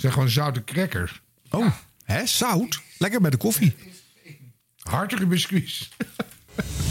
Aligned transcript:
zijn 0.00 0.12
gewoon 0.12 0.28
zoute 0.28 0.64
crackers. 0.64 1.20
Oh, 1.50 1.66
hè? 2.04 2.26
Zout? 2.26 2.80
Lekker 2.98 3.20
bij 3.20 3.30
de 3.30 3.36
koffie. 3.36 3.74
Hartige 4.78 5.26
biscuits. 5.26 5.90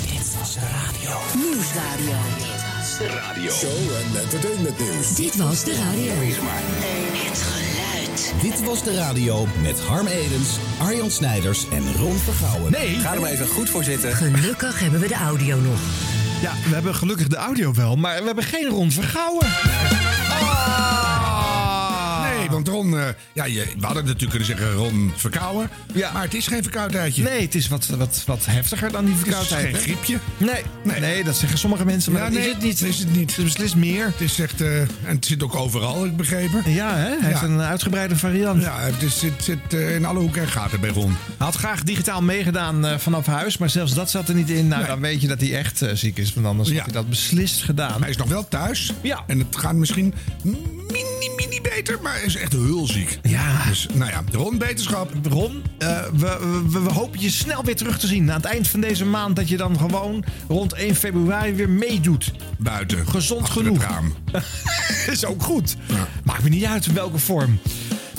Dit 0.01 0.35
was 0.39 0.53
de 0.53 0.59
radio. 0.59 1.19
Nieuwsradio. 1.35 2.17
Dit 2.37 2.63
was 2.77 2.97
de 2.97 3.07
radio. 3.07 3.51
Show 3.51 3.95
en 3.95 4.21
entertainment 4.21 4.79
nieuws. 4.79 5.15
Dit 5.15 5.35
was 5.35 5.63
de 5.63 5.75
radio. 5.75 6.11
Het 6.11 7.41
geluid. 7.41 8.33
Dit 8.41 8.63
was 8.63 8.83
de 8.83 8.95
radio 8.95 9.47
met 9.61 9.79
Harm 9.79 10.07
Edens, 10.07 10.57
Arjan 10.79 11.11
Snijders 11.11 11.69
en 11.69 11.93
Ron 11.93 12.17
Vergouwen. 12.17 12.71
Nee. 12.71 12.95
Ga 12.99 13.13
er 13.13 13.21
maar 13.21 13.29
even 13.29 13.47
goed 13.47 13.69
voor 13.69 13.83
zitten. 13.83 14.15
Gelukkig 14.15 14.79
hebben 14.79 14.99
we 14.99 15.07
de 15.07 15.15
audio 15.15 15.59
nog. 15.59 15.79
Ja, 16.41 16.53
we 16.67 16.73
hebben 16.73 16.95
gelukkig 16.95 17.27
de 17.27 17.35
audio 17.35 17.73
wel, 17.73 17.95
maar 17.95 18.19
we 18.19 18.25
hebben 18.25 18.43
geen 18.43 18.69
Ron 18.69 18.91
Vergouwen. 18.91 19.45
Ah. 19.45 20.88
Want 22.63 22.67
Ron, 22.67 22.97
eh, 22.99 23.07
ja, 23.33 23.45
je, 23.45 23.65
we 23.79 23.85
hadden 23.85 24.03
natuurlijk 24.03 24.29
kunnen 24.29 24.47
zeggen 24.47 24.73
Ron 24.73 25.11
verkouden. 25.15 25.69
Ja. 25.93 26.11
Maar 26.11 26.21
het 26.21 26.33
is 26.33 26.47
geen 26.47 26.63
verkoudheidje. 26.63 27.23
Nee, 27.23 27.41
het 27.41 27.55
is 27.55 27.67
wat, 27.67 27.85
wat, 27.87 28.23
wat 28.25 28.45
heftiger 28.45 28.91
dan 28.91 29.05
die 29.05 29.13
het 29.15 29.27
is 29.27 29.33
verkoudheid. 29.33 29.65
geen 29.65 29.73
hè? 29.75 29.79
griepje. 29.81 30.19
Nee, 30.37 30.61
nee, 30.83 30.99
Nee. 30.99 31.23
dat 31.23 31.35
zeggen 31.37 31.57
sommige 31.59 31.85
mensen, 31.85 32.11
maar 32.11 32.21
Ja, 32.21 32.29
nee, 32.29 32.39
is 32.39 32.45
het 32.53 32.61
niet. 32.63 32.79
dat 32.79 32.89
is 32.89 32.99
het 32.99 33.11
niet. 33.15 33.29
Het 33.29 33.37
is 33.37 33.43
beslist 33.43 33.75
meer. 33.75 34.05
Het 34.05 34.21
is 34.21 34.39
echt, 34.39 34.61
eh, 34.61 34.79
en 34.81 34.89
het 35.03 35.25
zit 35.25 35.43
ook 35.43 35.55
overal, 35.55 36.05
ik 36.05 36.17
begrepen. 36.17 36.71
Ja, 36.73 36.95
hè? 36.95 37.07
hij 37.09 37.17
heeft 37.29 37.39
Ja. 37.39 37.45
een 37.47 37.61
uitgebreide 37.61 38.15
variant. 38.15 38.61
Ja, 38.61 38.79
het 38.79 39.01
is, 39.01 39.19
zit, 39.19 39.33
zit 39.43 39.73
eh, 39.73 39.95
in 39.95 40.05
alle 40.05 40.19
hoeken 40.19 40.41
en 40.41 40.47
gaten 40.47 40.79
bij 40.79 40.89
Ron. 40.89 41.09
Hij 41.11 41.17
had 41.37 41.55
graag 41.55 41.83
digitaal 41.83 42.21
meegedaan 42.21 42.99
vanaf 42.99 43.25
huis, 43.25 43.57
maar 43.57 43.69
zelfs 43.69 43.93
dat 43.93 44.09
zat 44.09 44.27
er 44.29 44.35
niet 44.35 44.49
in. 44.49 44.67
Nou, 44.67 44.79
Nee. 44.81 44.89
dan 44.89 44.99
weet 44.99 45.21
je 45.21 45.27
dat 45.27 45.39
hij 45.39 45.55
echt 45.57 45.81
ziek 45.93 46.17
is, 46.17 46.33
want 46.33 46.45
anders 46.47 46.69
Ja. 46.69 46.75
had 46.75 46.83
hij 46.85 46.93
dat 46.93 47.09
beslist 47.09 47.63
gedaan. 47.63 48.01
Hij 48.01 48.09
is 48.09 48.17
nog 48.17 48.27
wel 48.27 48.47
thuis. 48.47 48.93
Ja. 49.01 49.23
En 49.27 49.39
het 49.39 49.57
gaat 49.57 49.73
misschien 49.75 50.13
mini, 50.43 51.29
mini 51.35 51.61
beter, 51.61 51.97
maar 52.01 52.23
is 52.23 52.35
echt 52.35 52.48
heel 52.53 52.87
ziek. 52.87 53.19
Ja. 53.21 53.65
Dus, 53.67 53.87
nou 53.93 54.11
ja, 54.11 54.23
Ron, 54.31 54.57
beterschap. 54.57 55.11
Ron, 55.29 55.63
eh, 55.77 56.03
we, 56.13 56.61
we, 56.69 56.79
we 56.79 56.91
hopen 56.91 57.19
je 57.19 57.29
snel 57.29 57.63
weer 57.63 57.75
terug 57.75 57.99
te 57.99 58.07
zien. 58.07 58.31
Aan 58.31 58.35
het 58.41 58.45
eind 58.45 58.67
van 58.67 58.81
deze 58.81 59.05
maand 59.05 59.35
dat 59.35 59.49
je 59.49 59.57
dan 59.57 59.77
gewoon 59.77 60.23
rond 60.47 60.73
1 60.73 60.95
februari 60.95 61.53
weer 61.53 61.69
meedoet. 61.69 62.31
Buiten. 62.57 63.07
Gezond 63.07 63.41
achter 63.41 63.61
genoeg. 63.61 63.81
Het 63.81 63.91
raam. 63.91 64.13
is 65.13 65.25
ook 65.25 65.43
goed. 65.43 65.75
Ja. 65.87 66.07
Maakt 66.23 66.43
me 66.43 66.49
niet 66.49 66.65
uit 66.65 66.85
in 66.85 66.93
welke 66.93 67.17
vorm. 67.17 67.59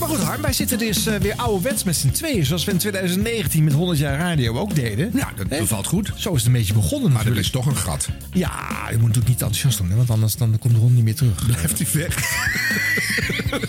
Maar 0.00 0.08
goed, 0.08 0.18
Harm, 0.18 0.42
wij 0.42 0.52
zitten 0.52 0.78
dus 0.78 1.06
eh, 1.06 1.16
weer 1.16 1.34
ouderwets 1.36 1.84
met 1.84 1.96
z'n 1.96 2.10
tweeën. 2.10 2.46
Zoals 2.46 2.64
we 2.64 2.70
in 2.70 2.78
2019 2.78 3.64
met 3.64 3.72
100 3.72 3.98
jaar 3.98 4.18
radio 4.18 4.58
ook 4.58 4.74
deden. 4.74 5.10
Ja, 5.14 5.32
dat 5.36 5.48
bevalt 5.48 5.86
goed. 5.86 6.12
Zo 6.16 6.30
is 6.30 6.36
het 6.36 6.46
een 6.46 6.52
beetje 6.52 6.72
begonnen 6.72 7.12
Maar 7.12 7.20
er 7.20 7.30
natuurlijk. 7.30 7.46
is 7.46 7.52
toch 7.52 7.66
een 7.66 7.76
gat. 7.76 8.08
Ja, 8.32 8.50
je 8.90 8.96
moet 8.96 9.06
natuurlijk 9.06 9.28
niet 9.28 9.42
enthousiast 9.42 9.78
doen, 9.78 9.90
hè, 9.90 9.96
want 9.96 10.10
anders 10.10 10.36
dan 10.36 10.58
komt 10.58 10.76
Ron 10.76 10.94
niet 10.94 11.04
meer 11.04 11.14
terug. 11.14 11.46
Blijft 11.46 11.78
hij 11.78 11.88
weg? 11.92 12.16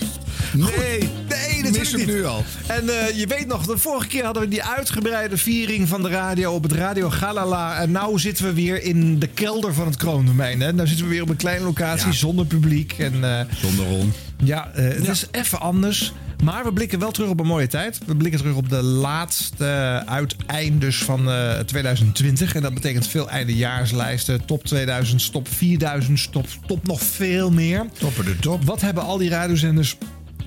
Nee, 0.54 1.10
nee, 1.30 1.62
hem 1.64 1.96
niet. 1.98 2.06
nu 2.08 2.26
al. 2.26 2.44
En 2.68 2.90
eh, 2.90 3.18
je 3.20 3.28
weet 3.28 3.48
nog, 3.48 3.66
de 3.66 3.78
vorige 3.78 4.08
keer 4.08 4.24
hadden 4.24 4.44
we 4.44 4.50
die 4.50 4.64
uitgebreide 4.64 5.38
viering 5.38 5.88
van 5.88 6.02
de 6.04 6.10
radio 6.10 6.52
op 6.52 6.64
het 6.64 6.72
Radio 6.72 7.10
Galala. 7.10 7.76
En 7.80 7.92
nou 7.92 8.20
zitten 8.20 8.46
we 8.46 8.54
weer 8.54 8.84
in 8.84 9.20
de 9.20 9.28
kelder 9.28 9.74
van 9.74 9.86
het 9.86 9.96
kroondomein. 9.96 10.62
Hè? 10.62 10.74
Nou 10.74 10.88
zitten 10.88 11.06
we 11.06 11.12
weer 11.12 11.22
op 11.22 11.30
een 11.30 11.36
kleine 11.36 11.64
locatie 11.66 12.08
Ja. 12.08 12.14
zonder 12.14 12.46
publiek. 12.46 12.94
En 12.98 13.24
eh, 13.24 13.46
Zonder 13.62 13.86
Ron. 13.88 14.14
ja, 14.44 14.72
eh, 14.74 14.84
het 14.84 15.08
is 15.08 15.26
even 15.32 15.60
anders. 15.60 16.14
Maar 16.44 16.64
we 16.64 16.74
blikken 16.74 17.00
wel 17.00 17.12
terug 17.12 17.30
op 17.30 17.40
een 17.40 17.46
mooie 17.48 17.68
tijd. 17.68 17.98
We 18.06 18.16
blikken 18.16 18.40
terug 18.40 18.56
op 18.56 18.70
de 18.70 18.82
laatste 18.82 19.66
uiteindes 20.06 20.98
van 21.04 21.30
eh, 21.32 21.60
2020. 21.60 22.56
En 22.56 22.62
dat 22.62 22.74
betekent 22.74 23.08
veel 23.08 23.30
eindejaarslijsten. 23.30 24.46
Top 24.46 24.64
2000, 24.64 25.32
top 25.32 25.48
4000, 25.48 26.32
top, 26.32 26.46
top 26.68 26.88
nog 26.88 27.02
veel 27.02 27.52
meer. 27.52 27.86
Toppen 28.00 28.26
de 28.26 28.36
top. 28.40 28.64
Wat 28.66 28.82
hebben 28.82 29.04
al 29.04 29.18
die 29.18 29.30
radiozenders 29.30 29.98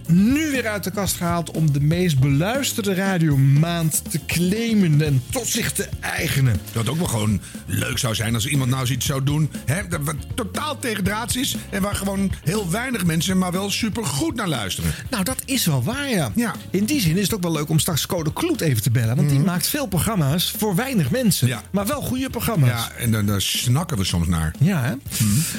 nu 0.09 0.51
weer 0.51 0.69
uit 0.69 0.85
de 0.85 0.91
kast 0.91 1.17
gehaald 1.17 1.51
om 1.51 1.73
de 1.73 1.81
meest 1.81 2.19
beluisterde 2.19 2.95
radiomaand 2.95 4.03
te 4.11 4.21
claimen 4.27 5.03
en 5.03 5.23
tot 5.31 5.47
zich 5.47 5.73
te 5.73 5.89
eigenen? 6.01 6.61
Dat 6.73 6.89
ook 6.89 6.97
wel 6.97 7.07
gewoon 7.07 7.41
leuk 7.67 7.99
zou 7.99 8.15
zijn 8.15 8.35
als 8.35 8.47
iemand 8.47 8.71
nou 8.71 8.87
zoiets 8.87 9.07
zou 9.07 9.25
doen. 9.25 9.51
Hè, 9.65 9.89
dat 9.89 10.01
wat 10.03 10.17
totaal 10.35 10.79
tegendraads 10.79 11.37
is. 11.37 11.57
En 11.71 11.83
waar 11.83 11.95
gewoon 11.95 12.33
heel 12.45 12.71
weinig 12.71 13.05
mensen 13.05 13.39
maar 13.39 13.53
wel 13.53 13.71
super 13.71 14.05
goed 14.05 14.35
naar 14.35 14.49
luisteren. 14.49 14.91
Nou, 15.11 15.25
dat 15.25 15.43
is 15.45 15.67
wel 15.67 15.83
waar, 15.83 16.11
ja. 16.11 16.33
Ja. 16.35 16.55
In 16.71 16.85
die 16.85 17.01
zin 17.01 17.17
is 17.17 17.23
het 17.23 17.35
ook 17.35 17.43
wel 17.43 17.53
leuk 17.53 17.69
om 17.69 17.79
straks 17.79 18.07
Code 18.07 18.33
Kloet 18.33 18.61
even 18.61 18.83
te 18.83 18.91
bellen. 18.91 19.17
Want 19.17 19.29
die 19.29 19.41
maakt 19.41 19.69
veel 19.69 19.87
programma's 19.87 20.55
voor 20.59 20.75
weinig 20.75 21.11
mensen. 21.11 21.49
Ja. 21.49 21.63
Maar 21.71 21.87
wel 21.87 22.03
goede 22.03 22.31
programma's. 22.31 22.71
Ja, 22.71 22.93
en 22.99 23.27
daar 23.27 23.43
snakken 23.43 23.97
we 23.97 24.05
soms 24.05 24.27
naar. 24.27 24.55
Ja, 24.59 24.83
hè? 24.83 24.95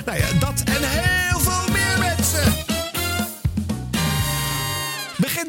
Nou 0.05 0.17
ja, 0.17 0.39
dat 0.39 0.63
en 0.65 0.81
heel 0.81 1.39
veel 1.39 1.73
meer 1.73 1.99
mensen. 1.99 2.74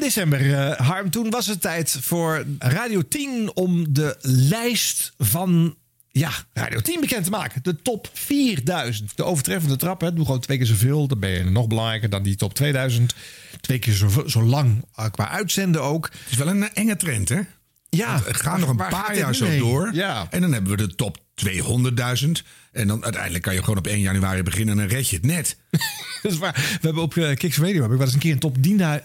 December, 0.07 0.55
eh, 0.55 0.87
Harm, 0.87 1.11
toen 1.11 1.31
was 1.31 1.47
het 1.47 1.61
tijd 1.61 1.99
voor 2.01 2.45
Radio 2.59 3.03
10 3.09 3.51
om 3.55 3.93
de 3.93 4.17
lijst 4.21 5.13
van 5.19 5.77
ja, 6.09 6.31
Radio 6.53 6.81
10 6.81 7.01
bekend 7.01 7.25
te 7.25 7.31
maken. 7.31 7.63
De 7.63 7.83
top 7.83 8.11
4000. 8.13 9.17
De 9.17 9.25
overtreffende 9.25 9.77
trap, 9.77 10.01
hè. 10.01 10.13
doe 10.13 10.25
gewoon 10.25 10.41
twee 10.41 10.57
keer 10.57 10.67
zoveel. 10.67 11.07
Dan 11.07 11.19
ben 11.21 11.31
je 11.31 11.45
nog 11.45 11.67
belangrijker 11.67 12.11
dan 12.11 12.23
die 12.23 12.37
top 12.37 12.55
2000. 12.55 13.15
Twee 13.61 13.79
keer 13.79 13.95
zo, 13.95 14.23
zo 14.27 14.43
lang 14.43 14.85
eh, 14.95 15.07
qua 15.11 15.29
uitzenden 15.29 15.83
ook. 15.83 16.11
Het 16.13 16.31
is 16.31 16.37
wel 16.37 16.49
een 16.49 16.73
enge 16.73 16.97
trend, 16.97 17.29
hè? 17.29 17.41
Ja, 17.89 18.21
Het 18.25 18.37
gaat 18.37 18.59
nog 18.59 18.69
een 18.69 18.77
paar 18.77 19.17
jaar 19.17 19.35
zo 19.35 19.45
heen? 19.45 19.59
door. 19.59 19.91
Ja. 19.95 20.27
En 20.31 20.41
dan 20.41 20.53
hebben 20.53 20.71
we 20.71 20.77
de 20.77 20.95
top 20.95 21.19
200.000. 21.45 22.31
En 22.73 22.87
dan 22.87 23.05
uiteindelijk 23.05 23.43
kan 23.43 23.55
je 23.55 23.61
gewoon 23.61 23.79
op 23.79 23.87
1 23.87 24.01
januari 24.01 24.43
beginnen 24.43 24.79
en 24.79 24.89
dan 24.89 24.97
red 24.97 25.09
je 25.09 25.17
het 25.17 25.25
net. 25.25 25.57
Dat 26.23 26.33
is 26.33 26.39
waar. 26.39 26.55
We 26.55 26.87
hebben 26.87 27.03
op 27.03 27.15
uh, 27.15 27.35
Kicks 27.35 27.59
Radio 27.59 27.83
heb 27.83 27.91
ik 27.91 27.97
wel 27.97 28.07
eens 28.07 28.15
een 28.15 28.21
keer 28.21 28.33
een 28.33 28.39
top 28.39 28.57
10.000 28.57 28.63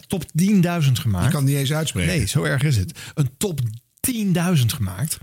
top 0.08 0.24
10.000 0.24 0.28
gemaakt. 0.92 1.26
Je 1.26 1.32
kan 1.32 1.42
het 1.42 1.50
niet 1.50 1.58
eens 1.58 1.74
uitspreken. 1.74 2.18
Nee, 2.18 2.28
zo 2.28 2.44
erg 2.44 2.64
is 2.64 2.78
het. 2.78 3.00
Een 3.14 3.30
top 3.38 3.60
10.000 4.12 4.66
gemaakt. 4.66 5.18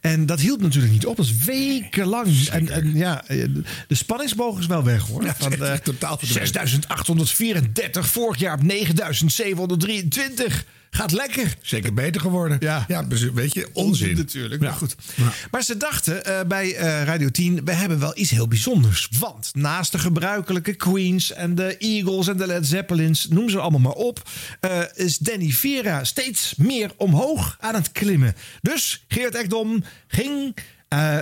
En 0.00 0.26
dat 0.26 0.40
hield 0.40 0.60
natuurlijk 0.60 0.92
niet 0.92 1.06
op. 1.06 1.16
Dat 1.16 1.26
is 1.26 1.44
wekenlang. 1.44 2.48
En, 2.48 2.68
en 2.68 2.96
ja, 2.96 3.24
de 3.26 3.64
spanningsboog 3.88 4.58
is 4.58 4.66
wel 4.66 4.84
weg 4.84 5.06
hoor. 5.06 5.24
Ja, 5.24 5.34
Van, 5.38 5.50
het 5.52 5.60
is 5.60 5.68
eh, 5.68 5.74
totaal. 5.74 6.18
6834. 6.20 8.06
Vorig 8.06 8.38
jaar 8.38 8.54
op 8.54 8.62
9723. 8.62 10.64
Gaat 10.94 11.12
lekker. 11.12 11.56
Zeker 11.60 11.94
beter 11.94 12.20
geworden. 12.20 12.56
Ja. 12.60 12.84
ja 12.88 13.02
dus 13.02 13.22
weet 13.22 13.54
je, 13.54 13.68
onzin. 13.72 14.16
natuurlijk. 14.16 14.62
Ja. 14.62 14.68
Maar 14.68 14.78
goed. 14.78 14.94
Ja. 15.14 15.32
Maar 15.50 15.62
ze 15.62 15.76
dachten 15.76 16.24
eh, 16.24 16.46
bij 16.46 16.74
eh, 16.74 17.04
Radio 17.04 17.28
10, 17.30 17.64
we 17.64 17.72
hebben 17.72 17.98
wel 17.98 18.18
iets 18.18 18.30
heel 18.30 18.48
bijzonders. 18.48 19.08
Want 19.18 19.50
naast 19.54 19.92
de 19.92 19.98
gebruikelijke 19.98 20.74
Queens 20.74 21.32
en 21.32 21.54
de 21.54 21.76
Eagles 21.76 22.28
en 22.28 22.36
de 22.36 22.46
Led 22.46 22.66
Zeppelins, 22.66 23.28
noem 23.28 23.48
ze 23.48 23.58
allemaal 23.58 23.80
maar 23.80 23.92
op, 23.92 24.28
eh, 24.60 24.80
is 24.94 25.18
Danny 25.18 25.50
Vera 25.50 26.04
steeds 26.04 26.54
meer 26.56 26.90
omhoog 26.96 27.56
aan 27.60 27.74
het 27.74 27.92
klimmen. 27.92 28.34
Dus 28.62 29.04
Geert 29.08 29.34
Ekdom 29.34 29.84
ging 30.06 30.56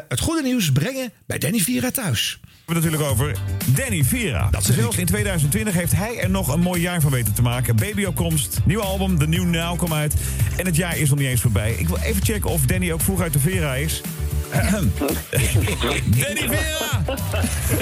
het 0.08 0.20
goede 0.20 0.42
nieuws 0.42 0.72
brengen 0.72 1.12
bij 1.26 1.38
Danny 1.38 1.58
Vera 1.58 1.90
thuis. 1.90 2.39
We 2.70 2.76
hebben 2.76 2.90
het 2.92 3.00
natuurlijk 3.00 3.36
over 3.36 3.74
Danny 3.74 4.04
Vera. 4.04 4.48
Dat 4.50 4.64
Zelfs 4.64 4.94
ik. 4.94 5.00
in 5.00 5.06
2020 5.06 5.74
heeft 5.74 5.92
hij 5.92 6.20
er 6.20 6.30
nog 6.30 6.48
een 6.48 6.60
mooi 6.60 6.80
jaar 6.80 7.00
van 7.00 7.10
weten 7.10 7.34
te 7.34 7.42
maken. 7.42 7.76
Babyopkomst, 7.76 8.60
nieuw 8.64 8.80
album, 8.80 9.18
The 9.18 9.26
New 9.26 9.44
Now 9.44 9.78
komt 9.78 9.92
uit. 9.92 10.14
En 10.56 10.66
het 10.66 10.76
jaar 10.76 10.98
is 10.98 11.08
nog 11.08 11.18
niet 11.18 11.28
eens 11.28 11.40
voorbij. 11.40 11.72
Ik 11.72 11.88
wil 11.88 11.96
even 11.96 12.24
checken 12.24 12.50
of 12.50 12.66
Danny 12.66 12.92
ook 12.92 13.00
vroeg 13.00 13.20
uit 13.20 13.32
de 13.32 13.38
Vera 13.38 13.74
is. 13.74 14.02
Danny 16.20 16.48
Vera! 16.48 17.16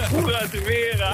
Vroeg 0.09 0.33
uit 0.33 0.51
de 0.51 0.61
Vera. 0.65 1.11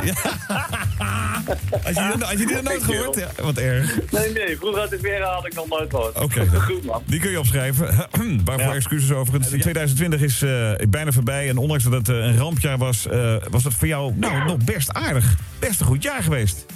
Had 1.82 1.94
je, 1.94 2.12
die- 2.16 2.25
had 2.25 2.31
je 2.31 2.37
die 2.47 2.54
nog 2.54 2.62
nooit 2.62 2.82
gehoord? 2.82 3.16
Ja, 3.16 3.28
wat 3.42 3.59
erg. 3.59 3.98
Nee, 4.10 4.32
nee, 4.32 4.56
vroeg 4.56 4.76
uit 4.78 4.91
de 4.91 4.98
Vera 4.98 5.34
had 5.34 5.47
ik 5.47 5.54
nog 5.54 5.69
nooit 5.69 5.91
gehoord. 5.91 6.20
Oké. 6.20 6.47
Goed, 6.60 6.84
man. 6.84 7.03
Die 7.06 7.20
kun 7.20 7.31
je 7.31 7.38
opschrijven. 7.38 7.87
Waarvoor 8.44 8.69
Ja. 8.69 8.75
excuses 8.75 9.12
overigens. 9.12 9.48
2020 9.50 10.20
is 10.20 10.42
eh, 10.42 10.72
bijna 10.88 11.12
voorbij. 11.12 11.48
En 11.48 11.56
ondanks 11.56 11.84
dat 11.84 11.92
het 11.92 12.09
eh, 12.09 12.16
een 12.16 12.36
rampjaar 12.38 12.78
was, 12.78 13.06
eh, 13.06 13.36
was 13.50 13.62
dat 13.62 13.75
voor 13.75 13.88
jou 13.88 14.12
nou, 14.16 14.44
nog 14.44 14.56
best 14.65 14.92
aardig. 14.92 15.34
Best 15.59 15.81
een 15.81 15.86
goed 15.86 16.03
jaar 16.03 16.22
geweest. 16.22 16.66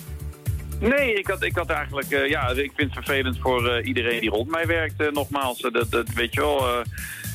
Nee, 0.80 1.14
ik 1.14 1.26
had, 1.26 1.42
ik 1.42 1.56
had 1.56 1.70
eigenlijk... 1.70 2.28
ja, 2.28 2.48
ik 2.48 2.72
vind 2.76 2.94
het 2.94 3.04
vervelend 3.04 3.36
voor 3.40 3.81
iedereen 3.82 4.20
die 4.20 4.31
rond 4.31 4.50
mij 4.50 4.66
werkt, 4.66 5.12
nogmaals. 5.12 5.60
Dat, 5.60 5.86
dat 5.90 6.06
weet 6.14 6.34
je 6.34 6.40
wel... 6.40 6.84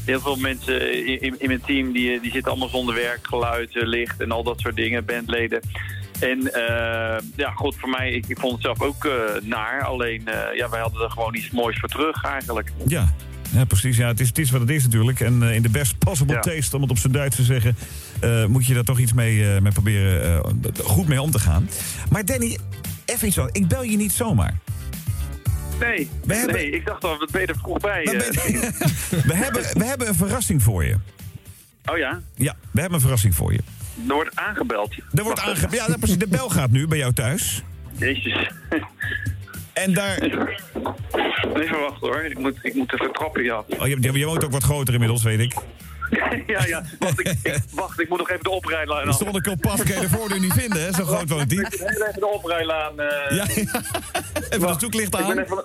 heel 0.05 0.19
veel 0.19 0.35
mensen 0.35 1.05
in, 1.05 1.21
in, 1.21 1.35
in 1.37 1.47
mijn 1.47 1.61
team 1.65 1.91
die, 1.91 2.21
die 2.21 2.31
zitten 2.31 2.51
allemaal 2.51 2.69
zonder 2.69 2.95
werk, 2.95 3.27
geluid, 3.27 3.77
eh, 3.77 3.87
licht 3.87 4.21
en 4.21 4.31
al 4.31 4.43
dat 4.43 4.59
soort 4.59 4.75
dingen, 4.75 5.05
bandleden. 5.05 5.61
En 6.19 6.53
eh, 6.53 7.23
ja, 7.35 7.51
goed, 7.51 7.75
voor 7.77 7.89
mij, 7.89 8.11
ik, 8.11 8.25
ik 8.27 8.39
vond 8.39 8.53
het 8.53 8.61
zelf 8.61 8.81
ook 8.81 9.05
eh, 9.05 9.11
naar. 9.41 9.83
Alleen, 9.83 10.21
ja, 10.55 10.69
wij 10.69 10.79
hadden 10.81 11.01
er 11.01 11.09
gewoon 11.09 11.35
iets 11.35 11.51
moois 11.51 11.79
voor 11.79 11.89
terug 11.89 12.23
eigenlijk. 12.23 12.71
Ja. 12.87 13.13
Ja, 13.51 13.65
precies. 13.65 13.97
Ja, 13.97 14.07
het, 14.07 14.19
is, 14.19 14.27
het 14.27 14.37
is 14.37 14.51
wat 14.51 14.61
het 14.61 14.69
is 14.69 14.83
natuurlijk. 14.83 15.19
En 15.19 15.41
in 15.41 15.61
de 15.61 15.69
best 15.69 15.97
possible 15.97 16.33
Ja. 16.33 16.39
taste, 16.39 16.75
om 16.75 16.81
het 16.81 16.91
op 16.91 16.97
zijn 16.97 17.13
Duits 17.13 17.35
te 17.35 17.43
zeggen... 17.43 17.75
moet 18.47 18.65
je 18.65 18.73
daar 18.73 18.83
toch 18.83 18.99
iets 18.99 19.13
mee, 19.13 19.61
mee 19.61 19.71
proberen 19.71 20.43
goed 20.83 21.07
mee 21.07 21.21
om 21.21 21.31
te 21.31 21.39
gaan. 21.39 21.69
Maar 22.09 22.25
Danny, 22.25 22.57
even 23.05 23.27
iets 23.27 23.37
anders. 23.37 23.59
Ik 23.59 23.67
bel 23.67 23.83
je 23.83 23.97
niet 23.97 24.11
zomaar. 24.11 24.59
Nee, 25.87 26.09
We 26.25 26.35
hebben- 26.35 26.55
nee 26.55 26.69
ik 26.69 26.85
dacht 26.85 27.03
al, 27.03 27.17
dat 27.19 27.31
ben 27.31 27.41
je 27.41 27.47
er 27.47 27.55
vroeg 27.57 27.77
bij. 27.79 28.03
Eh. 28.03 28.11
we, 29.29 29.33
hebben, 29.35 29.61
we 29.73 29.85
hebben 29.85 30.07
een 30.07 30.15
verrassing 30.15 30.63
voor 30.63 30.85
je. 30.85 30.95
Oh 31.85 31.97
ja, 31.97 32.21
Ja, 32.35 32.55
we 32.71 32.79
hebben 32.79 32.93
een 32.93 33.01
verrassing 33.01 33.35
voor 33.35 33.51
je. 33.53 33.59
er 34.07 34.13
wordt 34.13 34.35
aangebeld. 34.35 34.93
Er 35.13 35.23
wordt 35.23 35.45
Wacht 35.45 35.63
aange... 35.65 35.75
Ja, 35.75 35.95
precies. 35.99 36.17
De 36.17 36.27
bel 36.27 36.49
gaat 36.49 36.71
nu 36.71 36.87
bij 36.87 36.97
jou 36.97 37.13
thuis. 37.13 37.63
Jezus. 37.97 38.51
En 38.69 38.81
En 39.73 39.93
daar... 39.93 40.17
Even 40.21 41.79
wachten 41.79 42.07
hoor, 42.07 42.23
ik 42.23 42.37
moet, 42.39 42.57
ik 42.61 42.73
moet 42.73 42.93
even 42.93 43.13
trappen, 43.13 43.43
ja. 43.43 43.63
Oh, 43.79 43.87
je, 43.87 43.97
je 44.19 44.25
woont 44.25 44.45
ook 44.45 44.51
wat 44.51 44.63
groter 44.63 44.93
inmiddels, 44.93 45.23
weet 45.23 45.39
ik. 45.39 45.53
ja, 46.53 46.65
ja, 46.65 46.83
wacht 46.99 47.19
ik, 47.19 47.27
ik- 47.43 47.57
wacht, 47.71 47.99
ik 47.99 48.09
moet 48.09 48.17
nog 48.17 48.29
even 48.29 48.43
de 48.43 48.49
oprijlaan 48.49 49.03
De 49.03 49.09
af. 49.11 49.17
zonneke 49.17 49.49
op 49.51 49.61
pas 49.61 49.83
kan 49.83 49.95
je 49.95 49.99
de 50.01 50.09
voordeur 50.09 50.39
niet 50.39 50.53
vinden, 50.53 50.81
hè? 50.83 50.93
Zo 50.93 51.05
groot 51.05 51.29
woont 51.29 51.51
Ik 51.51 51.57
hij. 51.59 51.67
moet 51.69 51.79
heel 51.79 52.07
even 52.07 52.19
de 52.19 52.27
oprijlaan... 52.27 52.99
eh, 52.99 53.37
Ja, 53.37 53.45
ja. 53.55 53.81
Even 54.49 54.67
dat 54.67 54.79
zoeklicht 54.79 55.05
Ik 55.05 55.11
ben 55.11 55.37
aan. 55.37 55.37
even, 55.39 55.63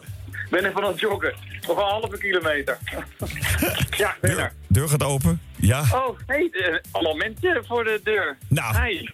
ben 0.50 0.64
even 0.64 0.82
aan 0.82 0.90
het 0.90 1.00
joggen. 1.00 1.34
Nog 1.66 1.76
een 1.76 1.82
halve 1.84 2.18
kilometer. 2.18 2.78
ja, 3.96 4.10
ik 4.10 4.16
ben 4.20 4.30
er. 4.30 4.36
Deur, 4.36 4.52
deur 4.66 4.88
gaat 4.88 5.02
open. 5.02 5.40
Ja. 5.56 5.80
Oh, 5.80 6.18
hé, 6.26 6.48
hey, 6.50 6.50
eh, 6.52 6.78
allemaal 6.90 7.14
mensen 7.16 7.64
voor 7.66 7.84
de 7.84 8.00
deur. 8.04 8.36
Nou. 8.48 8.76
Hi. 8.82 8.92
Ja. 8.94 9.10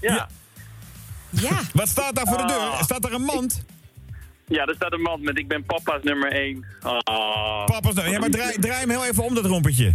Ja. 0.00 0.14
ja. 0.14 0.28
Ja. 1.30 1.60
Wat 1.72 1.88
staat 1.88 2.14
daar 2.16 2.26
voor 2.26 2.36
de 2.36 2.44
deur? 2.46 2.56
Ah. 2.58 2.82
Staat 2.82 3.02
daar 3.02 3.12
een 3.12 3.22
mand? 3.22 3.64
Er 4.60 4.74
staat 4.74 4.92
een 4.92 5.00
man 5.00 5.22
met 5.22 5.38
ik 5.38 5.48
ben 5.48 5.64
papa's 5.64 6.02
nummer 6.02 6.32
1. 6.32 6.64
Ah. 6.80 7.64
Papa's 7.64 7.94
nou. 7.94 8.10
Ja, 8.10 8.18
maar 8.18 8.30
draai, 8.30 8.58
draai 8.60 8.80
hem 8.80 8.90
heel 8.90 9.04
even 9.06 9.24
om, 9.24 9.34
dat 9.34 9.44
rompertje. 9.46 9.92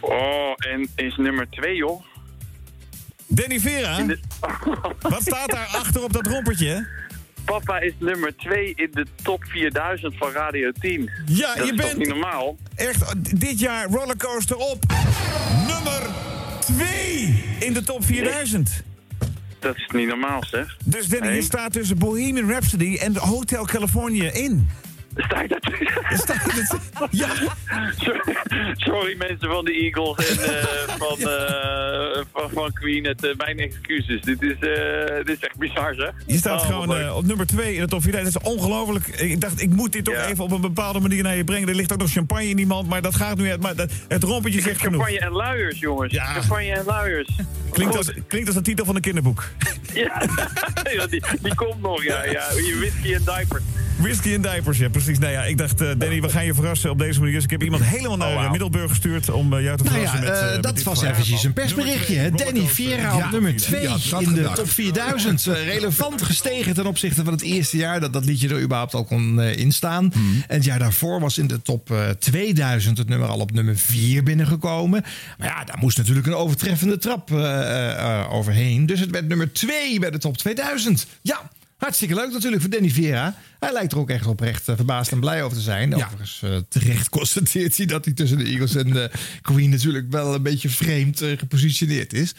Oh, 0.00 0.52
en 0.56 0.88
is 0.96 1.16
nummer 1.16 1.46
2, 1.50 1.74
joh. 1.76 2.02
Danny 3.26 3.58
Vera, 3.60 4.02
de- 4.02 4.18
wat 5.00 5.22
staat 5.22 5.50
daar 5.50 5.66
achter 5.72 6.02
op 6.04 6.12
dat 6.12 6.26
rompertje? 6.26 6.86
Papa 7.44 7.78
is 7.80 7.92
nummer 7.98 8.36
2 8.36 8.72
in 8.76 8.88
de 8.92 9.06
top 9.22 9.44
4000 9.44 10.16
van 10.16 10.30
Radio 10.30 10.70
10. 10.80 11.10
Ja, 11.26 11.54
Dat 11.54 11.66
je 11.66 11.72
is 11.72 11.76
bent 11.78 11.96
niet 11.98 12.08
normaal? 12.08 12.56
echt 12.74 13.14
dit 13.40 13.58
jaar 13.60 13.86
rollercoaster 13.90 14.56
op 14.56 14.84
nummer 15.66 16.02
2 16.60 17.44
in 17.60 17.72
de 17.72 17.82
top 17.84 18.04
4000. 18.04 18.82
Dat 19.58 19.76
is 19.76 19.88
niet 19.92 20.08
normaal, 20.08 20.44
zeg. 20.44 20.76
Dus 20.84 21.06
Danny, 21.06 21.26
Nee. 21.26 21.36
je 21.36 21.42
staat 21.42 21.72
tussen 21.72 21.98
Bohemian 21.98 22.50
Rhapsody 22.50 22.96
en 23.00 23.16
Hotel 23.16 23.64
California 23.66 24.30
in. 24.32 24.68
Sta 25.16 25.46
dat? 25.46 25.70
Staat 26.10 26.52
het? 26.52 26.76
Ja, 27.10 27.28
Sorry, 27.96 28.20
sorry 28.76 29.16
mensen 29.16 29.48
van 29.50 29.64
de 29.64 29.72
Eagles 29.72 30.28
en 30.38 30.44
eh, 30.44 30.64
van, 30.98 31.18
eh, 31.30 32.24
van, 32.32 32.50
van 32.50 32.72
Queen. 32.72 33.04
Het, 33.04 33.24
eh, 33.26 33.34
mijn 33.36 33.58
excuses. 33.58 34.20
Dit 34.22 34.42
is, 34.42 34.56
dit 35.24 35.28
is 35.36 35.38
echt 35.40 35.56
bizar, 35.56 35.94
zeg. 35.94 36.10
je 36.26 36.36
staat 36.36 36.60
Oh, 36.60 36.66
gewoon 36.66 37.12
op 37.12 37.24
nummer 37.26 37.46
2 37.46 37.74
in 37.74 37.80
de 37.80 37.86
top 37.88 38.02
4000. 38.02 38.42
Dat 38.44 38.52
is 38.52 38.58
ongelooflijk. 38.58 39.06
Ik 39.06 39.40
dacht, 39.40 39.60
ik 39.62 39.70
moet 39.70 39.92
dit 39.92 40.04
toch 40.04 40.14
Ja. 40.14 40.26
even 40.26 40.44
op 40.44 40.50
een 40.50 40.60
bepaalde 40.60 41.00
manier 41.00 41.22
naar 41.22 41.36
je 41.36 41.44
brengen. 41.44 41.68
Er 41.68 41.74
ligt 41.74 41.92
ook 41.92 41.98
nog 41.98 42.10
champagne 42.10 42.48
in 42.48 42.56
die 42.56 42.66
mand, 42.66 42.88
maar 42.88 43.02
dat 43.02 43.14
gaat 43.14 43.36
nu 43.36 43.50
uit. 43.50 43.60
Maar 43.60 43.76
dat, 43.76 43.90
het 44.08 44.22
rompertje 44.22 44.60
zegt 44.60 44.80
genoeg. 44.80 45.00
Campagne 45.02 45.26
en 45.26 45.32
luiers, 45.32 45.78
jongens. 45.78 46.12
Ja. 46.12 46.32
Campagne 46.34 46.72
en 46.72 46.84
luiers. 46.84 47.28
Klinkt 47.70 47.96
als, 47.96 48.12
klinkt 48.26 48.46
als 48.48 48.56
de 48.56 48.62
titel 48.62 48.84
van 48.84 48.94
een 48.94 49.00
kinderboek. 49.00 49.44
Ja, 49.94 50.22
Ja, 50.92 51.06
die, 51.06 51.22
die 51.42 51.54
komt 51.54 51.80
nog, 51.82 52.02
ja. 52.04 52.24
ja. 52.24 52.46
Je 52.54 52.76
whisky 52.78 53.14
en 53.14 53.22
diaper. 53.24 53.60
Whisky 53.98 54.34
en 54.34 54.40
diapers, 54.42 54.78
ja, 54.78 54.88
precies. 55.04 55.18
Nou 55.18 55.32
ja, 55.32 55.44
ik 55.44 55.58
dacht, 55.58 55.80
eh, 55.80 55.88
Danny, 55.98 56.20
we 56.20 56.28
gaan 56.28 56.44
je 56.44 56.54
verrassen 56.54 56.90
op 56.90 56.98
deze 56.98 57.18
manier. 57.18 57.34
Dus 57.34 57.44
ik 57.44 57.50
heb 57.50 57.62
iemand 57.62 57.84
helemaal 57.84 58.16
naar 58.16 58.50
Middelburg 58.50 58.88
gestuurd 58.88 59.30
om 59.30 59.54
eh, 59.54 59.62
jou 59.62 59.76
te 59.76 59.82
Nou 59.82 59.94
verrassen 59.94 60.24
ja, 60.24 60.30
met, 60.30 60.40
eh, 60.40 60.52
met 60.52 60.62
dat 60.62 60.82
was 60.82 61.02
eventjes 61.02 61.44
een 61.44 61.52
persberichtje. 61.52 62.30
Danny. 62.30 62.66
Vera 62.66 63.14
op 63.14 63.20
Ja, 63.20 63.30
nummer 63.30 63.50
ja, 63.50 63.56
2 63.56 63.82
dat 63.82 64.02
had 64.02 64.22
in 64.22 64.32
de 64.32 64.50
top 64.54 64.70
4000. 64.70 65.46
Eh, 65.46 65.64
relevant 65.64 66.22
gestegen 66.22 66.74
ten 66.74 66.86
opzichte 66.86 67.24
van 67.24 67.32
het 67.32 67.42
eerste 67.42 67.76
jaar 67.76 68.00
dat 68.00 68.12
dat 68.12 68.24
liedje 68.24 68.48
er 68.48 68.62
überhaupt 68.62 68.94
al 68.94 69.04
kon 69.04 69.40
instaan. 69.40 70.10
Hmm. 70.12 70.44
En 70.48 70.56
het 70.56 70.64
jaar 70.64 70.78
daarvoor 70.78 71.20
was 71.20 71.38
in 71.38 71.46
de 71.46 71.62
top 71.62 71.90
eh, 71.90 72.08
2000 72.08 72.98
het 72.98 73.08
nummer 73.08 73.28
al 73.28 73.38
op 73.38 73.52
nummer 73.52 73.76
4 73.76 74.22
binnengekomen. 74.22 75.04
Maar 75.38 75.48
ja, 75.48 75.64
daar 75.64 75.78
moest 75.80 75.96
natuurlijk 75.96 76.26
een 76.26 76.34
overtreffende 76.34 76.98
trap 76.98 77.30
overheen. 78.30 78.86
Dus 78.86 79.00
het 79.00 79.10
werd 79.10 79.28
nummer 79.28 79.52
2 79.52 80.00
bij 80.00 80.10
de 80.10 80.18
top 80.18 80.36
2000. 80.36 81.06
Ja. 81.22 81.50
Hartstikke 81.78 82.14
leuk 82.14 82.32
natuurlijk 82.32 82.62
voor 82.62 82.70
Danny 82.70 82.90
Vera. 82.90 83.34
Hij 83.58 83.72
lijkt 83.72 83.92
er 83.92 83.98
ook 83.98 84.10
echt 84.10 84.26
oprecht 84.26 84.68
eh, 84.68 84.76
verbaasd 84.76 85.12
en 85.12 85.20
blij 85.20 85.42
over 85.42 85.56
te 85.56 85.62
zijn. 85.62 85.90
Ja. 85.90 85.96
Overigens 85.96 86.42
eh, 86.42 86.56
terecht 86.68 87.08
constateert 87.18 87.76
hij 87.76 87.86
dat 87.86 88.04
hij 88.04 88.14
tussen 88.14 88.38
de 88.38 88.44
Eagles 88.44 88.74
en 88.74 88.90
de 88.92 89.10
Queen 89.42 89.70
natuurlijk 89.70 90.10
wel 90.10 90.34
een 90.34 90.42
beetje 90.42 90.68
vreemd 90.68 91.20
eh, 91.20 91.38
gepositioneerd 91.38 92.12
is. 92.12 92.34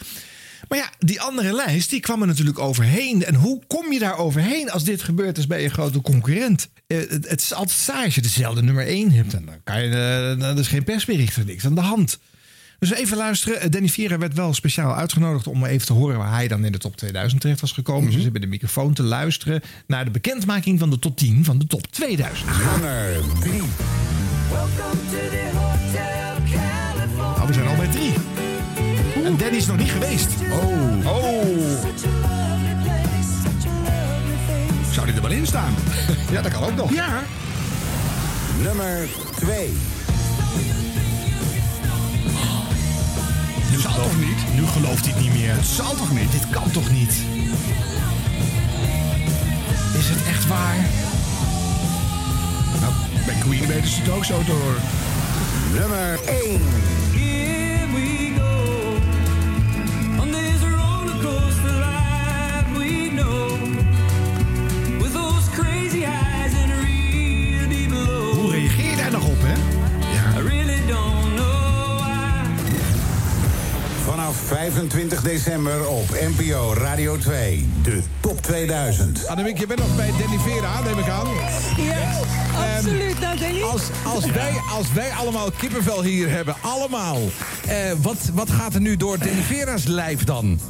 Maar 0.68 0.78
ja, 0.78 0.90
die 0.98 1.20
andere 1.20 1.52
lijst 1.52 1.90
die 1.90 2.00
kwam 2.00 2.20
er 2.20 2.26
natuurlijk 2.26 2.58
overheen. 2.58 3.24
En 3.24 3.34
hoe 3.34 3.62
kom 3.66 3.92
je 3.92 3.98
daar 3.98 4.18
overheen 4.18 4.70
als 4.70 4.84
dit 4.84 5.02
gebeurt 5.02 5.38
is 5.38 5.46
bij 5.46 5.62
je 5.62 5.68
grote 5.68 6.00
concurrent? 6.00 6.68
Het, 6.86 7.28
het 7.28 7.40
is 7.40 7.52
altijd 7.54 7.78
saai 7.78 8.04
als 8.04 8.14
je 8.14 8.20
dezelfde 8.20 8.62
nummer 8.62 8.86
1 8.86 9.12
hebt. 9.12 9.34
En 9.34 9.46
dan 9.46 9.60
kan 9.64 9.82
je, 9.82 9.88
eh, 10.34 10.40
dan 10.40 10.58
is 10.58 10.68
geen 10.68 10.84
persbericht 10.84 11.36
er 11.36 11.44
niks 11.44 11.64
aan 11.64 11.74
de 11.74 11.80
hand. 11.80 12.18
Dus 12.80 12.92
even 12.92 13.16
luisteren. 13.16 13.60
Eh, 13.60 13.70
Danny 13.70 13.88
Vera 13.88 14.18
werd 14.18 14.34
wel 14.34 14.54
speciaal 14.54 14.94
uitgenodigd 14.94 15.46
om 15.46 15.64
even 15.64 15.86
te 15.86 15.92
horen 15.92 16.18
waar 16.18 16.32
hij 16.32 16.48
dan 16.48 16.64
in 16.64 16.72
de 16.72 16.78
top 16.78 16.96
2000 16.96 17.40
terecht 17.40 17.60
was 17.60 17.72
gekomen. 17.72 18.04
Dus 18.04 18.14
we 18.14 18.20
zitten 18.20 18.32
bij 18.32 18.40
de 18.40 18.56
microfoon 18.56 18.92
te 18.92 19.02
luisteren 19.02 19.62
naar 19.86 20.04
de 20.04 20.10
bekendmaking 20.10 20.78
van 20.78 20.90
de 20.90 20.98
top 20.98 21.16
10 21.16 21.44
van 21.44 21.58
de 21.58 21.66
top 21.66 21.86
2000. 21.92 22.48
Nummer 22.70 23.14
3. 23.40 23.52
Nou, 27.16 27.46
we 27.46 27.52
zijn 27.52 27.66
al 27.66 27.76
bij 27.76 27.88
drie. 27.88 28.12
En 29.24 29.36
Danny 29.36 29.56
is 29.56 29.66
nog 29.66 29.76
niet 29.76 29.90
geweest. 29.90 30.28
Oh, 30.50 30.78
Oh, 31.06 31.46
zou 34.92 35.06
die 35.06 35.14
er 35.14 35.22
wel 35.22 35.30
in 35.30 35.46
staan? 35.46 35.74
ja, 36.32 36.42
dat 36.42 36.52
kan 36.52 36.62
ook 36.62 36.74
nog. 36.76 36.92
Ja. 36.94 37.22
Nummer 38.62 39.08
2. 39.36 39.70
Nu 43.70 43.80
zal 43.80 43.94
toch 43.94 44.16
niet? 44.18 44.54
Nu 44.54 44.66
gelooft 44.66 45.04
hij 45.04 45.14
het 45.14 45.22
niet 45.22 45.32
meer. 45.32 45.54
Het 45.54 45.66
zal 45.66 45.94
toch 45.94 46.12
niet? 46.12 46.32
Dit 46.32 46.50
kan 46.50 46.70
toch 46.70 46.90
niet? 46.90 47.12
Is 49.98 50.08
het 50.08 50.26
echt 50.26 50.46
waar? 50.46 50.76
Nou, 52.80 52.92
bij 53.26 53.34
Queen 53.34 53.66
weten 53.66 53.88
ze 53.88 54.00
het 54.00 54.10
ook 54.10 54.24
zo 54.24 54.34
horen. 54.34 54.82
Nummer 55.72 56.20
1. 56.24 56.60
Vanaf 74.30 74.46
25 74.48 75.22
december 75.22 75.88
op 75.88 76.08
NPO 76.36 76.72
Radio 76.74 77.16
2. 77.18 77.68
De 77.82 78.00
Top 78.20 78.42
2000. 78.42 79.26
Annemiek, 79.26 79.58
je 79.58 79.66
bent 79.66 79.78
nog 79.80 79.96
bij 79.96 80.10
Danny 80.18 80.38
Vera, 80.38 80.80
neem 80.82 80.98
ik 80.98 81.08
aan. 81.08 81.26
Ja, 81.84 82.18
absoluut. 82.76 83.20
Nou, 83.20 83.38
Danny. 83.38 83.62
Als, 83.62 83.82
als, 84.04 84.24
wij, 84.30 84.52
als 84.72 84.92
wij 84.92 85.10
allemaal 85.10 85.50
kippenvel 85.50 86.02
hier 86.02 86.30
hebben, 86.30 86.54
allemaal. 86.60 87.18
eh, 87.66 87.76
wat, 88.02 88.30
wat 88.34 88.50
gaat 88.50 88.74
er 88.74 88.80
nu 88.80 88.96
door 88.96 89.18
Danny 89.18 89.42
Vera's 89.42 89.84
lijf 89.84 90.24
dan? 90.24 90.60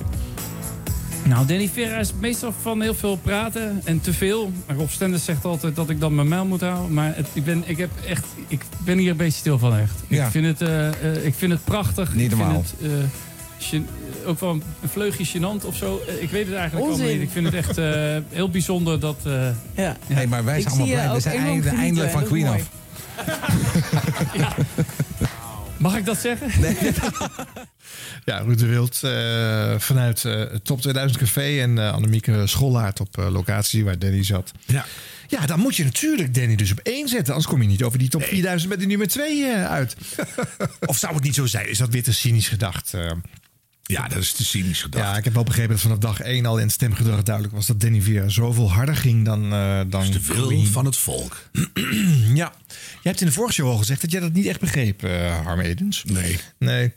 Nou, 1.22 1.46
Danny 1.46 1.70
Vera 1.74 1.96
is 1.98 2.12
meestal 2.20 2.54
van 2.62 2.80
heel 2.80 2.94
veel 2.94 3.16
praten 3.16 3.80
en 3.84 4.00
te 4.00 4.12
veel. 4.12 4.52
Rob 4.76 4.88
Stenders 4.88 5.24
zegt 5.24 5.44
altijd 5.44 5.76
dat 5.76 5.90
ik 5.90 6.00
dan 6.00 6.14
mijn 6.14 6.28
mijl 6.28 6.44
moet 6.44 6.60
houden. 6.60 6.92
Maar 6.94 7.12
het, 7.16 7.26
ik, 7.32 7.44
ben, 7.44 7.62
ik, 7.66 7.78
heb 7.78 7.90
echt, 8.08 8.24
ik 8.48 8.62
ben 8.78 8.98
hier 8.98 9.10
een 9.10 9.16
beetje 9.16 9.38
stil 9.38 9.58
van 9.58 9.76
echt. 9.76 9.94
Ja. 10.08 10.24
Ik, 10.24 10.30
vind 10.30 10.46
het, 10.46 10.68
eh, 10.68 10.88
eh, 10.88 11.24
ik 11.24 11.34
vind 11.34 11.52
het 11.52 11.64
prachtig. 11.64 12.14
Niet 12.14 12.32
ik 12.32 12.38
normaal. 12.38 12.64
Vind 12.64 12.70
het, 12.80 12.90
eh, 12.90 12.96
gen- 12.98 13.10
ook 14.26 14.40
wel 14.40 14.50
een 14.50 14.62
vleugje 14.88 15.26
gênant 15.26 15.64
of 15.66 15.76
zo. 15.76 16.02
Eh, 16.08 16.22
ik 16.22 16.30
weet 16.30 16.46
het 16.46 16.54
eigenlijk 16.54 16.86
Onzin. 16.88 17.02
allemaal 17.04 17.18
niet. 17.20 17.28
Ik 17.28 17.32
vind 17.32 17.46
het 17.46 17.54
echt 17.54 17.78
eh, 17.78 18.16
heel 18.30 18.50
bijzonder 18.50 19.00
dat... 19.00 19.16
eh, 19.24 19.48
Ja. 19.76 19.96
Hey, 20.06 20.26
maar 20.26 20.44
wij 20.44 20.56
Ik 20.56 20.62
zijn 20.68 20.74
allemaal 20.80 20.94
blij. 20.94 21.12
We 21.14 21.20
zijn 21.20 21.64
eindelijk 21.76 22.10
van 22.12 22.24
Queen 22.24 22.46
af. 22.46 22.68
mag 25.78 25.96
ik 25.96 26.04
dat 26.04 26.18
zeggen? 26.18 26.50
Ja, 28.24 28.38
Ruud 28.38 28.58
de 28.58 28.66
Wild 28.66 29.02
eh, 29.02 29.74
vanuit 29.78 30.24
eh, 30.24 30.32
het 30.38 30.64
Top 30.64 30.80
2000 30.80 31.20
Café 31.20 31.60
en 31.60 31.76
uh, 31.76 31.92
Annemieke 31.92 32.46
Schollaert 32.46 33.00
op 33.00 33.18
eh, 33.18 33.30
locatie 33.30 33.84
waar 33.84 33.98
Danny 33.98 34.24
zat. 34.24 34.52
Ja. 34.66 34.84
Ja, 35.28 35.46
dan 35.46 35.60
moet 35.60 35.76
je 35.76 35.84
natuurlijk 35.84 36.34
Danny 36.34 36.56
dus 36.56 36.70
op 36.72 36.78
één 36.82 37.08
zetten. 37.08 37.28
Anders 37.34 37.52
kom 37.52 37.62
je 37.62 37.68
niet 37.68 37.82
over 37.82 37.98
die 37.98 38.08
top 38.08 38.22
4000 38.22 38.70
met 38.70 38.80
de 38.80 38.86
nummer 38.86 39.08
2 39.08 39.46
uit. 39.54 39.96
of 40.86 40.96
zou 40.96 41.14
het 41.14 41.22
niet 41.22 41.34
zo 41.34 41.46
zijn? 41.46 41.68
Is 41.68 41.78
dat 41.78 41.88
weer 41.88 42.02
te 42.02 42.12
cynisch 42.12 42.48
gedacht? 42.48 42.94
Ja, 43.90 44.08
dat 44.08 44.18
is 44.18 44.32
te 44.32 44.44
cynisch 44.44 44.82
gedacht. 44.82 45.04
ja, 45.04 45.16
ik 45.16 45.24
heb 45.24 45.34
wel 45.34 45.44
begrepen 45.44 45.70
dat 45.70 45.80
vanaf 45.80 45.98
dag 45.98 46.20
1 46.20 46.46
al 46.46 46.58
in 46.58 46.64
het 46.64 46.72
stemgedrag 46.72 47.22
duidelijk 47.22 47.54
was 47.54 47.66
dat 47.66 47.80
Danny 47.80 48.02
weer 48.02 48.30
zoveel 48.30 48.72
harder 48.72 48.96
ging 48.96 49.24
dan, 49.24 49.52
eh 49.52 49.80
dan 49.88 50.10
de 50.10 50.20
wil 50.22 50.64
van 50.66 50.84
het 50.84 50.96
volk. 50.96 51.36
Ja, 52.34 52.52
je 53.02 53.08
hebt 53.08 53.20
in 53.20 53.26
de 53.26 53.32
vorige 53.32 53.52
show 53.52 53.68
al 53.68 53.76
gezegd 53.76 54.00
dat 54.00 54.10
jij 54.10 54.20
dat 54.20 54.32
niet 54.32 54.46
echt 54.46 54.60
begreep, 54.60 55.02
eh 55.02 55.40
Harm 55.44 55.60
Edens. 55.60 56.04
Nee. 56.04 56.38
Nee. 56.58 56.84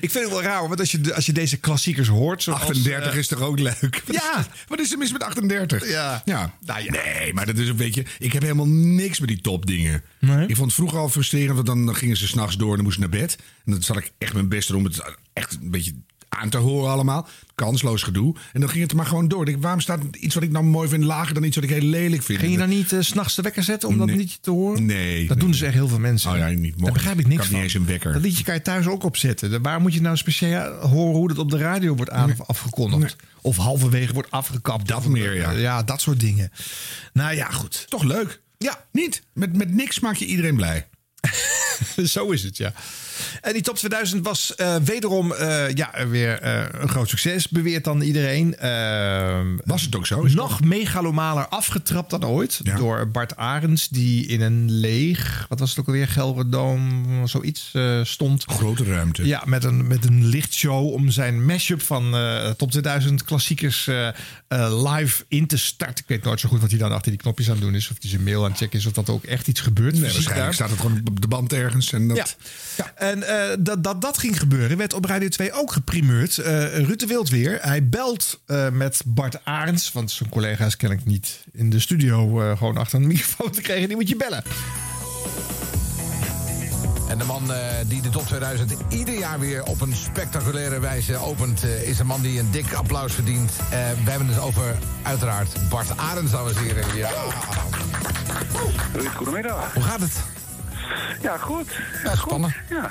ik 0.00 0.10
vind 0.10 0.12
het 0.12 0.28
wel 0.28 0.42
raar, 0.42 0.68
want 0.68 0.80
als 0.80 0.90
je, 0.90 1.14
als 1.14 1.26
je 1.26 1.32
deze 1.32 1.56
klassiekers 1.56 2.08
hoort... 2.08 2.42
Zoals, 2.42 2.60
38 2.60 3.12
eh, 3.12 3.18
is 3.18 3.26
toch 3.26 3.40
ook 3.40 3.58
leuk? 3.58 4.02
Ja. 4.10 4.46
Wat 4.68 4.80
is 4.80 4.92
er 4.92 4.98
mis 4.98 5.12
met 5.12 5.22
38? 5.22 5.90
Ja. 5.90 6.22
ja. 6.24 6.54
Nou 6.64 6.82
ja. 6.82 6.90
Nee, 6.90 7.34
maar 7.34 7.46
dat 7.46 7.58
is 7.58 7.68
een 7.68 7.76
beetje... 7.76 8.04
Ik 8.18 8.32
heb 8.32 8.42
helemaal 8.42 8.68
niks 8.68 9.20
met 9.20 9.28
die 9.28 9.40
topdingen. 9.40 10.02
Nee? 10.18 10.46
Ik 10.46 10.56
vond 10.56 10.66
het 10.66 10.74
vroeger 10.74 10.98
al 10.98 11.08
frustrerend, 11.08 11.54
want 11.54 11.66
dan, 11.66 11.96
gingen 11.96 12.16
ze 12.16 12.26
s'nachts 12.26 12.56
door 12.56 12.70
en 12.70 12.74
dan 12.74 12.84
moest 12.84 12.96
ik 12.96 13.10
naar 13.10 13.20
bed. 13.20 13.36
En 13.64 13.72
dan 13.72 13.82
zat 13.82 13.96
ik 13.96 14.12
echt 14.18 14.32
mijn 14.32 14.48
best 14.48 14.68
doen 14.68 14.76
om 14.76 14.84
het 14.84 15.07
echt 15.32 15.58
een 15.60 15.70
beetje 15.70 15.94
aan 16.28 16.48
te 16.48 16.56
horen 16.56 16.90
allemaal. 16.90 17.28
Kansloos 17.54 18.02
gedoe. 18.02 18.34
En 18.52 18.60
dan 18.60 18.70
ging 18.70 18.82
het 18.82 18.94
maar 18.94 19.06
gewoon 19.06 19.28
door. 19.28 19.48
Ik 19.48 19.56
waarom 19.60 19.80
staat 19.80 20.00
iets 20.12 20.34
wat 20.34 20.44
ik 20.44 20.50
nou 20.50 20.64
mooi 20.64 20.88
vind 20.88 21.04
lager 21.04 21.34
dan 21.34 21.44
iets 21.44 21.54
wat 21.54 21.64
ik 21.64 21.70
heel 21.70 21.80
lelijk 21.82 22.22
vind? 22.22 22.38
Ging 22.38 22.52
je 22.52 22.58
dan 22.58 22.68
niet 22.68 22.92
eh, 22.92 23.00
's 23.00 23.06
s'nachts 23.06 23.34
de 23.34 23.42
wekker 23.42 23.62
zetten 23.62 23.88
om 23.88 23.98
dat 23.98 24.10
liedje 24.10 24.38
te 24.40 24.50
horen? 24.50 24.86
Nee. 24.86 25.26
Dat 25.26 25.40
doen 25.40 25.50
dus 25.50 25.60
echt 25.60 25.74
heel 25.74 25.88
veel 25.88 25.98
mensen. 25.98 26.30
Oh 26.30 26.36
ja, 26.36 26.48
niet. 26.48 26.78
Daar 26.78 26.92
begrijp 26.92 27.18
ik 27.18 27.26
niks 27.26 27.36
Kan 27.36 27.46
van. 27.46 27.54
niet 27.54 27.64
eens 27.64 27.74
een 27.74 27.86
wekker. 27.86 28.12
Dat 28.12 28.22
liedje 28.22 28.44
kan 28.44 28.54
je 28.54 28.62
thuis 28.62 28.86
ook 28.86 29.04
opzetten. 29.04 29.62
Waar 29.62 29.80
moet 29.80 29.94
je 29.94 30.00
nou 30.00 30.16
speciaal 30.16 30.88
horen 30.88 31.16
hoe 31.16 31.28
dat 31.28 31.38
op 31.38 31.50
de 31.50 31.58
radio 31.58 31.94
wordt 31.94 32.10
aan, 32.10 32.34
afgekondigd? 32.46 33.16
Of 33.42 33.56
halverwege 33.56 34.12
wordt 34.12 34.30
afgekapt. 34.30 34.88
Dat 34.88 35.06
meer, 35.06 35.36
ja. 35.36 35.50
Ja, 35.50 35.82
dat 35.82 36.00
soort 36.00 36.20
dingen. 36.20 36.52
Nou 37.12 37.34
ja, 37.34 37.50
goed. 37.50 37.84
Toch 37.88 38.02
leuk? 38.02 38.40
Ja, 38.58 38.84
Niet. 38.92 39.22
Met, 39.32 39.56
met 39.56 39.74
niks 39.74 40.00
maak 40.00 40.16
je 40.16 40.26
iedereen 40.26 40.56
blij. 40.56 40.88
Zo 42.04 42.30
is 42.30 42.42
het, 42.42 42.56
ja. 42.56 42.72
En 43.40 43.52
die 43.52 43.62
top 43.62 43.76
2000 43.76 44.24
was 44.24 44.54
eh, 44.54 44.76
wederom 44.76 45.32
eh, 45.32 45.70
ja, 45.74 46.08
weer 46.08 46.40
eh, 46.40 46.80
een 46.80 46.88
groot 46.88 47.08
succes, 47.08 47.48
beweert 47.48 47.84
dan 47.84 48.00
iedereen. 48.00 48.56
Eh, 48.56 49.40
Was 49.64 49.82
het 49.82 49.96
ook 49.96 50.06
zo? 50.06 50.24
Het 50.24 50.34
nog 50.34 50.60
megalomaler 50.64 51.48
afgetrapt 51.48 52.10
dan 52.10 52.24
ooit. 52.26 52.60
Ja. 52.62 52.76
Door 52.76 53.08
Bart 53.08 53.36
Arends, 53.36 53.88
die 53.88 54.26
in 54.26 54.40
een 54.40 54.70
leeg, 54.70 55.46
wat 55.48 55.58
was 55.58 55.70
het 55.70 55.78
ook 55.78 55.86
alweer, 55.86 56.08
Gelderdoom, 56.08 57.06
zoiets 57.26 57.74
stond. 58.02 58.44
Grote 58.46 58.84
ruimte. 58.84 59.26
Ja, 59.26 59.42
met 59.46 59.64
een, 59.64 59.86
met 59.86 60.04
een 60.04 60.24
lichtshow 60.26 60.92
om 60.92 61.10
zijn 61.10 61.44
mashup 61.44 61.82
van 61.82 62.16
top 62.56 62.70
2000 62.70 63.24
klassiekers 63.24 63.90
live 64.68 65.24
in 65.28 65.46
te 65.46 65.58
starten. 65.58 65.96
Ik 66.04 66.04
weet 66.08 66.24
nooit 66.24 66.40
zo 66.40 66.48
goed 66.48 66.60
wat 66.60 66.70
hij 66.70 66.78
dan 66.78 66.92
achter 66.92 67.10
die 67.10 67.20
knopjes 67.20 67.46
aan 67.46 67.54
het 67.54 67.62
doen 67.62 67.74
is. 67.74 67.90
Of 67.90 67.96
hij 68.00 68.10
zijn 68.10 68.22
mail 68.22 68.44
aan 68.44 68.50
het 68.50 68.58
checken 68.58 68.78
is, 68.78 68.86
of 68.86 68.92
dat 68.92 69.08
ook 69.10 69.24
echt 69.24 69.48
iets 69.48 69.60
gebeurt. 69.60 69.92
Nee, 69.92 70.02
waarschijnlijk 70.02 70.36
daar. 70.38 70.54
staat 70.54 70.70
het 70.70 70.80
gewoon 70.80 71.00
op 71.04 71.20
de 71.20 71.28
band 71.28 71.52
ergens. 71.52 71.92
En 71.92 72.08
dat, 72.08 72.36
Ja. 72.76 73.07
En 73.10 73.22
eh, 73.22 73.56
dat, 73.58 73.84
dat 73.84 74.00
dat 74.02 74.18
ging 74.18 74.38
gebeuren, 74.38 74.76
werd 74.76 74.92
op 74.92 75.04
Radio 75.04 75.28
2 75.28 75.52
ook 75.52 75.72
geprimeerd. 75.72 76.38
Eh 76.38 76.76
Ruud 76.78 76.98
de 76.98 77.06
Wild 77.06 77.28
weer. 77.28 77.58
Hij 77.60 77.88
belt 77.88 78.40
eh, 78.46 78.68
met 78.68 79.02
Bart 79.06 79.44
Arends, 79.44 79.92
want 79.92 80.10
zijn 80.10 80.28
collega 80.28 80.66
is 80.66 80.76
kennelijk 80.76 81.06
niet 81.06 81.44
in 81.52 81.70
de 81.70 81.80
studio 81.80 82.40
eh, 82.42 82.56
gewoon 82.56 82.76
achter 82.76 82.98
een 83.00 83.06
microfoon 83.06 83.50
te 83.50 83.60
krijgen. 83.60 83.88
Die 83.88 83.96
moet 83.96 84.08
je 84.08 84.16
bellen. 84.16 84.42
En 87.08 87.18
de 87.18 87.24
man 87.24 87.52
eh, 87.52 87.60
die 87.86 88.02
de 88.02 88.08
top 88.08 88.26
2000 88.26 88.72
ieder 88.88 89.18
jaar 89.18 89.38
weer 89.38 89.64
op 89.64 89.80
een 89.80 89.94
spectaculaire 89.96 90.80
wijze 90.80 91.16
opent... 91.16 91.62
eh, 91.64 91.88
is 91.88 91.98
een 91.98 92.06
man 92.06 92.20
die 92.22 92.38
een 92.40 92.50
dik 92.50 92.72
applaus 92.72 93.12
verdient. 93.12 93.50
Eh, 93.70 93.78
we 94.04 94.10
hebben 94.10 94.28
het 94.28 94.40
over, 94.40 94.78
uiteraard, 95.02 95.48
Bart 95.68 95.96
Arends, 95.96 96.32
dames 96.32 96.54
en 96.54 96.62
heren. 96.62 96.96
Ja. 96.96 97.10
Ruud, 98.92 99.06
goedemiddag. 99.16 99.74
Hoe 99.74 99.82
gaat 99.82 100.00
het? 100.00 100.12
Ja, 101.22 101.36
goed. 101.36 101.80
Ja, 102.04 102.16
spannend. 102.16 102.54
Ja. 102.68 102.90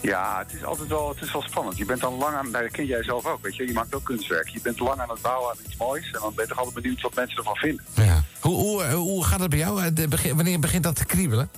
Ja, 0.00 0.38
het 0.38 0.52
is 0.52 0.64
altijd 0.64 0.88
wel, 0.88 1.08
het 1.08 1.22
is 1.22 1.32
wel 1.32 1.42
spannend. 1.42 1.76
Je 1.76 1.84
bent 1.84 2.00
dan 2.00 2.14
lang 2.14 2.34
aan, 2.34 2.50
nou, 2.50 2.62
dat 2.62 2.72
ken 2.72 2.86
jij 2.86 3.02
zelf 3.02 3.26
ook, 3.26 3.42
weet 3.42 3.56
je. 3.56 3.66
Je 3.66 3.72
maakt 3.72 3.94
ook 3.94 4.04
kunstwerk. 4.04 4.48
Je 4.48 4.60
bent 4.62 4.78
lang 4.80 5.00
aan 5.00 5.10
het 5.10 5.22
bouwen 5.22 5.50
aan 5.50 5.56
iets 5.64 5.76
moois. 5.76 6.06
En 6.06 6.20
dan 6.20 6.34
ben 6.34 6.44
je 6.44 6.50
toch 6.50 6.58
altijd 6.58 6.82
benieuwd 6.82 7.00
wat 7.00 7.14
mensen 7.14 7.38
ervan 7.38 7.56
vinden. 7.56 7.84
Ja. 7.94 8.22
Hoe, 8.40 8.54
hoe, 8.54 8.82
eh, 8.82 8.94
hoe 8.94 9.24
gaat 9.24 9.40
het 9.40 9.50
bij 9.50 9.58
jou? 9.58 9.82
Eh, 9.82 9.86
de 9.92 10.34
wanneer 10.34 10.58
begint 10.58 10.82
dat 10.82 10.96
te 10.96 11.04
kriebelen? 11.04 11.50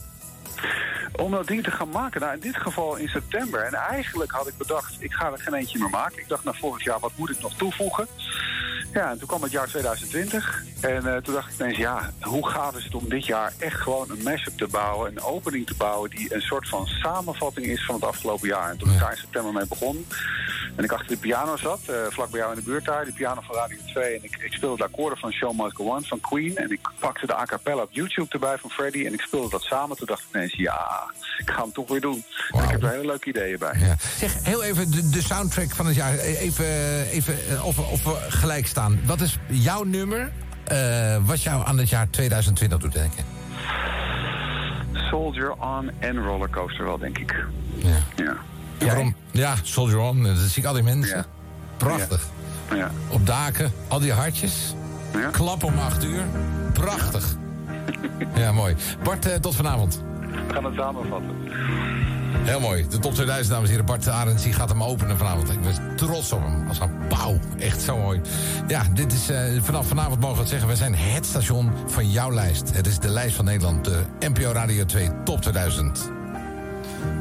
Om 1.16 1.30
dat 1.30 1.46
ding 1.46 1.62
te 1.62 1.70
gaan 1.70 1.88
maken, 1.88 2.20
nou 2.20 2.34
in 2.34 2.40
dit 2.40 2.56
geval 2.56 2.96
in 2.96 3.08
september. 3.08 3.60
En 3.60 3.74
eigenlijk 3.74 4.30
had 4.30 4.48
ik 4.48 4.56
bedacht, 4.58 4.96
ik 4.98 5.12
ga 5.12 5.32
er 5.32 5.38
geen 5.38 5.54
eentje 5.54 5.78
meer 5.78 5.90
maken. 5.90 6.18
Ik 6.18 6.28
dacht, 6.28 6.44
nou 6.44 6.56
vorig 6.56 6.84
jaar, 6.84 6.98
wat 6.98 7.12
moet 7.16 7.30
ik 7.30 7.40
nog 7.40 7.54
toevoegen? 7.54 8.06
Ja, 8.94 9.10
en 9.10 9.18
toen 9.18 9.28
kwam 9.28 9.42
het 9.42 9.50
jaar 9.52 9.66
2020. 9.68 10.62
En 10.80 11.06
eh, 11.14 11.16
toen 11.22 11.34
dacht 11.34 11.52
ik 11.52 11.58
ineens, 11.60 11.76
ja, 11.78 12.10
hoe 12.20 12.48
gaaf 12.48 12.76
is 12.76 12.84
het 12.84 12.94
om 12.94 13.08
dit 13.08 13.26
jaar 13.26 13.52
echt 13.58 13.80
gewoon 13.80 14.10
een 14.10 14.22
mashup 14.22 14.58
te 14.58 14.66
bouwen. 14.66 15.10
Een 15.10 15.22
opening 15.22 15.66
te 15.66 15.74
bouwen 15.74 16.10
die 16.10 16.34
een 16.34 16.40
soort 16.40 16.68
van 16.68 16.86
samenvatting 16.86 17.66
is 17.66 17.84
van 17.84 17.94
het 17.94 18.04
afgelopen 18.04 18.48
jaar. 18.48 18.70
En 18.70 18.76
toen 18.78 18.92
ik 18.92 18.98
daar 18.98 19.10
in 19.10 19.16
september 19.16 19.52
mee 19.52 19.66
begon. 19.66 20.06
En 20.76 20.84
ik 20.84 20.92
achter 20.92 21.08
de 21.08 21.16
piano 21.16 21.56
zat, 21.56 21.80
eh, 21.86 21.94
vlak 22.10 22.30
bij 22.30 22.40
jou 22.40 22.52
in 22.52 22.58
de 22.58 22.64
buurt 22.64 22.84
daar. 22.84 23.04
De 23.04 23.12
piano 23.12 23.40
van 23.40 23.54
Radio 23.56 23.76
2. 23.86 24.16
En 24.16 24.24
ik, 24.24 24.36
ik 24.40 24.52
speelde 24.52 24.76
de 24.76 24.84
akkoorden 24.84 25.18
van 25.18 25.32
Show 25.32 25.60
Must 25.60 25.76
Go 25.76 25.84
On 25.84 26.04
van 26.04 26.20
Queen. 26.20 26.56
En 26.56 26.70
ik 26.70 26.80
pakte 26.98 27.26
de 27.26 27.36
a 27.36 27.44
cappella 27.44 27.82
op 27.82 27.92
YouTube 27.92 28.28
erbij 28.32 28.58
van 28.58 28.70
Freddy. 28.70 29.06
En 29.06 29.12
ik 29.12 29.20
speelde 29.20 29.50
dat 29.50 29.62
samen. 29.62 29.96
Toen 29.96 30.06
dacht 30.06 30.22
ik 30.28 30.34
ineens, 30.34 30.52
ja, 30.56 31.04
ik 31.38 31.50
ga 31.50 31.62
hem 31.62 31.72
toch 31.72 31.88
weer 31.88 32.00
doen. 32.00 32.24
En 32.50 32.62
ik 32.64 32.70
heb 32.70 32.82
er 32.82 32.90
hele 32.90 33.06
leuke 33.06 33.28
ideeën 33.28 33.58
bij. 33.58 33.78
Ja. 33.78 33.96
Zeg, 34.18 34.34
heel 34.42 34.62
even 34.62 34.90
de, 34.90 35.08
de 35.10 35.22
soundtrack 35.22 35.70
van 35.74 35.86
het 35.86 35.94
jaar. 35.96 36.18
Eh, 36.18 36.40
Even, 36.40 36.66
even 37.10 37.38
eh, 37.48 37.66
of, 37.66 37.76
we- 37.76 37.82
of 37.82 38.02
we 38.04 38.16
gelijk 38.28 38.66
staan. 38.66 38.83
Wat 39.06 39.20
is 39.20 39.38
jouw 39.46 39.82
nummer 39.82 40.32
eh, 40.64 41.16
wat 41.24 41.42
jou 41.42 41.66
aan 41.66 41.78
het 41.78 41.88
jaar 41.88 42.10
2020 42.10 42.78
doet 42.78 42.92
denken? 42.92 43.24
Soldier 44.92 45.52
On 45.52 45.90
en 45.98 46.22
Rollercoaster 46.24 46.84
wel, 46.84 46.98
denk 46.98 47.18
ik. 47.18 47.44
Ja. 47.76 47.96
Ja. 48.16 48.36
Waarom? 48.78 49.14
Ja, 49.30 49.54
Soldier 49.62 49.98
On. 49.98 50.22
Dat 50.22 50.36
zie 50.36 50.62
ik 50.62 50.68
al 50.68 50.74
die 50.74 50.82
mensen. 50.82 51.16
Ja. 51.16 51.24
Prachtig. 51.76 52.26
Ja. 52.74 52.90
Op 53.08 53.26
daken, 53.26 53.72
al 53.88 53.98
die 53.98 54.12
hartjes. 54.12 54.74
Ja. 55.12 55.30
Klap 55.30 55.64
om 55.64 55.78
8 55.78 56.04
uur. 56.04 56.22
Prachtig. 56.72 57.36
ja, 58.34 58.52
mooi. 58.52 58.76
Bart, 59.02 59.26
eh, 59.26 59.34
tot 59.34 59.54
vanavond. 59.54 60.02
We 60.48 60.54
gaan 60.54 60.64
het 60.64 60.74
samenvatten. 60.74 61.30
Heel 62.44 62.60
mooi. 62.60 62.86
De 62.88 62.98
top 62.98 63.14
2000, 63.14 63.48
dames 63.48 63.64
en 63.64 63.70
heren. 63.70 63.86
Bart 63.86 64.08
Arends 64.08 64.42
die 64.42 64.52
gaat 64.52 64.68
hem 64.68 64.82
openen 64.82 65.18
vanavond. 65.18 65.50
Ik 65.50 65.62
ben 65.62 65.96
trots 65.96 66.32
op 66.32 66.42
hem. 66.42 66.68
Als 66.68 66.80
een 66.80 67.06
pauw. 67.08 67.38
Echt 67.58 67.82
zo 67.82 67.98
mooi. 67.98 68.20
Ja, 68.68 68.84
dit 68.94 69.12
is, 69.12 69.28
eh, 69.28 69.62
vanaf 69.62 69.86
vanavond 69.86 70.20
mogen 70.20 70.34
we 70.34 70.40
het 70.40 70.50
zeggen. 70.50 70.68
We 70.68 70.76
zijn 70.76 70.94
het 70.94 71.26
station 71.26 71.72
van 71.86 72.10
jouw 72.10 72.32
lijst. 72.32 72.74
Het 72.74 72.86
is 72.86 72.98
de 72.98 73.08
lijst 73.08 73.36
van 73.36 73.44
Nederland. 73.44 73.84
De 73.84 74.02
NPO 74.20 74.52
Radio 74.52 74.84
2 74.84 75.08
Top 75.24 75.40
2000. 75.40 76.10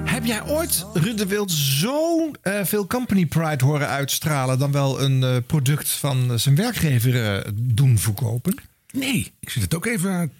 Heb 0.06 0.26
jij 0.26 0.44
ooit 0.44 0.86
Ruud 0.94 1.18
de 1.18 1.26
Wild 1.26 1.52
zo 1.52 2.32
eh, 2.42 2.60
veel 2.64 2.88
company 2.88 3.26
pride 3.26 3.66
horen 3.66 3.88
uitstralen... 3.88 4.60
dan 4.60 4.72
wel 4.72 5.02
een 5.02 5.24
eh, 5.24 5.36
product 5.48 5.90
van 5.90 6.40
zijn 6.40 6.56
werkgever 6.56 7.44
doen 7.56 7.98
verkopen? 7.98 8.56
Nee, 8.92 9.32
ik 9.40 9.50
zit 9.50 9.64
het 9.64 9.76
ook 9.76 9.86
even 9.86 10.32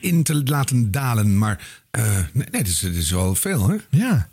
in 0.00 0.22
te 0.22 0.42
laten 0.44 0.90
dalen. 0.90 1.38
Maar 1.38 1.68
eh, 1.90 2.18
nee, 2.32 2.46
dit, 2.50 2.66
is, 2.66 2.78
dit 2.78 2.96
is 2.96 3.10
wel 3.10 3.34
veel, 3.34 3.68
hè? 3.68 3.76
Ja. 3.90 4.28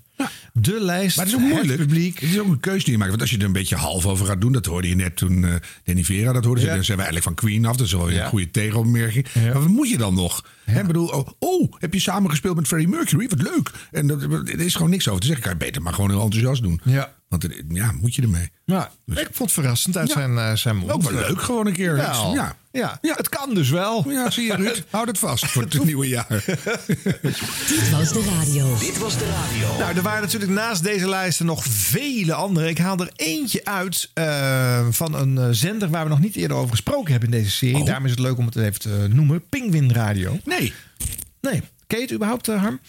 De 0.53 0.79
lijst, 0.79 1.17
Maar 1.17 1.25
het 1.25 1.35
is 1.35 1.41
ook 1.41 1.47
moeilijk. 1.49 1.79
het 1.79 1.87
publiek. 1.87 2.19
Het 2.19 2.29
is 2.29 2.39
ook 2.39 2.47
een 2.47 2.59
keuze 2.59 2.83
die 2.83 2.91
je 2.91 2.97
maakt. 2.97 3.09
Want 3.09 3.21
als 3.21 3.31
je 3.31 3.37
er 3.37 3.43
een 3.45 3.51
beetje 3.51 3.75
half 3.75 4.05
over 4.05 4.25
gaat 4.25 4.41
doen, 4.41 4.51
dat 4.51 4.65
hoorde 4.65 4.89
je 4.89 4.95
net 4.95 5.15
toen 5.15 5.45
eh 5.45 5.53
Danny 5.83 6.03
Vera 6.03 6.31
dat 6.33 6.45
hoorde. 6.45 6.61
Ja. 6.61 6.73
Dan 6.75 6.83
zijn 6.83 6.97
we 6.97 7.03
eigenlijk 7.03 7.23
van 7.23 7.47
Queen 7.49 7.65
af. 7.65 7.75
Dat 7.75 7.85
is 7.85 7.91
wel 7.93 8.09
Ja. 8.09 8.23
een 8.23 8.29
goede 8.29 8.51
tegenopmerking. 8.51 9.27
Maar 9.33 9.53
wat 9.53 9.67
moet 9.67 9.89
je 9.89 9.97
dan 9.97 10.13
nog? 10.13 10.45
Ik 10.65 10.87
bedoel, 10.87 11.07
oh, 11.07 11.27
oh, 11.39 11.73
heb 11.79 11.93
je 11.93 11.99
samen 11.99 12.29
gespeeld 12.29 12.55
met 12.55 12.67
Freddie 12.67 12.89
Mercury? 12.89 13.27
Wat 13.29 13.41
leuk. 13.41 13.71
En 13.91 14.07
dat, 14.07 14.21
er 14.21 14.59
is 14.59 14.75
gewoon 14.75 14.89
niks 14.89 15.07
over 15.07 15.21
te 15.21 15.27
zeggen. 15.27 15.45
Kan 15.45 15.53
je 15.53 15.65
beter 15.65 15.81
maar 15.81 15.93
gewoon 15.93 16.09
heel 16.09 16.21
enthousiast 16.23 16.61
doen. 16.61 16.81
Ja. 16.83 17.13
Want 17.33 17.43
er- 17.43 17.63
ja, 17.69 17.91
moet 18.01 18.15
je 18.15 18.21
ermee. 18.21 18.51
Ja, 18.65 18.91
ik 19.05 19.27
vond 19.31 19.37
het 19.37 19.51
verrassend 19.51 19.97
uit 19.97 20.07
Ja. 20.07 20.13
zijn, 20.13 20.37
eh, 20.37 20.53
zijn 20.55 20.75
mond. 20.77 20.91
Ook 20.91 21.01
wel 21.01 21.13
leuk 21.13 21.41
gewoon 21.41 21.67
een 21.67 21.73
keer. 21.73 21.95
Ja. 21.95 22.55
Ja. 22.71 22.97
ja, 23.01 23.13
het 23.15 23.29
kan 23.29 23.53
dus 23.53 23.69
wel. 23.69 24.09
Ja, 24.11 24.29
zie 24.29 24.45
je 24.45 24.55
Ruud. 24.55 24.83
Houd 24.89 25.07
het 25.07 25.17
vast 25.19 25.45
voor 25.45 25.61
het 25.61 25.83
nieuwe 25.83 26.07
jaar. 26.07 26.27
Dit 27.67 27.89
was 27.91 28.11
de 28.13 28.23
radio. 28.37 28.77
Dit 28.77 28.97
was 28.97 29.17
de 29.17 29.25
radio. 29.29 29.77
Nou, 29.77 29.95
er 29.95 30.01
waren 30.01 30.21
natuurlijk 30.21 30.51
naast 30.51 30.83
deze 30.83 31.09
lijsten 31.09 31.45
nog 31.45 31.63
vele 31.65 32.33
andere. 32.33 32.69
Ik 32.69 32.77
haal 32.77 32.97
er 32.99 33.11
eentje 33.15 33.65
uit 33.65 34.11
eh, 34.13 34.87
van 34.89 35.13
een 35.15 35.37
eh, 35.37 35.47
zender 35.51 35.89
waar 35.89 36.03
we 36.03 36.09
nog 36.09 36.19
niet 36.19 36.35
eerder 36.35 36.57
over 36.57 36.69
gesproken 36.69 37.11
hebben 37.11 37.31
in 37.31 37.37
deze 37.39 37.51
serie. 37.51 37.75
Oh. 37.79 37.85
Daarom 37.85 38.05
is 38.05 38.11
het 38.11 38.19
leuk 38.19 38.37
om 38.37 38.45
het 38.45 38.55
even 38.55 38.79
te 38.79 39.07
noemen. 39.09 39.47
Penguin 39.49 39.91
Radio. 39.93 40.39
Nee. 40.45 40.73
Nee, 41.41 41.61
ken 41.87 41.97
je 41.97 42.03
het 42.05 42.13
überhaupt, 42.13 42.47
Harm? 42.47 42.79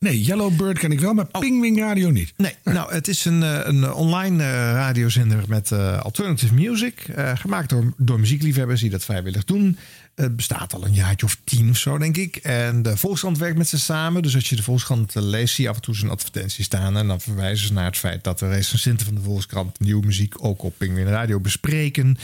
Nee, 0.00 0.22
Yellowbird 0.22 0.78
ken 0.78 0.92
ik 0.92 1.00
wel, 1.00 1.14
maar 1.14 1.26
Pingwing 1.26 1.78
Radio 1.78 2.10
niet. 2.10 2.32
Nee, 2.36 2.54
nou, 2.74 2.92
het 2.92 3.08
is 3.08 3.24
een, 3.24 3.42
eh, 3.42 3.60
een 3.62 3.92
online 3.92 4.42
eh, 4.42 4.48
radiozender 4.50 5.44
met 5.48 5.72
eh, 5.72 6.00
alternative 6.00 6.54
music. 6.54 7.06
gemaakt 7.34 7.68
door, 7.68 7.92
door 7.96 8.20
muziekliefhebbers 8.20 8.80
die 8.80 8.90
dat 8.90 9.04
vrijwillig 9.04 9.44
doen. 9.44 9.78
Het 10.14 10.36
bestaat 10.36 10.74
al 10.74 10.84
een 10.84 10.94
jaartje 10.94 11.26
of 11.26 11.36
tien 11.44 11.70
of 11.70 11.76
zo, 11.76 11.98
denk 11.98 12.16
ik. 12.16 12.36
En 12.36 12.82
de 12.82 12.96
Volkskrant 12.96 13.38
werkt 13.38 13.58
met 13.58 13.68
ze 13.68 13.78
samen. 13.78 14.22
Dus 14.22 14.34
als 14.34 14.48
je 14.48 14.56
de 14.56 14.62
Volkskrant 14.62 15.14
leest, 15.14 15.54
zie 15.54 15.64
je 15.64 15.70
af 15.70 15.76
en 15.76 15.82
toe 15.82 15.94
zijn 15.94 16.10
advertentie 16.10 16.64
staan. 16.64 16.96
En 16.96 17.06
dan 17.06 17.20
verwijzen 17.20 17.66
ze 17.66 17.72
naar 17.72 17.84
het 17.84 17.96
feit 17.96 18.24
dat 18.24 18.38
de 18.38 18.48
recensenten 18.48 19.06
van 19.06 19.14
de 19.14 19.20
Volkskrant 19.20 19.80
nieuwe 19.80 20.06
muziek 20.06 20.44
ook 20.44 20.62
op 20.62 20.74
Penguin 20.76 21.08
Radio 21.08 21.40
bespreken. 21.40 22.18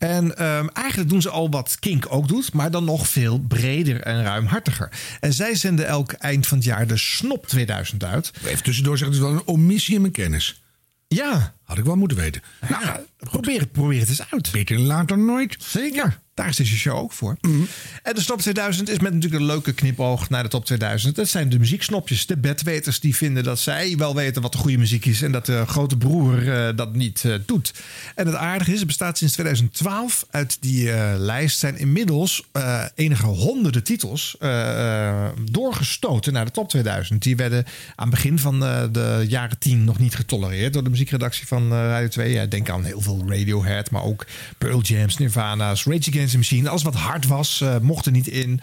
En 0.00 0.36
ehm, 0.36 0.66
eigenlijk 0.72 1.10
doen 1.10 1.22
ze 1.22 1.30
al 1.30 1.50
wat 1.50 1.76
Kink 1.78 2.06
ook 2.08 2.28
doet, 2.28 2.52
maar 2.52 2.70
dan 2.70 2.84
nog 2.84 3.08
veel 3.08 3.38
breder 3.38 4.00
en 4.00 4.22
ruimhartiger. 4.22 4.88
En 5.20 5.32
zij 5.32 5.54
zenden 5.54 5.86
elk 5.86 6.12
eind 6.12 6.46
van 6.46 6.56
het 6.56 6.66
jaar 6.66 6.86
de 6.86 6.96
Snop 6.96 7.46
2000 7.46 8.04
uit. 8.04 8.32
Even 8.44 8.62
tussendoor 8.62 8.98
zeggen, 8.98 9.16
het 9.16 9.26
is 9.26 9.30
wel 9.32 9.40
een 9.40 9.54
omissie 9.54 9.94
in 9.94 10.00
mijn 10.00 10.12
kennis. 10.12 10.62
Ja, 11.08 11.54
Had 11.70 11.78
ik 11.78 11.84
wel 11.84 11.96
moeten 11.96 12.18
weten. 12.18 12.42
Nou, 12.68 12.98
probeer, 13.18 13.60
het, 13.60 13.72
probeer 13.72 14.00
het 14.00 14.08
eens 14.08 14.30
uit. 14.30 14.50
Beter 14.52 14.78
laat 14.78 15.08
dan 15.08 15.24
nooit. 15.24 15.56
Zeker. 15.58 16.18
Daar 16.34 16.48
is 16.48 16.56
deze 16.56 16.76
show 16.76 16.96
ook 16.96 17.12
voor. 17.12 17.36
Mhm. 17.40 17.60
En 18.02 18.14
de 18.14 18.24
Top 18.24 18.40
2000 18.40 18.88
is 18.88 18.98
met 18.98 19.12
natuurlijk 19.14 19.40
een 19.40 19.46
leuke 19.48 19.72
knipoog 19.72 20.28
naar 20.28 20.42
de 20.42 20.48
Top 20.48 20.64
2000. 20.64 21.16
Dat 21.16 21.28
zijn 21.28 21.48
de 21.48 21.58
muzieksnopjes, 21.58 22.26
de 22.26 22.36
bedweters 22.36 23.00
die 23.00 23.16
vinden 23.16 23.44
dat 23.44 23.58
zij 23.58 23.96
wel 23.96 24.14
weten 24.14 24.42
wat 24.42 24.52
de 24.52 24.58
goede 24.58 24.78
muziek 24.78 25.04
is. 25.04 25.22
En 25.22 25.32
dat 25.32 25.46
de 25.46 25.64
grote 25.66 25.96
broer 25.96 26.52
eh, 26.52 26.76
dat 26.76 26.94
niet 26.94 27.24
eh, 27.24 27.34
doet. 27.46 27.74
En 28.14 28.26
het 28.26 28.36
aardige 28.36 28.72
is, 28.72 28.78
het 28.78 28.86
bestaat 28.86 29.18
sinds 29.18 29.32
2012. 29.32 30.26
Uit 30.30 30.56
die 30.60 30.92
eh, 30.92 31.14
lijst 31.18 31.58
zijn 31.58 31.78
inmiddels 31.78 32.44
eh, 32.52 32.84
enige 32.94 33.26
honderden 33.26 33.82
titels 33.82 34.36
eh, 34.38 35.08
eh, 35.18 35.28
doorgestoten 35.50 36.32
naar 36.32 36.44
de 36.44 36.50
Top 36.50 36.68
2000. 36.68 37.22
Die 37.22 37.36
werden 37.36 37.64
aan 37.96 38.06
het 38.06 38.14
begin 38.14 38.38
van 38.38 38.64
eh, 38.64 38.82
de 38.92 39.24
jaren 39.28 39.58
10 39.58 39.84
nog 39.84 39.98
niet 39.98 40.14
getolereerd 40.14 40.72
door 40.72 40.84
de 40.84 40.90
muziekredactie 40.90 41.46
van 41.46 41.59
eh, 41.62 41.78
Radio 41.78 42.08
2. 42.08 42.32
Ja, 42.32 42.46
denk 42.46 42.70
aan 42.70 42.84
heel 42.84 43.00
veel 43.00 43.22
Radiohead, 43.26 43.90
maar 43.90 44.02
ook 44.02 44.26
Pearl 44.58 44.80
Jam's, 44.80 45.16
Nirvana's, 45.16 45.84
Rage 45.84 46.10
Against 46.10 46.30
the 46.30 46.36
Machine. 46.36 46.68
Alles 46.68 46.82
wat 46.82 46.94
hard 46.94 47.26
was, 47.26 47.60
eh, 47.60 47.78
mocht 47.78 48.06
er 48.06 48.12
niet 48.12 48.26
in. 48.26 48.60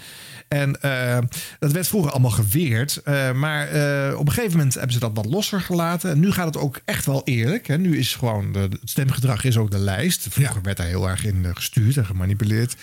En 0.47 0.81
eh, 0.81 1.17
dat 1.59 1.71
werd 1.71 1.87
vroeger 1.87 2.11
allemaal 2.11 2.31
geweerd. 2.31 3.01
Eh, 3.03 3.31
maar 3.31 3.67
eh, 3.67 4.19
op 4.19 4.27
een 4.27 4.33
gegeven 4.33 4.57
moment 4.57 4.73
hebben 4.73 4.93
ze 4.93 4.99
dat 4.99 5.11
wat 5.13 5.25
losser 5.25 5.61
gelaten. 5.61 6.11
En 6.11 6.19
nu 6.19 6.31
gaat 6.31 6.45
het 6.45 6.57
ook 6.57 6.81
echt 6.85 7.05
wel 7.05 7.21
eerlijk. 7.25 7.67
Hè. 7.67 7.77
Nu 7.77 7.97
is 7.97 8.15
gewoon 8.15 8.51
de, 8.51 8.59
het 8.59 8.79
stemgedrag 8.83 9.43
is 9.43 9.57
ook 9.57 9.71
de 9.71 9.77
lijst. 9.77 10.27
Vroeger 10.29 10.61
werd 10.61 10.77
daar 10.77 10.87
heel 10.87 11.09
erg 11.09 11.25
in 11.25 11.45
gestuurd 11.53 11.97
en 11.97 12.05
gemanipuleerd. 12.05 12.75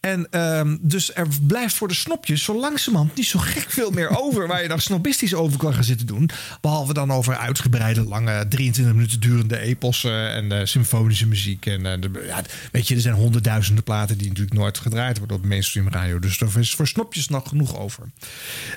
En 0.00 0.26
ehm, 0.30 0.76
dus 0.80 1.14
er 1.14 1.26
blijft 1.46 1.74
voor 1.74 1.88
de 1.88 1.94
snopjes 1.94 2.42
zo 2.42 2.60
langzamerhand 2.60 3.14
niet 3.14 3.26
zo 3.26 3.38
gek 3.38 3.70
veel 3.70 3.90
meer 3.90 4.20
over. 4.22 4.46
waar 4.46 4.62
je 4.62 4.68
dan 4.68 4.80
snobistisch 4.80 5.34
over 5.34 5.58
kan 5.58 5.74
gaan 5.74 5.84
zitten 5.84 6.06
doen. 6.06 6.30
Behalve 6.60 6.92
dan 6.92 7.12
over 7.12 7.36
uitgebreide, 7.36 8.04
lange, 8.04 8.48
23 8.48 8.94
minuten 8.94 9.20
durende 9.20 9.58
epossen 9.58 10.32
en 10.32 10.68
symfonische 10.68 11.26
muziek. 11.26 11.66
En 11.66 12.00
de, 12.00 12.24
ja, 12.26 12.42
weet 12.72 12.88
je, 12.88 12.94
er 12.94 13.00
zijn 13.00 13.14
honderdduizenden 13.14 13.84
platen 13.84 14.18
die 14.18 14.28
natuurlijk 14.28 14.56
nooit 14.56 14.78
gedraaid 14.78 15.18
worden 15.18 15.36
op 15.36 15.44
mainstream 15.44 15.88
radio. 15.88 16.18
Dus 16.18 16.40
er 16.40 16.58
is 16.58 16.74
voor 16.74 16.86
snopjes 16.98 17.28
nog 17.28 17.48
genoeg 17.48 17.78
over. 17.78 18.10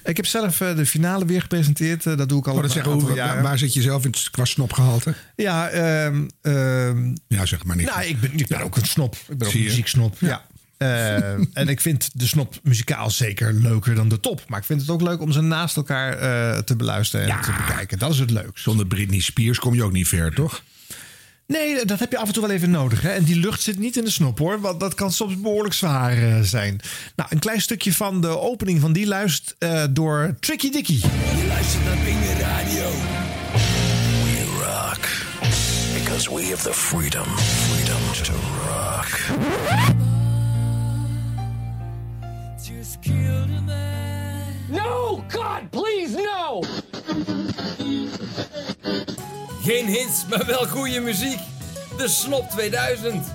Ik 0.04 0.16
heb 0.18 0.25
zelf 0.25 0.62
eh, 0.62 0.75
de 0.75 0.86
finale 0.86 1.25
weer 1.25 1.42
gepresenteerd. 1.42 2.06
Eh, 2.06 2.18
dat 2.18 2.30
doe 2.30 2.40
ik 2.40 2.48
al 2.48 2.56
Oh, 2.56 2.62
dat 2.62 2.72
zeggen, 2.72 2.92
hoe, 2.92 3.13
jaren. 3.13 3.44
waar, 3.44 3.58
zit 3.58 3.74
je 3.74 3.82
zelf 3.82 4.04
in 4.06 4.12
het- 4.12 4.30
qua 4.32 4.46
snopgehalte? 4.46 5.13
Ja, 5.36 5.70
ehm, 5.70 6.28
ehm, 6.42 7.16
Ja, 7.28 7.46
zeg 7.46 7.63
maar 7.63 7.75
niet. 7.75 7.86
nou, 7.86 8.04
ik 8.06 8.20
ben, 8.20 8.40
ik 8.40 8.48
ben 8.48 8.62
ook 8.62 8.78
een 8.78 8.86
snop. 8.86 9.16
Ik 9.28 9.38
ben 9.38 9.48
ook 9.48 9.54
een 9.54 9.63
muzieksnop. 9.63 10.16
Ja. 10.20 10.46
Eh, 10.78 11.18
en 11.54 11.68
ik 11.68 11.82
vind 11.82 12.10
de 12.13 12.28
snop 12.28 12.60
muzikaal 12.63 13.10
zeker 13.10 13.54
leuker 13.54 13.96
dan 13.96 14.10
de 14.10 14.20
top. 14.20 14.44
Maar 14.48 14.60
ik 14.60 14.66
vind 14.66 14.82
het 14.82 14.90
ook 14.90 15.01
leuk 15.01 15.22
om 15.22 15.32
ze 15.32 15.42
naast 15.42 15.75
elkaar 15.75 16.18
eh, 16.18 16.58
te 16.60 16.75
beluisteren 16.75 17.30
en 17.30 17.42
te 17.42 17.51
bekijken. 17.68 18.00
Dat 18.00 18.12
is 18.12 18.20
het 18.20 18.30
leukst. 18.32 18.63
Zonder 18.63 18.86
Britney 18.88 19.20
Spears 19.20 19.60
kom 19.60 19.74
je 19.74 19.84
ook 19.84 19.92
niet 19.92 20.08
ver, 20.08 20.34
toch? 20.34 20.63
Nee, 21.51 21.86
dat 21.86 22.00
heb 22.00 22.12
je 22.12 22.17
af 22.17 22.27
en 22.27 22.34
toe 22.34 22.41
wel 22.41 22.51
even 22.51 22.72
nodig. 22.72 23.01
Hè? 23.01 23.10
En 23.10 23.24
die 23.24 23.36
lucht 23.36 23.62
zit 23.62 23.79
niet 23.79 23.98
in 23.98 24.03
de 24.03 24.10
snop 24.10 24.39
hoor. 24.39 24.62
Want 24.62 24.79
dat 24.79 24.93
kan 24.93 25.12
soms 25.12 25.39
behoorlijk 25.39 25.74
zwaar 25.74 26.17
eh, 26.17 26.41
zijn. 26.41 26.79
Nou, 27.15 27.29
een 27.31 27.39
klein 27.39 27.62
stukje 27.62 27.93
van 27.93 28.22
de 28.22 28.39
opening 28.39 28.79
van 28.79 28.93
die 28.93 29.08
luist 29.08 29.55
eh, 29.58 29.84
door 29.89 30.36
Tricky 30.39 30.70
Dicky. 30.70 30.93
Je 30.93 31.46
luistert 31.48 31.86
naar 31.86 31.98
Bingen 32.03 32.39
Radio. 32.39 32.89
We 34.24 34.60
rock. 34.60 35.08
Because 35.93 36.36
we 36.36 36.46
have 36.50 36.70
the 36.70 36.74
freedom. 36.74 37.27
Freedom 37.38 38.01
to 38.24 38.34
rock. 38.67 39.20
No! 44.70 45.24
God, 45.29 45.72
please, 45.72 46.15
no! 46.15 46.63
Geen 49.63 49.86
hits, 49.86 50.25
maar 50.30 50.46
wel 50.46 50.68
goede 50.68 51.00
muziek. 51.00 51.39
De 51.98 52.08
Snop 52.08 52.50
2000. 52.50 53.25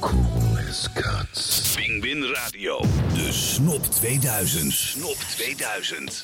Coolest 0.00 0.92
cuts. 0.92 1.74
Bing 1.74 2.02
Bin 2.02 2.22
Radio. 2.22 2.80
De 3.14 3.32
Snop 3.32 3.84
2000. 3.84 4.72
Snop 4.72 5.16
2000. 5.16 6.20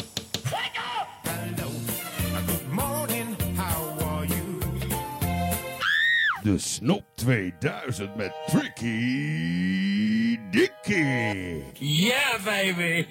De 6.42 6.58
Snop 6.58 7.04
2000 7.14 8.16
met 8.16 8.32
Tricky 8.46 10.38
Dicky. 10.50 11.62
Ja, 11.78 12.38
baby. 12.44 13.06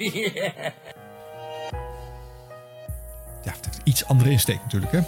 Ja, 3.44 3.52
het 3.52 3.66
heeft 3.66 3.80
iets 3.84 4.06
andere 4.06 4.30
insteek 4.30 4.62
natuurlijk 4.64 4.92
hè. 4.92 5.02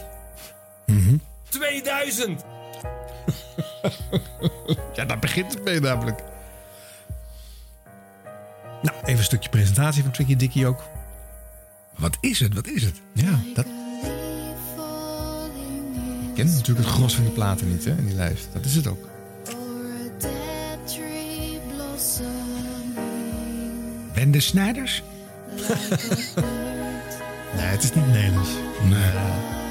2000. 1.49 2.43
Ja, 4.95 5.05
daar 5.05 5.19
begint 5.19 5.53
het 5.53 5.63
mee 5.63 5.79
namelijk. 5.79 6.23
Nou, 8.81 8.97
even 9.03 9.17
een 9.17 9.23
stukje 9.23 9.49
presentatie 9.49 10.03
van 10.03 10.11
Tricky 10.11 10.35
Dicky 10.35 10.65
ook. 10.65 10.83
Wat 11.97 12.17
is 12.19 12.39
het? 12.39 12.53
Wat 12.53 12.67
is 12.67 12.83
het? 12.83 13.01
Ja, 13.13 13.39
dat... 13.53 13.65
Ik 16.29 16.33
ken 16.33 16.45
natuurlijk 16.45 16.85
het 16.85 16.95
gros 16.95 17.15
van 17.15 17.23
die 17.23 17.33
platen 17.33 17.69
niet, 17.69 17.85
hè, 17.85 17.91
in 17.91 18.05
die 18.05 18.15
lijst. 18.15 18.47
Dat 18.53 18.65
is 18.65 18.75
het 18.75 18.87
ook. 18.87 19.07
Wende 24.13 24.39
Snijders? 24.39 25.03
Nee, 27.55 27.65
het 27.65 27.83
is 27.83 27.93
niet 27.93 28.07
Nederlands. 28.07 28.49
Nee. 28.89 29.62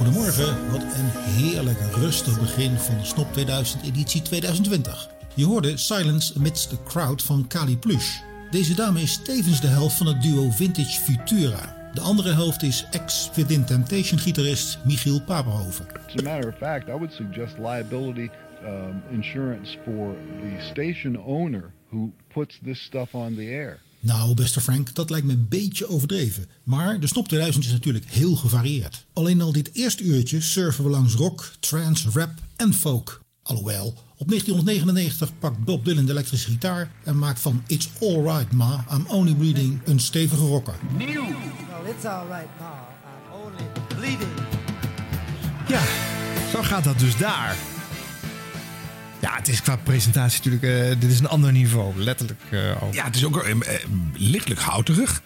Goedemorgen, 0.00 0.70
wat 0.70 0.82
een 0.82 1.10
heerlijk 1.10 1.78
rustig 1.94 2.40
begin 2.40 2.76
van 2.76 2.98
de 2.98 3.04
Snop 3.04 3.32
2000 3.32 3.82
editie 3.82 4.22
2020. 4.22 5.10
Je 5.34 5.44
hoorde 5.44 5.76
Silence 5.76 6.34
Amidst 6.36 6.68
the 6.68 6.82
Crowd 6.84 7.22
van 7.22 7.46
Kali 7.46 7.78
Plush. 7.78 8.18
Deze 8.50 8.74
dame 8.74 9.00
is 9.00 9.22
tevens 9.22 9.60
de 9.60 9.66
helft 9.66 9.96
van 9.96 10.06
het 10.06 10.22
duo 10.22 10.50
Vintage 10.50 11.00
Futura. 11.00 11.90
De 11.94 12.00
andere 12.00 12.32
helft 12.32 12.62
is 12.62 12.86
ex-Within 12.90 13.64
Temptation 13.64 14.18
gitarist 14.18 14.78
Michiel 14.84 15.22
Papenhoven. 15.24 15.86
As 16.06 16.22
matter 16.22 16.48
of 16.48 16.56
fact, 16.58 16.88
I 16.88 16.92
would 16.92 17.12
suggest 17.12 17.58
liability 17.58 18.30
um, 18.64 19.02
insurance 19.10 19.78
for 19.84 20.14
the 20.40 20.64
station 20.70 21.16
owner 21.16 21.72
who 21.90 22.12
puts 22.32 22.58
this 22.62 22.82
stuff 22.82 23.14
on 23.14 23.34
the 23.34 23.46
air. 23.46 23.80
Nou, 24.00 24.34
beste 24.34 24.60
Frank, 24.60 24.94
dat 24.94 25.10
lijkt 25.10 25.26
me 25.26 25.32
een 25.32 25.48
beetje 25.48 25.88
overdreven. 25.88 26.46
Maar 26.62 27.00
de 27.00 27.06
Snop 27.06 27.28
2000 27.28 27.64
is 27.64 27.72
natuurlijk 27.72 28.04
heel 28.08 28.36
gevarieerd. 28.36 29.06
Alleen 29.12 29.40
al 29.40 29.52
dit 29.52 29.70
eerste 29.72 30.02
uurtje 30.02 30.40
surfen 30.40 30.84
we 30.84 30.90
langs 30.90 31.14
rock, 31.14 31.52
trance, 31.60 32.10
rap 32.12 32.30
en 32.56 32.74
folk. 32.74 33.20
Alhoewel, 33.42 33.86
op 34.16 34.28
1999 34.28 35.38
pakt 35.38 35.64
Bob 35.64 35.84
Dylan 35.84 36.04
de 36.04 36.12
elektrische 36.12 36.50
gitaar 36.50 36.92
en 37.04 37.18
maakt 37.18 37.40
van 37.40 37.62
It's 37.66 37.88
Alright 38.00 38.52
Ma, 38.52 38.84
I'm 38.92 39.06
Only 39.06 39.34
Bleeding 39.34 39.80
een 39.84 40.00
stevige 40.00 40.46
rocker. 40.46 40.74
Well, 40.98 41.92
it's 41.94 42.04
all 42.04 42.26
right, 42.26 42.56
Pa. 42.58 42.88
I'm 43.04 43.44
only 43.44 43.64
bleeding. 43.96 44.30
Ja, 45.68 45.82
zo 46.52 46.62
gaat 46.62 46.84
dat 46.84 46.98
dus 46.98 47.16
daar. 47.16 47.56
Ja, 49.20 49.36
het 49.36 49.48
is 49.48 49.62
qua 49.62 49.76
presentatie 49.76 50.50
natuurlijk... 50.50 50.92
eh, 50.92 51.00
dit 51.00 51.10
is 51.10 51.18
een 51.18 51.28
ander 51.28 51.52
niveau, 51.52 52.02
letterlijk 52.02 52.40
eh, 52.50 52.82
ook. 52.82 52.94
Ja, 52.94 53.04
het 53.04 53.16
is 53.16 53.24
ook 53.24 53.42
eh, 53.42 53.54
lichtelijk 54.12 54.60
houterig. 54.60 55.22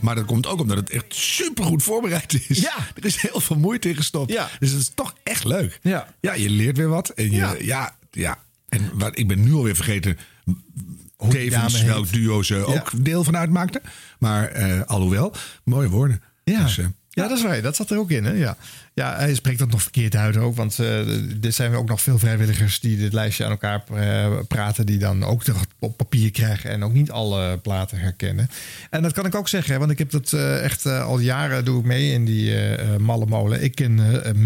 Maar 0.00 0.14
dat 0.14 0.24
komt 0.24 0.46
ook 0.46 0.60
omdat 0.60 0.76
het 0.76 0.90
echt 0.90 1.04
supergoed 1.14 1.82
voorbereid 1.82 2.44
is. 2.48 2.58
Ja. 2.60 2.74
Er 2.94 3.04
is 3.04 3.20
heel 3.20 3.40
veel 3.40 3.56
moeite 3.56 3.88
in 3.88 3.96
gestopt. 3.96 4.32
Ja. 4.32 4.48
Dus 4.58 4.70
het 4.70 4.80
is 4.80 4.90
toch 4.94 5.14
echt 5.22 5.44
leuk. 5.44 5.78
Ja. 5.82 6.14
Ja, 6.20 6.34
je 6.34 6.50
leert 6.50 6.76
weer 6.76 6.88
wat. 6.88 7.08
En 7.08 7.24
je, 7.24 7.36
Ja. 7.36 7.54
ja. 7.60 7.96
ja, 8.10 8.38
En 8.68 8.90
wat, 8.94 9.18
ik 9.18 9.28
ben 9.28 9.44
nu 9.44 9.52
alweer 9.52 9.76
vergeten 9.76 10.18
die 10.44 11.28
tevens 11.28 11.82
welk 11.82 12.12
duo 12.12 12.42
ze 12.42 12.64
ook 12.64 13.04
deel 13.04 13.24
van 13.24 13.36
uitmaakten. 13.36 13.80
Maar 14.18 14.84
alhoewel, 14.84 15.34
mooie 15.64 15.88
woorden. 15.88 16.22
Ja. 16.44 16.62
Dus, 16.62 16.78
Ja, 17.16 17.28
dat 17.28 17.36
is 17.36 17.42
waar. 17.42 17.62
Dat 17.62 17.76
zat 17.76 17.90
er 17.90 17.98
ook 17.98 18.10
in. 18.10 18.24
Hè? 18.24 18.32
Ja. 18.32 18.56
ja, 18.94 19.16
hij 19.16 19.34
spreekt 19.34 19.58
dat 19.58 19.70
nog 19.70 19.82
verkeerd 19.82 20.16
uit 20.16 20.36
ook. 20.36 20.56
Want 20.56 20.78
eh, 20.78 21.44
er 21.44 21.52
zijn 21.52 21.74
ook 21.74 21.88
nog 21.88 22.00
veel 22.00 22.18
vrijwilligers 22.18 22.80
die 22.80 22.96
dit 22.96 23.12
lijstje 23.12 23.44
aan 23.44 23.50
elkaar 23.50 23.82
eh, 23.94 24.38
praten. 24.48 24.86
Die 24.86 24.98
dan 24.98 25.24
ook 25.24 25.42
op 25.78 25.96
papier 25.96 26.30
krijgen 26.30 26.70
en 26.70 26.84
ook 26.84 26.92
niet 26.92 27.10
alle 27.10 27.58
platen 27.58 27.98
herkennen. 27.98 28.50
En 28.90 29.02
dat 29.02 29.12
kan 29.12 29.26
ik 29.26 29.34
ook 29.34 29.48
zeggen, 29.48 29.72
hè, 29.72 29.78
want 29.78 29.90
ik 29.90 29.98
heb 29.98 30.10
dat 30.10 30.32
eh, 30.32 30.64
echt 30.64 30.86
al 30.86 31.18
jaren 31.18 31.64
doe 31.64 31.78
ik 31.78 31.84
mee 31.84 32.12
in 32.12 32.24
die 32.24 32.54
malle 32.98 33.26
molen. 33.26 33.62
Ik 33.62 33.74
ken 33.74 34.00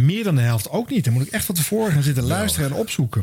meer 0.04 0.24
dan 0.24 0.34
de 0.34 0.40
helft 0.40 0.70
ook 0.70 0.90
niet. 0.90 1.04
Dan 1.04 1.12
moet 1.12 1.26
ik 1.26 1.32
echt 1.32 1.44
van 1.44 1.54
tevoren 1.54 1.92
gaan 1.92 2.02
zitten 2.02 2.24
luisteren 2.24 2.70
en 2.70 2.76
opzoeken. 2.76 3.22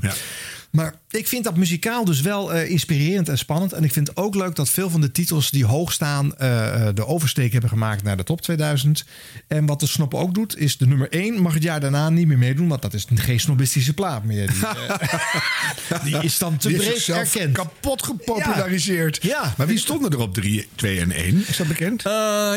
Maar 0.72 0.94
ik 1.10 1.28
vind 1.28 1.44
dat 1.44 1.56
muzikaal 1.56 2.06
dus 2.06 2.22
wel 2.22 2.54
eh, 2.54 2.70
inspirerend 2.70 3.30
en 3.30 3.38
spannend. 3.38 3.74
En 3.74 3.84
ik 3.84 3.92
vind 3.94 4.18
ook 4.18 4.36
leuk 4.36 4.56
dat 4.56 4.70
veel 4.70 4.90
van 4.90 5.02
de 5.02 5.12
titels 5.12 5.50
die 5.50 5.66
hoog 5.66 5.92
staan... 5.92 6.36
eh, 6.38 6.88
eh, 6.88 6.96
de 6.96 7.06
oversteek 7.06 7.52
hebben 7.52 7.70
gemaakt 7.70 8.04
naar 8.04 8.18
de 8.18 8.24
top 8.24 8.42
2000. 8.42 9.06
En 9.48 9.66
wat 9.66 9.80
de 9.80 9.88
snop 9.88 10.14
ook 10.14 10.34
doet, 10.34 10.58
is 10.58 10.78
de 10.78 10.88
nummer 10.88 11.12
1 11.12 11.42
mag 11.42 11.54
het 11.54 11.64
jaar 11.64 11.80
daarna 11.80 12.10
niet 12.10 12.28
meer 12.28 12.38
meedoen. 12.38 12.68
Want 12.68 12.82
dat 12.82 12.94
is 12.94 13.06
geen 13.16 13.40
snobistische 13.40 13.94
plaat 13.94 14.24
meer. 14.24 14.48
Die, 14.48 16.04
die 16.14 16.24
is 16.24 16.38
dan 16.38 16.58
te 16.58 16.68
Die 16.68 16.78
breed 16.78 17.08
erkend. 17.08 17.54
kapot 17.54 18.04
gepopulariseerd. 18.04 19.20
Ja. 19.22 19.54
Maar 19.58 19.68
wie 19.68 19.80
stonden 19.80 20.12
er 20.12 20.20
op 20.20 20.34
3, 20.34 20.68
2 20.76 21.00
en 21.00 21.12
1? 21.12 21.48
Is 21.48 21.58
dat 21.58 21.68
bekend? 21.68 22.02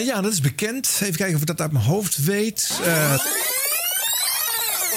Ja, 0.05 0.21
dat 0.21 0.33
is 0.33 0.41
bekend. 0.41 0.99
Even 1.01 1.17
kijken 1.17 1.35
of 1.35 1.41
ik 1.41 1.47
dat 1.47 1.61
uit 1.61 1.73
mijn 1.73 1.85
hoofd 1.85 2.25
weet. 2.25 2.81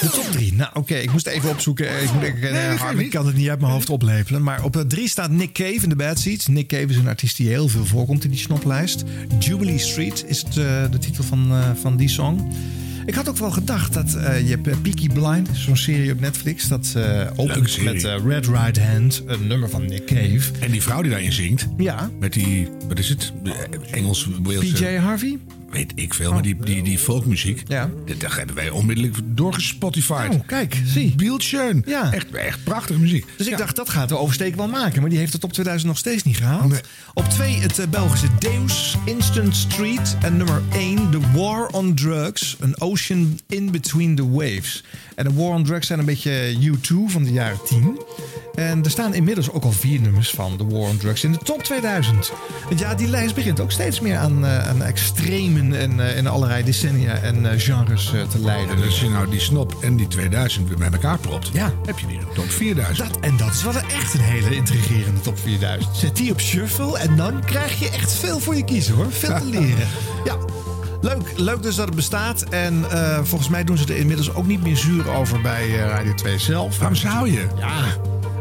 De 0.04 0.10
top 0.10 0.32
3. 0.32 0.54
Nou, 0.54 0.70
oké, 0.74 0.94
ik 0.94 1.12
moest 1.12 1.26
even 1.26 1.50
opzoeken. 1.50 2.02
Ik, 2.02 2.12
moet, 2.12 2.22
ik, 2.22 2.40
Nee, 2.40 2.50
eh, 2.52 2.98
ik 2.98 3.10
kan 3.10 3.26
het 3.26 3.36
niet 3.36 3.48
uit 3.48 3.60
mijn 3.60 3.72
hoofd 3.72 3.90
oplepelen. 3.90 4.42
Maar 4.42 4.64
op 4.64 4.84
3 4.88 5.08
staat 5.08 5.30
Nick 5.30 5.52
Cave 5.52 5.78
in 5.82 5.88
de 5.88 5.96
Bad 5.96 6.18
Seeds. 6.18 6.46
Nick 6.46 6.66
Cave 6.66 6.86
is 6.86 6.96
een 6.96 7.08
artiest 7.08 7.36
die 7.36 7.48
heel 7.48 7.68
veel 7.68 7.84
voorkomt 7.84 8.24
in 8.24 8.30
die 8.30 8.38
snoplijst. 8.38 9.04
Jubilee 9.38 9.78
Street 9.78 10.24
is 10.26 10.38
het, 10.38 10.56
eh, 10.56 10.90
de 10.90 10.98
titel 10.98 11.24
van, 11.24 11.50
eh, 11.50 11.70
van 11.80 11.96
die 11.96 12.08
song. 12.08 12.52
Ik 13.06 13.14
had 13.14 13.28
ook 13.28 13.36
wel 13.36 13.50
gedacht 13.50 13.92
dat 13.92 14.14
eh, 14.14 14.40
je 14.48 14.58
hebt 14.62 14.82
Peaky 14.82 15.08
Blind, 15.08 15.48
zo'n 15.52 15.76
serie 15.76 16.12
op 16.12 16.20
Netflix. 16.20 16.68
Dat 16.68 16.92
eh 16.96 17.26
opent 17.36 17.82
met 17.82 18.02
Red 18.26 18.46
Right 18.46 18.78
Hand, 18.78 19.22
een 19.26 19.46
nummer 19.46 19.70
van 19.70 19.86
Nick 19.86 20.06
Cave. 20.06 20.50
En 20.60 20.70
die 20.70 20.82
vrouw 20.82 21.02
die 21.02 21.10
daarin 21.10 21.32
zingt. 21.32 21.66
Ja. 21.76 22.10
Met 22.20 22.32
die, 22.32 22.68
wat 22.88 22.98
is 22.98 23.08
het? 23.08 23.32
Engels, 23.90 24.28
Walese- 24.42 24.72
PJ 24.72 24.96
Harvey? 24.96 25.38
Weet 25.74 25.92
ik 25.94 26.14
veel, 26.14 26.32
maar 26.32 26.42
die, 26.42 26.56
die, 26.56 26.82
die 26.82 26.98
folkmuziek. 26.98 27.62
Ja. 27.66 27.90
Dat, 28.06 28.20
dat 28.20 28.36
hebben 28.36 28.54
wij 28.54 28.70
onmiddellijk 28.70 29.16
doorgespotified. 29.24 30.34
Oh, 30.34 30.46
kijk, 30.46 30.80
zie. 30.84 31.14
Beeldschön. 31.16 31.82
Ja. 31.86 32.12
Echt, 32.12 32.30
echt 32.30 32.64
prachtige 32.64 32.98
muziek. 33.00 33.26
Dus 33.36 33.46
ik 33.46 33.58
dacht, 33.58 33.76
dat 33.76 33.88
gaat 33.88 34.08
de 34.08 34.18
oversteek 34.18 34.54
wel 34.54 34.68
maken. 34.68 35.00
Maar 35.00 35.10
die 35.10 35.18
heeft 35.18 35.32
het 35.32 35.44
op 35.44 35.52
2000 35.52 35.90
nog 35.90 35.98
steeds 35.98 36.22
niet 36.22 36.36
gehaald. 36.36 36.80
Op 37.14 37.24
2 37.24 37.54
het 37.54 37.78
eh, 37.78 37.86
Belgische 37.86 38.28
Deus, 38.38 38.96
Instant 39.04 39.56
Street. 39.56 40.16
En 40.22 40.36
nummer 40.36 40.62
1, 40.72 41.10
The 41.10 41.20
War 41.32 41.66
on 41.66 41.94
Drugs. 41.94 42.56
An 42.60 42.80
Ocean 42.80 43.40
in 43.48 43.70
Between 43.70 44.14
the 44.14 44.30
Waves. 44.30 44.84
En 45.14 45.24
de 45.24 45.32
War 45.32 45.54
on 45.54 45.64
Drugs 45.64 45.86
zijn 45.86 45.98
een 45.98 46.04
beetje 46.04 46.56
U2 46.60 46.94
van 47.06 47.22
de 47.22 47.32
jaren 47.32 47.58
10. 47.66 47.98
En 48.54 48.84
er 48.84 48.90
staan 48.90 49.14
inmiddels 49.14 49.50
ook 49.50 49.64
al 49.64 49.72
vier 49.72 50.00
nummers 50.00 50.30
van 50.30 50.56
The 50.56 50.66
War 50.66 50.88
on 50.88 50.96
Drugs 50.96 51.24
in 51.24 51.32
de 51.32 51.38
top 51.38 51.62
2000. 51.62 52.32
Want 52.68 52.80
ja, 52.80 52.94
die 52.94 53.08
lijst 53.08 53.34
begint 53.34 53.60
ook 53.60 53.70
steeds 53.70 54.00
meer 54.00 54.16
aan, 54.16 54.44
eh, 54.46 54.68
aan 54.68 54.82
extremen 54.82 55.74
en 55.80 56.00
in 56.00 56.26
allerlei 56.26 56.64
decennia 56.64 57.14
en 57.14 57.50
eh, 57.52 57.60
genres 57.60 58.12
te 58.30 58.38
leiden. 58.38 58.76
En 58.76 58.82
als 58.84 59.00
je 59.00 59.08
nou 59.08 59.30
die 59.30 59.40
snop 59.40 59.74
en 59.80 59.96
die 59.96 60.06
2000 60.08 60.68
weer 60.68 60.78
bij 60.78 60.90
elkaar 60.90 61.18
propt, 61.18 61.50
Ja. 61.52 61.72
heb 61.86 61.98
je 61.98 62.06
weer 62.06 62.18
een 62.18 62.34
top 62.34 62.50
4000. 62.50 63.08
Dat, 63.12 63.22
en 63.22 63.36
dat 63.36 63.50
is 63.54 63.62
wel 63.62 63.72
echt 63.76 64.14
een 64.14 64.20
hele 64.20 64.54
intrigerende 64.56 65.20
top 65.20 65.38
4000. 65.38 65.96
Zet 65.96 66.16
die 66.16 66.30
op 66.30 66.40
shuffle 66.40 66.98
en 66.98 67.16
dan 67.16 67.44
krijg 67.44 67.78
je 67.78 67.90
echt 67.90 68.12
veel 68.12 68.38
voor 68.40 68.56
je 68.56 68.64
kiezen 68.64 68.94
hoor. 68.94 69.12
Veel 69.12 69.38
te 69.38 69.44
leren. 69.46 69.86
Ja. 70.24 70.36
Leuk, 71.00 71.32
leuk 71.36 71.62
dus 71.62 71.74
dat 71.74 71.86
het 71.86 71.94
bestaat. 71.96 72.42
En 72.42 72.84
volgens 73.22 73.50
mij 73.50 73.64
doen 73.64 73.78
ze 73.78 73.84
er 73.84 73.96
inmiddels 73.96 74.34
ook 74.34 74.46
niet 74.46 74.62
meer 74.62 74.76
zuur 74.76 75.08
over 75.10 75.40
bij 75.40 75.70
Radio 75.70 76.14
2 76.14 76.38
zelf. 76.38 76.78
Waarom 76.78 76.96
zou 76.96 77.30
je? 77.32 77.46
Ja, 77.58 77.84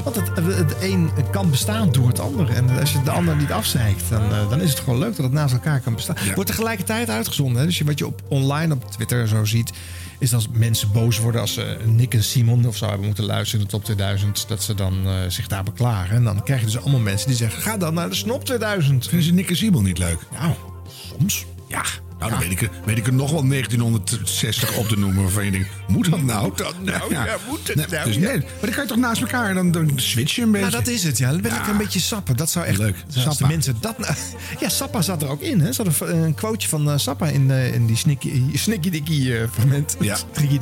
want 0.04 0.16
het, 0.16 0.30
het 0.36 0.76
een 0.82 1.12
kan 1.32 1.50
bestaan 1.50 1.92
door 1.92 2.08
het 2.08 2.20
ander. 2.20 2.50
En 2.50 2.80
als 2.80 2.92
je 2.92 3.04
de 3.04 3.12
ander 3.12 3.36
niet 3.36 3.52
afzeikt, 3.52 4.10
dan, 4.10 4.32
eh, 4.32 4.50
dan 4.50 4.62
is 4.62 4.70
het 4.70 4.80
gewoon 4.80 5.00
leuk 5.00 5.16
dat 5.16 5.26
het 5.26 5.34
naast 5.34 5.54
elkaar 5.54 5.80
kan 5.80 5.94
bestaan. 5.94 6.16
Wordt 6.36 6.50
tegelijkertijd 6.50 7.10
uitgezonden. 7.10 7.60
Hè? 7.60 7.66
Dus 7.66 7.82
wat 7.82 8.00
je 8.00 8.08
op 8.08 8.22
online 8.28 8.74
op 8.74 8.92
Twitter 8.92 9.22
en 9.22 9.28
zo 9.28 9.46
ziet, 9.46 9.74
is 10.20 10.34
als 10.34 10.48
mensen 10.52 10.92
boos 10.92 11.20
worden 11.20 11.42
als 11.42 11.54
ze 11.54 11.78
Nick 11.86 12.14
en 12.14 12.24
Simon 12.24 12.68
of 12.68 12.78
zo 12.78 12.88
hebben 12.88 13.06
moeten 13.06 13.26
luisteren 13.26 13.60
in 13.60 13.66
de 13.66 13.72
top 13.72 13.84
2000, 13.84 14.48
dat 14.48 14.64
ze 14.64 14.74
dan 14.74 15.06
eh, 15.06 15.14
zich 15.28 15.48
daar 15.48 15.64
beklagen. 15.64 16.16
En 16.16 16.24
dan 16.24 16.44
krijg 16.44 16.60
je 16.60 16.66
dus 16.66 16.80
allemaal 16.80 17.00
mensen 17.00 17.28
die 17.28 17.38
zeggen: 17.38 17.62
ga 17.62 17.78
dan 17.78 17.94
naar 17.94 18.10
de 18.10 18.16
Snop 18.16 18.46
2000. 18.46 19.08
Vinden 19.08 19.28
ze 19.28 19.34
Nick 19.34 19.50
en 19.50 19.56
Simon 19.56 19.84
niet 19.84 19.98
leuk? 19.98 20.20
Nou, 20.32 20.54
soms. 20.88 21.46
Ja. 21.68 21.84
Nou, 22.30 22.40
dan 22.42 22.50
weet 22.50 22.52
ik, 22.52 22.62
er- 22.62 22.70
weet 22.86 22.98
ik 22.98 23.08
er 23.08 23.14
nog 23.14 23.32
wel 23.32 23.44
1960 23.48 24.76
op 24.78 24.88
te 24.88 24.98
noemen 24.98 25.22
waarvan 25.24 25.46
je 25.46 25.52
denkt, 25.52 25.68
moet 25.88 26.10
dat 26.12 26.22
nou? 26.22 26.44
Moet 26.48 26.58
dat 26.58 26.76
nou? 26.84 27.12
Ja, 27.14 27.38
moet 27.50 27.68
het 27.68 27.76
Nee, 27.76 27.86
nou? 27.90 28.06
Dus 28.06 28.16
Ja. 28.16 28.22
nee, 28.22 28.38
maar 28.38 28.48
dan 28.62 28.70
kan 28.72 28.84
je 28.84 28.90
toch 28.90 28.98
naast 28.98 29.22
elkaar, 29.22 29.54
dan, 29.54 29.72
dan 29.72 29.92
switch 29.96 30.36
je 30.36 30.42
een 30.42 30.52
beetje. 30.52 30.70
Nou, 30.70 30.84
dat 30.84 30.94
is 30.94 31.04
het, 31.04 31.18
ja. 31.18 31.30
Dan 31.32 31.42
ben 31.42 31.52
ik 31.56 31.68
een 31.68 31.78
beetje 31.78 32.00
sappen. 32.00 32.36
Dat 32.38 32.50
zou 32.50 32.66
echt... 32.66 32.78
Leuk. 32.78 32.96
Als 33.26 33.38
de 33.38 33.48
mensen 33.48 33.78
dat... 33.80 33.98
nou- 34.00 34.14
Ja, 34.60 34.70
Sappa 34.70 35.02
zat 35.02 35.22
er 35.22 35.28
ook 35.30 35.42
in, 35.42 35.60
hè. 35.60 35.74
Zat 35.74 35.86
een, 36.02 36.24
een 36.24 36.34
quoteje 36.34 36.70
van 36.70 36.90
eh, 36.92 36.98
Sappa 36.98 37.28
in, 37.28 37.52
eh, 37.52 37.74
in 37.74 37.86
die 37.86 37.96
snikkie, 37.98 38.50
snikkie 38.54 38.92
dikkie 38.92 39.38
eh, 39.38 39.48
fragment. 39.52 39.96
Ja. 40.00 40.18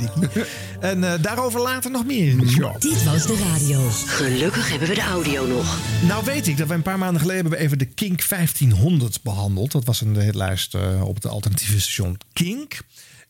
En 0.79 1.03
eh, 1.03 1.21
daarover 1.21 1.61
later 1.61 1.91
nog 1.91 2.05
meer 2.05 2.27
in 2.29 2.37
de 2.37 2.49
show. 2.49 2.79
Dit 2.81 3.03
was 3.03 3.25
de 3.25 3.37
radio. 3.53 3.89
Gelukkig 4.05 4.69
hebben 4.69 4.87
we 4.87 4.93
de 4.95 5.01
audio 5.01 5.47
nog. 5.47 5.77
Nou 6.07 6.25
weet 6.25 6.47
ik 6.47 6.57
dat 6.57 6.67
we 6.67 6.73
een 6.73 6.81
paar 6.81 6.97
maanden 6.97 7.21
geleden 7.21 7.41
hebben 7.41 7.59
we 7.59 7.65
even 7.65 7.77
de 7.77 7.85
Kink 7.85 8.29
1500 8.29 9.19
behandeld. 9.23 9.71
Dat 9.71 9.85
was 9.85 10.01
een 10.01 10.19
hitlijst 10.21 10.73
eh, 10.75 10.81
op 11.03 11.15
het 11.15 11.25
alternatieve 11.27 11.50
station 11.59 12.17
Kink. 12.33 12.79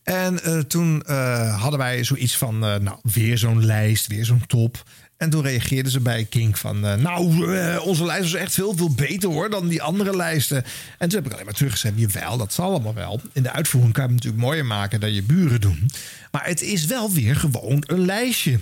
En 0.02 0.42
eh, 0.44 0.58
toen 0.58 1.02
eh, 1.02 1.60
hadden 1.60 1.78
wij 1.78 2.04
zoiets 2.04 2.36
van, 2.36 2.64
eh, 2.64 2.76
nou, 2.76 2.98
weer 3.02 3.38
zo'n 3.38 3.64
lijst, 3.64 4.06
weer 4.06 4.24
zo'n 4.24 4.46
top. 4.46 4.82
En 5.16 5.30
toen 5.30 5.42
reageerden 5.42 5.92
ze 5.92 6.00
bij 6.00 6.24
Kink 6.24 6.56
van, 6.56 6.80
nou, 6.80 7.46
onze 7.80 8.04
lijst 8.04 8.22
was 8.22 8.40
echt 8.40 8.54
veel, 8.54 8.76
veel 8.76 8.94
beter 8.94 9.28
hoor 9.28 9.50
dan 9.50 9.68
die 9.68 9.82
andere 9.82 10.16
lijsten. 10.16 10.64
En 10.98 11.08
toen 11.08 11.18
heb 11.18 11.26
ik 11.26 11.32
alleen 11.32 11.44
maar 11.44 11.54
teruggezet, 11.54 11.92
jawel, 11.96 12.36
dat 12.36 12.52
zal 12.52 12.70
allemaal 12.70 12.94
wel. 12.94 13.20
In 13.32 13.42
de 13.42 13.52
uitvoering 13.52 13.92
kan 13.92 14.02
je 14.02 14.08
het 14.08 14.18
natuurlijk 14.18 14.44
mooier 14.44 14.66
maken 14.66 15.00
dan 15.00 15.12
je 15.12 15.22
buren 15.22 15.60
doen. 15.60 15.90
Maar 16.30 16.46
het 16.46 16.62
is 16.62 16.84
wel 16.84 17.12
weer 17.12 17.36
gewoon 17.36 17.84
een 17.86 18.04
lijstje. 18.04 18.58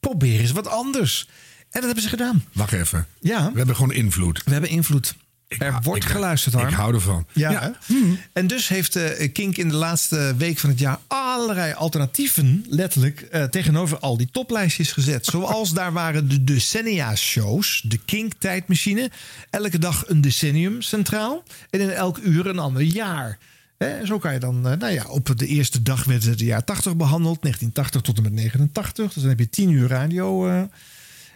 Probeer 0.00 0.40
eens 0.40 0.52
wat 0.52 0.66
anders. 0.66 1.28
En 1.60 1.66
dat 1.70 1.84
hebben 1.84 2.02
ze 2.02 2.08
gedaan. 2.08 2.44
Wacht 2.52 2.72
even. 2.72 3.06
Ja. 3.20 3.50
We 3.50 3.56
hebben 3.56 3.76
gewoon 3.76 3.92
invloed. 3.92 4.42
We 4.44 4.52
hebben 4.52 4.70
invloed. 4.70 5.14
Er 5.58 5.78
wordt 5.82 6.04
ik- 6.04 6.10
geluisterd, 6.10 6.54
Harm. 6.54 6.68
Ik 6.68 6.74
hou 6.74 6.94
ervan. 6.94 7.26
Ja. 7.32 7.50
Ja. 7.50 7.60
hè? 7.86 7.94
En 8.32 8.46
dus 8.46 8.68
heeft 8.68 8.96
eh, 8.96 9.32
Kink 9.32 9.56
in 9.56 9.68
de 9.68 9.74
laatste 9.74 10.34
week 10.36 10.58
van 10.58 10.70
het 10.70 10.78
jaar 10.78 10.98
allerlei 11.06 11.72
alternatieven, 11.72 12.64
letterlijk, 12.68 13.20
eh, 13.20 13.44
tegenover 13.44 13.98
al 13.98 14.16
die 14.16 14.28
toplijstjes 14.32 14.92
gezet. 14.92 15.26
Zoals 15.26 15.72
daar 15.72 15.92
waren 15.92 16.28
de 16.28 16.44
decennia-shows, 16.44 17.82
de 17.86 17.98
Kink-tijdmachine. 18.04 19.10
Elke 19.50 19.78
dag 19.78 20.04
een 20.08 20.20
decennium 20.20 20.82
centraal. 20.82 21.42
En 21.70 21.80
in 21.80 21.90
elk 21.90 22.18
uur 22.18 22.46
een 22.46 22.58
ander 22.58 22.82
jaar. 22.82 23.38
Hè, 23.78 24.06
zo 24.06 24.18
kan 24.18 24.32
je 24.32 24.38
dan, 24.38 24.68
eh, 24.68 24.76
nou 24.78 24.92
ja, 24.92 25.04
op 25.08 25.38
de 25.38 25.46
eerste 25.46 25.82
dag 25.82 26.04
werd 26.04 26.24
het 26.24 26.40
jaar 26.40 26.64
80 26.64 26.96
behandeld, 26.96 27.42
1980 27.42 28.00
tot 28.00 28.16
en 28.16 28.22
met 28.22 28.32
89. 28.32 29.04
Dus 29.12 29.22
dan 29.22 29.28
heb 29.28 29.38
je 29.38 29.48
10 29.50 29.70
uur 29.70 29.88
radio. 29.88 30.48
eh, 30.48 30.62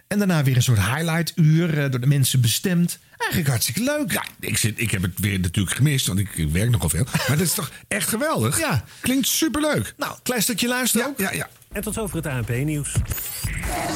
en 0.07 0.17
daarna 0.17 0.43
weer 0.43 0.55
een 0.55 0.63
soort 0.63 0.79
highlight-uur 0.79 1.83
eh, 1.83 1.91
door 1.91 1.99
de 1.99 2.07
mensen 2.07 2.41
bestemd. 2.41 2.99
Eigenlijk 3.17 3.49
hartstikke 3.49 3.83
leuk. 3.83 4.11
Ja, 4.11 4.23
ik, 4.39 4.57
zit, 4.57 4.81
ik 4.81 4.91
heb 4.91 5.01
het 5.01 5.19
weer 5.19 5.39
natuurlijk 5.39 5.75
gemist, 5.75 6.07
want 6.07 6.19
ik, 6.19 6.29
ik 6.35 6.51
werk 6.51 6.69
nogal 6.69 6.89
veel. 6.89 7.03
Maar 7.27 7.37
dat 7.37 7.39
is 7.39 7.53
toch 7.53 7.71
echt 7.87 8.09
geweldig? 8.09 8.59
Ja. 8.59 8.83
Klinkt 8.99 9.27
superleuk. 9.27 9.93
Nou, 9.97 10.15
klein 10.23 10.41
stukje 10.41 10.67
luisteren 10.67 11.07
ook. 11.07 11.19
Ja, 11.19 11.31
ja. 11.31 11.49
En 11.71 11.81
tot 11.81 11.93
zover 11.93 12.15
het 12.15 12.25
ANP-nieuws. 12.25 12.95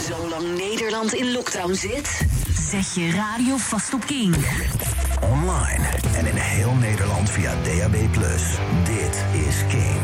Zolang 0.08 0.58
Nederland 0.58 1.13
in 1.13 1.32
lockdown 1.32 1.74
zit, 1.74 2.22
zet 2.69 2.93
je 2.95 3.12
radio 3.12 3.58
vast 3.58 3.93
op 3.93 4.06
King. 4.06 4.36
Online 5.22 5.86
en 6.15 6.26
in 6.26 6.36
heel 6.36 6.74
Nederland 6.74 7.30
via 7.30 7.56
DAB+. 7.63 7.93
Dit 8.86 9.26
is 9.48 9.56
Kink. 9.69 9.98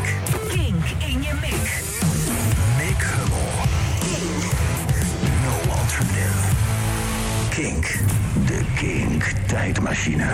Kink. 7.56 7.98
De 8.46 8.60
Kink 8.74 9.32
tijdmachine. 9.46 10.26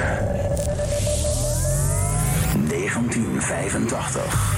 1985. 2.68 4.56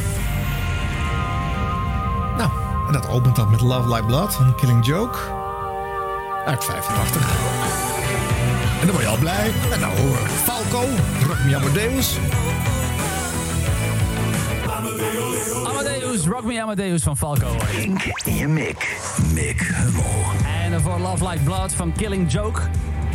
Nou, 2.37 2.51
en 2.87 2.93
dat 2.93 3.09
opent 3.09 3.37
dan 3.37 3.51
met 3.51 3.61
Love 3.61 3.89
Like 3.89 4.05
Blood 4.07 4.35
van 4.35 4.55
Killing 4.55 4.87
Joke. 4.87 5.19
Uit 6.47 6.65
85. 6.65 7.31
En 8.81 8.87
dan 8.87 8.91
word 8.91 9.03
je 9.03 9.09
al 9.11 9.19
blij. 9.19 9.53
En 9.73 9.81
nou, 9.81 9.95
eh, 9.95 10.03
Falco, 10.45 10.87
Rock 11.27 11.39
Me 11.45 11.57
Amadeus. 11.57 12.19
Amadeus, 14.67 15.94
Rock 16.23 16.45
Me 16.45 16.63
Amadeus 16.63 17.03
van 17.03 17.17
Falco. 17.17 17.57
Kink 17.77 18.03
in 18.25 18.35
je 18.37 18.49
mik. 18.49 18.99
Mick 19.33 19.61
Hummel. 19.61 20.05
En 20.63 20.81
voor 20.81 20.99
Love 20.99 21.29
Like 21.29 21.43
Blood 21.43 21.73
van 21.73 21.93
Killing 21.93 22.33
Joke 22.33 22.61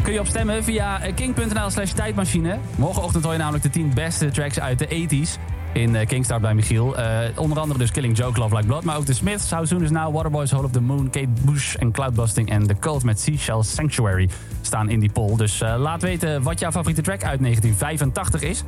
kun 0.04 0.14
je 0.14 0.20
op 0.20 0.28
stemmen 0.28 0.64
via 0.64 1.02
eh, 1.02 1.16
king.nl 1.16 1.70
slash 1.70 1.92
tijdmachine. 1.92 2.58
Morgenochtend 2.76 3.24
hoor 3.24 3.34
je 3.34 3.40
namelijk 3.40 3.64
de 3.64 3.70
10 3.70 3.92
beste 3.94 4.30
tracks 4.30 4.60
uit 4.60 4.80
de 4.80 4.88
80s. 4.88 5.42
In 5.74 5.96
eh, 5.96 6.08
Kingstart 6.08 6.42
bij 6.42 6.54
Michiel. 6.54 6.98
Eh, 6.98 7.20
onder 7.36 7.60
andere 7.60 7.80
dus 7.80 7.92
Killing 7.92 8.18
Joke, 8.18 8.40
Love 8.40 8.56
Like 8.56 8.68
Blood. 8.68 8.84
Maar 8.84 8.98
ook 8.98 9.06
The 9.06 9.14
Smiths, 9.14 9.52
How 9.52 9.66
Soon 9.66 9.84
Is 9.84 9.90
Now, 9.90 10.16
Waterboys, 10.16 10.52
Hole 10.52 10.64
of 10.64 10.72
the 10.72 10.82
Moon... 10.82 11.10
Kate 11.10 11.30
Bush 11.42 11.76
en 11.76 11.92
Cloudbusting 11.92 12.50
en 12.50 12.68
The 12.68 12.76
Cult 12.80 13.04
met 13.04 13.20
Seashell 13.20 13.64
Sanctuary 13.64 14.30
staan 14.62 14.90
in 14.90 15.00
die 15.00 15.12
poll. 15.12 15.38
Dus 15.38 15.60
laat 15.60 16.02
weten 16.02 16.44
wat 16.44 16.60
jouw 16.60 16.72
favoriete 16.72 17.02
track 17.02 17.24
uit 17.24 17.40
1985 17.40 18.42
is. 18.42 18.64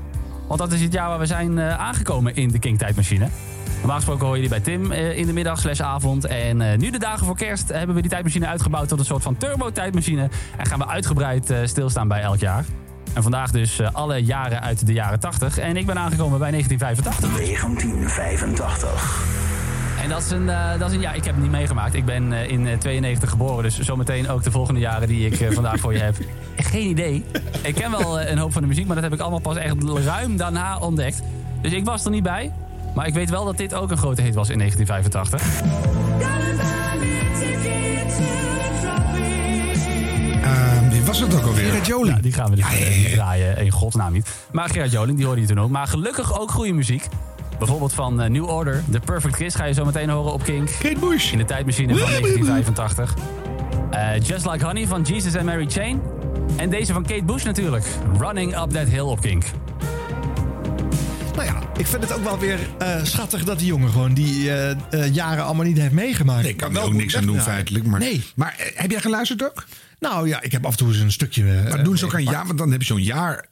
Want 0.47 0.59
dat 0.59 0.71
is 0.71 0.81
het 0.81 0.93
jaar 0.93 1.07
waar 1.07 1.19
we 1.19 1.25
zijn 1.25 1.61
aangekomen 1.61 2.35
in 2.35 2.51
de 2.51 2.59
King 2.59 2.77
Tijdmachine. 2.77 3.27
Normaal 3.81 3.95
gesproken 3.95 4.25
hoor 4.25 4.35
je 4.35 4.41
die 4.41 4.49
bij 4.49 4.59
Tim 4.59 4.91
eh, 4.91 5.17
in 5.17 5.25
de 5.25 5.33
middag 5.33 5.59
slash 5.59 5.79
avond. 5.79 6.25
En 6.25 6.61
eh, 6.61 6.77
nu 6.77 6.89
de 6.89 6.99
dagen 6.99 7.25
voor 7.25 7.35
kerst 7.35 7.69
hebben 7.69 7.95
we 7.95 8.01
die 8.01 8.09
tijdmachine 8.09 8.47
uitgebouwd 8.47 8.87
tot 8.87 8.99
een 8.99 9.05
soort 9.05 9.23
van 9.23 9.37
turbo-tijdmachine. 9.37 10.29
En 10.57 10.65
gaan 10.65 10.79
we 10.79 10.87
uitgebreid 10.87 11.49
eh, 11.49 11.57
stilstaan 11.63 12.07
bij 12.07 12.21
elk 12.21 12.39
jaar. 12.39 12.65
En 13.13 13.21
vandaag 13.21 13.51
dus 13.51 13.93
alle 13.93 14.17
jaren 14.17 14.61
uit 14.61 14.85
de 14.85 14.93
jaren 14.93 15.19
80. 15.19 15.57
En 15.57 15.77
ik 15.77 15.85
ben 15.85 15.97
aangekomen 15.97 16.39
bij 16.39 16.51
1985. 16.51 17.37
1985. 17.37 19.49
En 20.03 20.09
dat 20.09 20.21
is 20.21 20.31
een, 20.31 20.49
eh, 20.49 20.79
dat 20.79 20.89
is 20.89 20.95
een 20.95 21.01
ja, 21.01 21.13
ik 21.13 21.23
heb 21.23 21.33
het 21.33 21.43
niet 21.43 21.51
meegemaakt. 21.51 21.93
Ik 21.93 22.05
ben 22.05 22.33
in 22.33 22.67
eh, 22.67 22.77
92 22.77 23.29
geboren, 23.29 23.63
dus 23.63 23.79
zometeen 23.79 24.29
ook 24.29 24.43
de 24.43 24.51
volgende 24.51 24.79
jaren 24.79 25.07
die 25.07 25.29
ik 25.29 25.47
vandaag 25.53 25.79
voor 25.79 25.93
je 25.93 25.99
heb. 25.99 26.15
Geen 26.55 26.89
idee. 26.89 27.25
Ik 27.61 27.75
ken 27.75 27.91
wel 27.91 28.21
een 28.21 28.37
hoop 28.37 28.53
van 28.53 28.61
de 28.61 28.67
muziek, 28.67 28.85
maar 28.85 28.95
dat 28.95 29.03
heb 29.03 29.13
ik 29.13 29.19
allemaal 29.19 29.39
pas 29.39 29.57
echt 29.57 29.83
ruim 29.83 30.37
daarna 30.37 30.77
ontdekt. 30.77 31.21
Dus 31.61 31.71
ik 31.71 31.85
was 31.85 32.05
er 32.05 32.11
niet 32.11 32.23
bij. 32.23 32.51
Maar 32.95 33.07
ik 33.07 33.13
weet 33.13 33.29
wel 33.29 33.45
dat 33.45 33.57
dit 33.57 33.73
ook 33.73 33.91
een 33.91 33.97
grote 33.97 34.21
hit 34.21 34.35
was 34.35 34.49
in 34.49 34.57
1985. 34.57 35.61
Uh, 40.41 40.77
ehm, 40.77 40.89
wie 40.89 41.01
was 41.01 41.19
het 41.19 41.35
ook 41.35 41.43
alweer? 41.43 41.65
Gerard 41.65 41.85
Joling. 41.87 42.15
Ja, 42.15 42.21
die 42.21 42.33
gaan 42.33 42.49
we 42.49 42.55
niet 42.55 42.65
dus 43.03 43.13
draaien, 43.13 43.57
in 43.57 43.71
godsnaam 43.71 44.13
niet. 44.13 44.29
Maar 44.51 44.69
Gerard 44.69 44.91
Joling, 44.91 45.17
die 45.17 45.25
hoorde 45.25 45.41
je 45.41 45.47
toen 45.47 45.59
ook. 45.59 45.69
Maar 45.69 45.87
gelukkig 45.87 46.39
ook 46.39 46.51
goede 46.51 46.73
muziek. 46.73 47.07
Bijvoorbeeld 47.57 47.93
van 47.93 48.21
eh, 48.21 48.29
New 48.29 48.49
Order, 48.49 48.83
The 48.91 48.99
Perfect 48.99 49.35
Kiss 49.35 49.55
ga 49.55 49.65
je 49.65 49.73
zo 49.73 49.85
meteen 49.85 50.09
horen 50.09 50.33
op 50.33 50.43
Kink. 50.43 50.69
Kate 50.79 50.99
Bush. 50.99 51.31
In 51.31 51.37
de 51.37 51.45
tijdmachine 51.45 51.97
van 51.97 52.09
1985. 52.09 53.15
Eh, 53.91 54.19
Just 54.19 54.51
Like 54.51 54.65
Honey 54.65 54.87
van 54.87 55.01
Jesus 55.01 55.35
and 55.35 55.45
Mary 55.45 55.65
Chain. 55.69 56.01
En 56.55 56.69
deze 56.69 56.93
van 56.93 57.03
Kate 57.03 57.23
Bush 57.23 57.43
natuurlijk. 57.43 57.85
Running 58.17 58.61
Up 58.61 58.69
That 58.69 58.87
Hill 58.87 58.99
op 58.99 59.21
Kink. 59.21 59.43
Nou 61.35 61.45
ja, 61.45 61.59
ik 61.81 61.87
vind 61.87 62.03
het 62.03 62.11
ook 62.13 62.23
wel 62.23 62.39
weer 62.39 62.59
eh, 62.79 63.03
schattig 63.03 63.43
dat 63.43 63.57
die 63.57 63.67
jongen 63.67 63.89
gewoon 63.91 64.13
die 64.13 64.51
eh, 64.51 64.71
eh, 64.71 65.13
jaren 65.13 65.43
allemaal 65.43 65.65
niet 65.65 65.77
heeft 65.77 65.93
meegemaakt. 65.93 66.41
Nee, 66.41 66.51
ik 66.51 66.57
kan 66.57 66.67
er 66.67 66.73
Wel 66.73 66.83
ook 66.83 66.93
niks 66.93 67.15
aan 67.15 67.25
doen 67.25 67.33
wegdraaien. 67.35 67.59
feitelijk. 67.65 67.85
Maar, 67.91 67.99
Nee. 67.99 68.23
maar 68.35 68.71
heb 68.75 68.91
jij 68.91 68.99
geluisterd 69.01 69.43
ook? 69.43 69.65
Nou 69.99 70.27
ja, 70.27 70.41
ik 70.41 70.51
heb 70.51 70.65
af 70.65 70.71
en 70.71 70.77
toe 70.77 70.87
eens 70.87 70.97
een 70.97 71.11
stukje. 71.11 71.43
Maar 71.43 71.83
doen 71.83 71.97
ze 71.97 72.05
ook 72.05 72.13
een 72.13 72.23
jaar, 72.23 72.45
want 72.45 72.57
dan 72.57 72.71
heb 72.71 72.81
je 72.81 72.87
zo'n 72.87 73.03
jaar 73.03 73.45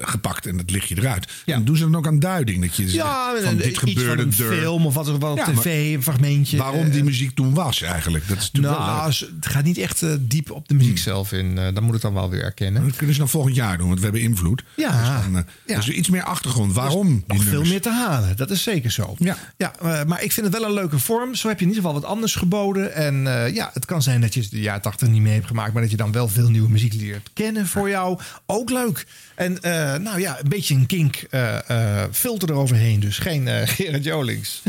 gepakt 0.00 0.46
en 0.46 0.56
dat 0.56 0.70
lig 0.70 0.84
je 0.88 0.96
eruit. 0.98 1.28
Dan 1.46 1.64
doen 1.64 1.76
ze 1.76 1.82
dan 1.82 1.96
ook 1.96 2.06
aan 2.06 2.18
duiding. 2.18 2.60
Dat 2.62 2.76
je 2.76 2.92
Ja, 2.92 3.30
zegt 3.32 3.44
van 3.46 3.56
dit 3.56 3.78
gebeurde 3.78 4.32
van 4.32 4.46
een 4.46 4.52
film 4.58 4.86
of 4.86 4.94
wat 4.94 5.08
er 5.08 5.18
wel 5.18 5.30
op 5.30 5.36
Ja, 5.36 5.44
tv, 5.52 5.94
een 5.94 6.02
fragmentje. 6.02 6.56
Waarom 6.56 6.90
die 6.90 6.98
Eh, 6.98 7.04
muziek 7.06 7.34
toen 7.34 7.54
was 7.54 7.82
eigenlijk. 7.82 8.28
Dat 8.28 8.36
is 8.36 8.50
natuurlijk 8.52 8.76
wel 8.76 8.86
Nou, 8.86 9.12
ze- 9.12 9.32
het 9.36 9.46
gaat 9.46 9.64
niet 9.64 9.78
echt 9.78 10.02
eh, 10.02 10.10
diep 10.20 10.50
op 10.50 10.68
de 10.68 10.74
muziek 10.74 10.98
zelf 10.98 11.32
in. 11.32 11.58
eh 11.58 11.74
dan 11.74 11.82
moet 11.84 11.94
ik 11.94 12.00
dan 12.00 12.14
wel 12.14 12.30
weer 12.30 12.42
erkennen. 12.42 12.84
Dat 12.86 12.96
kunnen 12.96 13.14
ze 13.14 13.20
dan 13.20 13.28
volgend 13.30 13.54
jaar 13.54 13.78
doen, 13.78 13.86
want 13.86 13.98
we 13.98 14.04
hebben 14.04 14.22
invloed. 14.22 14.62
Ja. 14.76 14.90
Dus 15.16 15.22
dan, 15.32 15.44
eh, 15.66 15.76
Dus 15.76 15.88
iets 15.88 16.08
meer 16.08 16.22
achtergrond. 16.22 16.72
Waarom? 16.72 17.08
die 17.08 17.36
Nog 17.38 17.42
veel 17.44 17.64
meer 17.64 17.80
te 17.80 17.90
halen, 17.90 18.36
dat 18.36 18.50
is 18.50 18.62
zeker 18.62 18.90
zo. 18.90 19.14
Ja. 19.18 19.36
Ja, 19.56 19.72
eh, 19.80 20.04
maar 20.04 20.22
ik 20.22 20.32
vind 20.32 20.46
het 20.46 20.54
wel 20.56 20.64
een 20.64 20.74
leuke 20.74 20.98
vorm. 20.98 21.34
Zo 21.34 21.48
heb 21.48 21.58
je 21.58 21.64
in 21.64 21.70
ieder 21.70 21.84
geval 21.84 22.00
wat 22.00 22.10
anders 22.10 22.34
geboden. 22.34 22.94
En 22.94 23.26
eh, 23.44 23.54
ja, 23.54 23.70
het 23.74 23.84
kan 23.84 24.02
zijn 24.02 24.20
dat 24.20 24.34
je 24.34 24.46
de 24.50 24.60
jaren 24.60 24.82
80 24.82 25.08
niet 25.08 25.22
mee 25.22 25.34
hebt 25.34 25.46
gemaakt, 25.46 25.72
maar 25.72 25.82
dat 25.82 25.90
je 25.90 25.96
dan 25.96 26.12
wel 26.12 26.28
veel 26.28 26.50
nieuwe 26.50 26.68
muziek 26.70 26.94
leert 26.94 27.30
kennen 27.34 27.66
voor 27.66 27.88
jou. 27.88 28.18
Ook 28.46 28.70
leuk. 28.70 29.06
En 29.34 29.59
eh, 29.60 29.94
nou 29.94 30.20
ja, 30.20 30.38
een 30.40 30.48
beetje 30.48 30.74
een 30.74 30.86
kink 30.86 31.16
eh, 31.30 32.02
eh, 32.02 32.10
filter 32.12 32.50
eroverheen. 32.50 33.00
Dus 33.00 33.18
geen 33.18 33.48
Gerard 33.76 34.04
Jolings. 34.04 34.62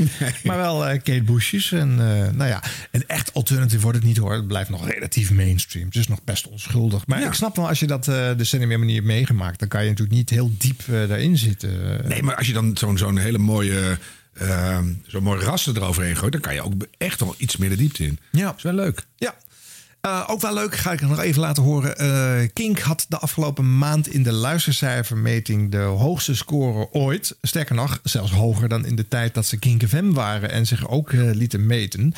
Maar 0.43 0.57
wel 0.57 0.79
Kate 0.79 1.23
Bush's. 1.23 1.71
En 1.71 1.95
nou 2.35 2.49
ja, 2.49 2.63
een 2.91 3.07
echt 3.07 3.33
alternative 3.33 3.81
wordt 3.81 3.97
het 3.97 4.07
niet 4.07 4.17
hoor. 4.17 4.33
Het 4.33 4.47
blijft 4.47 4.69
nog 4.69 4.89
relatief 4.89 5.31
mainstream. 5.31 5.85
Het 5.85 5.95
is 5.95 6.07
nog 6.07 6.23
best 6.23 6.47
onschuldig. 6.47 7.07
Maar 7.07 7.21
ik 7.21 7.33
snap 7.33 7.55
wel, 7.55 7.67
als 7.67 7.79
je 7.79 7.87
dat 7.87 8.05
de 8.05 8.35
cinema 8.37 8.77
manier 8.77 8.95
hebt 8.95 9.07
meegemaakt, 9.07 9.59
dan 9.59 9.67
kan 9.67 9.83
je 9.83 9.89
natuurlijk 9.89 10.17
niet 10.17 10.29
heel 10.29 10.51
diep 10.57 10.81
daarin 10.87 11.37
zitten. 11.37 12.01
Nee, 12.07 12.23
maar 12.23 12.35
als 12.35 12.47
je 12.47 12.53
dan 12.53 12.77
zo'n 12.77 12.97
zo'n 12.97 13.17
hele 13.17 13.37
mooie, 13.37 13.97
zo'n 15.07 15.23
mooi 15.23 15.43
raster 15.43 15.75
eroverheen 15.75 16.17
gooit, 16.17 16.31
dan 16.31 16.41
kan 16.41 16.53
je 16.53 16.61
ook 16.61 16.73
echt 16.97 17.19
wel 17.19 17.35
iets 17.37 17.57
meer 17.57 17.69
de 17.69 17.75
diepte 17.75 18.03
in. 18.03 18.19
Ja. 18.31 18.53
is 18.57 18.63
wel 18.63 18.73
leuk. 18.73 19.05
Ja. 19.15 19.35
Eh, 20.01 20.23
ook 20.27 20.41
wel 20.41 20.53
leuk, 20.53 20.75
ga 20.75 20.91
ik 20.91 21.01
nog 21.01 21.19
even 21.19 21.41
laten 21.41 21.63
horen. 21.63 21.97
Eh, 21.97 22.49
Kink 22.53 22.79
had 22.79 23.05
de 23.09 23.17
afgelopen 23.17 23.77
maand 23.77 24.07
in 24.07 24.23
de 24.23 24.31
luistercijfermeting 24.31 25.71
de 25.71 25.77
hoogste 25.77 26.35
score 26.35 26.87
ooit. 26.91 27.35
Sterker 27.41 27.75
nog, 27.75 27.99
zelfs 28.03 28.31
hoger 28.31 28.69
dan 28.69 28.85
in 28.85 28.95
de 28.95 29.07
tijd 29.07 29.33
dat 29.33 29.45
ze 29.45 29.57
Kink 29.57 29.87
FM 29.87 30.11
waren 30.11 30.51
en 30.51 30.67
zich 30.67 30.89
ook 30.89 31.11
eh, 31.11 31.19
lieten 31.33 31.65
meten. 31.65 32.13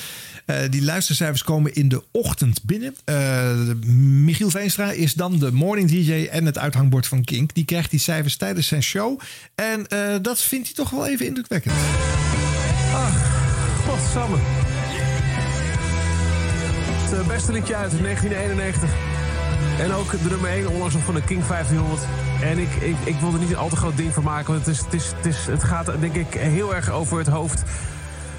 Die 0.70 0.84
luistercijfers 0.84 1.44
komen 1.44 1.74
in 1.74 1.88
de 1.90 2.04
ochtend 2.12 2.64
binnen. 2.64 2.96
Michiel 4.24 4.50
Veenstra 4.50 4.92
is 4.92 5.14
dan 5.14 5.40
de 5.40 5.52
morning 5.52 5.90
DJ 5.90 6.28
en 6.32 6.46
het 6.46 6.58
uithangbord 6.58 7.08
van 7.08 7.24
Kink. 7.24 7.54
Die 7.54 7.66
krijgt 7.66 7.90
die 7.90 8.00
cijfers 8.00 8.36
tijdens 8.38 8.68
zijn 8.68 8.84
show. 8.84 9.20
En 9.56 9.86
dat 10.22 10.42
vindt 10.42 10.66
hij 10.66 10.76
toch 10.76 10.90
wel 10.90 11.08
even 11.08 11.26
indrukwekkend. 11.26 11.76
Godsamme. 13.88 14.38
Eh, 17.14 17.28
beste 17.28 17.52
liedje 17.52 17.76
uit 17.76 18.02
1991. 18.02 18.90
En 19.80 19.94
ook 19.94 20.12
de 20.12 20.30
nummer 20.30 20.50
1 20.50 20.70
onlangs 20.70 20.94
nog 20.94 21.04
van 21.04 21.14
de 21.14 21.24
King 21.24 21.46
1500. 21.46 22.02
En 22.42 22.58
ik, 22.58 22.70
ik, 22.70 22.96
ik 23.04 23.16
wil 23.16 23.34
er 23.34 23.40
niet 23.40 23.50
een 23.50 23.56
al 23.56 23.70
te 23.70 23.76
groot 23.76 23.98
ding 23.98 24.14
van 24.14 24.24
maken. 24.24 24.54
Want 24.54 24.66
het, 24.66 24.76
is, 24.76 24.82
het, 24.82 24.94
is, 24.94 25.12
het, 25.16 25.26
is, 25.26 25.46
het 25.46 25.64
gaat 25.64 26.00
denk 26.00 26.16
ik 26.16 26.34
heel 26.34 26.76
erg 26.76 26.90
over 26.90 27.18
het 27.18 27.28
hoofd 27.28 27.64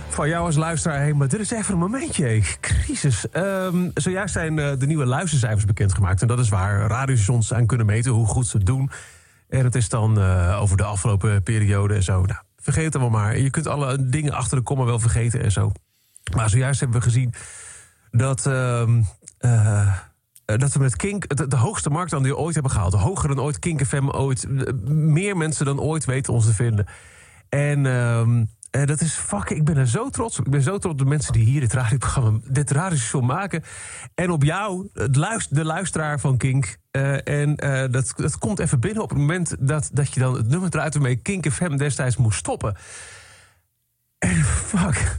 van 0.08 0.28
jou 0.28 0.46
als 0.46 0.56
luisteraar 0.56 1.00
heen. 1.00 1.16
Maar 1.16 1.28
dit 1.28 1.40
is 1.40 1.50
even 1.50 1.74
een 1.74 1.80
momentje. 1.80 2.42
Crisis. 2.60 3.28
Ehm, 3.30 3.90
zojuist 3.94 4.32
zijn 4.32 4.58
eh, 4.58 4.78
de 4.78 4.86
nieuwe 4.86 5.06
luistercijfers 5.06 5.64
bekendgemaakt. 5.64 6.22
En 6.22 6.28
dat 6.28 6.38
is 6.38 6.48
waar 6.48 6.86
radiostations 6.86 7.52
aan 7.52 7.66
kunnen 7.66 7.86
meten 7.86 8.12
hoe 8.12 8.26
goed 8.26 8.46
ze 8.46 8.56
het 8.56 8.66
doen. 8.66 8.90
En 9.48 9.64
het 9.64 9.74
is 9.74 9.88
dan 9.88 10.20
eh, 10.20 10.58
over 10.60 10.76
de 10.76 10.84
afgelopen 10.84 11.42
periode 11.42 11.94
en 11.94 12.02
zo. 12.02 12.22
Nou, 12.22 12.40
vergeet 12.56 12.84
het 12.84 12.96
allemaal 12.96 13.20
maar. 13.20 13.38
Je 13.38 13.50
kunt 13.50 13.66
alle 13.66 14.08
dingen 14.08 14.32
achter 14.32 14.56
de 14.56 14.62
komma 14.62 14.84
wel 14.84 14.98
vergeten 14.98 15.42
en 15.42 15.52
zo. 15.52 15.72
Maar 16.34 16.50
zojuist 16.50 16.80
hebben 16.80 16.98
we 16.98 17.04
gezien 17.04 17.34
dat, 18.16 18.46
ehm, 18.46 19.02
eh, 19.38 19.94
dat 20.44 20.72
we 20.72 20.78
met 20.78 20.96
Kink 20.96 21.50
de, 21.50 21.56
hoogste 21.56 21.90
markt 21.90 22.10
die 22.10 22.20
we 22.20 22.36
ooit 22.36 22.54
hebben 22.54 22.72
gehaald. 22.72 22.94
Hoger 22.94 23.28
dan 23.28 23.40
ooit, 23.40 23.58
Kink 23.58 23.86
FM 23.86 24.08
ooit. 24.08 24.48
Meer 24.88 25.36
mensen 25.36 25.64
dan 25.64 25.80
ooit 25.80 26.04
weten 26.04 26.32
ons 26.32 26.44
te 26.44 26.54
vinden. 26.54 26.86
En 27.48 27.86
ehm, 27.86 28.44
eh, 28.70 28.86
dat 28.86 29.00
is 29.00 29.12
fuck, 29.14 29.50
ik 29.50 29.64
ben 29.64 29.76
er 29.76 29.88
zo 29.88 30.08
trots 30.10 30.38
op. 30.38 30.44
Ik 30.44 30.50
ben 30.50 30.62
zo 30.62 30.78
trots 30.78 30.92
op 30.92 30.98
de 30.98 31.04
mensen 31.04 31.32
die 31.32 31.44
hier 31.44 31.60
dit 31.60 31.72
radioprogramma, 31.72 32.38
dit 32.44 32.70
radiostation 32.70 33.26
maken. 33.26 33.62
En 34.14 34.30
op 34.30 34.42
jou, 34.42 34.88
de 35.50 35.64
luisteraar 35.64 36.20
van 36.20 36.36
Kink. 36.36 36.76
Eh, 36.90 37.28
en 37.28 37.56
dat, 37.90 38.12
dat 38.16 38.38
komt 38.38 38.58
even 38.58 38.80
binnen 38.80 39.02
op 39.02 39.08
het 39.08 39.18
moment 39.18 39.56
dat, 39.58 39.90
dat 39.92 40.14
je 40.14 40.20
dan 40.20 40.34
het 40.34 40.48
nummer 40.48 40.68
eruit 40.74 40.94
waarmee 40.94 41.16
Kink 41.16 41.50
FM 41.50 41.76
destijds 41.76 42.16
moest 42.16 42.38
stoppen. 42.38 42.76
En 44.18 44.44
fuck. 44.44 45.16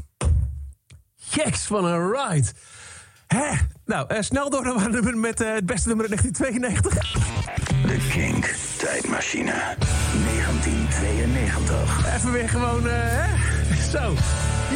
Jeks 1.15 1.65
van 1.65 1.85
een 1.85 2.11
ride. 2.11 2.47
Hè? 3.27 3.55
Nou, 3.85 4.07
eh, 4.07 4.21
snel 4.21 4.49
door 4.49 4.63
naar 4.63 4.89
nummer 4.89 5.17
met 5.17 5.41
eh, 5.41 5.53
het 5.53 5.65
beste 5.65 5.87
nummer 5.87 6.05
in 6.05 6.17
1992. 6.17 7.11
De 7.85 8.07
Kink 8.11 8.45
Tijdmachine. 8.77 9.53
1992. 10.23 12.15
Even 12.15 12.31
weer 12.31 12.49
gewoon, 12.49 12.87
eh, 12.87 12.93
hè? 12.95 13.35
Zo. 13.89 14.13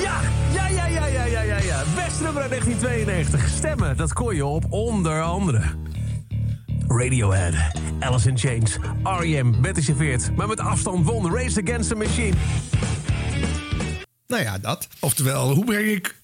Ja, 0.01 0.21
ja, 0.53 0.67
ja, 0.67 0.85
ja, 0.85 1.05
ja, 1.05 1.23
ja, 1.23 1.41
ja, 1.41 1.57
ja. 1.57 1.83
Beste 1.95 2.23
nummer 2.23 2.41
uit 2.41 2.49
1992. 2.51 3.47
Stemmen, 3.49 3.97
dat 3.97 4.13
kon 4.13 4.35
je 4.35 4.45
op 4.45 4.65
onder 4.69 5.21
andere... 5.21 5.61
Radiohead, 6.87 7.53
Alice 7.99 8.29
in 8.29 8.37
Chains, 8.37 8.77
R.E.M., 9.03 9.61
Betty 9.61 9.81
Serveert. 9.81 10.35
Maar 10.35 10.47
met 10.47 10.59
afstand 10.59 11.05
won 11.05 11.35
Race 11.35 11.61
Against 11.61 11.89
the 11.89 11.95
Machine. 11.95 12.35
Nou 14.27 14.43
ja, 14.43 14.57
dat. 14.57 14.87
Oftewel, 14.99 15.53
hoe 15.53 15.65
breng 15.65 15.87
ik 15.87 16.18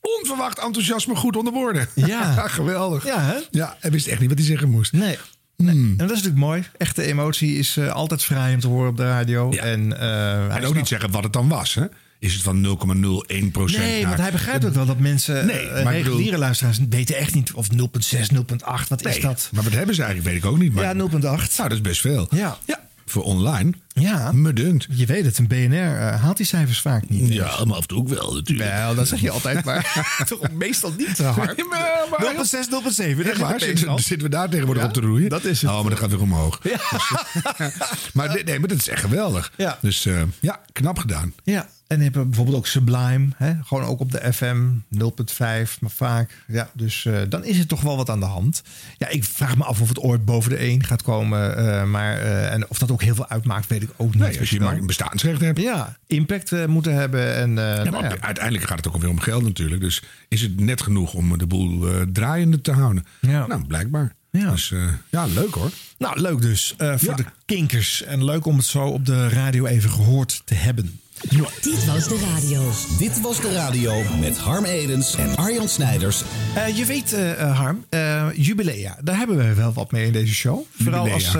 onverwacht 0.00 0.58
enthousiasme 0.58 1.14
goed 1.16 1.36
onder 1.36 1.52
woorden? 1.52 1.88
Ja. 2.06 2.48
geweldig. 2.48 3.04
Ja, 3.04 3.20
hè? 3.20 3.34
Ja, 3.50 3.76
hij 3.80 3.90
wist 3.90 4.06
echt 4.06 4.20
niet 4.20 4.28
wat 4.28 4.38
hij 4.38 4.46
zeggen 4.46 4.70
moest. 4.70 4.92
Nee. 4.92 5.18
Nee. 5.56 5.74
En 5.74 5.96
dat 5.96 6.10
is 6.10 6.16
natuurlijk 6.16 6.44
mooi. 6.44 6.64
Echte 6.76 7.02
emotie 7.02 7.56
is 7.58 7.76
eh, 7.76 7.92
altijd 7.92 8.22
vrij 8.24 8.54
om 8.54 8.60
te 8.60 8.66
horen 8.68 8.90
op 8.90 8.96
de 8.96 9.04
radio. 9.04 9.50
En, 9.52 10.00
eh, 10.00 10.56
En 10.56 10.64
ook 10.64 10.74
niet 10.74 10.88
zeggen 10.88 11.10
wat 11.10 11.22
het 11.22 11.32
dan 11.32 11.48
was, 11.48 11.74
hè? 11.74 11.84
Is 12.18 12.32
het 12.34 12.42
van 12.42 12.60
0,01 12.60 13.50
procent? 13.52 13.82
Nee, 13.84 14.06
want 14.06 14.18
hij 14.20 14.30
begrijpt 14.30 14.64
ook 14.66 14.74
wel 14.74 14.86
dat 14.86 14.98
mensen, 14.98 15.46
Nee, 15.46 15.68
eh, 15.68 15.84
maar 15.84 15.92
reguliere 15.92 16.24
bedoel- 16.24 16.38
luisteraars, 16.38 16.78
weten 16.90 17.16
echt 17.16 17.34
niet 17.34 17.52
of 17.52 17.68
0,6, 17.70 18.30
0,8, 18.30 18.88
wat 18.88 19.04
is 19.06 19.12
Nee, 19.12 19.20
dat? 19.20 19.48
Maar 19.52 19.62
wat 19.64 19.72
hebben 19.72 19.94
ze 19.94 20.02
eigenlijk, 20.02 20.34
weet 20.34 20.44
ik 20.44 20.50
ook 20.50 20.58
niet. 20.58 20.72
Maar, 20.72 20.84
Ja, 20.84 20.92
0,8. 20.92 21.56
Nou, 21.56 21.68
dat 21.68 21.72
is 21.72 21.80
best 21.80 22.00
veel. 22.00 22.26
Ja. 22.30 22.58
ja. 22.64 22.86
Voor 23.06 23.22
online. 23.22 23.72
Ja. 24.00 24.32
Me 24.32 24.52
dunkt. 24.52 24.86
Je 24.90 25.06
weet 25.06 25.24
het, 25.24 25.38
een 25.38 25.46
BNR 25.46 25.74
eh, 25.74 26.22
haalt 26.22 26.36
die 26.36 26.46
cijfers 26.46 26.80
vaak 26.80 27.08
niet. 27.08 27.32
Ja, 27.32 27.64
maar 27.64 27.76
af 27.76 27.82
en 27.82 27.88
toe 27.88 27.98
ook 27.98 28.08
wel 28.08 28.34
natuurlijk. 28.34 28.70
Wel, 28.70 28.94
dat 28.94 29.08
zeg 29.08 29.20
je 29.20 29.30
altijd, 29.30 29.64
maar 29.64 30.04
toch 30.28 30.50
meestal 30.52 30.92
niet 30.96 31.16
te 31.16 31.24
hard. 31.24 31.56
0,6, 31.56 31.62
0,7. 31.62 32.82
dat 32.82 32.90
is 32.90 32.98
Echt 32.98 33.26
het 33.26 33.38
waar? 33.38 33.60
Zitten, 33.60 33.98
zitten 33.98 34.22
we 34.22 34.28
daar 34.28 34.48
tegenwoordig 34.48 34.82
Ja, 34.82 34.88
op 34.88 34.94
te 34.94 35.00
roeien? 35.00 35.28
dat 35.28 35.44
is 35.44 35.62
het. 35.62 35.70
Oh, 35.70 35.80
maar 35.80 35.90
dat 35.90 35.98
gaat 35.98 36.10
weer 36.10 36.20
omhoog. 36.20 36.60
maar, 38.14 38.28
nee, 38.28 38.44
nee, 38.44 38.58
maar 38.58 38.68
dat 38.68 38.78
is 38.78 38.88
echt 38.88 39.00
geweldig. 39.00 39.52
Ja. 39.56 39.78
Dus 39.80 40.06
eh, 40.06 40.22
ja, 40.40 40.60
knap 40.72 40.98
gedaan. 40.98 41.32
Ja, 41.42 41.68
en 41.86 42.00
hebt 42.00 42.14
bijvoorbeeld 42.14 42.56
ook 42.56 42.66
Sublime. 42.66 43.28
Hè? 43.36 43.52
Gewoon 43.64 43.84
ook 43.84 44.00
op 44.00 44.12
de 44.12 44.32
FM 44.32 44.66
0.5, 44.98 45.78
maar 45.80 45.90
vaak. 45.90 46.44
Ja, 46.46 46.70
dus 46.74 47.04
eh, 47.04 47.20
dan 47.28 47.44
is 47.44 47.58
er 47.58 47.66
toch 47.66 47.80
wel 47.80 47.96
wat 47.96 48.10
aan 48.10 48.20
de 48.20 48.26
hand. 48.26 48.62
Ja, 48.98 49.08
ik 49.08 49.24
vraag 49.24 49.56
me 49.56 49.64
af 49.64 49.80
of 49.80 49.88
het 49.88 49.98
ooit 50.00 50.24
boven 50.24 50.50
de 50.50 50.56
1 50.56 50.84
gaat 50.84 51.02
komen. 51.02 51.90
maar, 51.90 52.18
en 52.20 52.70
of 52.70 52.78
dat 52.78 52.90
ook 52.90 53.02
heel 53.02 53.14
veel 53.14 53.28
uitmaakt, 53.28 53.66
weet 53.66 53.82
ik 53.82 53.87
ook 53.96 54.14
niet. 54.14 54.22
Nee, 54.22 54.40
als 54.40 54.50
je 54.50 54.60
maar 54.60 54.76
een 54.76 54.86
bestaansrecht 54.86 55.40
hebt. 55.40 55.60
Ja, 55.60 55.96
impact 56.06 56.52
eh, 56.52 56.66
moeten 56.66 56.94
hebben. 56.94 57.34
En, 57.34 57.58
eh, 57.58 57.84
Ja, 57.84 57.90
nou 57.90 58.04
ja. 58.04 58.20
uiteindelijk 58.20 58.66
gaat 58.66 58.76
het 58.76 58.88
ook 58.88 58.94
alweer 58.94 59.10
om 59.10 59.20
geld 59.20 59.42
natuurlijk. 59.42 59.80
Dus 59.80 60.02
is 60.28 60.40
het 60.40 60.60
net 60.60 60.82
genoeg 60.82 61.14
om 61.14 61.38
de 61.38 61.46
boel 61.46 61.88
eh, 61.88 62.02
draaiende 62.12 62.60
te 62.60 62.72
houden? 62.72 63.04
Ja. 63.20 63.46
Nou, 63.46 63.66
blijkbaar. 63.66 64.16
Ja. 64.30 64.50
Dus 64.50 64.74
ja, 65.10 65.26
leuk 65.26 65.54
hoor. 65.54 65.70
Nou, 65.98 66.20
leuk 66.20 66.40
dus. 66.40 66.74
voor 66.78 67.16
de 67.16 67.24
kinkers. 67.44 68.02
En 68.02 68.24
leuk 68.24 68.46
om 68.46 68.56
het 68.56 68.64
zo 68.66 68.84
op 68.84 69.06
de 69.06 69.28
radio 69.28 69.66
even 69.66 69.90
gehoord 69.90 70.42
te 70.44 70.54
hebben. 70.54 71.00
Dit 71.20 71.84
was 71.84 72.08
de 72.08 72.18
radio. 72.34 72.70
Dit 72.98 73.20
was 73.20 73.40
de 73.40 73.52
radio 73.52 74.02
met 74.20 74.38
Harm 74.38 74.64
Edens 74.64 75.14
en 75.16 75.36
Arjan 75.36 75.68
Snijders. 75.68 76.22
Eh, 76.54 76.76
je 76.76 76.84
weet, 76.84 77.12
eh, 77.12 77.40
eh, 77.42 77.58
Harm, 77.58 77.84
eh, 77.88 78.26
jubilea, 78.34 78.98
daar 79.02 79.16
hebben 79.16 79.36
we 79.36 79.54
wel 79.54 79.72
wat 79.72 79.92
mee 79.92 80.06
in 80.06 80.12
deze 80.12 80.34
show. 80.34 80.60
Vooral 80.82 81.10
als, 81.10 81.30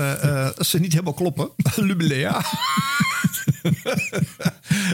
ze 0.70 0.78
niet 0.78 0.92
helemaal 0.92 1.14
kloppen. 1.14 1.48
jubilea. 1.86 2.32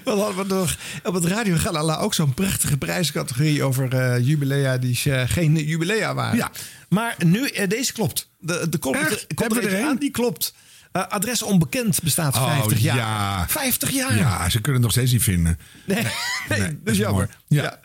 Wat 0.05 0.19
hadden 0.19 0.47
we 0.49 0.55
nog 0.55 0.77
op 1.05 1.15
het 1.15 1.25
Radio 1.25 1.57
Galala 1.57 1.97
ook 1.97 2.15
zo'n 2.15 2.35
prachtige 2.35 2.77
prijscategorie 2.77 3.63
over 3.63 3.95
eh, 3.95 4.27
jubilea 4.27 4.79
die 4.79 4.95
geen 5.27 5.57
jubilea 5.57 6.15
waren. 6.15 6.37
Ja. 6.37 6.51
Maar 6.89 7.17
nu, 7.27 7.51
deze 7.69 7.93
klopt. 7.93 8.29
De, 8.39 8.67
de 8.71 8.79
komt, 8.79 8.97
Echt? 8.97 9.27
er- 9.41 9.57
er 9.57 9.73
er 9.79 9.85
aan, 9.85 9.97
die 9.97 10.11
klopt. 10.11 10.55
Eh, 10.95 11.07
adres 11.09 11.43
onbekend 11.43 12.03
bestaat 12.03 12.37
Oh, 12.37 12.45
50 12.45 12.79
jaar. 12.79 12.97
ja. 12.97 13.47
50 13.49 13.91
jaar. 13.91 14.17
Ja, 14.17 14.49
ze 14.49 14.61
kunnen 14.61 14.73
het 14.73 14.83
nog 14.83 14.91
steeds 14.91 15.13
niet 15.13 15.23
vinden. 15.23 15.59
Nee, 15.85 16.07
nee, 16.49 16.61
dat 16.85 16.93
is 16.93 16.97
jammer. 16.99 17.29
mooi. 17.49 17.63
Ja. 17.63 17.81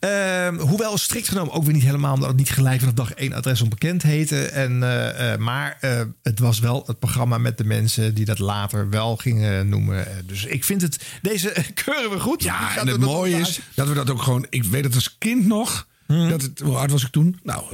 Ehm, 0.00 0.58
hoewel 0.58 0.98
strikt 0.98 1.28
genomen 1.28 1.52
ook 1.54 1.64
weer 1.64 1.74
niet 1.74 1.82
helemaal, 1.82 2.14
omdat 2.14 2.28
het 2.28 2.36
niet 2.38 2.50
gelijk 2.50 2.78
vanaf 2.78 2.94
dag 2.94 3.12
één 3.12 3.32
adres 3.32 3.60
onbekend 3.62 4.02
heette. 4.02 4.44
En, 4.46 4.82
eh, 4.82 5.32
eh, 5.32 5.38
maar 5.38 5.76
het 6.22 6.38
was 6.38 6.58
wel 6.58 6.82
het 6.86 6.98
programma 6.98 7.38
met 7.38 7.58
de 7.58 7.64
mensen 7.64 8.14
die 8.14 8.24
dat 8.24 8.38
later 8.38 8.90
wel 8.90 9.16
gingen 9.16 9.68
noemen. 9.68 10.06
Dus 10.26 10.44
ik 10.44 10.64
vind 10.64 10.82
het, 10.82 11.04
deze 11.22 11.52
keuren 11.84 12.10
we 12.10 12.20
goed. 12.20 12.42
Ja, 12.42 12.76
en 12.76 12.86
het 12.86 13.00
mooie 13.00 13.36
is 13.38 13.60
dat 13.74 13.88
we 13.88 13.94
dat 13.94 14.10
ook 14.10 14.22
gewoon... 14.22 14.46
Ik 14.50 14.64
weet 14.64 14.84
het 14.84 14.94
als 14.94 15.18
kind 15.18 15.46
nog. 15.46 15.86
Hmm. 16.06 16.28
Dat 16.28 16.42
het, 16.42 16.58
hoe 16.58 16.76
oud 16.76 16.90
was 16.90 17.04
ik 17.04 17.10
toen? 17.10 17.40
Nou, 17.42 17.64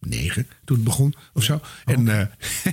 negen 0.00 0.46
toen 0.64 0.76
het 0.76 0.84
begon 0.84 1.14
of 1.34 1.42
zo. 1.42 1.60
En, 1.84 2.20
eh, 2.20 2.26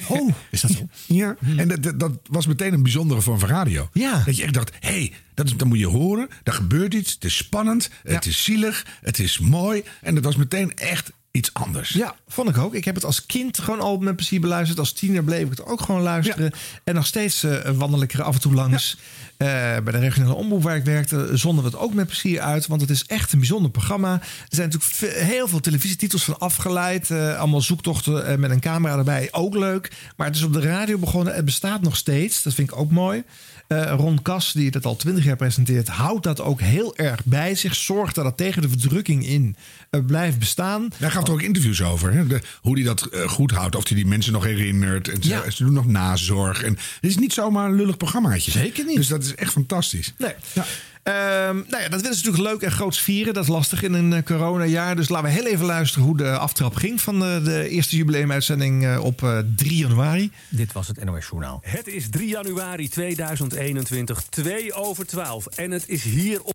oh, 0.08 0.34
is 0.52 0.62
dat 0.62 0.72
zo? 0.72 0.88
ja, 1.06 1.36
en 1.58 1.68
dat, 1.82 2.00
dat, 2.00 2.20
was 2.30 2.48
meteen 2.48 2.74
een 2.74 2.84
bijzondere 2.84 3.22
vorm 3.22 3.40
van 3.40 3.50
radio. 3.50 3.90
Ja. 3.94 4.22
Dat 4.26 4.38
je 4.38 4.44
echt 4.44 4.54
dacht, 4.54 4.72
hé, 4.80 4.90
hey, 4.90 5.14
dat, 5.34 5.54
dat 5.58 5.68
moet 5.68 5.80
je 5.80 5.88
horen. 5.88 6.30
Er 6.44 6.54
gebeurt 6.54 6.94
iets, 6.94 7.14
het 7.14 7.24
is 7.24 7.38
spannend, 7.38 7.90
het 8.04 8.26
is 8.26 8.44
zielig, 8.44 8.86
het 9.02 9.20
is 9.20 9.40
mooi. 9.40 9.84
En 10.02 10.16
dat 10.16 10.24
was 10.24 10.36
meteen 10.36 10.76
echt 10.76 11.12
iets 11.32 11.54
anders. 11.54 11.90
Ja, 11.90 12.16
vond 12.28 12.50
ik 12.50 12.58
ook. 12.58 12.74
Ik 12.74 12.86
heb 12.86 12.96
het 12.96 13.06
als 13.06 13.26
kind 13.26 13.60
gewoon 13.60 13.80
al 13.80 13.98
met 13.98 14.16
plezier 14.16 14.40
beluisterd. 14.40 14.80
Als 14.80 14.94
tiener 14.94 15.24
bleef 15.24 15.44
ik 15.44 15.50
het 15.50 15.66
ook 15.66 15.82
gewoon 15.82 16.02
luisteren. 16.02 16.52
En 16.84 16.96
nog 16.96 17.06
steeds 17.06 17.44
eh 17.44 17.72
wandel 17.72 18.02
ik 18.02 18.14
er 18.14 18.24
af 18.24 18.34
en 18.34 18.42
toe 18.42 18.54
langs. 18.54 18.98
Eh, 19.38 19.48
bij 19.84 19.92
de 19.94 20.00
regionale 20.00 20.34
omroep 20.34 20.64
waar 20.64 20.76
ik 20.76 20.86
werkte, 20.86 21.30
zonden 21.34 21.64
we 21.64 21.70
het 21.70 21.80
ook 21.80 21.94
met 21.94 22.08
plezier 22.08 22.40
uit. 22.40 22.68
Want 22.68 22.82
het 22.82 22.90
is 22.90 23.06
echt 23.06 23.34
een 23.34 23.40
bijzonder 23.40 23.72
programma. 23.72 24.14
Er 24.22 24.46
zijn 24.50 24.70
natuurlijk 24.70 25.18
heel 25.18 25.48
veel 25.48 25.60
televisietitels 25.60 26.24
van 26.24 26.40
afgeleid. 26.40 27.12
Eh, 27.12 27.40
allemaal 27.40 27.62
zoektochten 27.62 28.26
eh, 28.26 28.38
met 28.38 28.52
een 28.52 28.60
camera 28.60 28.98
erbij. 28.98 29.28
Ook 29.32 29.56
leuk. 29.56 29.92
Maar 30.16 30.28
het 30.28 30.36
is 30.36 30.44
op 30.44 30.54
de 30.54 30.62
radio 30.62 30.98
begonnen. 30.98 31.36
Het 31.36 31.46
bestaat 31.46 31.82
nog 31.82 31.96
steeds. 31.96 32.44
Dat 32.44 32.54
vind 32.54 32.72
ik 32.72 32.78
ook 32.78 32.92
mooi. 32.92 33.24
Eh, 33.68 33.94
Ron 33.98 34.22
Kas, 34.22 34.52
die 34.52 34.72
dat 34.72 34.86
al 34.86 34.96
twintig 34.96 35.24
jaar 35.24 35.36
presenteert, 35.36 35.88
houdt 35.88 36.24
dat 36.24 36.42
ook 36.42 36.62
heel 36.62 36.96
erg 36.98 37.24
bij 37.26 37.56
zich. 37.56 37.76
Zorgt 37.76 38.16
dat 38.16 38.26
het 38.26 38.38
tegen 38.38 38.62
de 38.62 38.70
verdrukking 38.70 39.26
in 39.26 39.56
eh, 39.90 40.06
blijft 40.06 40.40
bestaan. 40.40 40.90
Daar 40.98 41.12
gaf 41.12 41.24
er 41.28 41.32
ook 41.34 41.42
interviews 41.42 41.82
over. 41.84 42.14
Hè? 42.14 42.28
De- 42.28 42.42
hoe 42.62 42.76
hij 42.76 42.84
dat 42.84 43.06
eh, 43.06 43.28
goed 43.30 43.52
houdt. 43.52 43.76
Of 43.76 43.88
hij 43.88 43.98
die 43.98 44.06
mensen 44.06 44.34
nog 44.34 44.44
herinnert. 44.44 45.08
En 45.08 45.24
ze, 45.24 45.30
Ja. 45.30 45.50
ze 45.50 45.64
doen 45.64 45.74
nog 45.74 45.86
nazorg. 45.88 46.64
En 46.64 46.72
het 46.72 47.10
is 47.10 47.18
niet 47.18 47.34
zomaar 47.34 47.66
een 47.70 47.76
lullig 47.76 47.98
programmaatje. 47.98 48.52
Zeker 48.52 48.86
niet. 48.86 48.96
Dus 48.96 49.08
dat 49.08 49.24
is 49.24 49.36
echt 49.36 49.52
fantastisch. 49.52 50.14
Nee. 50.18 50.34
Ehm, 50.54 50.66
nou 51.12 51.84
ja, 51.84 51.90
dat 51.90 52.02
willen 52.02 52.18
ze 52.18 52.26
natuurlijk 52.26 52.54
leuk 52.54 52.62
en 52.62 52.72
groots 52.72 53.00
vieren. 53.02 53.34
Dat 53.34 53.44
is 53.44 53.50
lastig 53.50 53.84
in 53.84 53.94
een 53.94 54.14
eh, 54.14 54.24
coronajaar. 54.24 54.96
Dus 54.96 55.10
laten 55.10 55.28
we 55.28 55.34
heel 55.34 55.46
even 55.46 55.66
luisteren 55.66 56.06
hoe 56.06 56.18
de 56.18 56.38
aftrap 56.38 56.76
ging 56.76 57.02
van 57.02 57.20
de, 57.20 57.42
de 57.44 57.70
eerste 57.70 57.96
jubileumuitzending 57.96 58.86
eh, 58.86 59.04
op 59.04 59.24
eh, 59.24 59.40
3 59.56 59.78
januari. 59.78 60.32
Dit 60.50 60.74
was 60.74 60.88
het 60.88 61.04
NOS 61.04 61.28
Journaal. 61.28 61.60
Het 61.62 61.88
is 61.88 62.10
3 62.10 62.28
januari 62.28 62.90
2021, 62.90 64.24
2 64.30 64.74
over 64.74 65.06
12. 65.06 65.46
En 65.46 65.72
het 65.72 65.90
is 65.90 66.04
hier 66.04 66.42
op... 66.42 66.54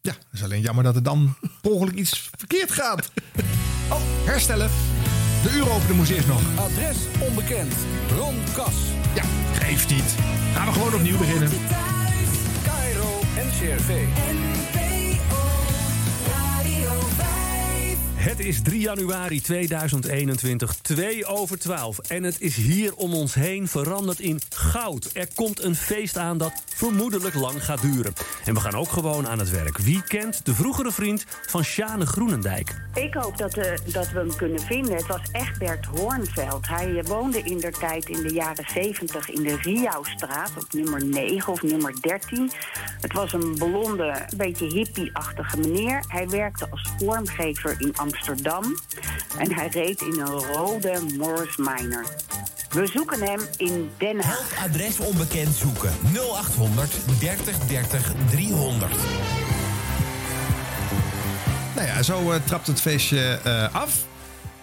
Ja, 0.00 0.12
het 0.12 0.26
is 0.32 0.42
alleen 0.42 0.60
jammer 0.60 0.84
dat 0.84 0.94
er 0.94 1.02
dan 1.02 1.36
ongeluk 1.62 1.94
iets 1.94 2.30
verkeerd 2.36 2.72
gaat. 2.72 3.10
Oh, 3.90 4.00
herstellen. 4.24 4.70
De 5.42 5.50
uuropener 5.50 5.94
moest 5.94 6.10
eerst 6.10 6.26
nog. 6.26 6.40
Adres 6.56 6.96
onbekend. 7.28 7.74
Ron 8.16 8.36
Kas. 8.54 8.74
Ja, 9.14 9.22
geeft 9.52 9.90
niet. 9.90 10.14
Gaan 10.54 10.66
we 10.66 10.72
gewoon 10.72 10.94
opnieuw 10.94 11.18
beginnen. 11.18 11.50
Cairo 13.58 13.72
en 13.72 13.78
CRV. 13.78 14.87
Het 18.28 18.40
is 18.40 18.62
3 18.62 18.80
januari 18.80 19.40
2021, 19.40 20.74
2 20.74 21.26
over 21.26 21.58
12. 21.58 21.98
En 21.98 22.22
het 22.22 22.40
is 22.40 22.56
hier 22.56 22.94
om 22.94 23.14
ons 23.14 23.34
heen 23.34 23.68
veranderd 23.68 24.20
in 24.20 24.40
goud. 24.54 25.10
Er 25.12 25.28
komt 25.34 25.62
een 25.62 25.74
feest 25.74 26.16
aan 26.16 26.38
dat 26.38 26.62
vermoedelijk 26.74 27.34
lang 27.34 27.64
gaat 27.64 27.80
duren. 27.80 28.12
En 28.44 28.54
we 28.54 28.60
gaan 28.60 28.74
ook 28.74 28.88
gewoon 28.88 29.28
aan 29.28 29.38
het 29.38 29.50
werk. 29.50 29.78
Wie 29.78 30.02
kent 30.02 30.46
de 30.46 30.54
vroegere 30.54 30.92
vriend 30.92 31.24
van 31.46 31.64
Sjane 31.64 32.06
Groenendijk? 32.06 32.74
Ik 32.94 33.14
hoop 33.14 33.38
dat, 33.38 33.56
eh, 33.56 33.72
dat 33.92 34.10
we 34.10 34.18
hem 34.18 34.36
kunnen 34.36 34.60
vinden. 34.60 34.96
Het 34.96 35.06
was 35.06 35.20
Egbert 35.32 35.84
Hoornveld. 35.84 36.68
Hij 36.68 36.98
eh, 36.98 37.04
woonde 37.04 37.42
in 37.42 37.58
der 37.58 37.72
tijd 37.72 38.08
in 38.08 38.22
de 38.22 38.32
jaren 38.34 38.64
70 38.74 39.30
in 39.30 39.42
de 39.42 39.56
Riauwstraat 39.56 40.50
op 40.56 40.72
nummer 40.72 41.04
9 41.04 41.52
of 41.52 41.62
nummer 41.62 41.94
13. 42.00 42.50
Het 43.00 43.12
was 43.12 43.32
een 43.32 43.54
blonde, 43.54 44.26
een 44.28 44.36
beetje 44.36 44.66
hippie-achtige 44.66 45.58
meneer. 45.58 46.04
Hij 46.08 46.28
werkte 46.28 46.68
als 46.70 46.88
vormgever 46.98 47.70
in 47.78 47.96
Amsterdam. 47.96 48.16
En 49.38 49.54
hij 49.54 49.68
reed 49.68 50.00
in 50.00 50.20
een 50.20 50.26
rode 50.26 51.00
Morris 51.16 51.56
Minor. 51.56 52.04
We 52.70 52.86
zoeken 52.86 53.20
hem 53.20 53.40
in 53.56 53.90
Den 53.98 54.20
Haag. 54.20 54.52
Adres 54.64 54.98
onbekend 54.98 55.54
zoeken. 55.54 55.90
0800 56.12 57.20
30 57.20 57.58
30 57.58 58.12
300. 58.30 58.92
Nou 61.74 61.86
ja, 61.86 62.02
zo 62.02 62.30
eh, 62.30 62.40
trapt 62.44 62.66
het 62.66 62.80
feestje 62.80 63.40
eh, 63.44 63.74
af. 63.74 63.92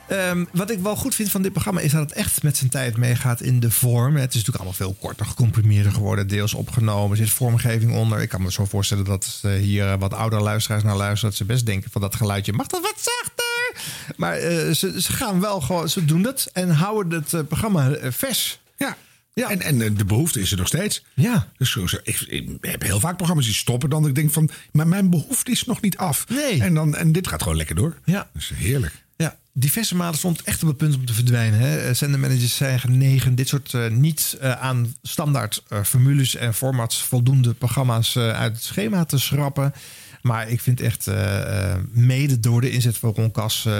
Ehm, 0.07 0.45
wat 0.51 0.71
ik 0.71 0.79
wel 0.79 0.95
goed 0.95 1.15
vind 1.15 1.31
van 1.31 1.41
dit 1.41 1.51
programma 1.51 1.81
is 1.81 1.91
dat 1.91 2.01
het 2.01 2.11
echt 2.11 2.43
met 2.43 2.57
zijn 2.57 2.69
tijd 2.69 2.97
meegaat 2.97 3.41
in 3.41 3.59
de 3.59 3.71
vorm. 3.71 4.15
Het 4.15 4.29
is 4.29 4.35
natuurlijk 4.35 4.55
allemaal 4.55 4.73
veel 4.73 4.95
korter, 4.99 5.25
gecomprimeerder 5.25 5.91
geworden, 5.91 6.27
deels 6.27 6.53
opgenomen. 6.53 7.11
Er 7.11 7.17
zit 7.25 7.29
vormgeving 7.29 7.93
onder. 7.93 8.21
Ik 8.21 8.29
kan 8.29 8.41
me 8.41 8.51
zo 8.51 8.65
voorstellen 8.65 9.05
dat 9.05 9.43
hier 9.59 9.91
eh, 9.91 9.99
wat 9.99 10.13
oudere 10.13 10.41
luisteraars 10.41 10.83
naar 10.83 10.95
luisteren. 10.95 11.29
Dat 11.29 11.37
ze 11.37 11.45
best 11.45 11.65
denken 11.65 11.91
van 11.91 12.01
dat 12.01 12.15
geluidje 12.15 12.53
mag 12.53 12.67
dat 12.67 12.81
wat 12.81 12.95
zachter. 12.95 13.83
Maar 14.15 14.37
eh, 14.37 14.71
ze, 14.71 15.01
ze 15.01 15.13
gaan 15.13 15.39
wel 15.39 15.61
gewoon, 15.61 15.89
ze 15.89 16.05
doen 16.05 16.21
dat 16.21 16.49
en 16.53 16.69
houden 16.69 17.19
het 17.19 17.33
eh, 17.33 17.41
programma 17.47 17.91
vers. 18.01 18.59
Ja. 18.77 18.97
Ja. 19.33 19.49
En, 19.49 19.61
en 19.61 19.95
de 19.95 20.05
behoefte 20.05 20.39
is 20.39 20.51
er 20.51 20.57
nog 20.57 20.67
steeds. 20.67 21.03
Ja. 21.13 21.47
Dus 21.57 21.75
ik, 21.75 22.19
ik 22.19 22.49
heb 22.61 22.81
heel 22.81 22.99
vaak 22.99 23.15
programma's 23.15 23.45
die 23.45 23.55
stoppen 23.55 23.89
dan. 23.89 24.07
Ik 24.07 24.15
denk 24.15 24.31
van, 24.31 24.49
maar 24.71 24.87
mijn 24.87 25.09
behoefte 25.09 25.51
is 25.51 25.63
nog 25.63 25.81
niet 25.81 25.97
af. 25.97 26.27
Nee. 26.29 26.61
En, 26.61 26.73
dan, 26.73 26.95
en 26.95 27.11
dit 27.11 27.27
gaat 27.27 27.41
gewoon 27.41 27.57
lekker 27.57 27.75
door. 27.75 27.97
Ja. 28.03 28.29
Dat 28.33 28.41
is 28.41 28.51
heerlijk. 28.53 29.04
Diverse 29.57 29.95
malen 29.95 30.17
stond 30.17 30.41
echt 30.41 30.61
op 30.61 30.67
het 30.67 30.77
punt 30.77 30.95
om 30.95 31.05
te 31.05 31.13
verdwijnen. 31.13 31.87
Eh, 31.87 31.93
Zendermanagers 31.93 32.55
zijn 32.55 32.79
genegen 32.79 33.35
dit 33.35 33.47
soort 33.47 33.73
eh, 33.73 33.87
niet 33.87 34.37
eh, 34.39 34.51
aan 34.51 34.95
standaard 35.01 35.63
formules 35.83 36.35
en 36.35 36.53
formats 36.53 37.03
voldoende 37.03 37.53
programma's 37.53 38.17
uit 38.17 38.53
het 38.53 38.63
schema 38.63 39.05
te 39.05 39.17
schrappen. 39.17 39.73
Maar 40.25 40.49
ik 40.49 40.61
vind 40.61 40.81
echt 40.81 41.07
eh, 41.07 41.71
eh, 41.71 41.79
mede 41.91 42.39
door 42.39 42.61
de 42.61 42.69
inzet 42.71 42.97
van 42.97 43.13
Ron 43.15 43.31
Kas 43.31 43.65
eh, 43.65 43.73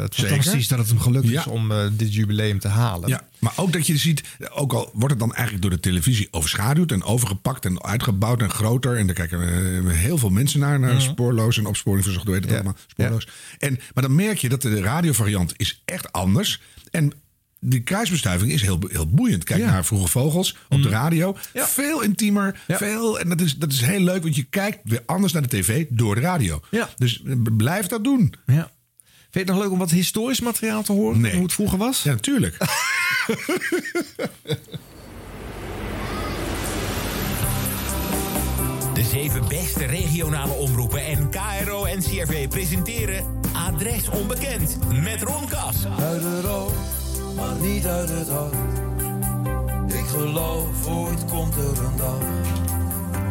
het 0.00 0.14
Zeker. 0.14 0.30
fantastisch 0.34 0.68
dat 0.68 0.78
het 0.78 0.88
hem 0.88 1.00
gelukt 1.00 1.28
Ja. 1.28 1.40
is 1.40 1.46
om 1.46 1.72
dit 1.92 2.14
jubileum 2.14 2.58
te 2.58 2.68
halen. 2.68 3.08
Ja, 3.08 3.28
maar 3.38 3.52
ook 3.56 3.72
dat 3.72 3.86
je 3.86 3.96
ziet, 3.96 4.22
ook 4.52 4.72
al 4.72 4.90
wordt 4.92 5.10
het 5.10 5.18
dan 5.18 5.32
eigenlijk 5.34 5.62
door 5.62 5.70
de 5.74 5.80
televisie 5.80 6.28
overschaduwd 6.30 6.92
en 6.92 7.02
overgepakt 7.02 7.64
en 7.64 7.82
uitgebouwd 7.82 8.42
en 8.42 8.50
groter. 8.50 8.96
En 8.96 9.06
daar 9.06 9.14
kijken 9.14 9.40
eh, 9.42 9.92
heel 9.96 10.18
veel 10.18 10.30
mensen 10.30 10.60
naar, 10.60 10.80
naar 10.80 10.92
Mhm. 10.94 11.00
spoorloos 11.00 11.58
en 11.58 11.66
opsporing 11.66 12.04
verzocht, 12.04 12.24
hoe 12.26 12.34
heet 12.34 12.42
het 12.44 12.52
Ja. 12.52 12.58
allemaal, 12.58 12.76
spoorloos. 12.86 13.28
En, 13.58 13.78
maar 13.94 14.02
dan 14.02 14.14
merk 14.14 14.38
je 14.38 14.48
dat 14.48 14.62
de 14.62 14.80
radiovariant 14.80 15.52
is 15.56 15.82
echt 15.84 16.12
anders. 16.12 16.60
En 16.90 17.12
die 17.60 17.80
kruisbestuiving 17.80 18.52
is 18.52 18.62
heel, 18.62 18.78
heel 18.88 19.08
boeiend. 19.08 19.44
Kijk 19.44 19.64
naar 19.64 19.84
Vroege 19.84 20.08
Vogels 20.08 20.56
op 20.68 20.82
de 20.82 20.88
radio. 20.88 21.36
Veel 21.54 22.02
intiemer. 22.02 22.60
Veel, 22.68 23.18
en 23.18 23.28
dat 23.28 23.40
is, 23.40 23.56
dat 23.56 23.72
is 23.72 23.80
heel 23.80 24.00
leuk, 24.00 24.22
want 24.22 24.36
je 24.36 24.42
kijkt 24.42 24.78
weer 24.84 25.02
anders 25.06 25.32
naar 25.32 25.42
de 25.42 25.48
tv 25.48 25.84
door 25.88 26.14
de 26.14 26.20
radio. 26.20 26.60
Dus 26.96 27.22
eh, 27.22 27.34
blijf 27.56 27.86
dat 27.86 28.04
doen. 28.04 28.34
Ja. 28.46 28.70
Vind 29.30 29.30
je 29.30 29.38
het 29.38 29.48
nog 29.48 29.58
leuk 29.58 29.70
om 29.72 29.78
wat 29.78 29.90
historisch 29.90 30.40
materiaal 30.40 30.82
te 30.82 30.92
horen? 30.92 31.20
Nee. 31.20 31.32
Hoe 31.32 31.42
het 31.42 31.52
vroeger 31.52 31.78
was? 31.78 32.02
Ja, 32.02 32.10
natuurlijk. 32.10 32.56
De 38.94 39.02
zeven 39.02 39.48
beste 39.48 39.84
regionale 39.84 40.52
omroepen 40.52 41.04
en 41.04 41.30
KRO 41.30 41.84
en 41.84 42.00
CRV 42.00 42.48
presenteren 42.48 43.40
Adres 43.52 44.08
Onbekend 44.08 44.78
met 45.02 45.22
Ron 45.22 45.48
Kas. 45.48 45.86
Uit 45.98 46.22
het 46.22 46.46
oog, 46.46 46.72
maar 47.36 47.54
niet 47.60 47.86
uit 47.86 48.08
het 48.08 48.28
hart. 48.28 48.54
Ik 49.86 50.06
geloof 50.06 50.88
ooit 50.88 51.24
komt 51.24 51.54
er 51.54 51.84
een 51.84 51.96
dag 51.96 52.18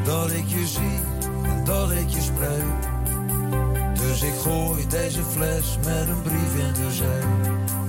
dat 0.04 0.32
ik 0.32 0.48
je 0.48 0.68
zie 0.68 1.00
en 1.44 1.64
dat 1.64 1.92
ik 1.92 2.10
je 2.10 2.22
spreek. 2.22 2.94
Dus 3.94 4.22
ik 4.22 4.34
gooi 4.34 4.88
deze 4.88 5.24
fles 5.24 5.78
met 5.84 6.08
een 6.08 6.22
brief 6.22 6.56
in 6.56 6.74
de 6.74 6.92
zee. 6.92 7.24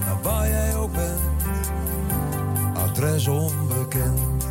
Nou, 0.05 0.19
waar 0.23 0.49
jij 0.49 0.77
ook 0.77 0.93
bent, 0.93 1.21
adres 2.75 3.29
onbekend. 3.29 4.45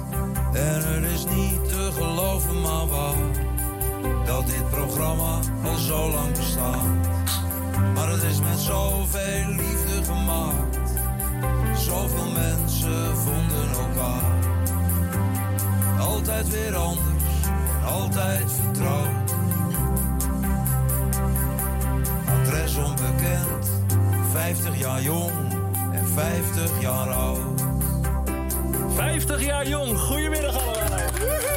En 0.54 0.94
het 0.94 1.12
is 1.12 1.26
niet 1.26 1.70
te 1.70 1.92
geloven, 1.98 2.62
maar 2.62 2.88
waar, 2.88 3.16
dat 4.26 4.48
dit 4.48 4.70
programma 4.70 5.40
al 5.64 5.78
zo 5.78 6.12
lang 6.12 6.32
bestaat. 6.36 6.84
Maar 7.94 8.10
het 8.10 8.24
is 8.24 8.40
met 8.40 8.60
zoveel 8.60 9.48
liefde 9.48 10.04
gemaakt. 10.04 10.85
Zoveel 11.78 12.32
mensen 12.32 13.18
vonden 13.18 13.70
elkaar. 13.70 14.34
Altijd 16.00 16.50
weer 16.50 16.76
anders, 16.76 17.24
en 17.80 17.88
altijd 17.88 18.52
vertrouwd. 18.64 19.34
Adres 22.28 22.76
onbekend, 22.76 23.70
50 24.32 24.80
jaar 24.80 25.02
jong 25.02 25.32
en 25.92 26.08
50 26.08 26.82
jaar 26.82 27.10
oud. 27.10 27.62
50 28.96 29.46
jaar 29.46 29.68
jong, 29.68 30.00
goedemiddag 30.00 30.58
allemaal. 30.58 31.55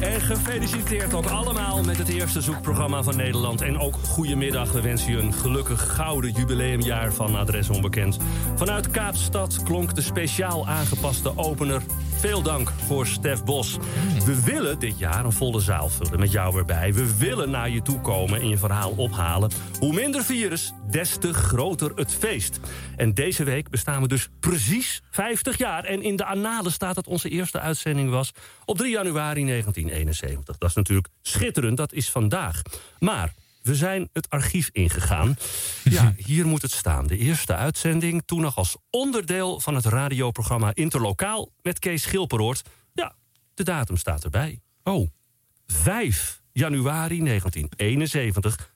En 0.00 0.20
gefeliciteerd 0.20 1.14
ook 1.14 1.26
allemaal 1.26 1.82
met 1.82 1.98
het 1.98 2.08
eerste 2.08 2.40
zoekprogramma 2.40 3.02
van 3.02 3.16
Nederland. 3.16 3.60
En 3.60 3.78
ook 3.78 3.94
goedemiddag, 3.94 4.72
we 4.72 4.80
wensen 4.80 5.12
je 5.12 5.18
een 5.18 5.32
gelukkig 5.32 5.94
gouden 5.94 6.30
jubileumjaar 6.30 7.12
van 7.12 7.36
Adres 7.36 7.70
Onbekend. 7.70 8.16
Vanuit 8.54 8.90
Kaapstad 8.90 9.62
klonk 9.62 9.94
de 9.94 10.02
speciaal 10.02 10.66
aangepaste 10.66 11.32
opener. 11.36 11.82
Veel 12.18 12.42
dank 12.42 12.70
voor 12.70 13.06
Stef 13.06 13.44
Bos. 13.44 13.76
We 14.24 14.42
willen 14.44 14.78
dit 14.78 14.98
jaar 14.98 15.24
een 15.24 15.32
volle 15.32 15.60
zaal 15.60 15.88
vullen 15.88 16.20
met 16.20 16.32
jou 16.32 16.58
erbij. 16.58 16.94
We 16.94 17.16
willen 17.16 17.50
naar 17.50 17.70
je 17.70 17.82
toe 17.82 18.00
komen 18.00 18.40
en 18.40 18.48
je 18.48 18.58
verhaal 18.58 18.90
ophalen. 18.90 19.50
Hoe 19.78 19.92
minder 19.92 20.24
virus, 20.24 20.72
des 20.90 21.16
te 21.16 21.34
groter 21.34 21.92
het 21.94 22.14
feest. 22.14 22.60
En 22.96 23.14
deze 23.14 23.44
week 23.44 23.70
bestaan 23.70 24.02
we 24.02 24.08
dus 24.08 24.28
precies 24.40 25.02
50 25.10 25.58
jaar. 25.58 25.84
En 25.84 26.02
in 26.02 26.16
de 26.16 26.24
annalen 26.24 26.72
staat 26.72 26.94
dat 26.94 27.06
onze 27.06 27.28
eerste 27.28 27.60
uitzending 27.60 28.10
was 28.10 28.32
op 28.64 28.76
3 28.76 28.90
januari 28.90 29.44
1971. 29.44 30.58
Dat 30.58 30.68
is 30.68 30.76
natuurlijk 30.76 31.08
schitterend, 31.22 31.76
dat 31.76 31.92
is 31.92 32.10
vandaag. 32.10 32.62
Maar 32.98 33.32
we 33.68 33.74
zijn 33.74 34.08
het 34.12 34.30
archief 34.30 34.68
ingegaan. 34.72 35.36
Ja, 35.84 36.14
hier 36.16 36.46
moet 36.46 36.62
het 36.62 36.70
staan. 36.70 37.06
De 37.06 37.16
eerste 37.16 37.54
uitzending, 37.54 38.22
toen 38.24 38.40
nog 38.40 38.56
als 38.56 38.76
onderdeel 38.90 39.60
van 39.60 39.74
het 39.74 39.84
radioprogramma 39.84 40.70
Interlokaal 40.74 41.52
met 41.62 41.78
Kees 41.78 42.02
Schilperoort. 42.02 42.62
Ja, 42.92 43.14
de 43.54 43.62
datum 43.62 43.96
staat 43.96 44.24
erbij. 44.24 44.60
Oh, 44.82 45.08
5 45.66 46.42
januari 46.52 47.24
1971. 47.24 48.72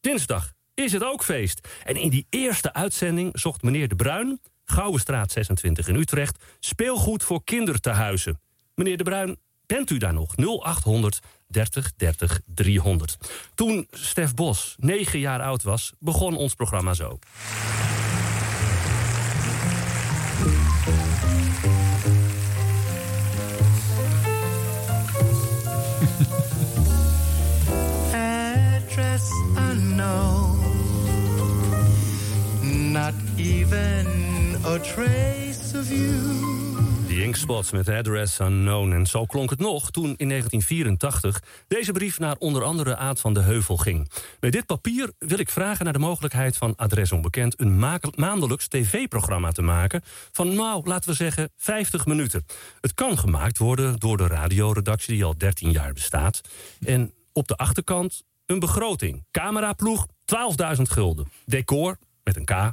Dinsdag 0.00 0.52
is 0.74 0.92
het 0.92 1.04
ook 1.04 1.24
feest. 1.24 1.68
En 1.84 1.96
in 1.96 2.10
die 2.10 2.26
eerste 2.30 2.72
uitzending 2.72 3.40
zocht 3.40 3.62
meneer 3.62 3.88
De 3.88 3.96
Bruin... 3.96 4.40
Gouwenstraat 4.64 5.32
26 5.32 5.88
in 5.88 5.94
Utrecht... 5.94 6.44
speelgoed 6.60 7.24
voor 7.24 7.44
kindertehuizen. 7.44 8.40
Meneer 8.74 8.96
De 8.96 9.04
Bruin, 9.04 9.36
bent 9.66 9.90
u 9.90 9.98
daar 9.98 10.14
nog? 10.14 10.36
0800 10.36 11.20
30 11.48 11.92
30 11.96 12.40
300. 12.54 13.16
Toen 13.54 13.86
Stef 13.90 14.34
Bos 14.34 14.74
negen 14.78 15.18
jaar 15.18 15.40
oud 15.40 15.62
was, 15.62 15.92
begon 15.98 16.36
ons 16.36 16.54
programma 16.54 16.94
zo. 16.94 17.18
Address 28.12 29.30
unknown, 29.70 30.58
not 32.92 33.14
even 33.36 34.06
a 34.64 34.78
trace 34.78 35.78
of 35.78 35.90
you. 35.90 36.93
Inkspots 37.22 37.70
met 37.70 37.88
Address 37.88 38.38
Unknown. 38.38 38.92
En 38.92 39.06
zo 39.06 39.24
klonk 39.24 39.50
het 39.50 39.58
nog 39.58 39.90
toen 39.90 40.14
in 40.16 40.28
1984 40.28 41.42
deze 41.68 41.92
brief 41.92 42.18
naar 42.18 42.36
onder 42.38 42.62
andere 42.62 42.96
Aad 42.96 43.20
van 43.20 43.34
de 43.34 43.40
Heuvel 43.40 43.76
ging. 43.76 44.10
Met 44.40 44.52
dit 44.52 44.66
papier 44.66 45.12
wil 45.18 45.38
ik 45.38 45.50
vragen 45.50 45.84
naar 45.84 45.92
de 45.92 45.98
mogelijkheid 45.98 46.56
van 46.56 46.76
Adres 46.76 47.12
Onbekend... 47.12 47.60
een 47.60 47.78
ma- 47.78 47.98
maandelijks 48.14 48.68
tv-programma 48.68 49.50
te 49.52 49.62
maken 49.62 50.02
van, 50.32 50.54
nou, 50.54 50.88
laten 50.88 51.10
we 51.10 51.16
zeggen, 51.16 51.50
50 51.56 52.06
minuten. 52.06 52.44
Het 52.80 52.94
kan 52.94 53.18
gemaakt 53.18 53.58
worden 53.58 53.98
door 53.98 54.16
de 54.16 54.26
radioredactie 54.26 55.14
die 55.14 55.24
al 55.24 55.38
13 55.38 55.70
jaar 55.70 55.92
bestaat. 55.92 56.40
En 56.80 57.12
op 57.32 57.48
de 57.48 57.56
achterkant 57.56 58.22
een 58.46 58.58
begroting. 58.58 59.24
Cameraploeg, 59.30 60.06
12.000 60.76 60.82
gulden. 60.82 61.26
Decor, 61.44 61.98
met 62.22 62.36
een 62.36 62.44
K, 62.44 62.72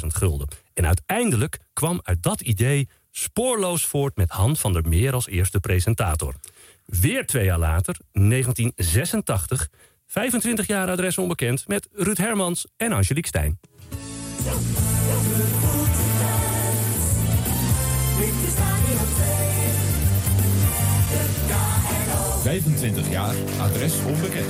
15.000 0.00 0.06
gulden. 0.06 0.48
En 0.74 0.86
uiteindelijk 0.86 1.58
kwam 1.72 2.00
uit 2.02 2.22
dat 2.22 2.40
idee 2.40 2.88
spoorloos 3.18 3.86
voort 3.86 4.16
met 4.16 4.30
Han 4.30 4.56
van 4.56 4.72
der 4.72 4.88
Meer 4.88 5.12
als 5.12 5.28
eerste 5.28 5.60
presentator. 5.60 6.34
Weer 6.84 7.26
twee 7.26 7.44
jaar 7.44 7.58
later, 7.58 7.96
1986, 8.12 9.68
25 10.06 10.66
jaar 10.66 10.90
adres 10.90 11.18
onbekend... 11.18 11.68
met 11.68 11.88
Ruud 11.92 12.16
Hermans 12.16 12.66
en 12.76 12.92
Angelique 12.92 13.28
Stijn. 13.28 13.58
25 22.42 23.10
jaar, 23.10 23.34
adres 23.58 23.94
onbekend. 24.04 24.46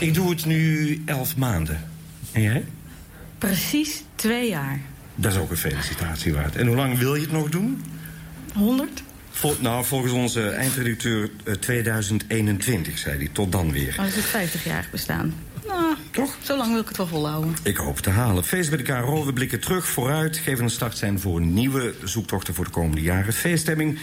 Ik 0.00 0.14
doe 0.14 0.30
het 0.30 0.46
nu 0.46 1.02
elf 1.06 1.36
maanden. 1.36 1.90
En 2.32 2.42
jij? 2.42 2.64
Precies 3.38 4.04
twee 4.14 4.48
jaar. 4.48 4.93
Dat 5.14 5.32
is 5.32 5.38
ook 5.38 5.50
een 5.50 5.56
felicitatie 5.56 6.34
waard. 6.34 6.56
En 6.56 6.66
hoe 6.66 6.76
lang 6.76 6.98
wil 6.98 7.14
je 7.14 7.20
het 7.20 7.32
nog 7.32 7.48
doen? 7.48 7.84
100? 8.54 9.02
Vol- 9.30 9.56
nou, 9.60 9.84
volgens 9.84 10.12
onze 10.12 10.48
eindredacteur 10.48 11.30
eh, 11.44 11.54
2021, 11.54 12.98
zei 12.98 13.16
hij. 13.16 13.28
Tot 13.32 13.52
dan 13.52 13.72
weer. 13.72 13.94
Als 13.98 14.14
het 14.14 14.24
50 14.24 14.64
jaar 14.64 14.88
bestaan. 14.90 15.34
Nou, 15.66 15.94
Toch? 16.10 16.36
Zo 16.42 16.56
lang 16.56 16.70
wil 16.72 16.80
ik 16.80 16.88
het 16.88 16.96
wel 16.96 17.06
volhouden. 17.06 17.54
Ik 17.62 17.76
hoop 17.76 17.98
te 17.98 18.10
halen. 18.10 18.44
Feest 18.44 18.68
bij 18.68 18.78
de 18.78 18.84
KRO. 18.84 19.24
We 19.24 19.32
blikken 19.32 19.60
terug, 19.60 19.86
vooruit. 19.86 20.36
Geven 20.36 20.64
een 20.64 20.70
start 20.70 20.96
zijn 20.96 21.20
voor 21.20 21.40
nieuwe 21.40 21.94
zoektochten 22.04 22.54
voor 22.54 22.64
de 22.64 22.70
komende 22.70 23.02
jaren. 23.02 23.32
Feeststemming. 23.32 23.98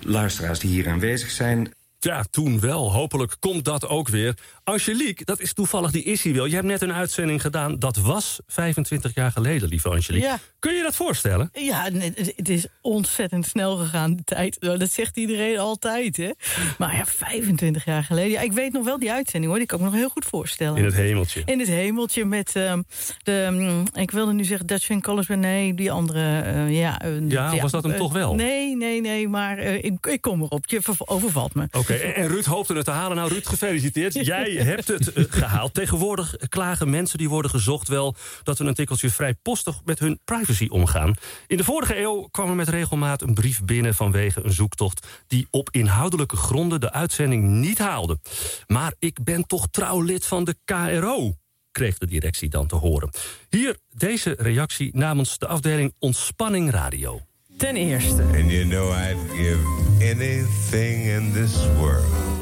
Luisteraars 0.00 0.58
die 0.58 0.70
hier 0.70 0.88
aanwezig 0.88 1.30
zijn. 1.30 1.70
Ja, 1.98 2.24
toen 2.30 2.60
wel. 2.60 2.92
Hopelijk 2.92 3.36
komt 3.40 3.64
dat 3.64 3.86
ook 3.86 4.08
weer. 4.08 4.34
Angelique, 4.64 5.24
dat 5.24 5.40
is 5.40 5.52
toevallig, 5.52 5.90
die 5.90 6.02
is 6.02 6.22
hier 6.22 6.34
wel. 6.34 6.44
Je 6.46 6.54
hebt 6.54 6.66
net 6.66 6.82
een 6.82 6.92
uitzending 6.92 7.40
gedaan. 7.40 7.78
Dat 7.78 7.96
was 7.96 8.38
25 8.46 9.14
jaar 9.14 9.30
geleden, 9.32 9.68
lieve 9.68 9.88
Angelique. 9.88 10.26
Ja. 10.26 10.38
Kun 10.58 10.74
je 10.74 10.82
dat 10.82 10.96
voorstellen? 10.96 11.50
Ja, 11.52 11.88
het 12.36 12.48
is 12.48 12.66
ontzettend 12.80 13.46
snel 13.46 13.76
gegaan, 13.76 14.16
de 14.16 14.22
tijd. 14.24 14.56
Nou, 14.60 14.78
Dat 14.78 14.90
zegt 14.90 15.16
iedereen 15.16 15.58
altijd, 15.58 16.16
hè. 16.16 16.30
Maar 16.78 16.96
ja, 16.96 17.06
25 17.06 17.84
jaar 17.84 18.04
geleden. 18.04 18.30
Ja, 18.30 18.40
ik 18.40 18.52
weet 18.52 18.72
nog 18.72 18.84
wel 18.84 18.98
die 18.98 19.12
uitzending, 19.12 19.46
hoor. 19.50 19.58
Die 19.60 19.68
kan 19.68 19.78
ik 19.78 19.84
me 19.84 19.90
nog 19.90 20.00
heel 20.00 20.08
goed 20.08 20.24
voorstellen. 20.24 20.76
In 20.78 20.84
het 20.84 20.94
hemeltje. 20.94 21.42
In 21.44 21.58
het 21.58 21.68
hemeltje 21.68 22.24
met 22.24 22.50
ehm, 22.56 22.82
de... 23.22 23.48
mm, 23.50 23.82
ik 24.00 24.10
wilde 24.10 24.32
nu 24.32 24.44
zeggen 24.44 24.66
Dutch 24.66 24.86
Van 24.86 25.02
Collins, 25.02 25.26
maar 25.26 25.38
nee, 25.38 25.74
die 25.74 25.92
andere... 25.92 26.40
eh, 26.40 26.78
ja, 26.78 27.00
eh, 27.00 27.10
Ja, 27.28 27.56
was 27.60 27.70
dat 27.70 27.82
hem 27.84 27.96
toch 27.96 28.12
wel? 28.12 28.34
Nee, 28.34 28.76
nee, 28.76 29.00
nee, 29.00 29.28
maar 29.28 29.58
eh, 29.58 29.84
ik, 29.84 30.06
ik 30.06 30.20
kom 30.20 30.42
erop. 30.42 30.66
Je 30.66 30.82
verv- 30.82 31.00
overvalt 31.04 31.54
me. 31.54 31.68
Oké, 31.72 31.94
en 31.94 32.14
en 32.14 32.28
Ruud 32.28 32.44
hoopte 32.44 32.74
het 32.74 32.84
te 32.84 32.90
halen. 32.90 33.16
Nou, 33.16 33.28
Ruud, 33.28 33.46
gefeliciteerd. 33.46 34.12
Jij 34.34 34.52
hebt 34.58 34.88
het 34.88 35.12
eh, 35.12 35.24
gehaald. 35.28 35.74
Tegenwoordig 35.74 36.36
klagen 36.48 36.90
mensen 36.90 37.18
die 37.18 37.28
worden 37.28 37.50
gezocht 37.50 37.88
wel... 37.88 38.14
dat 38.42 38.58
we 38.58 38.64
een 38.64 38.74
tikkeltje 38.74 39.10
vrijpostig 39.10 39.80
met 39.84 39.98
hun 39.98 40.20
privacy 40.24 40.66
omgaan. 40.70 41.14
In 41.46 41.56
de 41.56 41.64
vorige 41.64 42.00
eeuw 42.00 42.28
kwam 42.30 42.48
er 42.48 42.54
met 42.54 42.68
regelmaat 42.68 43.22
een 43.22 43.34
brief 43.34 43.64
binnen... 43.64 43.94
vanwege 43.94 44.44
een 44.44 44.52
zoektocht 44.52 45.06
die 45.26 45.46
op 45.50 45.70
inhoudelijke 45.70 46.36
gronden 46.36 46.80
de 46.80 46.92
uitzending 46.92 47.44
niet 47.44 47.78
haalde. 47.78 48.18
Maar 48.66 48.94
ik 48.98 49.24
ben 49.24 49.46
toch 49.46 49.66
trouw 49.70 50.00
lid 50.00 50.26
van 50.26 50.44
de 50.44 50.56
KRO 50.64 51.34
kreeg 51.74 51.98
de 51.98 52.06
directie 52.06 52.48
dan 52.48 52.66
te 52.66 52.76
horen. 52.76 53.10
Hier 53.48 53.76
deze 53.88 54.34
reactie 54.38 54.90
namens 54.96 55.38
de 55.38 55.46
afdeling 55.46 55.94
Ontspanning 55.98 56.70
Radio. 56.70 57.20
Ten 57.56 57.76
eerste. 57.76 58.22
And 58.22 58.50
you 58.50 58.64
know 58.64 58.90
I'd 58.90 59.16
give 59.30 59.60
anything 60.00 61.06
in 61.06 61.32
this 61.32 61.66
world. 61.78 62.33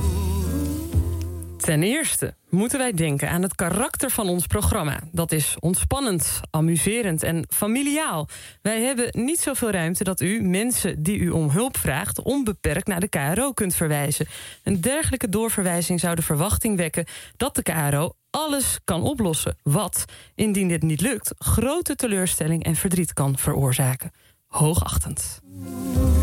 Ten 1.62 1.82
eerste 1.82 2.34
moeten 2.48 2.78
wij 2.78 2.92
denken 2.92 3.30
aan 3.30 3.42
het 3.42 3.54
karakter 3.54 4.10
van 4.10 4.28
ons 4.28 4.46
programma. 4.46 5.00
Dat 5.12 5.32
is 5.32 5.56
ontspannend, 5.60 6.40
amuserend 6.50 7.22
en 7.22 7.44
familiaal. 7.48 8.28
Wij 8.62 8.80
hebben 8.80 9.08
niet 9.12 9.40
zoveel 9.40 9.70
ruimte 9.70 10.04
dat 10.04 10.20
u 10.20 10.42
mensen 10.42 11.02
die 11.02 11.18
u 11.18 11.30
om 11.30 11.50
hulp 11.50 11.76
vraagt... 11.76 12.22
onbeperkt 12.22 12.86
naar 12.86 13.00
de 13.00 13.08
KRO 13.08 13.52
kunt 13.52 13.74
verwijzen. 13.74 14.26
Een 14.62 14.80
dergelijke 14.80 15.28
doorverwijzing 15.28 16.00
zou 16.00 16.14
de 16.14 16.22
verwachting 16.22 16.76
wekken... 16.76 17.06
dat 17.36 17.54
de 17.54 17.62
KRO 17.62 18.12
alles 18.30 18.78
kan 18.84 19.02
oplossen. 19.02 19.56
Wat, 19.62 20.04
indien 20.34 20.68
dit 20.68 20.82
niet 20.82 21.00
lukt, 21.00 21.34
grote 21.38 21.94
teleurstelling 21.94 22.64
en 22.64 22.74
verdriet 22.74 23.12
kan 23.12 23.38
veroorzaken. 23.38 24.10
Hoogachtend. 24.46 25.40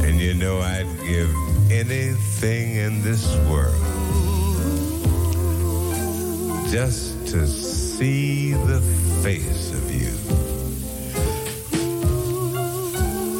And 0.03 0.19
you 0.21 0.37
know 0.37 0.61
I'd 0.61 0.87
give 1.03 1.33
anything 1.69 2.75
in 2.75 3.01
this 3.01 3.37
world 3.47 4.28
just 6.71 7.25
to 7.25 7.47
see 7.47 8.53
the 8.53 8.79
face 9.23 9.71
of 9.71 9.91
you. 9.91 10.13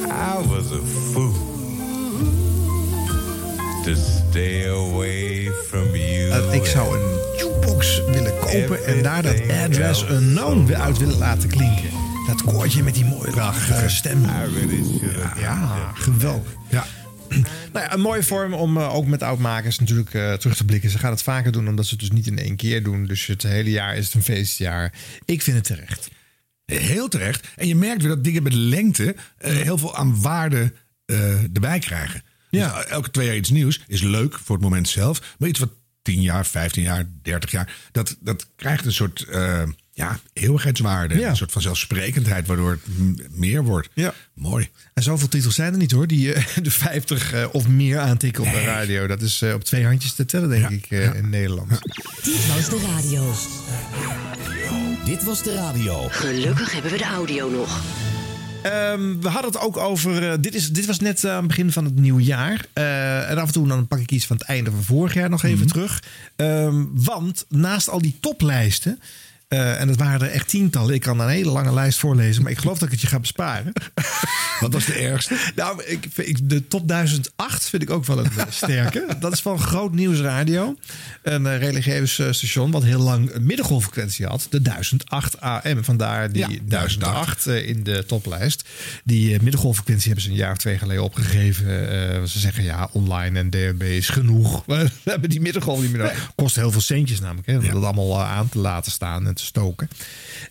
I 0.10 0.38
was 0.48 0.72
a 0.72 0.82
fool 1.12 1.34
to 3.84 3.96
stay 3.96 4.66
away 4.66 5.52
from 5.68 5.96
you. 5.96 6.30
Uh, 6.30 6.54
ik 6.54 6.66
zou 6.66 6.98
een 6.98 7.20
jukebox 7.38 8.02
willen 8.06 8.40
kopen 8.40 8.86
en 8.86 9.04
daar 9.04 9.22
dat 9.22 9.42
address 9.64 10.06
unknown 10.10 10.66
weer 10.66 10.78
uit 10.78 10.98
willen 10.98 11.18
laten 11.18 11.50
klinken. 11.50 11.90
Dat 12.28 12.44
koortje 12.44 12.84
met 12.84 12.94
die 12.94 13.06
mooie 13.06 13.36
lage 13.36 13.90
stem. 13.90 14.26
Ja, 15.40 15.92
geweldig. 15.94 16.56
Ja. 16.70 16.86
Nou 17.74 17.86
ja, 17.86 17.94
een 17.94 18.02
mooie 18.02 18.24
vorm 18.24 18.54
om 18.54 18.78
eh, 18.78 18.96
ook 18.96 19.06
met 19.06 19.24
oudmakers 19.24 19.80
natuurlijk 19.80 20.14
eh, 20.14 20.34
terug 20.34 20.56
te 20.56 20.66
blikken. 20.66 20.90
Ze 20.90 21.00
gaan 21.00 21.12
het 21.12 21.22
vaker 21.22 21.52
doen, 21.52 21.68
omdat 21.68 21.86
ze 21.86 21.92
het 21.92 22.00
dus 22.00 22.12
niet 22.12 22.28
in 22.28 22.38
één 22.38 22.56
keer 22.56 22.84
doen. 22.84 23.06
Dus 23.06 23.26
het 23.26 23.44
hele 23.44 23.70
jaar 23.70 23.98
is 23.98 24.06
het 24.06 24.14
een 24.14 24.24
feestjaar. 24.24 24.94
Ik 25.26 25.42
vind 25.42 25.58
het 25.58 25.66
terecht. 25.66 26.10
Heel 26.66 27.08
terecht. 27.08 27.48
En 27.56 27.68
je 27.68 27.76
merkt 27.76 28.02
weer 28.02 28.12
dat 28.12 28.24
dingen 28.24 28.44
met 28.44 28.54
lengte 28.54 29.16
eh, 29.38 29.52
heel 29.52 29.78
veel 29.78 29.96
aan 29.96 30.22
waarde 30.22 30.74
erbij 31.54 31.80
krijgen. 31.80 32.24
Ja. 32.50 32.76
Dus 32.76 32.86
elke 32.86 33.12
twee 33.12 33.26
jaar 33.26 33.36
iets 33.36 33.50
nieuws 33.50 33.84
is 33.88 34.02
leuk 34.02 34.40
voor 34.40 34.56
het 34.56 34.64
moment 34.64 34.90
zelf. 34.90 35.36
Maar 35.38 35.50
iets 35.50 35.60
wat 35.60 35.72
10 36.02 36.22
jaar, 36.22 36.46
15 36.46 36.84
jaar, 36.84 37.10
30 37.22 37.52
jaar, 37.52 37.74
dat, 37.92 38.18
dat 38.20 38.48
krijgt 38.56 38.86
een 38.86 38.94
soort 38.94 39.28
ja, 40.00 40.20
eeuwigheidswaarde. 40.34 41.24
Een 41.24 41.36
soort 41.36 41.52
van 41.52 41.62
zelfsprekendheid, 41.62 42.48
waardoor 42.48 42.72
het 42.72 43.28
meer 43.38 43.64
wordt. 43.64 43.90
Ja. 43.94 44.14
Mooi. 44.34 44.70
En 44.94 45.04
zoveel 45.04 45.28
titels 45.28 45.56
zijn 45.56 45.72
er 45.74 45.78
niet 45.80 45.92
hoor, 45.92 46.08
die 46.08 46.34
eh, 46.34 46.46
de 46.64 46.72
50 46.72 47.34
eh, 47.34 47.46
of 47.52 47.68
meer 47.68 48.00
aantikken 48.00 48.44
op 48.44 48.52
de 48.52 48.62
radio. 48.64 49.08
Dat 49.08 49.22
is 49.22 49.42
eh, 49.42 49.54
op 49.54 49.64
twee 49.64 49.86
handjes 49.86 50.14
te 50.14 50.26
tellen, 50.26 50.50
denk 50.50 50.70
ik, 50.70 50.86
eh, 50.90 51.14
in 51.16 51.30
Nederland. 51.30 51.70
Dit 52.24 52.48
was 52.48 52.70
de 52.70 52.80
radio. 52.96 53.34
Dit 55.06 55.24
was 55.24 55.44
de 55.44 55.54
radio. 55.54 56.08
Gelukkig 56.10 56.72
hebben 56.74 56.92
we 56.92 56.98
de 56.98 57.04
audio 57.04 57.50
nog. 57.50 57.82
Ehm, 58.64 59.20
we 59.20 59.30
hadden 59.30 59.52
het 59.52 59.62
ook 59.62 59.78
over. 59.78 60.30
eh, 60.32 60.38
dit, 60.40 60.56
is, 60.56 60.70
dit 60.70 60.86
was 60.86 61.00
net 61.00 61.24
eh, 61.24 61.32
aan 61.32 61.38
het 61.38 61.48
begin 61.48 61.72
van 61.72 61.86
het 61.86 61.96
nieuwe 62.00 62.24
jaar. 62.24 62.66
Eh, 62.74 63.30
en 63.30 63.38
af 63.38 63.48
en 63.48 63.54
toe 63.54 63.68
dan 63.68 63.88
pak 63.88 64.00
ik 64.00 64.12
iets 64.12 64.26
van 64.26 64.36
het 64.38 64.46
einde 64.46 64.72
van 64.72 64.84
vorig 64.84 65.14
jaar 65.14 65.30
nog 65.30 65.44
even 65.44 65.68
terug. 65.68 66.04
Ehm, 66.36 66.84
want 66.94 67.46
naast 67.50 67.90
al 67.90 68.02
die 68.02 68.18
toplijsten. 68.20 69.00
Eh, 69.50 69.82
en 69.82 69.88
dat 69.88 69.98
waren 69.98 70.22
er 70.22 70.32
echt 70.34 70.48
tientallen. 70.48 70.94
Ik 70.94 71.02
kan 71.02 71.20
een 71.20 71.28
hele 71.30 71.50
lange 71.52 71.74
lijst 71.74 72.00
voorlezen, 72.00 72.44
maar 72.44 72.52
ik 72.52 72.58
geloof 72.58 72.78
dat 72.78 72.88
ik 72.88 72.92
het 72.94 73.02
je 73.02 73.08
ga 73.08 73.20
besparen. 73.20 73.72
Wat 74.60 74.74
was 74.74 74.86
de 74.86 74.94
ergste? 74.94 75.38
nou, 75.56 75.84
ik, 75.84 76.06
ik- 76.16 76.50
de 76.50 76.68
top 76.68 76.88
1008 76.88 77.70
vind 77.70 77.82
ik 77.82 77.90
ook 77.90 78.06
wel 78.06 78.20
een 78.20 78.32
eh, 78.38 78.46
sterke. 78.50 79.06
Dat 79.20 79.34
is 79.34 79.40
van 79.42 79.60
Groot 79.60 79.94
Nieuws 79.94 80.20
Radio. 80.20 80.76
Een 81.22 81.46
eh, 81.48 81.58
religieus 81.58 82.14
station 82.14 82.72
wat 82.72 82.84
heel 82.84 83.00
lang 83.00 83.34
een 83.34 83.46
middengolffrequentie 83.46 84.26
had. 84.26 84.48
De 84.50 84.62
1008 84.62 85.42
AM. 85.42 85.84
Vandaar 85.84 86.32
die 86.32 86.62
1008 86.66 87.48
eh, 87.48 87.68
in 87.68 87.84
de 87.84 88.06
toplijst. 88.06 88.64
Die 89.04 89.42
middengolffrequentie 89.42 90.06
hebben 90.06 90.24
ze 90.24 90.30
een 90.30 90.36
jaar 90.36 90.52
of 90.52 90.58
twee 90.58 90.78
geleden 90.78 91.04
opgegeven. 91.04 92.28
Ze 92.30 92.40
zeggen 92.40 92.64
ja, 92.64 92.90
online 92.92 93.40
en 93.40 93.50
DNB 93.50 93.82
is 93.82 94.10
genoeg. 94.10 94.64
We 94.66 94.90
hebben 95.04 95.30
die 95.30 95.42
middengolf 95.42 95.82
niet 95.82 95.92
meer 95.92 96.02
nodig. 96.02 96.32
Kost 96.36 96.56
heel 96.56 96.72
veel 96.72 96.82
centjes 96.82 97.20
namelijk. 97.20 97.48
Hè, 97.48 97.58
om 97.58 97.64
dat 97.64 97.84
allemaal 97.84 98.24
aan 98.24 98.50
te 98.50 98.60
laten 98.60 98.92
staan 98.92 99.28
en 99.28 99.34
te 99.40 99.46
stoken. 99.46 99.90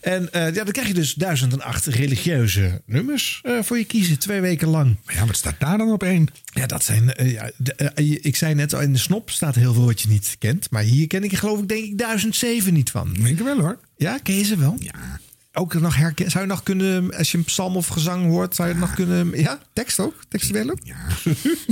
En 0.01 0.33
eh, 0.33 0.41
ja, 0.53 0.63
dan 0.63 0.71
krijg 0.71 0.87
je 0.87 0.93
dus 0.93 1.13
1008 1.13 1.85
religieuze 1.85 2.81
nummers 2.85 3.39
eh, 3.43 3.57
voor 3.61 3.77
je 3.77 3.85
kiezen. 3.85 4.19
Twee 4.19 4.41
weken 4.41 4.67
lang. 4.67 4.95
Maar 5.05 5.15
ja, 5.15 5.25
wat 5.25 5.35
staat 5.37 5.59
daar 5.59 5.77
dan 5.77 5.91
op 5.91 6.03
één? 6.03 6.27
Ja, 6.53 6.65
dat 6.65 6.83
zijn. 6.83 7.13
eh, 7.13 7.31
ja, 7.31 7.51
de- 7.57 8.19
ik 8.21 8.35
zei 8.35 8.53
net 8.53 8.73
al, 8.73 8.81
in 8.81 8.93
de 8.93 8.99
snop 8.99 9.29
staat 9.29 9.55
heel 9.55 9.73
veel 9.73 9.85
wat 9.85 10.01
je 10.01 10.07
niet 10.07 10.35
kent. 10.39 10.69
Maar 10.71 10.83
hier 10.83 11.07
ken 11.07 11.23
ik 11.23 11.35
geloof 11.37 11.59
ik 11.59 11.67
denk 11.67 11.83
ik 11.83 11.97
1007 11.97 12.73
niet 12.73 12.91
van. 12.91 13.13
Denk 13.13 13.39
ik 13.39 13.45
wel 13.45 13.59
hoor. 13.59 13.77
Ja, 13.97 14.17
ken 14.23 14.35
je 14.35 14.43
ze 14.43 14.57
wel? 14.57 14.75
Ja. 14.79 15.19
Ook 15.53 15.73
nog 15.73 15.95
herkennen. 15.95 16.31
Zou 16.31 16.43
je 16.45 16.49
nog 16.49 16.63
kunnen, 16.63 17.15
als 17.17 17.31
je 17.31 17.37
een 17.37 17.43
psalm 17.43 17.75
of 17.75 17.87
gezang 17.87 18.25
hoort, 18.25 18.55
zou 18.55 18.67
je 18.67 18.73
het 18.73 18.83
nog 18.83 18.93
kunnen. 18.93 19.39
Ja, 19.39 19.59
tekst 19.73 19.99
ook? 19.99 20.13
Textueel 20.27 20.69
ook? 20.69 20.79
Ja. 20.83 20.95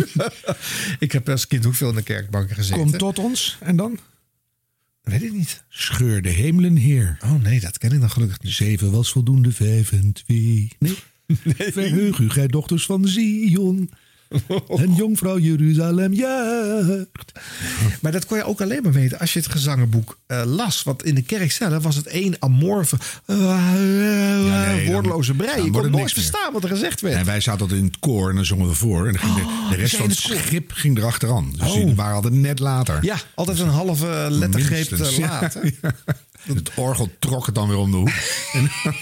ik 1.00 1.12
heb 1.12 1.30
als 1.30 1.48
kind 1.48 1.66
ook 1.66 1.76
veel 1.76 1.90
in 1.90 1.96
de 1.96 2.02
kerkbanken 2.04 2.56
gezeten. 2.56 2.82
Kom 2.82 2.98
tot 2.98 3.20
ons 3.20 3.58
en 3.62 3.76
dan? 3.76 4.00
Weet 5.08 5.24
ik 5.24 5.34
niet. 5.34 5.64
Scheur 5.70 6.22
de 6.22 6.30
hemelen 6.30 6.76
heer. 6.76 7.18
Oh 7.24 7.42
nee, 7.42 7.60
dat 7.60 7.78
ken 7.78 7.92
ik 7.92 8.00
dan 8.00 8.10
gelukkig 8.10 8.42
niet. 8.42 8.54
Zeven 8.54 8.92
was 8.92 9.12
voldoende, 9.12 9.52
vijf 9.52 9.92
en 9.92 10.12
twee. 10.12 10.72
Nee. 10.80 10.96
Verheug 11.72 12.20
u, 12.20 12.30
gij 12.30 12.48
dochters 12.48 12.86
van 12.86 13.08
Zion. 13.08 13.90
En 14.82 14.94
jongvrouw 14.94 15.40
Jeruzalem 15.40 16.14
juicht. 16.14 17.32
Maar 18.02 18.12
dat 18.12 18.26
kon 18.26 18.38
je 18.38 18.44
ook 18.44 18.62
alleen 18.62 18.84
maar 18.84 18.92
weten 18.92 19.20
als 19.20 19.34
je 19.34 19.40
het 19.40 19.52
gezangenboek 19.52 20.18
eh, 20.28 20.42
las. 20.46 20.84
Want 20.84 21.04
in 21.04 21.16
de 21.16 21.22
kerk 21.22 21.52
zelf 21.52 21.84
was 21.84 21.96
het 21.96 22.08
één 22.08 22.36
amorfe, 22.40 22.98
nee, 23.26 23.38
dan- 24.86 24.94
woordloze 24.94 25.34
brei. 25.34 25.72
wordt 25.72 25.90
kon 25.90 25.98
nooit 25.98 26.12
verstaan 26.14 26.54
wat 26.54 26.64
er 26.64 26.70
gezegd 26.70 27.02
werd. 27.02 27.16
En 27.16 27.26
wij 27.26 27.40
zaten 27.42 27.62
altijd 27.62 27.80
in 27.80 27.86
het 27.86 28.00
koor 28.00 28.30
en 28.30 28.36
dan 28.36 28.46
zongen 28.46 28.68
we 28.68 28.74
voor. 28.74 29.08
En 29.08 29.14
dan 29.14 29.22
ging 29.22 29.36
de, 29.36 29.68
de 29.70 29.76
rest 29.76 29.96
van 29.96 30.10
het 30.10 30.18
schip 30.18 30.72
ging 30.72 30.98
erachteraan. 30.98 31.52
Dus 31.58 31.68
Oh. 31.72 31.86
die 31.86 31.96
waren 31.96 32.16
altijd 32.16 32.34
net 32.34 32.60
later. 32.60 33.00
Ja, 33.02 33.18
altijd 33.36 33.60
een 33.60 33.68
halve 33.70 34.28
lettergreep 34.30 34.88
te 34.88 35.16
ja. 35.18 35.28
laat. 35.42 35.58
Het 36.44 36.72
orgel 36.76 37.10
trok 37.20 37.46
het 37.46 37.56
dan 37.56 37.68
weer 37.68 37.78
om 37.78 37.92
de 37.92 37.98
hoek. 37.98 38.10
En 38.54 38.70
dan- 38.84 38.94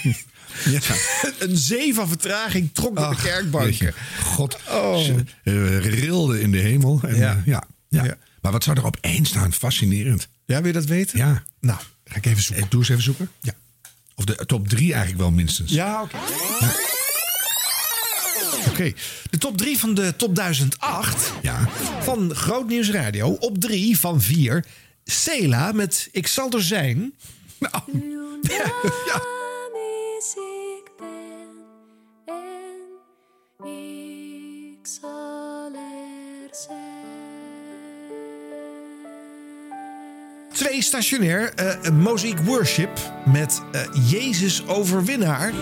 ja. 0.64 0.80
Een 1.38 1.56
zee 1.56 1.94
van 1.94 2.08
vertraging 2.08 2.70
trok 2.72 2.96
door 2.96 3.08
de 3.08 3.14
Ach, 3.16 3.22
kerkbanken. 3.22 3.70
jeetje. 3.70 3.92
God, 4.24 4.56
Oh. 4.68 4.98
ze 4.98 5.14
eh, 5.42 5.78
rilde 5.78 6.40
in 6.40 6.50
de 6.52 6.58
hemel. 6.58 7.00
En, 7.02 7.16
Ja. 7.16 7.42
ja. 7.44 7.64
Ja, 7.88 8.04
ja. 8.04 8.16
Maar 8.40 8.52
wat 8.52 8.64
zou 8.64 8.76
er 8.76 8.84
op 8.84 8.96
één 9.00 9.24
staan? 9.24 9.52
Fascinerend. 9.52 10.28
Ja, 10.44 10.56
wil 10.58 10.66
je 10.66 10.72
dat 10.72 10.84
weten? 10.84 11.18
Ja. 11.18 11.42
Nou, 11.60 11.78
ga 12.04 12.16
ik 12.16 12.26
even 12.26 12.42
zoeken. 12.42 12.64
Eh, 12.64 12.70
Doe 12.70 12.80
eens 12.80 12.88
even 12.88 13.02
zoeken. 13.02 13.30
Ja. 13.40 13.52
Of 14.14 14.24
de 14.24 14.46
top 14.46 14.68
drie 14.68 14.90
eigenlijk 14.92 15.20
wel 15.22 15.30
minstens. 15.30 15.70
Ja, 15.72 16.02
oké. 16.02 16.16
Oké, 18.68 18.92
de 19.30 19.38
top 19.38 19.56
3 19.58 19.78
van 19.78 19.94
de 19.94 20.14
top 20.16 20.34
1008 20.34 21.32
Ja. 21.42 21.68
van 22.00 22.34
Groot 22.34 22.68
Nieuws 22.68 22.90
Radio. 22.90 23.28
Op 23.28 23.58
3 23.60 23.98
van 23.98 24.20
4. 24.20 24.64
Sela 25.04 25.72
met 25.72 26.08
Ik 26.12 26.26
zal 26.26 26.50
er 26.50 26.62
zijn. 26.62 27.12
Nou. 27.58 27.82
ja. 28.56 28.72
Is 30.18 30.34
ik 30.78 30.90
ben 30.96 31.48
en 32.24 33.66
ik 33.68 34.86
zal 34.86 35.70
er 35.74 36.48
zijn. 36.50 37.04
Twee 40.52 40.82
stationair, 40.82 41.54
eh 41.54 41.90
Mosaic 41.90 42.38
Worship 42.38 42.90
met 43.24 43.62
eh, 43.72 43.80
Jezus 44.10 44.66
Overwinnaar. 44.66 45.52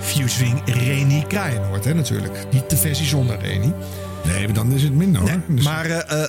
Featuring 0.00 0.62
Reni 0.64 1.24
Kraaienoord, 1.26 1.84
hè, 1.84 1.94
natuurlijk. 1.94 2.52
Niet 2.52 2.70
de 2.70 2.76
versie 2.76 3.06
zonder 3.06 3.38
Reni. 3.38 3.72
Nee, 4.24 4.44
maar 4.44 4.54
dan 4.54 4.72
is 4.72 4.82
het 4.82 4.92
minder 4.94 5.20
hoor. 5.20 5.40
Dus- 5.48 5.64
Maar 5.64 5.86
eh, 5.90 6.22
eh, 6.22 6.28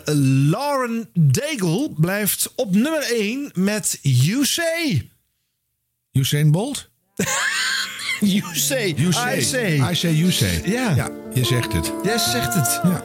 Lauren 0.50 1.10
Daigle 1.14 1.90
blijft 1.98 2.54
op 2.56 2.72
nummer 2.76 3.04
1 3.12 3.52
met 3.54 4.00
You 4.02 4.46
Say. 4.46 5.10
Usain 6.12 6.52
Bolt? 6.52 6.90
You 8.20 8.56
Say. 8.56 8.96
I 8.98 9.42
Say. 9.42 9.92
I 9.92 9.96
say, 9.96 10.14
you 10.14 10.32
say. 10.32 10.62
Ja. 10.66 10.96
ja 10.96 11.10
je 11.34 11.46
zegt 11.46 11.74
het. 11.74 11.92
Jij 12.04 12.18
zegt 12.18 12.54
het. 12.54 12.80
Ja. 12.84 13.04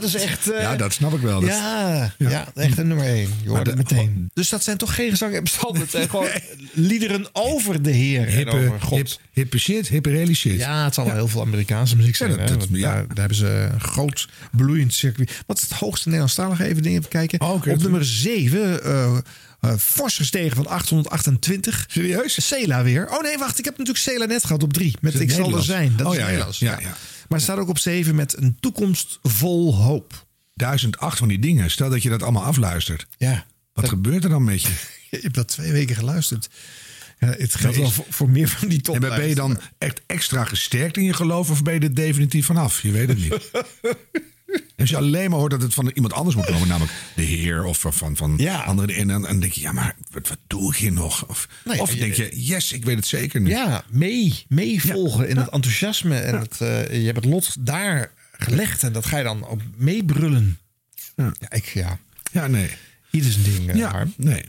Dat 0.00 0.14
is 0.14 0.14
echt... 0.14 0.50
eh, 0.50 0.60
Ja, 0.60 0.76
dat 0.76 0.92
snap 0.92 1.12
ik 1.14 1.20
wel. 1.20 1.40
Dat- 1.40 1.48
Ja, 1.50 2.12
ja. 2.18 2.46
echt 2.54 2.78
een 2.78 2.86
nummer 2.88 3.06
1. 3.06 3.28
Je 3.42 3.48
hoort 3.48 3.66
het 3.66 3.76
meteen. 3.76 4.30
Dus 4.34 4.48
dat 4.48 4.62
zijn 4.62 4.76
toch 4.76 4.94
geen 4.94 5.10
gezang 5.10 5.34
en 5.34 5.42
bestanden. 5.42 5.82
Het 5.82 5.90
zijn 5.90 6.08
gewoon 6.10 6.28
liederen 6.72 7.26
over 7.32 7.82
de 7.82 7.90
Heer 7.90 8.26
en 8.26 8.32
Hippe, 8.36 8.56
over 8.56 8.80
God. 8.80 8.96
hip, 8.98 9.08
hippe 9.32 9.58
shit, 9.58 9.88
hippe 9.88 10.10
really 10.10 10.34
shit. 10.34 10.58
Ja, 10.58 10.84
het 10.84 10.94
zal 10.94 11.04
wel 11.04 11.14
heel 11.14 11.28
veel 11.28 11.40
Amerikaanse 11.40 11.96
muziek 11.96 12.16
zijn. 12.16 12.30
Ja, 12.30 12.36
hè, 12.38 12.44
dat- 12.56 12.68
daar, 12.70 12.80
daar 13.06 13.16
hebben 13.16 13.36
ze 13.36 13.68
een 13.72 13.80
groot 13.80 14.28
bloeiend 14.52 14.94
circuit. 14.94 15.42
Wat 15.46 15.56
is 15.56 15.62
het 15.62 15.72
hoogste 15.72 16.04
Nederlandstalige? 16.06 16.64
Even 16.64 16.82
dingen 16.82 17.08
kijken. 17.08 17.40
Oh. 17.40 17.50
Op 17.54 17.64
nummer 17.82 18.04
7, 18.04 18.84
eh 18.84 19.16
eh, 19.60 19.72
fors 19.78 20.16
gestegen 20.16 20.56
van 20.56 20.66
828. 20.66 21.84
Serieus? 21.88 22.46
Sela 22.46 22.82
weer. 22.82 23.08
Oh 23.10 23.22
nee, 23.22 23.38
wacht. 23.38 23.58
Ik 23.58 23.64
heb 23.64 23.78
natuurlijk 23.78 24.04
Sela 24.04 24.24
net 24.24 24.44
gehad 24.44 24.62
op 24.62 24.72
3. 24.72 24.94
Met 25.00 25.20
Ik 25.20 25.30
zal 25.30 25.56
er 25.56 25.62
zijn. 25.62 25.92
Dat 25.96 26.06
Oh, 26.06 26.12
is 26.14 26.18
ja. 26.18 26.28
Ja, 26.28 26.78
ja. 26.80 26.96
Maar 27.28 27.40
staat 27.40 27.58
ook 27.58 27.68
op 27.68 27.78
7 27.78 28.14
met 28.14 28.36
een 28.36 28.56
toekomst 28.60 29.18
vol 29.22 29.76
hoop. 29.76 30.26
1008 30.54 31.18
van 31.18 31.28
die 31.28 31.38
dingen. 31.38 31.70
Stel 31.70 31.90
dat 31.90 32.02
je 32.02 32.08
dat 32.08 32.22
allemaal 32.22 32.44
afluistert. 32.44 33.06
Ja. 33.16 33.46
Wat 33.72 33.88
gebeurt 33.88 34.24
er 34.24 34.30
dan 34.30 34.44
met 34.44 34.62
je? 34.62 34.68
Ik 35.10 35.22
heb 35.22 35.32
dat 35.32 35.48
twee 35.48 35.72
weken 35.72 35.96
geluisterd. 35.96 36.48
Ja, 37.18 37.26
het 37.26 37.54
geldt 37.54 37.76
wel 37.76 37.90
voor, 37.90 38.04
voor 38.08 38.30
meer 38.30 38.48
van 38.48 38.68
die 38.68 38.80
top. 38.80 38.94
En 38.94 39.00
ben 39.00 39.28
je 39.28 39.34
dan 39.34 39.60
echt 39.78 40.00
extra 40.06 40.44
gesterkt 40.44 40.96
in 40.96 41.04
je 41.04 41.12
geloof 41.12 41.50
of 41.50 41.62
ben 41.62 41.74
je 41.74 41.80
er 41.80 41.94
definitief 41.94 42.46
vanaf? 42.46 42.82
Je 42.82 42.90
weet 42.90 43.08
het 43.08 43.18
niet. 43.18 43.50
Als 44.78 44.90
je 44.90 44.96
alleen 44.96 45.30
maar 45.30 45.38
hoort 45.38 45.50
dat 45.50 45.62
het 45.62 45.74
van 45.74 45.90
iemand 45.94 46.12
anders 46.12 46.36
moet 46.36 46.44
komen, 46.46 46.68
namelijk 46.68 46.92
de 47.14 47.22
Heer 47.22 47.64
of 47.64 47.80
van, 47.80 48.16
van 48.16 48.40
anderen. 48.66 48.94
En 48.94 49.08
dan, 49.08 49.22
dan 49.22 49.40
denk 49.40 49.52
je, 49.52 49.60
ja, 49.60 49.72
maar 49.72 49.94
wat, 50.10 50.28
wat 50.28 50.38
doe 50.46 50.72
ik 50.72 50.76
hier 50.78 50.92
nog? 50.92 51.26
Of, 51.28 51.48
Nou 51.64 51.76
ja, 51.76 51.82
of 51.82 51.92
je- 51.92 51.98
denk 51.98 52.14
je, 52.14 52.44
yes, 52.44 52.72
ik 52.72 52.84
weet 52.84 52.96
het 52.96 53.06
zeker 53.06 53.40
nu. 53.40 53.48
Ja, 53.50 53.84
mee, 53.90 54.44
meevolgen 54.48 55.28
in 55.28 55.36
het 55.36 55.48
enthousiasme. 55.48 56.18
En 56.18 56.38
het, 56.38 56.60
eh, 56.60 56.90
je 57.00 57.04
hebt 57.06 57.16
het 57.16 57.24
lot 57.24 57.56
daar 57.66 58.10
gelegd 58.32 58.82
en 58.82 58.92
dat 58.92 59.06
ga 59.06 59.18
je 59.18 59.24
dan 59.24 59.46
ook 59.46 59.60
meebrullen. 59.76 60.58
Ja. 61.16 61.32
ik, 61.48 61.64
ja. 61.64 61.98
Ja, 62.32 62.46
nee. 62.46 62.68
Ieder 63.10 63.32
zijn 63.32 63.44
ding, 63.44 63.68
eh, 63.70 63.76
Ja, 63.76 63.90
Harm. 63.90 64.12
nee. 64.16 64.44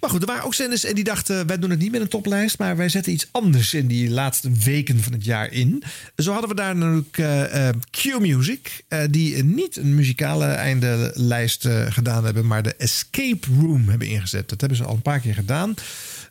Maar 0.00 0.10
goed, 0.10 0.20
er 0.20 0.26
waren 0.26 0.44
ook 0.44 0.54
zenders 0.54 0.84
en 0.84 0.94
die 0.94 1.04
dachten... 1.04 1.46
wij 1.46 1.58
doen 1.58 1.70
het 1.70 1.78
niet 1.78 1.92
met 1.92 2.00
een 2.00 2.08
toplijst... 2.08 2.58
maar 2.58 2.76
wij 2.76 2.88
zetten 2.88 3.12
iets 3.12 3.28
anders 3.30 3.74
in 3.74 3.86
die 3.86 4.10
laatste 4.10 4.50
weken 4.52 5.02
van 5.02 5.12
het 5.12 5.24
jaar 5.24 5.52
in. 5.52 5.82
Zo 6.16 6.32
hadden 6.32 6.50
we 6.50 6.56
daar 6.56 6.76
natuurlijk 6.76 7.18
eh, 7.18 7.68
eh, 7.68 7.74
Q-Music... 7.90 8.84
eh, 8.88 9.00
die 9.10 9.44
niet 9.44 9.76
een 9.76 9.94
muzikale 9.94 10.44
eindelijst 10.44 11.68
gedaan 11.88 12.24
hebben... 12.24 12.46
maar 12.46 12.62
de 12.62 12.74
Escape 12.74 13.46
Room 13.60 13.88
hebben 13.88 14.08
ingezet. 14.08 14.48
Dat 14.48 14.60
hebben 14.60 14.78
ze 14.78 14.84
al 14.84 14.94
een 14.94 15.02
paar 15.02 15.20
keer 15.20 15.34
gedaan. 15.34 15.74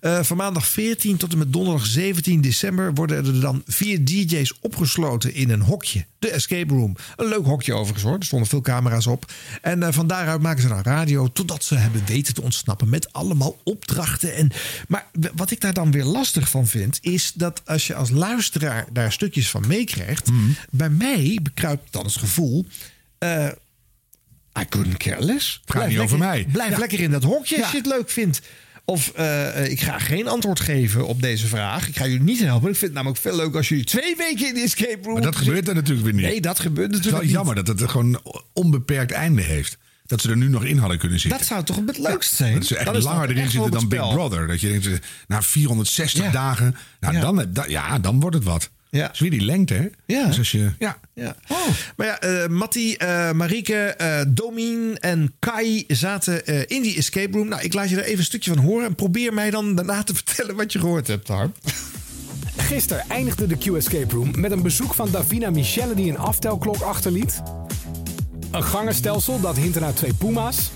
Eh, 0.03 0.23
van 0.23 0.37
maandag 0.37 0.67
14 0.67 1.17
tot 1.17 1.31
en 1.31 1.37
met 1.37 1.53
donderdag 1.53 1.85
17 1.85 2.41
december... 2.41 2.93
worden 2.93 3.25
er 3.25 3.39
dan 3.41 3.63
vier 3.67 4.05
DJ's 4.05 4.53
opgesloten 4.61 5.33
in 5.33 5.49
een 5.49 5.61
hokje. 5.61 6.05
De 6.19 6.29
Escape 6.29 6.73
Room. 6.73 6.95
Een 7.15 7.27
leuk 7.27 7.45
hokje 7.45 7.73
overigens 7.73 8.03
hoor. 8.03 8.17
Er 8.17 8.25
stonden 8.25 8.47
veel 8.47 8.61
camera's 8.61 9.05
op. 9.07 9.31
En 9.61 9.83
eh, 9.83 9.93
van 9.93 10.07
daaruit 10.07 10.41
maken 10.41 10.61
ze 10.61 10.67
dan 10.67 10.81
radio... 10.81 11.31
totdat 11.31 11.63
ze 11.63 11.75
hebben 11.75 12.05
weten 12.05 12.33
te 12.33 12.41
ontsnappen 12.41 12.89
met 12.89 13.13
allemaal 13.13 13.57
opdrachten. 13.63 14.35
En, 14.35 14.51
maar 14.87 15.05
wat 15.35 15.51
ik 15.51 15.61
daar 15.61 15.73
dan 15.73 15.91
weer 15.91 16.03
lastig 16.05 16.49
van 16.49 16.67
vind... 16.67 16.97
is 17.01 17.31
dat 17.35 17.61
als 17.65 17.87
je 17.87 17.95
als 17.95 18.09
luisteraar 18.09 18.85
daar 18.91 19.11
stukjes 19.11 19.49
van 19.49 19.67
meekrijgt... 19.67 20.29
bij 20.69 20.89
mij 20.89 21.39
bekruipt 21.41 21.91
dan 21.91 22.05
het 22.05 22.15
gevoel... 22.17 22.65
eh, 23.17 23.47
I 24.59 24.65
couldn't 24.69 24.97
care 24.97 25.25
less. 25.25 25.61
Gaat 25.65 25.87
niet 25.87 25.97
over 25.99 26.17
mij. 26.17 26.45
Blijf 26.51 26.71
Ja. 26.71 26.77
lekker 26.77 26.99
in 26.99 27.11
dat 27.11 27.23
hokje 27.23 27.55
als 27.55 27.65
Ja. 27.65 27.71
je 27.71 27.77
het 27.77 27.85
leuk 27.97 28.09
vindt. 28.09 28.41
Of 28.85 29.11
eh, 29.15 29.59
eh, 29.63 29.71
ik 29.71 29.81
ga 29.81 29.99
geen 29.99 30.27
antwoord 30.27 30.59
geven 30.59 31.07
op 31.07 31.21
deze 31.21 31.47
vraag. 31.47 31.87
Ik 31.87 31.95
ga 31.97 32.03
jullie 32.03 32.21
niet 32.23 32.39
helpen. 32.39 32.69
Ik 32.69 32.75
vind 32.75 32.85
het 32.85 32.93
namelijk 32.93 33.21
veel 33.21 33.35
leuk 33.35 33.55
als 33.55 33.69
jullie 33.69 33.83
twee 33.83 34.15
weken 34.15 34.47
in 34.47 34.53
de 34.53 34.61
escape 34.61 34.99
room... 35.03 35.13
Maar 35.13 35.21
dat 35.21 35.35
gebeurt 35.35 35.67
er 35.67 35.75
natuurlijk 35.75 36.05
weer 36.05 36.13
niet. 36.13 36.25
Nee, 36.25 36.41
dat 36.41 36.59
gebeurt 36.59 36.95
Het 36.95 37.05
is 37.05 37.11
wel 37.11 37.19
natuurlijk 37.21 37.45
niet. 37.45 37.55
jammer 37.55 37.55
dat 37.65 37.79
het 37.79 37.91
gewoon 37.91 38.13
een 38.13 38.41
onbeperkt 38.53 39.11
einde 39.11 39.41
heeft. 39.41 39.77
Dat 40.05 40.21
ze 40.21 40.29
er 40.29 40.37
nu 40.37 40.47
nog 40.49 40.63
in 40.65 40.77
hadden 40.77 40.97
kunnen 40.97 41.19
zitten. 41.19 41.39
Dat 41.39 41.47
zou 41.47 41.63
toch 41.63 41.79
het 41.85 41.97
leukst 41.97 42.33
zijn? 42.35 42.53
Dat 42.53 42.65
ze 42.65 42.77
echt 42.77 42.95
is 42.95 43.03
langer 43.03 43.29
erin 43.29 43.43
echt 43.43 43.51
zitten 43.51 43.71
dan 43.71 43.87
Big. 43.87 43.99
Brother. 44.13 44.47
Dat 44.47 44.61
je 44.61 44.67
denkt, 44.67 44.87
eh, 44.87 44.93
na 45.27 45.41
460 45.41 46.23
Ja. 46.23 46.31
dagen, 46.31 46.75
nou, 46.99 47.13
Ja. 47.13 47.21
Dan, 47.21 47.45
dan, 47.49 47.65
ja, 47.69 47.99
dan 47.99 48.19
wordt 48.19 48.35
het 48.35 48.45
wat. 48.45 48.69
Ja. 48.93 49.11
Is 49.11 49.19
weer 49.19 49.29
die 49.29 49.41
lengte, 49.41 49.73
hè? 49.73 49.87
Ja. 50.05 50.25
Dus 50.27 50.37
als 50.37 50.51
je, 50.51 50.71
ja. 50.79 50.97
Ja. 51.13 51.35
Maar 51.95 52.07
ja, 52.07 52.19
eh 52.19 52.47
Matti, 52.47 52.95
eh 52.95 53.31
Marieke, 53.31 53.75
eh 53.75 54.21
Domien 54.27 54.97
en 54.99 55.33
Kai 55.39 55.83
zaten 55.87 56.45
eh, 56.45 56.61
in 56.67 56.81
die 56.81 56.97
escape 56.97 57.37
room. 57.37 57.47
Nou, 57.47 57.61
ik 57.61 57.73
laat 57.73 57.89
je 57.89 57.95
er 57.95 58.03
even 58.03 58.17
een 58.17 58.23
stukje 58.23 58.53
van 58.53 58.63
horen. 58.63 58.85
En 58.85 58.95
probeer 58.95 59.33
mij 59.33 59.49
dan 59.49 59.75
daarna 59.75 60.03
te 60.03 60.13
vertellen 60.23 60.55
wat 60.55 60.71
je 60.71 60.79
gehoord 60.79 61.07
hebt, 61.07 61.27
Harm. 61.27 61.53
Gisteren 62.57 63.03
eindigde 63.09 63.47
de 63.47 63.57
Q-Escape 63.57 64.15
Room 64.15 64.39
met 64.39 64.51
een 64.51 64.61
bezoek 64.61 64.93
van 64.93 65.11
Davina 65.11 65.49
Michelle 65.49 65.95
die 65.95 66.09
een 66.09 66.17
aftelklok 66.17 66.81
achterliet. 66.81 67.41
Een 68.51 68.63
gangenstelsel 68.63 69.39
dat 69.39 69.55
hintte 69.57 69.79
naar 69.79 69.93
twee 69.93 70.13
puma's. 70.13 70.71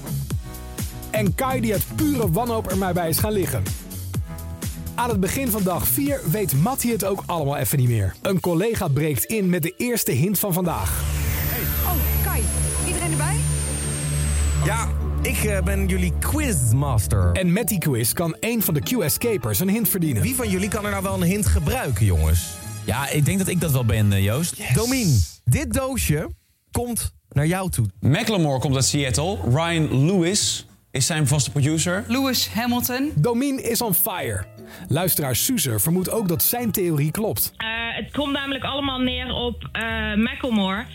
En 1.12 1.36
Kai 1.36 1.62
die 1.62 1.74
uit 1.74 1.86
pure 1.96 2.32
wanhoop 2.32 2.72
er 2.72 2.78
maar 2.78 2.94
bij 2.94 3.10
is 3.10 3.18
gaan 3.18 3.32
liggen. 3.34 3.64
Aan 4.98 5.10
het 5.10 5.20
begin 5.20 5.48
van 5.48 5.64
dag 5.64 5.88
4 5.88 6.22
weet 6.32 6.54
Mattie 6.54 6.92
het 6.92 7.06
ook 7.06 7.24
allemaal 7.26 7.58
even 7.58 7.78
niet 7.78 7.88
meer. 7.88 8.16
Een 8.22 8.40
collega 8.40 8.88
breekt 8.88 9.24
in 9.24 9.50
met 9.50 9.62
de 9.62 9.74
eerste 9.78 10.12
hint 10.12 10.40
van 10.40 10.54
vandaag. 10.54 11.04
Oh, 11.86 12.24
Kai, 12.24 12.44
iedereen 12.88 13.12
erbij? 13.12 13.36
Ja, 14.66 14.90
ik 15.22 15.44
eh, 15.44 15.64
ben 15.64 15.88
jullie 15.88 16.14
quizmaster. 16.20 17.32
En 17.32 17.54
met 17.54 17.68
die 17.68 17.78
quiz 17.78 18.14
kan 18.14 18.36
één 18.40 18.62
van 18.62 18.74
de 18.74 18.80
Q-escapers 18.80 19.60
een 19.60 19.70
hint 19.70 19.90
verdienen. 19.90 20.22
Wie 20.22 20.36
van 20.36 20.50
jullie 20.50 20.70
kan 20.70 20.86
er 20.86 20.92
nou 20.92 21.04
wel 21.04 21.14
een 21.14 21.28
hint 21.28 21.46
gebruiken, 21.46 22.06
jongens? 22.06 22.48
Ja, 22.86 23.10
ik 23.10 23.26
denk 23.26 23.38
dat 23.38 23.48
ik 23.48 23.62
dat 23.62 23.72
wel 23.72 23.86
ben, 23.86 24.12
eh, 24.12 24.24
Joost. 24.24 24.74
Domien, 24.74 25.20
dit 25.44 25.74
doosje 25.74 26.30
komt 26.72 27.12
naar 27.30 27.48
jou 27.48 27.70
toe. 27.70 27.86
Macklemore 28.00 28.60
komt 28.60 28.76
uit 28.76 28.86
Seattle. 28.86 29.38
Ryan 29.50 30.06
Lewis 30.06 30.67
is 30.98 31.06
zijn 31.06 31.28
vaste 31.28 31.52
producer. 31.52 32.04
Lewis 32.08 32.50
Hamilton. 32.54 33.12
Domien 33.16 33.64
is 33.64 33.82
on 33.82 33.94
fire. 33.94 34.46
Luisteraar 34.88 35.36
Suzer 35.36 35.82
vermoedt 35.82 36.10
ook 36.10 36.28
dat 36.28 36.44
zijn 36.44 36.72
theorie 36.72 37.12
klopt. 37.12 37.54
Eh, 37.58 37.68
het 37.96 38.12
komt 38.12 38.32
namelijk 38.32 38.64
allemaal 38.64 39.00
neer 39.00 39.34
op 39.34 39.70
eh 39.72 40.14
Macklemore. 40.16 40.86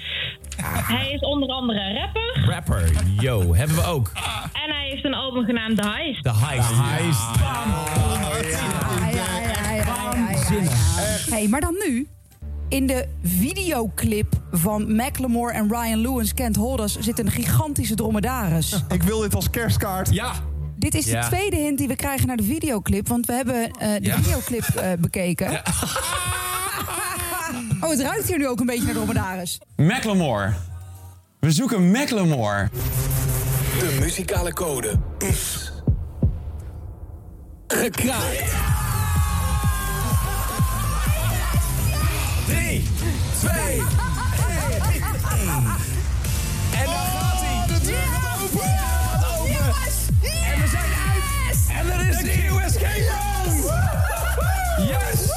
Hij 0.63 1.11
is 1.13 1.21
onder 1.21 1.49
andere 1.49 1.93
rapper. 2.01 2.45
Rapper, 2.47 2.93
yo, 3.21 3.55
hebben 3.55 3.77
we 3.77 3.85
ook. 3.85 4.11
En 4.53 4.75
hij 4.75 4.89
heeft 4.89 5.05
een 5.05 5.15
album 5.15 5.45
genaamd 5.45 5.83
The 5.83 5.89
Heist. 5.89 6.23
De 6.23 6.35
Heist. 6.35 6.69
De 6.69 6.75
Heist. 6.75 7.41
Hey, 11.31 11.49
maar 11.49 11.61
dan 11.61 11.75
nu. 11.87 12.09
In 12.73 12.87
de 12.87 13.07
videoclip 13.23 14.33
van 14.51 14.95
Macklemore 14.95 15.53
en 15.53 15.69
Ryan 15.69 15.99
Lewis 16.01 16.35
Kent 16.35 16.57
Holders 16.57 16.99
zit 16.99 17.19
een 17.19 17.31
gigantische 17.31 17.95
dromedaris. 17.95 18.85
Ik 18.89 19.03
wil 19.03 19.21
dit 19.21 19.35
als 19.35 19.51
kerstkaart. 19.51 20.13
Ja. 20.15 20.33
Dit 20.77 20.95
is 20.95 21.05
de 21.05 21.11
Ja. 21.11 21.29
tweede 21.29 21.57
hint 21.57 21.79
die 21.79 21.89
we 21.89 21.97
krijgen 21.97 22.27
naar 22.27 22.37
de 22.37 22.43
videoclip, 22.43 23.09
want 23.09 23.27
we 23.27 23.33
hebben 23.33 23.71
eh, 23.71 23.89
de 23.95 23.99
Ja. 24.07 24.17
videoclip 24.17 24.65
eh, 24.65 24.93
bekeken. 24.99 25.51
Oh, 27.81 27.91
het 27.91 28.01
ruikt 28.01 28.29
hier 28.29 28.39
nu 28.39 28.49
ook 28.49 28.61
een 28.61 28.67
beetje 28.67 28.85
naar 28.85 28.95
dromedaris. 28.95 29.61
Macklemore. 29.77 30.53
We 31.41 31.51
zoeken 31.51 31.91
Macklemore. 31.91 32.69
De 33.79 33.97
muzikale 34.01 34.53
code 34.53 34.95
is... 35.19 35.73
Gekraakt. 37.67 38.55
3, 42.53 42.83
2, 43.39 43.53
1. 43.53 43.79
En 43.79 43.87
dan 46.85 46.95
gaat 46.95 47.41
hij. 47.41 47.67
De 47.67 47.87
deur 47.87 47.97
gaat 47.97 48.43
open. 48.43 48.61
Gaat 48.61 49.25
open. 49.39 49.55
En 50.45 50.61
we 50.61 50.67
zijn 50.71 50.93
uit. 51.13 51.59
En 51.69 51.91
er 51.91 52.09
is 52.09 52.17
de 52.17 52.49
Q-Escape 52.49 53.05
Room. 53.11 54.87
Yes. 54.89 55.31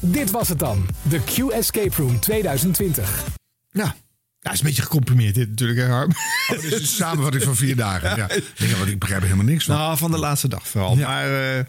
Dit 0.00 0.30
was 0.30 0.48
het 0.48 0.58
dan. 0.58 0.86
De 1.02 1.20
Q-Escape 1.24 1.96
Room 1.96 2.20
2020. 2.20 3.24
Ja. 3.70 3.94
Ja, 4.40 4.52
is 4.52 4.58
een 4.58 4.66
beetje 4.66 4.82
gecomprimeerd 4.82 5.34
dit 5.34 5.48
natuurlijk, 5.48 5.80
hè, 5.80 5.86
Harm? 5.86 6.10
Oh, 6.50 6.60
dit 6.60 6.72
is 6.72 6.80
een 6.80 6.86
samenvatting 7.04 7.42
van 7.42 7.56
vier 7.56 7.76
dagen. 7.76 8.16
Ja. 8.16 8.30
Ik, 8.30 8.44
denk, 8.56 8.72
wat, 8.72 8.86
ik 8.86 8.98
begrijp 8.98 9.20
er 9.20 9.26
helemaal 9.26 9.52
niks 9.52 9.64
van. 9.64 9.76
Nou, 9.76 9.96
van 9.96 10.10
de 10.10 10.18
laatste 10.18 10.48
dag 10.48 10.68
vooral. 10.68 10.96
Maar 10.96 11.56
eh, 11.58 11.64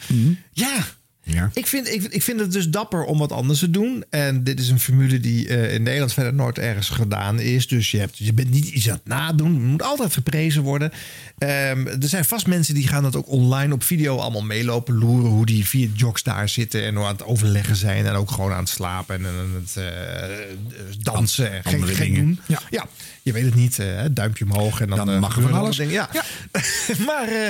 ja, 0.51 0.85
Ja. 1.25 1.49
Ik 1.53 1.67
vind, 1.67 1.87
ik, 1.87 2.03
ik 2.03 2.23
vind 2.23 2.39
het 2.39 2.51
dus 2.51 2.69
dapper 2.69 3.03
om 3.03 3.17
wat 3.17 3.31
anders 3.31 3.59
te 3.59 3.69
doen. 3.69 4.03
En 4.09 4.43
dit 4.43 4.59
is 4.59 4.69
een 4.69 4.79
formule 4.79 5.19
die 5.19 5.47
eh, 5.47 5.73
in 5.73 5.83
Nederland 5.83 6.13
verder 6.13 6.33
nooit 6.33 6.57
ergens 6.57 6.89
gedaan 6.89 7.39
is. 7.39 7.67
Dus 7.67 7.91
je, 7.91 7.97
hebt, 7.99 8.17
je 8.17 8.33
bent 8.33 8.49
niet 8.49 8.67
iets 8.67 8.89
aan 8.89 8.95
het 8.95 9.05
nadoen. 9.05 9.53
Het 9.53 9.63
moet 9.63 9.83
altijd 9.83 10.13
geprezen 10.13 10.61
worden. 10.61 10.91
Ehm, 11.37 11.87
er 11.87 12.07
zijn 12.07 12.25
vast 12.25 12.47
mensen 12.47 12.73
die 12.73 12.87
gaan 12.87 13.03
dat 13.03 13.15
ook 13.15 13.27
online 13.29 13.73
op 13.73 13.83
video 13.83 14.17
allemaal 14.17 14.43
meelopen. 14.43 14.97
Loeren 14.97 15.29
hoe 15.29 15.45
die 15.45 15.67
vier 15.67 15.89
jocks 15.95 16.23
daar 16.23 16.49
zitten. 16.49 16.83
En 16.83 16.95
hoe 16.95 17.05
aan 17.05 17.11
het 17.11 17.23
overleggen 17.23 17.75
zijn. 17.75 18.05
En 18.05 18.13
ook 18.13 18.31
gewoon 18.31 18.51
aan 18.51 18.59
het 18.59 18.69
slapen. 18.69 19.15
En 19.15 19.25
aan 19.25 19.63
het 19.63 19.77
eh, 19.77 19.83
dansen. 21.01 21.51
en 21.51 21.63
geen, 21.63 21.73
Andere 21.73 21.95
geen 21.95 22.13
doen. 22.13 22.39
Ja. 22.69 22.87
Je 23.23 23.31
weet 23.31 23.45
het 23.45 23.55
niet. 23.55 23.79
eh, 23.79 24.05
duimpje 24.11 24.45
omhoog. 24.45 24.81
En 24.81 24.87
dan, 24.87 24.97
Dan 24.97 25.09
eh, 25.09 25.19
mag 25.19 25.35
er 25.35 25.41
van 25.41 25.53
alles. 25.53 25.77
dingen. 25.77 25.93
Ja. 25.93 26.09
maar 27.07 27.27
eh, 27.27 27.47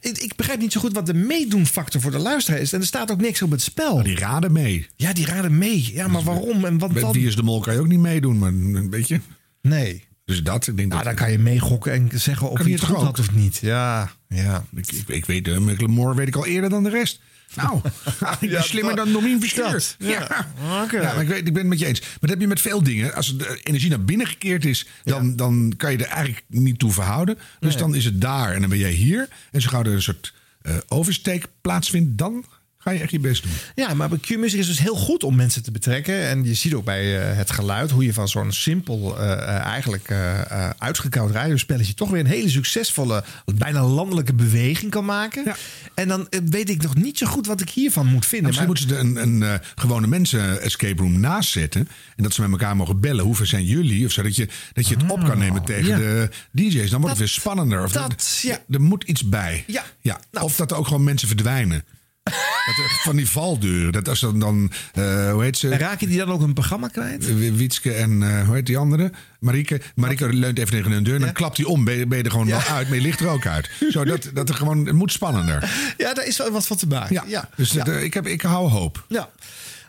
ik, 0.00 0.18
ik 0.18 0.36
begrijp 0.36 0.60
niet 0.60 0.72
zo 0.72 0.80
goed 0.80 0.92
wat 0.92 1.06
de 1.06 1.14
meedoenfactor 1.14 2.00
voor 2.00 2.10
de 2.10 2.18
luisteraar 2.18 2.60
is. 2.60 2.72
En 2.72 2.80
er 2.80 2.86
staat 2.86 3.10
ook 3.10 3.20
niks 3.20 3.42
op 3.42 3.50
het 3.50 3.62
spel. 3.62 4.02
Die 4.02 4.18
raden 4.18 4.52
mee. 4.52 4.86
Ja, 4.96 5.12
die 5.12 5.26
raden 5.26 5.58
mee. 5.58 5.90
Ja, 5.94 6.08
maar 6.08 6.22
waarom 6.22 6.64
en 6.64 6.78
wat 6.78 6.94
dan? 6.94 7.12
Wie 7.12 7.26
is 7.26 7.36
de 7.36 7.42
Mol 7.42 7.60
kan 7.60 7.74
je 7.74 7.80
ook 7.80 7.88
niet 7.88 7.98
meedoen, 8.00 8.38
maar 8.38 8.48
een 8.50 8.90
beetje. 8.90 9.20
Nee. 9.62 10.04
Dus 10.24 10.42
dat, 10.42 10.66
ik 10.66 10.76
denk 10.76 10.88
Nou, 10.92 11.02
dat... 11.04 11.16
dan 11.16 11.24
kan 11.24 11.32
je 11.32 11.38
meegokken 11.38 11.92
en 11.92 12.10
zeggen 12.20 12.50
of 12.50 12.66
je 12.66 12.72
het 12.72 12.84
goed 12.84 12.96
had 12.96 13.18
of 13.18 13.32
niet. 13.34 13.56
Ja, 13.62 14.10
ja. 14.28 14.64
Ik, 14.76 14.92
ik, 14.92 15.08
ik 15.08 15.24
weet, 15.24 15.48
uh, 15.48 15.58
Macklemore 15.58 16.14
weet 16.14 16.28
ik 16.28 16.36
al 16.36 16.46
eerder 16.46 16.70
dan 16.70 16.82
de 16.82 16.90
rest. 16.90 17.20
Nou, 17.54 17.80
ik 18.40 18.50
ben 18.50 18.62
slimmer 18.62 18.96
dan 18.96 19.12
Domien. 19.12 19.42
Ja. 19.98 20.46
Oké. 20.82 21.00
Ja, 21.00 21.12
maar 21.12 21.22
ik, 21.22 21.28
weet, 21.28 21.46
ik 21.46 21.52
ben 21.52 21.56
het 21.56 21.66
met 21.66 21.78
je 21.78 21.86
eens. 21.86 22.00
Maar 22.00 22.18
dat 22.20 22.30
heb 22.30 22.40
je 22.40 22.46
met 22.46 22.60
veel 22.60 22.82
dingen. 22.82 23.14
Als 23.14 23.36
de 23.36 23.60
energie 23.62 23.90
naar 23.90 24.04
binnen 24.04 24.26
gekeerd 24.26 24.64
is, 24.64 24.86
dan, 25.04 25.36
dan 25.36 25.72
kan 25.76 25.92
je 25.92 25.98
er 25.98 26.10
eigenlijk 26.10 26.44
niet 26.48 26.78
toe 26.78 26.92
verhouden. 26.92 27.38
Dus 27.60 27.76
dan 27.76 27.94
is 27.94 28.04
het 28.04 28.20
daar 28.20 28.52
en 28.52 28.60
dan 28.60 28.70
ben 28.70 28.78
jij 28.78 28.90
hier. 28.90 29.28
En 29.50 29.60
zo 29.60 29.68
gauw 29.68 29.82
er 29.82 29.92
een 29.92 30.02
soort 30.02 30.34
eh 30.62 30.76
oversteek 30.88 31.46
plaatsvindt, 31.60 32.18
dan 32.18 32.44
ga 32.86 32.92
je 32.92 33.00
echt 33.00 33.10
je 33.10 33.18
best 33.18 33.42
doen. 33.42 33.52
Ja, 33.74 33.94
maar 33.94 34.08
bij 34.08 34.18
Q-Music 34.18 34.58
is 34.58 34.66
dus 34.66 34.78
heel 34.78 34.94
goed 34.94 35.24
om 35.24 35.36
mensen 35.36 35.62
te 35.62 35.70
betrekken. 35.70 36.28
En 36.28 36.44
je 36.44 36.54
ziet 36.54 36.74
ook 36.74 36.84
bij 36.84 37.30
eh, 37.30 37.36
het 37.36 37.50
geluid 37.50 37.90
hoe 37.90 38.04
je 38.04 38.12
van 38.12 38.28
zo'n 38.28 38.52
simpel, 38.52 39.18
eh, 39.18 39.32
eh, 39.32 39.48
eigenlijk 39.48 40.14
uitgekoud 40.78 41.30
radiospelletje... 41.30 41.94
toch 41.94 42.10
weer 42.10 42.20
een 42.20 42.26
hele 42.26 42.48
succesvolle, 42.48 43.24
bijna 43.54 43.84
landelijke 43.84 44.34
beweging 44.34 44.90
kan 44.90 45.04
maken. 45.04 45.54
En 45.94 46.08
dan 46.08 46.28
weet 46.44 46.70
ik 46.70 46.82
nog 46.82 46.94
niet 46.94 47.18
zo 47.18 47.26
goed 47.26 47.46
wat 47.46 47.60
ik 47.60 47.70
hiervan 47.70 48.06
moet 48.06 48.26
vinden. 48.26 48.52
Nou, 48.52 48.68
misschien 48.68 48.90
moeten 48.90 49.14
ze 49.14 49.22
een, 49.22 49.42
een 49.42 49.60
gewone 49.74 50.06
mensen 50.06 50.60
escape 50.60 51.02
room 51.02 51.20
naast 51.20 51.50
zetten. 51.50 51.88
En 52.16 52.22
dat 52.22 52.34
ze 52.34 52.40
met 52.40 52.50
elkaar 52.50 52.76
mogen 52.76 53.00
bellen. 53.00 53.24
Hoeveel 53.24 53.46
zijn 53.46 53.64
jullie? 53.64 54.06
Of 54.06 54.12
zo, 54.12 54.22
dat 54.22 54.36
je, 54.36 54.48
dat 54.72 54.88
je 54.88 54.94
het 54.94 55.10
op 55.10 55.24
kan 55.24 55.38
nemen 55.38 55.64
tegen 55.64 55.88
ja. 55.88 55.96
de 55.96 56.28
DJ's. 56.50 56.90
Dan 56.90 57.00
wordt 57.00 57.18
het 57.18 57.18
weer 57.18 57.28
spannender. 57.28 57.82
Of 57.82 57.92
dat, 57.92 58.40
ja. 58.42 58.60
Er 58.70 58.80
moet 58.80 59.04
iets 59.04 59.28
bij. 59.28 59.64
Ja. 59.66 59.84
Ja. 60.00 60.20
of 60.32 60.56
dat 60.56 60.70
er 60.70 60.76
ook 60.76 60.86
gewoon 60.86 61.04
mensen 61.04 61.28
verdwijnen. 61.28 61.84
Dat 62.66 62.76
er, 62.84 63.00
van 63.02 63.16
die 63.16 63.28
valdeuren. 63.28 63.92
Dat 63.92 64.08
als 64.08 64.20
dan, 64.20 64.38
dan 64.38 64.70
eh, 64.94 65.30
hoe 65.32 65.42
heet 65.42 65.58
ze? 65.58 65.68
En 65.70 65.78
raken 65.78 66.08
die 66.08 66.18
dan 66.18 66.28
ook 66.30 66.40
een 66.40 66.52
programma 66.52 66.88
kwijt? 66.88 67.34
Wi- 67.38 67.52
Wietske 67.52 67.92
en 67.92 68.22
eh, 68.22 68.44
hoe 68.46 68.54
heet 68.54 68.66
die 68.66 68.78
andere? 68.78 69.10
Marieke. 69.38 69.80
Marieke 69.94 70.32
leunt 70.32 70.58
even 70.58 70.70
tegen 70.70 70.92
een 70.92 71.02
deur. 71.02 71.14
En 71.14 71.20
dan 71.20 71.32
klapt 71.32 71.56
hij 71.56 71.66
om. 71.66 71.84
Ben 71.84 71.94
je, 71.96 72.06
ben 72.06 72.18
je 72.18 72.24
er 72.24 72.30
gewoon 72.30 72.46
wel 72.46 72.60
uit. 72.60 72.88
Maar 72.88 72.96
je 72.96 73.02
ligt 73.02 73.20
er 73.20 73.28
ook 73.28 73.46
uit. 73.46 73.70
Zo, 73.90 74.04
dat, 74.04 74.30
dat 74.34 74.48
er 74.48 74.54
gewoon, 74.54 74.86
het 74.86 74.94
moet 74.94 75.12
spannender. 75.12 75.70
Ja, 75.96 76.14
daar 76.14 76.26
is 76.26 76.36
wel 76.38 76.50
wat 76.50 76.66
van 76.66 76.76
te 76.76 76.86
maken. 76.86 77.14
Ja. 77.14 77.24
ja. 77.26 77.48
Dus 77.56 77.70
dat, 77.70 77.88
eh, 77.88 78.02
ik, 78.02 78.14
heb, 78.14 78.26
ik 78.26 78.40
hou 78.42 78.68
hoop. 78.70 79.04
Ja. 79.08 79.28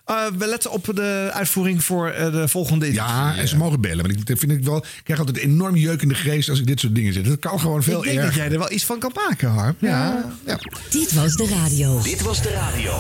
Eh, 0.08 0.26
we 0.38 0.48
letten 0.48 0.72
op 0.72 0.90
de 0.94 1.30
uitvoering 1.34 1.84
voor 1.84 2.10
eh, 2.10 2.32
de 2.32 2.48
volgende 2.48 2.86
editie. 2.86 3.04
Ja, 3.04 3.36
en 3.36 3.48
ze 3.48 3.58
mogen 3.58 3.82
bellen. 3.82 4.06
Want 4.06 4.20
ik 4.20 4.26
dat 4.26 4.40
vind 4.40 4.52
ik 4.52 4.64
wel. 4.64 4.78
Ik 4.78 5.02
krijg 5.04 5.20
altijd 5.20 5.38
enorm 5.38 5.76
jeuk 5.76 6.02
in 6.02 6.08
de 6.08 6.16
geest 6.16 6.50
als 6.50 6.60
ik 6.60 6.68
dit 6.68 6.80
soort 6.80 6.96
dingen 6.96 7.14
zit. 7.14 7.26
Dat 7.26 7.40
kan 7.40 7.60
gewoon 7.60 7.84
veel 7.84 7.98
Ik 7.98 8.04
denk 8.04 8.18
erger. 8.18 8.30
dat 8.32 8.36
jij 8.44 8.52
er 8.52 8.60
wel 8.60 8.72
iets 8.72 8.86
van 8.86 9.00
kan 9.00 9.12
maken, 9.28 9.50
Harm. 9.50 9.76
Ja. 9.80 10.26
ja. 10.46 10.60
Dit 10.90 11.14
was 11.14 11.36
de 11.36 11.48
radio. 11.48 12.02
Dit 12.02 12.22
was 12.22 12.42
de 12.42 12.50
radio. 12.50 12.94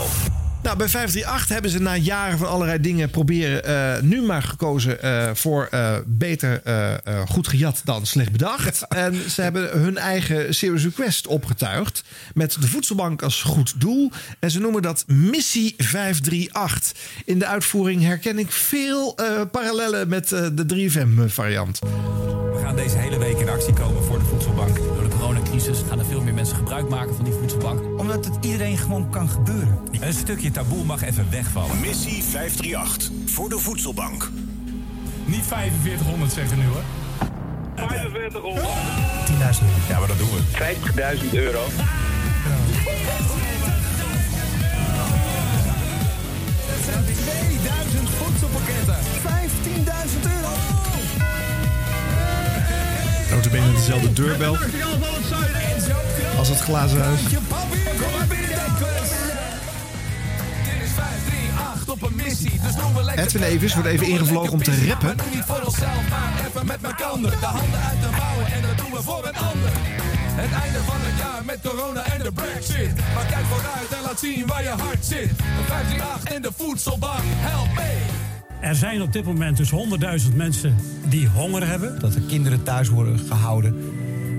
Nou, 0.64 0.78
bij 0.78 0.88
538 0.89 1.49
hebben 1.49 1.72
ze 1.72 1.80
na 1.80 1.95
jaren 1.95 2.38
van 2.38 2.47
allerlei 2.49 2.82
dingen 2.82 3.10
proberen... 3.10 3.64
eh, 3.64 4.01
nu 4.01 4.22
maar 4.22 4.43
gekozen 4.43 5.01
eh, 5.01 5.30
voor 5.34 5.68
eh, 5.72 5.95
beter 6.05 6.62
eh, 6.64 6.93
eh, 6.93 6.99
goed 7.30 7.47
gejat 7.47 7.82
dan 7.84 8.05
slecht 8.05 8.32
bedacht. 8.32 8.86
En 8.88 9.30
ze 9.30 9.41
hebben 9.41 9.80
hun 9.80 9.97
eigen 9.97 10.55
Serious 10.55 10.84
Request 10.84 11.28
opgetuigd... 11.28 12.03
met 12.34 12.58
de 12.60 12.68
voedselbank 12.68 13.22
als 13.22 13.41
goed 13.41 13.82
doel. 13.82 14.12
En 14.39 14.51
ze 14.51 14.60
noemen 14.60 14.82
dat 14.82 15.03
Missie 15.08 15.74
538. 15.78 16.91
In 17.26 17.39
de 17.39 17.45
uitvoering 17.45 18.03
herken 18.03 18.39
ik 18.39 18.51
veel 18.51 19.16
eh, 19.16 19.26
parallellen 19.51 20.08
met 20.08 20.32
eh, 20.32 20.45
de 20.53 20.89
3FM-variant. 20.89 21.80
We 22.53 22.60
gaan 22.64 22.76
deze 22.76 22.97
hele 22.97 23.18
week 23.20 23.38
in 23.39 23.49
actie 23.49 23.74
komen 23.74 24.03
voor 24.03 24.20
de 24.20 24.26
voedselbank. 24.26 24.78
Gaan 25.58 25.99
er 25.99 26.05
veel 26.05 26.22
meer 26.22 26.34
mensen 26.34 26.55
gebruik 26.55 26.89
maken 26.89 27.16
van 27.16 27.26
die 27.26 27.34
voedselbank. 27.34 27.99
Omdat 27.99 28.26
het 28.26 28.45
iedereen 28.45 28.78
gewoon 28.78 29.10
kan 29.10 29.30
gebeuren. 29.30 29.80
Een 29.99 30.14
stukje 30.14 30.51
taboe 30.51 30.84
mag 30.84 31.01
even 31.01 31.28
wegvallen. 31.30 31.80
Missie 31.80 32.24
538 32.24 33.12
voor 33.26 33.49
de 33.49 33.60
voedselbank. 33.60 34.30
Niet 35.26 35.45
4500 35.45 36.32
zeggen 36.32 36.58
nu 36.58 36.66
hoor. 36.66 36.82
4500. 37.76 38.66
10.000 38.66 38.72
euro. 39.34 39.88
Ja, 39.88 39.99
maar 39.99 40.08
dat 40.08 40.18
doen 40.18 40.30
we. 40.30 40.41
50.000 41.24 41.34
euro. 41.34 41.64
Het 46.66 46.84
zijn 46.86 47.03
2000 47.03 48.10
voedselpakketten. 48.10 48.97
15.000 50.16 50.32
euro. 50.36 50.97
Notabene 53.32 53.74
dezelfde 53.74 54.14
deurbel 54.14 54.58
als 56.38 56.50
het 56.50 56.60
glazen 56.60 57.02
huis. 57.04 57.22
Kom 57.22 57.44
maar 58.18 58.28
binnen, 58.28 58.48
Denkers. 58.48 59.10
Dit 60.64 60.82
is 60.84 60.92
538 60.96 61.90
op 61.90 62.02
een 62.02 62.16
missie. 62.16 62.60
Dus 62.62 62.76
doen 62.76 62.94
we 62.94 63.04
lekker 63.04 63.26
Edwin 63.26 63.44
Evers 63.44 63.74
wordt 63.74 63.90
even 63.90 64.08
ingevlogen 64.08 64.52
om 64.52 64.64
te 64.64 64.88
rappen. 64.88 65.16
Maar 65.16 65.26
nu 65.30 65.36
niet 65.36 65.46
voor 65.46 65.62
onszelf, 65.66 66.10
maar 66.10 66.34
even 66.48 66.66
met 66.66 66.80
elkaar. 66.82 66.96
De 67.20 67.46
handen 67.46 67.82
uit 67.90 68.02
de 68.02 68.10
mouwen 68.18 68.46
en 68.46 68.62
dat 68.62 68.78
doen 68.78 68.92
we 68.92 69.02
voor 69.02 69.28
een 69.28 69.36
ander. 69.36 69.72
Het 70.42 70.52
einde 70.64 70.80
van 70.80 70.96
het 71.00 71.18
jaar 71.18 71.46
met 71.46 71.60
corona 71.64 72.06
en 72.06 72.24
de 72.24 72.32
brexit. 72.32 72.96
Maar 73.16 73.26
kijk 73.26 73.46
vooruit 73.46 73.90
en 73.98 74.02
laat 74.06 74.20
zien 74.20 74.48
waar 74.48 74.64
je 74.64 74.70
hart 74.70 75.06
zit. 75.06 75.30
De 75.38 75.64
538 75.68 76.34
en 76.36 76.42
de 76.42 76.52
voedselbank, 76.58 77.24
help 77.26 77.76
mee. 77.76 78.27
Er 78.60 78.76
zijn 78.76 79.01
op 79.01 79.14
dit 79.14 79.26
moment 79.26 79.58
dus 79.58 79.72
100.000 80.30 80.36
mensen 80.36 80.76
die 81.10 81.28
honger 81.28 81.68
hebben. 81.68 81.99
Dat 81.99 82.16
er 82.16 82.22
kinderen 82.22 82.64
thuis 82.64 82.89
worden 82.89 83.20
gehouden 83.20 83.76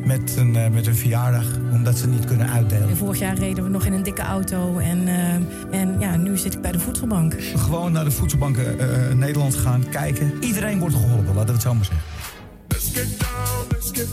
met 0.04 0.36
een, 0.36 0.56
eh, 0.56 0.70
met 0.70 0.86
een 0.86 0.94
verjaardag, 0.94 1.44
omdat 1.72 1.98
ze 1.98 2.06
niet 2.06 2.24
kunnen 2.24 2.50
uitdelen. 2.50 2.96
Vorig 2.96 3.18
jaar 3.18 3.38
reden 3.38 3.64
we 3.64 3.70
nog 3.70 3.84
in 3.84 3.92
een 3.92 4.02
dikke 4.02 4.22
auto 4.22 4.78
en, 4.78 5.08
eh, 5.08 5.80
en 5.80 5.96
ja, 6.00 6.16
nu 6.16 6.36
zit 6.36 6.54
ik 6.54 6.60
bij 6.60 6.72
de 6.72 6.78
voedselbank. 6.78 7.34
Gewoon 7.56 7.92
naar 7.92 8.04
de 8.04 8.10
voedselbanken 8.10 8.78
eh, 8.78 9.14
Nederland 9.14 9.54
gaan 9.54 9.88
kijken. 9.88 10.32
Iedereen 10.40 10.78
wordt 10.78 10.94
geholpen, 10.94 11.34
laten 11.34 11.46
we 11.46 11.52
het 11.52 11.62
zo 11.62 11.74
maar 11.74 11.84
zeggen. 11.84 12.06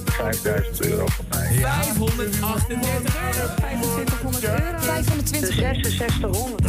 5000 0.05 0.85
euro 0.85 1.05
voor 1.05 1.25
mij. 1.29 1.53
538 1.53 3.15
euro. 3.37 3.53
2500 3.55 4.43
euro. 4.43 4.79
520 4.79 5.53
6600. 5.53 6.63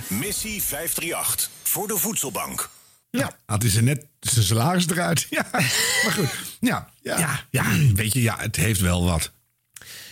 Missie 0.08 0.62
538 0.62 1.50
voor 1.62 1.88
de 1.88 1.96
voedselbank. 1.96 2.70
Ja. 3.10 3.30
Had 3.46 3.62
hij 3.62 3.70
ze 3.70 3.82
net 3.82 4.06
zijn 4.20 4.44
salaris 4.44 4.88
eruit. 4.88 5.26
Ja, 5.30 5.46
maar 5.52 6.12
goed. 6.12 6.28
Ja, 6.60 6.88
ja. 7.02 7.40
ja, 7.50 7.64
weet 7.94 8.12
je, 8.12 8.22
ja, 8.22 8.36
het 8.38 8.56
heeft 8.56 8.80
wel 8.80 9.04
wat. 9.04 9.32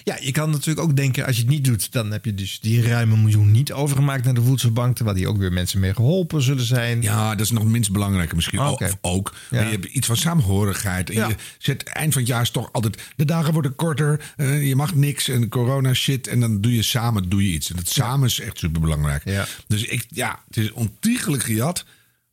Ja, 0.04 0.16
je 0.20 0.30
kan 0.32 0.50
natuurlijk 0.50 0.80
ook 0.88 0.96
denken, 0.96 1.26
als 1.26 1.36
je 1.36 1.42
het 1.42 1.50
niet 1.50 1.64
doet, 1.64 1.92
dan 1.92 2.10
heb 2.10 2.24
je 2.24 2.34
dus 2.34 2.60
die 2.60 2.82
ruime 2.82 3.16
miljoen 3.16 3.50
niet 3.50 3.72
overgemaakt 3.72 4.24
naar 4.24 4.34
de 4.34 4.42
voedselbank, 4.42 4.96
terwijl 4.96 5.16
die 5.16 5.28
ook 5.28 5.36
weer 5.38 5.52
mensen 5.52 5.80
mee 5.80 5.94
geholpen 5.94 6.42
zullen 6.42 6.64
zijn. 6.64 7.02
Ja, 7.02 7.30
dat 7.30 7.40
is 7.40 7.50
nog 7.50 7.64
minst 7.64 7.92
belangrijk 7.92 8.34
misschien. 8.34 8.60
Of 8.60 8.96
ook. 9.00 9.34
Ja. 9.50 9.56
Maar 9.56 9.64
je 9.66 9.78
hebt 9.78 9.84
iets 9.84 10.06
van 10.06 10.16
samenhorigheid. 10.16 11.10
En 11.10 11.16
Ja. 11.16 11.28
je 11.28 11.34
zet 11.58 11.82
eind 11.82 12.12
van 12.12 12.22
het 12.22 12.30
jaar 12.30 12.42
is 12.42 12.50
toch 12.50 12.72
altijd. 12.72 13.02
De 13.16 13.24
dagen 13.24 13.52
worden 13.52 13.74
korter. 13.74 14.32
eh, 14.36 14.66
je 14.68 14.76
mag 14.76 14.94
niks. 14.94 15.28
En 15.28 15.48
corona 15.48 15.94
shit. 15.94 16.26
En 16.26 16.40
dan 16.40 16.60
doe 16.60 16.74
je 16.74 16.82
samen 16.82 17.28
doe 17.28 17.42
je 17.44 17.52
iets. 17.52 17.70
En 17.70 17.76
het 17.76 17.88
samen 17.88 18.26
is 18.28 18.40
echt 18.40 18.58
super 18.58 18.80
belangrijk. 18.80 19.46
Dus 19.66 19.84
ik, 19.84 20.04
ja, 20.08 20.40
het 20.46 20.56
is 20.56 20.72
ontiegelijk 20.72 21.42
gejat. 21.42 21.84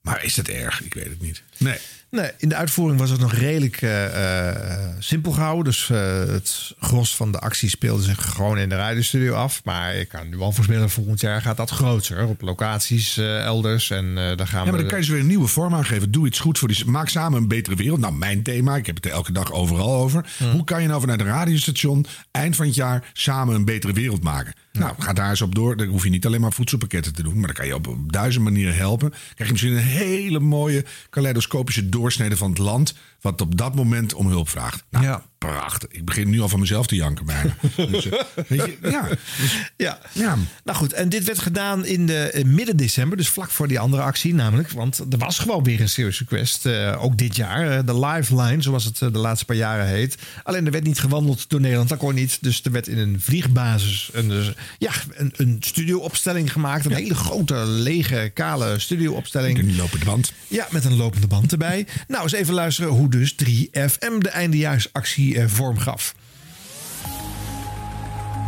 Maar 0.02 0.24
is 0.24 0.34
dat 0.36 0.48
erg? 0.48 0.84
Ik 0.84 0.94
weet 0.94 1.06
het 1.10 1.22
niet. 1.22 1.44
Nee. 1.58 1.78
Nee, 2.16 2.32
in 2.38 2.50
de 2.50 2.56
uitvoering 2.56 3.00
was 3.00 3.10
het 3.10 3.20
nog 3.20 3.34
redelijk 3.34 3.82
eh, 3.82 4.50
eh, 4.50 4.88
simpel 5.00 5.32
gehouden. 5.32 5.64
Dus 5.64 5.90
eh, 5.90 6.18
het 6.18 6.74
gros 6.80 7.16
van 7.16 7.32
de 7.32 7.40
actie 7.40 7.70
speelde 7.70 8.04
zich 8.04 8.26
gewoon 8.26 8.58
in 8.58 8.70
de 8.70 8.76
radiostudio 8.76 9.34
af. 9.34 9.62
Maar 9.64 9.96
ik 9.96 10.10
kan 10.10 10.30
nu 10.30 10.40
al 10.40 10.52
voorspellen, 10.52 10.90
volgend 10.90 11.22
jaar 11.22 11.42
gaat 11.42 11.58
dat 11.58 11.70
groter. 11.70 12.26
Op 12.26 12.42
locaties 12.42 13.18
elders. 13.18 13.90
En 13.90 14.16
dan 14.16 14.48
gaan 14.48 14.60
Ja, 14.60 14.64
maar 14.64 14.74
we... 14.74 14.80
dan 14.80 14.88
kan 14.88 15.00
je 15.00 15.06
ze 15.06 15.12
weer 15.12 15.22
een 15.22 15.28
nieuwe 15.28 15.48
vorm 15.48 15.76
aangeven. 15.76 16.12
Doe 16.12 16.28
iets 16.28 16.40
goed 16.40 16.60
voor 16.60 16.68
die. 16.68 16.86
Maak 16.86 17.10
samen 17.10 17.42
een 17.42 17.48
betere 17.48 17.76
wereld. 17.76 18.00
Nou, 18.00 18.14
mijn 18.14 18.44
thema. 18.44 18.76
Ik 18.76 18.86
heb 18.86 18.96
het 18.96 19.06
elke 19.06 19.32
dag 19.32 19.52
overal 19.52 19.94
over. 19.94 20.26
Hoe 20.52 20.64
kan 20.64 20.82
je 20.82 20.88
nou 20.88 21.00
vanuit 21.00 21.20
een 21.20 21.26
radiostation 21.26 22.06
eind 22.32 22.56
van 22.56 22.66
het 22.66 22.76
jaar 22.76 23.10
samen 23.14 23.56
een 23.56 23.66
betere 23.66 23.94
wereld 23.94 24.24
maken? 24.24 24.54
Nou, 24.78 24.96
ga 25.00 25.14
daar 25.14 25.30
eens 25.30 25.42
op 25.42 25.56
door. 25.56 25.78
Dan 25.78 25.88
hoef 25.88 26.04
je 26.04 26.10
niet 26.10 26.26
alleen 26.26 26.42
maar 26.42 26.54
voedselpakketten 26.54 27.14
te 27.14 27.24
doen. 27.24 27.34
Maar 27.34 27.46
dan 27.46 27.56
kan 27.56 27.68
je 27.68 27.76
op, 27.76 27.96
duizend 28.08 28.44
manieren 28.44 28.76
helpen. 28.76 29.10
Krijg 29.10 29.36
je 29.38 29.52
misschien 29.52 29.72
een 29.72 29.78
hele 29.78 30.40
mooie 30.40 30.86
kaleidoscopische 31.10 31.90
doorsnede 31.90 32.38
van 32.38 32.50
het 32.50 32.58
land. 32.58 32.96
Wat 33.22 33.42
op 33.42 33.58
dat 33.58 33.76
moment 33.76 34.14
om 34.14 34.28
hulp 34.28 34.50
vraagt. 34.50 34.84
Nou, 34.90 35.20
prachtig. 35.46 35.90
Ik 35.92 36.06
begin 36.06 36.30
nu 36.30 36.42
al 36.42 36.50
van 36.50 36.60
mezelf 36.60 36.88
te 36.88 36.96
janken 36.96 37.26
bijna. 37.26 37.56
Dus, 37.92 38.10
eh, 38.10 38.20
weet 38.48 38.66
je, 38.66 38.78
ja. 38.90 39.08
Dus, 39.42 39.72
ja. 39.78 40.00
ja. 40.12 40.38
Nou 40.64 40.78
goed, 40.78 40.94
en 40.94 41.10
dit 41.10 41.24
werd 41.24 41.40
gedaan 41.40 41.86
in 41.86 42.06
de 42.06 42.20
eh, 42.20 42.44
midden 42.44 42.78
december, 42.78 43.18
dus 43.18 43.30
vlak 43.30 43.52
voor 43.52 43.68
die 43.68 43.80
andere 43.80 44.04
actie 44.04 44.34
namelijk. 44.34 44.72
Want 44.72 45.00
er 45.10 45.18
was 45.18 45.40
gewoon 45.40 45.64
weer 45.64 45.82
een 45.82 45.90
Serious 45.90 46.20
Request, 46.20 46.66
eh, 46.66 47.04
ook 47.04 47.18
dit 47.18 47.36
jaar. 47.36 47.86
de 47.86 48.00
Lifeline, 48.00 48.62
zoals 48.62 48.84
het 48.84 48.98
de 48.98 49.12
laatste 49.12 49.46
paar 49.46 49.56
jaren 49.56 49.88
heet. 49.88 50.18
Alleen 50.44 50.66
er 50.66 50.72
werd 50.72 50.84
niet 50.84 51.00
gewandeld 51.00 51.50
door 51.50 51.62
Nederland, 51.62 51.90
dat 51.90 51.98
kon 51.98 52.14
niet. 52.16 52.38
Dus 52.42 52.62
er 52.64 52.72
werd 52.72 52.88
in 52.88 52.98
een 52.98 53.22
vliegbasis 53.22 54.10
een, 54.14 54.28
dus, 54.28 54.54
ja, 54.78 54.92
een, 55.14 55.34
een 55.36 55.58
studioopstelling 55.60 56.52
gemaakt. 56.52 56.86
Een 56.86 56.94
hele 56.94 57.16
grote, 57.16 57.56
lege, 57.56 58.32
kale 58.34 58.80
studioopstelling. 58.80 59.60
Een 59.60 59.76
lopende 59.76 60.06
band. 60.06 60.34
Ja, 60.48 60.68
met 60.72 60.86
een 60.86 60.96
lopende 60.96 61.28
band 61.28 61.52
erbij. 61.52 61.88
Nou, 62.08 62.24
eens 62.24 62.32
even 62.32 62.54
luisteren 62.54 62.92
hoe 62.92 63.10
dus 63.10 63.36
3FM 63.44 64.18
de 64.20 64.30
eindejaarsactie 64.30 65.35
eh, 65.36 65.48
vorm 65.48 65.78
gaf. 65.78 66.16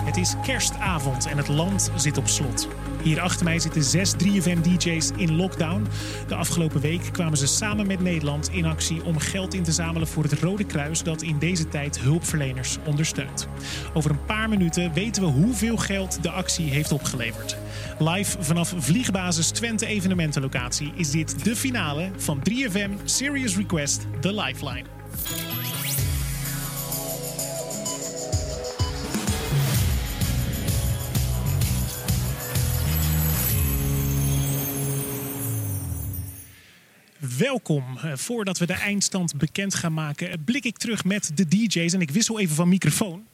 Het 0.08 0.18
is 0.18 0.34
kerstavond 0.44 1.26
en 1.26 1.38
het 1.38 1.48
land 1.48 1.92
zit 1.96 2.18
op 2.18 2.28
slot. 2.28 2.68
Hier 3.04 3.20
achter 3.20 3.44
mij 3.44 3.60
zitten 3.60 3.84
zes 3.84 4.14
3FM-DJ's 4.14 5.12
in 5.16 5.36
lockdown. 5.36 5.88
De 6.28 6.36
afgelopen 6.36 6.82
week 6.82 7.02
kwamen 7.12 7.38
ze 7.38 7.48
samen 7.48 7.88
met 7.88 8.00
Nederland 8.00 8.50
in 8.50 8.66
actie 8.66 9.04
om 9.04 9.20
geld 9.20 9.54
in 9.54 9.64
te 9.64 9.72
zamelen 9.72 10.08
voor 10.08 10.24
het 10.24 10.34
Rode 10.34 10.64
Kruis 10.64 11.04
dat 11.04 11.22
in 11.22 11.40
deze 11.40 11.68
tijd 11.68 12.00
hulpverleners 12.00 12.78
ondersteunt. 12.86 13.48
Over 13.94 14.12
een 14.12 14.26
paar 14.26 14.50
minuten 14.50 14.94
weten 14.94 15.22
we 15.22 15.30
hoeveel 15.30 15.78
geld 15.78 16.24
de 16.24 16.32
actie 16.32 16.70
heeft 16.70 16.92
opgeleverd. 16.92 17.58
Live 18.00 18.44
vanaf 18.44 18.74
Vliegbasis 18.78 19.50
Twente 19.50 19.86
evenementenlocatie 19.86 20.92
is 20.96 21.12
dit 21.12 21.44
de 21.44 21.56
finale 21.56 22.12
van 22.18 22.42
3FM 22.50 22.92
Serious 23.04 23.56
Request 23.56 24.06
The 24.20 24.34
Lifeline. 24.34 24.86
Welkom. 37.38 37.84
Eh, 37.98 38.12
Voordat 38.16 38.58
we 38.58 38.66
de 38.66 38.74
eindstand 38.74 39.38
bekend 39.38 39.76
gaan 39.76 39.94
maken, 39.94 40.44
blik 40.44 40.66
ik 40.66 40.78
terug 40.78 41.04
met 41.04 41.32
de 41.36 41.48
DJ's 41.48 41.94
en 41.94 42.02
ik 42.02 42.12
wissel 42.12 42.40
even 42.40 42.56
van 42.56 42.70
microfoon. 42.70 43.26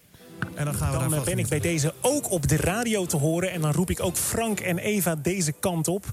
En 0.55 0.65
dan 0.65 0.73
gaan 0.73 0.91
we 0.91 0.97
Dan 0.97 1.09
daar 1.09 1.19
eh, 1.19 1.25
ben 1.25 1.37
ik 1.39 1.47
bij 1.47 1.59
deze 1.59 1.93
ook 2.01 2.31
op 2.31 2.47
de 2.47 2.57
radio 2.57 3.05
te 3.05 3.17
horen. 3.17 3.51
En 3.51 3.61
dan 3.61 3.71
roep 3.71 3.89
ik 3.89 3.99
ook 3.99 4.15
Frank 4.15 4.59
en 4.59 4.77
Eva 4.77 5.15
deze 5.15 5.51
kant 5.51 5.87
op. 5.87 6.05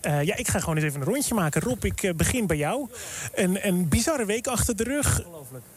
Eh, 0.00 0.22
ja, 0.22 0.36
ik 0.36 0.48
ga 0.48 0.58
gewoon 0.58 0.76
eens 0.76 0.84
even 0.84 1.00
een 1.00 1.06
rondje 1.06 1.34
maken. 1.34 1.60
Rob, 1.60 1.84
ik 1.84 2.12
begin 2.16 2.46
bij 2.46 2.56
jou. 2.56 2.88
Een, 3.34 3.66
een 3.66 3.88
bizarre 3.88 4.24
week 4.24 4.46
achter 4.46 4.76
de 4.76 4.84
rug. 4.84 5.22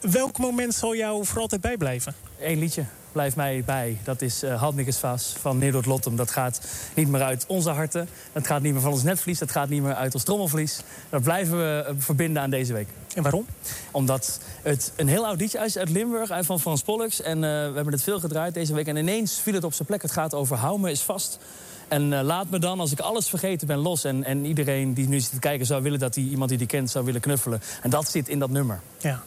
Welk 0.01 0.37
moment 0.37 0.73
zal 0.73 0.95
jou 0.95 1.25
voor 1.25 1.41
altijd 1.41 1.61
bijblijven? 1.61 2.15
Eén 2.39 2.59
liedje 2.59 2.85
blijft 3.11 3.35
mij 3.35 3.63
bij. 3.65 3.97
Dat 4.03 4.21
is 4.21 4.43
uh, 4.43 5.17
van 5.17 5.57
Nederland 5.57 5.85
Lottem. 5.85 6.15
Dat 6.15 6.31
gaat 6.31 6.61
niet 6.93 7.07
meer 7.07 7.21
uit 7.21 7.45
onze 7.47 7.69
harten. 7.69 8.09
Dat 8.31 8.47
gaat 8.47 8.61
niet 8.61 8.73
meer 8.73 8.81
van 8.81 8.91
ons 8.91 9.03
netvlies. 9.03 9.39
Dat 9.39 9.51
gaat 9.51 9.69
niet 9.69 9.81
meer 9.81 9.93
uit 9.93 10.13
ons 10.13 10.23
trommelvlies. 10.23 10.81
Dat 11.09 11.23
blijven 11.23 11.57
we 11.57 11.83
eh, 11.87 11.93
verbinden 11.97 12.41
aan 12.41 12.49
deze 12.49 12.73
week. 12.73 12.87
En 13.15 13.23
waarom? 13.23 13.45
Omdat 13.91 14.39
het 14.61 14.91
een 14.95 15.07
heel 15.07 15.25
oud 15.25 15.39
liedje 15.39 15.59
is 15.59 15.77
uit 15.77 15.89
Limburg, 15.89 16.31
uit 16.31 16.45
van 16.45 16.59
Frans 16.59 16.81
Pollux. 16.81 17.21
En 17.21 17.35
eh, 17.35 17.41
we 17.41 17.75
hebben 17.75 17.93
het 17.93 18.03
veel 18.03 18.19
gedraaid 18.19 18.53
deze 18.53 18.73
week. 18.73 18.87
En 18.87 18.95
ineens 18.95 19.39
viel 19.39 19.53
het 19.53 19.63
op 19.63 19.73
zijn 19.73 19.87
plek. 19.87 20.01
Het 20.01 20.11
gaat 20.11 20.33
over 20.33 20.57
hou 20.57 20.79
me 20.79 20.91
is 20.91 21.01
vast. 21.01 21.39
En 21.87 22.23
laat 22.23 22.49
me 22.49 22.59
dan, 22.59 22.79
als 22.79 22.91
ik 22.91 22.99
alles 22.99 23.29
vergeten 23.29 23.67
ben, 23.67 23.77
los. 23.77 24.03
En, 24.03 24.23
en 24.23 24.45
iedereen 24.45 24.93
die 24.93 25.07
nu 25.07 25.19
zit 25.19 25.31
te 25.31 25.39
kijken 25.39 25.65
zou 25.65 25.81
willen 25.81 25.99
dat 25.99 26.15
hij 26.15 26.23
iemand 26.23 26.49
die 26.49 26.57
die 26.57 26.67
kent 26.67 26.89
zou 26.89 27.05
willen 27.05 27.21
knuffelen. 27.21 27.61
En 27.81 27.89
dat 27.89 28.11
zit 28.11 28.29
in 28.29 28.39
dat 28.39 28.49
nummer. 28.49 28.79
Ja. 28.97 29.23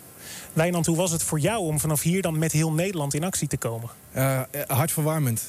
Wijnand, 0.53 0.87
hoe 0.87 0.97
was 0.97 1.11
het 1.11 1.23
voor 1.23 1.39
jou 1.39 1.59
om 1.59 1.81
vanaf 1.81 2.03
hier 2.03 2.23
dan 2.23 2.39
met 2.39 2.53
heel 2.53 2.73
Nederland 2.73 3.15
in 3.15 3.25
actie 3.25 3.49
te 3.49 3.57
komen? 3.57 3.91
Eh, 4.13 4.39
eh, 4.39 4.45
hartverwarmend. 4.67 5.43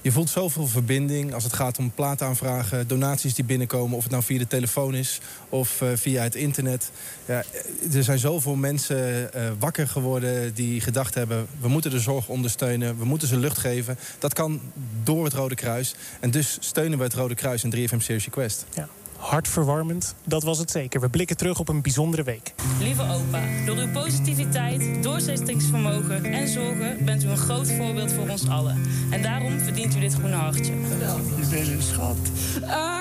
Je 0.00 0.12
voelt 0.12 0.30
zoveel 0.30 0.66
verbinding 0.66 1.34
als 1.34 1.44
het 1.44 1.52
gaat 1.52 1.78
om 1.78 1.90
plaataanvragen, 1.90 2.88
donaties 2.88 3.34
die 3.34 3.44
binnenkomen, 3.44 3.96
of 3.96 4.02
het 4.02 4.12
nou 4.12 4.24
via 4.24 4.38
de 4.38 4.46
telefoon 4.46 4.94
is 4.94 5.20
of 5.48 5.82
eh, 5.82 5.88
via 5.94 6.22
het 6.22 6.34
internet. 6.34 6.90
Ja, 7.24 7.44
er 7.92 8.02
zijn 8.02 8.18
zoveel 8.18 8.54
mensen 8.54 9.30
wakker 9.58 9.88
geworden 9.88 10.54
die 10.54 10.80
gedacht 10.80 11.14
hebben: 11.14 11.46
we 11.60 11.68
moeten 11.68 11.90
de 11.90 12.00
zorg 12.00 12.28
ondersteunen, 12.28 12.98
we 12.98 13.04
moeten 13.04 13.28
ze 13.28 13.36
lucht 13.36 13.58
geven. 13.58 13.98
Dat 14.18 14.32
kan 14.32 14.60
door 15.02 15.24
het 15.24 15.32
Rode 15.32 15.54
Kruis. 15.54 15.94
En 16.20 16.30
dus 16.30 16.56
steunen 16.60 16.98
we 16.98 17.04
het 17.04 17.14
Rode 17.14 17.34
Kruis 17.34 17.64
en 17.64 17.70
3FM 17.70 17.98
Serious 17.98 18.24
Request. 18.24 18.64
Ja. 18.74 18.88
Hartverwarmend, 19.18 20.14
dat 20.24 20.42
was 20.42 20.58
het 20.58 20.70
zeker. 20.70 21.00
We 21.00 21.08
blikken 21.08 21.36
terug 21.36 21.58
op 21.58 21.68
een 21.68 21.82
bijzondere 21.82 22.22
week. 22.22 22.54
Lieve 22.80 23.02
opa, 23.02 23.40
door 23.66 23.76
uw 23.76 23.90
positiviteit, 23.92 25.02
doorzettingsvermogen 25.02 26.24
en 26.24 26.48
zorgen 26.48 27.04
bent 27.04 27.24
u 27.24 27.28
een 27.28 27.36
groot 27.36 27.72
voorbeeld 27.72 28.12
voor 28.12 28.28
ons 28.28 28.48
allen. 28.48 28.82
En 29.10 29.22
daarom 29.22 29.58
verdient 29.58 29.96
u 29.96 30.00
dit 30.00 30.14
groene 30.14 30.36
hartje. 30.36 30.72
Je 30.72 31.46
bent 31.50 31.68
een 31.68 31.82
schat. 31.82 32.16
I 32.62 32.98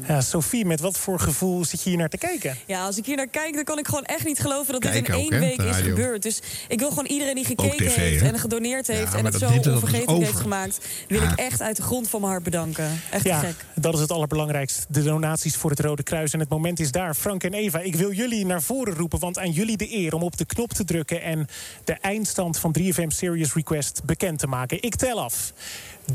Ja, 0.08 0.22
Sophie, 0.22 0.66
met 0.66 0.80
wat 0.80 0.98
voor 0.98 1.20
gevoel 1.20 1.66
zit 1.66 1.82
je 1.84 1.90
hier 1.90 1.98
naar 1.98 2.10
te 2.10 2.18
kijken? 2.18 2.58
Ja, 2.66 2.86
als 2.86 2.98
ik 2.98 3.06
hier 3.06 3.16
naar 3.16 3.28
kijk, 3.28 3.54
dan 3.54 3.64
kan 3.64 3.80
ik 3.80 3.86
gewoon 3.88 4.04
echt 4.04 4.26
niet 4.26 4.40
geloven 4.40 4.74
dat 4.74 4.82
dit 4.82 4.94
in 4.94 5.02
ook, 5.14 5.20
één 5.22 5.34
hè, 5.34 5.40
week 5.40 5.58
de 5.58 5.64
is 5.64 5.70
radio. 5.76 5.90
gebeurd. 5.96 6.22
Dus 6.22 6.40
ik 6.68 6.80
wil 6.80 6.90
gewoon 6.90 7.06
iedereen 7.06 7.36
die 7.36 7.46
gekeken 7.46 7.78
tv, 7.88 7.96
heeft 7.96 8.22
hè? 8.22 8.28
en 8.28 8.40
gedoneerd 8.40 8.88
heeft 8.88 9.12
Ja, 9.12 9.18
en 9.18 9.24
het 9.24 9.32
dat 9.40 9.42
zo 9.42 9.48
dit- 9.48 9.64
dat 9.64 9.66
is 9.66 9.82
onvergetelijk 9.82 10.18
heeft 10.20 10.30
over. 10.30 10.42
gemaakt, 10.42 10.80
wil 11.08 11.22
ik 11.22 11.32
echt 11.36 11.62
uit 11.62 11.76
de 11.76 11.82
grond 11.82 12.10
van 12.10 12.20
mijn 12.20 12.32
hart 12.32 12.44
bedanken. 12.44 13.02
Echt 13.12 13.22
te 13.24 13.30
ja, 13.30 13.40
gek. 13.40 13.56
dat 13.76 13.94
is 13.94 14.00
het 14.00 14.12
allerbelangrijkste. 14.12 14.86
De 14.90 15.04
donaties 15.04 15.56
voor 15.56 15.70
het 15.70 15.80
Rode 15.80 16.04
Kruis. 16.04 16.34
En 16.34 16.40
het 16.40 16.50
moment 16.50 16.80
is 16.80 16.92
daar. 16.92 17.16
Frank 17.16 17.44
en 17.44 17.54
Eva, 17.54 17.80
ik 17.80 17.96
wil 17.96 18.12
jullie 18.12 18.46
naar 18.46 18.62
voren 18.62 18.94
roepen. 18.96 19.20
Want 19.20 19.40
aan 19.40 19.52
jullie 19.52 19.78
de 19.78 19.94
eer 19.96 20.14
om 20.14 20.22
op 20.24 20.38
de 20.38 20.46
knop 20.46 20.74
te 20.74 20.84
drukken... 20.84 21.22
en 21.22 21.48
de 21.84 21.94
eindstand 21.94 22.60
van 22.60 22.76
3FM 22.80 23.08
Serious 23.08 23.54
Request 23.54 24.02
bekend 24.04 24.40
te 24.40 24.48
maken. 24.48 24.82
Ik 24.82 24.96
tel 24.96 25.22
af. 25.22 25.54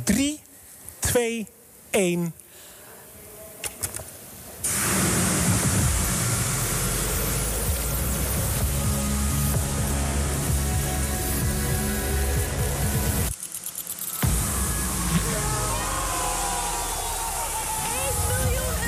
3, 0.05 0.41
2, 0.99 1.47
1... 1.91 2.35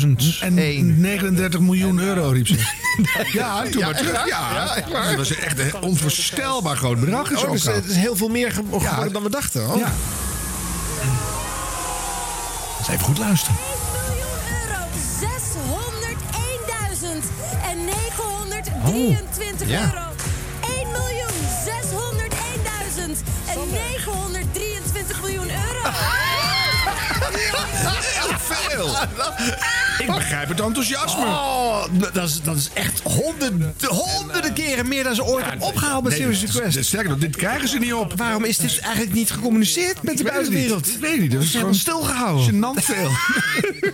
1.600.000 0.00 0.40
En 0.40 1.00
39 1.00 1.60
miljoen 1.60 1.98
euro, 1.98 2.30
riep 2.30 2.46
ze. 2.46 2.54
ja, 3.32 3.62
toen 3.62 3.82
maar 3.82 3.96
terug. 3.96 4.28
Ja, 4.28 4.74
dat 4.90 5.16
was 5.16 5.34
echt 5.34 5.58
een 5.58 5.80
onvoorstelbaar 5.80 6.76
groot 6.76 7.00
bedrag. 7.00 7.44
Oh, 7.44 7.50
dus 7.50 7.64
het 7.64 7.84
is 7.84 7.96
heel 7.96 8.16
veel 8.16 8.28
meer 8.28 8.52
geworden 8.52 9.12
dan 9.12 9.22
we 9.22 9.30
dachten. 9.30 9.64
Hoor. 9.64 9.78
Ja. 9.78 9.92
Dus 12.78 12.88
even 12.88 13.04
goed 13.04 13.18
luisteren. 13.18 13.56
23 18.84 19.66
oh, 19.66 19.72
ja. 19.72 19.80
euro. 19.80 20.06
1.601.903 24.52 24.67
20 25.08 25.20
miljoen 25.20 25.50
euro. 25.50 25.90
Heel 28.18 28.38
veel. 28.38 28.96
Ik 29.98 30.06
begrijp 30.06 30.48
het 30.48 30.60
enthousiasme. 30.60 31.24
Oh, 31.24 31.84
dat 32.12 32.28
is, 32.28 32.42
dat 32.42 32.56
is 32.56 32.70
echt 32.74 33.00
honderden, 33.00 33.74
honderden 33.86 34.52
keren 34.52 34.88
meer 34.88 35.04
dan 35.04 35.14
ze 35.14 35.24
ooit 35.24 35.44
hebben 35.44 35.66
opgehaald 35.66 36.04
met 36.04 36.12
Serious 36.12 36.40
Request. 36.40 36.84
Sterker 36.84 37.10
nog, 37.10 37.18
dit 37.18 37.36
krijgen 37.36 37.68
ze 37.68 37.78
niet 37.78 37.92
op. 37.92 38.12
Waarom 38.16 38.44
is 38.44 38.56
dit 38.56 38.78
eigenlijk 38.78 39.14
niet 39.14 39.30
gecommuniceerd 39.30 40.02
met 40.02 40.18
de 40.18 40.24
buitenwereld? 40.24 40.88
Ik 40.88 41.00
weet 41.00 41.20
niet. 41.20 41.32
Dat 41.32 41.42
is 41.42 41.50
gewoon 41.50 41.74
stilgehouden. 41.74 42.44
Genant 42.44 42.84
veel. 42.84 43.10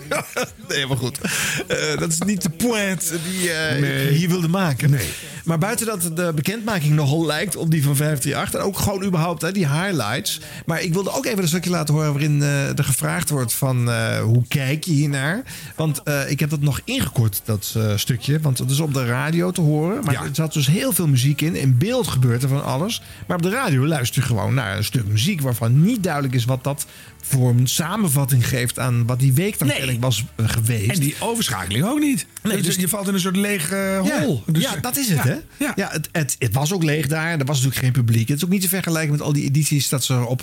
nee, 0.68 0.86
maar 0.86 0.96
goed. 0.96 1.18
Eh, 1.66 1.98
dat 1.98 2.12
is 2.12 2.18
niet 2.18 2.42
de 2.42 2.50
point 2.50 3.12
die 3.30 3.48
uh, 3.48 4.08
hier 4.08 4.28
wilde 4.28 4.48
maken. 4.48 4.90
Nee. 4.90 5.08
Maar 5.44 5.58
buiten 5.58 5.86
dat 5.86 6.10
de 6.16 6.32
bekendmaking 6.34 6.94
nogal 6.94 7.26
lijkt 7.26 7.56
op 7.56 7.70
die 7.70 7.82
van 7.82 7.96
538. 7.96 8.60
En 8.60 8.66
ook 8.66 8.78
gewoon 8.78 9.04
überhaupt 9.04 9.42
hè, 9.42 9.52
die 9.52 9.68
highlights. 9.68 10.40
Maar 10.66 10.82
ik 10.82 10.92
wilde 10.92 11.12
ook 11.12 11.26
even 11.26 11.42
een 11.42 11.48
stukje 11.48 11.70
laten 11.70 11.94
horen 11.94 12.12
waarin 12.12 12.42
eh, 12.42 12.78
er 12.78 12.84
gevraagd 12.84 13.30
wordt 13.30 13.52
van 13.52 13.90
eh, 13.90 14.20
hoe 14.20 14.42
kijk 14.48 14.84
je 14.84 14.92
hiernaar? 14.92 15.42
Want 15.76 16.02
eh, 16.02 16.30
ik 16.30 16.40
heb 16.40 16.50
dat 16.50 16.60
nog 16.60 16.80
ingekort, 16.84 17.40
dat 17.44 17.76
stukje. 17.96 18.40
Want 18.40 18.58
het 18.58 18.70
is 18.70 18.80
op 18.80 18.94
de 18.94 19.06
radio 19.06 19.50
te 19.50 19.60
horen. 19.60 20.04
Maar 20.04 20.14
er 20.14 20.28
zat 20.32 20.52
dus 20.52 20.66
heel 20.66 20.92
veel 20.92 21.08
muziek 21.08 21.40
in. 21.40 21.56
In 21.56 21.78
beeld 21.78 22.08
gebeurt 22.08 22.42
er 22.42 22.48
van 22.48 22.64
alles. 22.64 23.02
Maar 23.26 23.36
op 23.36 23.42
de 23.42 23.50
radio 23.50 23.86
luister 23.86 24.22
je 24.22 24.28
gewoon 24.28 24.54
naar 24.54 24.76
een 24.76 24.84
stuk 24.84 25.06
muziek 25.06 25.40
waarvan 25.40 25.82
niet 25.82 26.02
duidelijk 26.02 26.34
is 26.34 26.44
wat 26.44 26.64
dat 26.64 26.86
voor 27.24 27.50
een 27.50 27.66
samenvatting 27.66 28.48
geeft 28.48 28.78
aan 28.78 29.06
wat 29.06 29.18
die 29.18 29.32
week 29.32 29.58
dan 29.58 29.68
kennelijk 29.68 30.00
was 30.00 30.24
geweest. 30.36 30.90
En 30.90 31.00
die 31.00 31.14
overschakeling 31.20 31.84
ook 31.84 31.98
niet. 31.98 32.26
Nee, 32.42 32.56
dus 32.56 32.66
dus- 32.66 32.76
je 32.76 32.88
valt 32.88 33.08
in 33.08 33.14
een 33.14 33.20
soort 33.20 33.36
lege 33.36 34.00
Ja, 34.04 34.22
hol. 34.22 34.42
Dus, 34.46 34.62
ja, 34.62 34.76
dat 34.76 34.96
is 34.96 35.08
het, 35.08 35.22
ja, 35.22 35.24
hè? 35.24 35.33
Ja, 35.58 35.88
het, 35.90 36.08
het, 36.12 36.36
het 36.38 36.54
was 36.54 36.72
ook 36.72 36.82
leeg 36.82 37.06
daar. 37.06 37.30
Er 37.38 37.44
was 37.44 37.56
natuurlijk 37.56 37.84
geen 37.84 37.92
publiek. 38.04 38.28
Het 38.28 38.36
is 38.36 38.44
ook 38.44 38.50
niet 38.50 38.60
te 38.62 38.68
vergelijken 38.68 39.10
met 39.12 39.20
al 39.20 39.32
die 39.32 39.44
edities 39.44 39.88
dat 39.88 40.04
ze 40.04 40.24
op 40.26 40.40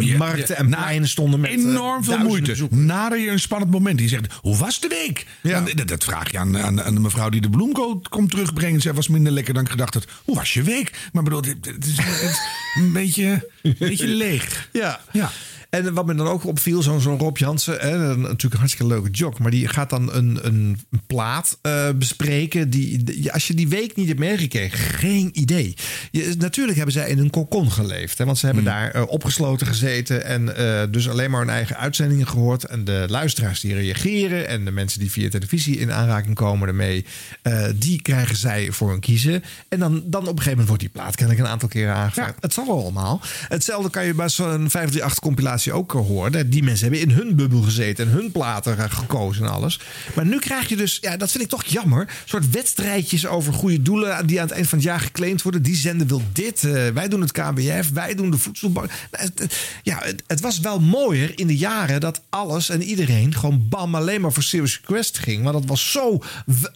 je- 0.00 0.16
markten 0.16 0.56
en 0.56 0.66
pleinen 0.68 1.08
stonden 1.08 1.40
met 1.40 1.50
eh, 1.50 1.56
Enorm 1.56 2.04
veel 2.04 2.18
moeite. 2.18 2.50
bezoekers. 2.50 2.80
Nader 2.80 3.18
je 3.18 3.30
een 3.30 3.40
spannend 3.40 3.70
moment. 3.72 3.98
Die 3.98 4.08
zegt, 4.08 4.32
hoe 4.40 4.56
was 4.56 4.80
de 4.80 4.88
week? 4.88 5.26
Dan- 5.42 5.68
dat, 5.74 5.88
dat 5.88 6.04
vraag 6.04 6.30
je 6.30 6.38
aan, 6.38 6.58
aan, 6.58 6.82
aan 6.82 6.94
de 6.94 7.00
mevrouw 7.00 7.28
die 7.28 7.40
de 7.40 7.50
bloemkool 7.50 8.00
komt 8.08 8.30
terugbrengen. 8.30 8.80
Zij 8.80 8.92
was 8.94 9.08
minder 9.08 9.32
lekker 9.32 9.54
dan 9.54 9.62
ik 9.64 9.70
gedacht 9.70 9.94
had. 9.94 10.06
Hoe 10.24 10.34
was 10.34 10.54
je 10.54 10.62
week? 10.62 10.90
Maar 11.12 11.22
bedoel, 11.22 11.42
het, 11.42 11.56
het 11.66 11.86
is 11.86 11.98
een 12.74 12.92
beetje, 12.92 13.48
een 13.62 13.76
beetje 13.78 14.06
leeg. 14.24 14.68
Ja. 14.72 15.00
ja. 15.12 15.30
En 15.70 15.94
wat 15.94 16.06
me 16.06 16.14
dan 16.14 16.26
ook 16.26 16.44
opviel, 16.46 16.82
zo'n 16.82 17.18
Rob 17.18 17.36
Jansen, 17.36 17.78
hè, 17.80 18.16
natuurlijk 18.16 18.52
een 18.52 18.58
hartstikke 18.58 18.86
leuke 18.94 19.10
jock, 19.10 19.38
maar 19.38 19.50
die 19.50 19.68
gaat 19.68 19.90
dan 19.90 20.12
een, 20.14 20.38
een 20.42 20.80
plaat 21.06 21.58
eh, 21.62 21.88
bespreken. 21.94 22.70
Die, 22.70 23.04
die- 23.04 23.32
als 23.32 23.46
je 23.46 23.54
die 23.54 23.68
week 23.68 23.96
niet 23.96 24.06
hebt 24.08 24.18
meegekregen, 24.18 24.78
geen 24.78 25.30
idee. 25.32 25.74
Je, 26.10 26.34
natuurlijk 26.38 26.76
hebben 26.76 26.94
zij 26.94 27.08
in 27.10 27.18
een 27.18 27.30
kokon 27.30 27.70
geleefd, 27.70 28.18
hè, 28.18 28.24
want 28.24 28.38
ze 28.38 28.46
hebben 28.46 28.64
daar 28.64 28.90
eh, 28.90 29.02
opgesloten 29.06 29.66
gezeten 29.66 30.24
en 30.24 30.56
eh, 30.56 30.82
dus 30.90 31.08
alleen 31.08 31.30
maar 31.30 31.40
hun 31.40 31.50
eigen 31.50 31.76
uitzendingen 31.76 32.28
gehoord. 32.28 32.64
En 32.64 32.84
de 32.84 33.04
luisteraars 33.08 33.60
die 33.60 33.74
reageren 33.74 34.48
en 34.48 34.64
de 34.64 34.70
mensen 34.70 35.00
die 35.00 35.10
via 35.10 35.28
televisie 35.28 35.78
in 35.78 35.92
aanraking 35.92 36.34
komen 36.34 36.68
ermee, 36.68 37.04
die 37.74 38.02
krijgen 38.02 38.36
zij 38.36 38.72
voor 38.72 38.90
hun 38.90 39.00
kiezen. 39.00 39.42
En 39.68 39.78
dan, 39.78 39.92
dan 40.04 40.20
op 40.20 40.26
een 40.28 40.28
gegeven 40.28 40.50
moment 40.50 40.68
wordt 40.68 40.82
die 40.82 40.90
plaat 40.92 41.14
kennelijk 41.16 41.44
een 41.44 41.50
aantal 41.52 41.68
keren 41.68 41.94
aangevraagd. 41.94 42.34
Het 42.40 42.52
zal 42.52 42.66
wel 42.66 42.80
allemaal. 42.80 43.20
Hetzelfde 43.48 43.90
kan 43.90 44.04
je 44.06 44.14
bij 44.14 44.28
zo'n 44.28 44.46
538 44.70 45.18
compilatie 45.18 45.56
ook 45.66 45.94
eh, 45.94 46.00
horen. 46.00 46.50
Die 46.50 46.62
mensen 46.62 46.92
hebben 46.92 47.08
in 47.08 47.16
hun 47.16 47.36
bubbel 47.36 47.62
gezeten 47.62 48.06
en 48.06 48.12
hun 48.12 48.32
platen 48.32 48.78
eh, 48.78 48.84
gekozen 48.88 49.44
en 49.44 49.50
alles. 49.50 49.80
Maar 50.14 50.26
nu 50.26 50.38
krijg 50.38 50.68
je 50.68 50.76
dus, 50.76 50.98
ja, 51.00 51.16
dat 51.16 51.30
vind 51.30 51.44
ik 51.44 51.50
toch 51.50 51.64
jammer, 51.64 52.00
een 52.00 52.08
soort 52.24 52.50
wedstrijdjes 52.50 53.26
over 53.26 53.52
goede 53.52 53.82
doelen 53.82 54.26
die 54.26 54.40
aan 54.40 54.46
het 54.46 54.54
eind 54.54 54.68
van 54.68 54.78
het 54.78 54.86
jaar 54.86 55.00
geclaimd 55.00 55.42
worden. 55.42 55.62
Die 55.62 55.76
zender 55.76 56.06
wil 56.06 56.22
dit, 56.32 56.64
eh, 56.64 56.88
wij 56.88 57.08
doen 57.08 57.20
het 57.20 57.32
KBF, 57.32 57.90
wij 57.92 58.14
doen 58.14 58.30
de 58.30 58.38
voedselbank. 58.38 58.90
Nou, 59.10 59.30
Ja, 59.82 59.98
het, 60.02 60.22
het 60.26 60.40
was 60.40 60.60
wel 60.60 60.80
mooier 60.80 61.38
in 61.38 61.46
de 61.46 61.56
jaren 61.56 62.00
dat 62.00 62.22
alles 62.28 62.68
en 62.68 62.82
iedereen 62.82 63.34
gewoon 63.34 63.68
bam 63.68 63.94
alleen 63.94 64.20
maar 64.20 64.32
voor 64.32 64.42
Serious 64.42 64.80
Quest 64.80 65.18
ging. 65.18 65.42
Want 65.42 65.54
dat 65.54 65.66
was 65.66 65.90
zo 65.90 66.22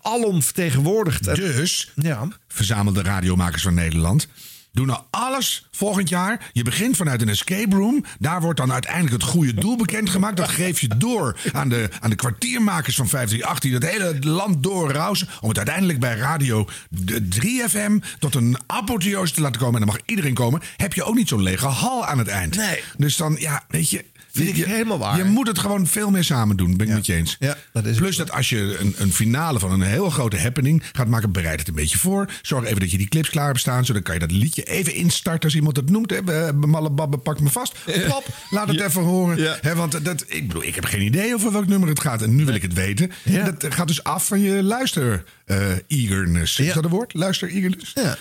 alom 0.01 0.43
vertegenwoordigd. 0.43 1.35
Dus, 1.35 1.93
ja. 1.95 2.29
verzamel 2.49 2.93
de 2.93 3.03
radiomakers 3.03 3.63
van 3.63 3.75
Nederland. 3.75 4.29
Doe 4.73 4.87
nou 4.87 5.01
alles 5.11 5.67
volgend 5.71 6.09
jaar. 6.09 6.51
Je 6.53 6.63
begint 6.63 6.97
vanuit 6.97 7.23
een 7.23 7.29
escape 7.29 7.77
room. 7.77 8.05
Daar 8.19 8.41
wordt 8.41 8.59
dan 8.59 8.73
uiteindelijk 8.73 9.13
het 9.13 9.31
goede 9.31 9.55
doel 9.55 9.77
bekendgemaakt. 9.77 10.37
Dat 10.37 10.49
geef 10.49 10.81
je 10.81 10.89
door 10.97 11.41
aan 11.53 11.69
de, 11.69 11.89
aan 12.01 12.11
de 12.11 12.17
kwartiermakers 12.17 12.97
van 12.97 13.09
538... 13.09 13.71
die 13.71 13.81
dat 13.81 13.91
hele 13.91 14.33
land 14.33 14.63
doorrausen... 14.63 15.29
om 15.41 15.49
het 15.49 15.57
uiteindelijk 15.57 16.01
bij 16.01 16.17
radio 16.17 16.69
de 16.89 17.29
3FM 17.41 18.19
tot 18.19 18.35
een 18.35 18.57
apotheose 18.67 19.35
te 19.35 19.41
laten 19.41 19.61
komen. 19.61 19.81
En 19.81 19.87
dan 19.87 19.97
mag 19.97 20.05
iedereen 20.07 20.35
komen. 20.35 20.63
Heb 20.77 20.93
je 20.93 21.05
ook 21.05 21.15
niet 21.15 21.29
zo'n 21.29 21.43
lege 21.43 21.67
hal 21.67 22.07
aan 22.07 22.19
het 22.19 22.29
eind. 22.29 22.57
Nee. 22.57 22.83
Dus 22.97 23.17
dan, 23.17 23.37
ja, 23.39 23.65
weet 23.69 23.91
je... 23.91 24.05
Vind 24.33 24.49
ik 24.49 24.57
je, 24.57 24.67
helemaal 24.67 24.99
waar. 24.99 25.17
Je 25.17 25.25
moet 25.25 25.47
het 25.47 25.59
gewoon 25.59 25.87
veel 25.87 26.11
meer 26.11 26.25
samen 26.25 26.57
doen, 26.57 26.77
ben 26.77 26.89
ik 26.89 26.93
met 26.93 27.07
je 27.07 27.15
eens. 27.15 27.37
Ja, 27.41 27.57
dat 27.73 27.87
is 27.87 27.97
Plus 27.97 28.17
dat 28.17 28.31
als 28.33 28.49
je 28.49 28.77
een, 28.81 28.95
een 28.99 29.13
finale 29.13 29.59
van 29.59 29.71
een 29.73 29.83
heel 29.83 30.11
grote 30.11 30.39
happening 30.39 30.83
gaat 30.93 31.07
maken, 31.09 31.33
bereid 31.33 31.59
het 31.59 31.69
een 31.69 31.75
beetje 31.75 31.99
voor. 31.99 32.31
Zorg 32.43 32.65
even 32.65 32.81
dat 32.81 32.91
je 32.91 32.99
die 32.99 33.09
clips 33.09 33.31
klaar 33.31 33.47
hebt 33.47 33.61
staan, 33.61 33.85
zodat 33.85 34.03
kan 34.03 34.15
je 34.15 34.21
dat 34.21 34.31
liedje 34.31 34.63
even 34.63 34.95
instarten 34.95 35.43
als 35.45 35.55
iemand 35.55 35.77
het 35.77 35.91
noemt. 35.91 36.11
Hè. 36.11 36.23
Be- 36.23 36.53
Malle 36.67 36.91
Babbe 36.91 37.19
pakt 37.19 37.41
me 37.41 37.49
vast. 37.51 37.75
Plop, 37.85 38.27
laat 38.51 38.69
het 38.69 38.81
even 38.81 39.03
horen. 39.03 39.59
Hè, 39.61 39.75
want 39.75 40.05
dat, 40.05 40.25
ik 40.27 40.47
bedoel, 40.49 40.65
ik 40.65 40.75
heb 40.75 40.85
geen 40.85 41.03
idee 41.03 41.35
over 41.35 41.53
welk 41.53 41.67
nummer 41.67 41.89
het 41.89 42.01
gaat 42.01 42.23
en 42.23 42.35
nu 42.35 42.45
wil 42.45 42.55
ik 42.55 42.63
het 42.63 42.73
weten. 42.75 43.11
Dat 43.59 43.75
gaat 43.75 43.87
dus 43.87 44.05
af 44.05 44.27
van 44.27 44.41
je 44.41 44.63
luister 44.63 45.25
eh, 45.45 45.59
eagerness. 45.87 46.59
Is 46.59 46.75
dat 46.75 46.85
een 46.85 46.91
woord? 46.91 47.15
Luister 47.15 47.49
eagerness? 47.49 47.93
Ja. 47.95 48.17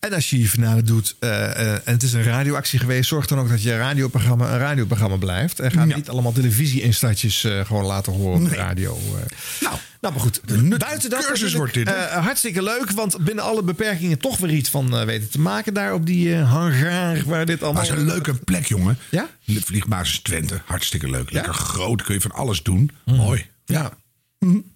En 0.00 0.12
als 0.12 0.30
je 0.30 0.38
je 0.40 0.48
finale 0.48 0.82
doet 0.82 1.16
eh, 1.18 1.44
eh, 1.50 1.72
en 1.72 1.80
het 1.84 2.02
is 2.02 2.12
een 2.12 2.22
radioactie 2.22 2.78
geweest, 2.78 3.08
zorg 3.08 3.26
dan 3.26 3.38
ook 3.38 3.48
dat 3.48 3.62
je 3.62 3.76
radioprogramma 3.76 4.52
een 4.52 4.58
radioprogramma 4.58 5.16
blijft. 5.16 5.51
En 5.60 5.70
ga 5.70 5.84
niet 5.84 6.08
allemaal 6.08 6.32
televisie-instartjes 6.32 7.44
eh, 7.44 7.64
gewoon 7.64 7.84
laten 7.84 8.12
horen 8.12 8.42
op 8.42 8.48
de 8.48 8.54
radio. 8.54 8.96
eh. 8.96 9.38
Nou, 9.60 9.76
nou, 10.00 10.14
maar 10.14 10.22
goed. 10.22 10.40
Buiten 10.78 11.10
dat 11.10 11.26
cursus 11.26 11.54
wordt 11.54 11.74
dit, 11.74 11.86
eh, 11.92 12.24
hartstikke 12.24 12.62
leuk, 12.62 12.90
want 12.90 13.18
binnen 13.24 13.44
alle 13.44 13.62
beperkingen 13.62 14.18
toch 14.18 14.38
weer 14.38 14.50
iets 14.50 14.68
van 14.70 14.98
eh, 14.98 15.04
weten 15.04 15.30
te 15.30 15.40
maken 15.40 15.74
daar 15.74 15.94
op 15.94 16.06
die 16.06 16.34
eh, 16.34 16.50
hangar 16.52 17.22
waar 17.26 17.46
dit 17.46 17.62
allemaal... 17.62 17.82
Maar 17.82 17.90
het 17.90 18.00
is 18.00 18.02
een 18.06 18.08
leuke 18.12 18.34
plek, 18.34 18.66
jongen. 18.66 18.98
Ja? 19.10 19.28
Vliegbasis 19.46 20.18
Twente. 20.20 20.60
Hartstikke 20.64 21.10
leuk. 21.10 21.30
Lekker 21.32 21.54
groot. 21.54 22.02
Kun 22.02 22.14
je 22.14 22.20
van 22.20 22.32
alles 22.32 22.62
doen. 22.62 22.90
Mooi. 23.04 23.46
Ja. 23.64 23.92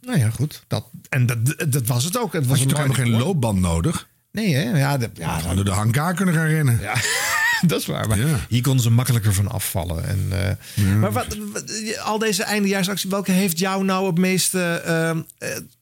Nou 0.01 0.18
ja, 0.18 0.31
goed. 0.31 0.64
Dat, 0.68 0.85
en 1.09 1.27
dat, 1.27 1.39
dat 1.72 1.87
was 1.87 2.05
het 2.05 2.18
ook. 2.18 2.33
Het 2.33 2.47
was 2.47 2.59
je 2.59 2.64
een 2.64 2.70
toch 2.70 2.79
helemaal 2.79 3.05
geen 3.05 3.18
loopband 3.18 3.61
nodig? 3.61 4.09
Nee, 4.33 4.55
hè? 4.55 4.79
Ja, 4.79 4.97
de, 4.97 5.11
ja, 5.14 5.27
Ja, 5.27 5.39
gewoon 5.39 5.57
door 5.57 5.64
de 5.64 5.70
hangar 5.70 6.14
kunnen 6.14 6.35
gaan 6.35 6.47
rennen. 6.47 6.79
Ja, 6.81 6.95
dat 7.67 7.81
is 7.81 7.87
waar. 7.87 8.09
Maar 8.09 8.19
hier 8.49 8.63
konden 8.63 8.83
ze 8.83 8.91
makkelijker 8.91 9.35
van 9.35 9.49
afvallen. 9.51 10.09
En, 10.09 10.29
eh, 10.33 10.95
Maar 10.95 11.13
wat, 11.13 11.37
wat- 11.53 11.99
al 11.99 12.19
deze 12.19 12.43
eindejaarsactie, 12.43 13.11
welke 13.11 13.33
heeft 13.33 13.59
jou 13.59 13.85
nou 13.85 14.07
het 14.07 14.19
meeste... 14.19 14.61
eh, 14.85 15.11
eh, 15.11 15.17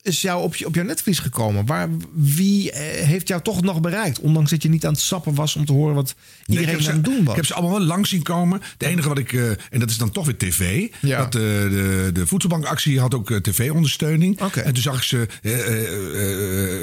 is 0.04 0.20
jou 0.20 0.42
op, 0.42 0.56
je, 0.56 0.66
op 0.66 0.74
jouw 0.74 0.84
netvlies 0.84 1.18
gekomen? 1.18 1.66
Waar, 1.66 1.88
wie 2.12 2.72
eh, 2.72 3.06
heeft 3.06 3.28
jou 3.28 3.42
toch 3.42 3.62
nog 3.62 3.80
bereikt? 3.80 4.18
Ondanks 4.18 4.50
dat 4.50 4.62
je 4.62 4.68
niet 4.68 4.86
aan 4.86 4.92
het 4.92 5.00
sappen 5.00 5.34
was 5.34 5.56
om 5.56 5.64
te 5.64 5.72
horen 5.72 5.94
wat 5.94 6.14
iedereen 6.46 6.88
aan 6.88 6.94
het 6.94 7.04
doen 7.04 7.24
was. 7.24 7.28
Ik 7.28 7.36
heb 7.36 7.46
ze 7.46 7.54
allemaal 7.54 7.78
wel 7.78 7.86
lang 7.86 8.06
zien 8.06 8.22
komen. 8.22 8.60
Het 8.78 8.88
enige 8.88 9.08
wat 9.08 9.18
ik, 9.18 9.32
eh, 9.32 9.48
en 9.48 9.78
dat 9.78 9.90
is 9.90 9.96
dan 9.96 10.10
toch 10.10 10.24
weer 10.24 10.36
tv. 10.36 10.88
Ja. 11.00 11.18
Dat, 11.18 11.34
eh, 11.34 11.40
de, 11.40 12.10
de 12.12 12.26
voedselbankactie 12.26 13.00
had 13.00 13.14
ook 13.14 13.32
tv-ondersteuning. 13.32 14.40
En 14.40 14.74
toen 14.74 14.82
zag 14.82 14.96
ik 14.96 15.02
ze 15.02 15.26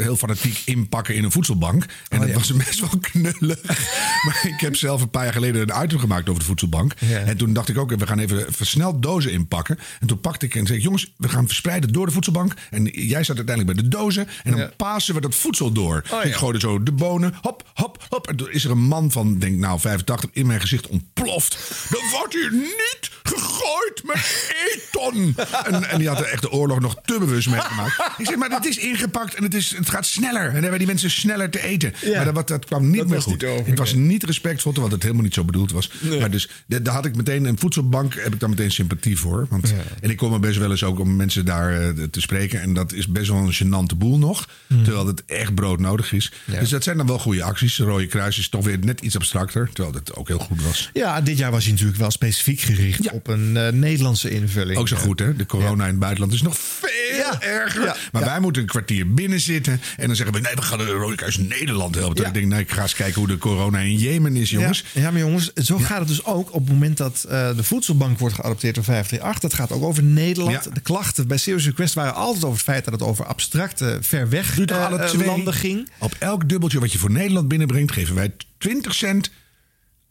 heel 0.02 0.16
fanatiek 0.16 0.62
inpakken 0.66 1.16
in 1.16 1.24
een 1.24 1.32
voedselbank. 1.32 1.86
En 2.10 2.20
dat 2.20 2.28
ja. 2.28 2.34
was 2.34 2.54
best 2.54 2.80
wel 2.80 3.00
knullig. 3.02 3.64
maar 4.26 4.42
ik 4.48 4.60
heb 4.60 4.76
zelf 4.76 5.02
een 5.02 5.10
paar 5.10 5.24
jaar 5.24 5.34
geleden 5.34 5.62
een 5.62 5.84
item 5.84 6.00
gemaakt 6.00 6.30
over 6.30 6.42
de 6.42 6.48
voedselbank. 6.48 6.94
En 7.26 7.38
toen 7.38 7.54
dacht 7.54 7.70
ik 7.70 7.78
ook, 7.78 7.96
we 7.96 8.08
gaan 8.08 8.20
even 8.20 8.54
versneld 8.54 9.02
dozen 9.02 9.32
inpakken. 9.32 9.80
En 10.00 10.08
toen 10.08 10.20
pakte 10.20 10.46
ik 10.46 10.56
en 10.56 10.66
zei 10.66 10.78
ik, 10.78 10.84
jongens, 10.84 11.14
we 11.18 11.30
gaan 11.30 11.48
verspreiden 11.48 11.94
door 11.94 12.06
de 12.06 12.12
voedselbank. 12.12 12.54
En 12.70 13.10
jij 13.12 13.24
staat 13.24 13.38
uiteindelijk 13.38 13.76
bij 13.76 13.84
de 13.86 13.96
dozen. 13.98 14.28
En 14.44 14.52
dan 14.52 14.60
Ja. 14.60 14.72
pasen 14.78 15.16
we 15.16 15.22
dat 15.22 15.36
voedsel 15.36 15.72
door. 15.72 16.04
Oh, 16.04 16.10
ja. 16.10 16.22
Ik 16.22 16.34
gooide 16.34 16.60
zo 16.60 16.84
de 16.84 16.92
bonen, 16.92 17.34
hop, 17.42 17.70
hop, 17.74 18.06
hop. 18.10 18.28
En 18.28 18.36
toen 18.36 18.52
is 18.52 18.66
er 18.66 18.72
een 18.72 18.84
man 18.88 19.12
van, 19.12 19.40
denk 19.40 19.58
nou 19.58 19.80
85, 19.80 20.30
in 20.34 20.48
mijn 20.48 20.62
gezicht 20.62 20.88
ontploft. 20.88 21.54
Er 21.90 22.10
wordt 22.20 22.34
hier 22.34 22.52
niet 22.52 23.11
gegooid 23.24 24.02
met 24.04 24.52
eten. 24.74 25.36
en, 25.66 25.90
en 25.90 25.98
die 26.00 26.08
had 26.08 26.20
er 26.20 26.26
echt 26.26 26.42
de 26.42 26.52
oorlog 26.52 26.80
nog 26.80 26.96
te 27.06 27.16
bewust 27.20 27.50
meegemaakt. 27.50 28.00
Ik 28.18 28.26
zeg, 28.26 28.36
maar 28.36 28.50
het 28.50 28.66
is 28.66 28.78
ingepakt 28.78 29.36
en 29.36 29.44
het, 29.44 29.54
is, 29.54 29.76
het 29.78 29.90
gaat 29.90 30.06
sneller. 30.06 30.46
En 30.46 30.52
dan 30.54 30.62
hebben 30.62 30.78
die 30.78 30.88
mensen 30.88 31.12
sneller 31.12 31.50
te 31.50 31.64
eten. 31.64 31.94
Maar 32.16 32.26
dat, 32.26 32.34
wat- 32.34 32.48
dat 32.48 32.66
kwam 32.66 32.90
niet 32.90 32.98
Dat 33.00 33.08
meer 33.08 33.22
goed. 33.22 33.68
niet 33.68 33.78
was 33.78 33.94
niet 33.94 34.24
respectvol, 34.24 34.72
terwijl 34.72 34.94
het 34.94 35.04
helemaal 35.04 35.24
niet 35.24 35.34
zo 35.34 35.44
bedoeld 35.44 35.72
was. 35.72 35.92
Maar 36.20 36.32
dus 36.32 36.50
daar 36.68 36.94
had 36.94 37.06
ik 37.06 37.16
meteen 37.16 37.46
een 37.46 37.58
voedselbank, 37.60 38.14
heb 38.16 38.34
ik 38.34 38.40
daar 38.40 38.50
meteen 38.50 38.72
sympathie 38.72 39.20
voor. 39.20 39.48
Want, 39.50 39.74
En 40.02 40.10
ik 40.10 40.18
kom 40.18 40.34
er 40.34 40.40
best 40.40 40.58
wel 40.58 40.72
eens 40.72 40.84
ook 40.84 41.00
om 41.00 41.16
mensen 41.16 41.46
daar 41.46 41.82
eh, 41.82 42.04
te 42.12 42.22
spreken. 42.22 42.62
En 42.62 42.74
dat 42.74 42.94
is 42.94 43.08
best 43.08 43.30
wel 43.30 43.38
een 43.38 43.54
gênante 43.54 43.98
boel 43.98 44.18
nog. 44.18 44.48
Terwijl 44.84 45.08
het 45.08 45.26
echt 45.26 45.56
brood 45.56 45.80
nodig 45.80 46.14
is. 46.14 46.32
Ja. 46.46 46.60
Dus 46.60 46.70
dat 46.70 46.84
zijn 46.84 46.98
dan 46.98 47.08
wel 47.08 47.20
goede 47.20 47.44
acties. 47.44 47.76
De 47.76 47.84
Rode 47.84 48.08
Kruis 48.08 48.38
is 48.38 48.50
toch 48.50 48.66
weer 48.66 48.80
net 48.80 49.02
iets 49.02 49.16
abstracter. 49.16 49.70
Terwijl 49.74 49.94
dat 50.04 50.16
ook 50.16 50.28
heel 50.28 50.40
goed 50.40 50.64
was. 50.64 50.90
Ja, 50.94 51.22
dit 51.22 51.38
jaar 51.38 51.52
was 51.52 51.64
hij 51.64 51.72
natuurlijk 51.72 52.00
wel 52.00 52.12
specifiek 52.12 52.60
gericht 52.60 53.11
op 53.12 53.28
een 53.28 53.58
eh, 53.58 53.72
Nederlandse 53.72 54.30
invulling. 54.30 54.78
Ook 54.80 54.88
zo 54.88 54.96
goed, 54.96 55.20
hè? 55.20 55.36
De 55.36 55.46
corona 55.46 55.84
in 55.84 55.90
het 55.90 56.00
buitenland 56.00 56.34
is 56.34 56.42
nog 56.42 56.58
veel 56.58 57.40
erger. 57.40 57.84
Ja. 57.84 57.96
Maar 58.12 58.24
wij 58.24 58.40
moeten 58.40 58.62
een 58.62 58.68
kwartier 58.68 59.14
binnen 59.14 59.40
zitten. 59.40 59.82
En 59.98 60.08
dan 60.08 60.16
zeggen 60.16 60.36
we, 60.36 60.42
nee, 60.42 60.56
we 60.56 60.62
gaan 60.62 60.78
de 60.78 60.86
Rode 60.86 61.16
Kruis 61.16 61.38
Nederland 61.38 61.96
helpen. 61.96 62.26
Ik 62.26 62.34
denk, 62.34 62.46
nee, 62.46 62.60
ik 62.60 62.72
ga 62.72 62.82
eens 62.82 62.94
kijken 62.94 63.20
hoe 63.20 63.28
de 63.28 63.38
corona 63.38 63.80
in 63.80 63.98
Jemen 63.98 64.36
is, 64.36 64.50
jongens. 64.50 64.84
Ja, 64.92 65.12
maar 65.12 65.20
jongens, 65.20 65.54
zo 65.54 65.78
gaat 65.78 66.00
het 66.00 66.08
dus 66.08 66.26
ook 66.26 66.54
op 66.54 66.60
het 66.62 66.70
moment 66.74 66.98
dat 66.98 67.26
eh, 67.30 67.56
de 67.56 67.64
voedselbank 67.64 68.20
wordt 68.20 68.36
geadopteerd 68.36 68.76
door 68.76 68.84
538. 68.84 69.50
Dat 69.50 69.60
gaat 69.60 69.78
ook 69.78 69.84
over 69.84 70.04
Nederland. 70.04 70.64
De 70.74 70.82
klachten 70.82 71.28
bij 71.28 71.38
Serious 71.38 71.66
Request 71.66 71.94
waren 71.94 72.16
altijd 72.16 72.44
over 72.44 72.56
het 72.56 72.66
feit 72.66 72.84
dat 72.84 72.94
het 72.94 73.04
over 73.04 73.26
abstracte, 73.26 73.98
ver 74.02 74.30
weg 74.30 74.54
twee. 74.54 75.26
landen 75.26 75.54
ging. 75.54 75.90
Op 75.98 76.16
elk 76.20 76.50
dubbeltje 76.50 76.80
wat 76.80 76.92
je 76.92 76.98
voor 76.98 77.12
Nederland 77.12 77.48
binnenbrengt, 77.48 77.92
geven 77.92 78.16
wij 78.16 78.32
20 78.58 78.96
cent 78.96 79.32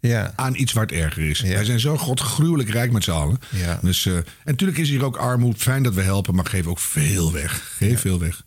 Ja. 0.00 0.32
aan 0.36 0.54
iets 0.54 0.72
het 0.72 0.92
erger 0.92 1.28
is. 1.28 1.40
Wij 1.40 1.64
zijn 1.64 1.80
zo 1.80 1.96
godgruwelijk 1.96 2.70
rijk 2.70 2.92
met 2.92 3.04
z'n 3.04 3.10
allen. 3.10 3.38
Ja. 3.48 3.78
Dus, 3.82 4.06
eh, 4.06 4.16
en 4.16 4.24
natuurlijk 4.44 4.78
is 4.78 4.88
hier 4.88 5.04
ook 5.04 5.16
armoede. 5.16 5.58
Fijn 5.58 5.82
dat 5.82 5.94
we 5.94 6.02
helpen, 6.02 6.34
maar 6.34 6.46
geef 6.46 6.66
ook 6.66 6.78
veel 6.78 7.32
weg. 7.32 7.74
Geef 7.76 8.00
veel 8.00 8.18
weg. 8.18 8.42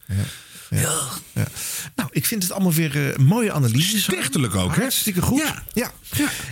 Ja. 0.74 0.82
Ja. 0.82 1.00
Ja. 1.34 1.48
Nou, 1.96 2.10
ik 2.12 2.26
vind 2.26 2.44
het 2.44 2.52
allemaal 2.52 2.74
weer 2.74 3.10
eh, 3.10 3.18
mooie 3.18 3.52
analyses. 3.52 4.04
Stichtelijk 4.04 4.56
ook, 4.56 4.76
hè? 4.76 4.82
Hartstikke 4.82 5.22
goed. 5.22 5.40
Ja. 5.74 5.92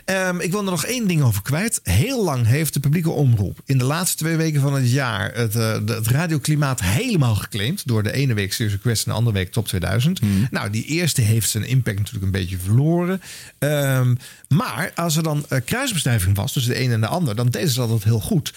Ehm, 0.05 0.39
ik 0.39 0.51
wil 0.51 0.59
er 0.59 0.65
nog 0.71 0.85
één 0.85 1.07
ding 1.07 1.21
over 1.21 1.41
kwijt. 1.41 1.79
Heel 1.83 2.23
lang 2.23 2.45
heeft 2.45 2.73
de 2.73 2.79
publieke 2.79 3.09
omroep 3.09 3.59
in 3.65 3.77
de 3.77 3.83
laatste 3.83 4.17
twee 4.17 4.35
weken 4.35 4.61
van 4.61 4.73
het 4.73 4.91
jaar 4.91 5.31
het, 5.33 5.51
de- 5.53 5.81
het 5.85 6.07
radioklimaat 6.07 6.81
helemaal 6.81 7.35
geclaimd. 7.35 7.87
Door 7.87 8.03
de 8.03 8.11
ene 8.13 8.33
week 8.33 8.53
Serious 8.53 8.75
Request 8.75 9.05
en 9.05 9.11
de 9.11 9.17
andere 9.17 9.35
week 9.35 9.51
Top 9.51 9.67
2000. 9.67 10.19
Nou, 10.51 10.69
die 10.69 10.85
eerste 10.85 11.21
heeft 11.21 11.49
zijn 11.49 11.63
impact 11.67 11.97
natuurlijk 11.97 12.25
een 12.25 12.31
beetje 12.31 12.57
verloren. 12.57 13.21
Ehm, 13.59 14.15
maar 14.47 14.91
als 14.95 15.15
er 15.17 15.23
dan 15.23 15.45
eh, 15.49 15.59
kruisbestuiving 15.65 16.35
was 16.35 16.53
tussen 16.53 16.73
de 16.73 16.81
een 16.83 16.91
en 16.91 17.01
de 17.01 17.07
ander, 17.07 17.35
dan 17.35 17.49
deden 17.49 17.69
ze 17.69 17.75
dat 17.75 17.83
altijd 17.89 18.03
heel 18.03 18.19
goed. 18.19 18.53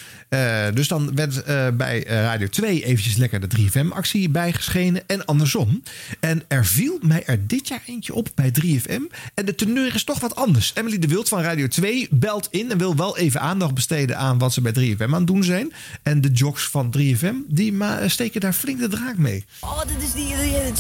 Dus 0.74 0.88
dan 0.88 1.14
werd 1.14 1.44
bij 1.76 2.02
Radio 2.06 2.48
2 2.48 2.84
eventjes 2.84 3.16
lekker 3.16 3.40
de 3.40 3.48
3FM-actie 3.58 4.28
bijgeschenen 4.28 5.02
en 5.06 5.24
andersom. 5.55 5.82
En 6.20 6.42
er 6.48 6.66
viel 6.66 6.98
mij 7.02 7.24
er 7.26 7.46
dit 7.46 7.68
jaar 7.68 7.82
eentje 7.86 8.14
op 8.14 8.28
bij 8.34 8.52
3FM. 8.62 9.14
En 9.34 9.44
de 9.44 9.55
teneur 9.55 9.94
is 9.94 10.05
toch 10.05 10.20
wat 10.20 10.34
anders. 10.36 10.72
Emily 10.74 10.98
de 10.98 11.07
Wild 11.07 11.28
van 11.28 11.40
Radio 11.40 11.68
2 11.68 12.09
belt 12.11 12.48
in 12.50 12.70
en 12.70 12.78
wil 12.78 12.96
wel 12.96 13.16
even 13.16 13.40
aandacht 13.40 13.74
besteden 13.74 14.18
aan 14.18 14.38
wat 14.38 14.52
ze 14.52 14.61
bij 14.61 14.72
3FM 14.72 15.02
aan 15.02 15.12
het 15.12 15.26
doen 15.26 15.44
zijn. 15.44 15.72
En 16.02 16.20
de 16.20 16.30
jocks 16.30 16.68
van 16.68 16.94
3FM, 16.98 17.34
die 17.48 17.74
steken 18.07 18.40
daar 18.40 18.52
flink 18.52 18.78
de 18.78 18.88
draak 18.88 19.16
mee. 19.16 19.44
Oh, 19.61 19.80
dit 19.80 20.02
is 20.02 20.12
die, 20.12 20.34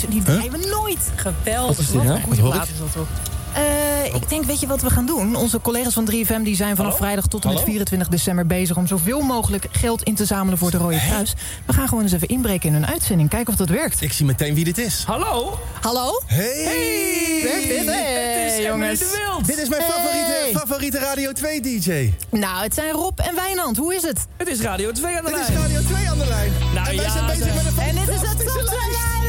die, 0.08 0.22
die 0.22 0.50
we 0.50 0.66
nooit. 0.70 1.10
Wat 1.24 1.34
Geweldig. 1.34 1.78
is 1.78 1.86
dit 1.90 2.02
nou? 2.02 2.08
een 2.16 2.22
goede 2.22 2.42
Wat 2.42 2.52
plaat 2.52 2.68
is 2.68 2.78
dat 2.78 2.92
toch? 2.92 3.08
Eh, 3.54 4.14
ik 4.14 4.28
denk, 4.28 4.44
weet 4.44 4.60
je 4.60 4.66
wat 4.66 4.82
we 4.82 4.90
gaan 4.90 5.06
doen? 5.06 5.36
Onze 5.36 5.60
collega's 5.60 5.92
van 5.94 6.04
3FM 6.10 6.42
die 6.42 6.56
zijn 6.56 6.76
vanaf 6.76 6.96
vrijdag 6.96 7.26
tot 7.26 7.42
en 7.42 7.48
met 7.48 7.56
Hallo? 7.58 7.70
24 7.70 8.08
december 8.08 8.46
bezig 8.46 8.76
om 8.76 8.86
zoveel 8.86 9.20
mogelijk 9.20 9.66
geld 9.70 10.02
in 10.02 10.14
te 10.14 10.24
zamelen 10.24 10.58
voor 10.58 10.70
de 10.70 10.76
Rode 10.76 11.00
Kruis. 11.08 11.34
We 11.66 11.72
gaan 11.72 11.88
gewoon 11.88 12.02
eens 12.02 12.12
even 12.12 12.28
inbreken 12.28 12.68
in 12.68 12.74
hun 12.74 12.86
uitzending, 12.86 13.28
kijken 13.28 13.52
of 13.52 13.58
dat 13.58 13.68
werkt. 13.68 14.00
Ik 14.00 14.12
zie 14.12 14.26
meteen 14.26 14.54
wie 14.54 14.64
dit 14.64 14.78
is. 14.78 15.02
Hallo? 15.06 15.58
Hallo? 15.80 16.20
Hey! 16.26 17.40
Werkt 17.44 17.68
dit? 17.68 17.84
Hey, 17.86 18.42
Het 18.42 18.52
is 18.58 18.64
jongens. 18.66 18.98
De 18.98 19.22
Wild. 19.26 19.46
Dit 19.46 19.58
is 19.58 19.68
mijn 19.68 19.82
favoriete, 19.82 20.36
Hey. 20.42 20.52
favoriete 20.52 20.98
Radio 20.98 21.32
2 21.32 21.60
DJ. 21.60 22.12
Nou, 22.30 22.62
het 22.62 22.74
zijn 22.74 22.90
Rob 22.92 23.18
en 23.20 23.34
Wijnand. 23.34 23.76
Hoe 23.76 23.94
is 23.94 24.02
het? 24.02 24.26
Het 24.36 24.48
is 24.48 24.60
Radio 24.60 24.92
2 24.92 25.16
aan 25.16 25.24
de 25.24 25.30
Dit 25.30 25.38
lijn. 25.38 25.52
is 25.52 25.58
Radio 25.58 25.80
2 25.88 26.08
aan 26.08 26.18
de 26.18 26.26
lijn. 26.26 26.52
Nou 26.74 26.88
en 26.88 26.96
wij 26.96 27.04
ja, 27.04 27.10
zijn 27.12 27.26
bezig 27.26 27.54
met 27.54 27.64
een 27.66 27.78
En 27.88 27.94
dit 27.94 28.08
is 28.08 28.20
het 28.28 28.42
lijst. 28.42 29.23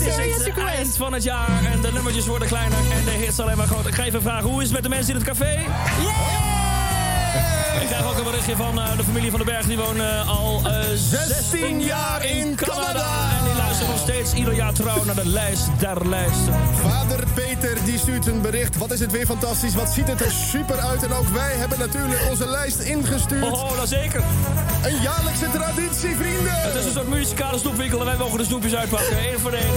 Het 0.00 0.08
is 0.08 0.44
het 0.44 0.58
eind 0.58 0.96
van 0.96 1.12
het 1.12 1.22
jaar 1.22 1.64
en 1.64 1.80
de 1.80 1.92
nummertjes 1.92 2.26
worden 2.26 2.48
kleiner 2.48 2.78
en 2.78 3.04
de 3.04 3.10
hits 3.10 3.40
alleen 3.40 3.56
maar 3.56 3.66
groter. 3.66 3.88
Ik 3.88 3.94
ga 3.94 4.04
even 4.04 4.22
vragen, 4.22 4.48
hoe 4.50 4.62
is 4.62 4.64
het 4.64 4.72
met 4.72 4.82
de 4.82 4.88
mensen 4.88 5.14
in 5.14 5.20
het 5.20 5.28
café? 5.28 6.59
Ik 7.80 7.86
krijg 7.86 8.04
ook 8.04 8.18
een 8.18 8.24
berichtje 8.24 8.56
van 8.56 8.80
eh, 8.80 8.96
de 8.96 9.04
familie 9.04 9.30
van 9.30 9.38
den 9.38 9.48
Berg. 9.48 9.66
Die 9.66 9.76
wonen 9.76 10.26
al 10.26 10.60
eh, 10.64 10.80
16 10.94 11.82
jaar 11.82 12.24
in 12.26 12.54
Canada. 12.54 13.30
En 13.38 13.44
die 13.44 13.54
luisteren 13.54 13.90
nog 13.90 14.00
steeds 14.00 14.32
ieder 14.32 14.54
jaar 14.54 14.72
trouw 14.72 15.04
naar 15.04 15.14
de 15.14 15.28
lijst 15.28 15.68
der 15.78 16.08
lijsten. 16.08 16.54
Vader 16.82 17.24
Peter 17.34 17.84
die 17.84 17.98
stuurt 17.98 18.26
een 18.26 18.40
bericht. 18.40 18.76
Wat 18.76 18.92
is 18.92 19.00
het 19.00 19.12
weer 19.12 19.26
fantastisch. 19.26 19.74
Wat 19.74 19.90
ziet 19.90 20.08
het 20.08 20.20
er 20.20 20.30
super 20.30 20.78
uit. 20.78 21.02
En 21.02 21.12
ook 21.12 21.28
wij 21.28 21.54
hebben 21.54 21.78
natuurlijk 21.78 22.20
onze 22.30 22.46
lijst 22.46 22.78
ingestuurd. 22.78 23.52
Oh, 23.52 23.76
dat 23.76 23.88
zeker. 23.88 24.22
Een 24.84 25.00
jaarlijkse 25.02 25.50
traditie, 25.52 26.16
vrienden. 26.16 26.60
Het 26.60 26.74
is 26.74 26.84
een 26.84 26.92
soort 26.92 27.08
muzikale 27.08 27.58
snoepwinkel 27.58 28.00
en 28.00 28.06
wij 28.06 28.16
mogen 28.16 28.38
de 28.38 28.44
snoepjes 28.44 28.74
uitpakken. 28.74 29.32
Eén 29.32 29.38
voor 29.38 29.52
één. 29.52 29.70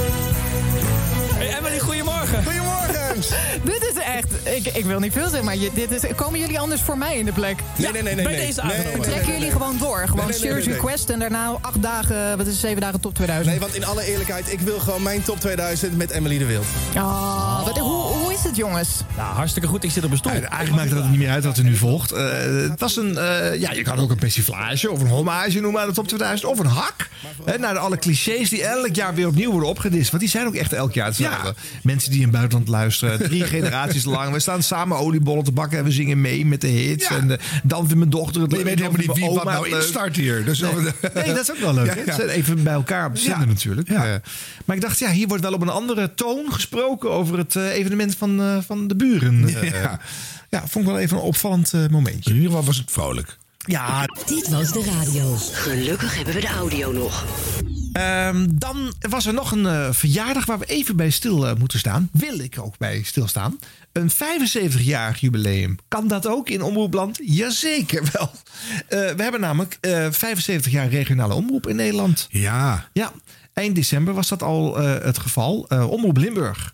Hey 1.34 1.58
Emily, 1.58 1.80
goedemorgen. 1.80 2.43
Goedemorgen. 2.43 3.16
Dit 3.64 3.82
is 3.82 3.93
echt, 4.16 4.47
ik, 4.55 4.76
ik 4.76 4.86
wil 4.86 4.99
niet 4.99 5.14
veel 5.14 5.28
zeggen, 5.28 5.45
maar 5.45 5.57
je, 5.57 5.70
dit 5.74 5.91
is, 5.91 6.01
komen 6.16 6.39
jullie 6.39 6.59
anders 6.59 6.82
voor 6.82 6.97
mij 6.97 7.18
in 7.18 7.26
de 7.26 7.32
plek? 7.32 7.59
Nee, 7.78 7.91
nee, 7.91 8.01
nee, 8.01 8.16
nee. 8.16 8.24
bij 8.24 8.34
nee. 8.34 8.45
deze 8.45 8.61
Nee, 8.61 8.72
aangenomen. 8.72 8.99
nee, 8.99 8.99
nee, 8.99 9.09
Trekken 9.09 9.28
nee, 9.28 9.39
jullie 9.39 9.51
nee. 9.51 9.61
gewoon 9.61 9.78
door? 9.78 9.97
Gewoon 9.97 10.16
Nee, 10.16 10.26
nee, 10.26 10.26
nee, 10.26 10.39
Serious 10.39 10.66
nee, 10.66 10.76
nee. 10.76 10.84
Request 10.84 11.09
en 11.09 11.20
daarna 11.20 11.57
acht 11.61 11.82
dagen, 11.82 12.38
wat 12.38 12.45
is 12.45 12.51
het, 12.51 12.61
zeven 12.61 12.82
dagen 12.82 12.99
top 12.99 13.16
2000? 13.16 13.51
Nee, 13.51 13.59
want 13.59 13.76
in 13.76 13.86
alle 13.86 14.05
eerlijkheid, 14.05 14.51
ik 14.51 14.59
wil 14.59 14.80
gewoon 14.80 15.01
mijn 15.01 15.24
top 15.24 15.39
2000 15.39 15.97
met 15.97 16.11
Emily 16.11 16.38
de 16.38 16.45
Wild. 16.45 16.66
Oh, 16.95 17.66
wat, 17.66 17.78
hoe, 17.78 18.03
hoe 18.03 18.34
is 18.34 18.43
het 18.43 18.55
jongens? 18.55 18.89
Nou, 19.18 19.36
hartstikke 19.36 19.68
goed. 19.68 19.84
Ik 19.84 19.91
zit 19.91 20.03
op 20.03 20.11
een 20.11 20.18
stoel. 20.18 20.32
Eigenlijk 20.32 20.72
maakt 20.72 20.91
het 20.91 21.09
niet 21.09 21.20
meer 21.20 21.30
uit 21.30 21.43
wat 21.43 21.57
er 21.57 21.64
nu 21.64 21.76
volgt. 21.76 22.11
Eh, 22.11 22.28
het 22.70 22.80
was 22.80 22.97
een, 22.97 23.18
eh, 23.18 23.59
ja, 23.59 23.72
je 23.72 23.82
kan 23.82 23.99
ook 23.99 24.11
een 24.11 24.18
persiflage 24.18 24.91
of 24.91 25.01
een 25.01 25.07
hommage 25.07 25.59
noemen 25.59 25.82
aan 25.82 25.88
de 25.88 25.93
top 25.93 26.07
2000. 26.07 26.51
Of 26.51 26.59
een 26.59 26.66
hak. 26.66 27.09
Hè, 27.45 27.57
naar 27.57 27.78
alle 27.78 27.97
clichés 27.97 28.49
die 28.49 28.64
elk 28.64 28.95
jaar 28.95 29.16
weer 29.16 29.28
opnieuw 29.28 29.51
worden 29.51 29.70
opgedist. 29.70 30.09
Want 30.09 30.22
die 30.22 30.32
zijn 30.32 30.47
ook 30.47 30.55
echt 30.55 30.74
elk 30.74 30.93
jaar 30.93 31.05
hetzelfde. 31.05 31.55
Mensen 31.84 32.11
die 32.11 32.20
in 32.20 32.28
het 32.28 32.36
buitenland 32.36 32.68
luisteren. 32.70 33.20
Drie 33.20 33.43
generaties 33.55 34.03
lang. 34.06 34.34
We 34.34 34.39
staan 34.39 34.64
samen 34.64 34.97
oliebollen 34.97 35.43
te 35.43 35.51
bakken 35.51 35.78
en 35.78 35.84
we 35.84 35.91
zingen 35.91 36.22
mee 36.22 36.45
met 36.45 36.62
de 36.62 36.68
hits. 36.68 37.08
Ja. 37.08 37.18
En 37.18 37.28
de, 37.28 37.39
dans 37.64 37.88
met 37.88 37.97
mijn 37.97 38.10
dochter. 38.10 38.41
Het 38.41 38.49
Maar 38.49 38.60
je 38.60 38.66
weet 38.66 38.80
helemaal 38.80 38.99
niet 38.99 39.14
wie 39.14 39.30
wat 39.30 39.41
oma, 39.41 39.51
nou 39.51 39.70
leuk. 39.70 39.82
instart 39.82 40.16
hier. 40.16 40.45
Dus 40.45 40.60
Nee, 40.60 40.72
nee, 41.14 41.26
dat 41.34 41.39
is 41.39 41.51
ook 41.51 41.58
wel 41.58 41.74
leuk. 41.74 42.04
Ja, 42.06 42.20
even 42.20 42.64
bij 42.64 42.74
elkaar 42.74 43.12
Ja. 43.14 43.45
natuurlijk. 43.45 43.89
Ja. 43.89 44.06
Eh, 44.06 44.16
maar 44.66 44.76
ik 44.76 44.82
dacht, 44.82 44.99
ja, 44.99 45.12
hier 45.12 45.28
wordt 45.28 45.43
wel 45.43 45.54
op 45.54 45.62
een 45.62 45.70
andere 45.70 46.14
toon 46.16 46.45
gesproken 46.54 47.12
over 47.12 47.38
het 47.38 47.56
eh, 47.56 47.70
evenement 47.74 48.16
van, 48.16 48.41
eh, 48.41 48.58
van 48.66 48.88
de 48.88 48.95
buren. 48.95 49.47
Eh, 49.47 49.72
Ja. 49.72 49.99
ja, 50.49 50.60
vond 50.68 50.86
ik 50.86 50.91
wel 50.91 50.99
even 50.99 51.18
een 51.18 51.24
opvallend 51.24 51.74
eh, 51.74 51.88
momentje. 51.89 52.30
In 52.30 52.36
ieder 52.36 52.49
geval 52.51 52.66
was 52.66 52.78
het 52.78 52.91
vrolijk. 52.91 53.38
Ja, 53.66 54.06
Dit 54.26 54.49
was 54.49 54.72
de 54.72 54.84
radio. 54.99 55.36
Gelukkig 55.51 56.16
hebben 56.16 56.34
we 56.34 56.41
de 56.41 56.47
audio 56.47 56.91
nog. 56.91 57.26
Ehm, 57.94 58.48
dan 58.52 58.94
was 59.00 59.26
er 59.26 59.34
nog 59.34 59.52
een 59.52 59.66
eh, 59.66 59.88
verjaardag 59.91 60.46
waar 60.46 60.60
we 60.60 60.66
even 60.66 60.96
bij 60.96 61.10
stil 61.10 61.48
eh, 61.48 61.56
moeten 61.56 61.80
staan. 61.80 62.10
Wil 62.12 62.39
ik 62.39 62.60
ook 62.60 62.78
bij 62.78 63.04
stilstaan. 63.04 63.60
Een 63.91 64.12
75-jarig 64.12 65.20
jubileum. 65.20 65.76
Kan 65.88 66.08
dat 66.08 66.28
ook 66.28 66.50
in 66.50 66.62
Omroepland? 66.62 67.20
Jazeker 67.24 68.04
wel. 68.12 68.32
Eh, 68.88 69.16
we 69.16 69.24
hebben 69.24 69.41
namelijk 69.41 69.78
eh 69.82 70.08
75 70.12 70.72
jaar 70.72 70.88
regionale 70.88 71.34
omroep 71.34 71.68
in 71.68 71.76
Nederland. 71.76 72.28
Ja. 72.30 72.89
Ja, 72.94 73.12
eind 73.54 73.76
december 73.76 74.14
was 74.14 74.28
dat 74.28 74.44
al 74.44 74.78
het 74.78 75.18
geval. 75.18 75.68
Omroep 75.89 76.18
Limburg. 76.18 76.74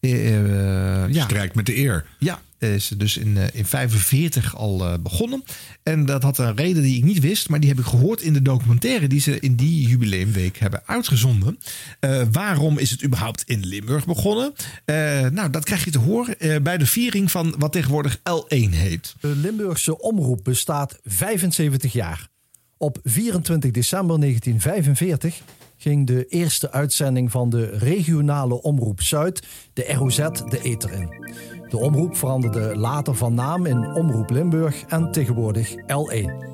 Ja. 0.00 1.24
Strijk 1.24 1.54
met 1.54 1.66
de 1.66 1.76
eer. 1.76 2.06
Ja, 2.18 2.40
is 2.60 2.88
dus 2.96 3.16
in, 3.16 3.36
eh, 3.36 3.44
in 3.52 3.64
45 3.64 4.56
al 4.56 4.84
eh, 4.84 4.94
begonnen. 5.02 5.42
En 5.82 6.06
dat 6.06 6.22
had 6.22 6.38
een 6.38 6.56
reden 6.56 6.82
die 6.82 6.96
ik 6.96 7.04
niet 7.04 7.20
wist, 7.20 7.48
maar 7.48 7.60
die 7.60 7.68
heb 7.68 7.78
ik 7.78 7.84
gehoord 7.84 8.20
in 8.20 8.32
de 8.32 8.42
documentaire 8.42 9.06
die 9.06 9.20
ze 9.20 9.40
in 9.40 9.54
die 9.54 9.88
jubileumweek 9.88 10.58
hebben 10.58 10.82
uitgezonden. 10.86 11.58
Eh, 12.00 12.22
waarom 12.32 12.78
is 12.78 12.90
het 12.90 13.04
überhaupt 13.04 13.42
in 13.46 13.66
Limburg 13.66 14.06
begonnen? 14.06 14.52
Eh, 14.84 14.94
nou, 15.28 15.50
dat 15.50 15.64
krijg 15.64 15.84
je 15.84 15.90
te 15.90 15.98
horen 15.98 16.38
eh, 16.38 16.60
bij 16.62 16.78
de 16.78 16.86
viering 16.86 17.30
van 17.30 17.54
wat 17.58 17.72
tegenwoordig 17.72 18.18
L1 18.18 18.70
heet. 18.70 19.14
De 19.20 19.36
Limburgse 19.36 20.00
omroep 20.00 20.40
bestaat 20.44 20.98
75 21.04 21.92
jaar. 21.92 22.28
Op 22.76 22.98
24 23.04 23.70
december 23.70 24.20
1945 24.20 25.42
ging 25.76 26.06
de 26.06 26.26
eerste 26.28 26.72
uitzending 26.72 27.30
van 27.30 27.50
de 27.50 27.64
regionale 27.64 28.62
omroep 28.62 29.02
Zuid, 29.02 29.42
de 29.72 29.92
ROZ, 29.92 30.16
de 30.16 30.60
ether 30.62 30.92
in. 30.92 31.59
De 31.70 31.78
omroep 31.78 32.16
veranderde 32.16 32.76
later 32.76 33.14
van 33.14 33.34
naam 33.34 33.66
in 33.66 33.94
Omroep 33.94 34.30
Limburg 34.30 34.84
en 34.88 35.12
tegenwoordig 35.12 35.74
L1. 35.76 36.48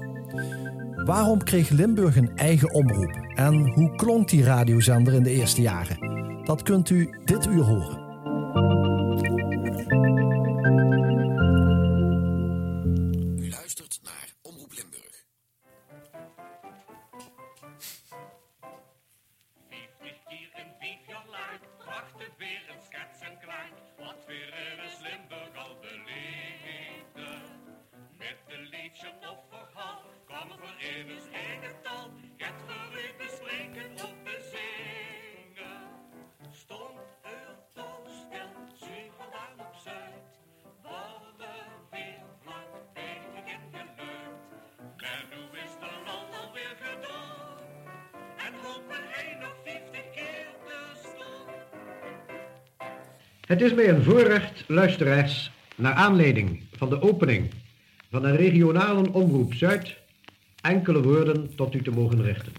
Waarom 1.05 1.43
kreeg 1.43 1.69
Limburg 1.69 2.17
een 2.17 2.37
eigen 2.37 2.75
omroep 2.75 3.11
en 3.35 3.71
hoe 3.73 3.97
klonk 3.97 4.29
die 4.29 4.45
radiozender 4.45 5.13
in 5.15 5.23
de 5.23 5.31
eerste 5.31 5.61
jaren? 5.63 5.99
Dat 6.45 6.63
kunt 6.63 6.91
u 6.91 7.11
dit 7.25 7.47
uur 7.47 7.63
horen. 7.63 8.06
Het 53.57 53.65
is 53.65 53.75
mij 53.75 53.89
een 53.89 54.03
voorrecht, 54.03 54.69
luisteraars, 54.69 55.51
naar 55.77 55.95
aanleiding 55.95 56.63
van 56.73 56.89
de 56.89 57.01
opening 57.01 57.53
van 58.11 58.25
een 58.25 58.37
regionale 58.37 59.13
omroep 59.13 59.55
Zuid, 59.55 59.97
enkele 60.61 61.03
woorden 61.03 61.55
tot 61.55 61.75
u 61.75 61.83
te 61.83 61.91
mogen 61.91 62.23
richten. 62.23 62.53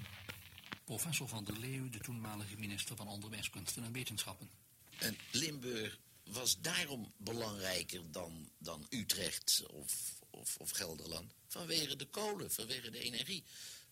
Professor 0.85 1.27
van 1.27 1.43
der 1.43 1.55
Leeuw, 1.59 1.89
de 1.89 1.97
toenmalige 1.97 2.55
minister 2.57 2.95
van 2.95 3.07
Onderwijs, 3.07 3.49
Kunsten 3.49 3.83
en 3.83 3.91
Wetenschappen. 3.91 4.49
En 4.97 5.17
Limburg 5.31 5.97
was 6.23 6.61
daarom 6.61 7.11
belangrijker 7.17 8.01
dan, 8.11 8.49
dan 8.57 8.85
Utrecht 8.89 9.65
of, 9.71 10.19
of, 10.29 10.57
of 10.57 10.69
Gelderland. 10.69 11.33
Vanwege 11.47 11.95
de 11.95 12.05
kolen, 12.05 12.51
vanwege 12.51 12.91
de 12.91 12.99
energie. 12.99 13.43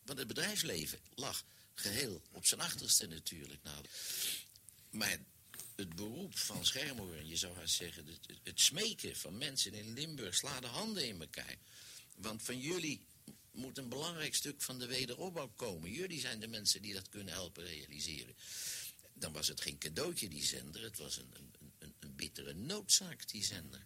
Want 0.06 0.20
het 0.20 0.28
bedrijfsleven 0.28 1.00
lag 1.16 1.44
geheel 1.74 2.22
op 2.32 2.46
zijn 2.46 2.62
achterste 2.62 3.08
natuurlijk. 3.08 3.60
Nou, 3.64 3.78
Maar 4.90 5.18
het 5.76 5.96
beroep 5.96 6.38
van 6.38 6.66
schermhoorn, 6.66 7.28
je 7.28 7.36
zou 7.36 7.56
haast 7.56 7.76
zeggen, 7.76 8.06
het, 8.44 8.62
smeken 8.62 9.16
van 9.16 9.38
mensen 9.38 9.74
in 9.74 9.94
Limburg, 9.94 10.36
sla 10.36 10.60
de 10.60 10.68
handen 10.68 11.08
in 11.08 11.22
elkaar. 11.22 11.56
Want 12.16 12.44
van 12.44 12.60
jullie 12.60 13.06
moet 13.52 13.78
een 13.78 13.90
belangrijk 13.90 14.36
stuk 14.36 14.62
van 14.62 14.80
de 14.80 14.86
wederopbouw 14.86 15.52
komen. 15.56 15.92
Jullie 15.92 16.20
zijn 16.20 16.40
de 16.40 16.48
mensen 16.48 16.82
die 16.82 16.94
dat 16.94 17.10
kunnen 17.10 17.34
helpen 17.34 17.66
realiseren. 17.66 18.36
Dan 19.14 19.34
was 19.34 19.48
het 19.48 19.62
geen 19.62 19.78
cadeautje, 19.78 20.30
die 20.30 20.44
zender. 20.44 20.84
Het 20.84 20.98
was 20.98 21.18
een, 21.18 21.34
een, 21.80 21.94
een 22.00 22.16
bittere 22.16 22.54
noodzaak, 22.54 23.28
die 23.28 23.44
zender. 23.44 23.86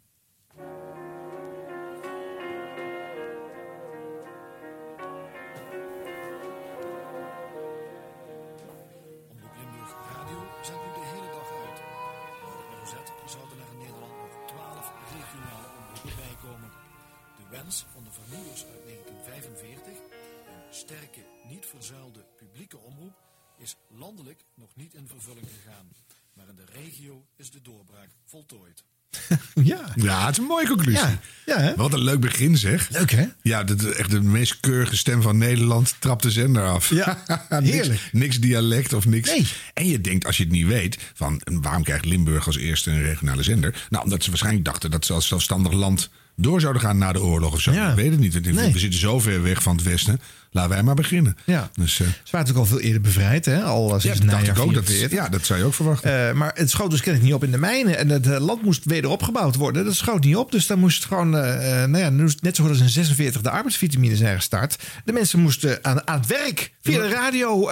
Van 17.70 18.04
de 18.04 18.10
vernieuwers 18.22 18.66
uit 18.74 18.84
1945, 18.86 19.94
een 19.94 20.74
sterke, 20.84 21.22
niet 21.50 21.66
verzuilde 21.76 22.20
publieke 22.38 22.78
omroep, 22.78 23.16
is 23.60 23.76
landelijk 23.98 24.42
nog 24.56 24.70
niet 24.76 24.94
in 24.94 25.08
vervulling 25.08 25.48
gegaan. 25.58 25.88
Maar 26.34 26.46
in 26.50 26.56
de 26.56 26.66
regio 26.84 27.26
is 27.38 27.52
de 27.52 27.62
doorbraak 27.62 28.10
voltooid. 28.26 28.84
Ja. 29.64 29.92
Ja, 29.96 30.22
het 30.26 30.32
is 30.32 30.38
een 30.38 30.44
mooie 30.44 30.68
conclusie. 30.68 31.00
Ja, 31.02 31.20
ja 31.46 31.60
hè? 31.60 31.76
Wat 31.76 31.94
een 31.94 32.04
leuk 32.04 32.20
begin 32.20 32.58
zeg. 32.58 32.90
Leuk 32.90 33.12
hè? 33.12 33.26
Ja, 33.42 33.64
de, 33.64 33.76
de- 33.76 33.96
echt 33.96 34.10
de 34.12 34.22
meest 34.22 34.60
keurige 34.60 34.98
stem 34.98 35.22
van 35.22 35.38
Nederland 35.38 35.96
trapt 36.00 36.24
de 36.24 36.32
zender 36.32 36.68
af. 36.68 36.90
Ja, 36.90 37.24
niks, 37.50 37.70
heerlijk. 37.72 38.10
niks 38.12 38.40
dialect 38.40 38.94
of 38.94 39.06
niks. 39.06 39.54
En 39.74 39.88
je 39.88 40.02
denkt, 40.02 40.26
als 40.26 40.38
je 40.38 40.44
het 40.44 40.52
niet 40.52 40.68
weet, 40.68 40.98
van 41.14 41.42
waarom 41.44 41.84
krijgt 41.84 42.06
Limburg 42.06 42.46
als 42.46 42.58
eerste 42.58 42.92
een 42.92 43.02
regionale 43.04 43.44
zender? 43.44 43.86
Nou, 43.90 44.04
omdat 44.04 44.24
ze 44.24 44.30
waarschijnlijk 44.30 44.66
dachten 44.66 44.92
dat 44.92 45.06
ze 45.06 45.14
als 45.14 45.28
zelfstandig 45.28 45.72
land 45.72 46.10
door 46.42 46.62
zouden 46.62 46.82
gaan 46.82 46.98
na 46.98 47.12
de 47.12 47.22
oorlog 47.22 47.54
of 47.54 47.62
zo. 47.62 47.72
Ik 47.72 47.96
weet 47.96 48.12
het 48.12 48.20
niet. 48.20 48.34
We 48.42 48.80
zitten 48.80 49.00
zo 49.00 49.20
ver 49.20 49.44
weg 49.44 49.64
van 49.64 49.76
het 49.76 49.86
westen. 49.86 50.20
Laten 50.52 50.70
wij 50.72 50.84
maar 50.84 50.96
beginnen. 50.96 51.38
Ja. 51.46 51.70
Dus, 51.74 52.00
eh, 52.00 52.08
Ze 52.08 52.14
waren 52.32 52.48
natuurlijk 52.48 52.58
al 52.58 52.66
veel 52.66 52.80
eerder 52.80 53.02
bevrijd, 53.02 53.46
hè? 53.46 53.64
Al 53.64 53.90
sinds 53.90 54.04
ja, 54.04 54.14
dat 54.26 54.30
dacht 54.32 54.48
ik 54.48 54.60
ook. 54.60 54.74
Dat, 54.74 54.86
44. 54.86 55.18
ja, 55.18 55.30
dat 55.30 55.46
zou 55.46 55.60
je 55.60 55.66
ook 55.66 55.74
verwachten. 55.74 56.28
Eh, 56.30 56.34
maar 56.34 56.52
het 56.54 56.70
schoot 56.70 56.92
dus 56.92 57.02
kennelijk 57.02 57.24
niet 57.24 57.34
op 57.34 57.44
in 57.44 57.52
de 57.52 57.58
mijnen. 57.58 57.98
En 57.98 58.10
het 58.10 58.28
eh, 58.28 58.40
land 58.40 58.62
moest 58.62 58.86
weder 58.86 59.10
opgebouwd 59.10 59.56
worden. 59.56 59.86
Dat 59.86 59.96
schoot 59.96 60.24
niet 60.24 60.36
op. 60.36 60.52
Dus 60.52 60.68
dan 60.68 60.80
moest 60.80 60.98
het 60.98 61.08
gewoon, 61.08 61.30
nou 61.30 61.98
ja, 61.98 62.10
net 62.10 62.56
zo 62.56 62.64
goed 62.64 62.72
als 62.72 62.82
in 62.82 62.90
46 62.90 63.42
de 63.42 63.50
arbeidsvitamine 63.50 64.16
zijn 64.16 64.36
gestart. 64.36 64.76
De 65.06 65.12
mensen 65.12 65.40
moesten 65.40 65.80
aan, 65.82 66.08
aan 66.08 66.20
het 66.20 66.28
werk 66.28 66.72
via 66.82 67.02
de 67.02 67.10
radio 67.10 67.70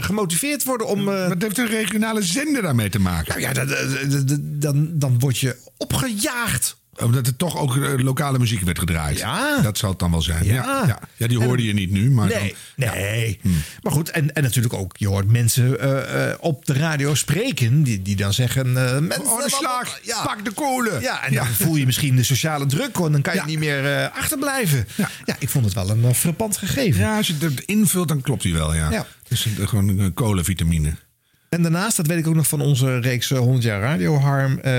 gemotiveerd 0.00 0.64
worden 0.64 0.86
om... 0.86 1.04
Wat 1.04 1.42
heeft 1.42 1.58
een 1.58 1.66
regionale 1.66 2.22
zender 2.22 2.62
daarmee 2.62 2.88
te 2.88 3.00
maken? 3.00 3.40
nou 3.40 3.54
ja, 3.54 3.64
dan, 4.40 4.88
dan 4.98 5.18
word 5.18 5.38
je 5.38 5.56
opgejaagd. 5.76 6.78
Omdat 7.02 7.26
er 7.26 7.36
toch 7.36 7.56
ook 7.58 7.76
eh, 7.76 7.92
lokale 7.96 8.38
muziek 8.38 8.60
werd 8.60 8.78
gedraaid. 8.78 9.18
Ja. 9.18 9.60
Dat 9.62 9.78
zal 9.78 9.90
het 9.90 9.98
dan 9.98 10.10
wel 10.10 10.22
zijn. 10.22 10.44
Ja. 10.44 10.54
Ja, 10.54 10.84
ja. 10.86 10.98
ja 11.16 11.26
die 11.26 11.38
hoorde 11.44 11.64
je 11.64 11.72
niet 11.72 11.90
nu. 11.90 12.10
Maar 12.10 12.28
nee, 12.28 12.54
dan- 12.76 12.88
nee. 12.94 13.40
Maar 13.82 13.92
goed, 13.92 14.10
en, 14.10 14.34
en 14.34 14.42
natuurlijk 14.42 14.74
ook, 14.74 14.96
je 14.96 15.08
hoort 15.08 15.30
mensen 15.30 15.80
eh, 15.80 16.30
eh, 16.30 16.36
op 16.40 16.64
de 16.66 16.72
radio 16.72 17.14
spreken 17.14 17.82
die, 17.82 18.02
die 18.02 18.16
dan 18.16 18.32
zeggen... 18.32 18.66
eh 18.66 18.98
mensen, 18.98 19.24
Oh, 19.24 19.42
de 19.44 19.50
slag, 19.50 20.00
pak 20.24 20.44
de 20.44 20.50
kolen. 20.50 21.00
Ja, 21.00 21.24
en 21.24 21.34
dan 21.34 21.46
voel 21.46 21.76
je 21.76 21.86
misschien 21.86 22.16
de 22.16 22.22
sociale 22.22 22.66
druk, 22.66 22.96
hoor. 22.96 23.12
Dan 23.12 23.22
kan 23.22 23.34
je 23.34 23.42
niet 23.46 23.58
meer 23.58 24.08
achterblijven. 24.14 24.86
Ja. 24.94 25.08
ik 25.38 25.48
vond 25.48 25.64
het 25.64 25.74
wel 25.74 25.90
een 25.90 26.14
frappant 26.14 26.56
gegeven. 26.56 27.00
Ja, 27.00 27.16
als 27.16 27.26
je 27.26 27.34
het 27.40 27.60
invult, 27.60 28.08
dan 28.08 28.20
klopt 28.20 28.42
hij 28.42 28.52
wel, 28.52 28.74
ja. 28.74 28.90
Ja. 28.90 29.06
Dus 29.28 29.46
gewoon 29.58 29.88
een 29.88 30.14
kolenvitamine. 30.14 30.94
En 31.50 31.62
daarnaast, 31.62 31.96
dat 31.96 32.06
weet 32.06 32.18
ik 32.18 32.26
ook 32.26 32.34
nog 32.34 32.48
van 32.48 32.60
onze 32.60 32.98
reeks 32.98 33.30
eh, 33.30 33.38
100 33.38 33.62
jaar 33.62 33.80
radio, 33.80 34.16
Harm, 34.18 34.58
eh, 34.58 34.72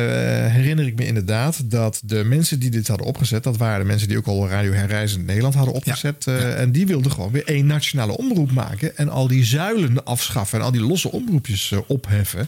herinner 0.51 0.87
ik 0.87 0.95
me 0.95 1.05
inderdaad 1.05 1.71
dat 1.71 2.01
de 2.03 2.23
mensen 2.23 2.59
die 2.59 2.69
dit 2.69 2.87
hadden 2.87 3.07
opgezet, 3.07 3.43
dat 3.43 3.57
waren 3.57 3.79
de 3.79 3.85
mensen 3.85 4.07
die 4.07 4.17
ook 4.17 4.27
al 4.27 4.47
Radio 4.47 4.71
Herreizend 4.71 5.19
in 5.19 5.25
Nederland 5.25 5.53
hadden 5.55 5.73
opgezet. 5.73 6.27
eh, 6.27 6.61
En 6.61 6.71
die 6.71 6.85
wilden 6.87 7.11
gewoon 7.11 7.31
weer 7.31 7.45
één 7.47 7.65
nationale 7.65 8.17
omroep 8.17 8.51
maken 8.51 8.97
en 8.97 9.09
al 9.09 9.27
die 9.27 9.45
zuilen 9.45 10.03
afschaffen 10.05 10.59
en 10.59 10.65
al 10.65 10.71
die 10.71 10.81
losse 10.81 11.11
omroepjes 11.11 11.71
eh, 11.71 11.79
opheffen. 11.87 12.47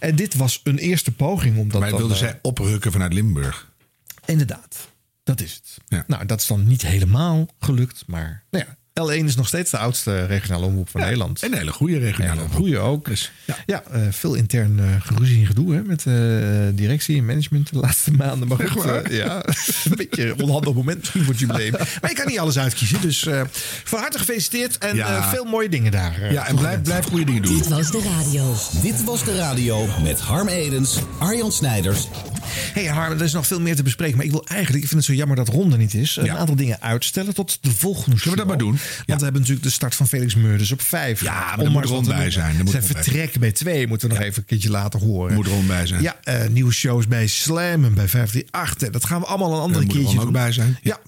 En 0.00 0.16
dit 0.16 0.34
was 0.34 0.60
een 0.64 0.78
eerste 0.78 1.12
poging 1.12 1.58
om 1.58 1.68
dat 1.70 1.80
Maar 1.80 1.90
wilden 1.90 2.10
eh, 2.10 2.22
zij 2.22 2.38
oprukken 2.42 2.92
vanuit 2.92 3.12
Limburg. 3.12 3.70
Inderdaad, 4.24 4.88
dat 5.22 5.40
is 5.40 5.60
het. 5.88 6.04
Nou, 6.06 6.26
dat 6.26 6.40
is 6.40 6.46
dan 6.46 6.66
niet 6.66 6.82
helemaal 6.82 7.48
gelukt, 7.58 8.02
maar 8.06 8.44
nou 8.50 8.64
ja. 8.68 8.76
L1 8.90 9.24
is 9.24 9.36
nog 9.36 9.46
steeds 9.46 9.70
de 9.70 9.78
oudste 9.78 10.24
regionale 10.24 10.66
omroep 10.66 10.88
van 10.88 11.00
Nederland. 11.00 11.42
En 11.42 11.52
een 11.52 11.58
hele 11.58 11.72
goede 11.72 11.98
regionale 11.98 12.40
omroep. 12.40 12.56
Goede 12.56 12.78
ook. 12.78 13.08
ja, 13.66 13.82
eh, 13.90 14.00
veel 14.10 14.34
intern 14.34 14.78
eh 14.78 14.84
geruzie 15.00 15.40
en 15.40 15.46
gedoe 15.46 15.74
hè, 15.74 15.82
met 15.82 16.06
eh, 16.06 16.14
directie 16.74 17.16
en 17.18 17.24
management 17.24 17.72
de 17.72 17.78
laatste 17.78 18.10
maanden. 18.10 18.48
Maar 18.48 18.68
goed, 18.68 18.84
ja, 19.10 19.42
een 19.90 19.96
beetje 19.96 20.34
onhandig 20.42 20.74
moment 20.74 20.98
misschien 20.98 21.22
voor 21.24 21.32
het 21.32 21.40
jubileum. 21.40 21.72
Maar 22.00 22.10
je 22.10 22.16
kan 22.16 22.26
niet 22.26 22.38
alles 22.38 22.58
uitkiezen. 22.58 23.00
Dus 23.00 23.26
eh, 23.26 23.40
van 23.84 23.98
harte 24.00 24.18
gefeliciteerd 24.18 24.78
en 24.78 24.96
Ja. 24.96 25.16
eh, 25.16 25.30
veel 25.30 25.44
mooie 25.44 25.68
dingen 25.68 25.90
daar. 25.92 26.32
Ja, 26.32 26.46
en 26.46 26.56
blijf, 26.56 26.82
blijf 26.82 27.04
goede 27.06 27.24
dingen 27.24 27.42
doen. 27.42 27.56
Dit 27.56 27.68
was 27.68 27.90
de 27.90 28.02
radio. 28.16 28.54
Dit 28.82 29.04
was 29.04 29.24
de 29.24 29.36
radio 29.36 29.88
met 30.02 30.20
Harm 30.20 30.48
Edens, 30.48 30.96
Arjan 31.18 31.52
Snijders. 31.52 32.08
Hey 32.72 32.84
Harm, 32.86 33.12
er 33.18 33.24
is 33.24 33.32
nog 33.32 33.46
veel 33.46 33.60
meer 33.60 33.76
te 33.76 33.82
bespreken. 33.82 34.16
Maar 34.16 34.24
ik 34.26 34.30
wil 34.30 34.44
eigenlijk, 34.46 34.82
ik 34.82 34.88
vind 34.88 35.00
het 35.00 35.10
zo 35.10 35.16
jammer 35.18 35.36
dat 35.36 35.48
Ronde 35.48 35.76
niet 35.76 35.94
is. 35.94 36.16
Een 36.16 36.30
aantal 36.30 36.56
dingen 36.56 36.80
uitstellen 36.82 37.34
tot 37.34 37.58
de 37.60 37.70
volgende 37.70 38.16
show. 38.18 38.30
we 38.30 38.36
dat 38.38 38.46
maar 38.46 38.58
doen? 38.58 38.78
Want 38.96 39.18
we 39.18 39.24
hebben 39.24 39.40
natuurlijk 39.40 39.62
de 39.62 39.70
start 39.72 39.94
van 39.94 40.08
Felix 40.08 40.34
Meurders 40.34 40.72
op 40.72 40.80
5. 40.82 41.22
Ja, 41.22 41.32
maar 41.32 41.58
daar 41.58 41.70
moet 41.70 41.84
Ron 41.84 42.04
bij 42.04 42.30
zijn. 42.30 42.56
Moet 42.56 42.70
Zijn 42.70 42.82
vertrek 42.82 43.38
bij 43.38 43.52
2 43.52 43.86
moeten 43.86 44.08
we 44.08 44.14
nog 44.14 44.22
even 44.24 44.38
een 44.38 44.44
keertje 44.44 44.70
laten 44.70 45.00
horen. 45.00 45.34
Moet 45.34 45.46
Ron 45.46 45.66
bij 45.66 45.86
zijn. 45.86 46.02
Ja, 46.02 46.16
eh, 46.22 46.48
nieuwe 46.48 46.72
shows 46.72 47.08
bij 47.08 47.26
Slam 47.26 47.84
en 47.84 47.94
bij 47.94 48.08
538. 48.08 48.86
En 48.86 48.92
Dat 48.92 49.04
gaan 49.04 49.20
we 49.20 49.26
allemaal 49.26 49.54
een 49.54 49.60
andere 49.60 49.86
keertje 49.86 50.06
Ron 50.06 50.16
ook 50.16 50.22
doen. 50.22 50.32
bij 50.32 50.52
zijn. 50.52 50.78
Ja. 50.82 50.98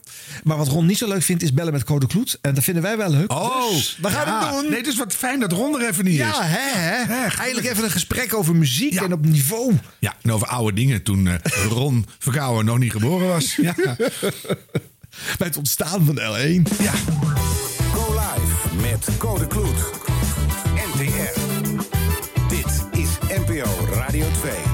Maar 0.45 0.57
wat 0.57 0.69
Ron 0.69 0.87
niet 0.87 0.99
zo 0.99 1.09
leuk 1.09 1.23
vindt 1.23 1.43
is 1.43 1.53
bellen 1.53 1.73
met 1.73 1.85
Code 1.85 2.07
Kloet. 2.07 2.39
En 2.41 2.55
dat 2.55 2.65
vinden 2.65 2.83
wij 2.83 2.97
wel 2.97 3.11
leuk. 3.11 3.33
Oh, 3.33 3.71
dus 3.71 3.99
we 4.01 4.09
gaan 4.09 4.27
ja. 4.27 4.47
het 4.47 4.61
doen. 4.61 4.71
Nee, 4.71 4.79
het 4.79 4.87
is 4.87 4.97
wat 4.97 5.15
fijn 5.15 5.41
dat 5.41 5.53
Ron 5.53 5.81
er 5.81 5.89
even 5.89 6.05
niet 6.05 6.15
ja, 6.15 6.31
is. 6.31 6.47
hè, 6.49 7.15
hè. 7.15 7.27
Eindelijk 7.27 7.67
even 7.67 7.85
een 7.85 7.91
gesprek 7.91 8.35
over 8.35 8.57
muziek 8.57 8.95
en 8.95 9.13
op 9.13 9.25
niveau. 9.27 9.75
Ja, 9.99 10.15
en 10.23 10.33
over 10.33 10.47
oude 10.47 10.77
dingen 10.77 11.03
toen 11.03 11.27
eh, 11.29 11.35
Ron 11.69 12.07
Verkouwen 12.19 12.65
nog 12.65 12.79
niet 12.79 12.93
geboren 12.93 13.29
was. 13.29 13.57
Ja. 13.57 13.75
Bij 15.39 15.47
het 15.47 15.57
ontstaan 15.57 16.05
van 16.05 16.19
L1. 16.19 16.79
Ja. 16.83 16.93
Met 18.81 19.17
Code 19.19 19.47
Kloet. 19.47 19.91
NTR. 20.95 21.41
Dit 22.49 22.87
is 22.93 23.19
NPO 23.29 23.95
Radio 23.95 24.27
2. 24.41 24.72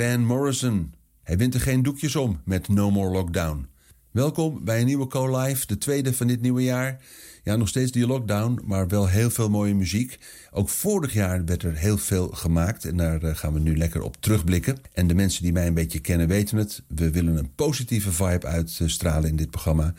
Van 0.00 0.24
Morrison. 0.24 0.94
Hij 1.22 1.36
wint 1.36 1.54
er 1.54 1.60
geen 1.60 1.82
doekjes 1.82 2.16
om 2.16 2.40
met 2.44 2.68
No 2.68 2.90
More 2.90 3.10
Lockdown. 3.10 3.68
Welkom 4.10 4.64
bij 4.64 4.80
een 4.80 4.86
nieuwe 4.86 5.06
Co-Live, 5.06 5.66
de 5.66 5.78
tweede 5.78 6.14
van 6.14 6.26
dit 6.26 6.40
nieuwe 6.40 6.62
jaar. 6.62 7.00
Ja, 7.44 7.56
nog 7.56 7.68
steeds 7.68 7.92
die 7.92 8.06
lockdown, 8.06 8.60
maar 8.64 8.88
wel 8.88 9.08
heel 9.08 9.30
veel 9.30 9.50
mooie 9.50 9.74
muziek. 9.74 10.18
Ook 10.50 10.68
vorig 10.68 11.12
jaar 11.12 11.44
werd 11.44 11.62
er 11.62 11.76
heel 11.76 11.98
veel 11.98 12.28
gemaakt 12.28 12.84
en 12.84 12.96
daar 12.96 13.22
eh, 13.22 13.36
gaan 13.36 13.52
we 13.52 13.60
nu 13.60 13.76
lekker 13.76 14.02
op 14.02 14.16
terugblikken. 14.20 14.78
En 14.92 15.06
de 15.06 15.14
mensen 15.14 15.42
die 15.42 15.52
mij 15.52 15.66
een 15.66 15.74
beetje 15.74 16.00
kennen 16.00 16.28
weten 16.28 16.56
het. 16.56 16.82
We 16.86 17.10
willen 17.10 17.36
een 17.36 17.54
positieve 17.54 18.12
vibe 18.12 18.46
uitstralen 18.46 19.28
in 19.28 19.36
dit 19.36 19.50
programma. 19.50 19.94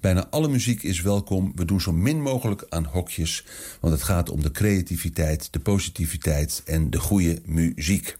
Bijna 0.00 0.26
alle 0.30 0.48
muziek 0.48 0.82
is 0.82 1.02
welkom. 1.02 1.52
We 1.54 1.64
doen 1.64 1.80
zo 1.80 1.92
min 1.92 2.22
mogelijk 2.22 2.66
aan 2.68 2.84
hokjes, 2.84 3.44
want 3.80 3.94
het 3.94 4.02
gaat 4.02 4.30
om 4.30 4.42
de 4.42 4.50
creativiteit, 4.50 5.52
de 5.52 5.60
positiviteit 5.60 6.62
en 6.64 6.90
de 6.90 6.98
goede 6.98 7.40
muziek. 7.44 8.16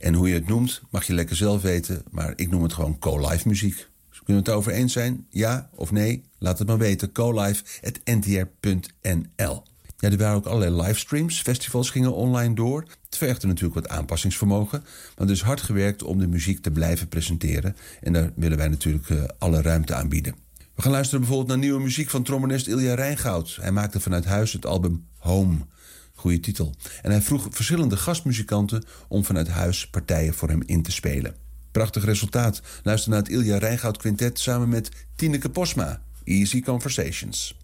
En 0.00 0.14
hoe 0.14 0.28
je 0.28 0.34
het 0.34 0.46
noemt, 0.46 0.82
mag 0.90 1.06
je 1.06 1.14
lekker 1.14 1.36
zelf 1.36 1.62
weten, 1.62 2.02
maar 2.10 2.32
ik 2.36 2.50
noem 2.50 2.62
het 2.62 2.72
gewoon 2.72 2.98
co-live 2.98 3.48
muziek. 3.48 3.89
Kunnen 4.30 4.48
we 4.48 4.50
het 4.50 4.60
over 4.60 4.80
eens 4.80 4.92
zijn? 4.92 5.26
Ja 5.30 5.70
of 5.74 5.92
nee? 5.92 6.22
Laat 6.38 6.58
het 6.58 6.68
maar 6.68 6.78
weten. 6.78 7.12
colive.ntr.nl 7.12 9.62
Ja, 9.96 10.10
er 10.10 10.18
waren 10.18 10.36
ook 10.36 10.46
allerlei 10.46 10.82
livestreams. 10.82 11.40
Festivals 11.40 11.90
gingen 11.90 12.14
online 12.14 12.54
door. 12.54 12.84
Het 13.04 13.16
vergde 13.16 13.46
natuurlijk 13.46 13.74
wat 13.74 13.88
aanpassingsvermogen. 13.88 14.84
Maar 15.16 15.26
er 15.26 15.32
is 15.32 15.42
hard 15.42 15.60
gewerkt 15.60 16.02
om 16.02 16.18
de 16.18 16.26
muziek 16.26 16.62
te 16.62 16.70
blijven 16.70 17.08
presenteren. 17.08 17.76
En 18.00 18.12
daar 18.12 18.32
willen 18.34 18.58
wij 18.58 18.68
natuurlijk 18.68 19.10
eh, 19.10 19.22
alle 19.38 19.62
ruimte 19.62 19.94
aan 19.94 20.08
bieden. 20.08 20.34
We 20.74 20.82
gaan 20.82 20.92
luisteren 20.92 21.20
bijvoorbeeld 21.20 21.50
naar 21.50 21.58
nieuwe 21.58 21.82
muziek 21.82 22.10
van 22.10 22.22
trombonist 22.22 22.66
Ilja 22.66 22.94
Rijngoud. 22.94 23.58
Hij 23.60 23.72
maakte 23.72 24.00
vanuit 24.00 24.24
huis 24.24 24.52
het 24.52 24.66
album 24.66 25.06
Home. 25.18 25.56
Goeie 26.14 26.40
titel. 26.40 26.74
En 27.02 27.10
hij 27.10 27.22
vroeg 27.22 27.46
verschillende 27.50 27.96
gastmuzikanten 27.96 28.84
om 29.08 29.24
vanuit 29.24 29.48
huis 29.48 29.88
partijen 29.88 30.34
voor 30.34 30.48
hem 30.48 30.62
in 30.66 30.82
te 30.82 30.92
spelen. 30.92 31.48
Prachtig 31.72 32.04
resultaat. 32.04 32.60
Luister 32.82 33.10
naar 33.10 33.18
het 33.18 33.28
Ilja 33.28 33.58
Rijngoud 33.58 33.96
Quintet 33.96 34.38
samen 34.38 34.68
met 34.68 34.88
Tineke 35.16 35.50
Posma. 35.50 36.00
Easy 36.24 36.62
Conversations. 36.62 37.54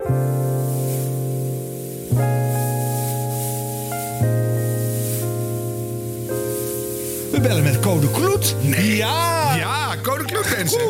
We 7.30 7.40
bellen 7.42 7.62
met 7.62 7.80
Code 7.80 8.10
Kloet. 8.10 8.56
Nee. 8.62 8.96
Ja. 8.96 9.56
Ja, 9.56 9.96
Code 10.02 10.24
Kloet, 10.24 10.56
mensen. 10.56 10.80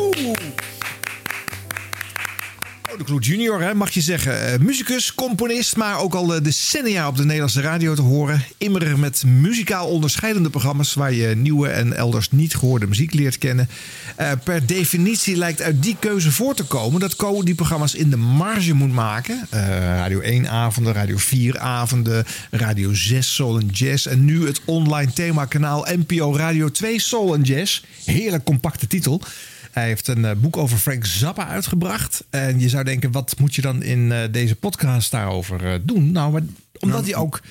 Kloet 3.03 3.25
junior, 3.25 3.61
hè, 3.61 3.73
mag 3.73 3.89
je 3.89 4.01
zeggen. 4.01 4.53
Eh, 4.53 4.59
muzikus, 4.59 5.13
componist, 5.13 5.75
maar 5.75 5.99
ook 5.99 6.13
al 6.13 6.35
eh, 6.35 6.43
decennia 6.43 7.07
op 7.07 7.17
de 7.17 7.23
Nederlandse 7.23 7.61
radio 7.61 7.95
te 7.95 8.01
horen. 8.01 8.43
Immer 8.57 8.99
met 8.99 9.23
muzikaal 9.25 9.87
onderscheidende 9.87 10.49
programma's... 10.49 10.93
waar 10.93 11.13
je 11.13 11.35
nieuwe 11.35 11.67
en 11.67 11.93
elders 11.93 12.31
niet 12.31 12.55
gehoorde 12.55 12.87
muziek 12.87 13.13
leert 13.13 13.37
kennen. 13.37 13.69
Eh, 14.15 14.31
per 14.43 14.65
definitie 14.65 15.35
lijkt 15.35 15.61
uit 15.61 15.83
die 15.83 15.95
keuze 15.99 16.31
voor 16.31 16.55
te 16.55 16.63
komen... 16.63 16.99
dat 16.99 17.15
Co 17.15 17.43
die 17.43 17.55
programma's 17.55 17.93
in 17.93 18.09
de 18.09 18.17
marge 18.17 18.73
moet 18.73 18.93
maken. 18.93 19.47
Radio 19.97 20.19
1 20.19 20.49
avonden, 20.49 20.93
Radio 20.93 21.17
4 21.17 21.59
avonden, 21.59 22.25
Radio 22.51 22.93
6 22.93 23.35
Soul 23.35 23.55
and 23.55 23.77
Jazz... 23.77 24.05
en 24.05 24.25
nu 24.25 24.45
het 24.45 24.61
online 24.65 25.13
themakanaal 25.13 25.87
NPO 25.95 26.35
Radio 26.35 26.71
2 26.71 26.99
Soul 26.99 27.33
and 27.33 27.47
Jazz. 27.47 27.83
Heerlijk 28.05 28.43
compacte 28.43 28.87
titel... 28.87 29.21
Hij 29.77 29.87
heeft 29.87 30.07
een 30.07 30.25
eh, 30.25 30.35
boek 30.37 30.57
over 30.57 30.77
Frank 30.77 31.05
Zappa 31.05 31.47
uitgebracht. 31.47 32.23
En 32.29 32.59
je 32.59 32.69
zou 32.69 32.83
denken, 32.83 33.11
wat 33.11 33.35
moet 33.39 33.55
je 33.55 33.61
dan 33.61 33.83
in 33.83 34.11
eh, 34.11 34.19
deze 34.31 34.55
podcast 34.55 35.11
daarover 35.11 35.65
eh, 35.65 35.79
doen? 35.81 36.11
Nou, 36.11 36.31
maar 36.31 36.41
omdat 36.79 37.05
hij 37.05 37.15
ook... 37.15 37.41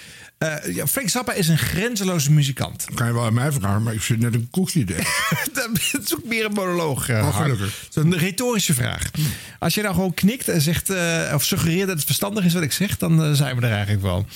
ja, 0.73 0.87
Frank 0.87 1.09
Zappa 1.09 1.33
is 1.33 1.49
een 1.49 1.59
grenzeloze 1.59 2.33
muzikant. 2.33 2.87
Kan 2.95 3.07
je 3.07 3.13
wel 3.13 3.25
aan 3.25 3.35
mij 3.35 3.53
vragen, 3.53 3.83
maar 3.83 3.95
ik 3.95 4.03
zit 4.03 4.19
net 4.19 4.35
een 4.35 4.49
koekje 4.51 4.85
Dat 5.53 5.71
is 6.03 6.15
ook 6.15 6.25
meer 6.25 6.45
een 6.45 6.53
monoloog. 6.53 7.11
Oh, 7.11 7.37
gelukkig. 7.37 7.81
Het 7.85 7.97
is 7.97 8.03
een 8.03 8.17
retorische 8.17 8.75
vraag. 8.75 9.11
Als 9.59 9.75
je 9.75 9.83
nou 9.83 9.95
gewoon 9.95 10.15
knikt 10.15 10.49
en 10.49 10.61
zegt, 10.61 10.91
of 11.35 11.45
suggereert 11.45 11.87
dat 11.87 11.97
het 11.97 12.07
verstandig 12.07 12.45
is 12.45 12.53
wat 12.53 12.63
ik 12.63 12.73
zeg, 12.73 12.97
dan 12.97 13.37
zijn 13.37 13.57
we 13.57 13.67
er 13.67 13.73
eigenlijk 13.73 14.03
wel. 14.03 14.27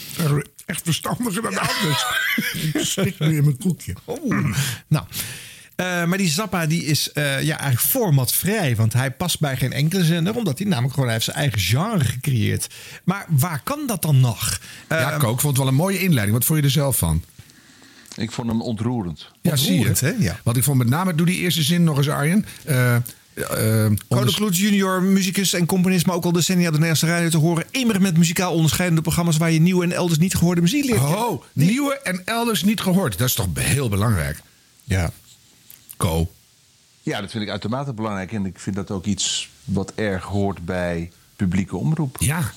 Echt 0.66 0.82
verstandiger 0.84 1.42
dan 1.42 1.58
anders. 1.58 2.04
ik 2.72 2.84
schrik 2.84 3.18
nu 3.18 3.36
in 3.36 3.44
mijn 3.44 3.58
koekje. 3.58 3.94
Oeh. 4.06 4.56
Nou, 4.88 5.04
eh, 5.80 6.04
maar 6.04 6.18
die 6.18 6.28
Zappa 6.28 6.66
die 6.66 6.84
is 6.84 7.12
eh, 7.12 7.24
ja, 7.24 7.58
eigenlijk 7.58 7.90
formatvrij. 7.90 8.76
Want 8.76 8.92
hij 8.92 9.10
past 9.10 9.40
bij 9.40 9.56
geen 9.56 9.72
enkele 9.72 10.04
zender. 10.04 10.36
Omdat 10.36 10.58
hij 10.58 10.66
namelijk 10.66 10.94
gewoon 10.94 11.08
hij 11.08 11.14
heeft 11.14 11.30
zijn 11.30 11.36
eigen 11.36 11.60
genre 11.60 12.04
gecreëerd. 12.04 12.66
Maar 13.04 13.26
waar 13.28 13.60
kan 13.64 13.86
dat 13.86 14.02
dan 14.02 14.20
nog? 14.20 14.60
ja, 14.88 15.16
Kook, 15.16 15.34
ik 15.34 15.40
vond 15.40 15.42
het 15.42 15.56
wel 15.56 15.66
een 15.66 15.74
mooie 15.74 16.00
inleiding. 16.00 16.36
Wat 16.36 16.46
vond 16.46 16.58
je 16.58 16.64
er 16.64 16.70
zelf 16.70 16.98
van? 16.98 17.22
Ik 18.16 18.30
vond 18.30 18.48
hem 18.48 18.62
ontroerend. 18.62 19.28
Ja, 19.40 19.56
zie 19.56 19.72
je. 19.72 19.88
Ontroerend, 19.88 20.00
hè? 20.18 20.24
Ja. 20.24 20.40
Want 20.42 20.56
ik 20.56 20.64
vond 20.64 20.78
met 20.78 20.88
name, 20.88 21.14
doe 21.14 21.26
die 21.26 21.38
eerste 21.38 21.62
zin 21.62 21.84
nog 21.84 21.96
eens, 21.96 22.08
Arjen. 22.08 22.46
Eh 22.64 22.96
eh, 23.34 23.86
Code 24.08 24.32
Kloet 24.32 24.56
junior, 24.56 25.02
muzikus 25.02 25.52
en 25.52 25.66
componist, 25.66 26.06
maar 26.06 26.14
ook 26.14 26.24
al 26.24 26.32
decennia 26.32 26.64
de 26.64 26.70
Nederlandse 26.70 27.06
radio 27.06 27.28
te 27.28 27.36
horen. 27.36 27.64
Immer 27.70 28.00
met 28.00 28.16
muzikaal 28.16 28.52
onderscheidende 28.52 29.02
programma's 29.02 29.36
waar 29.36 29.50
je 29.50 29.60
nieuwe 29.60 29.84
en 29.84 29.92
elders 29.92 30.18
niet 30.18 30.34
gehoorde 30.34 30.60
muziek 30.60 30.84
leert. 30.84 31.00
Oh, 31.00 31.42
nieuwe 31.52 32.00
en 32.02 32.22
elders 32.24 32.62
niet 32.62 32.80
gehoord. 32.80 33.18
Dat 33.18 33.28
is 33.28 33.34
toch 33.34 33.46
heel 33.54 33.88
belangrijk? 33.88 34.40
Ja. 34.84 35.12
Ja, 37.02 37.20
dat 37.20 37.30
vind 37.30 37.42
ik 37.42 37.50
uitermate 37.50 37.92
belangrijk. 37.92 38.32
En 38.32 38.46
ik 38.46 38.58
vind 38.58 38.76
dat 38.76 38.90
ook 38.90 39.04
iets 39.04 39.48
wat 39.64 39.92
erg 39.94 40.24
hoort 40.24 40.64
bij 40.64 41.10
publieke 41.36 41.76
omroep. 41.76 42.16
Ja. 42.20 42.52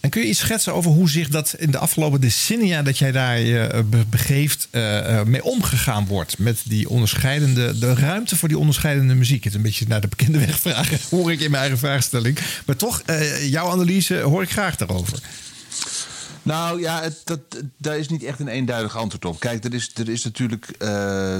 En 0.00 0.10
kun 0.10 0.22
je 0.22 0.28
iets 0.28 0.38
schetsen 0.38 0.74
over 0.74 0.90
hoe 0.90 1.10
zich 1.10 1.28
dat 1.28 1.54
in 1.58 1.70
de 1.70 1.78
afgelopen 1.78 2.20
decennia 2.20 2.82
dat 2.82 2.98
jij 2.98 3.12
daar 3.12 3.38
je 3.38 3.84
be- 3.90 4.04
begeeft 4.10 4.68
eh, 4.70 5.18
eh, 5.18 5.26
mee 5.26 5.44
omgegaan 5.44 6.06
wordt? 6.06 6.38
Met 6.38 6.62
die 6.64 6.88
onderscheidende, 6.88 7.78
de 7.78 7.94
ruimte 7.94 8.36
voor 8.36 8.48
die 8.48 8.58
onderscheidende 8.58 9.14
muziek. 9.14 9.44
Het 9.44 9.52
is 9.52 9.58
een 9.58 9.64
beetje 9.64 9.86
naar 9.88 10.00
de 10.00 10.08
bekende 10.08 10.38
weg 10.38 10.60
vragen, 10.60 10.98
hoor 11.16 11.32
ik 11.32 11.40
in 11.40 11.50
mijn 11.50 11.62
eigen 11.62 11.78
vraagstelling. 11.78 12.38
Maar 12.66 12.76
toch, 12.76 13.02
eh, 13.06 13.50
jouw 13.50 13.70
analyse 13.70 14.20
hoor 14.20 14.42
ik 14.42 14.50
graag 14.50 14.76
daarover. 14.76 15.18
Nou 16.42 16.80
ja, 16.80 17.02
het, 17.02 17.20
dat, 17.24 17.40
daar 17.76 17.98
is 17.98 18.08
niet 18.08 18.22
echt 18.22 18.40
een 18.40 18.48
eenduidig 18.48 18.96
antwoord 18.96 19.24
op. 19.24 19.40
Kijk, 19.40 19.64
er 19.64 19.74
is, 19.74 19.90
er 19.94 20.08
is, 20.08 20.24
natuurlijk, 20.24 20.66
eh, 20.78 21.38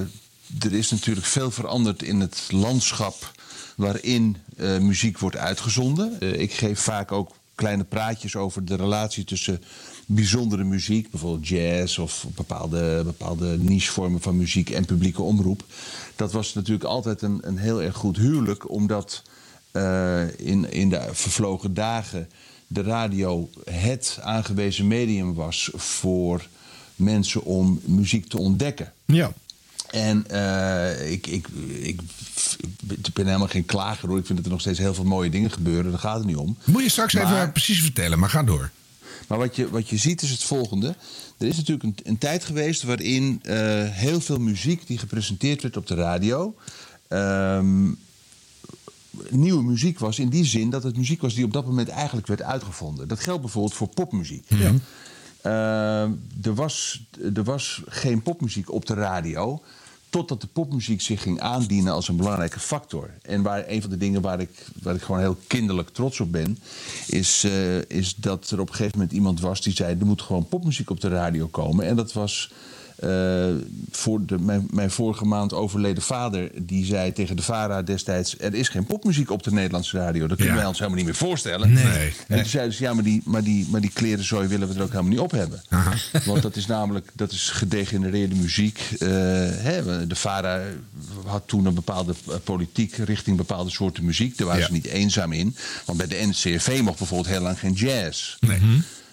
er 0.59 0.73
is 0.73 0.91
natuurlijk 0.91 1.27
veel 1.27 1.51
veranderd 1.51 2.03
in 2.03 2.21
het 2.21 2.49
landschap 2.51 3.33
waarin 3.77 4.37
eh, 4.57 4.79
muziek 4.79 5.19
wordt 5.19 5.37
uitgezonden. 5.37 6.21
Eh, 6.21 6.41
ik 6.41 6.53
geef 6.53 6.81
vaak 6.81 7.13
ook 7.13 7.35
kleine 7.55 7.85
praatjes 7.85 8.37
over 8.37 8.65
de 8.65 8.77
relatie 8.77 9.25
tussen 9.25 9.63
bijzondere 10.07 10.65
muziek, 10.65 11.11
bijvoorbeeld 11.11 11.49
jazz 11.49 11.99
of 11.99 12.27
bepaalde, 12.35 13.03
bepaalde 13.05 13.59
nichevormen 13.59 14.21
van 14.21 14.37
muziek 14.37 14.71
en 14.71 14.85
publieke 14.85 15.23
omroep. 15.23 15.65
Dat 16.17 16.33
was 16.33 16.55
natuurlijk 16.55 16.85
altijd 16.85 17.23
een, 17.23 17.39
een 17.43 17.59
heel 17.59 17.83
erg 17.83 17.97
goed 17.97 18.17
huwelijk, 18.17 18.71
omdat 18.71 19.23
eh, 19.71 20.39
in, 20.39 20.73
in 20.73 20.89
de 20.89 21.09
vervlogen 21.13 21.75
dagen 21.75 22.29
de 22.67 22.83
radio 22.83 23.51
het 23.71 24.19
aangewezen 24.23 24.87
medium 24.87 25.35
was 25.35 25.71
voor 25.75 26.49
mensen 26.97 27.45
om 27.45 27.81
muziek 27.85 28.29
te 28.29 28.39
ontdekken. 28.39 28.93
Ja. 29.05 29.33
En 29.91 30.27
eh, 30.31 31.11
ik, 31.13 31.27
ik, 31.27 31.47
ik, 31.81 32.01
ik 32.89 33.13
ben 33.13 33.27
helemaal 33.27 33.49
geen 33.49 33.65
klager 33.65 34.09
hoor. 34.09 34.19
Ik 34.19 34.27
vind 34.27 34.37
dat 34.39 34.47
er 34.47 34.53
nog 34.53 34.61
steeds 34.61 34.79
heel 34.79 34.95
veel 34.95 35.05
mooie 35.05 35.31
dingen 35.31 35.51
gebeuren. 35.51 35.91
Daar 35.91 36.01
gaat 36.01 36.17
het 36.17 36.27
niet 36.27 36.37
om. 36.37 36.57
Moet 36.65 36.83
je 36.83 36.89
straks 36.89 37.15
Maar- 37.15 37.35
even 37.37 37.53
precies 37.53 37.81
vertellen, 37.83 38.19
maar 38.19 38.31
ga 38.31 38.43
door. 38.43 38.71
Maar 39.29 39.39
wat 39.39 39.57
je, 39.57 39.71
wat 39.71 39.89
je 39.89 39.97
ziet 39.97 40.23
is 40.23 40.31
het 40.31 40.43
volgende. 40.43 40.95
Er 41.39 41.47
is 41.47 41.57
natuurlijk 41.57 41.83
een, 41.85 41.97
een 42.03 42.19
tijd 42.19 42.45
geweest 42.45 42.83
waarin 42.83 43.41
eh, 43.43 43.57
heel 43.89 44.21
veel 44.21 44.39
muziek 44.39 44.87
die 44.87 44.99
gepresenteerd 44.99 45.63
werd 45.63 45.77
op 45.77 45.87
de 45.87 45.95
radio. 45.95 46.55
ehm, 47.09 47.89
nieuwe 49.31 49.63
muziek 49.63 49.99
was 49.99 50.19
in 50.19 50.29
die 50.29 50.45
zin 50.45 50.71
dat 50.71 50.83
het 50.83 50.97
muziek 50.97 51.21
was 51.21 51.35
die 51.35 51.45
op 51.45 51.53
dat 51.53 51.67
moment 51.67 51.89
eigenlijk 51.89 52.27
werd 52.27 52.43
uitgevonden. 52.43 53.09
Dat 53.09 53.21
geldt 53.21 53.41
bijvoorbeeld 53.41 53.75
voor 53.75 53.89
popmuziek. 53.89 54.47
Ehm, 55.43 56.11
er, 56.43 56.55
was, 56.55 57.03
er 57.35 57.45
was 57.45 57.83
geen 57.87 58.23
popmuziek 58.23 58.73
op 58.73 58.87
de 58.87 58.95
radio. 58.95 59.63
Totdat 60.11 60.41
de 60.41 60.47
popmuziek 60.47 61.01
zich 61.01 61.23
ging 61.23 61.41
aandienen 61.41 61.93
als 61.93 62.09
een 62.09 62.17
belangrijke 62.17 62.61
factor. 62.61 63.11
En 63.23 63.43
waar, 63.43 63.65
een 63.69 63.81
van 63.81 63.91
de 63.91 63.97
dingen 63.97 64.21
waar 64.21 64.41
ik, 64.41 64.67
waar 64.83 64.95
ik 64.95 65.03
gewoon 65.03 65.21
heel 65.21 65.37
kinderlijk 65.47 65.89
trots 65.89 66.21
op 66.21 66.33
ben. 66.33 66.59
Is, 67.07 67.45
eh, 67.45 67.79
is 67.79 68.15
dat 68.15 68.51
er 68.51 68.61
op 68.61 68.69
een 68.69 68.75
gegeven 68.75 68.99
moment 68.99 69.17
iemand 69.17 69.41
was 69.41 69.61
die 69.61 69.75
zei: 69.75 69.97
er 70.01 70.07
moet 70.07 70.23
gewoon 70.23 70.49
popmuziek 70.49 70.91
op 70.91 71.01
de 71.01 71.09
radio 71.09 71.47
komen. 71.47 71.87
En 71.87 71.97
dat 71.97 72.13
was. 72.13 72.53
Eh, 73.01 73.45
voor 73.91 74.27
de, 74.27 74.39
mijn, 74.39 74.67
mijn 74.71 74.91
vorige 74.91 75.25
maand 75.25 75.53
overleden 75.53 76.03
vader, 76.03 76.51
die 76.63 76.85
zei 76.85 77.13
tegen 77.13 77.37
de 77.37 77.43
VARA 77.43 77.83
destijds... 77.83 78.39
er 78.39 78.55
is 78.55 78.69
geen 78.69 78.85
popmuziek 78.87 79.31
op 79.31 79.43
de 79.43 79.53
Nederlandse 79.53 79.97
radio. 79.99 80.27
Dat 80.27 80.37
kunnen 80.37 80.55
Ja. 80.55 80.61
wij 80.61 80.69
ons 80.69 80.79
helemaal 80.79 80.99
niet 80.99 81.07
meer 81.09 81.17
voorstellen. 81.29 81.73
Nee. 81.73 82.13
En 82.29 82.37
toen 82.37 82.47
zeiden 82.47 82.75
ze, 82.75 82.83
ja, 82.83 82.95
maar 82.95 83.05
die, 83.05 83.23
maar 83.25 83.43
die, 83.43 83.67
maar 83.71 83.81
die 83.81 83.91
klerenzooi 83.93 84.49
willen 84.49 84.69
we 84.69 84.75
er 84.75 84.83
ook 84.83 84.91
helemaal 84.91 85.11
niet 85.11 85.19
op 85.21 85.31
hebben. 85.31 85.63
Want 86.25 86.43
dat 86.43 86.57
is 86.57 86.67
namelijk 86.67 87.11
dat 87.15 87.33
is 87.33 87.51
gedegenereerde 87.51 88.35
muziek. 88.35 88.79
Eh, 88.99 89.09
hè, 89.09 90.07
de 90.07 90.15
VARA 90.17 90.61
had 91.27 91.43
toen 91.47 91.67
een 91.67 91.75
bepaalde 91.75 92.15
eh, 92.29 92.35
politiek 92.45 92.95
richting 92.97 93.37
bepaalde 93.37 93.71
soorten 93.71 94.05
muziek. 94.05 94.39
Daar 94.39 94.47
waren 94.47 94.61
Ja. 94.63 94.67
ze 94.67 94.73
niet 94.73 94.87
eenzaam 94.87 95.33
in. 95.33 95.57
Want 95.85 95.99
bij 95.99 96.07
de 96.07 96.27
NCRV 96.27 96.81
mocht 96.83 96.99
bijvoorbeeld 96.99 97.29
heel 97.35 97.41
lang 97.43 97.59
geen 97.59 97.73
jazz. 97.73 98.37
Nee. 98.41 98.59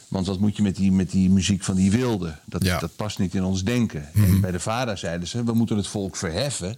Want 0.08 0.28
wat 0.28 0.40
moet 0.40 0.56
je 0.56 0.62
met 0.62 0.76
die, 0.76 0.92
met 0.92 1.12
die 1.12 1.30
muziek 1.30 1.64
van 1.64 1.76
die 1.76 1.92
wilden? 1.92 2.40
Dat, 2.46 2.64
dat 2.64 2.96
past 2.96 3.20
niet 3.20 3.34
in 3.34 3.44
ons 3.44 3.64
denken. 3.64 4.10
En 4.14 4.42
bij 4.42 4.52
de 4.52 4.60
VARA 4.60 4.96
zeiden 4.96 5.28
ze, 5.28 5.44
we 5.44 5.54
moeten 5.54 5.78
het 5.78 5.88
volk 5.88 6.16
verheffen. 6.16 6.76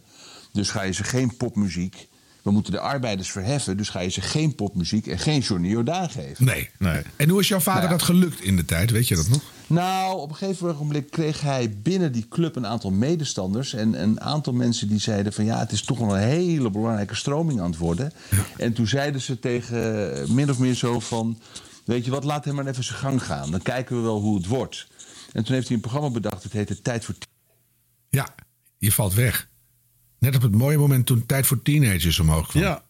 Dus 0.51 0.69
ga 0.69 0.81
je 0.81 0.91
ze 0.91 1.03
geen 1.03 1.37
popmuziek... 1.37 2.07
We 2.41 2.51
moeten 2.51 2.71
de 2.71 2.79
arbeiders 2.79 3.31
verheffen, 3.31 3.77
dus 3.77 3.89
ga 3.89 3.99
je 3.99 4.09
ze 4.09 4.21
geen 4.21 4.55
popmuziek 4.55 5.07
en 5.07 5.19
geen 5.19 5.39
Johnny 5.39 5.69
Jordaan 5.69 6.09
geven. 6.09 6.45
Nee. 6.45 6.69
En 7.15 7.29
hoe 7.29 7.39
is 7.39 7.47
jouw 7.47 7.59
vader 7.59 7.81
Nou 7.81 7.91
ja. 7.93 7.97
dat 7.97 8.07
gelukt 8.07 8.41
in 8.41 8.55
de 8.55 8.65
tijd? 8.65 8.91
Weet 8.91 9.07
je 9.07 9.15
dat 9.15 9.29
nog? 9.29 9.41
Nou, 9.67 10.19
op 10.19 10.29
een 10.29 10.35
gegeven 10.35 10.69
ogenblik 10.69 11.11
kreeg 11.11 11.41
hij 11.41 11.77
binnen 11.83 12.11
die 12.11 12.27
club 12.29 12.55
een 12.55 12.65
aantal 12.65 12.91
medestanders. 12.91 13.73
En 13.73 14.01
een 14.01 14.21
aantal 14.21 14.53
mensen 14.53 14.87
die 14.87 14.99
zeiden 14.99 15.33
van 15.33 15.45
ja, 15.45 15.59
het 15.59 15.71
is 15.71 15.81
toch 15.81 15.97
wel 15.97 16.17
een 16.17 16.23
hele 16.23 16.69
belangrijke 16.69 17.15
stroming 17.15 17.59
aan 17.59 17.69
het 17.69 17.79
worden. 17.79 18.11
En 18.57 18.73
toen 18.73 18.87
zeiden 18.87 19.21
ze 19.21 19.39
tegen 19.39 20.13
eh, 20.21 20.27
min 20.27 20.49
of 20.49 20.59
meer 20.59 20.75
zo 20.75 20.99
van. 20.99 21.39
Weet 21.89 22.05
je 22.05 22.11
wat, 22.11 22.23
laat 22.23 22.45
hem 22.45 22.55
maar 22.55 22.65
even 22.65 22.83
zijn 22.83 22.97
gang 22.97 23.23
gaan. 23.23 23.51
Dan 23.51 23.61
kijken 23.61 23.95
we 23.95 24.01
wel 24.01 24.19
hoe 24.19 24.37
het 24.37 24.45
wordt. 24.45 24.87
En 25.31 25.43
toen 25.43 25.53
heeft 25.53 25.67
hij 25.67 25.75
een 25.75 25.81
programma 25.81 26.09
bedacht, 26.09 26.43
het 26.43 26.53
heette 26.53 26.81
Tijd 26.81 27.05
voor 27.05 27.15
Ja, 28.09 28.35
je 28.77 28.91
valt 28.91 29.13
weg. 29.13 29.49
Net 30.19 30.35
op 30.35 30.41
het 30.41 30.55
mooie 30.55 30.77
moment 30.77 31.05
toen 31.05 31.25
tijd 31.25 31.47
voor 31.47 31.61
teenagers 31.61 32.19
omhoog 32.19 32.47
kwam. 32.47 32.63
Ja. 32.63 32.83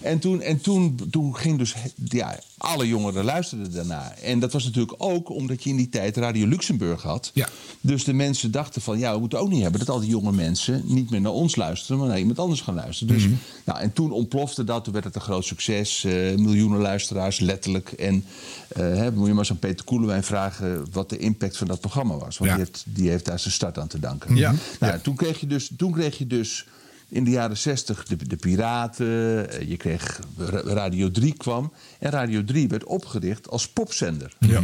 En 0.00 0.18
toen, 0.18 0.40
en 0.40 0.60
toen, 0.60 0.98
toen 1.10 1.36
ging 1.36 1.58
dus, 1.58 1.74
ja, 2.04 2.38
alle 2.58 2.88
jongeren 2.88 3.24
luisterden 3.24 3.72
daarna. 3.72 4.14
En 4.22 4.38
dat 4.40 4.52
was 4.52 4.64
natuurlijk 4.64 4.94
ook 4.98 5.30
omdat 5.30 5.62
je 5.64 5.70
in 5.70 5.76
die 5.76 5.88
tijd 5.88 6.16
Radio 6.16 6.46
Luxemburg 6.46 7.02
had. 7.02 7.30
Ja. 7.34 7.48
Dus 7.80 8.04
de 8.04 8.12
mensen 8.12 8.50
dachten 8.50 8.82
van, 8.82 8.98
ja, 8.98 9.12
we 9.14 9.20
moeten 9.20 9.38
ook 9.40 9.50
niet 9.50 9.62
hebben 9.62 9.80
dat 9.80 9.88
al 9.88 10.00
die 10.00 10.08
jonge 10.08 10.32
mensen 10.32 10.82
niet 10.84 11.10
meer 11.10 11.20
naar 11.20 11.32
ons 11.32 11.56
luisteren, 11.56 11.98
maar 11.98 12.08
naar 12.08 12.18
iemand 12.18 12.38
anders 12.38 12.60
gaan 12.60 12.74
luisteren. 12.74 13.14
Dus, 13.14 13.26
nou, 13.64 13.80
en 13.80 13.92
toen 13.92 14.10
ontplofte 14.12 14.64
dat, 14.64 14.84
toen 14.84 14.92
werd 14.92 15.04
het 15.04 15.14
een 15.14 15.20
groot 15.20 15.44
succes. 15.44 16.04
eh, 16.04 16.12
miljoenen 16.36 16.80
luisteraars, 16.80 17.38
letterlijk. 17.40 17.92
En 17.92 18.24
eh, 18.68 18.76
hè, 18.82 19.12
moet 19.12 19.26
je 19.26 19.30
maar 19.30 19.38
eens 19.38 19.50
aan 19.50 19.58
Peter 19.58 19.84
Koelewijn 19.84 20.22
vragen 20.24 20.86
wat 20.92 21.10
de 21.10 21.18
impact 21.18 21.56
van 21.56 21.66
dat 21.66 21.80
programma 21.80 22.16
was. 22.16 22.38
Want 22.38 22.50
Ja. 22.50 22.56
die, 22.56 22.64
heeft, 22.66 22.84
die 22.86 23.08
heeft 23.10 23.24
daar 23.24 23.38
zijn 23.38 23.54
start 23.54 23.78
aan 23.78 23.88
te 23.88 23.98
danken. 23.98 24.36
Ja. 24.36 24.54
Nou, 24.80 25.00
Toen 25.00 25.16
kreeg 25.16 25.40
je 25.40 25.46
dus, 25.46 25.70
toen 25.76 25.92
kreeg 25.92 26.18
je 26.18 26.26
dus 26.26 26.66
in 27.12 27.24
de 27.24 27.30
jaren 27.30 27.56
60 27.56 28.04
de, 28.04 28.16
de 28.16 28.36
Piraten. 28.36 29.50
eh, 29.50 29.68
Je 29.68 29.76
kreeg 29.76 30.20
Ra- 30.36 30.60
Radio 30.64 31.10
3 31.10 31.32
kwam. 31.36 31.72
En 31.98 32.10
Radio 32.10 32.44
3 32.44 32.68
werd 32.68 32.84
opgericht 32.84 33.48
als 33.50 33.68
popzender. 33.68 34.32
Ja. 34.38 34.58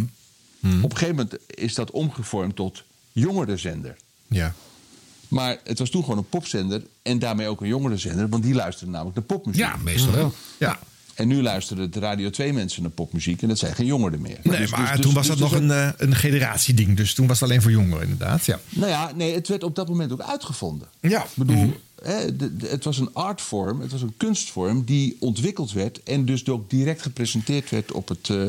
Op 0.82 0.90
een 0.90 0.96
gegeven 0.96 1.14
moment 1.14 1.36
is 1.46 1.74
dat 1.74 1.90
omgevormd 1.90 2.56
tot 2.56 2.84
jongerenzender. 3.12 3.96
Ja. 4.26 4.54
Maar 5.28 5.58
het 5.64 5.78
was 5.78 5.90
toen 5.90 6.02
gewoon 6.02 6.18
een 6.18 6.28
popzender 6.28 6.82
en 7.02 7.18
daarmee 7.18 7.48
ook 7.48 7.60
een 7.60 7.68
jongerenzender, 7.68 8.28
want 8.28 8.42
die 8.42 8.54
luisterden 8.54 8.90
namelijk 8.94 9.16
naar 9.16 9.24
popmuziek. 9.24 9.62
Ja, 9.62 9.76
meestal 9.76 10.12
wel. 10.12 10.32
Ja. 10.58 10.78
En 11.18 11.28
nu 11.28 11.42
luisteren 11.42 11.90
de 11.90 12.00
Radio 12.00 12.30
2 12.30 12.52
mensen 12.52 12.82
naar 12.82 12.90
popmuziek 12.90 13.42
en 13.42 13.48
dat 13.48 13.58
zijn 13.58 13.74
geen 13.74 13.86
jongeren 13.86 14.20
meer. 14.20 14.38
Nee, 14.42 14.58
Dus- 14.60 14.70
maar 14.70 14.80
dus- 14.80 14.90
toen 14.90 15.00
dus- 15.02 15.12
was 15.12 15.26
dat 15.26 15.38
dus 15.38 15.50
nog 15.50 15.60
een, 15.60 15.70
eh, 15.70 15.88
een 15.96 16.14
generatieding. 16.14 16.96
Dus 16.96 17.14
toen 17.14 17.26
was 17.26 17.40
het 17.40 17.48
alleen 17.48 17.62
voor 17.62 17.70
jongeren, 17.70 18.02
inderdaad. 18.02 18.44
Ja. 18.46 18.58
Nou 18.68 18.90
ja, 18.90 19.10
nee, 19.14 19.34
het 19.34 19.48
werd 19.48 19.62
op 19.62 19.74
dat 19.74 19.88
moment 19.88 20.12
ook 20.12 20.20
uitgevonden. 20.20 20.88
Ja. 21.00 21.22
Ik 21.22 21.30
bedoel, 21.34 21.72
hè, 22.02 22.36
de- 22.36 22.56
de- 22.56 22.68
het 22.68 22.84
was 22.84 22.98
een 22.98 23.14
artvorm, 23.14 23.80
het 23.80 23.92
was 23.92 24.02
een 24.02 24.14
kunstvorm 24.16 24.84
die 24.84 25.16
ontwikkeld 25.20 25.72
werd 25.72 26.02
en 26.02 26.24
dus 26.24 26.48
ook 26.48 26.70
direct 26.70 27.02
gepresenteerd 27.02 27.70
werd 27.70 27.92
op 27.92 28.08
het, 28.08 28.28
eh, 28.30 28.42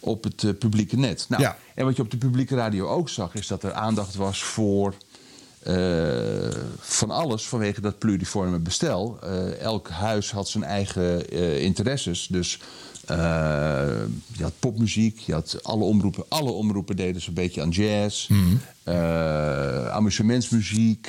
op 0.00 0.24
het 0.24 0.44
eh, 0.44 0.50
publieke 0.58 0.96
net. 0.96 1.26
Nou, 1.28 1.42
Ja. 1.42 1.56
En 1.74 1.84
wat 1.84 1.96
je 1.96 2.02
op 2.02 2.10
de 2.10 2.16
publieke 2.16 2.54
radio 2.54 2.86
ook 2.88 3.08
zag, 3.08 3.34
is 3.34 3.46
dat 3.46 3.62
er 3.62 3.72
aandacht 3.72 4.14
was 4.14 4.42
voor 4.42 4.94
eh, 5.62 6.48
van 6.78 7.10
alles 7.10 7.46
vanwege 7.46 7.80
dat 7.80 7.98
pluriforme 7.98 8.58
bestel. 8.58 9.18
Eh, 9.22 9.58
elk 9.60 9.88
huis 9.88 10.30
had 10.30 10.48
zijn 10.48 10.64
eigen 10.64 11.28
eh, 11.30 11.62
interesses. 11.62 12.26
Dus 12.30 12.58
je 14.36 14.42
had 14.42 14.52
popmuziek, 14.58 15.18
je 15.18 15.32
had 15.32 15.58
alle 15.62 15.84
omroepen. 15.84 16.24
Alle 16.28 16.50
omroepen 16.50 16.96
deden 16.96 17.22
zo'n 17.22 17.34
beetje 17.34 17.62
aan 17.62 17.68
jazz. 17.68 18.28
eh, 18.82 19.88
amusementsmuziek, 19.88 21.08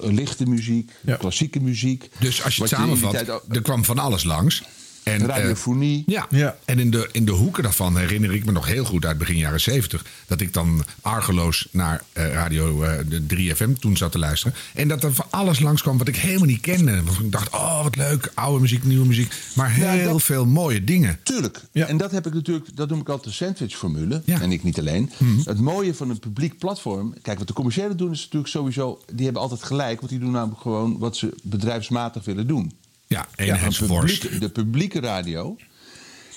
lichte 0.00 0.46
muziek, 0.46 0.92
klassieke 1.18 1.60
muziek. 1.60 2.10
Dus 2.18 2.44
als 2.44 2.56
je 2.56 2.62
het 2.62 2.70
samenvat, 2.70 3.14
er 3.48 3.62
kwam 3.62 3.84
van 3.84 3.98
alles 3.98 4.24
langs. 4.24 4.62
En, 5.02 5.26
Radiofonie. 5.26 6.04
eh, 6.06 6.38
ja. 6.38 6.56
en 6.64 6.78
in 6.78 6.90
de, 6.90 7.08
in 7.12 7.24
de 7.24 7.32
hoeken 7.32 7.62
daarvan 7.62 7.96
herinner 7.96 8.34
ik 8.34 8.44
me 8.44 8.52
nog 8.52 8.66
heel 8.66 8.84
goed 8.84 9.04
uit 9.04 9.18
begin 9.18 9.36
jaren 9.36 9.60
70... 9.60 10.04
dat 10.26 10.40
ik 10.40 10.52
dan 10.52 10.84
argeloos 11.00 11.68
naar 11.70 12.02
eh, 12.12 12.32
radio 12.32 12.82
eh, 12.82 12.98
de 13.08 13.54
3FM 13.54 13.78
toen 13.78 13.96
zat 13.96 14.12
te 14.12 14.18
luisteren. 14.18 14.54
En 14.74 14.88
dat 14.88 15.02
er 15.02 15.14
van 15.14 15.26
alles 15.30 15.60
langskwam 15.60 15.98
wat 15.98 16.08
ik 16.08 16.16
helemaal 16.16 16.46
niet 16.46 16.60
kende. 16.60 17.02
Want 17.02 17.18
ik 17.18 17.32
dacht, 17.32 17.54
oh 17.54 17.82
wat 17.82 17.96
leuk, 17.96 18.30
oude 18.34 18.60
muziek, 18.60 18.84
nieuwe 18.84 19.06
muziek. 19.06 19.32
Maar 19.54 19.70
heel 19.70 20.18
veel 20.18 20.46
mooie 20.46 20.84
dingen. 20.84 21.18
Tuurlijk. 21.22 21.60
En 21.72 21.96
dat 21.96 22.10
heb 22.10 22.26
ik 22.26 22.34
natuurlijk, 22.34 22.76
dat 22.76 22.88
noem 22.88 23.00
ik 23.00 23.08
altijd 23.08 23.28
de 23.28 23.44
sandwich-formule. 23.44 24.22
En 24.26 24.52
ik 24.52 24.62
niet 24.62 24.78
alleen. 24.78 25.10
Het 25.44 25.60
mooie 25.60 25.94
van 25.94 26.10
een 26.10 26.18
publiek 26.18 26.58
platform. 26.58 27.14
Kijk, 27.22 27.38
wat 27.38 27.46
de 27.46 27.52
commerciële 27.52 27.94
doen 27.94 28.10
is 28.10 28.22
natuurlijk 28.22 28.50
sowieso. 28.50 29.00
Die 29.12 29.24
hebben 29.24 29.42
altijd 29.42 29.62
gelijk. 29.62 29.98
Want 29.98 30.12
die 30.12 30.20
doen 30.20 30.30
namelijk 30.30 30.60
gewoon 30.60 30.98
wat 30.98 31.16
ze 31.16 31.34
bedrijfsmatig 31.42 32.24
willen 32.24 32.46
doen. 32.46 32.72
Ja, 33.10 33.28
een 33.36 33.44
eenheidsworst. 33.46 34.20
publieke- 34.20 34.38
De 34.38 34.48
publieke 34.52 35.00
radio 35.00 35.56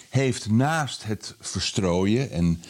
heeft 0.09 0.49
naast 0.51 1.03
het 1.03 1.35
verstrooien 1.39 2.31
en 2.31 2.61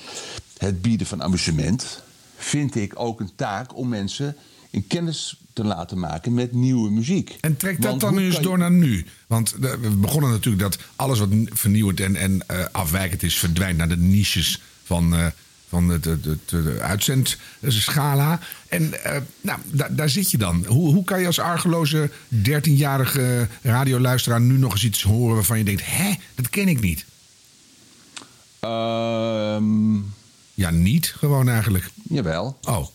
het 0.58 0.82
bieden 0.82 1.08
van 1.08 1.22
amusement. 1.24 2.04
vind 2.38 2.76
ik 2.76 3.00
ook 3.00 3.20
een 3.20 3.32
taak 3.36 3.76
om 3.78 3.88
mensen 3.90 4.36
in 4.70 4.88
kennis 4.88 5.38
te 5.54 5.64
laten 5.64 6.00
maken 6.00 6.34
met 6.34 6.52
nieuwe 6.52 6.90
muziek. 6.92 7.38
En 7.42 7.58
trek 7.58 7.82
dat 7.82 7.90
Want 7.90 8.02
dan 8.02 8.18
eens 8.18 8.36
je- 8.36 8.42
door 8.42 8.58
naar 8.58 8.72
nu. 8.72 9.06
Want 9.28 9.62
de- 9.62 9.78
we 9.80 9.90
begonnen 9.90 10.30
natuurlijk 10.32 10.64
dat 10.64 10.78
alles 10.96 11.20
wat 11.20 11.30
vernieuwend 11.46 12.00
en, 12.00 12.16
en 12.16 12.48
eh, 12.48 12.66
afwijkend 12.72 13.24
is, 13.24 13.38
verdwijnt 13.38 13.78
naar 13.78 13.90
de 13.90 13.98
niches 13.98 14.62
van, 14.84 15.14
eh, 15.16 15.26
van 15.74 15.88
de, 15.88 16.00
de, 16.00 16.38
de, 16.46 16.78
uitzendschala. 16.82 18.40
En 18.70 19.04
eh, 19.04 19.22
nou, 19.42 19.60
da- 19.66 19.90
daar 19.90 20.10
zit 20.10 20.32
je 20.32 20.38
dan. 20.38 20.66
Hoe, 20.68 20.94
hoe 20.94 21.04
kan 21.04 21.20
je 21.20 21.26
als 21.28 21.40
argeloze 21.40 22.10
13-jarige 22.36 23.48
radioluisteraar 23.62 24.42
nu 24.42 24.58
nog 24.58 24.72
eens 24.72 24.84
iets 24.84 25.02
horen 25.02 25.36
waarvan 25.36 25.58
je 25.58 25.64
denkt: 25.64 25.82
hè, 25.86 26.14
dat 26.36 26.50
ken 26.50 26.68
ik 26.68 26.80
niet? 26.82 27.06
Ehm, 28.60 29.96
ja, 30.54 30.70
niet 30.70 31.14
gewoon 31.18 31.50
eigenlijk. 31.50 31.90
Jawel. 32.10 32.58
Oh. 32.62 32.88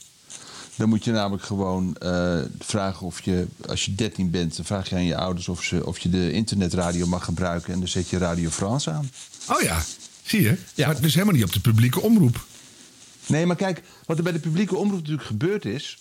Dan 0.76 0.88
moet 0.88 1.04
je 1.04 1.10
namelijk 1.12 1.44
gewoon 1.44 1.96
eh, 1.96 2.38
vragen 2.58 3.06
of 3.06 3.20
je, 3.20 3.46
als 3.66 3.84
je 3.84 3.94
13 3.94 4.30
bent, 4.30 4.56
dan 4.56 4.64
vraag 4.64 4.88
je 4.88 4.94
aan 4.94 5.04
je 5.04 5.16
ouders 5.16 5.48
of, 5.48 5.62
ze, 5.62 5.86
of 5.86 5.98
je 5.98 6.10
de 6.10 6.32
internetradio 6.32 7.06
mag 7.06 7.24
gebruiken. 7.24 7.72
En 7.72 7.78
dan 7.78 7.88
zet 7.88 8.08
je 8.08 8.18
Radio 8.18 8.50
France 8.50 8.90
aan. 8.90 9.10
Oh 9.48 9.62
ja, 9.62 9.84
zie 10.22 10.42
je? 10.42 10.56
Ja. 10.74 10.86
Maar 10.86 11.00
dus 11.00 11.14
helemaal 11.14 11.34
niet 11.34 11.44
op 11.44 11.52
de 11.52 11.60
publieke 11.60 12.00
omroep. 12.00 12.46
Nee, 13.28 13.46
maar 13.46 13.56
kijk, 13.56 13.82
wat 14.06 14.16
er 14.16 14.22
bij 14.22 14.32
de 14.32 14.38
publieke 14.38 14.76
omroep 14.76 14.98
natuurlijk 15.00 15.26
gebeurd 15.26 15.64
is. 15.64 15.98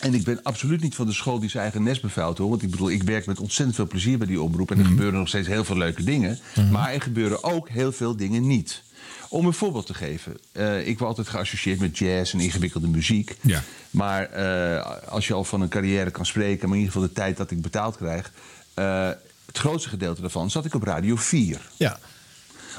En 0.00 0.14
ik 0.14 0.24
ben 0.24 0.42
absoluut 0.42 0.80
niet 0.80 0.94
van 0.94 1.06
de 1.06 1.12
school 1.12 1.38
die 1.38 1.48
zijn 1.50 1.62
eigen 1.62 1.82
nest 1.82 2.02
bevuilt 2.02 2.38
hoor. 2.38 2.48
Want 2.48 2.62
ik 2.62 2.70
bedoel, 2.70 2.90
ik 2.90 3.02
werk 3.02 3.26
met 3.26 3.40
ontzettend 3.40 3.76
veel 3.76 3.86
plezier 3.86 4.18
bij 4.18 4.26
die 4.26 4.40
omroep. 4.42 4.70
En 4.70 4.78
er 4.78 4.84
gebeuren 4.84 5.18
nog 5.18 5.28
steeds 5.28 5.48
heel 5.48 5.64
veel 5.64 5.76
leuke 5.76 6.04
dingen. 6.04 6.38
Maar 6.70 6.92
er 6.92 7.02
gebeuren 7.02 7.44
ook 7.44 7.68
heel 7.68 7.92
veel 7.92 8.16
dingen 8.16 8.46
niet. 8.46 8.82
Om 9.28 9.46
een 9.46 9.52
voorbeeld 9.52 9.86
te 9.86 9.94
geven. 9.94 10.36
eh, 10.52 10.86
ik 10.86 10.98
word 10.98 11.08
altijd 11.10 11.28
geassocieerd 11.28 11.80
met 11.80 11.98
jazz 11.98 12.32
en 12.32 12.40
ingewikkelde 12.40 12.88
muziek. 12.88 13.36
Ja. 13.40 13.62
Maar 13.90 14.24
eh, 14.30 15.08
als 15.08 15.26
je 15.26 15.34
al 15.34 15.44
van 15.44 15.60
een 15.60 15.68
carrière 15.68 16.10
kan 16.10 16.26
spreken, 16.26 16.68
maar 16.68 16.76
in 16.78 16.84
ieder 16.84 16.92
geval 16.92 17.08
de 17.08 17.14
tijd 17.14 17.36
dat 17.36 17.50
ik 17.50 17.62
betaald 17.62 17.96
krijg. 17.96 18.32
eh, 18.74 19.08
het 19.46 19.58
grootste 19.58 19.88
gedeelte 19.88 20.20
daarvan 20.20 20.50
zat 20.50 20.64
ik 20.64 20.74
op 20.74 20.82
Radio 20.82 21.16
4. 21.16 21.60
Ja. 21.76 21.98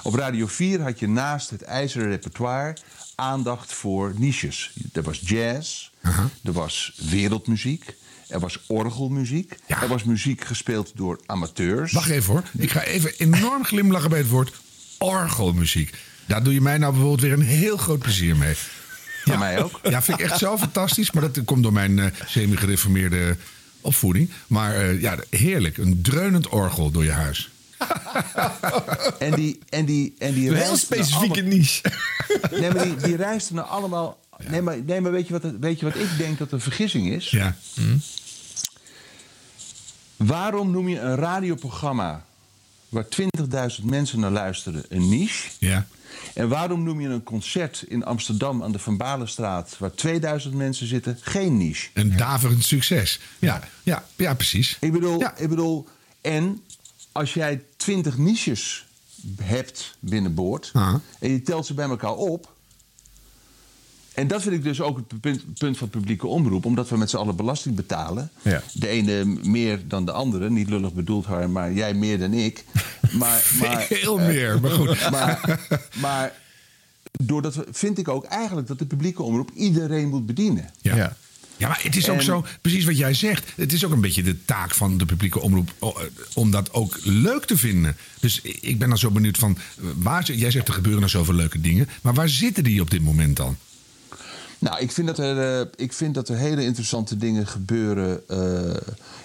Op 0.04 0.14
Radio 0.14 0.48
4 0.48 0.82
had 0.82 1.00
je 1.00 1.08
naast 1.08 1.50
het 1.50 1.62
ijzeren 1.62 2.08
repertoire 2.08 2.78
aandacht 3.16 3.74
voor 3.74 4.14
niches. 4.18 4.74
Er 4.94 5.02
was 5.02 5.22
jazz, 5.24 5.90
er 6.44 6.52
was 6.52 6.94
wereldmuziek, 7.10 7.96
er 8.28 8.40
was 8.40 8.60
orgelmuziek, 8.68 9.56
er 9.68 9.88
was 9.88 10.04
muziek 10.04 10.44
gespeeld 10.44 10.92
door 10.96 11.20
amateurs. 11.26 11.92
Wacht 11.92 12.10
even 12.10 12.34
hoor. 12.34 12.44
Ik 12.58 12.72
ga 12.72 12.84
even 12.84 13.14
enorm 13.18 13.66
glimlachen 13.66 14.10
bij 14.10 14.20
het 14.20 14.30
woord 14.30 14.54
orgelmuziek. 14.98 15.94
Daar 16.26 16.44
doe 16.44 16.54
je 16.54 16.62
mij 16.62 16.78
nou 16.78 16.92
bijvoorbeeld 16.92 17.22
weer 17.22 17.34
een 17.34 17.42
heel 17.42 17.78
groot 17.78 18.00
plezier 18.00 18.36
mee. 18.36 18.56
Ja, 19.24 19.38
mij 19.38 19.64
ook. 19.64 19.80
Ja, 19.84 20.02
vind 20.02 20.20
ik 20.20 20.26
echt 20.26 20.40
zo 20.40 20.58
fantastisch. 20.58 21.12
Maar 21.12 21.32
dat 21.32 21.46
komt 21.46 21.64
door 21.64 21.74
mijn 21.74 22.00
eh, 22.00 22.06
semi-gereformeerde 22.26 23.38
opvoeding. 23.82 24.30
Maar 24.48 24.76
eh, 24.76 25.02
ja, 25.02 25.18
heerlijk. 25.30 25.78
Een 25.78 26.02
dreunend 26.02 26.48
orgel 26.48 26.92
door 26.92 27.04
je 27.04 27.12
huis. 27.12 27.50
En 29.20 29.32
die, 29.32 29.60
en 29.70 29.86
die, 29.86 30.16
en 30.18 30.34
die 30.34 30.49
Een 30.49 30.56
heel 30.56 30.78
specifieke 30.78 31.41
niche. 31.41 31.82
Nee, 32.52 32.72
maar 32.72 32.84
die, 32.84 32.95
die 32.95 33.16
reisden 33.16 33.56
nou 33.56 33.68
allemaal. 33.68 34.20
Nee, 34.48 34.62
maar, 34.62 34.84
nee, 34.84 35.02
maar 35.02 35.12
weet, 35.12 35.28
je 35.28 35.40
wat, 35.40 35.52
weet 35.60 35.80
je 35.80 35.86
wat 35.86 35.95
ik 35.95 36.18
denk 36.18 36.38
dat 36.38 36.52
een 36.52 36.62
vergissing 36.62 37.10
is? 37.10 37.30
Ja. 37.30 37.56
Waarom 40.16 40.72
noem 40.72 40.90
je 40.90 40.99
een 40.99 41.16
radioprogramma 41.16 42.26
waar 42.90 43.06
20.000 43.80 43.84
mensen 43.84 44.20
naar 44.20 44.32
luisteren 44.32 44.84
een 44.90 45.10
niche? 45.10 45.49
Ja. 45.60 45.86
En 46.34 46.49
waarom 46.49 46.84
noem 46.84 47.02
je 47.02 47.07
een 47.07 47.24
concert 47.24 47.84
in 47.88 48.06
Amsterdam 48.06 48.64
aan 48.64 48.72
de 48.72 48.80
Van 48.80 48.98
Balenstraat 48.98 49.76
waar 49.80 49.94
2000 49.94 50.53
mensen 50.53 50.88
zitten 50.88 51.18
geen 51.22 51.57
niche? 51.57 51.90
Een 51.94 52.18
daverend 52.18 52.64
succes. 52.64 53.20
Ja, 53.40 53.62
ja, 53.84 54.06
ja 54.16 54.34
precies. 54.34 54.78
Ik 54.80 54.91
bedoel, 54.91 55.24
ik 55.38 55.49
bedoel, 55.49 55.88
en 56.22 56.62
als 57.16 57.34
jij 57.34 57.64
20 57.78 58.18
niches 58.18 58.86
hebt 59.42 59.98
binnenboord 60.00 60.72
en 61.20 61.30
je 61.32 61.42
telt 61.42 61.66
ze 61.66 61.74
bij 61.74 61.90
elkaar 61.90 62.16
op. 62.16 62.54
En 64.14 64.28
dat 64.28 64.42
vind 64.42 64.56
ik 64.56 64.64
dus 64.64 64.82
ook 64.82 64.98
het 64.98 65.22
punt, 65.22 65.58
punt 65.58 65.78
van 65.78 65.90
publieke 65.90 66.28
omroep, 66.28 66.66
omdat 66.66 66.90
we 66.90 66.98
met 66.98 67.10
z'n 67.10 67.18
allen 67.18 67.36
belasting 67.36 67.76
betalen. 67.76 68.30
Ja. 68.42 68.62
De 68.74 68.88
ene 68.88 69.26
meer 69.26 69.88
dan 69.88 70.06
de 70.06 70.12
andere, 70.12 70.50
niet 70.50 70.70
lullig 70.70 70.94
bedoeld 70.94 71.26
haar, 71.26 71.50
maar 71.50 71.74
jij 71.74 71.94
meer 71.94 72.20
dan 72.20 72.34
ik. 72.34 72.64
Maar, 73.12 73.52
maar, 73.60 73.82
Veel 73.82 74.18
meer, 74.18 74.62
maar 74.62 74.72
goed. 74.72 75.10
Maar, 75.12 75.60
maar 75.96 76.34
doordat 77.12 77.56
we, 77.56 77.66
vind 77.72 77.98
ik 77.98 78.08
ook 78.08 78.24
eigenlijk 78.24 78.68
dat 78.68 78.80
de 78.80 78.86
publieke 78.86 79.24
omroep 79.24 79.52
iedereen 79.52 80.10
moet 80.10 80.26
bedienen. 80.26 80.70
Ja. 80.82 80.96
Ja, 80.96 81.16
maar 81.60 81.80
het 81.84 81.95
is 81.95 82.10
ook 82.10 82.18
En- 82.18 82.23
zo, 82.23 82.45
precies 82.61 82.86
wat 82.86 82.98
jij 82.98 83.14
zegt. 83.14 83.52
Het 83.56 83.73
is 83.73 83.86
ook 83.86 83.91
een 83.91 84.02
beetje 84.02 84.23
de 84.23 84.45
taak 84.45 84.73
van 84.73 84.98
de 84.98 85.06
publieke 85.06 85.40
omroep 85.40 85.73
o- 85.80 85.90
eh, 85.99 86.06
om 86.34 86.52
dat 86.52 86.73
ook 86.73 86.99
leuk 87.03 87.45
te 87.45 87.57
vinden. 87.57 87.95
Dus 88.19 88.41
ik 88.41 88.80
ben 88.80 88.90
dan 88.90 88.98
zo 88.98 89.11
benieuwd 89.11 89.38
van, 89.38 89.57
eh, 89.77 89.84
waar, 89.95 90.32
jij 90.32 90.52
zegt 90.52 90.68
er 90.68 90.73
gebeuren 90.73 90.99
nou 90.99 91.11
zoveel 91.11 91.34
leuke 91.34 91.61
dingen. 91.61 91.90
Maar 92.02 92.14
waar 92.14 92.30
zitten 92.30 92.64
die 92.64 92.82
op 92.82 92.90
dit 92.91 93.02
moment 93.02 93.36
dan? 93.38 93.57
Nou, 94.60 94.80
ik 94.80 94.91
vind 94.91 95.07
dat 95.07 95.19
er, 95.19 95.60
eh, 95.60 95.65
ik 95.76 95.94
vind 95.94 96.14
dat 96.14 96.30
er 96.30 96.38
hele 96.38 96.64
interessante 96.64 97.18
dingen 97.18 97.48
gebeuren. 97.48 98.22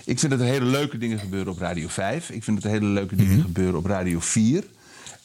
ik 0.04 0.18
vind 0.18 0.32
dat 0.32 0.40
er 0.40 0.46
hele 0.46 0.64
leuke 0.64 0.98
dingen 0.98 1.18
gebeuren 1.18 1.52
op 1.52 1.58
Radio 1.58 1.88
5. 1.88 2.30
Ik 2.30 2.44
vind 2.44 2.62
dat 2.62 2.72
er 2.72 2.78
hele 2.78 2.92
leuke 2.92 3.16
dingen 3.16 3.40
gebeuren 3.42 3.76
op 3.78 3.86
Radio 3.86 4.20
4. 4.20 4.64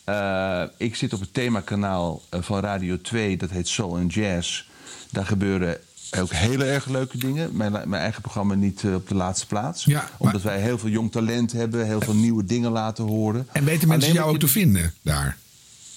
Eh, 0.03 0.63
ik 0.77 0.95
zit 0.95 1.13
op 1.13 1.19
het 1.19 1.33
themakanaal 1.33 2.21
van 2.31 2.59
Radio 2.59 3.01
2, 3.01 3.37
dat 3.37 3.49
heet 3.49 3.67
Soul 3.67 3.95
and 3.97 4.13
Jazz. 4.13 4.63
Daar 5.11 5.25
gebeuren 5.25 5.77
ook 6.19 6.31
hele 6.31 6.63
erg 6.65 6.85
leuke 6.85 7.17
dingen. 7.17 7.49
Mijn, 7.55 7.71
mijn 7.71 7.93
eigen 8.01 8.21
programma 8.21 8.53
niet 8.53 8.83
eh, 8.83 8.93
op 8.93 9.07
de 9.07 9.15
laatste 9.15 9.47
plaats. 9.47 9.83
Ja, 9.85 10.09
Omdat 10.17 10.41
wij 10.41 10.61
heel 10.61 10.77
veel 10.77 10.89
jong 10.89 11.11
talent 11.11 11.51
hebben, 11.51 11.85
heel 11.85 12.01
veel 12.01 12.15
nieuwe 12.15 12.45
dingen 12.45 12.71
laten 12.71 13.03
horen. 13.03 13.47
En 13.51 13.63
weten 13.65 13.87
mensen 13.87 14.13
jou 14.13 14.25
ook 14.27 14.33
je- 14.33 14.39
te 14.39 14.47
vinden 14.47 14.93
daar? 15.01 15.37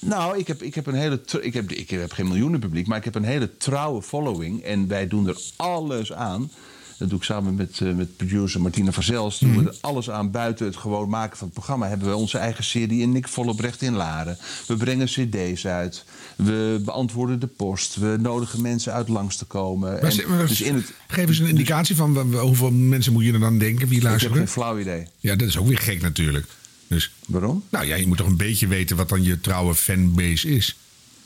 nou, 0.00 0.38
ik 0.38 0.46
heb, 0.46 0.62
ik 0.62 0.74
heb 0.74 0.86
een 0.86 0.94
hele. 0.94 1.20
Ik 1.40 1.54
heb, 1.54 1.70
ik 1.72 1.90
heb 1.90 2.12
geen 2.12 2.28
miljoenen 2.28 2.60
publiek, 2.60 2.86
maar 2.86 2.98
ik 2.98 3.04
heb 3.04 3.14
een 3.14 3.24
hele 3.24 3.56
trouwe 3.56 4.02
following. 4.02 4.62
En 4.62 4.88
wij 4.88 5.08
doen 5.08 5.28
er 5.28 5.40
alles 5.56 6.12
aan 6.12 6.50
Dat 6.98 7.08
doe 7.08 7.18
ik 7.18 7.24
samen 7.24 7.54
met, 7.54 7.80
eh, 7.80 7.92
met 7.92 8.16
producer 8.16 8.60
Martina 8.60 8.92
Vazels. 8.92 9.38
Doen 9.38 9.50
Mhm. 9.50 9.62
we 9.64 9.70
er 9.70 9.76
alles 9.80 10.10
aan 10.10 10.30
buiten 10.30 10.66
het 10.66 10.76
gewoon 10.76 11.08
maken 11.08 11.36
van 11.36 11.46
het 11.46 11.56
programma. 11.56 11.88
Hebben 11.88 12.08
we 12.08 12.16
onze 12.16 12.38
eigen 12.38 12.64
serie 12.64 13.00
in 13.00 13.12
Nick 13.12 13.28
Vollebrecht 13.28 13.82
in 13.82 13.94
Laren. 13.94 14.38
We 14.66 14.76
brengen 14.76 15.06
cd's 15.06 15.66
uit. 15.66 16.04
We 16.38 16.80
beantwoorden 16.84 17.40
de 17.40 17.46
post. 17.46 17.96
We 17.96 18.16
nodigen 18.20 18.62
mensen 18.62 18.92
uit 18.92 19.08
langs 19.08 19.36
te 19.36 19.44
komen. 19.44 20.00
En 20.00 20.10
dus 20.46 20.60
in 20.60 20.74
het, 20.74 20.92
Geef 21.06 21.28
eens 21.28 21.38
een 21.38 21.48
indicatie 21.48 21.96
van 21.96 22.34
hoeveel 22.34 22.70
mensen 22.70 23.12
moet 23.12 23.24
je 23.24 23.32
er 23.32 23.40
dan 23.40 23.58
denken? 23.58 23.88
Wie 23.88 23.96
ik 23.96 24.02
heb 24.02 24.10
luisteren? 24.10 24.36
geen 24.36 24.48
flauw 24.48 24.78
idee. 24.78 25.06
Ja, 25.18 25.36
dat 25.36 25.48
is 25.48 25.58
ook 25.58 25.66
weer 25.66 25.78
gek 25.78 26.00
natuurlijk. 26.00 26.46
Dus, 26.86 27.12
Waarom? 27.26 27.64
Nou 27.68 27.86
ja, 27.86 27.96
je 27.96 28.06
moet 28.06 28.16
toch 28.16 28.26
een 28.26 28.36
beetje 28.36 28.66
weten 28.66 28.96
wat 28.96 29.08
dan 29.08 29.22
je 29.22 29.40
trouwe 29.40 29.74
fanbase 29.74 30.48
is. 30.48 30.76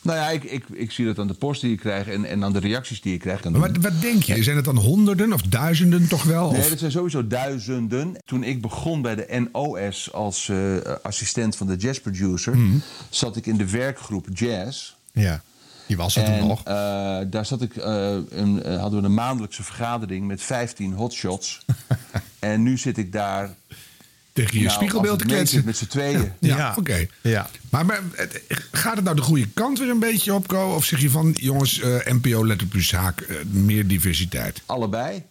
Nou 0.02 0.18
ja, 0.18 0.30
ik, 0.30 0.44
ik, 0.44 0.64
ik 0.72 0.90
zie 0.90 1.04
dat 1.04 1.18
aan 1.18 1.26
de 1.26 1.34
post 1.34 1.60
die 1.60 1.72
ik 1.72 1.78
krijg 1.78 2.06
en, 2.06 2.24
en 2.24 2.44
aan 2.44 2.52
de 2.52 2.58
reacties 2.58 3.00
die 3.00 3.14
ik 3.14 3.20
krijg. 3.20 3.44
Maar 3.44 3.60
wat, 3.60 3.76
wat 3.76 4.00
denk 4.00 4.22
je? 4.22 4.42
Zijn 4.42 4.56
het 4.56 4.64
dan 4.64 4.76
honderden 4.76 5.32
of 5.32 5.42
duizenden 5.42 6.08
toch 6.08 6.22
wel? 6.22 6.50
Nee, 6.50 6.60
Of- 6.60 6.68
dat 6.68 6.78
zijn 6.78 6.90
sowieso 6.92 7.26
duizenden. 7.26 8.16
Toen 8.24 8.42
ik 8.42 8.60
begon 8.60 9.02
bij 9.02 9.14
de 9.14 9.48
NOS 9.52 10.12
als 10.12 10.48
eh, 10.48 10.76
assistent 11.02 11.56
van 11.56 11.66
de 11.66 11.76
jazzproducer... 11.76 12.56
Mhm. 12.56 12.78
zat 13.10 13.36
ik 13.36 13.46
in 13.46 13.56
de 13.56 13.70
werkgroep 13.70 14.26
Jazz. 14.32 14.92
Ja, 15.12 15.42
die 15.86 15.96
was 15.96 16.16
er 16.16 16.22
en, 16.24 16.38
toen 16.38 16.48
nog. 16.48 16.62
eh, 16.64 16.74
daar 17.26 17.46
zat 17.46 17.62
ik, 17.62 17.76
eh, 17.76 18.16
een, 18.30 18.62
eh, 18.62 18.80
hadden 18.80 19.00
we 19.00 19.06
een 19.06 19.14
maandelijkse 19.14 19.62
vergadering 19.62 20.26
met 20.26 20.42
15 20.42 20.92
hotshots. 20.92 21.64
en 22.38 22.62
nu 22.62 22.78
zit 22.78 22.98
ik 22.98 23.12
daar... 23.12 23.54
Tegen 24.32 24.58
je 24.58 24.64
nou, 24.64 24.74
spiegelbeeld 24.76 25.18
te 25.18 25.24
kletsen. 25.24 25.56
zit 25.56 25.64
Met 25.64 25.76
z'n 25.76 25.86
tweeën. 25.86 26.32
Ja, 26.38 26.74
oké. 26.78 27.06
Ja. 27.20 27.48
Maar, 27.70 27.86
maar 27.86 28.02
gaat 28.72 28.94
het 28.94 29.04
nou 29.04 29.16
de 29.16 29.22
goede 29.22 29.48
kant 29.54 29.78
weer 29.78 29.88
een 29.88 29.98
beetje 29.98 30.34
opkomen? 30.34 30.76
Of 30.76 30.84
zeg 30.84 31.00
je 31.00 31.10
van, 31.10 31.36
jongens, 31.40 31.80
eh, 31.80 32.12
NPO 32.12 32.46
let 32.46 32.62
op 32.62 32.72
uw 32.72 32.82
zaak, 32.82 33.20
eh, 33.20 33.36
meer 33.44 33.86
diversiteit? 33.86 34.62
Allebei. 34.66 35.22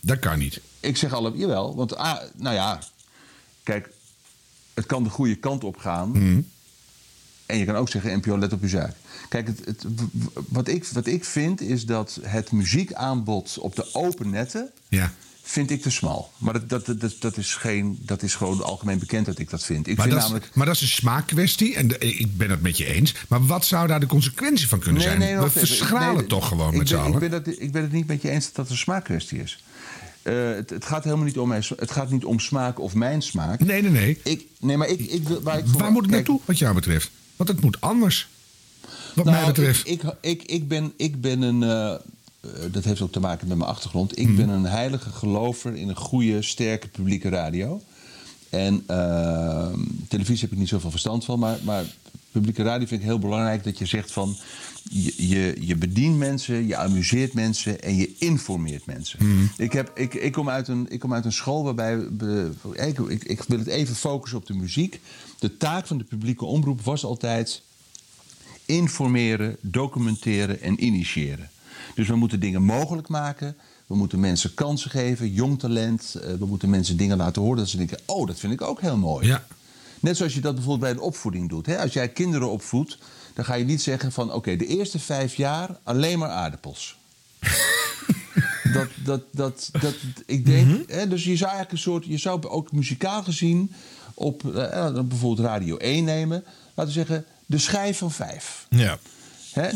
Dat 0.00 0.18
kan 0.18 0.38
niet. 0.38 0.60
Ik 0.80 0.96
zeg 0.96 1.12
alle, 1.12 1.32
jawel. 1.34 1.74
Want, 1.76 1.96
ah, 1.96 2.18
nou 2.36 2.54
ja, 2.54 2.78
kijk, 3.62 3.88
het 4.74 4.86
kan 4.86 5.02
de 5.02 5.10
goede 5.10 5.34
kant 5.34 5.64
op 5.64 5.76
gaan. 5.76 6.10
Mhm. 6.10 6.40
En 7.46 7.58
je 7.58 7.64
kan 7.64 7.76
ook 7.76 7.88
zeggen, 7.88 8.16
NPO, 8.18 8.38
let 8.38 8.52
op 8.52 8.62
je 8.62 8.68
zaak. 8.68 8.94
Kijk, 9.30 9.46
het, 9.64 9.84
wat, 10.48 10.68
ik, 10.68 10.84
wat 10.84 11.06
ik 11.06 11.24
vind 11.24 11.60
is 11.60 11.86
dat 11.86 12.18
het 12.22 12.52
muziekaanbod 12.52 13.58
op 13.60 13.76
de 13.76 13.86
open 13.94 14.30
netten... 14.30 14.70
Ja. 14.88 15.12
vind 15.42 15.70
ik 15.70 15.82
te 15.82 15.90
smal. 15.90 16.32
Maar 16.38 16.52
dat, 16.66 16.86
dat, 16.86 17.00
dat, 17.00 17.14
dat, 17.20 17.36
is 17.36 17.54
geen, 17.54 17.98
dat 18.02 18.22
is 18.22 18.34
gewoon 18.34 18.62
algemeen 18.62 18.98
bekend 18.98 19.26
dat 19.26 19.38
ik 19.38 19.50
dat 19.50 19.64
vind. 19.64 19.86
Ik 19.86 19.96
Maar 19.96 20.06
vind 20.06 20.16
dat, 20.18 20.24
is, 20.24 20.30
namelijk... 20.30 20.54
maar 20.56 20.66
dat 20.66 20.74
is 20.74 20.80
een 20.80 20.88
smaakkwestie 20.88 21.74
en 21.76 21.88
de- 21.88 21.98
ik 21.98 22.36
ben 22.36 22.50
het 22.50 22.62
met 22.62 22.76
je 22.76 22.84
eens. 22.86 23.14
Maar 23.28 23.46
wat 23.46 23.64
zou 23.64 23.86
daar 23.86 24.00
de 24.00 24.06
consequentie 24.06 24.68
van 24.68 24.78
kunnen 24.78 25.02
zijn? 25.02 25.40
We 25.40 25.50
verschralen 25.50 26.16
Nee, 26.16 26.26
toch 26.26 26.48
gewoon 26.48 26.76
met 26.76 26.88
z'n 26.88 26.94
allen? 26.94 27.12
Ik 27.22 27.30
ben, 27.30 27.32
het, 27.32 27.60
ik 27.60 27.72
ben 27.72 27.82
het 27.82 27.92
niet 27.92 28.06
met 28.06 28.22
je 28.22 28.30
eens 28.30 28.44
dat 28.44 28.54
dat 28.54 28.70
een 28.70 28.76
smaakkwestie 28.76 29.42
is. 29.42 29.62
Eh, 30.22 30.34
het, 30.50 30.70
het 30.70 30.84
gaat 30.84 31.04
helemaal 31.04 31.24
niet 31.24 31.38
om, 31.38 31.48
mijn, 31.48 31.64
het 31.76 31.90
gaat 31.90 32.10
niet 32.10 32.24
om 32.24 32.40
smaak 32.40 32.78
of 32.80 32.94
mijn 32.94 33.22
smaak. 33.22 33.60
Nee, 33.60 33.82
nee, 33.82 33.90
nee. 33.90 34.18
Ik, 34.24 34.46
nee, 34.60 34.76
maar 34.76 34.88
ik, 34.88 35.00
ik 35.00 35.28
wil... 35.28 35.42
Waar, 35.42 35.58
ik 35.58 35.64
voor- 35.66 35.80
Waar 35.80 35.92
moet 35.92 36.02
het 36.02 36.10
naartoe, 36.10 36.40
wat 36.44 36.58
jou 36.58 36.74
betreft? 36.74 37.10
Want 37.36 37.48
het 37.48 37.60
moet 37.60 37.80
anders. 37.80 38.28
Wat 39.14 39.24
Nou, 39.24 39.36
mij 39.36 39.46
betreft. 39.46 39.88
Ik, 39.88 40.02
ik, 40.02 40.12
ik, 40.20 40.42
ik, 40.42 40.68
ben, 40.68 40.92
ik 40.96 41.20
ben 41.20 41.42
een. 41.42 41.62
eh, 41.62 41.92
eh, 41.92 42.50
dat 42.72 42.84
heeft 42.84 43.00
ook 43.00 43.12
te 43.12 43.20
maken 43.20 43.48
met 43.48 43.56
mijn 43.56 43.70
achtergrond. 43.70 44.10
Mhm. 44.18 44.20
Ik 44.30 44.36
ben 44.36 44.48
een 44.48 44.64
heilige 44.64 45.10
gelover 45.10 45.76
in 45.76 45.88
een 45.88 45.96
goede, 45.96 46.42
sterke 46.42 46.88
publieke 46.88 47.28
radio. 47.28 47.82
En 48.50 48.84
eh, 48.86 49.66
televisie 50.08 50.42
heb 50.42 50.52
ik 50.52 50.58
niet 50.58 50.68
zoveel 50.68 50.90
verstand 50.90 51.24
van. 51.24 51.38
Maar, 51.38 51.58
maar 51.64 51.84
publieke 52.32 52.62
radio 52.62 52.86
vind 52.86 53.00
ik 53.00 53.06
heel 53.06 53.18
belangrijk 53.18 53.64
dat 53.64 53.78
je 53.78 53.86
zegt 53.86 54.12
van. 54.12 54.36
Je, 54.90 55.28
je, 55.28 55.56
je 55.60 55.76
bedient 55.76 56.18
mensen, 56.18 56.66
je 56.66 56.76
amuseert 56.76 57.32
mensen 57.34 57.82
en 57.82 57.96
je 57.96 58.14
informeert 58.18 58.86
mensen. 58.86 59.18
Mhm. 59.26 59.44
Ik, 59.56 59.72
heb, 59.72 59.90
ik, 59.94 60.14
ik, 60.14 60.32
kom 60.32 60.48
uit 60.48 60.68
een, 60.68 60.86
ik 60.88 61.00
kom 61.00 61.14
uit 61.14 61.24
een 61.24 61.32
school 61.32 61.64
waarbij. 61.64 61.98
ik, 62.72 62.98
ik 63.24 63.42
wil 63.42 63.58
het 63.58 63.66
even 63.66 63.94
focussen 63.94 64.38
op 64.38 64.46
de 64.46 64.54
muziek. 64.54 65.00
De 65.38 65.56
taak 65.56 65.86
van 65.86 65.98
de 65.98 66.04
publieke 66.04 66.44
omroep 66.44 66.80
was 66.80 67.04
altijd 67.04 67.62
informeren, 68.70 69.56
documenteren 69.60 70.60
en 70.60 70.84
initiëren. 70.84 71.50
Dus 71.94 72.08
we 72.08 72.16
moeten 72.16 72.40
dingen 72.40 72.62
mogelijk 72.62 73.08
maken. 73.08 73.56
We 73.86 73.96
moeten 73.96 74.20
mensen 74.20 74.54
kansen 74.54 74.90
geven, 74.90 75.32
jong 75.32 75.58
talent. 75.58 76.14
Eh, 76.14 76.32
We 76.34 76.46
moeten 76.46 76.70
mensen 76.70 76.96
dingen 76.96 77.16
laten 77.16 77.42
horen 77.42 77.58
dat 77.58 77.68
ze 77.68 77.76
denken: 77.76 77.98
oh, 78.06 78.26
dat 78.26 78.38
vind 78.38 78.52
ik 78.52 78.62
ook 78.62 78.80
heel 78.80 78.96
mooi. 78.96 79.26
Ja. 79.26 79.44
Net 80.00 80.16
zoals 80.16 80.34
je 80.34 80.40
dat 80.40 80.54
bijvoorbeeld 80.54 80.92
bij 80.92 81.00
de 81.00 81.06
opvoeding 81.06 81.48
doet. 81.48 81.66
Hè? 81.66 81.78
Als 81.78 81.92
jij 81.92 82.08
kinderen 82.08 82.50
opvoedt, 82.50 82.98
dan 83.34 83.44
ga 83.44 83.54
je 83.54 83.64
niet 83.64 83.82
zeggen 83.82 84.12
van... 84.12 84.32
oké, 84.32 84.56
de 84.56 84.66
eerste 84.66 84.98
vijf 84.98 85.34
jaar 85.34 85.78
alleen 85.82 86.18
maar 86.18 86.28
aardappels. 86.28 86.98
dat, 88.74 88.88
dat, 89.04 89.22
dat, 89.32 89.70
dat, 89.80 89.94
ik 90.26 90.46
denk, 90.46 90.90
hè, 90.90 91.08
dus 91.08 91.24
je 91.24 91.36
zou 91.36 91.50
eigenlijk 91.50 91.72
een 91.72 91.92
soort... 91.92 92.04
je 92.04 92.18
zou 92.18 92.46
ook 92.46 92.72
muzikaal 92.72 93.22
gezien 93.22 93.72
op 94.14 94.56
eh, 94.56 94.92
bijvoorbeeld 94.92 95.46
Radio 95.48 95.76
1 95.76 96.04
nemen. 96.04 96.44
Laten 96.74 96.94
we 96.94 96.98
zeggen, 96.98 97.24
de 97.50 97.58
schijf 97.58 97.98
van 97.98 98.10
vijf. 98.10 98.66
Ja. 98.68 98.98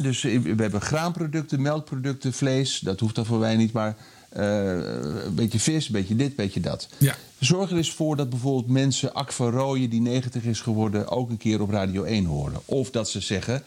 Dus 0.03 0.23
we 0.23 0.55
hebben 0.57 0.81
graanproducten, 0.81 1.63
melkproducten, 1.63 2.33
vlees. 2.33 2.79
Dat 2.79 3.01
hoeft 3.01 3.15
dan 3.15 3.27
voor 3.27 3.39
wij 3.39 3.57
niet, 3.57 3.73
maar 3.73 3.97
eh, 4.29 5.25
een 5.25 5.35
beetje 5.35 5.61
vis, 5.61 5.87
een 5.87 5.93
beetje 5.93 6.17
dit, 6.17 6.29
een 6.29 6.35
beetje 6.37 6.61
dat. 6.61 6.89
Ja. 6.99 7.17
Zorg 7.39 7.71
er 7.71 7.77
eens 7.77 7.93
voor 7.93 8.17
dat 8.17 8.31
bijvoorbeeld 8.31 8.69
mensen 8.69 9.15
Ak 9.15 9.33
van 9.33 9.51
Rooyen, 9.51 9.91
die 9.91 10.01
90 10.01 10.45
is 10.45 10.61
geworden, 10.61 11.09
ook 11.09 11.31
een 11.31 11.37
keer 11.37 11.61
op 11.61 11.71
Radio 11.71 12.03
1 12.03 12.25
horen. 12.25 12.61
Of 12.65 12.91
dat 12.91 13.11
ze 13.11 13.21
zeggen, 13.21 13.63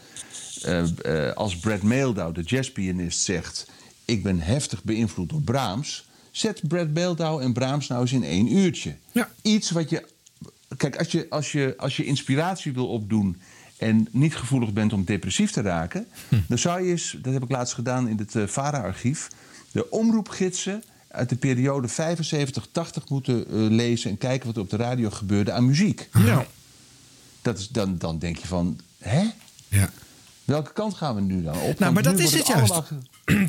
eh, 0.62 1.28
eh, 1.28 1.36
als 1.36 1.58
Brad 1.58 1.82
Mehldau, 1.82 2.34
de 2.34 2.42
jazzpianist, 2.42 3.20
zegt... 3.20 3.68
ik 4.06 4.24
ben 4.24 4.40
heftig 4.40 4.84
beïnvloed 4.84 5.30
door 5.30 5.42
Brahms... 5.42 6.08
zet 6.32 6.68
Brad 6.68 6.90
Mehldau 6.90 7.42
en 7.42 7.54
Brahms 7.54 7.88
nou 7.88 8.02
eens 8.02 8.12
in 8.12 8.24
één 8.24 8.54
uurtje. 8.54 8.96
Iets 9.42 9.72
wat 9.72 9.90
je... 9.90 10.06
Kijk, 10.78 10.98
als 10.98 11.12
je, 11.12 11.26
als, 11.30 11.52
je, 11.52 11.74
als 11.78 11.98
je 11.98 12.06
inspiratie 12.06 12.74
wil 12.74 12.88
opdoen 12.88 13.38
en 13.78 14.08
niet 14.12 14.36
gevoelig 14.36 14.74
bent 14.74 14.94
om 14.94 15.04
depressief 15.04 15.52
te 15.52 15.62
raken... 15.62 16.08
dan 16.48 16.58
zou 16.58 16.82
je 16.82 16.92
eens, 16.92 17.18
dat 17.22 17.34
heb 17.34 17.44
ik 17.44 17.50
laatst 17.52 17.74
gedaan 17.74 18.08
in 18.08 18.18
het 18.18 18.36
eh, 18.36 18.44
VARA-archief... 18.48 19.28
de 19.72 19.90
omroepgidsen 19.90 20.84
uit 21.08 21.30
de 21.30 21.36
periode 21.36 21.88
75-80 21.90 21.94
moeten 23.08 23.46
eh, 23.48 23.54
lezen... 23.54 24.10
en 24.10 24.18
kijken 24.18 24.48
wat 24.48 24.56
er 24.56 24.62
op 24.62 24.70
de 24.70 24.78
radio 24.78 25.10
gebeurde 25.10 25.52
aan 25.52 25.66
muziek. 25.66 26.10
Ja. 26.26 26.46
Dat 27.42 27.58
is, 27.60 27.68
dan, 27.68 27.98
dan 27.98 28.20
denk 28.20 28.38
je 28.38 28.48
van, 28.48 28.80
hè? 29.00 29.24
Ja. 29.68 29.90
Welke 30.46 30.74
kant 30.74 30.94
gaan 30.94 31.16
we 31.16 31.22
nu 31.22 31.44
dan 31.44 31.56
op? 31.56 31.80
Nou, 31.80 31.94
Want 31.94 31.94
maar 31.94 32.04
dat 32.14 32.20
is 32.20 32.34
het 32.34 32.48
juist. 32.48 32.72
allemaal- 32.72 32.88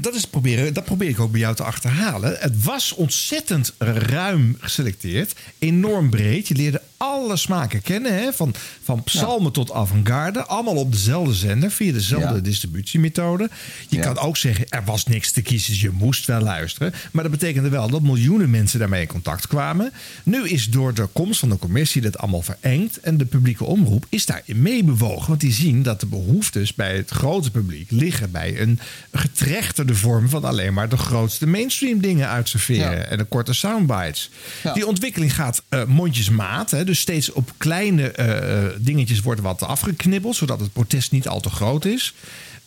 Dat, 0.01 0.15
is 0.15 0.27
proberen, 0.27 0.75
dat 0.75 0.85
probeer 0.85 1.09
ik 1.09 1.21
ook 1.21 1.31
bij 1.31 1.41
jou 1.41 1.55
te 1.55 1.63
achterhalen. 1.63 2.37
Het 2.39 2.65
was 2.65 2.93
ontzettend 2.93 3.75
ruim 3.79 4.57
geselecteerd. 4.61 5.35
Enorm 5.59 6.11
breed. 6.11 6.49
Je 6.49 6.55
leerde 6.55 6.83
alle 6.99 7.37
smaken 7.37 7.83
kennen. 7.83 8.15
Hè? 8.15 8.33
Van, 8.33 8.55
van 8.83 9.03
psalmen 9.03 9.53
tot 9.53 9.73
avant-garde. 9.73 10.45
Allemaal 10.45 10.75
op 10.77 10.93
dezelfde 10.93 11.35
zender. 11.35 11.71
Via 11.71 11.93
dezelfde 11.93 12.35
Ja. 12.35 12.41
distributiemethode. 12.41 13.51
Je 13.89 13.99
kan 13.99 14.19
ook 14.19 14.37
zeggen, 14.37 14.69
er 14.69 14.85
was 14.85 15.05
niks 15.07 15.31
te 15.33 15.43
kiezen. 15.43 15.73
Dus 15.73 15.81
je 15.81 15.91
moest 15.91 16.27
wel 16.27 16.41
luisteren. 16.41 16.95
Maar 17.13 17.23
dat 17.23 17.33
betekende 17.33 17.69
wel 17.69 17.89
dat 17.91 18.03
miljoenen 18.03 18.51
mensen 18.51 18.79
daarmee 18.79 19.01
in 19.01 19.07
contact 19.07 19.47
kwamen. 19.47 19.93
Nu 20.25 20.49
is 20.49 20.67
door 20.71 20.95
de 20.95 21.07
komst 21.13 21.41
van 21.41 21.49
de 21.49 21.59
commissie 21.59 22.03
dat 22.03 22.19
allemaal 22.19 22.43
verengd. 22.43 23.01
En 23.01 23.17
de 23.17 23.25
publieke 23.25 23.65
omroep 23.65 24.07
is 24.09 24.27
daarin 24.27 24.63
meebewogen. 24.63 25.29
Want 25.29 25.41
die 25.41 25.53
zien 25.53 25.83
dat 25.83 26.01
de 26.01 26.07
behoeftes 26.07 26.75
bij 26.75 26.97
het 26.97 27.11
grote 27.11 27.51
publiek 27.51 27.91
liggen 27.91 28.31
bij 28.31 28.61
een 28.61 28.81
getrechterde 29.13 29.95
vorm 29.95 30.29
van 30.29 30.45
alleen 30.45 30.75
maar 30.75 30.89
de 30.89 30.97
grootste 30.97 31.47
mainstream 31.47 32.01
dingen 32.01 32.29
uitserveren. 32.29 33.11
En 33.11 33.19
de 33.19 33.25
korte 33.25 33.53
soundbites. 33.53 34.31
Die 34.75 34.87
ontwikkeling 34.87 35.35
gaat 35.35 35.63
eh, 35.69 35.85
mondjesmaat. 35.85 36.71
Hè, 36.71 36.85
dus 36.89 37.01
steeds 37.01 37.33
op 37.33 37.53
kleine 37.57 38.11
eh, 38.11 38.65
dingetjes 38.79 39.21
wordt 39.21 39.41
wat 39.41 39.63
afgeknibbeld. 39.63 40.37
Zodat 40.37 40.61
het 40.61 40.73
protest 40.73 41.13
niet 41.13 41.29
al 41.29 41.41
te 41.41 41.51
groot 41.51 41.85
is. 41.85 42.15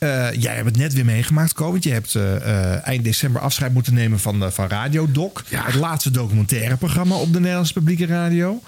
Eh, 0.02 0.34
jij 0.34 0.56
hebt 0.56 0.66
het 0.66 0.78
net 0.78 0.94
weer 0.94 1.06
meegemaakt, 1.06 1.54
Ko. 1.54 1.72
Want 1.72 1.84
je 1.84 1.92
hebt 1.92 2.16
eh, 2.16 2.36
eh, 2.36 2.88
eind 2.88 3.04
december 3.04 3.42
afscheid 3.42 3.74
moeten 3.74 3.94
nemen 3.94 4.20
van, 4.20 4.52
van 4.52 4.68
Radio 4.68 5.12
Doc. 5.12 5.32
Het 5.50 5.76
laatste 5.76 6.12
documentaire 6.12 6.78
programma 6.78 7.16
op 7.16 7.34
de 7.34 7.40
Nederlandse 7.40 7.74
publieke 7.74 8.06
radio. 8.06 8.62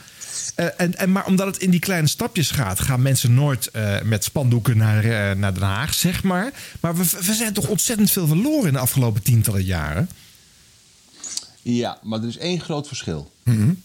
En, 0.55 0.97
en, 0.97 1.11
maar 1.11 1.25
omdat 1.25 1.47
het 1.47 1.57
in 1.57 1.69
die 1.69 1.79
kleine 1.79 2.07
stapjes 2.07 2.51
gaat, 2.51 2.79
gaan 2.79 3.01
mensen 3.01 3.33
nooit 3.33 3.71
met 4.03 4.23
spandoeken 4.23 4.77
naar, 4.77 5.37
naar 5.37 5.53
Den 5.53 5.63
Haag, 5.63 5.93
zeg 5.93 6.23
maar. 6.23 6.51
Maar 6.79 6.95
we, 6.95 7.03
we 7.25 7.33
zijn 7.33 7.53
toch 7.53 7.67
ontzettend 7.67 8.11
veel 8.11 8.27
verloren 8.27 8.67
in 8.67 8.73
de 8.73 8.79
afgelopen 8.79 9.23
tientallen 9.23 9.63
jaren. 9.63 10.09
Ja, 11.61 11.97
maar 12.03 12.21
er 12.21 12.27
is 12.27 12.37
één 12.37 12.59
groot 12.59 12.87
verschil. 12.87 13.31
Mm 13.43 13.55
-hmm. 13.55 13.81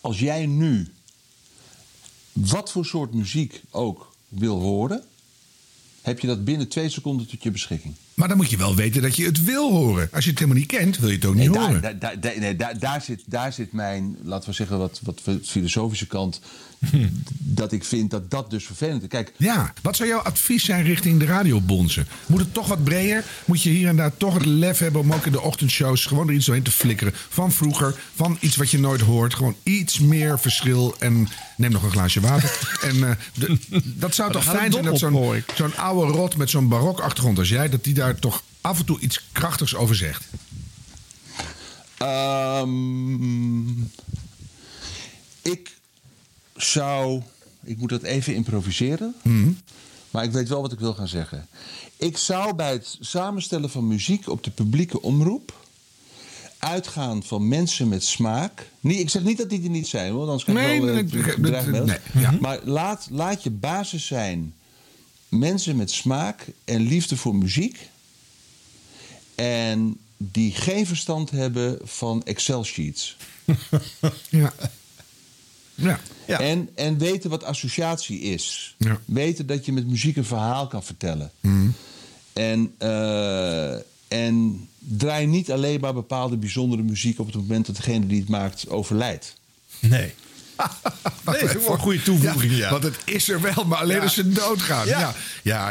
Als 0.00 0.18
jij 0.18 0.46
nu 0.46 0.88
wat 2.32 2.70
voor 2.70 2.86
soort 2.86 3.14
muziek 3.14 3.62
ook 3.70 4.14
wil 4.28 4.60
horen, 4.60 5.02
heb 6.02 6.20
je 6.20 6.26
dat 6.26 6.44
binnen 6.44 6.68
twee 6.68 6.88
seconden 6.88 7.26
tot 7.26 7.42
je 7.42 7.50
beschikking. 7.50 7.94
Maar 8.14 8.28
dan 8.28 8.36
moet 8.36 8.50
je 8.50 8.56
wel 8.56 8.74
weten 8.74 9.02
dat 9.02 9.16
je 9.16 9.24
het 9.24 9.44
wil 9.44 9.70
horen. 9.70 10.08
Als 10.12 10.24
je 10.24 10.30
het 10.30 10.38
helemaal 10.38 10.60
niet 10.60 10.70
kent, 10.70 10.98
wil 10.98 11.08
je 11.08 11.14
het 11.14 11.24
ook 11.24 11.34
niet 11.34 11.50
Nee, 11.50 11.58
horen. 11.58 11.82
daar, 11.82 11.98
daar, 11.98 12.20
daar, 12.20 12.38
nee, 12.38 12.56
daar, 12.56 12.78
daar, 12.78 13.02
zit, 13.02 13.22
daar 13.26 13.52
zit 13.52 13.72
mijn, 13.72 14.16
laten 14.22 14.48
we 14.48 14.54
zeggen, 14.54 14.78
wat, 14.78 15.00
wat 15.02 15.20
filosofische 15.44 16.06
kant. 16.06 16.40
Dat 17.52 17.72
ik 17.72 17.84
vind 17.84 18.10
dat 18.10 18.30
dat 18.30 18.50
dus 18.50 18.64
vervelend 18.64 19.02
is. 19.02 19.08
Kijk, 19.08 19.32
Ja, 19.36 19.72
wat 19.82 19.96
zou 19.96 20.08
jouw 20.08 20.18
advies 20.20 20.64
zijn 20.64 20.84
richting 20.84 21.18
de 21.18 21.24
radiobonzen? 21.24 22.08
Moet 22.26 22.40
het 22.40 22.54
toch 22.54 22.66
wat 22.68 22.84
breder? 22.84 23.24
Moet 23.44 23.62
je 23.62 23.70
hier 23.70 23.88
en 23.88 23.96
daar 23.96 24.16
toch 24.16 24.34
het 24.34 24.44
lef 24.46 24.78
hebben 24.78 25.00
om 25.00 25.12
ook 25.12 25.26
in 25.26 25.32
de 25.32 25.40
ochtendshows 25.40 26.04
gewoon 26.04 26.28
er 26.28 26.34
iets 26.34 26.46
doorheen 26.46 26.64
te 26.64 26.70
flikkeren? 26.70 27.12
Van 27.28 27.52
vroeger, 27.52 28.00
van 28.14 28.36
iets 28.40 28.56
wat 28.56 28.70
je 28.70 28.78
nooit 28.78 29.00
hoort. 29.00 29.34
Gewoon 29.34 29.56
iets 29.62 29.98
meer 29.98 30.38
verschil. 30.40 30.94
En 30.98 31.28
neem 31.56 31.70
nog 31.70 31.82
een 31.82 31.90
glaasje 31.90 32.20
water. 32.20 32.68
en 32.88 33.08
eh, 33.08 33.16
de- 33.34 33.58
dat 33.84 34.14
zou 34.14 34.32
Dan 34.32 34.42
toch 34.42 34.50
fijn 34.54 34.72
zijn 34.72 34.84
dat 34.84 34.98
zo'n 34.98 35.42
zo'n 35.54 35.76
oude 35.76 36.12
rot 36.12 36.36
met 36.36 36.50
zo'n 36.50 36.68
barokachtergrond 36.68 37.38
als 37.38 37.48
jij, 37.48 37.68
dat 37.68 37.84
die 37.84 37.94
daar 37.94 38.18
toch 38.18 38.42
af 38.60 38.78
en 38.78 38.84
toe 38.84 39.00
iets 39.00 39.24
krachtigs 39.32 39.74
over 39.74 39.96
zegt. 39.96 40.24
Ehm, 41.96 43.68
ik 45.42 45.78
zou. 46.62 47.22
Ik 47.64 47.76
moet 47.78 47.88
dat 47.88 48.02
even 48.02 48.34
improviseren. 48.34 49.14
Maar 50.10 50.24
ik 50.24 50.32
weet 50.32 50.48
wel 50.48 50.62
wat 50.62 50.72
ik 50.72 50.78
wil 50.78 50.94
gaan 50.94 51.08
zeggen. 51.08 51.46
Ik 51.96 52.16
zou 52.16 52.54
bij 52.54 52.72
het 52.72 52.96
samenstellen 53.00 53.70
van 53.70 53.86
muziek 53.88 54.28
op 54.28 54.44
de 54.44 54.50
publieke 54.50 55.02
omroep. 55.02 55.58
uitgaan 56.58 57.22
van 57.22 57.48
mensen 57.48 57.88
met 57.88 58.04
smaak. 58.04 58.68
Nee, 58.80 58.98
ik 58.98 59.10
zeg 59.10 59.22
niet 59.22 59.38
dat 59.38 59.50
die 59.50 59.62
er 59.62 59.68
niet 59.70 59.86
zijn, 59.88 60.12
hoor, 60.12 60.20
anders 60.24 60.44
krijg 60.44 60.58
Nee, 60.58 60.76
ik 60.76 60.82
wel 60.82 60.94
nee, 60.94 61.02
nee, 61.04 61.38
bedreigmails. 61.38 61.86
nee, 61.86 62.22
ja. 62.22 62.30
Maar 62.40 62.60
laat, 62.64 63.06
laat 63.10 63.42
je 63.42 63.50
basis 63.50 64.06
zijn 64.06 64.54
mensen 65.28 65.76
met 65.76 65.90
smaak 65.90 66.46
en 66.64 66.80
liefde 66.80 67.16
voor 67.16 67.34
muziek. 67.34 67.88
En 69.34 69.96
die 70.16 70.52
geen 70.52 70.86
verstand 70.86 71.30
hebben 71.30 71.78
van 71.82 72.22
Excel-sheets. 72.24 73.16
ja. 74.28 74.52
Ja. 75.74 76.00
En, 76.38 76.68
en 76.74 76.98
weten 76.98 77.30
wat 77.30 77.44
associatie 77.44 78.20
is. 78.20 78.74
Ja. 78.78 79.00
Weten 79.04 79.46
dat 79.46 79.64
je 79.64 79.72
met 79.72 79.86
muziek 79.86 80.16
een 80.16 80.24
verhaal 80.24 80.66
kan 80.66 80.82
vertellen. 80.82 81.30
Mhm. 81.40 81.68
En, 82.32 82.74
eh, 82.78 83.74
en 84.08 84.68
draai 84.78 85.26
niet 85.26 85.52
alleen 85.52 85.80
maar 85.80 85.94
bepaalde 85.94 86.36
bijzondere 86.36 86.82
muziek 86.82 87.18
op 87.18 87.26
het 87.26 87.34
moment 87.34 87.66
dat 87.66 87.76
degene 87.76 88.06
die 88.06 88.20
het 88.20 88.28
maakt 88.28 88.68
overlijdt. 88.68 89.36
Nee. 89.80 90.12
Nee, 91.24 91.40
dat 91.40 91.50
is 91.50 91.56
ook 91.56 91.62
wel 91.62 91.72
een 91.72 91.78
goede 91.78 92.02
toevoeging, 92.02 92.52
ja. 92.56 92.70
Want 92.70 92.82
het 92.82 92.96
is 93.04 93.28
er 93.28 93.40
wel, 93.40 93.64
maar 93.66 93.78
alleen 93.78 93.96
Ja. 93.96 94.02
als 94.02 94.14
ze 94.14 94.28
doodgaan. 94.28 94.86
Ja, 94.86 95.14
Ja. 95.42 95.70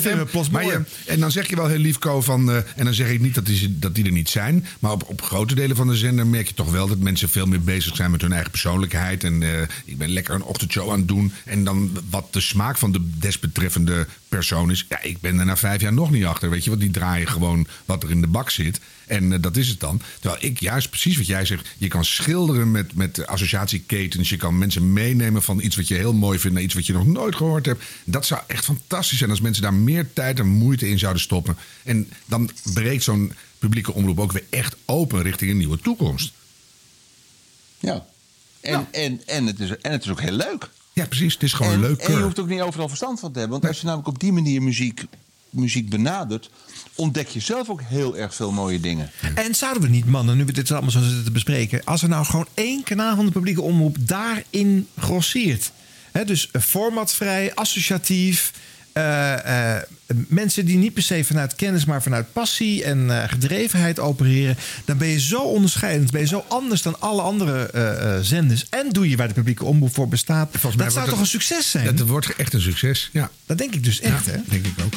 vinden 0.00 0.18
we 0.18 0.24
plots 0.30 0.50
maar 0.50 0.62
mooi. 0.62 0.78
En 1.06 1.20
dan 1.20 1.30
zeg 1.30 1.48
je 1.48 1.56
wel 1.56 1.66
heel 1.66 1.78
lief, 1.78 1.98
Co, 1.98 2.20
van... 2.20 2.50
eh, 2.50 2.56
en 2.76 2.84
dan 2.84 2.94
zeg 2.94 3.08
ik 3.08 3.20
niet 3.20 3.34
dat 3.34 3.46
die, 3.46 3.78
dat 3.78 3.94
die 3.94 4.04
er 4.04 4.12
niet 4.12 4.28
zijn. 4.28 4.66
Maar 4.78 4.92
op, 4.92 5.04
op 5.08 5.22
grote 5.22 5.54
delen 5.54 5.76
van 5.76 5.86
de 5.88 5.96
zender 5.96 6.26
merk 6.26 6.48
je 6.48 6.54
toch 6.54 6.70
wel... 6.70 6.86
dat 6.88 6.98
mensen 6.98 7.28
veel 7.28 7.46
meer 7.46 7.60
bezig 7.62 7.96
zijn 7.96 8.10
met 8.10 8.20
hun 8.20 8.32
eigen 8.32 8.50
persoonlijkheid. 8.50 9.24
En 9.24 9.42
eh, 9.42 9.62
ik 9.84 9.98
ben 9.98 10.08
lekker 10.08 10.34
een 10.34 10.42
ochtendshow 10.42 10.90
aan 10.90 10.98
het 10.98 11.08
doen. 11.08 11.32
En 11.44 11.64
dan 11.64 11.98
wat 12.10 12.32
de 12.32 12.40
smaak 12.40 12.78
van 12.78 12.92
de 12.92 13.10
desbetreffende 13.18 14.06
persoon 14.28 14.70
is... 14.70 14.86
Ja, 14.88 15.02
ik 15.02 15.20
ben 15.20 15.38
er 15.38 15.44
na 15.44 15.56
vijf 15.56 15.80
jaar 15.80 15.92
nog 15.92 16.10
niet 16.10 16.24
achter. 16.24 16.50
Weet 16.50 16.64
je, 16.64 16.70
want 16.70 16.82
die 16.82 16.90
draaien 16.90 17.28
gewoon 17.28 17.66
wat 17.84 18.02
er 18.02 18.10
in 18.10 18.20
de 18.20 18.26
bak 18.26 18.50
zit. 18.50 18.80
En 19.10 19.32
eh, 19.32 19.42
dat 19.42 19.56
is 19.56 19.68
het 19.68 19.80
dan. 19.80 20.00
Terwijl 20.20 20.44
ik 20.44 20.60
juist 20.60 20.90
precies 20.90 21.16
wat 21.16 21.26
jij 21.26 21.44
zegt... 21.44 21.68
je 21.78 21.88
kan 21.88 22.04
schilderen 22.04 22.70
met, 22.70 22.94
met 22.94 23.26
associatieketens. 23.26 24.28
Je 24.28 24.36
kan 24.36 24.58
mensen 24.58 24.92
meenemen 24.92 25.42
van 25.42 25.60
iets 25.60 25.76
wat 25.76 25.88
je 25.88 25.94
heel 25.94 26.12
mooi 26.12 26.38
vindt... 26.38 26.54
naar 26.54 26.64
iets 26.64 26.74
wat 26.74 26.86
je 26.86 26.92
nog 26.92 27.06
nooit 27.06 27.36
gehoord 27.36 27.66
hebt. 27.66 27.84
Dat 28.04 28.26
zou 28.26 28.40
echt 28.46 28.64
fantastisch 28.64 29.18
zijn 29.18 29.30
als 29.30 29.40
mensen 29.40 29.62
daar 29.62 29.74
meer 29.74 30.12
tijd 30.12 30.38
en 30.38 30.46
moeite 30.46 30.88
in 30.88 30.98
zouden 30.98 31.22
stoppen. 31.22 31.56
En 31.82 32.08
dan 32.26 32.50
breekt 32.74 33.02
zo'n 33.02 33.32
publieke 33.58 33.92
omroep 33.92 34.20
ook 34.20 34.32
weer 34.32 34.44
echt 34.50 34.76
open 34.84 35.22
richting 35.22 35.50
een 35.50 35.56
nieuwe 35.56 35.80
toekomst. 35.80 36.32
Ja. 37.78 38.06
En, 38.60 38.86
en, 38.90 39.26
en, 39.26 39.46
het, 39.46 39.60
is, 39.60 39.76
en 39.76 39.92
het 39.92 40.04
is 40.04 40.10
ook 40.10 40.20
heel 40.20 40.32
leuk. 40.36 40.70
Ja, 40.92 41.06
precies. 41.06 41.32
Het 41.32 41.42
is 41.42 41.52
gewoon 41.52 41.80
leuk. 41.80 42.00
En 42.00 42.12
je 42.12 42.22
hoeft 42.22 42.40
ook 42.40 42.48
niet 42.48 42.60
overal 42.60 42.88
verstand 42.88 43.20
van 43.20 43.32
te 43.32 43.38
hebben. 43.38 43.60
Want 43.60 43.70
als 43.70 43.80
je 43.80 43.86
namelijk 43.86 44.08
op 44.08 44.20
die 44.20 44.32
manier 44.32 44.62
muziek, 44.62 45.04
muziek 45.50 45.88
benadert... 45.88 46.50
ontdek 46.94 47.28
je 47.28 47.40
zelf 47.40 47.68
ook 47.68 47.82
heel 47.84 48.16
erg 48.16 48.34
veel 48.34 48.52
mooie 48.52 48.80
dingen. 48.80 49.10
En 49.34 49.54
zouden 49.54 49.82
we 49.82 49.88
niet, 49.88 50.06
mannen, 50.06 50.36
nu 50.36 50.44
we 50.44 50.52
dit 50.52 50.70
allemaal 50.70 50.90
zo 50.90 51.02
zitten 51.02 51.24
te 51.24 51.30
bespreken... 51.30 51.84
als 51.84 52.02
er 52.02 52.08
nou 52.08 52.24
gewoon 52.24 52.46
één 52.54 52.82
kanaal 52.82 53.16
van 53.16 53.26
de 53.26 53.32
publieke 53.32 53.62
omroep 53.62 53.96
daarin 54.00 54.86
grosseert... 54.98 55.72
Hè, 56.12 56.24
dus 56.24 56.50
formatvrij, 56.60 57.54
associatief... 57.54 58.52
eh, 58.92 59.76
eh, 59.76 59.82
mensen 60.28 60.64
die 60.66 60.76
niet 60.76 60.94
per 60.94 61.02
se 61.02 61.24
vanuit 61.24 61.54
kennis, 61.54 61.84
maar 61.84 62.02
vanuit 62.02 62.32
passie 62.32 62.84
en 62.84 63.10
eh, 63.22 63.28
gedrevenheid 63.28 63.98
opereren... 63.98 64.56
dan 64.84 64.98
ben 64.98 65.08
je 65.08 65.20
zo 65.20 65.40
onderscheidend, 65.40 66.10
ben 66.10 66.20
je 66.20 66.26
zo 66.26 66.44
anders 66.48 66.82
dan 66.82 67.00
alle 67.00 67.22
andere 67.22 67.66
eh, 67.70 68.14
eh, 68.16 68.22
zenders... 68.22 68.66
en 68.70 68.88
doe 68.88 69.08
je 69.10 69.16
waar 69.16 69.28
de 69.28 69.34
publieke 69.34 69.64
omroep 69.64 69.94
voor 69.94 70.08
bestaat. 70.08 70.52
Dat 70.76 70.92
zou 70.92 71.08
toch 71.08 71.20
een 71.20 71.26
succes 71.26 71.70
zijn? 71.70 71.96
Dat 71.96 72.08
wordt 72.08 72.36
echt 72.36 72.52
een 72.52 72.60
succes, 72.60 73.08
ja. 73.12 73.30
Dat 73.46 73.58
denk 73.58 73.74
ik 73.74 73.84
dus 73.84 74.00
echt, 74.00 74.24
Ja, 74.26 74.32
hè? 74.32 74.38
denk 74.48 74.66
ik 74.66 74.74
ook. 74.84 74.92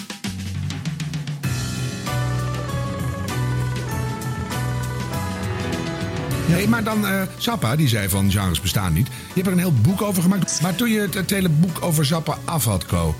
Nee, 6.47 6.67
maar 6.67 6.83
dan 6.83 7.07
eh 7.07 7.21
Zappa, 7.37 7.75
die 7.75 7.87
zei 7.87 8.09
van 8.09 8.31
genres 8.31 8.61
bestaan 8.61 8.93
niet. 8.93 9.07
Je 9.07 9.33
hebt 9.33 9.47
er 9.47 9.51
een 9.53 9.59
heel 9.59 9.73
boek 9.73 10.01
over 10.01 10.21
gemaakt. 10.21 10.61
Maar 10.61 10.75
toen 10.75 10.89
je 10.89 10.99
het, 10.99 11.13
het 11.13 11.29
hele 11.29 11.49
boek 11.49 11.77
over 11.81 12.05
Zappa 12.05 12.37
af 12.45 12.65
had, 12.65 12.85
Co... 12.85 13.15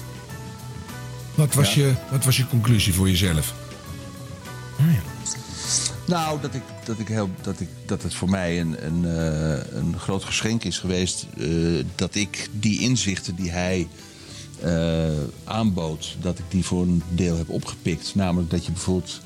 Wat 1.36 1.54
was, 1.54 1.74
Ja. 1.74 1.82
je, 1.86 1.94
wat 2.12 2.26
was 2.26 2.38
je 2.38 2.48
conclusie 2.48 2.94
voor 2.94 3.10
jezelf? 3.10 3.54
Nou, 6.08 6.42
dat, 6.42 6.54
ik, 6.54 6.62
dat, 6.84 7.00
ik 7.00 7.08
heel, 7.08 7.30
dat, 7.42 7.60
ik, 7.60 7.68
dat 7.86 8.04
het 8.04 8.14
voor 8.14 8.30
mij 8.30 8.60
een, 8.60 8.86
een, 8.86 9.06
eh, 9.06 9.78
een 9.78 9.96
groot 10.00 10.24
geschenk 10.24 10.64
is 10.64 10.80
geweest... 10.80 11.26
eh, 11.38 11.48
dat 11.96 12.16
ik 12.16 12.48
die 12.52 12.80
inzichten 12.80 13.36
die 13.36 13.52
hij 13.52 13.88
aanbood... 15.44 16.16
dat 16.22 16.40
ik 16.40 16.46
die 16.50 16.66
voor 16.66 16.82
een 16.82 17.04
deel 17.10 17.38
heb 17.38 17.50
opgepikt. 17.50 18.16
Namelijk 18.16 18.50
dat 18.52 18.66
je 18.66 18.72
bijvoorbeeld, 18.72 19.22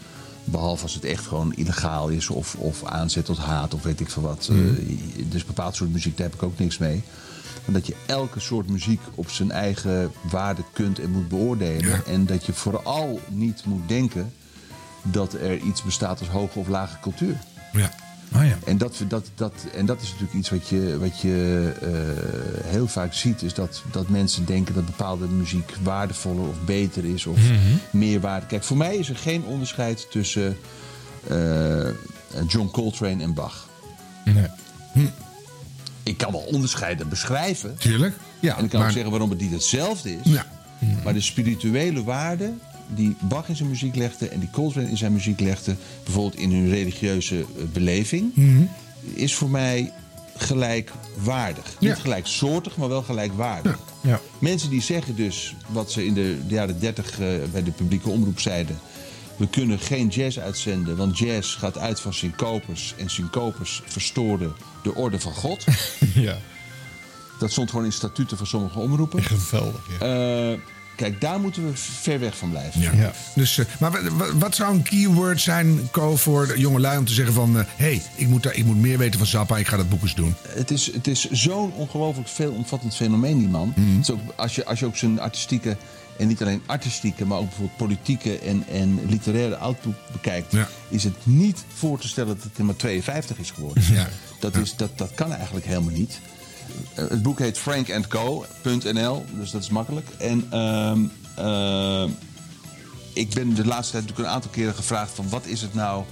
behalve 0.51 0.83
als 0.83 0.93
het 0.93 1.05
echt 1.05 1.27
gewoon 1.27 1.53
illegaal 1.53 2.09
is... 2.09 2.29
of, 2.29 2.55
of 2.55 2.83
aanzet 2.83 3.25
tot 3.25 3.37
haat 3.37 3.73
of 3.73 3.83
weet 3.83 3.99
ik 3.99 4.09
veel 4.09 4.23
wat... 4.23 4.47
Mhm. 4.51 4.67
eh, 4.67 4.75
dus 5.29 5.45
bepaald 5.45 5.75
soort 5.75 5.91
muziek, 5.91 6.17
daar 6.17 6.25
heb 6.25 6.35
ik 6.35 6.43
ook 6.43 6.59
niks 6.59 6.77
mee... 6.77 7.03
Maar 7.65 7.75
dat 7.75 7.87
je 7.87 7.95
elke 8.05 8.39
soort 8.39 8.69
muziek 8.69 9.01
op 9.15 9.29
zijn 9.29 9.51
eigen 9.51 10.11
waarde 10.29 10.63
kunt 10.73 10.99
en 10.99 11.09
moet 11.09 11.27
beoordelen. 11.27 12.05
En 12.05 12.25
dat 12.25 12.45
je 12.45 12.53
vooral 12.53 13.19
niet 13.29 13.65
moet 13.65 13.87
denken 13.87 14.33
dat 15.01 15.33
er 15.33 15.57
iets 15.57 15.83
bestaat 15.83 16.19
als 16.19 16.29
hoge 16.29 16.59
of 16.59 16.67
lage 16.67 16.99
cultuur. 16.99 17.37
Ja. 17.73 17.91
Oh 18.35 18.45
ja. 18.45 18.57
En, 18.65 18.77
dat, 18.77 18.95
dat, 19.07 19.29
dat, 19.35 19.53
en 19.75 19.85
dat 19.85 20.01
is 20.01 20.07
natuurlijk 20.09 20.33
iets 20.33 20.49
wat 20.49 20.67
je, 20.67 20.97
wat 20.99 21.19
je 21.21 21.71
eh, 21.81 22.71
heel 22.71 22.87
vaak 22.87 23.13
ziet. 23.13 23.41
Is 23.41 23.53
dat, 23.53 23.83
dat 23.91 24.09
mensen 24.09 24.45
denken 24.45 24.73
dat 24.73 24.85
bepaalde 24.85 25.27
muziek 25.27 25.73
waardevoller 25.83 26.47
of 26.47 26.55
beter 26.65 27.05
is. 27.05 27.25
Of 27.25 27.37
Mhm. 27.37 27.57
meer 27.91 28.19
waarde. 28.19 28.45
Kijk, 28.45 28.63
voor 28.63 28.77
mij 28.77 28.95
is 28.95 29.09
er 29.09 29.15
geen 29.15 29.43
onderscheid 29.45 30.07
tussen 30.11 30.57
eh, 31.27 31.87
John 32.47 32.69
Coltrane 32.71 33.23
en 33.23 33.33
Bach. 33.33 33.67
Nee. 34.25 34.47
Ik 36.03 36.17
kan 36.17 36.31
wel 36.31 36.41
onderscheiden 36.41 37.09
beschrijven. 37.09 37.75
Tuurlijk. 37.77 38.15
Ja, 38.39 38.57
en 38.57 38.63
ik 38.63 38.69
kan 38.69 38.79
maar- 38.79 38.87
ook 38.87 38.93
zeggen 38.93 39.11
waarom 39.11 39.29
het 39.29 39.39
niet 39.39 39.51
hetzelfde 39.51 40.11
is. 40.11 40.19
Ja. 40.31 40.45
Maar 41.03 41.13
de 41.13 41.21
spirituele 41.21 42.03
waarde 42.03 42.53
die 42.87 43.15
Bach 43.19 43.49
in 43.49 43.55
zijn 43.55 43.69
muziek 43.69 43.95
legde 43.95 44.27
en 44.29 44.39
die 44.39 44.49
Coltrane 44.49 44.89
in 44.89 44.97
zijn 44.97 45.13
muziek 45.13 45.39
legde, 45.39 45.75
bijvoorbeeld 46.03 46.41
in 46.41 46.51
hun 46.51 46.69
religieuze 46.69 47.39
eh, 47.39 47.45
beleving, 47.73 48.31
Mhm. 48.35 48.63
is 49.13 49.35
voor 49.35 49.49
mij 49.49 49.91
gelijkwaardig. 50.37 51.75
Ja. 51.79 51.89
Niet 51.89 51.97
gelijksoortig, 52.01 52.77
maar 52.77 52.89
wel 52.89 53.01
gelijkwaardig. 53.03 53.79
Ja. 54.01 54.19
Mensen 54.39 54.69
die 54.69 54.81
zeggen 54.81 55.15
dus, 55.15 55.55
wat 55.67 55.91
ze 55.91 56.05
in 56.05 56.13
de 56.13 56.37
jaren 56.47 56.79
30 56.79 57.19
eh, 57.19 57.27
bij 57.51 57.63
de 57.63 57.71
publieke 57.71 58.09
omroep 58.09 58.39
zeiden. 58.39 58.77
We 59.37 59.47
kunnen 59.47 59.79
geen 59.79 60.07
jazz 60.07 60.37
uitzenden, 60.37 60.95
want 60.97 61.17
jazz 61.17 61.57
gaat 61.57 61.77
uit 61.77 61.99
van 61.99 62.13
syncopers. 62.13 62.93
En 62.97 63.09
syncopers 63.09 63.81
verstoren 63.85 64.53
de 64.83 64.95
orde 64.95 65.19
van 65.19 65.33
God. 65.33 65.65
Ja. 66.15 66.37
Dat 67.39 67.51
stond 67.51 67.69
gewoon 67.69 67.85
in 67.85 67.91
statuten 67.93 68.37
van 68.37 68.47
sommige 68.47 68.79
omroepen. 68.79 69.23
Geweldig, 69.23 69.81
Eh, 69.99 70.59
kijk, 70.97 71.21
daar 71.21 71.39
moeten 71.39 71.65
we 71.65 71.71
ver 71.75 72.19
weg 72.19 72.37
van 72.37 72.49
blijven. 72.49 72.81
Ja. 72.81 73.11
Dus, 73.35 73.57
eh, 73.57 73.65
maar 73.79 73.91
wa- 73.91 74.11
wa- 74.11 74.33
wat 74.37 74.55
zou 74.55 74.73
een 74.75 74.83
keyword 74.83 75.41
zijn, 75.41 75.89
Co, 75.91 76.15
voor 76.15 76.47
de 76.47 76.59
jongelui 76.59 76.97
om 76.97 77.05
te 77.05 77.13
zeggen 77.13 77.33
van... 77.33 77.55
hé, 77.55 77.63
hey, 77.75 78.01
ik, 78.15 78.27
moet 78.27 78.43
daar- 78.43 78.55
ik 78.55 78.65
moet 78.65 78.77
meer 78.77 78.97
weten 78.97 79.17
van 79.19 79.27
Zappa, 79.27 79.57
ik 79.57 79.67
ga 79.67 79.77
dat 79.77 79.89
boek 79.89 80.01
eens 80.01 80.15
doen. 80.15 80.35
Het 80.47 80.71
is, 80.71 80.93
het 80.93 81.07
is 81.07 81.29
zo'n 81.31 81.71
ongelooflijk 81.73 82.27
veelomvattend 82.29 82.95
fenomeen, 82.95 83.37
die 83.39 83.47
man. 83.49 83.73
Mhm. 83.75 83.89
Het 83.95 84.01
is 84.01 84.11
ook, 84.11 84.19
als, 84.35 84.55
je, 84.55 84.65
als 84.65 84.79
je 84.79 84.85
ook 84.85 84.97
zijn 84.97 85.19
artistieke, 85.19 85.77
en 86.17 86.27
niet 86.27 86.41
alleen 86.41 86.61
artistieke, 86.65 87.25
maar 87.25 87.37
ook 87.37 87.47
bijvoorbeeld 87.47 87.77
politieke 87.77 88.39
en, 88.39 88.63
en 88.71 88.99
literaire 89.09 89.57
output 89.57 89.95
bekijkt, 90.11 90.53
is 90.89 91.03
het 91.03 91.13
niet 91.23 91.63
voor 91.73 91.99
te 91.99 92.07
stellen 92.07 92.37
dat 92.43 92.51
hij 92.55 92.65
maar 92.65 92.75
52 92.75 93.37
is 93.37 93.51
geworden. 93.51 93.83
Ja. 93.93 94.07
Dat, 94.39 94.55
is, 94.55 94.75
dat, 94.75 94.97
dat 94.97 95.11
kan 95.15 95.33
eigenlijk 95.33 95.65
helemaal 95.65 95.93
niet. 95.93 96.19
Eh, 96.97 97.07
het 97.09 97.21
boek 97.21 97.39
heet 97.39 97.57
Frank 97.57 97.87
Co.nl, 98.07 99.25
dus 99.33 99.51
dat 99.51 99.61
is 99.61 99.69
makkelijk. 99.69 100.07
En 100.17 100.47
ehm, 100.49 100.99
eh, 101.35 102.09
ik 103.13 103.33
ben 103.33 103.53
de 103.53 103.65
laatste 103.65 103.91
tijd 103.91 104.03
natuurlijk 104.03 104.29
een 104.29 104.35
aantal 104.35 104.51
keren 104.51 104.75
gevraagd 104.75 105.11
van 105.11 105.29
wat 105.29 105.45
is 105.45 105.61
het 105.61 105.73
nou 105.73 106.03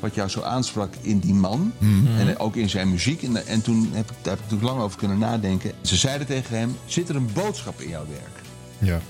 wat 0.00 0.14
jou 0.14 0.28
zo 0.28 0.42
aansprak 0.42 0.94
in 1.00 1.18
die 1.18 1.34
man 1.34 1.72
Mhm. 1.78 2.18
en 2.18 2.38
ook 2.38 2.56
in 2.56 2.70
zijn 2.70 2.90
muziek. 2.90 3.22
En, 3.22 3.46
en 3.46 3.62
toen 3.62 3.88
heb 3.92 4.10
ik, 4.10 4.16
daar 4.22 4.36
heb 4.48 4.58
ik 4.58 4.62
lang 4.62 4.80
over 4.80 4.98
kunnen 4.98 5.18
nadenken. 5.18 5.72
Ze 5.82 5.96
zeiden 5.96 6.26
tegen 6.26 6.58
hem, 6.58 6.76
zit 6.86 7.08
er 7.08 7.16
een 7.16 7.32
boodschap 7.32 7.80
in 7.80 7.88
jouw 7.88 8.06
werk? 8.08 8.40
Ja. 8.78 9.00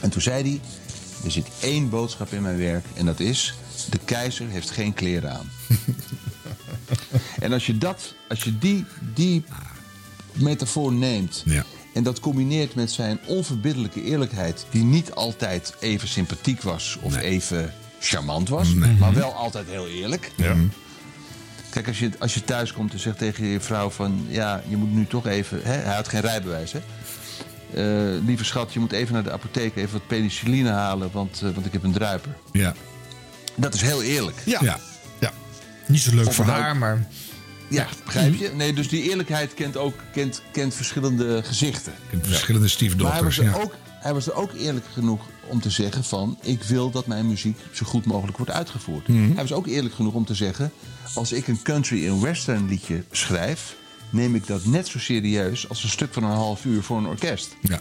En 0.00 0.10
toen 0.10 0.22
zei 0.22 0.42
hij, 0.42 0.60
er 1.24 1.30
zit 1.30 1.46
één 1.60 1.88
boodschap 1.90 2.32
in 2.32 2.42
mijn 2.42 2.58
werk 2.58 2.84
en 2.94 3.06
dat 3.06 3.20
is, 3.20 3.54
de 3.90 3.98
keizer 4.04 4.48
heeft 4.48 4.70
geen 4.70 4.94
kleren 4.94 5.32
aan. 5.32 5.50
en 7.44 7.52
als 7.52 7.66
je, 7.66 7.78
dat, 7.78 8.14
als 8.28 8.42
je 8.44 8.58
die, 8.58 8.84
die 9.14 9.44
metafoor 10.32 10.92
neemt 10.92 11.44
en 11.94 12.02
dat 12.02 12.20
combineert 12.20 12.74
met 12.74 12.90
zijn 12.90 13.18
onverbiddelijke 13.26 14.02
eerlijkheid, 14.02 14.66
die 14.70 14.84
niet 14.84 15.12
altijd 15.12 15.74
even 15.80 16.08
sympathiek 16.08 16.62
was 16.62 16.98
of 17.00 17.16
even 17.16 17.74
charmant 18.00 18.48
was, 18.48 18.74
maar 18.74 19.14
wel 19.14 19.32
altijd 19.32 19.66
heel 19.68 19.88
eerlijk. 19.88 20.32
Kijk, 21.70 21.86
als 21.86 21.98
je, 21.98 22.10
als 22.18 22.34
je 22.34 22.44
thuis 22.44 22.72
komt 22.72 22.92
en 22.92 22.98
zegt 22.98 23.18
tegen 23.18 23.46
je 23.46 23.60
vrouw 23.60 23.90
van... 23.90 24.26
ja, 24.28 24.62
je 24.68 24.76
moet 24.76 24.92
nu 24.92 25.06
toch 25.06 25.26
even... 25.26 25.60
Hè, 25.62 25.72
hij 25.72 25.94
had 25.94 26.08
geen 26.08 26.20
rijbewijs, 26.20 26.72
hè? 26.72 26.80
Eh, 27.74 28.24
lieve 28.24 28.44
schat, 28.44 28.72
je 28.72 28.80
moet 28.80 28.92
even 28.92 29.14
naar 29.14 29.22
de 29.22 29.32
apotheek 29.32 29.76
even 29.76 29.92
wat 29.92 30.06
penicilline 30.06 30.70
halen... 30.70 31.10
want, 31.12 31.42
eh, 31.42 31.50
want 31.50 31.66
ik 31.66 31.72
heb 31.72 31.82
een 31.82 31.92
druiper. 31.92 32.36
Ja. 32.52 32.74
Dat 33.54 33.74
is 33.74 33.80
heel 33.80 34.02
eerlijk. 34.02 34.36
Ja. 34.44 34.60
ja. 34.62 34.78
Niet 35.86 36.00
zo 36.00 36.14
leuk 36.14 36.26
Of 36.26 36.34
voor 36.34 36.44
haar, 36.44 36.76
maar... 36.76 37.06
Ja, 37.68 37.86
begrijp 38.04 38.34
je? 38.34 38.50
Nee, 38.54 38.72
dus 38.72 38.88
die 38.88 39.02
eerlijkheid 39.02 39.54
kent 39.54 39.76
ook 39.76 39.94
kent, 40.12 40.42
kent 40.52 40.74
verschillende 40.74 41.42
gezichten. 41.44 41.92
Verschillende 42.22 42.52
Maar 42.52 42.58
hij 42.60 42.68
stiefdochters. 42.68 43.36
was, 43.36 43.38
er 43.38 43.44
Ja. 43.44 43.62
ook, 43.62 43.74
hij 43.84 44.12
was 44.14 44.26
er 44.26 44.34
ook 44.34 44.52
eerlijk 44.52 44.86
genoeg 44.92 45.22
om 45.46 45.60
te 45.60 45.70
zeggen 45.70 46.04
van... 46.04 46.38
ik 46.42 46.62
wil 46.62 46.90
dat 46.90 47.06
mijn 47.06 47.26
muziek 47.28 47.58
zo 47.72 47.86
goed 47.86 48.04
mogelijk 48.06 48.36
wordt 48.36 48.52
uitgevoerd. 48.52 49.08
Mhm. 49.08 49.24
Hij 49.24 49.42
was 49.42 49.52
ook 49.52 49.66
eerlijk 49.66 49.94
genoeg 49.94 50.14
om 50.14 50.24
te 50.24 50.34
zeggen... 50.34 50.72
als 51.14 51.32
ik 51.32 51.48
een 51.48 51.62
country 51.62 52.06
en 52.06 52.20
western 52.20 52.68
liedje 52.68 53.04
schrijf... 53.10 53.74
neem 54.10 54.34
ik 54.34 54.46
dat 54.46 54.64
net 54.64 54.88
zo 54.88 54.98
serieus 54.98 55.68
als 55.68 55.82
een 55.82 55.88
stuk 55.90 56.12
van 56.12 56.24
een 56.24 56.30
half 56.30 56.64
uur 56.64 56.82
voor 56.82 56.98
een 56.98 57.06
orkest. 57.06 57.56
Ja. 57.62 57.80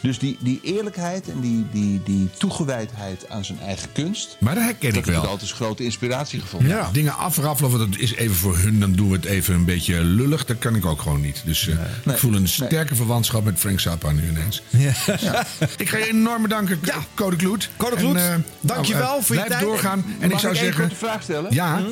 Dus 0.00 0.18
die, 0.18 0.36
die 0.40 0.60
eerlijkheid 0.62 1.28
en 1.28 1.40
die, 1.40 1.66
die, 1.72 2.02
die 2.04 2.30
toegewijdheid 2.38 3.28
aan 3.28 3.44
zijn 3.44 3.60
eigen 3.60 3.92
kunst... 3.92 4.36
Maar 4.40 4.54
dat 4.54 4.62
herken 4.64 4.88
ik 4.88 4.94
dat 4.94 5.04
heb 5.04 5.14
wel. 5.14 5.22
ik 5.22 5.28
altijd 5.30 5.50
als 5.50 5.58
grote 5.60 5.84
inspiratie 5.84 6.40
gevonden. 6.40 6.68
Ja. 6.68 6.88
Dingen 6.92 7.16
afraffelen, 7.16 7.78
want 7.78 7.92
dat 7.92 8.00
is 8.00 8.14
even 8.14 8.36
voor 8.36 8.56
hun, 8.58 8.80
dan 8.80 8.92
doen 8.92 9.08
we 9.08 9.16
het 9.16 9.24
even 9.24 9.54
een 9.54 9.64
beetje 9.64 10.00
lullig. 10.04 10.44
Dat 10.44 10.58
kan 10.58 10.74
ik 10.74 10.86
ook 10.86 11.00
gewoon 11.02 11.20
niet. 11.20 11.42
Dus 11.44 11.68
eh, 11.68 12.12
ik 12.12 12.18
voel 12.18 12.34
een 12.34 12.48
sterke 12.48 12.94
verwantschap 12.94 13.44
met 13.44 13.58
Frank 13.58 13.80
Zappa 13.80 14.10
nu 14.12 14.28
ineens. 14.28 14.62
Ja. 14.68 15.46
Ik 15.76 15.88
ga 15.88 15.96
je 15.96 16.08
enorm 16.08 16.42
bedanken, 16.42 16.78
ja. 16.82 16.96
Code 17.14 17.36
Kloet. 17.36 17.70
Code 17.76 17.96
Kloet, 17.96 18.16
eh, 18.16 18.34
dankjewel 18.60 19.02
nou, 19.02 19.18
eh, 19.18 19.24
voor 19.24 19.36
je 19.36 19.42
blijf 19.42 19.60
tijd. 19.60 19.70
doorgaan. 19.70 20.04
En 20.20 20.28
Mag 20.28 20.30
ik 20.30 20.38
zou 20.38 20.54
één 20.54 20.64
zeggen... 20.64 20.96
vraag 20.96 21.22
stellen? 21.22 21.54
Ja, 21.54 21.82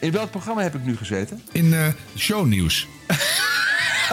In 0.00 0.12
welk 0.12 0.30
programma 0.30 0.62
heb 0.62 0.74
ik 0.74 0.84
nu 0.84 0.96
gezeten? 0.96 1.42
in 1.52 1.74
eh 1.74 1.86
shownieuws. 2.16 2.86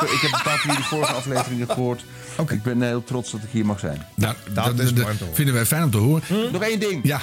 Ik 0.01 0.19
heb 0.21 0.31
een 0.33 0.41
paar 0.43 0.57
van 0.59 0.69
jullie 0.69 0.85
vorige 0.87 1.11
afleveringen 1.13 1.67
gehoord. 1.69 2.03
Ik 2.49 2.63
ben 2.63 2.81
heel 2.81 3.03
trots 3.03 3.31
dat 3.31 3.39
ik 3.43 3.49
hier 3.51 3.65
mag 3.65 3.79
zijn. 3.79 4.05
Nou, 4.15 4.35
dat, 4.53 4.65
dat- 4.77 4.95
dat 4.95 5.07
vinden 5.33 5.53
wij 5.53 5.65
fijn 5.65 5.83
om 5.83 5.91
te 5.91 5.97
horen. 5.97 6.23
Nog 6.51 6.61
één 6.63 6.79
ding. 6.79 6.99
Ja. 7.03 7.21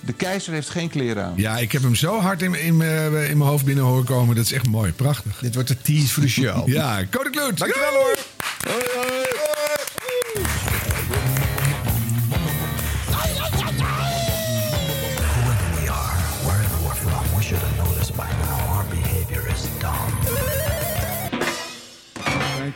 De 0.00 0.12
keizer 0.12 0.52
heeft 0.52 0.68
geen 0.70 0.88
kleren 0.88 1.24
aan. 1.24 1.32
Ja, 1.36 1.56
ik 1.58 1.72
heb 1.72 1.82
hem 1.82 1.94
zo 1.94 2.20
hard 2.20 2.42
in, 2.42 2.54
in, 2.54 2.76
mijn- 2.76 3.12
in 3.28 3.38
mijn 3.38 3.50
hoofd 3.50 3.64
binnen 3.64 3.84
horen 3.84 4.04
komen. 4.04 4.36
Dat 4.36 4.44
is 4.44 4.52
echt 4.52 4.66
mooi. 4.68 4.92
Prachtig. 4.92 5.38
Dit 5.40 5.54
wordt 5.54 5.68
de 5.68 5.80
tease 5.82 6.08
voor 6.08 6.22
de 6.22 6.28
show. 6.28 6.68
ja, 6.68 7.04
Code 7.10 7.30
Kloet. 7.30 7.58
Dankjewel 7.58 7.92
hoor. 7.92 8.16
we 8.62 9.25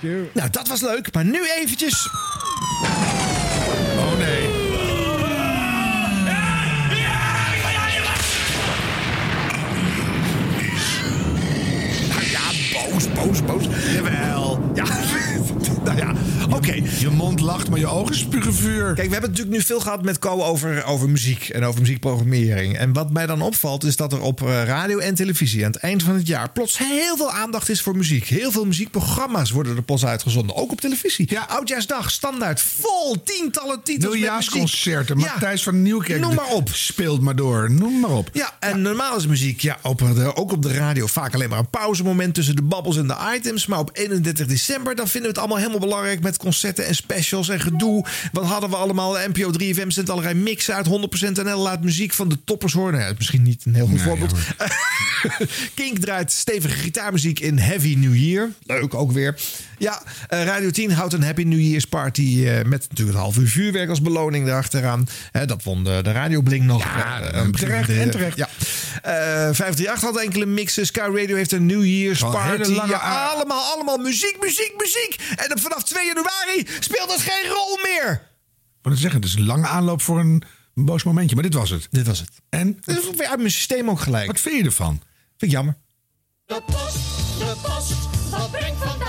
you. 0.01 0.28
Nou, 0.35 0.51
dat 0.51 0.68
was 0.68 0.81
leuk, 0.81 1.14
maar 1.14 1.24
nu 1.24 1.48
eventjes... 1.51 2.09
Oh 3.98 4.18
nee. 4.18 4.48
Nou 12.09 12.24
ja, 12.31 12.40
boos, 12.72 13.12
boos, 13.12 13.44
boos. 13.44 13.64
Jawel. 13.94 14.70
Ja, 14.74 14.85
nou 15.85 15.97
ja, 15.97 16.12
oké. 16.52 16.72
Je 16.98 17.10
mond 17.10 17.40
lacht, 17.40 17.70
maar 17.70 17.78
je 17.78 17.86
ogen 17.86 18.14
spugen 18.14 18.55
vuur. 18.55 18.94
Kijk, 18.94 19.06
we 19.06 19.12
hebben 19.12 19.31
natuurlijk 19.31 19.56
nu 19.56 19.62
veel 19.62 19.81
gehad 19.81 20.02
met 20.02 20.18
Co 20.18 20.43
over, 20.43 20.85
over 20.85 21.09
muziek 21.10 21.48
en 21.48 21.64
over 21.64 21.81
muziekprogrammering. 21.81 22.77
En 22.77 22.93
wat 22.93 23.10
mij 23.10 23.27
dan 23.27 23.43
opvalt 23.43 23.85
is 23.85 23.97
dat 23.97 24.12
er 24.12 24.20
op 24.20 24.43
eh, 24.43 24.64
radio 24.64 24.98
en 24.98 25.14
televisie 25.14 25.64
aan 25.64 25.70
het 25.70 25.81
eind 25.81 26.02
van 26.02 26.14
het 26.14 26.27
jaar 26.27 26.51
plots 26.51 26.78
heel 26.78 27.16
veel 27.16 27.31
aandacht 27.31 27.68
is 27.68 27.82
voor 27.82 27.97
muziek. 27.97 28.27
Heel 28.27 28.51
veel 28.51 28.64
muziekprogramma's 28.64 29.51
worden 29.51 29.77
er 29.77 29.82
plots 29.82 30.05
uitgezonden, 30.05 30.56
ook 30.56 30.72
op 30.72 30.81
televisie. 30.81 31.27
Ja. 31.31 31.47
Oudjaarsdag, 31.48 32.10
standaard, 32.10 32.60
vol 32.60 33.22
tientallen 33.22 33.82
titels. 33.82 34.14
Nieuwjaarsconcerten. 34.14 35.18
Ja. 35.18 35.27
Matthijs 35.27 35.62
van 35.62 35.82
Nieuwkerk. 35.82 36.20
Noem 36.20 36.35
maar 36.35 36.48
op. 36.48 36.68
Speelt 36.72 37.20
maar 37.20 37.36
door. 37.36 37.70
Noem 37.70 38.01
maar 38.01 38.10
op. 38.10 38.31
Ja, 38.32 38.56
en 38.60 38.82
normaal 38.82 39.16
is 39.16 39.27
muziek 39.27 39.60
ja, 39.60 39.78
op 39.82 39.98
de, 39.98 40.36
ook 40.36 40.52
op 40.52 40.62
de 40.62 40.72
radio 40.72 41.06
vaak 41.06 41.35
alleen 41.35 41.48
maar 41.48 41.59
een 41.59 41.70
pauzemoment 41.70 42.35
tussen 42.35 42.56
de 42.56 42.62
babbels 42.62 42.97
en 42.97 43.06
de 43.06 43.16
items. 43.35 43.66
Maar 43.66 43.78
op 43.78 43.90
31 43.93 44.47
december 44.47 44.94
dan 44.94 45.09
vinden 45.09 45.22
we 45.22 45.28
het 45.28 45.39
allemaal 45.39 45.59
helemaal 45.59 45.89
belangrijk 45.89 46.20
met 46.20 46.36
concerten 46.41 46.87
en 46.87 46.95
specials 46.95 47.49
en 47.49 47.61
gedoe. 47.61 48.05
Wat 48.33 48.45
hadden 48.45 48.71
we 48.71 48.77
allemaal? 48.77 49.17
NPO 49.29 49.53
3FM 49.53 49.87
zendt 49.87 50.11
allerlei 50.11 50.35
mixen 50.35 50.75
uit. 50.75 50.87
100% 50.87 50.91
NL 51.45 51.59
laat 51.59 51.83
muziek 51.83 52.12
van 52.12 52.29
de 52.29 52.39
toppers 52.45 52.73
horen. 52.73 52.93
Nou 52.93 53.05
ja, 53.05 53.12
misschien 53.17 53.43
niet 53.43 53.65
een 53.65 53.75
heel 53.75 53.87
goed 53.87 53.95
Nee, 53.95 54.05
voorbeeld. 54.05 54.33
Kink 55.75 55.99
draait 55.99 56.33
stevige 56.33 56.75
gitaarmuziek 56.75 57.41
in 57.41 57.59
Heavy 57.59 57.95
New 57.99 58.17
Year. 58.17 58.51
Leuk 58.67 58.95
ook 58.95 59.12
weer. 59.12 59.41
Ja, 59.79 60.03
eh, 60.29 60.45
Radio 60.45 60.71
10 60.71 60.93
houdt 60.93 61.12
een 61.12 61.23
Happy 61.23 61.43
New 61.43 61.61
Year's 61.61 61.85
party 61.85 62.45
eh, 62.47 62.65
met 62.65 62.87
natuurlijk 62.89 63.17
een 63.17 63.23
half 63.23 63.37
uur 63.37 63.49
vuurwerk 63.49 63.89
als 63.89 64.03
beloning 64.03 64.47
erachteraan. 64.47 65.09
Dat 65.47 65.62
won 65.62 65.85
de, 65.85 66.01
de 66.03 66.12
Radio 66.12 66.41
Blink 66.41 66.62
nog. 66.62 66.85
Ja, 66.85 67.21
Eh, 67.21 67.43
een 67.43 67.53
terecht 67.53 67.89
en 67.89 68.11
terecht. 68.11 68.37
Ja. 68.37 68.49
Eh 69.03 69.49
538 69.55 70.01
had 70.01 70.19
enkele 70.19 70.47
mixen. 70.47 70.87
Sky 70.87 71.01
Radio 71.01 71.37
heeft 71.37 71.53
een 71.53 71.67
New 71.67 71.85
Year's 71.85 72.21
party. 72.21 72.71
lange 72.71 72.91
Ja, 72.93 73.27
allemaal, 73.27 73.73
allemaal 73.75 73.97
muziek, 73.97 74.37
muziek, 74.41 74.73
muziek. 74.79 75.17
En 75.37 75.59
vanaf 75.59 75.85
2 75.85 76.07
januari 76.07 76.30
speelt 76.81 77.09
dat 77.09 77.20
geen 77.20 77.51
rol 77.51 77.78
meer. 77.82 78.28
Wat 78.82 78.93
ik 78.93 78.98
zeggen, 78.98 79.20
het 79.20 79.28
is 79.28 79.35
een 79.35 79.47
lange 79.47 79.66
aanloop 79.66 80.02
voor 80.02 80.19
een, 80.19 80.43
een 80.74 80.85
boos 80.85 81.02
momentje. 81.02 81.35
Maar 81.35 81.44
dit 81.44 81.55
was 81.55 81.70
het. 81.70 81.89
Dit 81.90 82.07
was 82.07 82.19
het. 82.19 82.31
En? 82.48 82.78
Dat 82.85 82.97
is 82.97 83.11
weer 83.16 83.28
uit 83.28 83.39
mijn 83.39 83.51
systeem 83.51 83.90
ook 83.90 84.01
gelijk. 84.01 84.27
Wat 84.27 84.40
vind 84.40 84.57
je 84.57 84.65
ervan? 84.65 85.02
Vind 85.36 85.43
ik 85.43 85.51
jammer. 85.51 85.77
De 86.47 86.62
post, 86.66 86.98
de 87.39 87.57
post, 87.62 88.31
wat 88.31 88.51
brengt 88.51 88.78
vandaag 88.78 88.99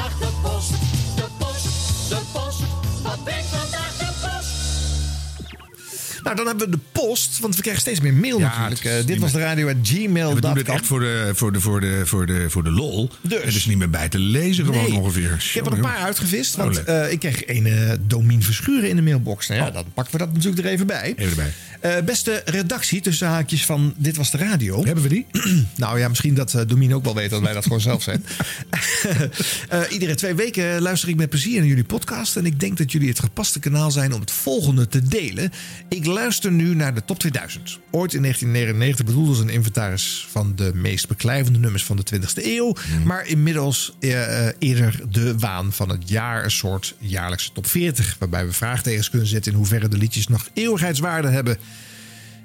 Nou, 6.23 6.35
dan 6.35 6.48
hebben 6.48 6.69
we 6.69 6.72
de 6.76 6.81
post, 6.91 7.39
want 7.39 7.56
we 7.56 7.61
krijgen 7.61 7.81
steeds 7.81 7.99
meer 7.99 8.14
mail 8.14 8.39
Ja, 8.39 8.57
natuurlijk. 8.69 8.85
Eh, 8.85 9.06
dit 9.06 9.19
was 9.19 9.31
de 9.31 9.39
radio 9.39 9.69
at 9.69 9.76
gmail.com. 9.84 10.35
We 10.35 10.41
doen 10.41 10.53
dit 10.53 10.68
echt 10.69 10.85
voor 10.85 10.99
de, 10.99 11.31
voor 11.34 11.52
de, 11.52 11.60
voor 11.61 11.81
de, 11.81 12.02
voor 12.06 12.26
de, 12.26 12.49
voor 12.49 12.64
de 12.64 12.72
lol. 12.72 13.10
Dus. 13.22 13.43
Het 13.43 13.56
is 13.56 13.65
niet 13.65 13.77
meer 13.77 13.89
bij 13.89 14.10
te 14.10 14.19
lezen 14.19 14.65
gewoon 14.65 14.84
Nee. 14.89 14.99
ongeveer. 14.99 15.31
Ik 15.34 15.52
heb 15.53 15.65
er 15.65 15.73
een 15.73 15.81
paar 15.81 15.98
uitgevist, 15.98 16.56
Oh, 16.57 16.64
want 16.64 16.84
eh, 16.84 17.11
ik 17.11 17.19
kreeg 17.19 17.48
een 17.48 17.65
eh 17.65 17.91
Domien 18.07 18.43
Verschuren 18.43 18.89
in 18.89 18.95
de 18.95 19.02
mailbox. 19.02 19.48
Nou 19.48 19.61
ja, 19.61 19.72
dan 19.72 19.85
pakken 19.93 20.14
we 20.14 20.19
dat 20.19 20.34
natuurlijk 20.34 20.65
er 20.65 20.72
even 20.72 20.88
bij. 20.88 21.14
Even 21.18 21.30
erbij. 21.30 22.03
Beste 22.03 22.41
redactie, 22.45 23.02
tussen 23.02 23.27
haakjes 23.27 23.65
van 23.65 23.93
Dit 23.98 24.18
Was 24.18 24.31
De 24.31 24.38
Radio. 24.38 24.85
Hebben 24.85 25.03
we 25.03 25.10
die? 25.10 25.26
nou 25.76 25.99
ja, 25.99 26.07
misschien 26.07 26.34
dat 26.34 26.64
Domien 26.68 26.93
ook 26.95 27.03
wel 27.03 27.15
weet 27.15 27.30
dat 27.30 27.41
wij 27.41 27.53
dat 27.53 27.64
gewoon 27.64 27.81
zelf 27.81 28.03
zijn. 28.03 28.26
Iedere 29.89 30.15
twee 30.15 30.34
weken 30.35 30.81
luister 30.81 31.10
ik 31.10 31.15
met 31.15 31.30
plezier 31.30 31.57
naar 31.60 31.68
jullie 31.68 31.84
podcast. 31.84 32.35
En 32.35 32.45
ik 32.45 32.60
denk 32.60 32.77
dat 32.77 32.91
jullie 32.91 33.10
het 33.10 33.19
gepaste 33.19 33.60
kanaal 33.60 33.91
zijn 33.91 34.14
om 34.14 34.19
het 34.19 34.31
volgende 34.31 34.88
te 34.88 35.02
delen. 35.07 35.52
Ik 35.89 36.06
luister 36.11 36.51
nu 36.51 36.75
naar 36.75 36.93
de 36.93 37.05
top 37.05 37.19
2000. 37.19 37.79
Ooit 37.91 38.13
in 38.13 38.21
1999 38.21 39.05
bedoeld 39.05 39.27
als 39.27 39.39
een 39.39 39.49
inventaris 39.49 40.27
van 40.29 40.53
de 40.55 40.71
meest 40.73 41.07
beklijvende 41.07 41.59
nummers 41.59 41.83
van 41.83 41.97
de 41.97 42.03
20e 42.15 42.45
eeuw. 42.45 42.75
Maar 43.05 43.27
inmiddels 43.27 43.95
eh, 43.99 44.47
eh, 44.47 44.55
eerder 44.59 45.01
de 45.09 45.38
waan 45.38 45.73
van 45.73 45.89
het 45.89 46.09
jaar. 46.09 46.43
Een 46.43 46.51
soort 46.51 46.95
jaarlijkse 46.99 47.51
top 47.51 47.67
40. 47.67 48.15
Waarbij 48.19 48.45
we 48.45 48.53
vraagtekens 48.53 49.09
kunnen 49.09 49.27
zetten 49.27 49.51
in 49.51 49.57
hoeverre 49.57 49.88
de 49.88 49.97
liedjes 49.97 50.27
nog 50.27 50.49
eeuwigheidswaarde 50.53 51.27
hebben. 51.27 51.57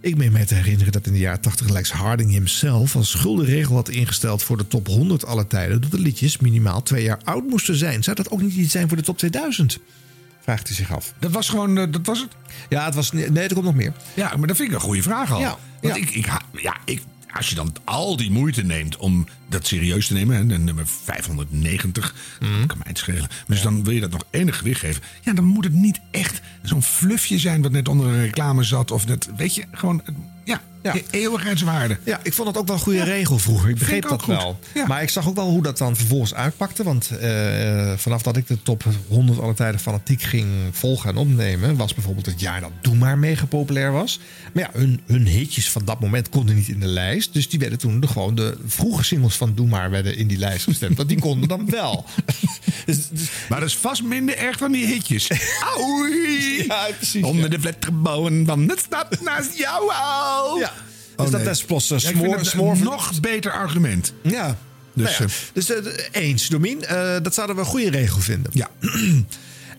Ik 0.01 0.17
meen 0.17 0.33
mij 0.33 0.47
te 0.47 0.55
herinneren 0.55 0.93
dat 0.93 1.07
in 1.07 1.13
de 1.13 1.19
jaren 1.19 1.41
80 1.41 1.69
Lex 1.69 1.91
Harding 1.91 2.31
himself 2.31 2.97
als 2.97 3.15
gulden 3.15 3.47
regel 3.47 3.75
had 3.75 3.89
ingesteld 3.89 4.43
voor 4.43 4.57
de 4.57 4.69
top 4.69 4.87
100 4.87 5.27
aller 5.27 5.47
tijden 5.47 5.81
dat 5.81 5.91
de 5.91 5.99
liedjes 5.99 6.39
minimaal 6.39 6.83
twee 6.83 7.03
jaar 7.03 7.21
oud 7.25 7.45
moesten 7.45 7.77
zijn. 7.77 8.03
Zou 8.03 8.17
dat 8.17 8.31
ook 8.31 8.43
niet 8.43 8.55
iets 8.55 8.73
zijn 8.73 8.89
voor 8.89 8.97
de 8.97 9.03
top 9.03 9.19
2000? 9.19 9.79
Vraagt 10.47 10.67
hij 10.67 10.77
zich 10.77 10.95
af. 10.95 11.13
Dat 11.19 11.31
was 11.31 11.49
gewoon, 11.49 11.79
eh, 11.79 11.87
dat 11.91 12.07
was 12.07 12.21
het? 12.21 12.37
Ja, 12.69 12.85
het 12.85 12.95
was, 12.95 13.13
nee, 13.13 13.31
er 13.31 13.53
komt 13.53 13.65
nog 13.65 13.75
meer. 13.75 13.93
Ja, 14.15 14.37
maar 14.37 14.47
dat 14.47 14.57
vind 14.57 14.69
ik 14.69 14.75
een 14.75 14.81
goede 14.81 15.03
vraag 15.03 15.33
al. 15.33 15.41
Ja, 15.41 15.57
Want 15.81 15.95
ja. 15.95 16.03
Ik, 16.03 16.11
ik, 16.11 16.27
ja, 16.53 16.77
ik, 16.85 17.03
als 17.33 17.49
je 17.49 17.55
dan 17.55 17.75
al 17.85 18.17
die 18.17 18.31
moeite 18.31 18.63
neemt 18.63 18.97
om 18.97 19.27
dat 19.49 19.67
serieus 19.67 20.07
te 20.07 20.13
nemen, 20.13 20.37
hè, 20.37 20.47
de 20.47 20.59
nummer 20.59 20.87
590, 20.87 22.15
dat 22.39 22.67
kan 22.67 22.79
mij 22.79 22.87
het 22.87 22.99
schelen. 22.99 23.29
Dus 23.47 23.63
dan 23.63 23.85
wil 23.85 23.95
je 23.95 24.01
dat 24.01 24.11
nog 24.11 24.25
enig 24.31 24.57
gewicht 24.57 24.81
geven. 24.81 25.03
Ja, 25.23 25.33
dan 25.33 25.45
moet 25.45 25.65
het 25.65 25.73
niet 25.73 26.01
echt 26.11 26.41
zo'n 26.63 26.83
fluffje 26.83 27.39
zijn 27.39 27.63
wat 27.63 27.73
net 27.73 27.89
onder 27.89 28.07
een 28.07 28.21
reclame 28.21 28.63
zat. 28.63 28.91
Of 28.91 29.07
net, 29.07 29.29
weet 29.37 29.55
je, 29.55 29.65
gewoon, 29.73 30.03
ja, 30.45 30.61
e- 30.95 31.03
eeuwigheidswaarde. 31.11 31.99
Ja, 32.05 32.21
ik 32.23 32.33
vond 32.33 32.49
dat 32.49 32.59
ook 32.63 32.67
wel 32.67 32.77
een 32.77 32.83
goede 32.83 33.05
regel 33.05 33.39
vroeger. 33.39 33.69
Ik 33.71 33.79
begreep 33.79 34.03
ik 34.05 34.09
dat 34.11 34.23
goed. 34.23 34.37
wel. 34.37 34.59
Ja. 34.75 34.87
Maar 34.87 35.03
ik 35.03 35.09
zag 35.11 35.29
ook 35.29 35.35
wel 35.37 35.49
hoe 35.49 35.63
dat 35.63 35.79
dan 35.79 35.97
vervolgens 35.97 36.35
uitpakte. 36.35 36.83
Want 36.83 37.11
eh, 37.11 37.93
vanaf 37.97 38.23
dat 38.23 38.37
ik 38.37 38.47
de 38.47 38.63
top 38.63 38.85
100 39.09 39.41
alle 39.41 39.55
tijden 39.55 39.81
fanatiek 39.81 40.23
ging 40.23 40.47
volgen 40.73 41.11
en 41.11 41.17
opnemen... 41.17 41.77
was 41.77 41.95
bijvoorbeeld 41.95 42.27
het 42.27 42.41
jaar 42.41 42.61
dat 42.61 42.71
Doe 42.81 42.95
Maar 42.95 43.19
mega 43.19 43.47
populair 43.47 43.93
was. 43.93 44.21
Maar 44.53 44.63
ja, 44.63 44.79
hun, 44.81 45.01
hun 45.07 45.27
hitjes 45.27 45.71
van 45.71 45.83
dat 45.85 46.01
moment 46.01 46.29
konden 46.29 46.55
niet 46.55 46.69
in 46.69 46.81
de 46.81 46.87
lijst. 46.87 47.33
Dus 47.33 47.49
die 47.49 47.59
werden 47.59 47.79
toen 47.79 48.01
de, 48.01 48.07
gewoon 48.07 48.35
de 48.35 48.59
vroege 48.67 49.05
singles 49.05 49.35
van 49.35 49.55
Doe 49.55 49.67
Maar 49.67 49.91
werden 49.91 50.17
in 50.17 50.27
die 50.27 50.39
lijst 50.39 50.65
gestemd. 50.65 50.97
Want 50.97 51.09
die 51.09 51.19
konden 51.19 51.49
dan 51.49 51.71
wel. 51.71 52.05
Dus- 52.87 53.09
dus- 53.09 53.29
Maar 53.49 53.61
dat 53.61 53.69
is 53.69 53.77
vast 53.77 54.03
minder 54.03 54.37
erg 54.39 54.59
dan 54.59 54.73
die 54.73 54.87
hitjes. 54.87 55.29
Ja, 56.67 56.87
precies. 56.97 57.23
Onder 57.25 57.51
de 57.51 57.61
flatgebouwen 57.61 58.47
van 58.47 58.69
het 58.69 58.79
stad 58.79 59.21
naast 59.21 59.59
jou 59.59 59.93
al. 59.93 60.59
Ja. 60.59 60.73
Dus 61.17 61.31
dat 61.31 61.47
is 61.47 61.65
plots 61.65 61.91
een 61.91 62.01
vind 62.01 62.47
smoor- 62.47 62.79
nog 62.79 63.21
beter 63.21 63.53
argument. 63.53 64.13
Ja. 64.23 64.59
Dus, 64.95 65.19
Nou 65.19 65.29
ja, 65.29 65.35
eh, 65.35 65.41
dus 65.53 65.71
eh, 65.71 65.77
eens, 66.13 66.49
Domien. 66.49 66.85
Eh, 66.85 67.17
dat 67.23 67.35
zouden 67.35 67.57
we 67.57 67.63
een 67.63 67.69
goede 67.69 67.91
regel 67.91 68.21
vinden. 68.21 68.51
Ja. 68.55 68.69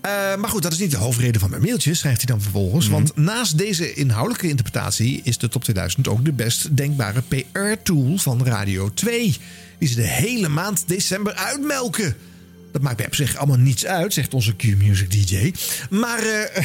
Eh, 0.01 0.35
maar 0.35 0.49
goed, 0.49 0.61
dat 0.61 0.71
is 0.71 0.77
niet 0.79 0.91
de 0.91 0.97
hoofdreden 0.97 1.41
van 1.41 1.49
mijn 1.49 1.61
mailtje, 1.61 1.93
schrijft 1.93 2.17
hij 2.17 2.25
dan 2.25 2.41
vervolgens. 2.41 2.85
Mhm. 2.85 2.93
Want 2.93 3.15
naast 3.15 3.57
deze 3.57 3.93
inhoudelijke 3.93 4.49
interpretatie 4.49 5.21
is 5.23 5.37
de 5.37 5.47
top 5.47 5.63
2000 5.63 6.07
ook 6.07 6.25
de 6.25 6.31
best 6.31 6.77
denkbare 6.77 7.21
PR-tool 7.27 8.17
van 8.17 8.45
Radio 8.45 8.93
2. 8.93 9.35
Die 9.79 9.87
ze 9.89 9.95
de 9.95 10.07
hele 10.07 10.47
maand 10.47 10.83
december 10.87 11.33
uitmelken. 11.33 12.15
Dat 12.77 12.85
maakt 12.85 12.97
bij 12.97 13.07
op 13.07 13.15
zich 13.15 13.37
allemaal 13.37 13.57
niets 13.57 13.85
uit, 13.85 14.13
zegt 14.13 14.33
onze 14.33 14.55
Q-Music 14.55 15.11
DJ. 15.11 15.53
Maar 15.89 16.19
eh, 16.19 16.63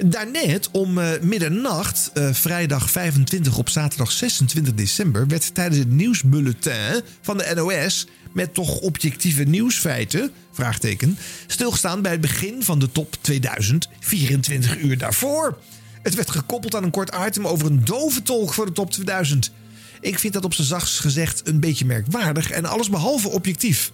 daarnet 0.16 0.68
om 0.70 0.98
eh, 0.98 1.20
middernacht, 1.20 2.10
eh, 2.14 2.32
vrijdag 2.32 2.90
25 2.90 3.58
op 3.58 3.68
zaterdag 3.68 4.12
26 4.12 4.74
december... 4.74 5.26
werd 5.26 5.54
tijdens 5.54 5.78
het 5.78 5.90
nieuwsbulletin 5.90 7.02
van 7.20 7.38
de 7.38 7.52
NOS... 7.54 8.06
met 8.32 8.54
toch 8.54 8.78
objectieve 8.78 9.42
nieuwsfeiten, 9.42 10.30
vraagteken... 10.52 11.18
stilgestaan 11.46 12.02
bij 12.02 12.12
het 12.12 12.20
begin 12.20 12.62
van 12.62 12.78
de 12.78 12.92
top 12.92 13.16
2000 13.20 13.88
24 14.00 14.78
uur 14.78 14.98
daarvoor. 14.98 15.58
Het 16.02 16.14
werd 16.14 16.30
gekoppeld 16.30 16.74
aan 16.74 16.84
een 16.84 16.90
kort 16.90 17.14
item 17.26 17.46
over 17.46 17.66
een 17.66 17.84
doventolk 17.84 18.52
voor 18.52 18.66
de 18.66 18.72
top 18.72 18.90
2000. 18.90 19.52
Ik 20.00 20.18
vind 20.18 20.32
dat 20.32 20.44
op 20.44 20.54
zijn 20.54 20.66
zachtst 20.66 21.00
gezegd 21.00 21.48
een 21.48 21.60
beetje 21.60 21.84
merkwaardig... 21.84 22.50
en 22.50 22.64
allesbehalve 22.64 23.28
objectief. 23.28 23.90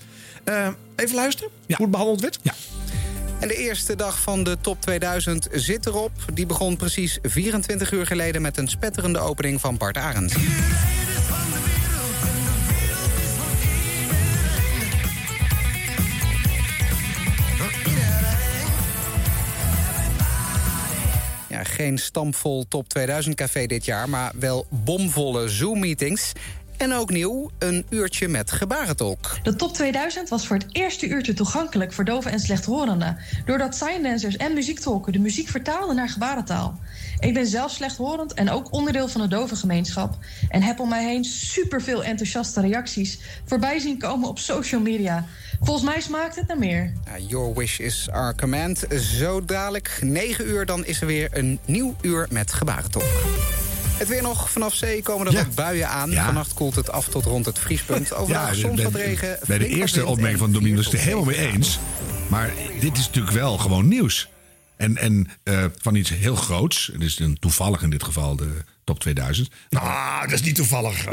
Eh, 0.46 0.68
even 0.96 1.14
luisteren 1.14 1.50
hoe 1.66 1.76
het 1.76 1.90
behandeld 1.90 2.20
werd? 2.20 2.38
Ja. 2.42 2.52
En 3.40 3.48
de 3.48 3.56
eerste 3.56 3.96
dag 3.96 4.20
van 4.20 4.44
de 4.44 4.56
top 4.60 4.80
2000 4.80 5.48
zit 5.52 5.86
erop. 5.86 6.12
Die 6.34 6.46
begon 6.46 6.76
precies 6.76 7.18
24 7.22 7.92
uur 7.92 8.06
geleden 8.06 8.42
met 8.42 8.56
een 8.56 8.68
spetterende 8.68 9.18
opening 9.18 9.60
van 9.60 9.76
Bart 9.76 9.96
Arend. 9.96 10.32
Ja, 21.48 21.64
geen 21.64 21.98
stampvol 21.98 22.68
top 22.68 22.88
2000 22.88 23.34
café 23.34 23.66
dit 23.66 23.84
jaar, 23.84 24.08
maar 24.08 24.32
wel 24.38 24.66
bomvolle 24.70 25.48
Zoom-meetings. 25.48 26.32
En 26.76 26.92
ook 26.92 27.10
nieuw, 27.10 27.50
een 27.58 27.86
uurtje 27.90 28.28
met 28.28 28.52
gebarentolk. 28.52 29.38
De 29.42 29.56
top 29.56 29.74
2000 29.74 30.28
was 30.28 30.46
voor 30.46 30.56
het 30.56 30.66
eerste 30.72 31.08
uurtje 31.08 31.34
toegankelijk 31.34 31.92
voor 31.92 32.04
doven 32.04 32.30
en 32.30 32.40
slechthorenden. 32.40 33.16
Doordat 33.44 33.76
signdancers 33.76 34.36
en 34.36 34.54
muziektolken 34.54 35.12
de 35.12 35.18
muziek 35.18 35.48
vertaalden 35.48 35.96
naar 35.96 36.08
gebarentaal. 36.08 36.78
Ik 37.20 37.34
ben 37.34 37.46
zelf 37.46 37.70
slechthorend 37.70 38.34
en 38.34 38.50
ook 38.50 38.72
onderdeel 38.72 39.08
van 39.08 39.20
de 39.20 39.28
dovengemeenschap. 39.28 40.16
En 40.48 40.62
heb 40.62 40.80
om 40.80 40.88
mij 40.88 41.04
heen 41.04 41.24
superveel 41.24 42.04
enthousiaste 42.04 42.60
reacties 42.60 43.18
voorbij 43.44 43.78
zien 43.78 43.98
komen 43.98 44.28
op 44.28 44.38
social 44.38 44.80
media. 44.80 45.24
Volgens 45.60 45.86
mij 45.86 46.00
smaakt 46.00 46.36
het 46.36 46.46
naar 46.46 46.58
meer. 46.58 46.92
Your 47.28 47.54
wish 47.54 47.78
is 47.78 48.08
our 48.10 48.34
command. 48.34 48.84
Zo 49.18 49.44
dadelijk, 49.44 49.98
9 50.02 50.48
uur, 50.48 50.66
dan 50.66 50.84
is 50.84 51.00
er 51.00 51.06
weer 51.06 51.28
een 51.32 51.58
nieuw 51.64 51.96
uur 52.00 52.26
met 52.30 52.52
gebarentolk. 52.52 53.24
Het 53.96 54.08
weer 54.08 54.22
nog. 54.22 54.50
Vanaf 54.50 54.74
zee 54.74 55.02
komen 55.02 55.26
er 55.26 55.32
wat 55.32 55.54
buien 55.54 55.88
aan. 55.88 56.10
Ja. 56.10 56.24
Vannacht 56.24 56.54
koelt 56.54 56.74
het 56.74 56.90
af 56.90 57.08
tot 57.08 57.24
rond 57.24 57.46
het 57.46 57.58
vriespunt. 57.58 58.14
Overdag 58.14 58.54
soms 58.54 58.82
wat 58.82 58.94
regen. 58.94 59.38
Bij 59.46 59.58
de 59.58 59.66
eerste 59.66 60.06
opmerking 60.06 60.38
van 60.38 60.52
Domien 60.52 60.76
was 60.76 60.84
4 60.84 60.92
het 60.92 61.00
er 61.00 61.06
helemaal 61.06 61.34
mee 61.34 61.52
eens. 61.52 61.78
Maar 62.28 62.52
dit 62.80 62.96
is 62.96 63.06
natuurlijk 63.06 63.34
wel 63.34 63.58
gewoon 63.58 63.88
nieuws. 63.88 64.28
En, 64.76 64.96
en 64.96 65.28
eh, 65.42 65.64
van 65.76 65.94
iets 65.94 66.10
heel 66.10 66.36
groots. 66.36 66.90
Het 66.92 67.02
is 67.02 67.18
een 67.18 67.38
toevallig 67.38 67.82
in 67.82 67.90
dit 67.90 68.04
geval 68.04 68.36
de 68.36 68.50
top 68.84 69.00
2000. 69.00 69.48
Ah, 69.70 70.20
dat 70.20 70.32
is 70.32 70.42
niet 70.42 70.54
toevallig. 70.54 71.06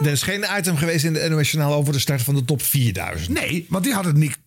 Er 0.00 0.10
is 0.10 0.22
geen 0.22 0.44
item 0.58 0.76
geweest 0.76 1.04
in 1.04 1.12
de 1.12 1.28
NOS 1.28 1.50
Journaal 1.50 1.74
over 1.74 1.92
de 1.92 1.98
start 1.98 2.22
van 2.22 2.34
de 2.34 2.44
top 2.44 2.62
4000. 2.62 3.40
Nee, 3.40 3.66
want 3.68 3.84
die 3.84 3.94
had 3.94 4.04
het 4.04 4.16
niet. 4.16 4.38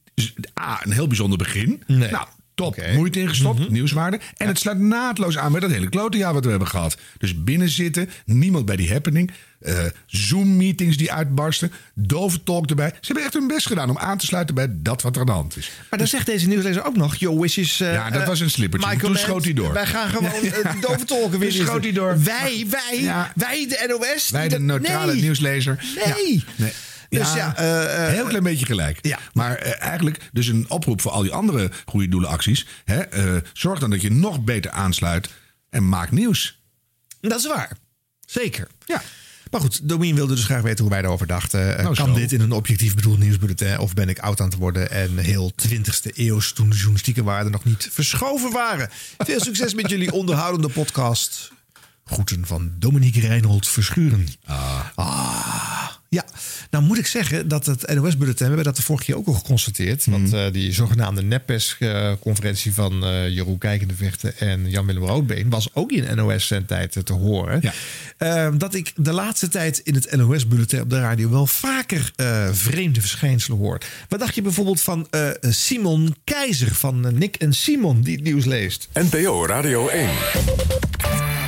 A, 0.59 0.79
een 0.83 0.91
heel 0.91 1.07
bijzonder 1.07 1.37
begin. 1.37 1.83
Nee. 1.87 2.11
Nou, 2.11 2.27
top. 2.55 2.77
Moeite 2.93 3.19
ingestopt, 3.19 3.69
nieuwswaarde. 3.69 4.19
En 4.37 4.47
het 4.47 4.59
sluit 4.59 4.79
naadloos 4.79 5.37
aan 5.37 5.51
met 5.51 5.61
dat 5.61 5.71
hele 5.71 5.89
klote 5.89 6.17
jaar 6.17 6.33
wat 6.33 6.43
we 6.43 6.49
hebben 6.49 6.67
gehad. 6.67 6.97
Dus 7.17 7.43
binnen 7.43 7.69
zitten, 7.69 8.09
niemand 8.25 8.65
bij 8.65 8.75
die 8.75 8.91
happening. 8.91 9.31
eh, 9.59 9.77
Zoom-meetings 10.05 10.97
die 10.97 11.11
uitbarsten. 11.11 11.71
Dove 11.93 12.43
talk 12.43 12.69
erbij. 12.69 12.89
Ze 12.89 12.97
hebben 13.01 13.23
echt 13.23 13.33
hun 13.33 13.47
best 13.47 13.67
gedaan 13.67 13.89
om 13.89 13.97
aan 13.97 14.17
te 14.17 14.25
sluiten 14.25 14.55
bij 14.55 14.67
dat 14.71 15.01
wat 15.01 15.13
er 15.15 15.19
aan 15.19 15.25
de 15.25 15.31
hand 15.31 15.57
is. 15.57 15.71
Maar 15.89 15.99
dan 15.99 16.07
zegt 16.07 16.25
deze 16.25 16.47
nieuwslezer 16.47 16.85
ook 16.85 16.95
nog... 16.95 17.15
Your 17.15 17.39
wishes... 17.39 17.79
eh, 17.79 17.93
Ja, 17.93 18.09
dat 18.09 18.21
eh, 18.21 18.27
was 18.27 18.39
een 18.39 18.49
slippertje. 18.49 18.89
Michael 18.89 19.11
Toen 19.11 19.19
schoot 19.21 19.43
hij 19.43 19.53
door. 19.53 19.73
Wij 19.73 19.85
gaan 19.85 20.09
gewoon 20.09 20.31
uh, 20.43 20.51
dove 21.07 21.37
weer. 21.37 21.51
Toen 21.51 21.65
schoot 21.65 21.83
hij 21.83 21.91
door. 21.93 22.23
Wij, 22.23 22.65
wij, 22.69 23.01
Ja. 23.01 23.31
wij 23.35 23.65
de 23.67 23.85
NOS. 23.87 24.29
Wij 24.29 24.47
de 24.47 24.59
neutrale 24.59 25.11
nee. 25.13 25.21
nieuwslezer. 25.21 25.83
Nee. 26.05 26.35
Ja, 26.35 26.43
nee. 26.55 26.71
Dus 27.19 27.33
ja, 27.33 27.57
eh, 27.57 28.07
eh, 28.07 28.13
heel 28.13 28.25
klein 28.25 28.43
beetje 28.43 28.65
gelijk. 28.65 28.97
Ja. 29.01 29.19
Maar 29.33 29.55
eh, 29.55 29.81
eigenlijk 29.81 30.29
dus 30.31 30.47
een 30.47 30.65
oproep 30.69 31.01
voor 31.01 31.11
al 31.11 31.21
die 31.21 31.33
andere 31.33 31.71
goede 31.85 32.07
doelenacties. 32.07 32.67
Hè, 32.85 33.01
zorg 33.53 33.79
dan 33.79 33.89
dat 33.89 34.01
je 34.01 34.11
nog 34.11 34.43
beter 34.43 34.71
aansluit 34.71 35.29
en 35.69 35.89
maak 35.89 36.11
nieuws. 36.11 36.61
Dat 37.21 37.39
is 37.39 37.47
waar. 37.47 37.77
Zeker. 38.25 38.67
Ja. 38.85 39.01
Maar 39.51 39.61
goed, 39.61 39.89
Domien 39.89 40.15
wilde 40.15 40.35
dus 40.35 40.43
graag 40.43 40.61
weten 40.61 40.83
hoe 40.83 40.93
wij 40.93 41.03
erover 41.03 41.27
dachten. 41.27 41.59
Nou, 41.59 41.95
kan 41.95 42.07
zo. 42.07 42.13
dit 42.13 42.31
in 42.31 42.41
een 42.41 42.51
objectief 42.51 42.95
bedoeld 42.95 43.19
nieuwsbulletin? 43.19 43.79
Of 43.79 43.93
ben 43.93 44.09
ik 44.09 44.19
oud 44.19 44.39
aan 44.39 44.49
het 44.49 44.57
worden 44.57 44.91
en 44.91 45.17
heel 45.17 45.53
20e 45.69 46.15
eeuws 46.15 46.53
toen 46.53 46.69
de 46.69 46.75
journalistieke 46.75 47.23
waarden 47.23 47.51
nog 47.51 47.63
niet 47.63 47.89
verschoven 47.91 48.51
waren? 48.51 48.89
Veel 49.17 49.39
succes 49.39 49.73
met 49.73 49.89
jullie 49.89 50.11
onderhoudende 50.11 50.69
podcast. 50.69 51.51
Groeten 52.05 52.45
van 52.45 52.71
Dominique 52.79 53.19
Reinhold 53.19 53.67
Verschuren. 53.67 54.27
Ah. 54.95 55.89
Ja, 56.15 56.25
nou 56.69 56.83
moet 56.83 56.97
ik 56.97 57.07
zeggen 57.07 57.47
dat 57.47 57.65
het 57.65 57.93
NOS-bulletin, 57.93 58.37
we 58.37 58.45
hebben 58.45 58.63
dat 58.63 58.75
de 58.75 58.81
vorige 58.81 59.05
keer 59.05 59.15
ook 59.15 59.27
al 59.27 59.33
geconstateerd. 59.33 60.05
Want 60.05 60.31
Mhm. 60.31 60.35
eh, 60.35 60.51
die 60.51 60.73
zogenaamde 60.73 61.21
NEPES-conferentie 61.23 62.73
van 62.73 63.03
eh 63.05 63.29
Jeroen 63.29 63.57
Kijkendevechten 63.57 64.37
en 64.39 64.69
Jan-Willem 64.69 65.03
Roodbeen 65.03 65.49
was 65.49 65.69
ook 65.73 65.91
in 65.91 66.15
NOS-tijd 66.15 66.97
te 67.05 67.13
horen. 67.13 67.61
Eh, 68.17 68.47
dat 68.57 68.73
ik 68.73 68.91
de 68.95 69.11
laatste 69.11 69.47
tijd 69.47 69.77
in 69.77 69.93
het 69.95 70.15
NOS-bulletin 70.15 70.81
op 70.81 70.89
de 70.89 70.99
radio 70.99 71.29
wel 71.29 71.47
vaker 71.47 72.11
eh, 72.15 72.49
vreemde 72.51 73.01
verschijnselen 73.01 73.57
hoor. 73.57 73.79
Wat 74.09 74.19
dacht 74.19 74.35
je 74.35 74.41
bijvoorbeeld 74.41 74.81
van 74.81 75.07
eh, 75.09 75.29
Simon 75.41 76.15
Keizer 76.23 76.75
van 76.75 77.05
eh, 77.07 77.11
Nick 77.13 77.35
en 77.35 77.53
Simon 77.53 78.01
die 78.01 78.15
het 78.15 78.23
nieuws 78.23 78.45
leest? 78.45 78.87
NPO 78.93 79.45
Radio 79.45 79.87
1. 79.87 80.09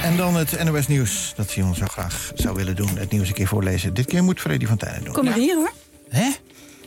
En 0.07 0.17
dan 0.17 0.35
het 0.35 0.63
NOS 0.63 0.87
Nieuws, 0.87 1.33
dat 1.35 1.49
Simon 1.49 1.75
zo 1.75 1.85
graag 1.85 2.31
zou 2.35 2.55
willen 2.55 2.75
doen. 2.75 2.97
Het 2.97 3.11
nieuws 3.11 3.27
een 3.27 3.33
keer 3.33 3.47
voorlezen. 3.47 3.93
Dit 3.93 4.05
keer 4.05 4.23
moet 4.23 4.39
Freddy 4.39 4.65
van 4.65 4.77
Tijnen 4.77 5.03
doen. 5.03 5.13
Kom 5.13 5.25
maar 5.25 5.33
hier 5.33 5.55
hoor. 5.55 5.71
Hè? 6.09 6.29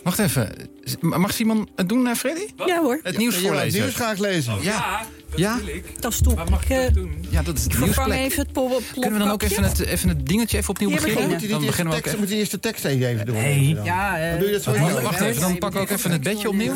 Wacht 0.02 0.18
even. 0.18 0.52
Mag 1.00 1.32
Simon 1.32 1.68
het 1.76 1.88
doen, 1.88 2.06
eh, 2.06 2.14
Freddy? 2.14 2.46
Ja 2.66 2.80
hoor. 2.80 3.00
Het 3.02 3.16
nieuws 3.16 3.34
Ja, 3.34 3.40
voorlezen. 3.40 3.82
het 3.82 3.96
nieuws 3.98 4.10
ik 4.10 4.18
lezen. 4.18 4.62
Ja. 4.62 5.02
Ja? 5.36 5.58
Dat 6.00 6.12
is 6.12 6.20
top. 6.20 6.40
Ik, 6.62 6.68
eh, 6.70 6.86
Ja, 7.30 7.42
dat 7.42 7.56
is 7.56 7.62
de 7.64 7.70
ik 7.70 7.76
vervang 7.76 8.06
nieuwsplek. 8.08 8.30
even 8.30 8.42
het 8.42 8.92
Kunnen 8.92 9.12
we 9.12 9.18
dan 9.18 9.30
ook 9.30 9.42
even 9.42 9.62
het, 9.62 9.78
even 9.80 10.08
het 10.08 10.26
dingetje 10.28 10.56
even 10.58 10.70
opnieuw 10.70 10.88
beginnen? 10.90 11.14
beginnen. 11.14 11.40
Moet 11.40 11.50
Dan 11.50 11.60
je 11.60 11.66
beginnen 11.66 11.92
we 11.92 11.98
ook 11.98 12.04
tekst, 12.04 12.18
moet 12.18 12.28
je 12.28 12.36
eerst 12.36 12.50
de 12.50 12.60
tekst 12.60 12.84
even 12.84 13.26
doen? 13.26 13.34
Nee. 13.34 13.74
Dan. 13.74 13.84
Ja, 13.84 14.18
eh, 14.18 14.30
Dan 14.30 14.38
doe 14.38 14.46
je 14.48 14.52
dat 14.52 14.62
zo 14.62 14.72
Wacht, 15.02 15.20
even, 15.20 15.40
dan 15.40 15.58
pakken 15.58 15.80
we 15.80 15.86
ook 15.86 15.92
even 15.98 16.10
het 16.10 16.22
bedje 16.22 16.48
opnieuw. 16.48 16.74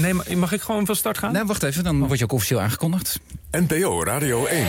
Nee, 0.00 0.14
maar 0.14 0.26
mag 0.36 0.52
ik 0.52 0.60
gewoon 0.60 0.86
van 0.86 0.96
start 0.96 1.18
gaan? 1.18 1.32
Nee, 1.32 1.44
wacht 1.44 1.62
even, 1.62 1.84
dan 1.84 2.06
word 2.06 2.18
je 2.18 2.24
ook 2.24 2.32
officieel 2.32 2.60
aangekondigd. 2.60 3.20
NPO 3.50 4.02
Radio 4.04 4.46
1. 4.46 4.66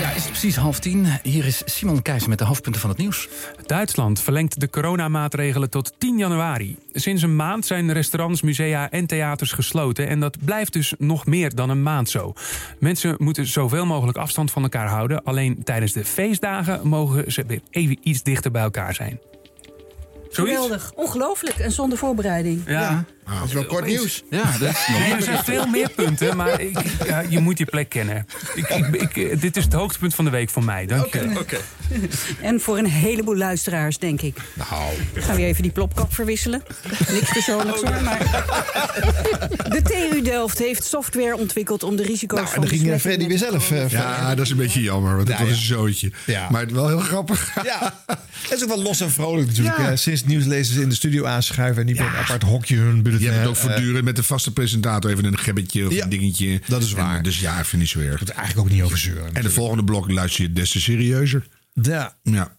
Ja, 0.00 0.10
is 0.10 0.22
is 0.22 0.28
precies 0.28 0.56
half 0.56 0.78
tien. 0.78 1.06
Hier 1.22 1.46
is 1.46 1.62
Simon 1.64 2.02
Keizer 2.02 2.28
met 2.28 2.38
de 2.38 2.44
hoofdpunten 2.44 2.80
van 2.80 2.90
het 2.90 2.98
nieuws. 2.98 3.28
Duitsland 3.66 4.20
verlengt 4.20 4.60
de 4.60 4.70
coronamaatregelen 4.70 5.70
tot 5.70 5.92
10 5.98 6.18
januari. 6.18 6.76
Sinds 6.92 7.22
een 7.22 7.36
maand 7.36 7.66
zijn 7.66 7.92
restaurants, 7.92 8.42
musea 8.42 8.90
en 8.90 9.06
theaters 9.06 9.52
gesloten... 9.52 10.08
en 10.08 10.20
dat 10.20 10.44
blijft 10.44 10.72
dus 10.72 10.94
nog 10.98 11.26
meer 11.26 11.54
dan 11.54 11.70
een 11.70 11.82
maand 11.82 12.10
zo. 12.10 12.32
Mensen 12.78 13.14
moeten 13.18 13.46
zoveel 13.46 13.86
mogelijk 13.86 14.18
afstand 14.18 14.50
van 14.50 14.62
elkaar 14.62 14.88
houden. 14.88 15.24
Alleen 15.24 15.62
tijdens 15.64 15.92
de 15.92 16.04
feestdagen 16.04 16.88
mogen 16.88 17.32
ze 17.32 17.44
weer 17.46 17.60
even 17.70 17.98
iets 18.02 18.22
dichter 18.22 18.50
bij 18.50 18.62
elkaar 18.62 18.94
zijn. 18.94 19.20
Zoiets? 20.30 20.54
Geweldig. 20.54 20.92
Ongelooflijk. 20.94 21.56
En 21.56 21.72
zonder 21.72 21.98
voorbereiding. 21.98 22.62
Ja. 22.66 23.04
Dat 23.24 23.48
is 23.48 23.52
wel 23.52 23.64
kort 23.66 23.86
nieuws. 23.86 24.22
Ja, 24.30 24.58
dat 24.58 24.68
is 24.68 24.86
nog 24.88 24.98
Nee, 24.98 25.12
er 25.12 25.22
zijn 25.22 25.44
veel 25.44 25.66
meer 25.66 25.90
punten, 25.90 26.36
maar 26.36 26.60
ik, 26.60 26.78
ja, 27.06 27.20
je 27.28 27.38
moet 27.40 27.58
je 27.58 27.64
plek 27.64 27.88
kennen. 27.88 28.26
Ik, 28.54 28.68
ik, 28.68 29.16
ik, 29.16 29.40
dit 29.40 29.56
is 29.56 29.64
het 29.64 29.72
hoogtepunt 29.72 30.14
van 30.14 30.24
de 30.24 30.30
week 30.30 30.50
voor 30.50 30.64
mij. 30.64 30.86
Dank 30.86 31.12
je. 31.12 31.60
En 32.40 32.60
voor 32.60 32.78
een 32.78 32.86
heleboel 32.86 33.36
luisteraars, 33.36 33.98
denk 33.98 34.20
ik. 34.22 34.36
Nou. 34.54 34.92
Gaan 35.14 35.36
we 35.36 35.44
even 35.44 35.62
die 35.62 35.72
plopkap 35.72 36.14
verwisselen. 36.14 36.62
Niks 37.12 37.32
persoonlijks 37.32 37.82
hoor, 37.82 38.02
maar... 38.02 38.18
De 39.68 39.82
TU 39.82 40.22
Delft 40.22 40.58
heeft 40.58 40.84
software 40.84 41.36
ontwikkeld 41.36 41.82
om 41.82 41.96
de 41.96 42.02
risico's 42.02 42.38
Nou, 42.38 42.48
en 42.50 42.60
van 42.60 42.68
dan 42.68 42.78
ging 42.78 42.90
eh, 42.92 42.98
Freddy 42.98 43.26
weer 43.26 43.38
zelf. 43.38 43.70
eh, 43.70 43.90
Ja, 43.90 44.34
dat 44.34 44.44
is 44.44 44.50
een 44.50 44.56
beetje 44.56 44.80
jammer, 44.82 45.16
want 45.16 45.28
het 45.28 45.38
was 45.38 45.46
ja. 45.48 45.54
een 45.54 45.60
zootje. 45.60 46.10
Ja. 46.26 46.50
Maar 46.50 46.66
wel 46.72 46.88
heel 46.88 46.98
grappig. 46.98 47.58
Ja, 47.64 47.94
het 48.42 48.52
is 48.52 48.62
ook 48.62 48.68
wel 48.68 48.82
los 48.82 49.00
en 49.00 49.10
vrolijk 49.10 49.46
natuurlijk. 49.48 49.78
Ja. 49.78 49.90
eh, 49.90 49.96
sinds 49.96 50.24
nieuwslezers 50.24 50.78
in 50.78 50.88
de 50.88 50.94
studio 50.94 51.24
aanschuiven 51.24 51.80
en 51.80 51.86
niet 51.86 51.98
meer 51.98 52.06
een 52.06 52.16
apart 52.16 52.42
hokje 52.42 52.76
hun. 52.76 53.02
Je 53.20 53.26
hebt 53.26 53.38
het 53.38 53.48
ook 53.48 53.54
eh, 53.54 53.60
voortdurend 53.60 54.04
met 54.04 54.16
de 54.16 54.22
vaste 54.22 54.52
presentator 54.52 55.10
even 55.10 55.24
een 55.24 55.38
gebbetje 55.38 55.86
of 55.86 55.92
Ja, 55.92 56.02
een 56.04 56.08
dingetje. 56.08 56.60
dat 56.68 56.82
is 56.82 56.92
waar. 56.92 57.16
En, 57.16 57.22
dus 57.22 57.40
ja, 57.40 57.58
ik 57.58 57.64
vind 57.64 57.82
niet 57.82 57.90
zo 57.90 57.98
erg. 58.00 58.20
er 58.20 58.28
eigenlijk 58.30 58.66
ook 58.68 58.72
niet 58.74 58.82
over 58.82 58.98
zeuren. 58.98 59.34
En 59.34 59.42
de 59.42 59.50
volgende 59.50 59.84
blok 59.84 60.10
luister 60.10 60.42
je 60.42 60.52
des 60.52 60.70
te 60.70 60.80
serieuzer. 60.80 61.46
Ja, 61.72 62.16
Ja. 62.22 62.56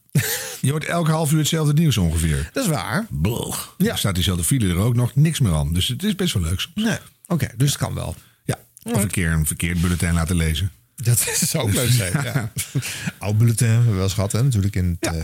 Je 0.62 0.72
hoort 0.72 0.86
elke 0.86 1.12
half 1.12 1.32
uur 1.32 1.38
hetzelfde 1.38 1.74
nieuws 1.74 1.98
ongeveer. 1.98 2.50
dat 2.54 2.64
is 2.64 2.70
waar. 2.70 3.06
Blog. 3.10 3.76
Ja. 3.78 3.92
Er 3.92 3.98
staat 3.98 4.16
diezelfde 4.16 4.44
file 4.44 4.70
er 4.70 4.76
ook 4.78 4.96
nog 4.96 5.16
niks 5.16 5.40
meer 5.40 5.54
aan. 5.54 5.74
Dus 5.74 5.88
het 5.88 6.04
is 6.04 6.16
best 6.16 6.34
wel 6.34 6.44
leuk 6.44 6.60
soms. 6.60 6.76
Nee, 6.76 6.98
oké, 7.28 7.48
dus 7.58 7.70
het 7.70 7.78
kan 7.80 7.94
wel. 7.94 8.16
Ja. 8.46 8.60
Of 8.84 9.02
een 9.02 9.10
keer 9.10 9.32
een 9.32 9.46
verkeerd 9.46 9.82
bulletin 9.82 10.14
laten 10.14 10.36
lezen. 10.36 10.72
Dat 10.96 11.20
zou 11.50 11.64
ook 11.68 11.74
leuk 11.74 11.90
zijn. 11.92 12.12
Ja. 12.24 12.52
Oud 13.20 13.38
bulletin 13.38 13.68
hebben 13.68 13.88
we 13.90 13.94
wel 13.94 14.04
eens 14.04 14.14
gehad, 14.14 14.32
hè? 14.32 14.44
natuurlijk 14.44 14.76
in 14.76 14.98
het 15.00 15.16
eh, 15.16 15.22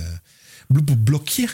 bloep- 0.68 0.98
blokje. 1.04 1.48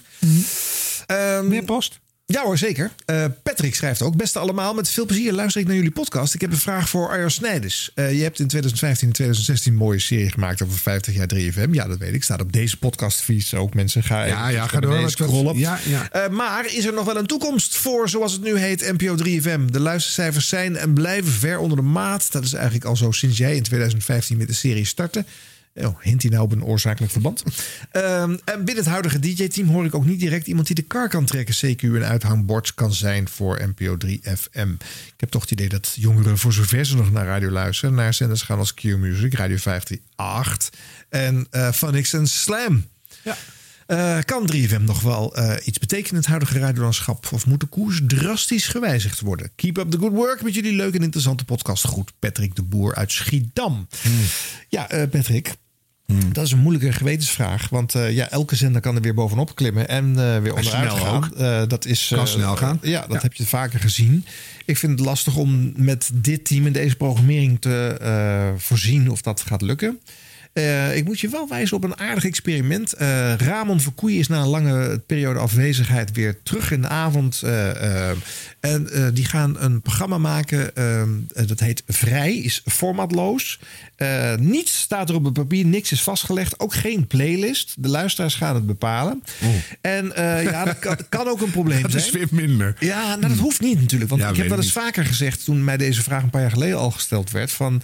Ehm, 1.05 1.47
Meer 1.47 1.63
post? 1.63 1.99
Ja 2.27 2.43
hoor, 2.43 2.57
zeker. 2.57 2.91
Eh, 3.05 3.25
Patrick 3.43 3.75
schrijft 3.75 4.01
ook. 4.01 4.15
Beste 4.15 4.39
allemaal, 4.39 4.73
met 4.73 4.89
veel 4.89 5.05
plezier 5.05 5.33
luister 5.33 5.61
ik 5.61 5.67
naar 5.67 5.75
jullie 5.75 5.91
podcast. 5.91 6.33
Ik 6.33 6.41
heb 6.41 6.51
een 6.51 6.57
vraag 6.57 6.89
voor 6.89 7.09
Arjan 7.09 7.31
Snijders. 7.31 7.91
Eh, 7.95 8.13
je 8.17 8.23
hebt 8.23 8.39
in 8.39 8.47
2015 8.47 9.07
en 9.07 9.13
2016 9.13 9.71
een 9.71 9.77
mooie 9.77 9.99
serie 9.99 10.31
gemaakt 10.31 10.61
over 10.61 10.77
50 10.77 11.13
jaar 11.15 11.27
3FM. 11.27 11.73
Ja, 11.73 11.87
dat 11.87 11.97
weet 11.97 12.13
ik. 12.13 12.23
Staat 12.23 12.41
op 12.41 12.51
deze 12.53 12.77
podcastfeed 12.77 13.53
ook. 13.53 13.73
Mensen, 13.73 14.03
ga 14.03 14.25
Ja, 14.25 14.41
even 14.41 14.53
ja, 14.53 14.67
ga 14.67 14.79
door. 14.79 15.09
scrollen. 15.09 15.57
Ja, 15.57 15.79
ja. 15.85 16.09
Eh, 16.11 16.29
maar 16.29 16.73
is 16.73 16.85
er 16.85 16.93
nog 16.93 17.05
wel 17.05 17.17
een 17.17 17.25
toekomst 17.25 17.75
voor, 17.77 18.09
zoals 18.09 18.31
het 18.31 18.41
nu 18.43 18.57
heet, 18.57 18.91
NPO 18.97 19.15
3FM? 19.15 19.65
De 19.71 19.79
luistercijfers 19.79 20.47
zijn 20.47 20.75
en 20.77 20.93
blijven 20.93 21.31
ver 21.31 21.57
onder 21.59 21.77
de 21.77 21.83
maat. 21.83 22.31
Dat 22.31 22.43
is 22.43 22.53
eigenlijk 22.53 22.85
al 22.85 22.95
zo 22.95 23.11
sinds 23.11 23.37
jij 23.37 23.55
in 23.55 23.63
2015 23.63 24.37
met 24.37 24.47
de 24.47 24.53
serie 24.53 24.85
startte. 24.85 25.25
Oh, 25.75 25.99
hint 26.01 26.21
hij 26.21 26.31
nou 26.31 26.43
op 26.43 26.51
een 26.51 26.63
oorzakelijk 26.63 27.11
verband? 27.11 27.43
Ehm, 27.91 28.37
en 28.45 28.65
binnen 28.65 28.83
het 28.83 28.85
huidige 28.85 29.19
DJ-team 29.19 29.67
hoor 29.67 29.85
ik 29.85 29.95
ook 29.95 30.05
niet 30.05 30.19
direct 30.19 30.47
iemand 30.47 30.67
die 30.67 30.75
de 30.75 30.81
kar 30.81 31.09
kan 31.09 31.25
trekken. 31.25 31.55
CQ 31.55 31.81
een 31.81 32.03
uithangbord 32.03 32.73
kan 32.73 32.93
zijn 32.93 33.29
voor 33.29 33.61
NPO 33.67 33.97
3FM. 33.97 34.69
Ik 35.13 35.19
heb 35.19 35.29
toch 35.29 35.41
het 35.41 35.51
idee 35.51 35.69
dat 35.69 35.93
jongeren, 35.95 36.37
voor 36.37 36.53
zover 36.53 36.85
ze 36.85 36.95
nog 36.95 37.11
naar 37.11 37.25
radio 37.25 37.49
luisteren, 37.49 37.95
naar 37.95 38.13
zenders 38.13 38.41
gaan 38.41 38.57
als 38.57 38.73
Q-Music, 38.73 39.33
Radio 39.33 39.57
538 39.57 40.69
en 41.09 41.47
Funix 41.73 42.13
en 42.13 42.27
Slam. 42.27 42.85
Ja. 43.23 43.37
Eh, 43.85 44.19
kan 44.25 44.45
3FM 44.51 44.81
nog 44.81 45.01
wel 45.01 45.35
eh, 45.35 45.67
iets 45.67 45.77
betekenen 45.77 46.11
in 46.11 46.17
het 46.17 46.25
huidige 46.25 46.59
radiolandschap? 46.59 47.27
Of 47.31 47.45
moet 47.45 47.59
de 47.59 47.65
koers 47.65 48.01
drastisch 48.07 48.67
gewijzigd 48.67 49.19
worden? 49.19 49.51
Keep 49.55 49.77
up 49.77 49.91
the 49.91 49.97
good 49.97 50.11
work 50.11 50.43
met 50.43 50.53
jullie 50.53 50.75
leuke 50.75 50.97
en 50.97 51.03
interessante 51.03 51.45
podcast. 51.45 51.85
Goed, 51.85 52.11
Patrick 52.19 52.55
de 52.55 52.63
Boer 52.63 52.95
uit 52.95 53.11
Schiedam. 53.11 53.87
Ja, 54.69 54.89
eh, 54.89 55.09
Patrick. 55.09 55.55
Dat 56.31 56.45
is 56.45 56.51
een 56.51 56.59
moeilijke 56.59 56.93
gewetensvraag. 56.93 57.69
Want 57.69 57.95
eh, 57.95 58.11
ja, 58.11 58.29
elke 58.29 58.55
zender 58.55 58.81
kan 58.81 58.95
er 58.95 59.01
weer 59.01 59.13
bovenop 59.13 59.55
klimmen 59.55 59.87
en 59.87 60.05
eh, 60.09 60.41
weer 60.41 60.53
onderuit 60.55 60.91
snel 60.91 60.95
gaan. 60.95 61.35
Eh, 61.37 61.61
dat 61.67 61.85
is, 61.85 62.11
Kan 62.15 62.27
snel 62.27 62.55
gaan. 62.55 62.79
ja, 62.81 63.01
dat 63.01 63.11
Ja. 63.15 63.19
heb 63.21 63.33
je 63.33 63.45
vaker 63.45 63.79
gezien. 63.79 64.25
Ik 64.65 64.77
vind 64.77 64.91
het 64.99 65.07
lastig 65.07 65.35
om 65.35 65.71
met 65.75 66.09
dit 66.13 66.45
team 66.45 66.65
en 66.65 66.71
deze 66.73 66.95
programmering 66.95 67.61
te 67.61 68.53
voorzien 68.57 69.11
of 69.11 69.21
dat 69.21 69.41
gaat 69.41 69.61
lukken. 69.61 69.99
Ik 70.93 71.05
moet 71.05 71.19
je 71.19 71.29
wel 71.29 71.47
wijzen 71.49 71.77
op 71.77 71.83
een 71.83 71.97
aardig 71.99 72.25
experiment. 72.25 72.93
Ramon 73.37 73.79
Verkoei 73.81 74.19
is 74.19 74.27
na 74.27 74.41
een 74.41 74.47
lange 74.47 74.99
periode 75.05 75.39
afwezigheid 75.39 76.11
weer 76.11 76.37
terug 76.43 76.71
in 76.71 76.81
de 76.81 76.87
avond. 76.87 77.41
en 78.59 78.89
die 79.13 79.25
gaan 79.25 79.55
een 79.59 79.81
programma 79.81 80.17
maken. 80.17 80.75
eh, 80.75 81.01
eh, 81.01 81.07
dat 81.47 81.59
heet 81.59 81.83
Vrij, 81.87 82.35
is 82.35 82.61
formatloos. 82.65 83.59
Eh, 83.95 84.35
niets 84.35 84.79
staat 84.79 85.09
er 85.09 85.15
op 85.15 85.23
het 85.23 85.33
papier, 85.33 85.65
niks 85.65 85.91
is 85.91 86.01
vastgelegd. 86.03 86.59
Ook 86.59 86.73
geen 86.73 87.07
playlist. 87.07 87.73
De 87.77 87.89
luisteraars 87.89 88.35
gaan 88.35 88.55
het 88.55 88.65
bepalen. 88.65 89.23
En 89.81 90.15
eh, 90.15 90.43
ja, 90.43 90.65
dat 90.65 90.79
kan, 90.85 90.97
kan 91.09 91.27
ook 91.27 91.41
een 91.41 91.51
probleem 91.51 91.81
Dat 91.81 91.91
zijn. 91.91 92.03
is 92.03 92.11
weer 92.11 92.27
minder. 92.31 92.75
Ja, 92.79 93.15
nou, 93.15 93.27
dat 93.27 93.37
hoeft 93.37 93.61
niet 93.61 93.79
natuurlijk. 93.79 94.09
Want 94.09 94.21
Ja, 94.21 94.29
ik 94.29 94.35
heb 94.35 94.47
wel 94.47 94.57
eens 94.57 94.71
vaker 94.71 95.05
gezegd 95.05 95.43
toen 95.45 95.63
mij 95.63 95.77
deze 95.77 96.03
vraag 96.03 96.23
een 96.23 96.29
paar 96.29 96.41
jaar 96.41 96.51
geleden 96.51 96.77
al 96.77 96.91
gesteld 96.91 97.31
werd. 97.31 97.51
Van 97.51 97.81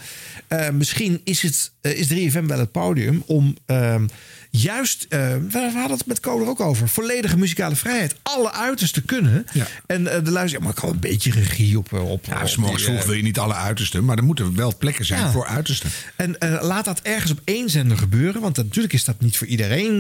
eh, 0.48 0.70
misschien 0.70 1.22
is, 1.24 1.42
het, 1.42 1.72
is 1.82 2.34
3FM 2.34 2.46
wel 2.46 2.60
het 2.60 2.72
podium 2.72 3.24
om 3.26 3.56
ehm, 3.66 4.06
juist, 4.54 5.06
eh, 5.10 5.20
we, 5.20 5.50
we 5.52 5.72
hadden 5.74 5.98
het 5.98 6.06
met 6.06 6.20
Code 6.20 6.46
ook 6.50 6.60
over, 6.60 6.88
volledige 6.90 7.38
muzikale 7.38 7.76
vrijheid. 7.76 8.16
Alle 8.22 8.52
uiterste 8.54 9.02
kunnen. 9.02 9.46
En 9.86 10.08
eh, 10.08 10.24
de 10.24 10.32
luister, 10.32 10.58
ja, 10.60 10.66
maar 10.66 10.74
ik 10.76 10.82
kan 10.82 10.90
een 10.90 11.00
beetje 11.00 11.32
regie 11.32 11.78
op. 11.78 11.94
eh, 11.94 12.10
op 12.12 12.26
Ja, 12.26 12.42
op 12.42 12.48
s 12.48 12.56
morgens 12.56 12.84
die, 12.86 12.92
vroeg 12.94 13.06
wil 13.06 13.16
je 13.16 13.22
niet 13.24 13.40
alle 13.40 13.54
uitersten, 13.54 14.06
maar 14.06 14.18
er 14.18 14.24
moeten 14.24 14.56
wel 14.56 14.78
plekken 14.78 15.06
zijn 15.06 15.20
Ja. 15.22 15.32
voor 15.32 15.46
uitersten. 15.46 15.90
en 16.16 16.36
laat 16.62 16.86
dat 16.86 17.00
ergens 17.04 17.32
op 17.32 17.40
één 17.44 17.70
zender 17.70 17.98
gebeuren. 17.98 18.42
Want 18.42 18.58
natuurlijk 18.58 18.94
is 18.94 19.04
dat 19.04 19.22
niet 19.22 19.38
voor 19.38 19.48
iedereen 19.48 19.98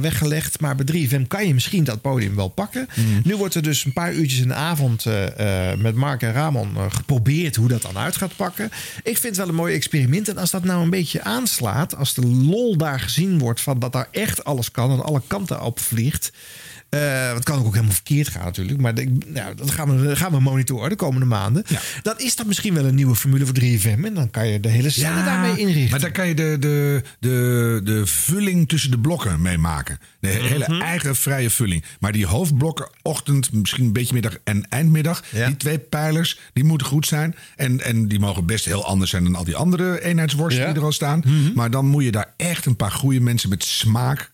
weggelegd. 0.00 0.60
Maar 0.60 0.74
bij 0.76 0.84
3FM 0.84 1.26
kan 1.26 1.46
je 1.46 1.54
misschien 1.54 1.84
dat 1.84 2.00
podium 2.00 2.34
wel 2.36 2.48
pakken. 2.48 2.88
Nu 3.24 3.36
wordt 3.36 3.54
er 3.54 3.62
dus 3.62 3.84
een 3.84 3.92
paar 3.92 4.12
uurtjes 4.14 4.40
in 4.40 4.48
de 4.48 4.54
avond 4.54 5.04
met 5.78 5.94
Mark 5.94 6.22
en 6.22 6.32
Ramon 6.32 6.76
geprobeerd 6.90 7.56
hoe 7.56 7.68
dat 7.68 7.82
dan 7.82 7.98
uit 7.98 8.16
gaat 8.16 8.36
pakken. 8.36 8.64
Ik 9.02 9.18
vind 9.18 9.22
het 9.22 9.36
wel 9.36 9.48
een 9.48 9.54
mooi 9.54 9.74
experiment. 9.74 10.28
En 10.28 10.38
als 10.38 10.50
dat 10.50 10.64
nou 10.64 10.82
een 10.82 10.90
beetje 10.90 11.22
aanslaat, 11.22 11.96
als 11.96 12.14
de 12.14 12.26
lol 12.26 12.76
daar 12.76 13.00
gezien 13.00 13.38
wordt 13.38 13.57
van 13.62 13.78
dat 13.78 13.92
daar 13.92 14.08
echt 14.10 14.44
alles 14.44 14.70
kan 14.70 14.90
en 14.90 15.02
alle 15.02 15.22
kanten 15.26 15.60
op 15.62 15.80
vliegt. 15.80 16.32
Eh, 16.88 17.32
het 17.34 17.44
kan 17.44 17.58
ook 17.64 17.72
helemaal 17.72 17.94
verkeerd 17.94 18.28
gaan 18.28 18.44
natuurlijk. 18.44 18.80
Maar 18.80 18.92
nou, 19.26 19.54
dat 19.54 19.70
gaan 19.70 20.00
we, 20.00 20.16
gaan 20.16 20.32
we 20.32 20.40
monitoren 20.40 20.88
de 20.90 20.96
komende 20.96 21.26
maanden. 21.26 21.64
Dan 22.02 22.14
is 22.18 22.36
dat 22.36 22.46
misschien 22.46 22.74
wel 22.74 22.84
een 22.84 22.94
nieuwe 22.94 23.14
formule 23.14 23.44
voor 23.46 23.54
3FM. 23.54 24.04
En 24.04 24.14
dan 24.14 24.30
kan 24.30 24.48
je 24.48 24.60
de 24.60 24.68
hele 24.68 24.90
scène 24.90 25.24
daarmee 25.24 25.58
inrichten. 25.58 25.90
Maar 25.90 26.00
daar 26.00 26.10
kan 26.10 26.28
je 26.28 26.34
de, 26.34 26.56
de, 26.60 27.02
de, 27.20 27.80
de 27.84 28.06
vulling 28.06 28.68
tussen 28.68 28.90
de 28.90 28.98
blokken 28.98 29.42
mee 29.42 29.58
maken. 29.58 29.98
De 30.20 30.28
hele 30.28 30.64
Mhm. 30.68 30.80
eigen 30.80 31.16
vrije 31.16 31.50
vulling. 31.50 31.84
Maar 32.00 32.12
die 32.12 32.26
hoofdblokken, 32.26 32.88
ochtend, 33.02 33.52
misschien 33.52 33.84
een 33.84 33.92
beetje 33.92 34.14
middag 34.14 34.36
en 34.44 34.66
eindmiddag. 34.68 35.22
Die 35.46 35.56
twee 35.56 35.78
pijlers, 35.78 36.38
die 36.52 36.64
moeten 36.64 36.86
goed 36.86 37.06
zijn. 37.06 37.34
En, 37.56 37.84
en 37.84 38.08
die 38.08 38.18
mogen 38.20 38.46
best 38.46 38.64
heel 38.64 38.84
anders 38.86 39.10
zijn 39.10 39.24
dan 39.24 39.34
al 39.34 39.44
die 39.44 39.56
andere 39.56 40.02
eenheidsworsten 40.04 40.62
Ja. 40.62 40.68
die 40.68 40.78
er 40.78 40.84
al 40.86 40.92
staan. 40.92 41.22
Mhm. 41.24 41.52
Maar 41.54 41.70
dan 41.70 41.86
moet 41.86 42.04
je 42.04 42.10
daar 42.12 42.34
echt 42.36 42.66
een 42.66 42.76
paar 42.76 42.92
goede 42.92 43.20
mensen 43.20 43.48
met 43.48 43.64
smaak... 43.64 44.30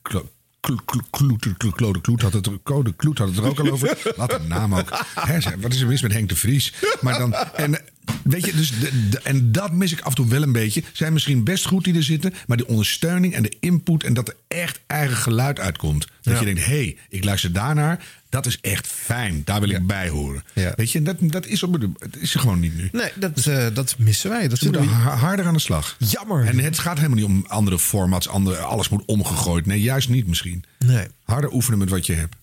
Klo- 0.64 0.76
Klo- 1.10 1.36
klo- 1.72 1.90
Kloet, 2.00 2.22
had 2.22 2.32
het 2.32 2.46
er, 2.46 2.58
Code 2.62 2.92
Kloet 2.94 3.18
had 3.18 3.28
het 3.28 3.36
er 3.38 3.44
ook 3.44 3.60
al 3.60 3.70
over. 3.70 4.12
Wat 4.16 4.32
een 4.40 4.46
naam 4.48 4.74
ook. 4.74 5.04
Hè, 5.14 5.38
wat 5.60 5.72
is 5.74 5.80
er 5.80 5.86
mis 5.86 6.02
met 6.02 6.12
Henk 6.12 6.28
de 6.28 6.36
Vries? 6.36 6.72
Maar 7.00 7.18
dan, 7.18 7.34
en, 7.34 7.80
weet 8.22 8.44
je, 8.44 8.54
dus 8.56 8.78
de, 8.80 9.08
de- 9.10 9.20
en 9.22 9.52
dat 9.52 9.72
mis 9.72 9.92
ik 9.92 10.00
af 10.00 10.06
en 10.08 10.14
toe 10.14 10.28
wel 10.28 10.42
een 10.42 10.52
beetje. 10.52 10.82
Zijn 10.92 11.12
misschien 11.12 11.44
best 11.44 11.66
goed 11.66 11.84
die 11.84 11.94
er 11.94 12.02
zitten, 12.02 12.34
maar 12.46 12.56
de 12.56 12.66
ondersteuning 12.66 13.34
en 13.34 13.42
de 13.42 13.52
input 13.60 14.04
en 14.04 14.14
dat 14.14 14.28
er 14.28 14.36
echt 14.48 14.80
eigen 14.86 15.16
geluid 15.16 15.58
uitkomt. 15.60 16.06
Dat 16.22 16.34
Ja. 16.34 16.38
je 16.40 16.44
denkt, 16.46 16.64
hé, 16.64 16.72
hey, 16.74 16.96
ik 17.08 17.24
luister 17.24 17.52
daarnaar. 17.52 18.04
Dat 18.34 18.46
is 18.46 18.58
echt 18.60 18.86
fijn. 18.86 19.42
Daar 19.44 19.60
wil 19.60 19.68
ik 19.68 19.86
bij 19.86 20.08
horen. 20.08 20.44
Weet 20.76 20.90
je, 20.90 21.02
dat, 21.02 21.16
dat 21.20 21.46
is, 21.46 21.62
op 21.62 21.80
het 21.98 22.16
is 22.18 22.34
er 22.34 22.40
gewoon 22.40 22.60
niet 22.60 22.76
nu. 22.76 22.88
Nee, 22.92 23.10
dat, 23.14 23.46
eh, 23.46 23.66
dat 23.74 23.94
missen 23.98 24.30
wij. 24.30 24.48
Dat 24.48 24.58
Ze 24.58 24.64
moeten 24.64 24.88
harder 24.88 25.46
aan 25.46 25.54
de 25.54 25.60
slag. 25.60 25.96
Jammer. 25.98 26.46
En 26.46 26.58
het 26.58 26.78
gaat 26.78 26.96
helemaal 26.96 27.16
niet 27.16 27.26
om 27.26 27.44
andere 27.46 27.78
formats. 27.78 28.28
Andere, 28.28 28.56
alles 28.56 28.88
moet 28.88 29.04
omgegooid. 29.04 29.66
Nee, 29.66 29.80
juist 29.80 30.08
niet 30.08 30.26
misschien. 30.26 30.64
Nee. 30.78 31.06
Harder 31.24 31.52
oefenen 31.52 31.78
met 31.78 31.88
wat 31.90 32.06
je 32.06 32.12
hebt. 32.12 32.36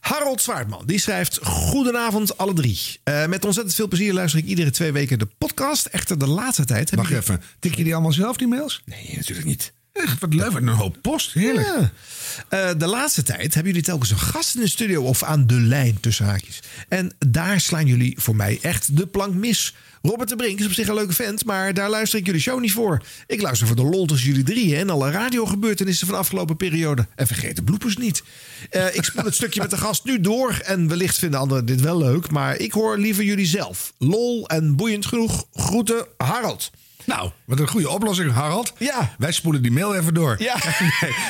Harold 0.00 0.40
Zwaardman, 0.42 0.82
die 0.86 0.98
schrijft... 1.00 1.38
Goedenavond 1.42 2.36
alle 2.38 2.52
drie. 2.52 2.78
Eh, 3.02 3.26
met 3.26 3.44
ontzettend 3.44 3.76
veel 3.76 3.88
plezier 3.88 4.12
luister 4.12 4.40
ik 4.40 4.46
iedere 4.46 4.70
twee 4.70 4.92
weken 4.92 5.18
de 5.18 5.28
podcast. 5.38 5.86
Echter 5.86 6.18
de 6.18 6.26
laatste 6.26 6.64
tijd... 6.64 6.90
heb 6.90 6.98
Wacht 6.98 7.10
ik- 7.10 7.16
even. 7.16 7.42
Tik 7.58 7.74
je 7.74 7.84
die 7.84 7.92
allemaal 7.92 8.12
zelf, 8.12 8.36
die 8.36 8.48
mails? 8.48 8.82
Nee, 8.84 9.12
natuurlijk 9.16 9.46
niet. 9.46 9.72
Echt, 9.92 10.20
wat 10.20 10.34
leuk. 10.34 10.52
En 10.52 10.66
een 10.66 10.74
hoop 10.74 10.96
post. 11.00 11.32
Heerlijk. 11.32 11.90
Eh, 12.48 12.70
de 12.76 12.86
laatste 12.86 13.22
tijd 13.22 13.54
hebben 13.54 13.72
jullie 13.72 13.86
telkens 13.86 14.10
een 14.10 14.18
gast 14.18 14.54
in 14.54 14.60
de 14.60 14.68
studio 14.68 15.02
of 15.02 15.22
aan 15.22 15.46
de 15.46 15.60
lijn 15.60 16.00
tussen 16.00 16.24
haakjes. 16.24 16.60
En 16.88 17.12
daar 17.18 17.60
slaan 17.60 17.86
jullie 17.86 18.14
voor 18.20 18.36
mij 18.36 18.58
echt 18.62 18.96
de 18.96 19.06
plank 19.06 19.34
mis. 19.34 19.74
Robert 20.02 20.28
de 20.28 20.36
Brink 20.36 20.58
is 20.58 20.66
op 20.66 20.72
zich 20.72 20.88
een 20.88 20.94
leuke 20.94 21.12
vent, 21.12 21.44
maar 21.44 21.74
daar 21.74 21.90
luister 21.90 22.18
ik 22.18 22.26
jullie 22.26 22.40
show 22.40 22.60
niet 22.60 22.72
voor. 22.72 23.02
Ik 23.26 23.42
luister 23.42 23.66
voor 23.66 23.76
de 23.76 23.82
lol 23.82 24.06
tussen 24.06 24.28
jullie 24.28 24.44
drieën 24.44 24.78
en 24.78 24.90
alle 24.90 25.10
radiogebeurtenissen 25.10 26.06
van 26.06 26.14
de 26.14 26.20
afgelopen 26.20 26.56
periode. 26.56 27.06
En 27.14 27.26
vergeet 27.26 27.56
de 27.56 27.62
bloepers 27.62 27.96
niet. 27.96 28.22
Eh, 28.70 28.94
ik 28.94 29.04
spoel 29.04 29.24
het 29.24 29.34
stukje 29.40 29.60
met 29.60 29.70
de 29.70 29.76
gast 29.76 30.04
nu 30.04 30.20
door 30.20 30.60
en 30.64 30.88
wellicht 30.88 31.18
vinden 31.18 31.40
anderen 31.40 31.66
dit 31.66 31.80
wel 31.80 31.98
leuk, 31.98 32.30
maar 32.30 32.56
ik 32.56 32.72
hoor 32.72 32.98
liever 32.98 33.24
jullie 33.24 33.46
zelf. 33.46 33.92
Lol 33.98 34.48
en 34.48 34.76
boeiend 34.76 35.06
genoeg. 35.06 35.46
Groeten, 35.52 36.06
Harald. 36.16 36.70
Nou, 37.16 37.30
wat 37.44 37.60
een 37.60 37.68
goede 37.68 37.88
oplossing, 37.88 38.32
Harald. 38.32 38.72
Ja. 38.78 39.14
Wij 39.18 39.32
spoelen 39.32 39.62
die 39.62 39.70
mail 39.70 39.94
even 39.96 40.14
door. 40.14 40.36
Ja. 40.38 40.56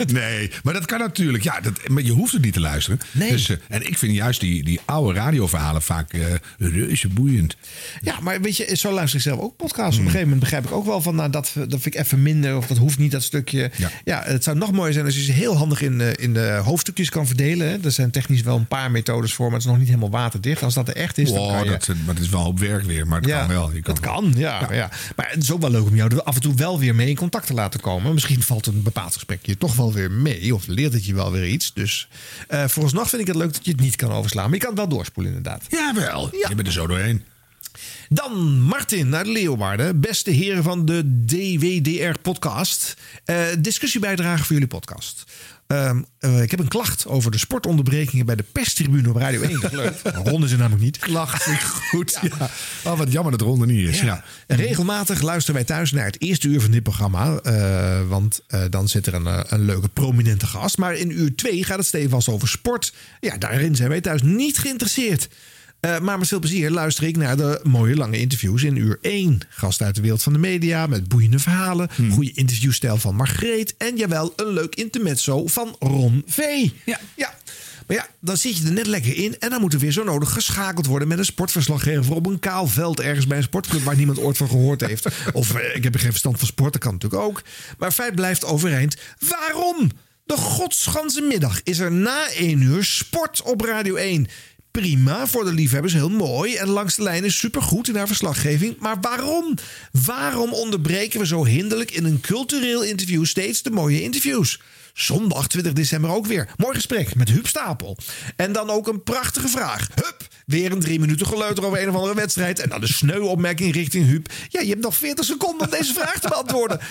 nee, 0.07 0.13
nee, 0.13 0.51
maar 0.63 0.75
dat 0.75 0.85
kan 0.85 0.99
natuurlijk. 0.99 1.45
Ja, 1.45 1.61
dat, 1.61 1.89
maar 1.89 2.03
je 2.03 2.13
hoeft 2.13 2.33
het 2.33 2.43
niet 2.43 2.53
te 2.53 2.61
luisteren. 2.61 3.01
Nee. 3.13 3.31
Dus, 3.31 3.49
eh, 3.49 3.57
en 3.69 3.87
ik 3.87 3.99
vind 3.99 4.15
juist 4.15 4.41
die, 4.41 4.65
die 4.65 4.81
oude 4.85 5.19
radioverhalen 5.19 5.83
vaak 5.83 6.13
eh 6.13 6.21
reuze 6.59 7.09
boeiend. 7.09 7.57
Ja, 8.01 8.21
maar 8.21 8.41
weet 8.41 8.57
je, 8.57 8.77
zo 8.77 8.93
luister 8.93 9.19
ik 9.19 9.25
zelf 9.25 9.41
ook 9.41 9.57
podcasts. 9.57 9.97
Hmm. 9.97 10.01
Op 10.01 10.05
een 10.05 10.11
gegeven 10.21 10.21
moment 10.23 10.41
begrijp 10.41 10.65
ik 10.65 10.73
ook 10.73 10.87
wel 10.87 11.01
van, 11.01 11.15
nou, 11.15 11.31
dat, 11.31 11.53
dat 11.55 11.81
vind 11.81 11.87
ik 11.87 11.95
even 11.97 12.23
minder. 12.23 12.57
Of 12.57 12.67
dat 12.67 12.77
hoeft 12.77 12.99
niet, 12.99 13.11
dat 13.11 13.23
stukje. 13.23 13.71
Ja, 14.05 14.23
het 14.25 14.45
zou 14.45 14.57
nog 14.57 14.73
mooier 14.73 14.93
zijn 14.93 15.05
als 15.05 15.15
je 15.15 15.23
ze 15.23 15.33
heel 15.33 15.57
handig 15.57 15.83
in, 15.83 15.99
de- 15.99 16.17
in 16.19 16.35
de 16.35 16.61
hoofdstukjes 16.65 17.11
kan 17.11 17.27
verdelen. 17.27 17.69
hè. 17.69 17.77
Er 17.85 17.91
zijn 17.93 18.11
technisch 18.11 18.43
wel 18.43 18.57
een 18.57 18.67
paar 18.67 18.91
methodes 18.91 19.33
voor, 19.35 19.45
maar 19.47 19.55
het 19.55 19.63
is 19.65 19.69
nog 19.71 19.79
niet 19.79 19.89
helemaal 19.89 20.11
waterdicht. 20.11 20.63
Als 20.63 20.75
dat 20.75 20.89
er 20.89 20.97
echt 20.97 21.19
is, 21.19 21.29
dan 21.33 21.39
Wow, 21.39 21.51
kan 21.51 21.65
je... 21.65 21.71
dat, 22.07 22.19
is 22.19 22.29
wel 22.29 22.45
op 22.47 22.59
werk 22.59 22.85
weer, 22.85 23.07
maar 23.07 23.19
het 23.21 23.29
Ja, 23.29 23.39
kan 23.39 23.49
wel. 23.49 23.73
Je 23.73 23.81
kan 23.83 23.95
dat 23.95 24.05
kan, 24.05 24.33
ja, 24.37 24.69
ja. 24.73 24.91
Maar 25.17 25.29
het 25.31 25.43
is 25.43 25.53
ook 25.53 25.61
wel 25.61 25.70
leuk 25.71 25.87
om 25.87 25.97
jou 25.97 26.15
er 26.15 26.23
af 26.23 26.35
en 26.35 26.41
toe 26.41 26.55
wel 26.55 26.79
weer 26.79 26.95
mee 26.95 27.09
in 27.09 27.17
contact 27.17 27.47
te 27.47 27.55
laten 27.55 27.81
komen. 27.81 28.15
Misschien 28.15 28.43
valt 28.43 28.67
een 28.67 28.83
bepaald 28.83 29.13
gesprek 29.13 29.47
je 29.47 29.59
toch 29.59 29.77
wel 29.77 29.93
weer 29.93 30.11
mee. 30.11 30.55
Of 30.55 30.67
leert 30.67 30.93
het 30.93 31.07
je 31.07 31.15
wel 31.15 31.33
weer 31.33 31.47
iets. 31.47 31.73
Dus 31.73 32.09
eh 32.49 32.69
vooralsnog 32.69 33.09
vind 33.09 33.23
ik 33.23 33.29
het 33.29 33.37
leuk 33.37 33.53
dat 33.53 33.65
je 33.65 33.71
het 33.71 33.81
niet 33.81 33.97
kan 33.97 34.13
overslaan. 34.13 34.45
Maar 34.45 34.55
je 34.55 34.61
kan 34.61 34.71
het 34.71 34.79
wel 34.79 34.89
doorspoelen 34.89 35.35
inderdaad. 35.35 35.65
Jawel, 35.69 36.29
je 36.49 36.55
bent 36.55 36.67
er 36.67 36.73
zo 36.73 36.87
doorheen. 36.87 37.25
Dan 38.09 38.61
Martin 38.61 39.15
uit 39.15 39.27
Leeuwarden. 39.27 40.01
Beste 40.01 40.31
heren 40.31 40.63
van 40.63 40.85
de 40.85 41.25
DWDR-podcast. 41.27 42.97
Eh 43.25 43.47
discussiebijdrage 43.59 44.45
voor 44.45 44.53
jullie 44.53 44.69
podcast. 44.69 45.25
Ehm, 45.71 46.03
eh, 46.19 46.43
ik 46.43 46.51
heb 46.51 46.61
een 46.61 46.69
klacht 46.69 47.07
over 47.07 47.31
de 47.31 47.39
sportonderbrekingen 47.39 48.27
bij 48.27 48.37
de 48.37 48.45
perstribune 48.53 49.09
op 49.09 49.17
Radio 49.17 49.41
1. 49.43 49.61
Leuk. 49.73 49.95
Ron 50.25 50.45
is 50.45 50.53
er 50.53 50.59
namelijk 50.59 50.83
niet. 50.83 50.99
Klacht 50.99 51.47
goed. 51.91 52.19
Ja. 52.39 52.51
Oh, 52.85 52.99
wat 52.99 53.13
jammer 53.13 53.33
dat 53.33 53.41
Ronde 53.41 53.67
niet 53.67 53.89
is. 53.89 54.01
Ja. 54.01 54.25
En 54.47 54.57
Regelmatig 54.57 55.21
luisteren 55.21 55.55
wij 55.55 55.65
thuis 55.65 55.93
naar 55.93 56.05
het 56.05 56.21
eerste 56.23 56.49
uur 56.49 56.61
van 56.61 56.71
dit 56.71 56.83
programma. 56.83 57.37
eh, 57.37 58.09
want 58.09 58.43
eh, 58.47 58.63
dan 58.71 58.89
zit 58.89 59.07
er 59.07 59.15
een, 59.15 59.55
een 59.55 59.65
leuke 59.65 59.89
prominente 59.89 60.47
gast. 60.47 60.79
Maar 60.79 60.95
in 60.95 61.11
uur 61.19 61.35
2 61.35 61.65
gaat 61.65 61.79
het 61.79 61.87
stevast 61.87 62.29
over 62.29 62.49
sport. 62.49 62.93
Ja, 63.21 63.37
daarin 63.37 63.77
zijn 63.77 63.89
wij 63.89 64.01
thuis 64.01 64.23
niet 64.23 64.59
geïnteresseerd. 64.59 65.29
Eh, 65.81 65.99
maar 65.99 66.19
met 66.19 66.29
veel 66.29 66.39
plezier 66.39 66.71
luister 66.71 67.05
ik 67.05 67.17
naar 67.17 67.37
de 67.37 67.61
mooie 67.63 67.97
lange 67.97 68.19
interviews 68.19 68.63
in 68.63 68.77
uur 68.77 68.99
1. 69.01 69.41
Gast 69.49 69.83
uit 69.83 69.95
de 69.95 70.01
wereld 70.01 70.23
van 70.23 70.33
de 70.33 70.39
media 70.39 70.87
met 70.87 71.09
boeiende 71.09 71.39
verhalen. 71.39 71.89
Goede 72.13 72.33
interviewstijl 72.33 72.97
van 72.97 73.15
Margreet. 73.15 73.75
En 73.77 73.97
jawel, 73.97 74.33
een 74.37 74.53
leuk 74.53 74.75
intermezzo 74.75 75.47
van 75.47 75.77
Ron 75.79 76.23
V. 76.27 76.39
Ja. 76.85 77.01
ja. 77.17 77.35
Maar 77.87 77.99
ja, 77.99 78.07
dan 78.21 78.37
zit 78.37 78.57
je 78.57 78.65
er 78.67 78.73
net 78.73 78.87
lekker 78.87 79.17
in. 79.17 79.39
En 79.39 79.51
dan 79.51 79.61
moet 79.61 79.73
er 79.73 79.79
weer 79.79 79.93
zo 79.93 80.05
nodig 80.05 80.33
geschakeld 80.33 80.87
worden 80.87 81.09
met 81.09 81.19
een 81.19 81.25
sportverslaggever 81.25 82.15
op 82.15 82.27
een 82.27 82.39
kaal 82.39 82.67
veld. 82.67 83.01
Ergens 83.01 83.27
bij 83.27 83.37
een 83.37 83.43
sportclub 83.43 83.83
waar 83.83 83.97
niemand 83.97 84.19
ooit 84.19 84.37
van 84.37 84.49
gehoord 84.49 84.81
heeft. 84.81 85.07
Of 85.33 85.55
eh, 85.55 85.77
ik 85.77 85.85
heb 85.85 85.97
geen 85.97 86.11
verstand 86.11 86.39
van 86.39 86.47
sport, 86.47 86.73
dat 86.73 86.83
kan 86.83 86.93
natuurlijk 86.93 87.23
ook. 87.23 87.43
Maar 87.79 87.93
feit 87.93 88.15
blijft 88.15 88.45
overeind. 88.45 88.97
Waarom? 89.19 89.91
De 90.25 90.37
godsganse 90.37 91.21
middag 91.21 91.63
is 91.63 91.79
er 91.79 91.93
na 91.93 92.31
1 92.31 92.61
uur 92.61 92.85
sport 92.85 93.43
op 93.43 93.61
Radio 93.61 93.95
1. 93.95 94.27
Prima, 94.71 95.27
voor 95.27 95.45
de 95.45 95.53
liefhebbers 95.53 95.93
heel 95.93 96.09
mooi. 96.11 96.55
En 96.55 96.69
langs 96.69 96.97
de 96.97 97.03
lijn 97.03 97.25
is 97.25 97.39
supergoed 97.39 97.89
in 97.89 97.97
haar 97.97 98.07
verslaggeving. 98.07 98.77
Maar 98.79 99.01
waarom? 99.01 99.55
Waarom 100.05 100.53
onderbreken 100.53 101.21
we 101.21 101.27
zo 101.27 101.45
hinderlijk 101.45 101.91
in 101.91 102.05
een 102.05 102.21
cultureel 102.21 102.83
interview 102.83 103.25
steeds 103.25 103.63
de 103.63 103.71
mooie 103.71 104.03
interviews? 104.03 104.61
Zondag 104.95 105.49
20 105.49 105.73
december 105.73 106.11
ook 106.11 106.27
weer. 106.27 106.49
Mooi 106.57 106.75
gesprek 106.75 107.15
met 107.15 107.29
Huub 107.29 107.47
Stapel. 107.47 107.97
En 108.37 108.53
dan 108.53 108.71
ook 108.71 108.89
een 108.89 109.03
prachtige 109.03 109.49
vraag. 109.49 109.89
Hup, 109.95 110.29
weer 110.47 110.73
een 110.73 110.81
drie 110.81 111.01
minuten 111.01 111.27
geleuter 111.27 111.65
over 111.65 111.83
een 111.83 111.89
of 111.89 111.95
andere 111.95 112.15
wedstrijd. 112.15 112.59
En 112.59 112.69
dan 112.69 112.81
de 112.81 112.93
sneu 112.93 113.21
opmerking 113.21 113.75
richting 113.75 114.07
Huub. 114.07 114.33
Ja, 114.49 114.61
je 114.61 114.69
hebt 114.69 114.83
nog 114.83 114.97
40 114.97 115.25
seconden 115.25 115.67
om 115.67 115.79
deze 115.79 115.93
vraag 115.93 116.19
te 116.21 116.29
beantwoorden. 116.29 116.81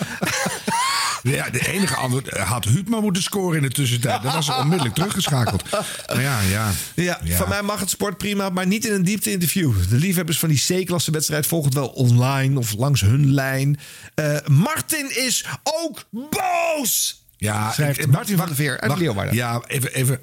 Ja, 1.22 1.50
de 1.50 1.68
enige 1.68 1.94
antwoord 1.94 2.28
eh, 2.28 2.50
had 2.50 2.64
Huub 2.64 2.88
maar 2.88 3.00
moeten 3.00 3.22
scoren 3.22 3.56
in 3.56 3.62
de 3.62 3.74
tussentijd. 3.74 4.22
Dan 4.22 4.32
was 4.32 4.46
ze 4.46 4.54
onmiddellijk 4.54 4.94
teruggeschakeld. 4.94 5.70
Maar 5.70 6.20
ja, 6.20 6.40
ja. 6.40 6.70
Ja, 6.94 7.20
van 7.24 7.48
mij 7.48 7.62
mag 7.62 7.80
het 7.80 7.90
sport 7.90 8.16
prima, 8.18 8.48
maar 8.50 8.66
niet 8.66 8.84
in 8.84 8.92
een 8.92 9.04
diepte-interview. 9.04 9.72
De 9.88 9.96
liefhebbers 9.96 10.38
van 10.38 10.48
die 10.48 10.82
C-klasse 10.82 11.10
wedstrijd 11.10 11.46
volgen 11.46 11.68
het 11.68 11.78
wel 11.78 11.88
online 11.88 12.58
of 12.58 12.74
langs 12.76 13.00
hun 13.00 13.34
lijn. 13.34 13.78
Eh, 14.14 14.36
Martin 14.46 15.16
is 15.16 15.44
ook 15.62 16.04
boos! 16.10 17.19
Ja, 17.40 17.72
Schrijft 17.72 17.98
ik- 18.00 18.06
Martin 18.06 18.36
van 18.36 18.46
der 18.46 18.54
Veer 18.54 18.80
uit. 18.80 18.98
Leeuwarden. 18.98 19.34
Ja, 19.34 19.62
even. 19.66 19.94
even. 19.94 20.20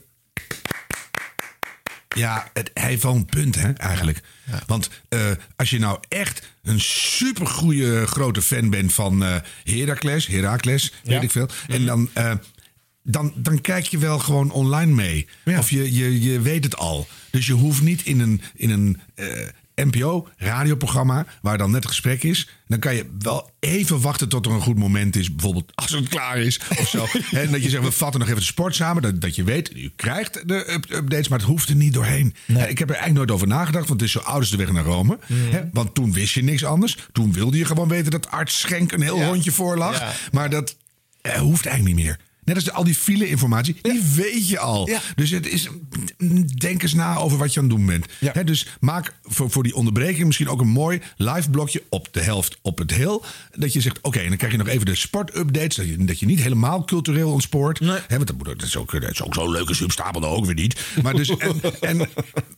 Ja, 2.15 2.49
het, 2.53 2.72
hij 2.73 2.89
heeft 2.89 3.03
wel 3.03 3.15
een 3.15 3.26
punt, 3.26 3.56
hè, 3.56 3.72
eigenlijk. 3.72 4.22
Want 4.68 4.89
eh, 5.10 5.19
als 5.56 5.69
je 5.69 5.80
nou 5.80 5.99
echt 6.07 6.41
een 6.64 6.80
supergoeie 6.81 8.07
grote 8.07 8.41
fan 8.41 8.69
bent 8.69 8.94
van 8.94 9.23
eh 9.23 9.35
Heracles, 9.64 10.27
Heracles, 10.27 10.94
Ja. 11.03 11.11
weet 11.11 11.23
ik 11.23 11.31
veel. 11.31 11.48
En 11.68 11.85
dan, 11.85 12.10
eh, 12.14 12.31
dan, 13.03 13.34
dan 13.35 13.61
kijk 13.61 13.85
je 13.85 13.98
wel 13.98 14.19
gewoon 14.19 14.52
online 14.52 14.94
mee. 14.94 15.27
Of 15.45 15.69
je, 15.69 15.94
je, 15.94 16.22
je 16.22 16.41
weet 16.41 16.64
het 16.64 16.77
al. 16.77 17.07
Dus 17.31 17.48
je 17.48 17.53
hoeft 17.53 17.81
niet 17.81 18.03
in 18.06 18.19
een, 18.19 18.41
in 18.56 18.69
een 18.69 18.99
NPO-radioprogramma, 19.84 21.26
waar 21.41 21.58
dan 21.58 21.72
net 21.72 21.84
een 21.84 21.90
gesprek 21.90 22.24
is. 22.24 22.49
Dan 22.68 22.80
kan 22.80 22.95
je 22.95 23.06
wel 23.20 23.49
even 23.60 24.02
wachten 24.02 24.30
tot 24.30 24.45
er 24.45 24.52
een 24.52 24.62
goed 24.62 24.78
moment 24.78 25.16
is. 25.16 25.32
Bijvoorbeeld 25.36 25.72
als 25.76 25.91
het 25.91 26.08
klaar 26.08 26.38
is 26.38 26.60
of 26.80 26.88
zo. 26.88 27.06
en 27.32 27.52
dat 27.52 27.64
je 27.64 27.70
zegt, 27.70 27.84
we 27.84 27.91
vatten 27.91 28.20
nog 28.20 28.30
even 28.30 28.41
de 28.41 28.48
sport 28.48 28.76
samen. 28.76 29.02
Dat, 29.02 29.22
dat 29.22 29.36
je 29.36 29.44
weet, 29.44 29.72
je 29.74 29.91
krijgt 29.95 30.48
de 30.48 30.72
up- 30.72 30.91
updates, 30.91 31.28
maar 31.28 31.40
het 31.40 31.48
hoeft 31.48 31.70
er 31.70 31.76
niet 31.76 31.94
doorheen. 31.94 32.36
Ik 32.48 32.78
heb 32.78 32.90
er 32.90 32.95
eigenlijk 32.95 33.14
nooit 33.14 33.32
over 33.32 33.48
nagedacht, 33.48 33.88
want 33.88 33.99
het 33.99 34.10
is 34.10 34.16
zo 34.16 34.20
oud 34.20 34.40
als 34.40 34.49
de 34.49 34.58
weg 34.58 34.72
naar 34.72 34.84
Rome. 34.84 35.20
Hè, 35.34 35.62
want 35.72 35.94
toen 35.94 36.14
wist 36.14 36.34
je 36.34 36.44
niks 36.44 36.66
anders. 36.66 36.98
Toen 37.12 37.34
wilde 37.34 37.58
je 37.58 37.66
gewoon 37.66 37.88
weten 37.88 38.12
dat 38.12 38.32
arts 38.32 38.60
Schenk 38.60 38.91
een 38.91 39.02
heel 39.02 39.24
rondje 39.24 39.52
voor 39.52 39.78
lag. 39.78 39.99
Ja. 39.99 40.14
Maar 40.32 40.49
dat 40.49 40.76
eh, 41.22 41.34
hoeft 41.34 41.66
eigenlijk 41.66 41.95
niet 41.95 42.06
meer. 42.06 42.20
Net 42.48 42.56
als 42.56 42.72
al 42.72 42.84
die 42.84 42.95
file-informatie, 42.95 43.76
die 43.82 44.02
weet 44.15 44.49
je 44.49 44.60
al. 44.60 44.90
Dus 45.15 45.30
het 45.30 45.48
is, 45.48 45.68
denk 46.57 46.82
eens 46.82 46.94
na 46.94 47.15
over 47.15 47.38
wat 47.38 47.53
je 47.53 47.60
aan 47.60 47.65
het 47.65 47.76
doen 47.76 47.86
bent. 47.86 48.06
Dus 48.48 48.68
maak 48.80 49.14
voor, 49.24 49.52
voor 49.52 49.64
die 49.64 49.76
onderbreking 49.76 50.26
misschien 50.26 50.49
ook 50.49 50.61
een 50.61 50.68
mooi 50.68 51.02
live 51.18 51.49
blokje 51.49 51.84
op 51.90 52.07
de 52.11 52.22
helft 52.22 52.57
op 52.61 52.78
het 52.78 52.91
heel. 52.91 53.26
Dat 53.56 53.74
je 53.74 53.82
zegt, 53.82 54.02
oké, 54.02 54.19
en 54.19 54.28
dan 54.28 54.38
krijg 54.38 54.52
je 54.52 54.57
nog 54.57 54.68
even 54.68 54.86
de 54.86 54.95
sportupdates. 54.95 55.76
Dat 55.76 55.88
je, 55.88 56.06
dat 56.06 56.19
je 56.19 56.26
niet 56.26 56.40
helemaal 56.40 56.86
cultureel 56.86 57.32
ontspoort. 57.32 57.80
Want 57.80 58.28
dat, 58.28 58.34
dat, 58.44 58.61
is 58.61 58.78
ook, 58.78 58.91
dat 58.91 59.11
is 59.11 59.24
ook 59.24 59.34
zo 59.34 59.52
leuk 59.52 59.68
als 59.68 59.84
Stapel 59.88 60.22
dan 60.22 60.30
ook 60.30 60.45
weer 60.45 60.56
niet. 60.56 60.80
Maar, 61.03 61.14
dus, 61.14 61.38
en, 61.38 61.61
en, 61.80 62.10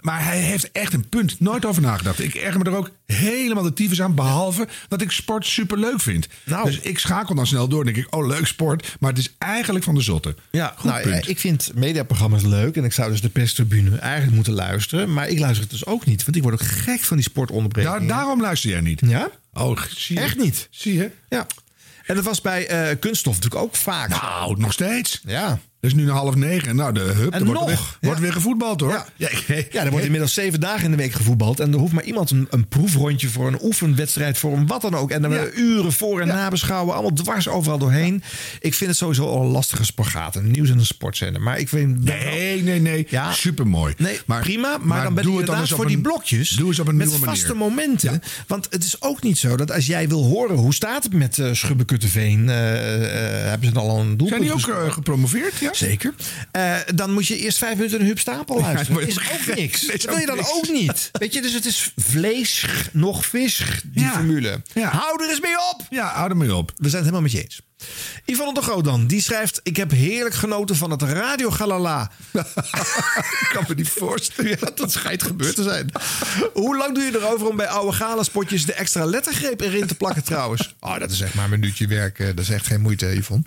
maar 0.01 0.23
hij 0.23 0.39
heeft 0.39 0.71
echt 0.71 0.93
een 0.93 1.09
punt. 1.09 1.39
Nooit 1.39 1.65
over 1.65 1.81
nagedacht. 1.81 2.23
Ik 2.23 2.35
erger 2.35 2.59
me 2.59 2.65
er 2.65 2.77
ook 2.77 2.91
helemaal 3.05 3.63
de 3.63 3.73
tyfus 3.73 4.01
aan. 4.01 4.15
Behalve 4.15 4.67
dat 4.87 5.01
ik 5.01 5.11
sport 5.11 5.45
super 5.45 5.77
leuk 5.77 6.01
vind. 6.01 6.27
Dus 6.63 6.79
ik 6.79 6.99
schakel 6.99 7.35
dan 7.35 7.47
snel 7.47 7.67
door. 7.67 7.79
en 7.85 7.93
denk 7.93 8.05
ik, 8.05 8.15
oh 8.15 8.27
leuk 8.27 8.47
sport. 8.47 8.97
Maar 8.99 9.09
het 9.09 9.19
is 9.19 9.35
eigenlijk 9.37 9.78
van 9.83 9.95
de 9.95 10.01
zotte. 10.01 10.35
Ja, 10.51 10.73
Goed 10.75 10.91
nou, 10.91 11.01
punt. 11.03 11.23
eh, 11.23 11.29
ik 11.29 11.39
vind 11.39 11.71
mediaprogramma's 11.75 12.43
leuk 12.43 12.75
en 12.75 12.83
ik 12.83 12.93
zou 12.93 13.11
dus 13.11 13.21
de 13.21 13.29
perstribune 13.29 13.97
eigenlijk 13.97 14.35
moeten 14.35 14.53
luisteren. 14.53 15.13
Maar 15.13 15.27
ik 15.27 15.39
luister 15.39 15.61
het 15.61 15.71
dus 15.71 15.85
ook 15.85 16.05
niet, 16.05 16.23
want 16.25 16.37
ik 16.37 16.43
word 16.43 16.53
ook 16.53 16.67
gek 16.67 16.99
van 16.99 17.17
die 17.17 17.25
sportonderbrekingen. 17.25 18.01
Ja, 18.01 18.07
daarom 18.07 18.41
luister 18.41 18.69
jij 18.69 18.81
niet. 18.81 19.01
Ja? 19.05 19.29
Oh, 19.53 19.81
zie 19.95 20.15
je. 20.15 20.21
Echt 20.21 20.37
niet. 20.37 20.67
Zie 20.71 20.93
je? 20.93 21.11
Ja. 21.29 21.47
En 22.05 22.15
dat 22.15 22.23
was 22.23 22.41
bij 22.41 22.67
eh, 22.67 22.99
kunststof 22.99 23.35
natuurlijk 23.35 23.61
ook 23.61 23.75
vaak. 23.75 24.09
Nou, 24.09 24.59
nog 24.59 24.73
steeds. 24.73 25.21
Ja. 25.25 25.59
Het 25.81 25.91
is 25.91 25.97
nu 25.97 26.03
een 26.03 26.09
half 26.15 26.35
negen. 26.35 26.75
Nou, 26.75 26.93
de 26.93 26.99
hup, 26.99 27.33
En 27.33 27.39
er 27.39 27.45
wordt, 27.45 27.59
nog. 27.59 27.69
weer, 27.69 27.79
wordt 27.99 28.19
weer 28.19 28.31
gevoetbald 28.33 28.81
hoor. 28.81 29.05
Ja. 29.15 29.29
Ja, 29.71 29.83
er 29.83 29.89
wordt 29.89 30.05
inmiddels 30.05 30.33
zeven 30.33 30.59
dagen 30.59 30.83
in 30.85 30.91
de 30.91 30.97
week 30.97 31.11
gevoetbald. 31.11 31.59
En 31.59 31.73
er 31.73 31.79
hoeft 31.79 31.93
maar 31.93 32.03
iemand 32.03 32.31
een, 32.31 32.47
een 32.49 32.67
proefrondje 32.67 33.29
voor 33.29 33.47
een 33.47 33.57
oefenwedstrijd 33.61 34.37
voor 34.37 34.57
een 34.57 34.67
wat 34.67 34.81
dan 34.81 34.95
ook. 34.95 35.11
En 35.11 35.21
dan 35.21 35.31
Ja. 35.31 35.45
uren 35.55 35.91
voor 35.93 36.21
en 36.21 36.27
nabeschouwen. 36.27 36.93
Allemaal 36.93 37.13
dwars 37.13 37.47
overal 37.47 37.77
doorheen. 37.77 38.23
Ik 38.59 38.73
vind 38.73 38.89
het 38.89 38.99
sowieso 38.99 39.25
al 39.27 39.41
een 39.41 39.47
lastige 39.51 39.85
spagaat. 39.85 40.35
Een 40.35 40.51
nieuws- 40.51 40.69
en 40.69 40.77
een 40.77 40.85
sportzender. 40.85 41.41
Maar 41.41 41.59
ik 41.59 41.69
vind... 41.69 42.03
Nee, 42.03 42.63
nee, 42.63 42.79
nee. 42.81 43.07
Ja. 43.09 43.31
Supermooi. 43.33 43.93
Nee, 43.97 44.19
prima. 44.25 44.77
Maar, 44.81 45.03
dan 45.03 45.13
ben 45.13 45.23
het 45.23 45.33
dan 45.33 45.39
inderdaad 45.41 45.69
voor 45.69 45.87
die 45.87 46.01
blokjes. 46.01 46.49
Doe 46.49 46.67
eens 46.67 46.79
op 46.79 46.87
een 46.87 46.97
met 46.97 47.07
nieuwe 47.07 47.25
vaste 47.25 47.53
manier. 47.55 47.69
momenten. 47.69 48.21
Want 48.47 48.67
het 48.69 48.83
is 48.83 49.01
ook 49.01 49.23
niet 49.23 49.37
zo 49.37 49.55
dat 49.57 49.71
als 49.71 49.85
jij 49.85 50.07
wil 50.07 50.23
horen 50.23 50.55
hoe 50.55 50.73
staat 50.73 51.03
het 51.03 51.13
met 51.13 51.39
eh 51.39 51.53
Schubbekutteveen. 51.53 52.49
eh, 52.49 53.43
eh, 53.43 53.49
hebben 53.49 53.67
ze 53.67 53.73
dan 53.73 53.83
al 53.83 53.99
een 53.99 54.17
doelpunt 54.17 54.43
Zijn 54.45 54.57
die 54.75 54.85
ook 54.85 54.93
gepromoveerd? 54.93 55.57
Ja? 55.59 55.68
Zeker. 55.75 56.13
Eh, 56.51 56.75
dan 56.95 57.11
moet 57.13 57.27
je 57.27 57.37
eerst 57.37 57.57
vijf 57.57 57.75
minuten 57.75 57.99
een 57.99 58.05
Huub 58.05 58.19
Stapel 58.19 58.59
luisteren. 58.59 59.07
is 59.07 59.13
dat 59.15 59.23
ook 59.33 59.39
is 59.39 59.55
niks. 59.55 59.83
ook 59.85 59.91
Dat 59.91 60.01
wil 60.03 60.17
je 60.17 60.25
dan 60.25 60.35
niks. 60.35 60.51
ook 60.53 60.69
niet. 60.69 61.09
Weet 61.19 61.33
je, 61.33 61.41
dus 61.41 61.53
het 61.53 61.65
is 61.65 61.91
vlees 61.95 62.65
nog 62.91 63.25
vis, 63.25 63.63
die 63.83 64.03
Ja. 64.03 64.11
formule. 64.11 64.61
Ja. 64.73 64.89
Hou 64.89 65.23
er 65.23 65.29
eens 65.29 65.39
mee 65.41 65.57
op! 65.73 65.81
Ja, 65.89 66.07
hou 66.07 66.29
er 66.29 66.37
mee 66.37 66.55
op. 66.55 66.71
We 66.75 66.89
zijn 66.89 67.03
het 67.03 67.11
helemaal 67.11 67.21
met 67.21 67.31
je 67.31 67.43
eens. 67.43 67.61
Yvonne 68.25 68.53
de 68.53 68.61
Groot 68.61 68.83
dan, 68.83 69.07
die 69.07 69.21
schrijft... 69.21 69.59
Ik 69.63 69.77
heb 69.77 69.91
heerlijk 69.91 70.35
genoten 70.35 70.75
van 70.75 70.91
het 70.91 71.01
Radio 71.01 71.51
Galala. 71.51 72.11
Ik 73.41 73.49
kan 73.53 73.65
me 73.67 73.73
niet 73.75 73.89
voorstellen. 73.89 74.49
Ja, 74.59 74.69
dat 74.75 74.91
schijnt 74.91 75.23
gebeurd 75.23 75.55
te 75.55 75.63
zijn. 75.63 75.91
Hoe 76.53 76.77
lang 76.77 76.95
doe 76.95 77.03
je 77.03 77.15
erover 77.15 77.47
om 77.49 77.55
bij 77.55 77.67
oude 77.67 77.91
galaspotjes... 77.91 78.65
de 78.65 78.73
extra 78.73 79.05
lettergreep 79.05 79.61
erin 79.61 79.87
te 79.87 79.95
plakken 79.95 80.23
trouwens? 80.23 80.73
Oh, 80.79 80.99
dat 80.99 81.11
is 81.11 81.21
echt 81.21 81.33
maar 81.33 81.43
een 81.43 81.49
minuutje 81.49 81.87
werk. 81.87 82.19
eh, 82.19 82.27
Dat 82.27 82.39
is 82.39 82.49
echt 82.49 82.67
geen 82.67 82.81
moeite, 82.81 83.05
Yvonne. 83.17 83.43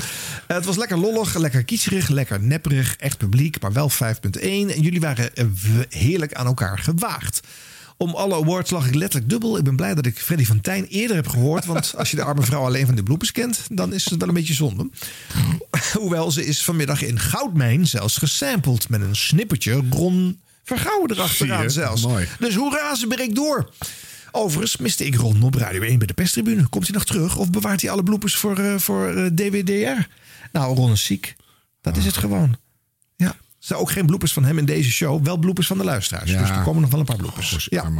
Eh, 0.46 0.56
het 0.56 0.64
was 0.64 0.76
lekker 0.76 0.98
lollig, 0.98 1.34
lekker 1.34 1.64
kietserig, 1.64 2.08
lekker 2.08 2.40
nepperig. 2.40 2.96
Echt 2.96 3.18
publiek, 3.18 3.60
maar 3.60 3.72
wel 3.72 3.90
5.1. 3.90 4.40
En 4.42 4.80
jullie 4.80 5.00
waren 5.00 5.34
eh, 5.34 5.46
heerlijk 5.88 6.32
aan 6.34 6.46
elkaar 6.46 6.78
gewaagd. 6.78 7.40
Om 8.02 8.14
alle 8.14 8.34
awards 8.34 8.70
lag 8.70 8.86
ik 8.86 8.94
letterlijk 8.94 9.30
dubbel. 9.30 9.58
Ik 9.58 9.64
ben 9.64 9.76
blij 9.76 9.94
dat 9.94 10.06
ik 10.06 10.18
Freddy 10.18 10.44
van 10.44 10.60
Tijn 10.60 10.84
eerder 10.84 11.16
heb 11.16 11.28
gehoord. 11.28 11.64
Want 11.64 11.94
als 11.96 12.10
je 12.10 12.16
de 12.16 12.22
arme 12.22 12.42
vrouw 12.42 12.64
alleen 12.64 12.86
van 12.86 12.94
de 12.94 13.02
bloepers 13.02 13.32
kent, 13.32 13.66
dan 13.70 13.92
is 13.92 14.04
het 14.04 14.18
wel 14.18 14.28
een 14.28 14.34
beetje 14.34 14.54
zonde. 14.54 14.90
Hoewel 15.98 16.30
ze 16.30 16.46
is 16.46 16.64
vanmiddag 16.64 17.02
in 17.02 17.18
Goudmijn 17.18 17.86
zelfs 17.86 18.16
gesampled 18.16 18.88
met 18.88 19.00
een 19.00 19.16
snippertje 19.16 19.82
Ron 19.90 20.40
Vergouwen 20.64 21.10
erachteraan 21.10 21.70
zelfs. 21.70 22.02
Mooi. 22.02 22.28
Dus 22.38 22.54
hoera, 22.54 22.94
ze 22.94 23.06
breekt 23.06 23.34
door. 23.34 23.70
Overigens 24.30 24.76
miste 24.76 25.06
ik 25.06 25.14
Ron 25.14 25.42
op 25.42 25.54
Radio 25.54 25.82
1 25.82 25.98
bij 25.98 26.06
de 26.06 26.14
perstribune. 26.14 26.68
Komt 26.68 26.86
hij 26.86 26.94
nog 26.94 27.04
terug 27.04 27.36
of 27.36 27.50
bewaart 27.50 27.80
hij 27.80 27.90
alle 27.90 28.02
bloepers 28.02 28.36
voor, 28.36 28.58
eh, 28.58 28.78
voor 28.78 29.08
eh, 29.08 29.26
DWDR? 29.26 30.08
Nou, 30.52 30.76
Ron 30.76 30.92
is 30.92 31.04
ziek. 31.04 31.36
Dat 31.80 31.96
is 31.96 32.04
het 32.04 32.16
gewoon. 32.16 32.56
Zijn 33.62 33.78
ook 33.78 33.90
geen 33.90 34.06
bloepers 34.06 34.32
van 34.32 34.44
hem 34.44 34.58
in 34.58 34.64
deze 34.64 34.90
show. 34.90 35.24
Wel 35.24 35.36
bloepers 35.36 35.66
van 35.66 35.78
de 35.78 35.84
luisteraars. 35.84 36.30
Ja. 36.30 36.40
Dus 36.40 36.48
er 36.48 36.62
komen 36.62 36.80
nog 36.80 36.90
wel 36.90 37.00
een 37.00 37.06
paar 37.06 37.16
bloepers. 37.16 37.66
Ja. 37.70 37.90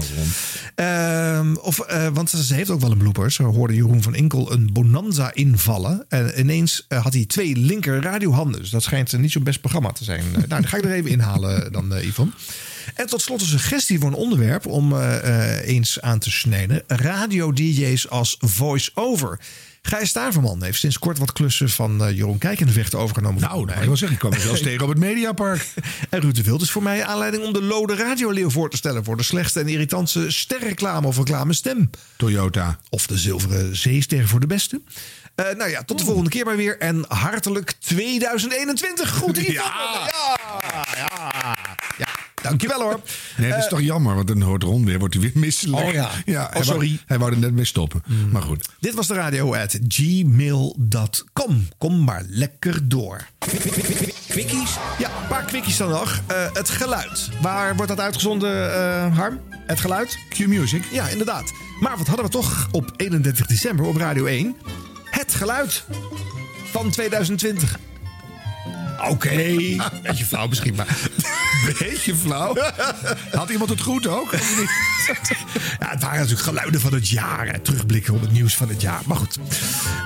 Ehm, 0.74 1.55
of, 1.55 1.78
eh, 1.78 2.09
want 2.12 2.30
ze 2.30 2.55
heeft 2.55 2.70
ook 2.70 2.80
wel 2.80 2.90
een 2.90 2.98
blooper. 2.98 3.32
Ze 3.32 3.43
hoorde 3.43 3.74
Jeroen 3.74 4.02
van 4.02 4.14
Inkel 4.14 4.52
een 4.52 4.72
bonanza 4.72 5.34
invallen. 5.34 6.05
En 6.09 6.40
ineens 6.40 6.84
eh, 6.89 7.02
had 7.02 7.12
hij 7.12 7.24
twee 7.24 7.56
linker 7.56 8.02
radiohanden. 8.02 8.60
Dus 8.60 8.70
dat 8.70 8.82
schijnt 8.82 9.18
niet 9.18 9.32
zo'n 9.32 9.43
best 9.43 9.60
programma 9.60 9.93
te 9.93 10.05
zijn. 10.05 10.20
Eh, 10.20 10.32
nou, 10.32 10.47
dan 10.47 10.66
ga 10.66 10.76
ik 10.76 10.84
er 10.84 10.93
even 10.93 11.10
inhalen 11.16 11.72
dan, 11.72 11.93
Yvonne. 12.01 12.32
En 12.94 13.06
tot 13.06 13.20
slot 13.20 13.40
een 13.40 13.47
suggestie 13.47 13.98
voor 13.98 14.09
een 14.09 14.14
onderwerp 14.14 14.66
om 14.66 14.97
eens 15.64 16.01
aan 16.01 16.18
te 16.18 16.30
snijden. 16.30 16.82
Radio-dj's 16.86 18.09
als 18.09 18.36
voice-over. 18.40 19.40
Gijs 19.82 20.09
Staverman 20.09 20.62
heeft 20.62 20.78
sinds 20.78 20.98
kort 20.98 21.18
wat 21.18 21.32
klussen 21.32 21.68
van 21.68 22.04
eh, 22.04 22.16
Jeroen 22.16 22.38
Kijkenvecht 22.38 22.94
overgenomen. 22.94 23.40
Nou, 23.40 23.64
wil 23.64 23.74
ik 23.74 23.88
zeggen, 23.88 24.10
ik 24.10 24.18
kwam 24.18 24.32
er 24.32 24.40
zelfs 24.40 24.62
tegen 24.62 24.82
op 24.82 24.88
het 24.88 24.98
Mediapark. 24.98 25.66
En 26.10 26.20
Ruud 26.20 26.34
de 26.34 26.42
Wild 26.42 26.62
is 26.62 26.70
voor 26.70 26.82
mij 26.82 27.04
aanleiding 27.04 27.44
om 27.44 27.52
de 27.52 27.62
Lode 27.62 27.94
Radioleeuw 27.94 28.50
voor 28.50 28.70
te 28.70 28.76
stellen... 28.76 29.04
voor 29.04 29.16
de 29.16 29.22
slechtste 29.22 29.60
en 29.60 29.68
irritantste 29.68 30.30
sterreclame 30.30 31.06
of 31.06 31.16
reclame 31.16 31.52
stem. 31.52 31.90
Toyota. 32.16 32.78
Of 32.88 33.06
de 33.06 33.18
zilveren 33.18 33.76
zeester 33.76 34.28
voor 34.28 34.40
de 34.40 34.46
beste. 34.46 34.80
Eh, 35.34 35.44
nou 35.56 35.70
ja, 35.70 35.82
tot 35.82 35.98
de 35.98 36.04
volgende 36.04 36.30
keer 36.30 36.44
maar 36.44 36.56
weer. 36.56 36.78
En 36.78 37.04
hartelijk 37.09 37.72
2021. 37.78 39.16
Goed. 39.16 39.36
Ja, 39.36 39.52
ja, 39.52 40.86
ja. 40.96 41.56
Dankjewel 42.43 42.81
hoor. 42.82 43.01
Nee, 43.36 43.51
dat 43.51 43.59
is 43.59 43.69
toch 43.69 43.81
jammer, 43.81 44.14
want 44.14 44.28
dan 44.28 44.43
hoort 44.43 44.62
Ron 44.62 44.85
weer, 44.85 44.98
wordt 44.98 45.14
hij 45.14 45.23
weer 45.23 45.32
misselijk. 45.35 45.86
Oh 45.86 45.93
ja. 45.93 46.10
hij 46.24 46.48
Oh, 46.55 46.62
sorry. 46.62 47.01
hij 47.06 47.19
wou 47.19 47.32
er 47.32 47.39
net 47.39 47.52
mee 47.52 47.64
stoppen. 47.64 48.02
Maar 48.31 48.43
goed. 48.43 48.69
Dit 48.81 48.94
was 48.94 49.06
de 49.06 49.14
radio 49.14 49.55
at 49.55 49.78
gmail.com. 49.89 51.69
Kom 51.78 52.05
maar 52.05 52.23
lekker 52.28 52.89
door. 52.89 53.27
Quickies? 54.28 54.77
Ja, 54.98 55.09
een 55.23 55.28
paar 55.28 55.44
quickies 55.44 55.77
dan 55.77 55.89
nog. 55.89 56.20
Eh, 56.27 56.47
het 56.52 56.70
geluid. 56.70 57.28
Waar 57.40 57.77
wordt 57.77 57.90
dat 57.90 58.01
uitgezonden, 58.01 58.74
eh, 58.74 59.16
Harm? 59.16 59.40
Het 59.66 59.81
geluid? 59.81 60.19
Q-Music. 60.28 60.85
Ja, 60.93 61.09
inderdaad. 61.09 61.52
Maar 61.81 61.97
wat 61.98 62.06
hadden 62.06 62.24
we 62.27 62.31
toch 62.32 62.69
op 62.70 62.93
31 62.97 63.47
december 63.47 63.86
op 63.86 63.97
Radio 63.97 64.24
1? 64.27 64.56
Het 65.10 65.35
geluid 65.35 65.85
van 66.70 66.90
2020. 66.90 67.78
Oké, 69.09 69.30
beetje 70.02 70.24
flauw 70.24 70.47
misschien, 70.47 70.74
maar... 70.74 70.86
Beetje 71.78 72.14
flauw. 72.14 72.56
Had 73.32 73.51
iemand 73.51 73.70
het 73.70 73.80
goed 73.80 74.06
ook? 74.06 74.34
Ja, 75.80 75.89
het 75.90 76.02
waren 76.02 76.18
natuurlijk 76.18 76.47
geluiden 76.48 76.80
van 76.80 76.94
het 76.94 77.09
jaar. 77.09 77.47
hè. 77.47 77.59
Terugblikken 77.59 78.14
op 78.14 78.20
het 78.20 78.32
nieuws 78.32 78.56
van 78.56 78.68
het 78.68 78.80
jaar. 78.80 79.01
Maar 79.06 79.16
goed. 79.16 79.39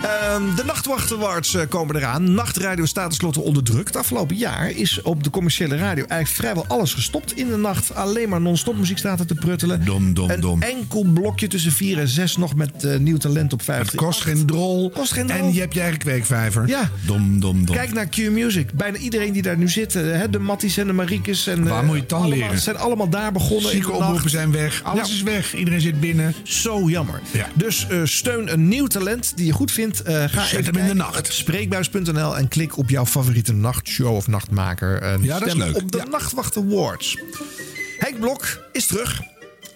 Ehm, 0.03 0.55
de 0.55 0.65
Nachtwacht 0.65 1.13
Awards 1.13 1.55
eh, 1.55 1.63
komen 1.69 1.97
eraan. 1.97 2.35
Nachtradio 2.35 2.85
staat 2.87 3.09
tenslotte 3.09 3.41
onder 3.41 3.63
druk. 3.63 3.87
Het 3.87 3.97
afgelopen 3.97 4.37
jaar 4.37 4.71
is 4.71 5.03
op 5.03 5.23
de 5.25 5.31
commerciële 5.31 5.77
radio 5.77 6.05
eigenlijk 6.05 6.29
vrijwel 6.41 6.65
alles 6.67 6.95
gestopt 6.95 7.37
in 7.37 7.49
de 7.49 7.57
nacht. 7.57 7.95
Alleen 7.95 8.29
maar 8.29 8.41
non-stop 8.41 8.77
muziek 8.79 8.99
staat 8.99 9.21
er 9.21 9.27
te 9.27 9.35
pruttelen. 9.35 9.85
Dom, 9.85 10.15
dom, 10.15 10.31
Een 10.31 10.41
dom. 10.41 10.63
enkel 10.63 11.03
blokje 11.05 11.47
tussen 11.49 11.73
4 11.73 11.99
en 11.99 12.09
6 12.09 12.37
nog 12.37 12.55
met 12.55 12.85
eh, 12.85 12.99
nieuw 12.99 13.17
talent 13.19 13.53
op 13.53 13.63
5. 13.63 13.79
Het 13.87 13.95
kost 13.95 14.21
geen 14.23 14.47
drol. 14.47 14.91
Kost 14.91 15.13
geen 15.13 15.27
drol. 15.27 15.39
En 15.39 15.53
je 15.55 15.61
hebt 15.61 15.75
je 15.75 15.81
eigen 15.81 15.99
kweekvijver. 15.99 16.69
Ja. 16.69 16.91
Dom, 17.07 17.41
dom, 17.41 17.65
dom. 17.65 17.77
Kijk 17.77 17.93
naar 17.93 18.07
Q-Music. 18.07 18.46
Bijna 18.75 18.97
iedereen 18.99 19.33
die 19.33 19.43
daar 19.43 19.57
nu 19.57 19.69
zit. 19.69 19.95
eh, 19.95 20.03
hè, 20.03 20.31
de 20.31 20.39
Matties 20.39 20.77
en 20.77 20.87
de 20.87 20.93
Mariekes. 20.93 21.47
En, 21.47 21.65
Waar 21.69 21.79
eh, 21.81 21.85
moet 21.87 21.95
je 21.95 22.01
het 22.01 22.09
dan 22.11 22.21
allemaal- 22.21 22.39
leren? 22.39 22.59
zijn 22.61 22.77
allemaal 22.77 23.09
daar 23.09 23.33
begonnen. 23.33 23.71
Zieke 23.71 23.93
omroepen 23.93 24.31
zijn 24.31 24.53
weg. 24.53 24.83
Alles 24.83 25.09
Ja. 25.09 25.15
is 25.15 25.23
weg. 25.23 25.55
Iedereen 25.55 25.81
zit 25.81 26.01
binnen. 26.01 26.35
Zo 26.43 26.89
jammer. 26.89 27.21
Ja. 27.33 27.47
Dus 27.55 27.87
eh, 27.89 28.01
steun 28.05 28.53
een 28.53 28.69
nieuw 28.69 28.87
talent 28.87 29.33
die 29.37 29.47
je 29.47 29.53
goed 29.53 29.71
vindt. 29.73 30.03
Eh, 30.03 30.15
ga 30.29 30.45
Zet 30.45 30.61
even 30.61 30.75
hem 30.75 30.83
in 30.83 30.89
de 30.89 30.95
nacht. 30.95 31.33
Spreekbuis.nl 31.33 32.37
en 32.37 32.49
klik 32.49 32.77
op 32.79 32.91
jouw 32.91 33.07
favoriete 33.07 33.53
nachtshow 33.53 34.15
of 34.17 34.27
nachtmaker. 34.27 35.03
En 35.03 35.23
Ja, 35.23 35.39
dat 35.39 35.49
is 35.49 35.55
leuk. 35.55 35.77
op 35.77 35.93
de 35.93 36.03
Nachtwacht 36.11 36.57
Awards. 36.57 37.17
Henk 37.99 38.21
Blok 38.21 38.69
is 38.73 38.87
terug. 38.87 39.21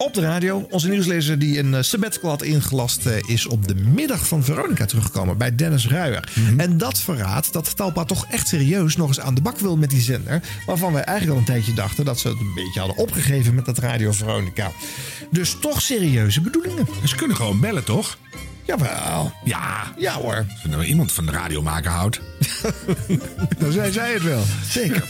Op 0.00 0.14
de 0.14 0.20
radio. 0.20 0.66
Onze 0.70 0.88
nieuwslezer 0.88 1.38
die 1.38 1.58
een 1.58 1.74
eh, 1.74 1.82
sabbatical 1.82 2.30
had 2.30 2.42
ingelast... 2.42 3.06
eh, 3.06 3.16
is 3.26 3.46
op 3.46 3.68
de 3.68 3.74
middag 3.74 4.26
van 4.26 4.44
Veronica 4.44 4.84
teruggekomen 4.84 5.38
bij 5.38 5.54
Dennis 5.54 5.88
Ruijer. 5.88 6.28
Mhm. 6.34 6.60
En 6.60 6.78
dat 6.78 6.98
verraadt 7.00 7.52
dat 7.52 7.76
Talpa 7.76 8.04
toch 8.04 8.26
echt 8.30 8.48
serieus 8.48 8.96
nog 8.96 9.08
eens 9.08 9.20
aan 9.20 9.34
de 9.34 9.40
bak 9.40 9.58
wil 9.58 9.76
met 9.76 9.90
die 9.90 10.00
zender. 10.00 10.42
Waarvan 10.66 10.92
wij 10.92 11.02
eigenlijk 11.02 11.38
al 11.38 11.38
een 11.46 11.52
tijdje 11.54 11.74
dachten 11.74 12.04
dat 12.04 12.18
ze 12.18 12.28
het 12.28 12.38
een 12.38 12.54
beetje 12.54 12.80
hadden 12.80 12.98
opgegeven 12.98 13.54
met 13.54 13.64
dat 13.64 13.78
Radio 13.78 14.12
Veronica. 14.12 14.70
Dus 15.30 15.56
toch 15.60 15.82
serieuze 15.82 16.40
bedoelingen. 16.40 16.86
Ze 17.04 17.16
kunnen 17.16 17.36
gewoon 17.36 17.60
bellen, 17.60 17.84
toch? 17.84 18.18
Jawel. 18.64 19.32
Ja. 19.44 19.92
Ja 19.96 20.12
hoor. 20.12 20.46
Als 20.50 20.62
er 20.62 20.68
nou 20.68 20.84
iemand 20.84 21.12
van 21.12 21.26
de 21.26 21.32
radio 21.32 21.62
maken 21.62 21.90
houdt. 21.90 22.20
dan 23.60 23.72
zei 23.72 23.92
zij 23.92 24.12
het 24.12 24.22
wel. 24.22 24.42
Zeker. 24.68 25.04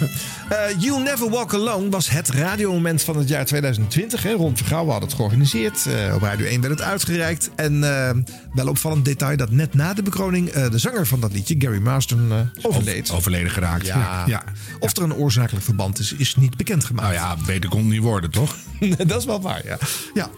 Eh, 0.51 0.59
You'll 0.79 1.03
Never 1.03 1.31
Walk 1.31 1.55
Alone 1.55 1.89
was 1.89 2.11
het 2.11 2.29
radiomoment 2.29 3.03
van 3.03 3.17
het 3.17 3.29
jaar 3.29 3.45
2020. 3.45 4.23
Hè. 4.23 4.33
Rond 4.33 4.59
Vergouwen 4.59 4.93
had 4.93 5.03
het 5.03 5.15
georganiseerd. 5.15 5.87
Eh, 5.87 6.15
op 6.15 6.23
Radio 6.23 6.47
1 6.47 6.61
werd 6.61 6.79
het 6.79 6.89
uitgereikt. 6.89 7.51
En 7.57 7.85
eh, 7.85 8.17
wel 8.53 8.69
opvallend 8.69 9.05
detail 9.05 9.37
dat 9.37 9.51
net 9.51 9.75
na 9.75 9.95
de 9.95 10.03
bekroning... 10.03 10.51
de 10.51 10.79
zanger 10.79 11.07
van 11.07 11.21
dat 11.21 11.33
liedje, 11.33 11.55
Gary 11.59 11.79
Marston, 11.79 12.51
overleed. 12.63 13.11
Overleden 13.11 13.51
geraakt. 13.51 13.87
Ja. 13.87 14.25
ja. 14.27 14.43
Of 14.79 14.97
er 14.97 15.03
een 15.03 15.15
oorzakelijk 15.15 15.65
verband 15.65 15.99
is, 15.99 16.13
is 16.13 16.37
niet 16.37 16.57
bekendgemaakt. 16.57 17.09
Nou 17.09 17.21
ja, 17.21 17.37
beter 17.47 17.71
kon 17.71 17.79
het 17.79 17.89
niet 17.89 18.03
worden, 18.03 18.31
toch? 18.31 18.57
dat 19.07 19.19
is 19.19 19.25
wel 19.25 19.41
waar, 19.41 19.67
ja. 19.67 19.79
ja. 20.15 20.31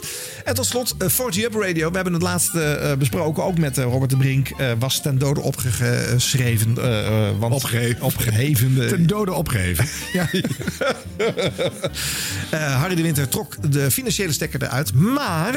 En 0.45 0.55
tot 0.55 0.67
slot, 0.67 0.95
eh, 0.99 1.09
40 1.09 1.45
Up 1.45 1.55
Radio. 1.55 1.89
We 1.89 1.95
hebben 1.95 2.13
het 2.13 2.23
laatste 2.23 2.95
besproken, 2.99 3.45
ook 3.45 3.59
met 3.59 3.77
Robert 3.77 4.11
de 4.11 4.17
Brink. 4.17 4.49
was 4.79 5.03
ten 5.03 5.19
dode 5.19 5.41
opgeschreven. 5.41 6.75
Eh, 6.83 7.29
eh, 7.29 7.39
want 7.39 7.55
Opgeheven. 7.55 8.03
Opgeheven. 8.03 8.83
eh, 8.83 8.89
Ten 8.89 9.07
dode 9.07 9.33
opgeheven. 9.33 9.85
ja. 10.19 10.29
Eh, 12.51 12.81
Harry 12.81 12.95
de 12.95 13.03
Winter 13.03 13.29
trok 13.29 13.73
de 13.73 13.91
financiële 13.91 14.33
stekker 14.33 14.63
eruit. 14.63 14.95
Maar 14.95 15.55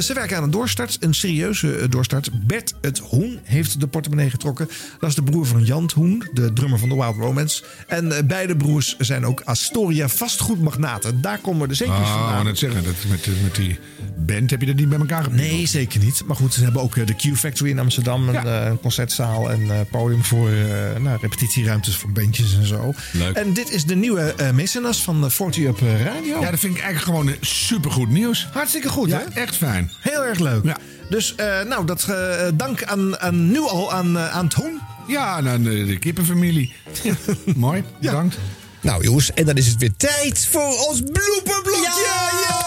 ze 0.00 0.10
werken 0.14 0.36
aan 0.36 0.42
een 0.42 0.50
doorstart. 0.50 0.96
Een 1.00 1.14
serieuze 1.14 1.86
doorstart. 1.88 2.46
Bert 2.46 2.74
het 2.80 2.98
Hoen 2.98 3.38
heeft 3.42 3.80
de 3.80 3.86
portemonnee 3.86 4.30
getrokken. 4.30 4.68
Dat 5.00 5.08
is 5.08 5.14
de 5.14 5.22
broer 5.22 5.46
van 5.46 5.64
Jan 5.64 5.90
Hoen, 5.94 6.28
de 6.32 6.52
drummer 6.52 6.78
van 6.78 6.88
The 6.88 6.94
Wild 6.94 7.16
Romance. 7.16 7.62
En 7.86 8.26
beide 8.26 8.56
broers 8.56 8.96
zijn 8.98 9.26
ook 9.26 9.40
Astoria 9.44 10.08
vastgoedmagnaten. 10.08 11.20
Daar 11.20 11.38
komen 11.38 11.68
de 11.68 11.74
centjes 11.74 11.98
Oh, 12.08 12.22
vandaan. 12.24 12.44
net 12.44 12.58
zeggen, 12.58 12.84
dat 12.84 12.94
met, 13.08 13.26
met 13.42 13.54
die 13.54 13.78
band 14.16 14.50
heb 14.50 14.60
je 14.60 14.66
dat 14.66 14.76
niet 14.76 14.88
bij 14.88 14.98
elkaar. 14.98 15.26
Nee, 15.30 15.66
zeker 15.66 16.00
niet. 16.00 16.22
Maar 16.26 16.36
goed, 16.36 16.54
ze 16.54 16.62
hebben 16.64 16.82
ook 16.82 17.06
de 17.06 17.14
Q 17.14 17.36
Factory 17.36 17.70
in 17.70 17.78
Amsterdam. 17.78 18.28
Een, 18.28 18.46
een 18.46 18.80
concertzaal 18.80 19.50
en 19.50 19.86
podium 19.90 20.24
voor 20.24 20.43
eh, 20.48 21.00
nou, 21.00 21.18
repetitieruimtes 21.20 21.96
voor 21.96 22.10
bandjes 22.12 22.54
en 22.56 22.66
zo. 22.66 22.94
Leuk. 23.12 23.36
En 23.36 23.52
dit 23.52 23.70
is 23.70 23.84
de 23.84 23.94
nieuwe 23.94 24.20
eh 24.36 24.50
mecenas 24.50 25.02
van 25.02 25.24
eh, 25.24 25.30
40 25.30 25.64
Up 25.64 25.80
eh, 25.82 26.04
Radio. 26.04 26.40
Ja, 26.40 26.50
dat 26.50 26.60
vind 26.60 26.76
ik 26.76 26.82
eigenlijk 26.82 27.16
gewoon 27.18 27.36
supergoed 27.40 28.08
nieuws. 28.10 28.48
Hartstikke 28.52 28.88
goed, 28.88 29.08
Ja, 29.08 29.22
hè? 29.32 29.40
echt 29.40 29.56
fijn. 29.56 29.90
Heel 30.00 30.24
erg 30.24 30.38
leuk. 30.38 30.64
Ja. 30.64 30.76
Dus 31.08 31.34
eh, 31.34 31.62
nou, 31.62 31.86
dat 31.86 32.06
dank 32.54 32.82
aan, 32.84 33.18
aan 33.20 33.50
nu 33.50 33.60
al 33.60 33.92
aan, 33.92 34.16
eh, 34.18 34.30
aan 34.36 34.48
Hoen. 34.54 34.80
Ja, 35.06 35.40
nou, 35.40 35.62
de, 35.62 35.84
de 35.84 35.98
kippenfamilie. 35.98 36.72
Ja, 37.02 37.14
mooi, 37.56 37.84
bedankt. 38.00 38.38
Nou 38.80 39.02
jongens, 39.04 39.32
en 39.32 39.44
dan 39.44 39.54
is 39.56 39.66
het 39.66 39.76
weer 39.76 39.96
tijd 39.96 40.46
voor 40.50 40.86
ons 40.88 41.00
blooperblokje. 41.12 42.02
Ja, 42.04 42.62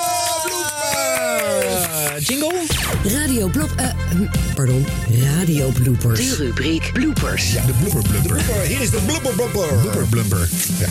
Eh, 2.17 2.25
jingle? 2.25 2.61
Radio 3.07 3.47
blop... 3.47 3.69
eh, 3.75 3.85
hm, 4.11 4.25
pardon, 4.55 4.85
radio 5.23 5.69
bloopers. 5.69 6.19
De 6.19 6.35
rubriek 6.35 6.89
bloopers. 6.93 7.51
De 7.51 7.73
blooper 7.81 8.09
blumper. 8.09 8.61
Hier 8.61 8.81
is 8.81 8.89
de 8.89 8.99
blooper 9.05 9.33
blumper. 9.33 9.67
Blooper 9.81 10.07
blumper. 10.07 10.49
Ja. 10.79 10.87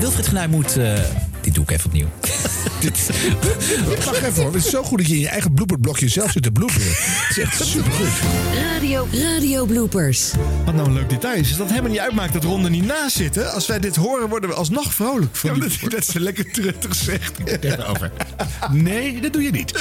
Wilfried 0.00 0.26
Genuij 0.26 0.48
moet... 0.48 0.76
eh, 0.76 0.98
dit 1.42 1.54
doe 1.54 1.64
ik 1.64 1.70
even 1.70 1.86
opnieuw. 1.86 2.06
Wacht 4.04 4.22
even 4.22 4.42
hoor. 4.42 4.52
Het 4.52 4.64
is 4.64 4.70
zo 4.70 4.82
goed 4.82 4.98
dat 4.98 5.06
je 5.06 5.14
in 5.14 5.20
je 5.20 5.28
eigen 5.28 5.52
blooperblokje 5.54 6.08
zelf 6.08 6.30
zit 6.30 6.42
te 6.42 6.50
bloeperen. 6.50 6.86
Het 6.88 7.26
is 7.30 7.38
echt 7.38 7.66
supergoed. 7.66 8.08
Radio, 8.72 9.08
radio 9.12 9.64
bloopers. 9.66 10.30
Wat 10.64 10.74
nou 10.74 10.86
een 10.88 10.94
leuk 10.94 11.08
detail 11.08 11.40
is, 11.40 11.50
is 11.50 11.56
dat 11.56 11.68
helemaal 11.68 11.90
niet 11.90 11.98
uitmaakt 12.00 12.32
dat 12.32 12.44
Ron 12.44 12.64
er 12.64 12.70
niet 12.70 12.86
naast 12.86 13.16
zitten. 13.16 13.52
Als 13.52 13.66
wij 13.66 13.78
dit 13.78 13.96
horen, 13.96 14.28
worden 14.28 14.48
we 14.48 14.54
alsnog 14.54 14.94
vrolijk. 14.94 15.36
Van 15.36 15.54
Ja, 15.54 15.60
die 15.66 15.78
dat, 15.80 15.90
dat 15.90 16.04
ze 16.06 16.20
lekker 16.20 16.50
terug 16.52 16.94
zegt. 16.94 17.60
Tegenover. 17.60 18.12
Nee, 18.70 19.20
dat 19.20 19.32
doe 19.32 19.42
je 19.42 19.50
niet. 19.50 19.72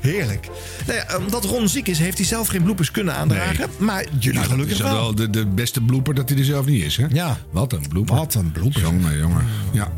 Heerlijk. 0.00 0.48
Nou 0.86 0.98
ja, 0.98 1.16
omdat 1.18 1.44
Ron 1.44 1.68
ziek 1.68 1.88
is, 1.88 1.98
heeft 1.98 2.16
hij 2.16 2.26
zelf 2.26 2.48
geen 2.48 2.62
bloepers 2.62 2.90
kunnen 2.90 3.14
aandragen. 3.14 3.70
Maar 3.78 4.04
jullie 4.18 4.38
Nou, 4.38 4.50
gelukkig 4.50 4.74
is 4.76 4.82
wel. 4.82 4.92
wel 4.94 5.14
de, 5.14 5.30
de 5.30 5.46
beste 5.46 5.80
blooper 5.80 6.14
dat 6.14 6.28
hij 6.28 6.38
er 6.38 6.44
zelf 6.44 6.66
niet 6.66 6.84
is. 6.84 6.96
Hè? 6.96 7.06
Ja. 7.10 7.38
Wat 7.50 7.72
een 7.72 7.88
blooper. 7.88 8.14
Wat 8.16 8.34
een 8.34 8.52
blooper. 8.52 8.80
Jongen, 8.80 9.18
jongen. 9.18 9.44
Ja. 9.72 9.92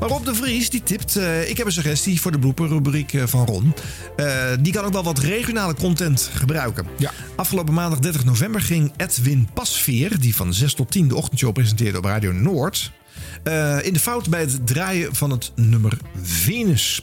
Maar 0.00 0.08
Rob 0.08 0.24
de 0.28 0.34
Vries 0.34 0.70
die 0.70 0.82
tipt, 0.82 1.16
eh, 1.16 1.48
ik 1.50 1.56
heb 1.56 1.66
een 1.66 1.72
suggestie 1.72 2.20
voor 2.20 2.30
de 2.30 2.38
blooper-rubriek 2.38 3.12
eh, 3.12 3.22
van 3.26 3.46
Ron. 3.46 3.74
Eh, 4.16 4.50
die 4.60 4.72
kan 4.72 4.84
ook 4.84 4.92
wel 4.92 5.02
wat 5.02 5.18
regionale 5.18 5.74
content 5.74 6.30
gebruiken. 6.34 6.86
Ja. 6.98 7.12
Afgelopen 7.36 7.74
maandag 7.74 7.98
30 7.98 8.24
november 8.24 8.60
ging 8.60 8.92
Edwin 8.96 9.48
Pasveer, 9.54 10.20
die 10.20 10.34
van 10.34 10.54
6 10.54 10.74
tot 10.74 10.90
10 10.90 11.08
de 11.08 11.16
ochtendshow 11.16 11.52
presenteerde 11.52 11.98
op 11.98 12.04
Radio 12.04 12.32
Noord, 12.32 12.92
in 13.82 13.92
de 13.92 14.00
fout 14.00 14.28
bij 14.28 14.40
het 14.40 14.66
draaien 14.66 15.14
van 15.14 15.30
het 15.30 15.52
nummer 15.54 15.98
Venus. 16.22 17.02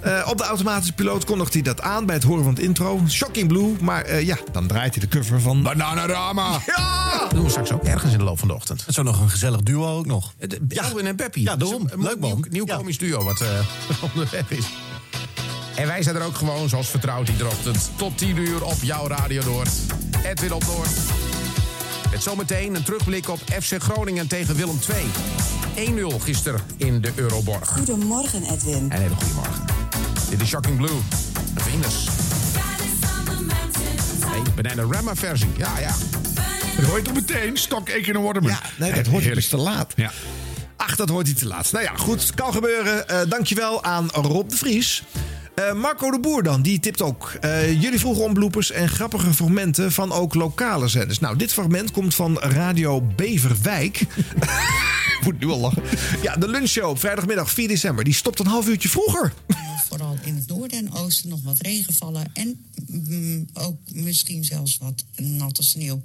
Eh, 0.00 0.26
op 0.30 0.38
de 0.38 0.44
automatische 0.44 0.92
piloot 0.92 1.24
kondigt 1.24 1.52
hij 1.52 1.62
dat 1.62 1.80
aan 1.80 2.06
bij 2.06 2.14
het 2.14 2.24
horen 2.24 2.44
van 2.44 2.52
het 2.54 2.62
intro. 2.62 3.00
Shocking 3.08 3.48
Blue, 3.48 3.76
maar 3.80 4.04
eh, 4.04 4.26
ja, 4.26 4.38
dan 4.52 4.66
draait 4.66 4.94
hij 4.94 5.08
de 5.08 5.18
cover 5.18 5.40
van... 5.40 5.62
Bananarama! 5.62 6.60
Ja! 6.66 7.18
Dat 7.20 7.30
doen 7.30 7.42
we 7.44 7.50
straks 7.50 7.72
ook 7.72 7.82
ergens 7.84 8.12
in 8.12 8.18
de 8.18 8.24
loop 8.24 8.38
van 8.38 8.48
de 8.48 8.54
ochtend. 8.54 8.84
Zo 8.88 9.02
nog 9.02 9.20
een 9.20 9.28
gezellig 9.30 9.60
duo 9.62 9.96
ook 9.98 10.06
nog. 10.06 10.32
Elwin 10.68 11.06
en 11.06 11.16
Peppy. 11.16 11.40
Ja, 11.40 11.56
daarom. 11.56 11.88
Een 11.90 12.02
Leuk, 12.02 12.18
man. 12.20 12.30
Nieuw, 12.34 12.44
nieuw 12.50 12.66
Ja. 12.66 12.76
komisch 12.76 12.98
duo 12.98 13.24
wat 13.24 13.40
eh 13.40 13.48
onderweg 14.14 14.50
is. 14.50 14.64
En 15.74 15.86
wij 15.86 16.02
zijn 16.02 16.16
er 16.16 16.22
ook 16.22 16.34
gewoon, 16.36 16.68
zoals 16.68 16.88
vertrouwd, 16.88 17.28
iedere 17.28 17.48
ochtend. 17.48 17.90
Tot 17.96 18.18
10 18.18 18.36
uur 18.36 18.64
op 18.64 18.76
jouw 18.82 19.06
Radio 19.06 19.42
Noord. 19.44 19.70
Edwin 20.24 20.52
op 20.52 20.64
Noord. 20.66 20.88
Met 22.10 22.22
zometeen 22.22 22.74
een 22.74 22.82
terugblik 22.82 23.28
op 23.28 23.40
FC 23.60 23.82
Groningen 23.82 24.26
tegen 24.26 24.56
Willem 24.56 24.78
II. 25.76 26.12
1-0 26.12 26.22
gisteren 26.22 26.60
in 26.76 27.00
de 27.00 27.12
Euroborg. 27.14 27.68
Goedemorgen, 27.68 28.42
Edwin. 28.42 28.74
Een 28.74 28.92
hele 28.92 29.14
goede 29.14 29.34
morgen. 29.34 29.64
Dit 30.30 30.40
is 30.40 30.48
Shocking 30.48 30.76
Blue. 30.76 30.96
Venus. 31.54 32.08
Nee, 34.30 34.42
Banana 34.54 34.84
Rama 34.90 35.14
versie. 35.14 35.48
Ja, 35.56 35.78
ja. 35.78 35.94
Dat 36.76 36.84
hoor 36.86 36.96
je 36.96 37.04
toch 37.04 37.14
meteen? 37.14 37.56
Stok 37.56 37.88
een 37.88 38.22
waterman. 38.22 38.50
Ja, 38.50 38.60
nee, 38.76 38.92
dat 38.92 39.06
hoort 39.06 39.24
hij 39.24 39.34
dus 39.34 39.48
te 39.48 39.56
laat. 39.56 39.92
Ja. 39.96 40.10
Ach, 40.76 40.96
dat 40.96 41.08
hoort 41.08 41.26
hij 41.26 41.34
te 41.34 41.46
laat. 41.46 41.72
Nou 41.72 41.84
ja, 41.84 41.92
goed, 41.96 42.34
kan 42.34 42.52
gebeuren. 42.52 43.08
Eh, 43.08 43.20
dankjewel 43.28 43.84
aan 43.84 44.08
Rob 44.10 44.50
de 44.50 44.56
Vries. 44.56 45.02
Eh, 45.58 45.74
Marco 45.74 46.10
de 46.10 46.20
Boer 46.20 46.42
dan, 46.42 46.62
die 46.62 46.80
tipt 46.80 47.02
ook. 47.02 47.36
Eh, 47.40 47.82
jullie 47.82 47.98
vroegen 47.98 48.24
om 48.24 48.34
bloepers 48.34 48.70
en 48.70 48.88
grappige 48.88 49.34
fragmenten 49.34 49.92
van 49.92 50.12
ook 50.12 50.34
lokale 50.34 50.88
zenders. 50.88 51.18
Nou, 51.18 51.36
dit 51.36 51.52
fragment 51.52 51.90
komt 51.90 52.14
van 52.14 52.38
Radio 52.38 53.00
Beverwijk. 53.00 54.06
Moet 55.24 55.40
nu 55.40 55.46
al 55.46 55.58
lachen. 55.58 55.82
Ja, 56.22 56.36
de 56.36 56.48
lunchshow 56.48 56.88
op 56.88 56.98
vrijdagmiddag 56.98 57.50
4 57.50 57.68
december. 57.68 58.04
Die 58.04 58.14
stopt 58.14 58.38
een 58.38 58.46
half 58.46 58.68
uurtje 58.68 58.88
vroeger. 58.88 59.32
Vooral 59.88 60.16
in 60.24 60.34
het 60.34 60.46
noorden 60.46 60.78
en 60.78 60.92
oosten 60.92 61.28
nog 61.28 61.40
wat 61.42 61.60
regen 61.60 61.94
vallen. 61.94 62.30
En 62.32 62.64
mm, 62.86 63.48
ook 63.52 63.78
misschien 63.92 64.44
zelfs 64.44 64.78
wat 64.78 65.04
natte 65.16 65.62
sneeuw. 65.62 66.02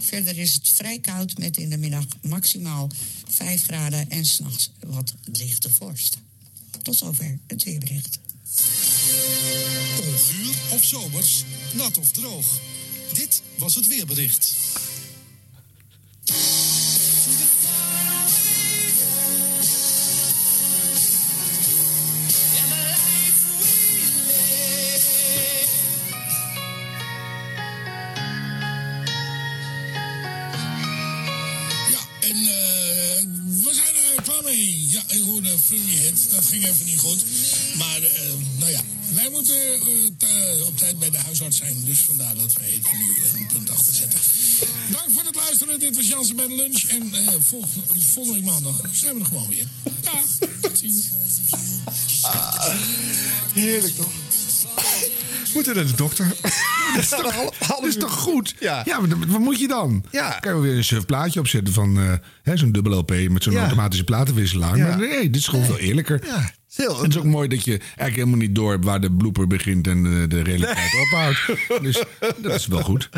Verder 0.00 0.38
is 0.38 0.54
het 0.54 0.68
vrij 0.68 0.98
koud 0.98 1.38
met 1.38 1.56
in 1.56 1.70
de 1.70 1.78
middag 1.78 2.04
maximaal 2.22 2.90
5 3.28 3.62
graden 3.62 4.10
en 4.10 4.24
s'nachts 4.24 4.72
wat 4.86 5.14
lichte 5.24 5.72
vorst. 5.72 6.18
Tot 6.82 6.96
zover 6.96 7.38
het 7.46 7.62
weerbericht. 7.62 8.18
Onguur 10.02 10.54
of 10.70 10.84
zomers, 10.84 11.44
nat 11.72 11.98
of 11.98 12.10
droog. 12.10 12.46
Dit 13.12 13.42
was 13.56 13.74
het 13.74 13.86
weerbericht. 13.86 14.54
Ja, 31.90 32.00
en 32.20 32.36
eh, 32.36 33.24
we 33.64 33.70
zijn 33.72 33.94
ik 35.14 35.22
hoorde 35.22 35.58
Friendly 35.58 35.96
Hit. 35.96 36.30
Dat 36.30 36.46
ging 36.46 36.64
even 36.64 36.86
niet 36.86 36.98
goed. 36.98 37.24
Maar, 37.78 37.96
eh, 38.02 38.32
nou 38.58 38.70
ja, 38.70 38.80
wij 39.14 39.28
moeten 39.30 39.54
eh, 39.74 39.80
te- 40.18 40.64
op 40.66 40.78
tijd 40.78 40.98
bij 40.98 41.10
de 41.10 41.18
huisarts 41.18 41.56
zijn. 41.56 41.84
Dus 41.84 41.98
vandaar 41.98 42.34
dat 42.34 42.52
wij 42.52 42.70
het 42.70 42.92
nu 42.92 43.38
een 43.40 43.46
punt 43.52 43.70
achter 43.70 43.94
zetten. 43.94 44.18
Dank 44.90 45.10
voor 45.14 45.22
het 45.24 45.34
luisteren. 45.34 45.78
Dit 45.80 45.96
was 45.96 46.08
Jansen 46.08 46.36
bij 46.36 46.46
de 46.48 46.54
lunch. 46.54 46.82
En 46.82 47.14
eh, 47.14 47.34
volgende, 47.40 48.00
volgende 48.12 48.40
maandag 48.42 48.80
zijn 48.92 49.14
we 49.14 49.20
er 49.20 49.26
gewoon 49.26 49.48
weer. 49.48 49.66
Dag. 50.00 50.48
Tot 50.60 50.78
ziens. 50.78 51.06
Heerlijk 53.54 53.94
toch? 53.94 54.10
Moeten 55.54 55.74
naar 55.74 55.86
de 55.86 55.94
dokter. 55.96 56.34
Dat 56.94 57.02
is 57.02 57.08
toch, 57.08 57.34
dat 57.68 57.84
is 57.86 57.96
toch 57.96 58.12
goed? 58.12 58.54
Ja. 58.60 58.82
ja 58.84 59.00
maar 59.00 59.18
wat 59.28 59.40
moet 59.40 59.60
je 59.60 59.68
dan? 59.68 60.04
Ja. 60.10 60.30
Kan 60.40 60.54
je 60.54 60.60
weer 60.60 60.76
een 60.76 60.84
surf 60.84 61.04
plaatje 61.04 61.40
opzetten 61.40 61.74
van 61.74 61.98
eh, 61.98 62.12
hè, 62.42 62.56
zo'n 62.56 62.72
dubbel 62.72 62.98
LP 62.98 63.28
met 63.28 63.42
zo'n 63.42 63.52
Ja. 63.52 63.60
automatische 63.60 64.04
platenwisselaar. 64.04 64.76
Ja. 64.76 64.86
Maar 64.86 64.98
nee, 64.98 65.30
dit 65.30 65.36
is 65.40 65.46
gewoon 65.48 65.64
veel 65.64 65.78
eerlijker. 65.78 66.20
Ja, 66.26 66.52
heel- 66.76 67.02
het 67.02 67.10
is 67.10 67.18
ook 67.18 67.24
mooi 67.24 67.48
dat 67.48 67.64
je 67.64 67.78
eigenlijk 67.78 68.14
helemaal 68.14 68.38
niet 68.38 68.54
door 68.54 68.70
hebt 68.72 68.84
waar 68.84 69.00
de 69.00 69.12
blooper 69.12 69.46
begint 69.46 69.86
en 69.86 70.02
de, 70.02 70.26
de 70.28 70.42
realiteit 70.42 70.90
ophoudt. 71.02 71.46
Dus 71.82 72.02
dat 72.42 72.54
is 72.54 72.66
wel 72.66 72.82
goed. 72.82 73.08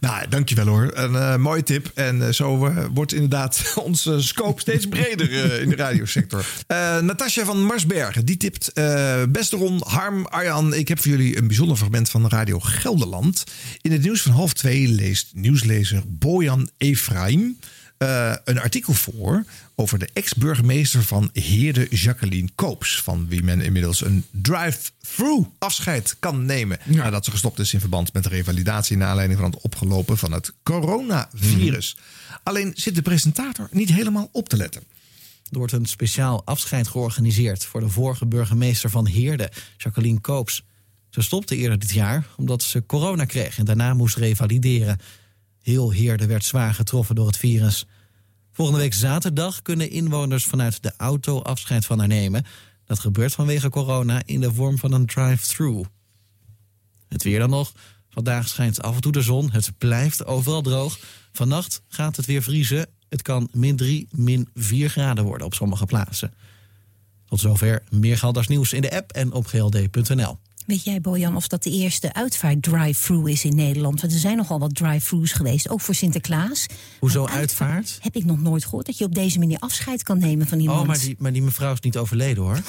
Nou, 0.00 0.28
dankjewel 0.28 0.66
hoor. 0.66 0.90
Een 0.94 1.14
eh, 1.14 1.36
mooie 1.36 1.62
tip. 1.62 1.90
En 1.94 2.26
eh, 2.26 2.32
zo 2.32 2.66
eh, 2.66 2.84
wordt 2.94 3.12
inderdaad 3.12 3.72
onze 3.84 4.22
scope 4.22 4.60
steeds 4.60 4.86
breder 4.88 5.32
eh, 5.52 5.62
in 5.62 5.68
de 5.68 5.76
radiosector. 5.76 6.46
Eh 6.66 6.98
Natasja 7.00 7.44
van 7.44 7.64
Marsbergen, 7.64 8.24
die 8.24 8.36
tipt... 8.36 8.68
eh 8.72 9.22
beste 9.28 9.56
Ron, 9.56 9.80
Harm, 9.86 10.26
Arjan, 10.26 10.74
ik 10.74 10.88
heb 10.88 10.98
voor 11.00 11.10
jullie 11.10 11.38
een 11.38 11.46
bijzonder 11.46 11.76
fragment 11.76 12.10
van 12.10 12.28
Radio 12.28 12.60
Gelderland. 12.60 13.44
In 13.80 13.92
het 13.92 14.02
nieuws 14.02 14.22
van 14.22 14.32
half 14.32 14.52
twee 14.52 14.88
leest 14.88 15.28
nieuwslezer 15.34 16.02
Bojan 16.06 16.70
Efraim... 16.78 17.58
eh, 18.00 18.34
een 18.44 18.60
artikel 18.60 18.92
voor 18.92 19.44
over 19.74 19.98
de 19.98 20.08
ex-burgemeester 20.12 21.02
van 21.02 21.30
Heerde 21.32 21.86
Jacqueline 21.90 22.48
Koops. 22.54 23.02
Van 23.02 23.28
wie 23.28 23.42
men 23.42 23.60
inmiddels 23.60 24.04
een 24.04 24.24
drive-through 24.30 25.48
afscheid 25.58 26.16
kan 26.18 26.44
nemen. 26.44 26.78
Nadat 26.84 27.24
ze 27.24 27.30
gestopt 27.30 27.58
is 27.58 27.74
in 27.74 27.80
verband 27.80 28.12
met 28.12 28.22
de 28.22 28.28
revalidatie. 28.28 28.96
naar 28.96 29.08
aanleiding 29.08 29.40
van 29.40 29.50
het 29.50 29.60
opgelopen 29.60 30.18
van 30.18 30.32
het 30.32 30.52
coronavirus. 30.62 31.96
Alleen 32.42 32.72
zit 32.74 32.94
de 32.94 33.02
presentator 33.02 33.68
niet 33.70 33.92
helemaal 33.92 34.28
op 34.32 34.48
te 34.48 34.56
letten. 34.56 34.82
Er 35.50 35.58
wordt 35.58 35.72
een 35.72 35.86
speciaal 35.86 36.42
afscheid 36.44 36.88
georganiseerd 36.88 37.64
voor 37.64 37.80
de 37.80 37.88
vorige 37.88 38.26
burgemeester 38.26 38.90
van 38.90 39.06
Heerde, 39.06 39.52
Jacqueline 39.76 40.20
Koops. 40.20 40.64
Ze 41.10 41.22
stopte 41.22 41.56
eerder 41.56 41.78
dit 41.78 41.92
jaar 41.92 42.26
omdat 42.36 42.62
ze 42.62 42.86
corona 42.86 43.24
kreeg 43.24 43.58
en 43.58 43.64
daarna 43.64 43.94
moest 43.94 44.16
revalideren. 44.16 44.98
Heel 45.70 45.90
Heerde 45.90 46.26
werd 46.26 46.44
zwaar 46.44 46.74
getroffen 46.74 47.14
door 47.14 47.26
het 47.26 47.36
virus. 47.36 47.86
Volgende 48.52 48.80
week 48.80 48.94
zaterdag 48.94 49.62
kunnen 49.62 49.90
inwoners 49.90 50.44
vanuit 50.44 50.82
de 50.82 50.92
auto 50.96 51.42
afscheid 51.42 51.86
van 51.86 51.98
haar 51.98 52.08
nemen. 52.08 52.44
Dat 52.84 52.98
gebeurt 52.98 53.32
vanwege 53.32 53.70
corona 53.70 54.22
in 54.24 54.40
de 54.40 54.54
vorm 54.54 54.78
van 54.78 54.92
een 54.92 55.06
drive-through. 55.06 55.88
Het 57.08 57.22
weer 57.22 57.38
dan 57.38 57.50
nog. 57.50 57.72
Vandaag 58.08 58.48
schijnt 58.48 58.82
af 58.82 58.94
en 58.94 59.00
toe 59.00 59.12
de 59.12 59.22
zon. 59.22 59.50
Het 59.50 59.78
blijft 59.78 60.24
overal 60.26 60.62
droog. 60.62 60.98
Vannacht 61.32 61.82
gaat 61.88 62.16
het 62.16 62.26
weer 62.26 62.42
vriezen. 62.42 62.86
Het 63.08 63.22
kan 63.22 63.48
min 63.52 63.76
3, 63.76 64.08
min 64.10 64.48
4 64.54 64.90
graden 64.90 65.24
worden 65.24 65.46
op 65.46 65.54
sommige 65.54 65.86
plaatsen. 65.86 66.34
Tot 67.26 67.40
zover 67.40 67.82
meer 67.90 68.18
Galders 68.18 68.48
nieuws 68.48 68.72
in 68.72 68.82
de 68.82 68.96
app 68.96 69.12
en 69.12 69.32
op 69.32 69.46
gld.nl. 69.46 70.38
Weet 70.66 70.84
jij, 70.84 71.00
Bojan, 71.00 71.36
of 71.36 71.48
dat 71.48 71.62
de 71.62 71.70
eerste 71.70 72.12
uitvaart 72.12 72.62
drive-through 72.62 73.30
is 73.30 73.44
in 73.44 73.54
Nederland? 73.54 74.00
Want 74.00 74.12
er 74.12 74.18
zijn 74.18 74.36
nogal 74.36 74.58
wat 74.58 74.74
drive-throughs 74.74 75.32
geweest, 75.32 75.68
ook 75.68 75.80
voor 75.80 75.94
Sinterklaas. 75.94 76.66
Hoezo 76.98 77.24
Maar 77.24 77.32
uitvaart? 77.32 77.98
Heb 78.00 78.16
ik 78.16 78.24
nog 78.24 78.40
nooit 78.40 78.64
gehoord 78.64 78.86
dat 78.86 78.98
je 78.98 79.04
op 79.04 79.14
deze 79.14 79.38
manier 79.38 79.58
afscheid 79.58 80.02
kan 80.02 80.18
nemen 80.18 80.46
van 80.46 80.60
iemand. 80.60 80.80
Oh, 80.80 80.86
maar 80.86 80.98
die, 80.98 81.16
maar 81.18 81.32
die 81.32 81.42
mevrouw 81.42 81.72
is 81.72 81.80
niet 81.80 81.96
overleden 81.96 82.42
hoor. 82.42 82.60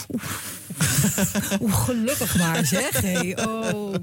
Oeh, 1.61 1.85
gelukkig 1.85 2.37
maar, 2.37 2.65
zeg. 2.65 3.01
Hey, 3.01 3.45
oh. 3.45 3.93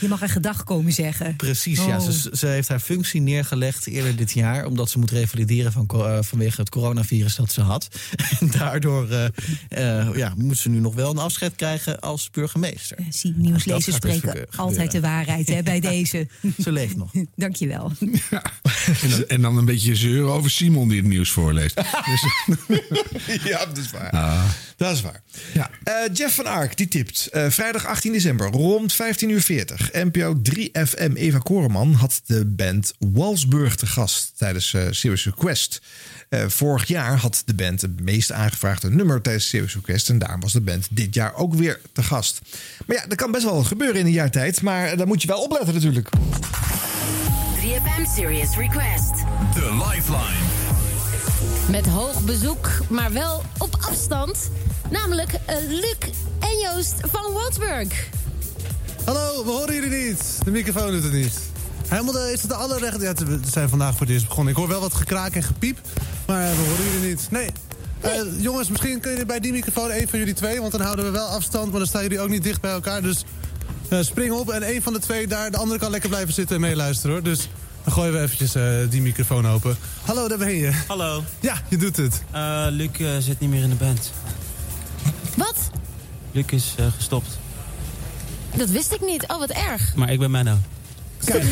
Je 0.00 0.08
mag 0.08 0.22
een 0.22 0.28
gedag 0.28 0.64
komen 0.64 0.92
zeggen. 0.92 1.36
Precies, 1.36 1.84
ja. 1.84 1.98
Oh. 1.98 2.08
Ze, 2.08 2.30
ze 2.32 2.46
heeft 2.46 2.68
haar 2.68 2.80
functie 2.80 3.20
neergelegd 3.20 3.86
eerder 3.86 4.16
dit 4.16 4.32
jaar... 4.32 4.66
omdat 4.66 4.90
ze 4.90 4.98
moet 4.98 5.10
revalideren 5.10 5.72
van, 5.72 5.86
eh, 5.88 6.18
vanwege 6.20 6.60
het 6.60 6.70
coronavirus 6.70 7.36
dat 7.36 7.52
ze 7.52 7.60
had. 7.60 7.88
En 8.40 8.50
daardoor 8.50 9.08
eh, 9.10 9.24
eh, 9.68 10.16
ja, 10.16 10.32
moet 10.36 10.58
ze 10.58 10.68
nu 10.68 10.80
nog 10.80 10.94
wel 10.94 11.10
een 11.10 11.18
afscheid 11.18 11.54
krijgen 11.56 12.00
als 12.00 12.30
burgemeester. 12.30 12.98
Zie, 13.10 13.32
Dat 13.32 13.42
nieuwslezers 13.42 13.96
spreken 13.96 14.46
altijd 14.56 14.90
de 14.90 15.00
waarheid 15.00 15.48
hè, 15.48 15.62
bij 15.62 15.80
deze. 15.90 16.26
Ze 16.62 16.72
leeft 16.72 16.96
nog. 16.96 17.10
Dankjewel. 17.36 17.92
En 19.02 19.10
dan, 19.10 19.26
en 19.28 19.40
dan 19.42 19.56
een 19.56 19.64
beetje 19.64 19.96
zeuren 19.96 20.32
over 20.32 20.50
Simon 20.50 20.88
die 20.88 20.98
het 20.98 21.06
nieuws 21.06 21.30
voorleest. 21.30 21.74
Dus, 23.26 23.42
ja, 23.44 23.66
dat 23.66 23.78
is 23.78 23.90
waar. 23.90 24.10
ah. 24.10 24.44
Dat 24.76 24.94
is 24.94 25.00
waar. 25.00 25.22
Ja. 25.54 25.70
Jeff 26.12 26.34
van 26.34 26.46
Ark 26.46 26.76
die 26.76 26.88
tipt. 26.88 27.26
eh, 27.26 27.50
vrijdag 27.50 27.86
18 27.86 28.12
december 28.12 28.46
rond 28.50 28.92
15 28.92 29.28
uur 29.30 29.40
40. 29.40 29.90
NPO 29.92 30.40
3FM 30.50 31.12
Eva 31.14 31.38
Koreman 31.38 31.92
had 31.92 32.20
de 32.26 32.46
band 32.46 32.92
Walsburg 32.98 33.76
te 33.76 33.86
gast 33.86 34.32
tijdens 34.36 34.74
eh 34.74 34.86
Serious 34.90 35.24
Request. 35.24 35.80
Eh, 36.32 36.44
vorig 36.48 36.88
jaar 36.88 37.16
had 37.16 37.42
de 37.44 37.54
band 37.54 37.80
het 37.80 38.00
meest 38.00 38.32
aangevraagde 38.32 38.90
nummer 38.90 39.22
tijdens 39.22 39.48
Serious 39.48 39.74
Request. 39.74 40.08
En 40.08 40.18
daarom 40.18 40.40
was 40.40 40.52
de 40.52 40.60
band 40.60 40.86
dit 40.90 41.14
jaar 41.14 41.34
ook 41.34 41.54
weer 41.54 41.80
te 41.92 42.02
gast. 42.02 42.40
Maar 42.86 42.96
ja, 42.96 43.04
er 43.08 43.16
kan 43.16 43.30
best 43.30 43.44
wel 43.44 43.54
wat 43.54 43.66
gebeuren 43.66 44.00
in 44.00 44.06
een 44.06 44.12
jaar 44.12 44.30
tijd. 44.30 44.62
Maar 44.62 44.96
daar 44.96 45.06
moet 45.06 45.22
je 45.22 45.28
wel 45.28 45.42
opletten 45.42 45.74
natuurlijk. 45.74 46.08
3FM 47.60 48.14
Serious 48.14 48.56
Request. 48.56 49.14
De 49.54 49.84
Lifeline. 49.88 50.50
Met 51.70 51.86
hoog 51.86 52.24
bezoek, 52.24 52.70
maar 52.88 53.12
wel 53.12 53.42
op 53.58 53.76
afstand. 53.80 54.50
Namelijk 54.90 55.32
eh, 55.32 55.56
Luc 55.68 56.12
en 56.40 56.58
Joost 56.62 56.94
van 57.00 57.32
Walsburg. 57.32 58.08
Hallo, 59.04 59.44
we 59.44 59.50
horen 59.50 59.74
jullie 59.74 60.06
niet. 60.06 60.38
De 60.44 60.50
microfoon 60.50 60.92
doet 60.92 61.02
het 61.02 61.12
niet. 61.12 61.51
Helemaal 61.92 62.12
de, 62.12 62.32
is 62.32 62.40
het 62.40 62.50
de 62.50 62.56
allerrecht... 62.56 63.00
Ja, 63.00 63.14
we 63.14 63.40
zijn 63.50 63.68
vandaag 63.68 63.90
voor 63.90 64.00
het 64.00 64.10
eerst 64.10 64.28
begonnen. 64.28 64.52
Ik 64.52 64.58
hoor 64.58 64.68
wel 64.68 64.80
wat 64.80 64.94
gekraak 64.94 65.34
en 65.34 65.42
gepiep, 65.42 65.78
maar 66.26 66.50
we 66.50 66.56
horen 66.56 66.92
jullie 66.92 67.08
niet. 67.08 67.26
Nee. 67.30 67.50
Eh, 68.00 68.12
jongens, 68.38 68.68
misschien 68.68 68.92
kunnen 68.92 69.10
jullie 69.10 69.26
bij 69.26 69.40
die 69.40 69.52
microfoon 69.52 69.90
één 69.90 70.08
van 70.08 70.18
jullie 70.18 70.34
twee... 70.34 70.60
want 70.60 70.72
dan 70.72 70.80
houden 70.80 71.04
we 71.04 71.10
wel 71.10 71.26
afstand, 71.26 71.70
maar 71.70 71.78
dan 71.78 71.88
staan 71.88 72.02
jullie 72.02 72.20
ook 72.20 72.28
niet 72.28 72.42
dicht 72.42 72.60
bij 72.60 72.70
elkaar. 72.70 73.02
Dus 73.02 73.24
eh, 73.88 74.00
spring 74.00 74.32
op 74.32 74.50
en 74.50 74.62
één 74.62 74.82
van 74.82 74.92
de 74.92 74.98
twee 74.98 75.26
daar... 75.26 75.50
de 75.50 75.56
andere 75.56 75.78
kan 75.78 75.90
lekker 75.90 76.08
blijven 76.08 76.34
zitten 76.34 76.56
en 76.56 76.62
meeluisteren, 76.62 77.12
hoor. 77.12 77.22
Dus 77.22 77.48
dan 77.84 77.92
gooien 77.92 78.12
we 78.12 78.20
eventjes 78.20 78.54
eh, 78.54 78.64
die 78.88 79.02
microfoon 79.02 79.48
open. 79.48 79.76
Hallo, 80.04 80.28
daar 80.28 80.38
ben 80.38 80.54
je. 80.54 80.70
Hallo. 80.86 81.24
Ja, 81.40 81.62
je 81.68 81.76
doet 81.76 81.96
het. 81.96 82.22
Eh, 82.30 82.66
Luc 82.70 82.90
zit 83.18 83.40
niet 83.40 83.50
meer 83.50 83.62
in 83.62 83.70
de 83.70 83.74
band. 83.74 84.12
Wat? 85.36 85.56
Luc 86.30 86.44
is 86.50 86.74
gestopt. 86.96 87.38
Dat 88.56 88.68
wist 88.68 88.92
ik 88.92 89.00
niet. 89.00 89.24
Oh, 89.26 89.38
wat 89.38 89.50
erg. 89.50 89.94
Maar 89.94 90.10
ik 90.10 90.18
ben 90.18 90.30
Menno. 90.30 90.58
Kijk. 91.24 91.42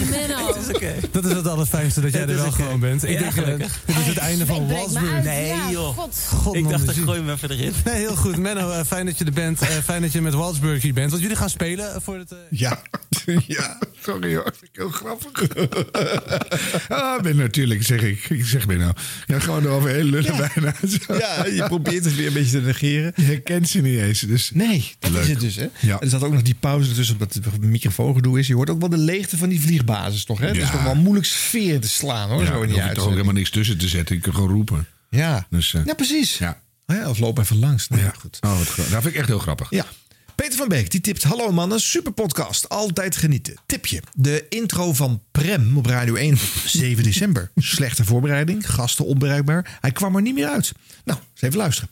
Het 0.50 0.68
is 0.68 0.74
oké. 0.74 0.94
Dat 1.10 1.24
is 1.24 1.32
het 1.32 1.46
allerfijnste 1.46 2.00
dat 2.00 2.12
jij 2.12 2.20
er 2.20 2.34
wel 2.36 2.50
gewoon 2.52 2.80
bent. 2.80 3.02
Ik 3.02 3.10
Ja, 3.10 3.18
denk, 3.18 3.32
eh, 3.36 3.42
gelukkig. 3.42 3.80
dit 3.86 3.96
is 3.96 4.06
het 4.06 4.16
einde 4.16 4.46
van 4.46 4.66
me 4.66 4.72
Walsburg. 4.72 5.24
Nee, 5.24 5.54
joh. 5.70 5.96
God. 5.98 6.16
God, 6.34 6.54
ik 6.54 6.68
dacht, 6.68 6.84
we 6.84 6.92
ik 6.92 6.98
gooi 7.04 7.18
hem 7.20 7.30
even 7.30 7.50
erin. 7.50 7.72
Nee, 7.84 7.94
heel 7.94 8.16
goed. 8.16 8.36
Menno, 8.36 8.70
eh, 8.70 8.84
fijn 8.86 9.06
dat 9.06 9.18
je 9.18 9.24
er 9.24 9.32
bent. 9.32 9.60
Eh, 9.60 9.68
fijn 9.68 10.02
dat 10.02 10.12
je 10.12 10.20
met 10.20 10.34
Walsburg 10.34 10.82
hier 10.82 10.94
bent. 10.94 11.10
Want 11.10 11.22
jullie 11.22 11.36
gaan 11.36 11.50
spelen 11.50 12.02
voor 12.02 12.16
het... 12.18 12.34
Ja, 12.50 12.80
ja, 13.46 13.78
sorry 14.02 14.34
hoor. 14.34 14.52
Vind 14.58 14.70
ik 14.72 14.76
heel 14.76 14.90
grappig. 14.90 15.48
ah, 16.88 17.20
ben 17.22 17.36
natuurlijk, 17.36 17.82
zeg 17.82 18.02
ik. 18.02 18.30
Ik 18.30 18.44
zeg 18.46 18.66
ben 18.66 18.78
nou. 18.78 18.92
Ja, 19.26 19.38
gewoon 19.38 19.64
eroverheen 19.64 20.04
lullen 20.04 20.36
bijna. 20.36 20.74
Zo. 21.06 21.14
Ja, 21.18 21.46
je 21.46 21.64
probeert 21.66 22.04
het 22.04 22.16
weer 22.16 22.26
een 22.26 22.32
beetje 22.32 22.60
te 22.60 22.66
negeren. 22.66 23.12
Je 23.16 23.22
herkent 23.22 23.68
ze 23.68 23.80
niet 23.80 23.98
eens. 24.00 24.20
Dus 24.20 24.50
Nee, 24.54 24.92
dat 24.98 25.10
Leuk. 25.10 25.22
is 25.22 25.28
het 25.28 25.40
dus. 25.40 25.56
Hè? 25.56 25.66
Ja. 25.80 25.94
En 25.94 26.00
er 26.00 26.08
zat 26.08 26.22
ook 26.22 26.32
nog 26.32 26.42
die 26.42 26.56
pauze 26.60 26.92
tussen 26.92 27.14
omdat 27.14 27.34
het 27.34 27.60
microfoongedoe 27.60 28.38
is. 28.38 28.46
Je 28.46 28.54
hoort 28.54 28.70
ook 28.70 28.80
wel 28.80 28.88
de 28.88 28.96
leegte 28.98 29.36
van 29.36 29.48
die 29.48 29.59
vliegbasis 29.60 30.24
toch? 30.24 30.38
Hè? 30.38 30.46
Het 30.46 30.56
is 30.56 30.70
toch 30.70 30.82
wel 30.82 30.94
moeilijk 30.94 31.26
sfeer 31.26 31.80
te 31.80 31.88
slaan 31.88 32.28
hoor. 32.28 32.42
ja, 32.42 32.46
zo 32.46 32.62
in 32.62 32.68
die 32.68 32.82
je 32.82 32.92
toch 32.92 33.04
ook 33.04 33.10
helemaal 33.10 33.32
niks 33.32 33.50
tussen 33.50 33.78
te 33.78 33.88
zetten. 33.88 34.16
Je 34.16 34.20
kan 34.20 34.34
gewoon 34.34 34.50
roepen. 34.50 34.86
Ja. 35.10 35.46
Dus, 35.50 35.74
eh, 35.74 35.84
ja, 35.84 35.94
precies. 35.94 36.38
ja. 36.38 36.60
Oh 36.86 36.96
ja, 36.96 37.08
of 37.08 37.18
loop 37.18 37.38
even 37.38 37.58
langs. 37.58 37.88
Nou, 37.88 38.02
ja. 38.02 38.12
goed. 38.18 38.38
Oh, 38.40 38.58
wat 38.58 38.66
dat 38.76 38.86
vind 38.86 39.04
ik 39.06 39.14
echt 39.14 39.28
heel 39.28 39.38
grappig. 39.38 39.70
Ja. 39.70 39.86
Peter 40.34 40.58
van 40.58 40.68
Beek 40.68 40.90
die 40.90 41.00
tipt: 41.00 41.22
Hallo 41.22 41.52
mannen, 41.52 41.80
super 41.80 42.12
podcast. 42.12 42.68
Altijd 42.68 43.16
genieten. 43.16 43.54
Tipje: 43.66 44.02
De 44.14 44.46
intro 44.48 44.92
van 44.92 45.22
Prem 45.30 45.76
op 45.76 45.86
Radio 45.86 46.14
1 46.14 46.32
op 46.32 46.40
7 46.66 47.02
december. 47.02 47.50
Slechte 47.54 48.04
voorbereiding, 48.04 48.70
gasten 48.70 49.04
onbereikbaar. 49.04 49.78
Hij 49.80 49.92
kwam 49.92 50.16
er 50.16 50.22
niet 50.22 50.34
meer 50.34 50.48
uit. 50.48 50.72
Nou, 51.04 51.18
eens 51.32 51.42
even 51.42 51.58
luisteren. 51.58 51.90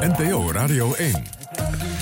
NPO 0.00 0.52
Radio 0.52 0.94
1. 0.94 1.97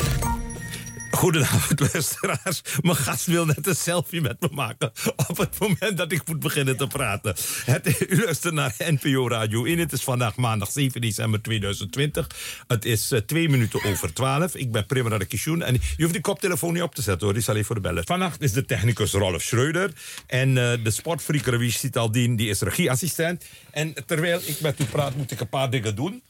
Goedenavond, 1.17 1.81
luisteraars. 1.93 2.63
Mijn 2.81 2.97
gast 2.97 3.27
wil 3.27 3.47
net 3.47 3.67
een 3.67 3.77
selfie 3.77 4.21
met 4.21 4.41
me 4.41 4.49
maken. 4.53 4.93
op 5.29 5.37
het 5.37 5.59
moment 5.59 5.97
dat 5.97 6.13
ik 6.13 6.29
moet 6.29 6.41
beginnen 6.41 6.77
te 6.77 6.87
praten. 6.87 7.35
Het, 7.65 8.07
u 8.09 8.25
luistert 8.25 8.55
naar 8.55 8.75
NPO 8.79 9.29
Radio 9.29 9.65
1. 9.65 9.79
Het 9.79 9.93
is 9.93 10.03
vandaag 10.03 10.37
maandag 10.37 10.71
7 10.71 11.01
december 11.01 11.43
2020. 11.43 12.27
Het 12.67 12.85
is 12.85 13.11
eh, 13.11 13.21
twee 13.21 13.49
minuten 13.49 13.85
over 13.85 14.13
12. 14.13 14.55
Ik 14.55 14.73
ben 14.73 14.87
Prim 14.87 15.09
Radakishun. 15.09 15.63
En 15.63 15.75
je 15.75 16.03
hoeft 16.03 16.13
die 16.13 16.23
koptelefoon 16.23 16.73
niet 16.73 16.83
op 16.83 16.95
te 16.95 17.03
zetten 17.03 17.25
hoor. 17.25 17.33
Die 17.33 17.43
is 17.43 17.49
alleen 17.49 17.65
voor 17.65 17.75
de 17.75 17.81
bellen. 17.81 18.07
Vannacht 18.07 18.43
is 18.43 18.53
de 18.53 18.65
technicus 18.65 19.13
Rolf 19.13 19.43
Schreuder. 19.43 19.91
En 20.27 20.49
eh, 20.49 20.85
de 20.85 20.91
sportfreak 20.91 21.47
Ravish 21.47 21.77
Sitaldien, 21.77 22.37
die 22.37 22.49
is 22.49 22.61
regieassistent. 22.61 23.45
En 23.71 23.95
terwijl 24.07 24.41
ik 24.45 24.61
met 24.61 24.81
u 24.81 24.85
praat, 24.85 25.17
moet 25.17 25.31
ik 25.31 25.41
een 25.41 25.49
paar 25.49 25.71
dingen 25.71 25.95
doen. 25.95 26.23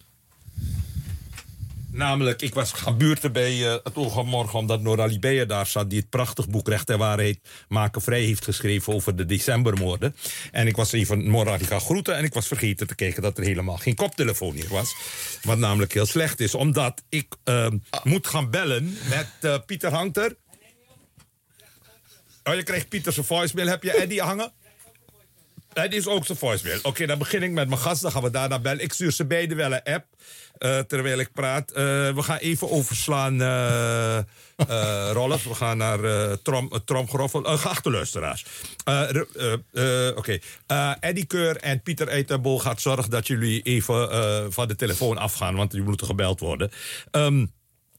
Namelijk, 1.97 2.43
ik 2.43 2.55
was 2.55 2.73
gaan 2.73 2.99
buurten 2.99 3.33
bij 3.33 3.67
eh, 3.67 3.73
het 3.83 3.97
Oog 3.97 4.13
van 4.13 4.27
Morgen... 4.27 4.59
omdat 4.59 4.83
daar 5.47 5.67
zat... 5.67 5.91
die 5.91 5.99
het 5.99 6.11
prachtig 6.11 6.49
boek 6.49 6.69
Recht 6.69 6.91
en 6.91 6.99
Waarheid 6.99 7.39
maken 7.69 8.03
vrij 8.03 8.23
heeft 8.23 8.45
geschreven... 8.45 8.93
over 8.93 9.17
de 9.17 9.27
decembermoorden. 9.27 10.17
En 10.53 10.67
ik 10.67 10.77
was 10.77 10.93
even 10.93 11.31
Nora 11.31 11.59
die 11.59 11.67
gaan 11.67 11.81
groeten... 11.81 12.17
en 12.17 12.25
ik 12.25 12.35
was 12.35 12.47
vergeten 12.47 12.87
te 12.87 12.95
kijken 12.95 13.23
dat 13.23 13.39
er 13.39 13.45
helemaal 13.45 13.77
geen 13.77 13.95
koptelefoon 13.95 14.55
hier 14.55 14.69
was. 14.69 14.95
Wat 15.43 15.59
namelijk 15.59 15.93
heel 15.93 16.07
slecht 16.07 16.41
is, 16.41 16.55
omdat 16.55 17.03
ik 17.09 17.35
eh, 17.45 17.67
moet 18.03 18.27
gaan 18.27 18.51
bellen 18.51 18.99
met 19.09 19.29
eh, 19.41 19.59
Pieter 19.67 19.93
Hangter. 19.93 20.37
Oh, 22.45 22.55
je 22.55 22.63
krijgt 22.63 22.89
Pieter 22.89 23.13
zijn 23.13 23.27
voicemail. 23.27 23.67
Heb 23.67 23.83
je 23.83 23.93
Eddie 23.93 24.23
hangen? 24.23 24.53
Het 25.83 25.95
is 25.95 26.07
ook 26.07 26.27
zijn 26.27 26.39
voicemail. 26.39 26.79
Oké, 26.83 27.07
dan 27.07 27.19
begin 27.19 27.43
ik 27.43 27.51
met 27.51 27.69
mijn 27.69 27.81
gast. 27.81 28.03
Dan 28.03 28.11
gaan 28.11 28.23
we 28.23 28.31
daarna 28.31 28.59
bellen. 28.59 28.83
Ik 28.83 28.93
stuur 28.93 29.13
ze 29.13 29.27
beiden 29.27 29.57
wel 29.57 29.73
een 29.73 29.83
app. 29.83 30.05
eh, 30.59 30.79
terwijl 30.79 31.19
ik 31.19 31.33
praat. 31.33 31.71
Eh, 31.71 31.85
we 32.15 32.23
gaan 32.23 32.37
even 32.39 32.71
overslaan, 32.71 33.41
eh, 33.43 34.19
Rolf. 35.13 35.45
We 35.45 35.55
gaan 35.55 35.77
naar 35.77 35.99
Trom, 36.43 36.71
uh, 36.73 36.79
Tromgeroffel. 36.85 37.43
Geachte 37.43 37.91
luisteraars. 37.91 38.45
Oké. 40.17 40.39
Eh, 40.67 40.93
Eddie 41.01 41.25
Keur 41.27 41.57
en 41.57 41.83
Pieter 41.83 42.09
Eitenbol 42.09 42.59
gaat 42.59 42.81
zorgen 42.81 43.11
dat 43.11 43.27
jullie 43.27 43.63
even 43.63 44.53
van 44.53 44.69
de 44.69 44.75
telefoon 44.77 45.19
afgaan. 45.19 45.55
Want 45.55 45.73
jullie 45.73 45.89
moeten 45.89 46.07
gebeld 46.07 46.41
worden. 46.41 46.71
Ehm, 47.11 47.47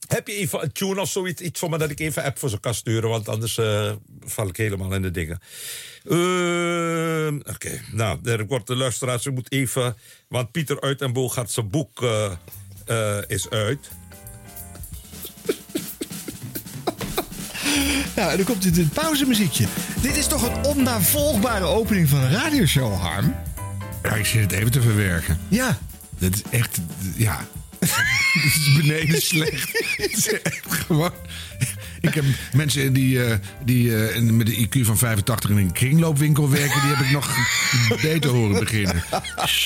heb 0.08 0.28
je 0.28 0.34
even 0.34 0.64
een 0.64 0.72
tune 0.72 1.02
of 1.02 1.10
zoiets? 1.10 1.42
Iets 1.42 1.60
voor 1.60 1.70
me 1.70 1.78
dat 1.78 1.90
ik 1.90 2.00
even 2.00 2.24
app 2.24 2.40
voor 2.40 2.50
ze 2.50 2.60
kan 2.60 2.74
sturen. 2.74 3.10
Want 3.10 3.30
anders 3.30 3.58
eh, 3.58 3.92
val 4.26 4.48
ik 4.48 4.58
helemaal 4.58 4.94
in 4.94 5.02
de 5.02 5.12
dingen. 5.12 5.40
Ehm, 6.10 7.36
Oké, 7.54 7.82
nou, 7.92 8.20
er 8.24 8.46
wordt 8.48 8.68
de 8.68 8.76
luisteraars. 8.76 9.26
Ik 9.26 9.34
moet 9.34 9.52
even. 9.52 9.96
Want 10.28 10.52
Pieter 10.52 10.82
Uitenboel 10.82 11.30
gaat 11.30 11.52
zijn 11.52 11.70
boek. 11.70 12.02
eh, 12.04 12.32
eh, 12.86 13.24
is 13.28 13.50
uit. 13.50 13.88
Nou, 18.16 18.30
en 18.32 18.38
dan 18.38 18.46
komt 18.46 18.74
dit 18.76 18.94
pauzemuziekje. 18.94 19.66
Dit 20.02 20.16
is 20.18 20.28
toch 20.28 20.48
een 20.48 20.66
onnavolgbare 20.66 21.66
opening 21.66 22.10
van 22.10 22.20
een 22.20 22.32
radioshow, 22.32 23.00
Harm? 23.00 23.36
Ja, 24.04 24.16
ik 24.16 24.26
zit 24.26 24.42
het 24.42 24.52
even 24.52 24.72
te 24.72 24.82
verwerken. 24.82 25.40
Ja. 25.48 25.78
Dat 26.20 26.34
is 26.34 26.42
echt, 26.50 26.80
ja. 27.16 27.48
Dit 28.44 28.44
is 28.56 28.74
beneden 28.76 29.22
slecht. 29.22 29.70
Het 29.98 30.18
is 30.18 30.42
echt 30.42 30.66
gewoon... 30.68 31.12
Ik 32.02 32.14
heb 32.14 32.24
mensen 32.54 32.94
die, 32.94 33.24
eh, 33.24 33.38
die 33.66 34.06
eh, 34.06 34.22
met 34.22 34.48
een 34.48 34.66
IQ 34.68 34.86
van 34.86 34.98
85 34.98 35.50
in 35.50 35.58
een 35.58 35.72
kringloopwinkel 35.72 36.50
werken... 36.50 36.82
die 36.82 36.90
heb 36.96 37.06
ik 37.06 37.12
nog 37.12 37.36
beter 38.02 38.30
horen 38.30 38.60
beginnen. 38.60 39.04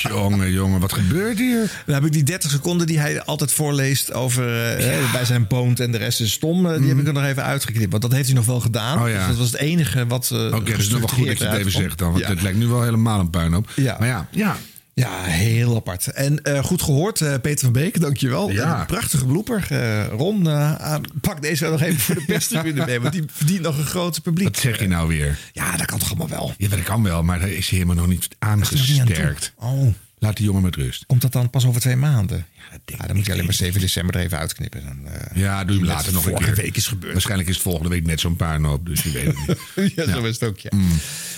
Jongen, 0.02 0.52
jongen, 0.52 0.80
wat 0.80 0.92
gebeurt 0.92 1.38
hier? 1.38 1.82
Dan 1.86 1.94
heb 1.94 2.04
ik 2.04 2.12
die 2.12 2.22
30 2.22 2.50
seconden 2.50 2.86
die 2.86 2.98
hij 2.98 3.22
altijd 3.22 3.52
voorleest 3.52 4.12
over 4.12 4.76
eh, 4.76 5.12
bij 5.12 5.24
zijn 5.24 5.46
poont 5.46 5.80
en 5.80 5.92
de 5.92 5.98
rest 5.98 6.20
is 6.20 6.32
stom. 6.32 6.66
eh, 6.66 6.78
Die 6.78 6.88
heb 6.88 6.98
ik 6.98 7.06
er 7.06 7.12
nog 7.12 7.24
even 7.24 7.44
uitgeknipt. 7.44 7.90
Want 7.90 8.02
dat 8.02 8.12
heeft 8.12 8.26
hij 8.26 8.36
nog 8.36 8.46
wel 8.46 8.60
gedaan. 8.60 8.96
Mhm. 8.96 9.04
Oh 9.06 9.10
ja. 9.12 9.18
Dus 9.18 9.26
dat 9.26 9.36
was 9.36 9.46
het 9.52 9.60
enige 9.60 10.06
wat. 10.06 10.30
Oké, 10.30 10.70
dat 10.70 10.78
is 10.78 10.88
nog 10.88 10.98
wel 10.98 11.08
goed 11.08 11.26
dat 11.26 11.38
je 11.38 11.44
het 11.44 11.58
even 11.58 11.72
zegt 11.72 11.98
dan. 11.98 12.12
Want 12.12 12.26
het 12.26 12.42
lijkt 12.42 12.58
nu 12.58 12.66
wel 12.66 12.82
helemaal 12.82 13.20
een 13.20 13.30
puinhoop. 13.30 13.70
Ja. 13.76 13.96
Maar 13.98 14.08
ja, 14.08 14.28
ja. 14.30 14.56
Ja, 14.94 15.22
heel 15.22 15.76
apart. 15.76 16.06
En 16.06 16.42
eh, 16.42 16.64
goed 16.64 16.82
gehoord, 16.82 17.20
eh, 17.20 17.34
Peter 17.42 17.58
van 17.64 17.72
Beek, 17.72 18.00
dankjewel. 18.00 18.50
Ja. 18.50 18.80
Een 18.80 18.86
prachtige 18.86 19.26
blooper. 19.26 19.66
Eh, 19.68 20.06
Ron, 20.06 20.48
aan- 20.48 21.02
pak 21.20 21.42
deze 21.42 21.68
nog 21.68 21.80
even 21.82 22.00
voor 22.00 22.14
de 22.14 22.24
perstribune 22.32 22.84
mee, 22.86 23.00
want 23.00 23.12
die 23.12 23.22
verdient 23.26 23.60
nog 23.60 23.78
een 23.78 23.86
groot 23.86 24.22
publiek. 24.22 24.48
Wat 24.48 24.58
zeg 24.58 24.78
je 24.78 24.88
nou 24.88 25.08
weer? 25.08 25.38
Ja, 25.52 25.76
dat 25.76 25.86
kan 25.86 25.98
toch 25.98 26.08
allemaal 26.08 26.28
wel. 26.28 26.54
Ja, 26.58 26.68
dat 26.68 26.82
kan 26.82 27.02
wel, 27.02 27.22
maar 27.22 27.38
daar 27.38 27.48
is 27.48 27.68
hij 27.68 27.78
helemaal 27.78 27.96
nog 28.04 28.06
niet 28.12 28.24
er 28.38 28.56
nog 28.56 28.70
niet 28.70 28.78
aan 28.78 28.78
aangesterkt. 28.78 29.52
Oh. 29.56 29.86
Laat 30.18 30.36
die 30.36 30.46
jongen 30.46 30.62
met 30.62 30.76
rust. 30.76 31.04
Komt 31.06 31.22
dat 31.22 31.32
dan 31.32 31.50
pas 31.50 31.66
over 31.66 31.80
twee 31.80 31.96
maanden? 31.96 32.46
Ja, 32.84 33.06
dan 33.06 33.16
moet 33.16 33.26
je 33.26 33.32
alleen 33.32 33.44
maar 33.44 33.54
7 33.54 33.80
december 33.80 34.14
er 34.16 34.20
even 34.22 34.38
uitknippen. 34.38 34.82
Dan, 34.84 34.98
Ja, 35.34 35.64
doe 35.64 35.76
hem 35.76 35.84
net 35.86 35.94
later 35.94 36.12
nog 36.12 36.24
een 36.24 36.30
vorige 36.30 36.52
keer. 36.52 36.62
week 36.62 36.76
is 36.76 36.86
gebeurd. 36.86 37.12
Waarschijnlijk 37.12 37.48
is 37.48 37.54
het 37.54 37.64
volgende 37.64 37.88
week 37.88 38.06
net 38.06 38.20
zo'n 38.20 38.36
puinhoop, 38.36 38.86
dus 38.86 39.02
je 39.02 39.10
weet 39.10 39.26
het 39.26 39.36
niet. 39.76 39.92
ja, 39.96 40.12
zo 40.12 40.22
is 40.24 40.40
het 40.40 40.48
ook, 40.48 40.58
ja. 40.58 40.70
Mm. 40.74 40.88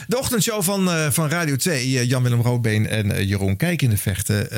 De 0.07 0.19
ochtendshow 0.19 0.63
van, 0.63 0.91
eh, 0.91 1.11
van 1.11 1.29
Radio 1.29 1.57
2, 1.57 1.99
eh, 1.99 2.09
Jan-Willem 2.09 2.41
Roodbeen 2.41 2.89
en 2.89 3.13
eh, 3.13 3.29
Jeroen 3.29 3.57
Kijk 3.57 3.83
in 3.83 3.91
de 3.91 3.97
vechten. 3.97 4.49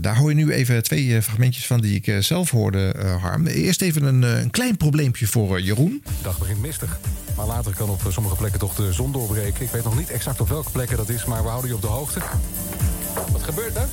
daar 0.00 0.16
hoor 0.16 0.28
je 0.28 0.34
nu 0.34 0.52
even 0.52 0.82
twee 0.82 1.22
fragmentjes 1.22 1.66
van 1.66 1.80
die 1.80 2.00
ik 2.02 2.22
zelf 2.22 2.50
hoorde, 2.50 2.92
eh, 2.92 3.22
Harm. 3.22 3.46
Eerst 3.46 3.82
even 3.82 4.02
een, 4.02 4.22
een 4.22 4.50
klein 4.50 4.76
probleempje 4.76 5.26
voor 5.26 5.60
Jeroen. 5.60 6.02
De 6.04 6.10
dag 6.22 6.38
begint 6.38 6.60
mistig. 6.60 6.98
Maar 7.36 7.46
later 7.46 7.74
kan 7.74 7.88
op 7.88 8.02
sommige 8.08 8.36
plekken 8.36 8.60
toch 8.60 8.74
de 8.74 8.92
zon 8.92 9.12
doorbreken. 9.12 9.62
Ik 9.62 9.70
weet 9.70 9.84
nog 9.84 9.98
niet 9.98 10.10
exact 10.10 10.40
op 10.40 10.48
welke 10.48 10.70
plekken 10.70 10.96
dat 10.96 11.08
is, 11.08 11.24
maar 11.24 11.42
we 11.42 11.48
houden 11.48 11.70
je 11.70 11.76
op 11.76 11.82
de 11.82 11.86
hoogte. 11.86 12.20
Wat 13.32 13.42
gebeurt 13.42 13.76
er? 13.76 13.88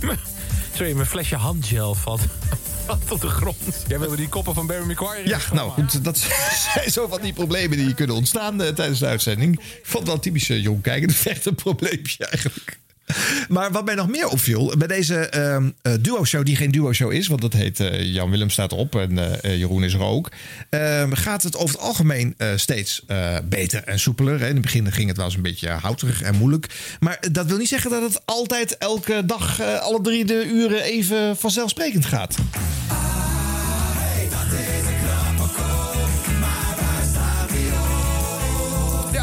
Zo 0.00 0.12
Sorry, 0.76 0.92
mijn 0.94 1.06
flesje 1.06 1.36
handgel 1.36 1.94
valt, 1.94 2.20
valt 2.84 3.10
op 3.10 3.20
de 3.20 3.28
grond. 3.28 3.56
Jij 3.88 3.98
wilde 3.98 4.16
die 4.16 4.28
koppen 4.28 4.54
van 4.54 4.66
Barry 4.66 4.90
McGuire? 4.90 5.28
Ja, 5.28 5.38
nou 5.52 5.70
goed, 5.70 6.04
dat 6.04 6.18
zijn 6.74 6.90
zo 6.90 7.08
van 7.08 7.20
die 7.20 7.32
problemen 7.32 7.78
die 7.78 7.94
kunnen 7.94 8.16
ontstaan 8.16 8.62
eh, 8.62 8.68
tijdens 8.68 8.98
de 8.98 9.06
uitzending. 9.06 9.54
Ik 9.54 9.80
vond 9.82 9.92
het 9.92 10.06
wel 10.06 10.14
een 10.14 10.20
typisch 10.20 10.48
uh, 10.48 10.62
jong 10.62 10.82
kijkende 10.82 11.14
echt 11.24 11.46
een 11.46 11.54
probleempje 11.54 12.26
eigenlijk. 12.26 12.80
Maar 13.48 13.72
wat 13.72 13.84
mij 13.84 13.94
nog 13.94 14.08
meer 14.08 14.28
opviel, 14.28 14.74
bij 14.78 14.88
deze 14.88 15.16
ehm, 15.16 15.70
eh, 15.82 15.92
duo-show, 16.00 16.44
die 16.44 16.56
geen 16.56 16.70
duo-show 16.70 17.12
is, 17.12 17.26
want 17.26 17.40
dat 17.40 17.52
heet 17.52 17.80
eh, 17.80 18.04
Jan 18.14 18.30
Willem 18.30 18.50
staat 18.50 18.72
op 18.72 18.96
en 18.96 19.42
eh, 19.42 19.58
Jeroen 19.58 19.84
is 19.84 19.94
er 19.94 20.02
ook, 20.02 20.30
ehm, 20.68 21.12
gaat 21.12 21.42
het 21.42 21.56
over 21.56 21.74
het 21.74 21.84
algemeen 21.84 22.36
steeds 22.56 23.04
beter 23.44 23.84
en 23.84 23.98
soepeler. 23.98 24.40
Hè. 24.40 24.46
In 24.48 24.52
het 24.52 24.62
begin 24.62 24.92
ging 24.92 25.08
het 25.08 25.16
wel 25.16 25.26
eens 25.26 25.34
een 25.34 25.42
beetje 25.42 25.68
houterig 25.68 26.22
en 26.22 26.34
moeilijk. 26.34 26.66
Maar 27.00 27.24
dat 27.32 27.46
wil 27.46 27.56
niet 27.56 27.68
zeggen 27.68 27.90
dat 27.90 28.02
het 28.02 28.22
altijd 28.24 28.78
elke 28.78 29.22
dag, 29.26 29.60
alle 29.60 30.00
drie 30.00 30.24
de 30.24 30.44
uren 30.52 30.82
even 30.82 31.36
vanzelfsprekend 31.36 32.04
gaat. 32.04 32.36
Ja, 32.88 34.81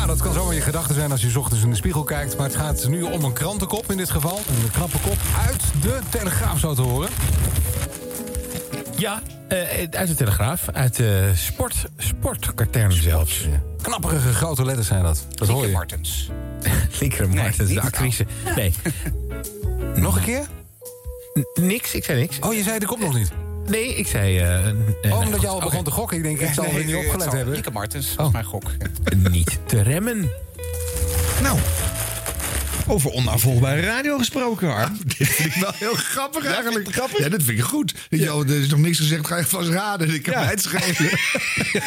dat 0.10 0.22
kan 0.22 0.34
zomaar 0.34 0.54
je 0.54 0.62
gedachte 0.62 0.94
zijn 0.94 1.12
als 1.12 1.22
je 1.22 1.30
's 1.30 1.36
ochtends 1.36 1.64
in 1.64 1.70
de 1.70 1.76
spiegel 1.76 2.04
kijkt. 2.04 2.38
Maar 2.38 2.46
het 2.46 2.56
gaat 2.56 2.88
nu 2.88 3.02
om 3.02 3.24
een 3.24 3.34
krantenkop 3.34 3.92
in 3.92 3.98
dit 3.98 4.10
geval. 4.10 4.38
Een 4.38 4.72
knappe 4.72 4.98
kop 5.00 5.18
uit 5.48 5.64
de 5.82 6.00
Telegraaf 6.10 6.60
zo 6.60 6.74
te 6.74 6.82
horen. 6.82 7.10
Ja, 8.98 9.22
eh, 9.48 9.88
uit 9.92 10.08
de 10.08 10.16
Telegraaf. 10.16 10.70
Uit 10.70 10.96
de 10.96 11.32
sport, 11.36 11.76
sportkatern 11.98 12.92
zelfs. 12.92 13.48
Knapperige 13.82 14.34
grote 14.34 14.66
letters 14.66 14.88
zijn 14.88 15.04
dat. 15.04 15.26
Dat 15.30 15.48
hoor 15.48 15.66
je. 15.66 15.72
Martens. 15.72 16.30
Lieke 17.00 17.28
Martens, 17.28 17.74
de 17.74 17.82
actrice. 17.82 18.26
Nee. 18.56 18.74
Nog 19.96 20.16
een 20.16 20.24
keer? 20.24 20.48
Niks, 21.54 21.94
ik 21.94 22.04
zei 22.04 22.20
niks. 22.20 22.40
Oh, 22.40 22.54
je 22.54 22.64
zei 22.64 22.80
de 22.80 22.86
kop 22.86 23.00
nog 23.00 23.14
niet. 23.14 23.32
Nee, 23.70 23.96
ik 23.96 24.08
zei... 24.08 24.38
eh, 24.40 24.68
eh, 24.68 24.76
Oh, 25.12 25.20
omdat 25.20 25.42
je 25.42 25.48
al 25.48 25.60
begon 25.60 25.84
te 25.84 25.92
gokken. 25.92 26.18
Ik 26.18 26.24
denk, 26.24 26.40
ik 26.40 26.54
zal 26.54 26.66
er 26.66 26.86
niet 26.86 26.96
opgelet 26.96 27.32
hebben. 27.32 27.54
Lieke 27.54 27.72
Martens, 27.72 28.16
dat 28.16 28.26
is 28.26 28.32
mijn 28.32 28.46
gok. 28.46 28.64
Niet 29.32 29.60
te 29.66 29.82
remmen. 29.82 30.30
Nou, 31.42 31.58
over 32.90 33.12
onafvolgbare 33.12 33.82
radio 33.82 34.18
gesproken, 34.18 34.68
Harm. 34.70 34.98
Dit 35.18 35.28
vind 35.28 35.56
ik 35.56 35.62
wel 35.62 35.72
heel 35.76 35.94
grappig 35.94 36.46
eigenlijk. 36.46 36.94
grappig? 36.94 37.18
Ja, 37.20 37.30
dat 37.30 37.44
vind 37.44 37.58
ik 37.58 37.64
goed. 37.64 37.94
Er 38.10 38.50
is 38.62 38.68
nog 38.70 38.80
niks 38.80 38.98
gezegd, 38.98 39.28
ga 39.28 39.38
je 39.38 39.46
vast 39.46 39.70
raden. 39.70 40.14
Ik 40.14 40.26
Ja. 40.26 40.40
mij 40.40 40.50
het 40.50 40.62
schelen. 40.62 41.10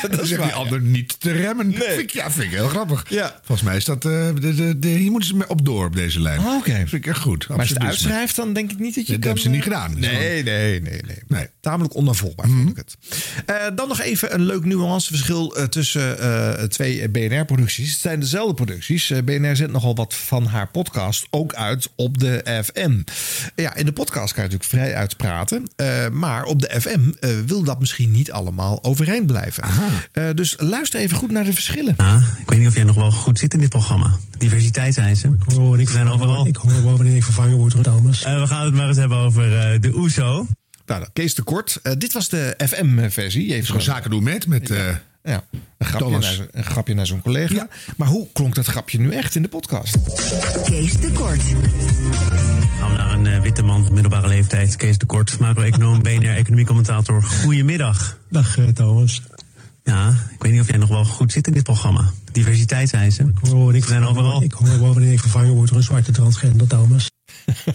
dat 0.02 0.10
Dan 0.10 0.20
is 0.20 0.28
zegt 0.28 0.42
die 0.42 0.52
ander 0.52 0.80
niet 0.80 1.20
te 1.20 1.32
remmen. 1.32 1.74
Vind 1.74 1.98
ik, 1.98 2.10
ja, 2.10 2.30
vind 2.30 2.44
ik 2.44 2.50
heel 2.50 2.68
grappig. 2.68 3.04
Ja. 3.08 3.40
Volgens 3.44 3.68
mij 3.68 3.76
is 3.76 3.84
dat... 3.84 4.04
eh, 4.04 4.28
de, 4.40 4.54
de, 4.54 4.78
de, 4.78 4.88
hier 4.88 5.10
moeten 5.10 5.28
ze 5.28 5.44
op 5.48 5.64
door 5.64 5.86
op 5.86 5.96
deze 5.96 6.20
lijn. 6.20 6.38
Ah, 6.40 6.56
Oké. 6.56 6.72
vind 6.74 6.92
ik 6.92 7.06
echt 7.06 7.18
goed. 7.20 7.48
Maar 7.48 7.58
als 7.58 7.68
je 7.68 7.74
het 7.74 7.82
uitschrijft, 7.82 8.36
dan 8.36 8.52
denk 8.52 8.70
ik 8.70 8.78
niet 8.78 8.94
dat 8.94 9.06
je 9.06 9.12
Dat 9.12 9.24
hebben 9.24 9.42
ze 9.42 9.48
niet 9.48 9.58
eh, 9.58 9.62
gedaan. 9.64 9.98
Nee, 9.98 10.42
nee, 10.42 10.80
nee, 10.80 11.00
nee. 11.02 11.16
Nee. 11.28 11.46
Tamelijk 11.60 11.96
onafvolgbaar 11.96 12.48
vond 12.48 12.68
ik 12.70 12.76
het. 12.76 12.96
Eh, 13.46 13.56
dan 13.74 13.88
nog 13.88 14.00
even 14.00 14.34
een 14.34 14.44
leuk 14.44 14.64
nuanceverschil 14.64 15.54
tussen 15.68 16.70
twee 16.70 17.08
BNR-producties. 17.08 17.90
Het 17.90 18.00
zijn 18.00 18.20
dezelfde 18.20 18.54
producties. 18.54 19.12
BNR 19.24 19.56
zendt 19.56 19.72
nogal 19.72 19.94
wat 19.94 20.14
van 20.14 20.46
haar 20.46 20.68
podcast 20.68 20.90
ook 21.30 21.54
uit 21.54 21.88
op 21.96 22.18
de 22.18 22.60
FM. 22.64 23.00
Ja, 23.54 23.74
in 23.74 23.84
de 23.86 23.92
podcast 23.92 24.32
kan 24.34 24.44
je 24.44 24.50
natuurlijk 24.50 24.82
vrij 24.82 24.94
uitpraten. 24.94 25.64
eh, 25.76 26.08
maar 26.08 26.44
op 26.44 26.60
de 26.60 26.80
FM 26.80 27.00
eh, 27.20 27.30
wil 27.46 27.62
dat 27.62 27.80
misschien 27.80 28.10
niet 28.10 28.32
allemaal 28.32 28.84
overeind 28.84 29.26
blijven. 29.26 29.64
Eh, 30.12 30.24
dus 30.34 30.54
luister 30.58 31.00
even 31.00 31.16
goed 31.16 31.30
naar 31.30 31.44
de 31.44 31.52
verschillen. 31.52 31.96
Ik 32.40 32.50
weet 32.50 32.58
niet 32.58 32.68
of 32.68 32.74
jij 32.74 32.84
nog 32.84 32.96
wel 32.96 33.10
goed 33.10 33.38
zit 33.38 33.54
in 33.54 33.60
dit 33.60 33.68
programma. 33.68 34.16
Diversiteitseisen. 34.38 35.38
We 35.46 35.86
zijn 35.90 36.08
overal. 36.08 36.46
Ik 36.46 36.56
hoor 36.56 36.82
wel 36.82 36.96
wanneer 36.96 37.16
ik 37.16 37.24
vervangen 37.24 37.56
word 37.56 37.72
door 37.72 37.82
Thomas. 37.82 38.22
Eh, 38.22 38.40
we 38.40 38.46
gaan 38.46 38.64
het 38.64 38.74
maar 38.74 38.88
eens 38.88 38.96
hebben 38.96 39.18
over 39.18 39.58
eh, 39.58 39.80
de 39.80 39.94
OESO. 39.96 40.46
Nou, 40.86 41.06
Kees 41.12 41.34
de 41.34 41.42
Kort. 41.42 41.78
Eh, 41.82 41.92
dit 41.98 42.12
was 42.12 42.28
de 42.28 42.54
FM-versie. 42.58 43.46
Je 43.46 43.52
heeft 43.52 43.66
Gewoon 43.66 43.82
zaken 43.82 44.10
doen 44.10 44.22
met... 44.22 44.46
met 44.46 44.70
eh, 44.70 44.86
Ja, 45.22 45.44
een 45.78 45.86
grapje, 45.86 46.06
Thomas. 46.06 46.24
naar, 46.24 46.32
zijn- 46.34 46.48
een 46.52 46.64
grapje 46.64 46.94
naar 46.94 47.06
zo'n 47.06 47.22
collega. 47.22 47.68
Maar 47.96 48.08
hoe 48.08 48.26
klonk 48.32 48.54
dat 48.54 48.66
grapje 48.66 48.98
nu 48.98 49.10
echt 49.12 49.34
in 49.34 49.42
de 49.42 49.48
podcast? 49.48 49.96
Kees 50.64 50.92
de 51.00 51.10
Kort. 51.12 51.40
Gaan 52.78 52.90
we 52.90 52.96
naar 52.96 53.12
een 53.12 53.26
eh, 53.26 53.40
witte 53.40 53.62
man 53.62 53.84
van 53.84 53.92
middelbare 53.92 54.28
leeftijd. 54.28 54.76
Kees 54.76 54.98
de 54.98 55.06
Kort, 55.06 55.38
macro-econoom, 55.38 56.02
BNR, 56.02 56.36
economiecommentator. 56.36 57.22
Goedemiddag. 57.22 58.18
Dag 58.30 58.58
eh, 58.58 58.68
Thomas. 58.68 59.22
Ja, 59.84 60.08
ik 60.34 60.42
weet 60.42 60.52
niet 60.52 60.60
of 60.60 60.68
jij 60.68 60.76
nog 60.78 60.88
wel 60.88 61.04
goed 61.04 61.32
zit 61.32 61.46
in 61.46 61.52
dit 61.52 61.62
programma. 61.62 62.10
Ik 62.32 62.44
hoor, 63.42 63.54
wanneer 63.64 63.74
ik 63.74 63.82
We 63.82 63.88
zijn 63.88 64.04
overal. 64.06 64.42
Ik 64.42 64.52
hoor 64.52 64.68
wel 64.80 64.92
wanneer 64.92 65.12
ik 65.12 65.20
vervangen 65.20 65.52
word 65.52 65.68
door 65.68 65.76
een 65.78 65.82
zwarte 65.84 66.12
transgender 66.12 66.66
Thomas. 66.66 67.10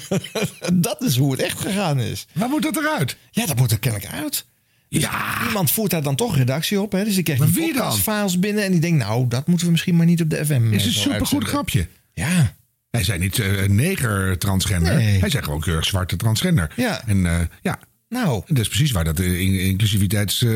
dat 0.74 1.02
is 1.04 1.18
hoe 1.18 1.32
het 1.32 1.42
echt 1.42 1.60
gegaan 1.60 2.00
is. 2.00 2.28
Waar 2.34 2.50
moet 2.50 2.62
dat 2.62 2.76
eruit? 2.78 3.18
Ja, 3.32 3.46
dat 3.46 3.56
moet 3.58 3.72
er 3.72 3.80
kennelijk 3.80 4.12
uit. 4.12 4.46
Ja. 4.90 5.48
Iemand 5.48 5.72
voert 5.72 5.92
daar 5.92 6.04
dan 6.04 6.16
toch 6.16 6.36
redactie 6.38 6.82
op. 6.82 6.92
Hè? 6.92 7.04
Dus 7.04 7.14
die 7.14 7.24
krijgt 7.24 7.42
Maar 7.42 7.52
die 7.52 7.68
podcastfiles 7.74 8.40
binnen. 8.40 8.64
En 8.64 8.72
die 8.72 8.80
denkt, 8.80 8.98
nou, 8.98 9.28
dat 9.28 9.48
moeten 9.48 9.66
we 9.66 9.72
misschien 9.72 9.96
maar 9.96 10.06
niet 10.06 10.22
op 10.22 10.30
de 10.30 10.46
FM 10.46 10.74
is 10.74 10.82
eh, 10.82 10.86
een 10.86 10.94
supergoed 10.94 11.44
grapje. 11.44 11.88
Ja. 12.14 12.56
Hij 12.90 13.04
zei 13.04 13.20
niet 13.20 13.40
eh 13.40 13.64
neger 13.68 14.38
transgender. 14.38 14.96
Nee. 14.96 15.20
Hij 15.20 15.30
zei 15.30 15.44
gewoon 15.44 15.60
keurig 15.62 15.86
zwarte 15.86 16.16
transgender. 16.16 16.72
Ja. 16.76 17.08
En 17.08 17.26
eh, 17.26 17.40
ja, 17.62 17.80
Nou, 18.10 18.44
dat 18.48 18.58
is 18.60 18.68
precies 18.68 18.92
waar 18.92 19.04
dat 19.04 19.20
eh, 19.20 19.40
in- 19.40 19.60
inclusiviteits, 19.60 20.42
eh, 20.44 20.52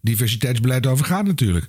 diversiteitsbeleid 0.00 0.86
over 0.86 1.04
gaat 1.04 1.24
natuurlijk. 1.26 1.66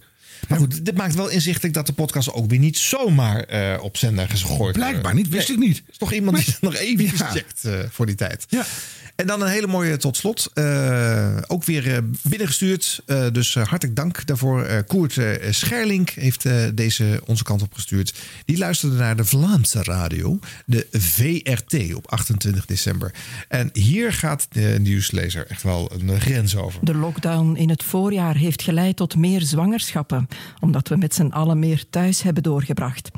maar 0.47 0.57
goed, 0.57 0.85
dit 0.85 0.95
maakt 0.97 1.15
wel 1.15 1.29
inzichtelijk 1.29 1.73
dat 1.73 1.85
de 1.87 1.93
podcast 1.93 2.33
ook 2.33 2.49
weer 2.49 2.59
niet 2.59 2.77
zomaar 2.77 3.43
eh, 3.43 3.83
op 3.83 3.97
zender 3.97 4.29
gegooid 4.29 4.57
wordt. 4.57 4.77
Blijkbaar 4.77 5.13
niet, 5.13 5.29
wist 5.29 5.49
ik 5.49 5.57
niet. 5.57 5.77
Er 5.77 5.83
is 5.91 5.97
toch 5.97 6.13
iemand 6.13 6.37
die 6.37 6.45
het 6.45 6.61
nog 6.61 6.75
even 6.75 7.03
Ja. 7.03 7.11
checkt 7.31 7.65
eh, 7.65 7.79
voor 7.89 8.05
die 8.05 8.15
tijd. 8.15 8.45
Ja. 8.49 8.65
En 9.21 9.27
dan 9.27 9.41
een 9.41 9.47
hele 9.47 9.67
mooie 9.67 9.97
tot 9.97 10.17
slot. 10.17 10.51
eh, 10.53 11.37
ook 11.47 11.63
weer 11.63 11.93
eh, 11.93 11.97
binnengestuurd. 12.21 13.01
Eh, 13.05 13.25
dus 13.31 13.55
hartelijk 13.55 13.95
dank 13.95 14.25
daarvoor. 14.25 14.83
Koert 14.87 15.19
Scherlink 15.49 16.09
heeft 16.09 16.45
deze 16.75 17.21
onze 17.25 17.43
kant 17.43 17.61
op 17.61 17.73
gestuurd. 17.73 18.13
Die 18.45 18.57
luisterde 18.57 18.95
naar 18.95 19.15
de 19.15 19.25
Vlaamse 19.25 19.83
radio. 19.83 20.39
De 20.65 20.87
VRT 20.91 21.95
op 21.95 22.11
28 22.11 22.65
december. 22.65 23.13
En 23.47 23.69
hier 23.73 24.13
gaat 24.13 24.47
de 24.49 24.77
nieuwslezer 24.79 25.47
echt 25.47 25.63
wel 25.63 25.91
een 25.97 26.21
grens 26.21 26.55
over. 26.55 26.79
De 26.83 26.95
lockdown 26.95 27.55
in 27.55 27.69
het 27.69 27.83
voorjaar 27.83 28.35
heeft 28.35 28.61
geleid 28.61 28.95
tot 28.95 29.15
meer 29.15 29.41
zwangerschappen, 29.41 30.27
omdat 30.59 30.87
we 30.87 30.97
met 30.97 31.13
z'n 31.13 31.29
allen 31.29 31.59
meer 31.59 31.83
thuis 31.89 32.21
hebben 32.21 32.43
doorgebracht. 32.43 33.09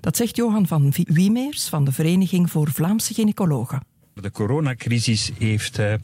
Dat 0.00 0.16
zegt 0.16 0.36
Johan 0.36 0.66
van 0.66 0.92
Wiemeers 1.04 1.68
van 1.68 1.84
de 1.84 1.92
Vereniging 1.92 2.50
voor 2.50 2.70
Vlaamse 2.70 3.14
Gynaecologen. 3.14 3.91
De 4.14 4.30
coronacrisis 4.30 5.30
heeft 5.38 5.78
eh, 5.78 5.94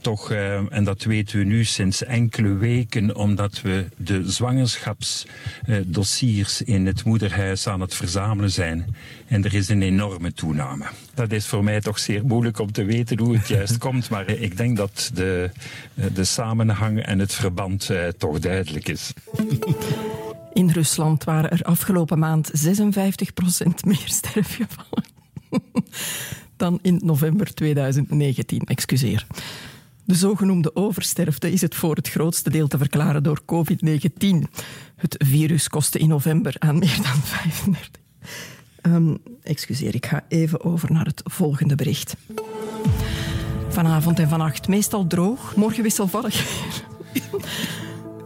toch, 0.00 0.30
eh, 0.30 0.72
en 0.72 0.84
dat 0.84 1.02
weten 1.02 1.38
we 1.38 1.44
nu 1.44 1.64
sinds 1.64 2.04
enkele 2.04 2.56
weken, 2.56 3.16
omdat 3.16 3.60
we 3.60 3.86
de 3.96 4.30
zwangerschapsdossiers 4.30 6.62
in 6.62 6.86
het 6.86 7.04
moederhuis 7.04 7.66
aan 7.66 7.80
het 7.80 7.94
verzamelen 7.94 8.50
zijn. 8.50 8.94
En 9.26 9.44
er 9.44 9.54
is 9.54 9.68
een 9.68 9.82
enorme 9.82 10.32
toename. 10.32 10.84
Dat 11.14 11.32
is 11.32 11.46
voor 11.46 11.64
mij 11.64 11.80
toch 11.80 11.98
zeer 11.98 12.24
moeilijk 12.24 12.58
om 12.58 12.72
te 12.72 12.84
weten 12.84 13.18
hoe 13.18 13.36
het 13.36 13.48
juist 13.48 13.78
komt, 13.86 14.10
maar 14.10 14.26
eh, 14.26 14.42
ik 14.42 14.56
denk 14.56 14.76
dat 14.76 15.10
de, 15.14 15.50
eh, 15.94 16.04
de 16.14 16.24
samenhang 16.24 17.02
en 17.02 17.18
het 17.18 17.34
verband 17.34 17.90
eh, 17.90 18.08
toch 18.08 18.38
duidelijk 18.38 18.88
is. 18.88 19.12
In 20.52 20.70
Rusland 20.70 21.24
waren 21.24 21.50
er 21.50 21.62
afgelopen 21.62 22.18
maand 22.18 22.50
56% 22.50 22.54
meer 23.84 24.08
sterfgevallen 24.20 25.04
dan 26.60 26.78
in 26.82 27.00
november 27.04 27.54
2019. 27.54 28.60
Excuseer. 28.60 29.26
De 30.04 30.14
zogenoemde 30.14 30.76
oversterfte 30.76 31.52
is 31.52 31.60
het 31.60 31.74
voor 31.74 31.94
het 31.94 32.08
grootste 32.08 32.50
deel 32.50 32.68
te 32.68 32.78
verklaren 32.78 33.22
door 33.22 33.40
COVID-19. 33.44 34.50
Het 34.96 35.24
virus 35.28 35.68
kostte 35.68 35.98
in 35.98 36.08
november 36.08 36.54
aan 36.58 36.78
meer 36.78 36.96
dan 37.02 37.20
35. 37.22 37.90
Ehm, 38.80 39.14
excuseer, 39.42 39.94
ik 39.94 40.06
ga 40.06 40.24
even 40.28 40.64
over 40.64 40.92
naar 40.92 41.04
het 41.04 41.20
volgende 41.24 41.74
bericht. 41.74 42.16
Vanavond 43.68 44.18
en 44.18 44.28
vannacht 44.28 44.68
meestal 44.68 45.06
droog, 45.06 45.56
morgen 45.56 45.82
wisselvallig. 45.82 46.44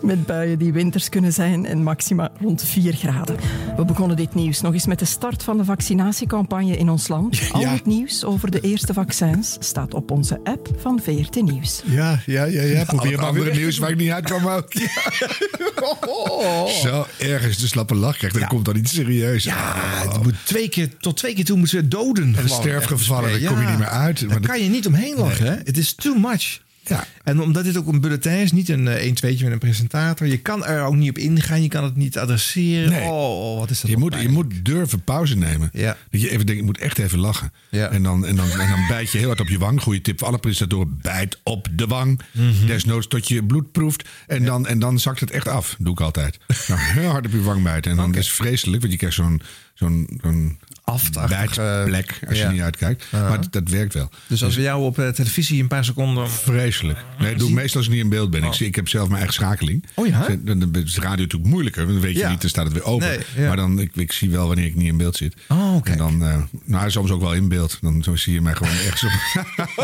Met 0.04 0.26
buien 0.26 0.58
die 0.58 0.72
winters 0.72 1.08
kunnen 1.08 1.32
zijn 1.32 1.66
en 1.66 1.82
maxima 1.82 2.30
rond 2.40 2.62
4 2.64 2.92
graden. 2.94 3.36
We 3.76 3.84
begonnen 3.84 4.16
dit 4.16 4.34
nieuws 4.34 4.60
nog 4.60 4.72
eens 4.72 4.86
met 4.86 4.98
de 4.98 5.04
start 5.04 5.42
van 5.42 5.56
de 5.56 5.64
vaccinatiecampagne 5.64 6.76
in 6.76 6.88
ons 6.88 7.08
land. 7.08 7.40
Al 7.52 7.66
het 7.66 7.86
nieuws 7.86 8.24
over 8.24 8.50
de 8.50 8.60
eerste 8.60 8.92
vaccins 8.92 9.56
staat 9.60 9.94
op 9.94 10.10
onze 10.10 10.40
app 10.44 10.68
van 10.78 11.00
VRT 11.02 11.42
Nieuws. 11.42 11.82
Ja, 11.84 12.20
ja, 12.26 12.44
ja, 12.44 12.62
ja. 12.62 12.82
Al 12.86 12.98
het 13.06 13.18
andere 13.18 13.52
nieuws 13.52 13.78
waar 13.78 13.90
ik 13.90 13.96
niet 13.96 14.10
uitkwam 14.10 14.46
ook. 14.46 14.72
Zo 16.82 17.06
ergens 17.18 17.58
de 17.58 17.66
slappe 17.66 17.94
lach 17.94 18.16
krijgt, 18.16 18.38
dan 18.38 18.48
komt 18.48 18.64
dan 18.64 18.76
iets 18.76 18.94
serieus. 18.94 19.44
Ja, 19.44 19.74
het 20.08 20.22
moet 20.22 20.34
twee 20.44 20.68
keer, 20.68 20.96
tot 20.96 21.16
twee 21.16 21.34
keer 21.34 21.44
toe 21.44 21.56
moeten 21.58 21.78
ze 21.78 21.88
doden. 21.88 22.24
En 22.24 22.34
gewoon 22.34 22.48
sterfgevallen, 22.62 23.40
daar 23.40 23.52
kom 23.52 23.60
je 23.62 23.68
niet 23.68 23.78
meer 23.78 23.88
uit. 23.88 24.20
Daar 24.20 24.28
Maar 24.28 24.40
dat- 24.40 24.50
kan 24.50 24.62
je 24.62 24.68
niet 24.68 24.86
omheen 24.86 25.16
lachen. 25.16 25.46
hè? 25.46 25.56
Het 25.64 25.78
is 25.78 25.94
too 25.94 26.14
much. 26.18 26.62
Ja. 26.88 27.06
En 27.24 27.40
omdat 27.40 27.64
dit 27.64 27.76
ook 27.76 27.86
een 27.86 28.00
bulletin 28.00 28.32
is, 28.32 28.52
niet 28.52 28.68
een 28.68 28.88
1 28.88 29.14
2 29.14 29.42
met 29.42 29.52
een 29.52 29.58
presentator. 29.58 30.26
Je 30.26 30.38
kan 30.38 30.64
er 30.64 30.84
ook 30.84 30.94
niet 30.94 31.10
op 31.10 31.18
ingaan, 31.18 31.62
je 31.62 31.68
kan 31.68 31.84
het 31.84 31.96
niet 31.96 32.18
adresseren. 32.18 32.90
Nee. 32.90 33.08
Oh, 33.08 33.58
wat 33.58 33.70
is 33.70 33.80
dat 33.80 33.90
Je 33.90 33.96
moet, 33.96 34.20
je 34.20 34.28
moet 34.28 34.64
durven 34.64 35.02
pauze 35.02 35.36
nemen. 35.36 35.70
Ja. 35.72 35.96
Dat 36.10 36.20
je 36.20 36.30
even 36.30 36.46
denkt, 36.46 36.60
ik 36.60 36.66
moet 36.66 36.78
echt 36.78 36.98
even 36.98 37.18
lachen. 37.18 37.52
Ja. 37.70 37.88
En, 37.88 38.02
dan, 38.02 38.26
en, 38.26 38.36
dan, 38.36 38.50
en 38.50 38.70
dan 38.70 38.86
bijt 38.88 39.10
je 39.10 39.18
heel 39.18 39.26
hard 39.26 39.40
op 39.40 39.48
je 39.48 39.58
wang. 39.58 39.82
Goeie 39.82 40.00
tip 40.00 40.18
voor 40.18 40.28
alle 40.28 40.38
presentatoren. 40.38 40.98
Bijt 41.02 41.38
op 41.42 41.68
de 41.72 41.86
wang. 41.86 42.20
Mhm. 42.30 42.66
Desnoods 42.66 43.06
tot 43.06 43.28
je 43.28 43.44
bloed 43.44 43.72
proeft. 43.72 44.08
En, 44.26 44.44
dan, 44.44 44.66
en 44.66 44.78
dan 44.78 44.98
zakt 44.98 45.20
het 45.20 45.30
echt 45.30 45.48
af. 45.48 45.76
Doe 45.78 45.92
ik 45.92 46.00
altijd. 46.00 46.38
Nou, 46.68 46.80
heel 46.80 47.10
hard 47.10 47.26
op 47.26 47.32
je 47.32 47.42
wang 47.42 47.62
bijten. 47.62 47.90
En 47.90 47.96
dan 47.96 48.14
is 48.14 48.26
het 48.26 48.36
vreselijk. 48.36 48.80
Want 48.80 48.92
je 48.92 48.98
krijgt 48.98 49.16
zo'n 49.16 49.42
zo'n 49.74 50.20
zo'n 50.22 50.58
als 52.28 52.38
je 52.38 52.44
ja. 52.44 52.50
niet 52.50 52.60
uitkijkt. 52.60 53.04
Maar 53.12 53.40
dat, 53.40 53.52
dat 53.52 53.68
werkt 53.68 53.94
wel. 53.94 54.10
Dus 54.26 54.44
als 54.44 54.56
we 54.56 54.62
jou 54.62 54.82
op 54.82 54.98
eh, 54.98 55.08
televisie 55.08 55.62
een 55.62 55.68
paar 55.68 55.84
seconden... 55.84 56.30
Vreselijk. 56.30 56.98
Nee, 57.18 57.30
dat 57.30 57.38
doe 57.38 57.48
ik 57.48 57.54
meestal 57.54 57.76
als 57.76 57.86
ik 57.86 57.92
niet 57.94 58.02
in 58.02 58.08
beeld 58.08 58.30
ben. 58.30 58.44
Ik, 58.44 58.52
zie, 58.52 58.66
ik 58.66 58.74
heb 58.74 58.88
zelf 58.88 59.04
mijn 59.04 59.16
eigen 59.18 59.34
schakeling. 59.34 59.84
Oh 59.94 60.06
ja? 60.06 60.28
Dan 60.38 60.74
is 60.74 60.96
radio 60.98 61.22
natuurlijk 61.22 61.50
moeilijker. 61.50 61.82
Want 61.82 61.94
dan 61.94 62.06
weet 62.06 62.14
je 62.14 62.20
Ja. 62.20 62.30
niet, 62.30 62.40
dan 62.40 62.50
staat 62.50 62.64
het 62.64 62.72
weer 62.72 62.84
open. 62.84 63.08
Nee, 63.08 63.18
ja. 63.36 63.46
Maar 63.46 63.56
dan, 63.56 63.78
ik, 63.80 63.96
ik 63.96 64.12
zie 64.12 64.30
wel 64.30 64.46
wanneer 64.46 64.66
ik 64.66 64.74
niet 64.74 64.88
in 64.88 64.96
beeld 64.96 65.16
zit. 65.16 65.36
Oh, 65.48 65.80
En 65.84 65.98
dan, 65.98 66.24
eh, 66.24 66.42
nou, 66.64 66.90
soms 66.90 67.10
ook 67.10 67.20
wel 67.20 67.34
in 67.34 67.48
beeld. 67.48 67.78
Dan 67.80 68.02
zo 68.02 68.16
zie 68.16 68.32
je 68.32 68.40
mij 68.40 68.54
gewoon 68.54 68.72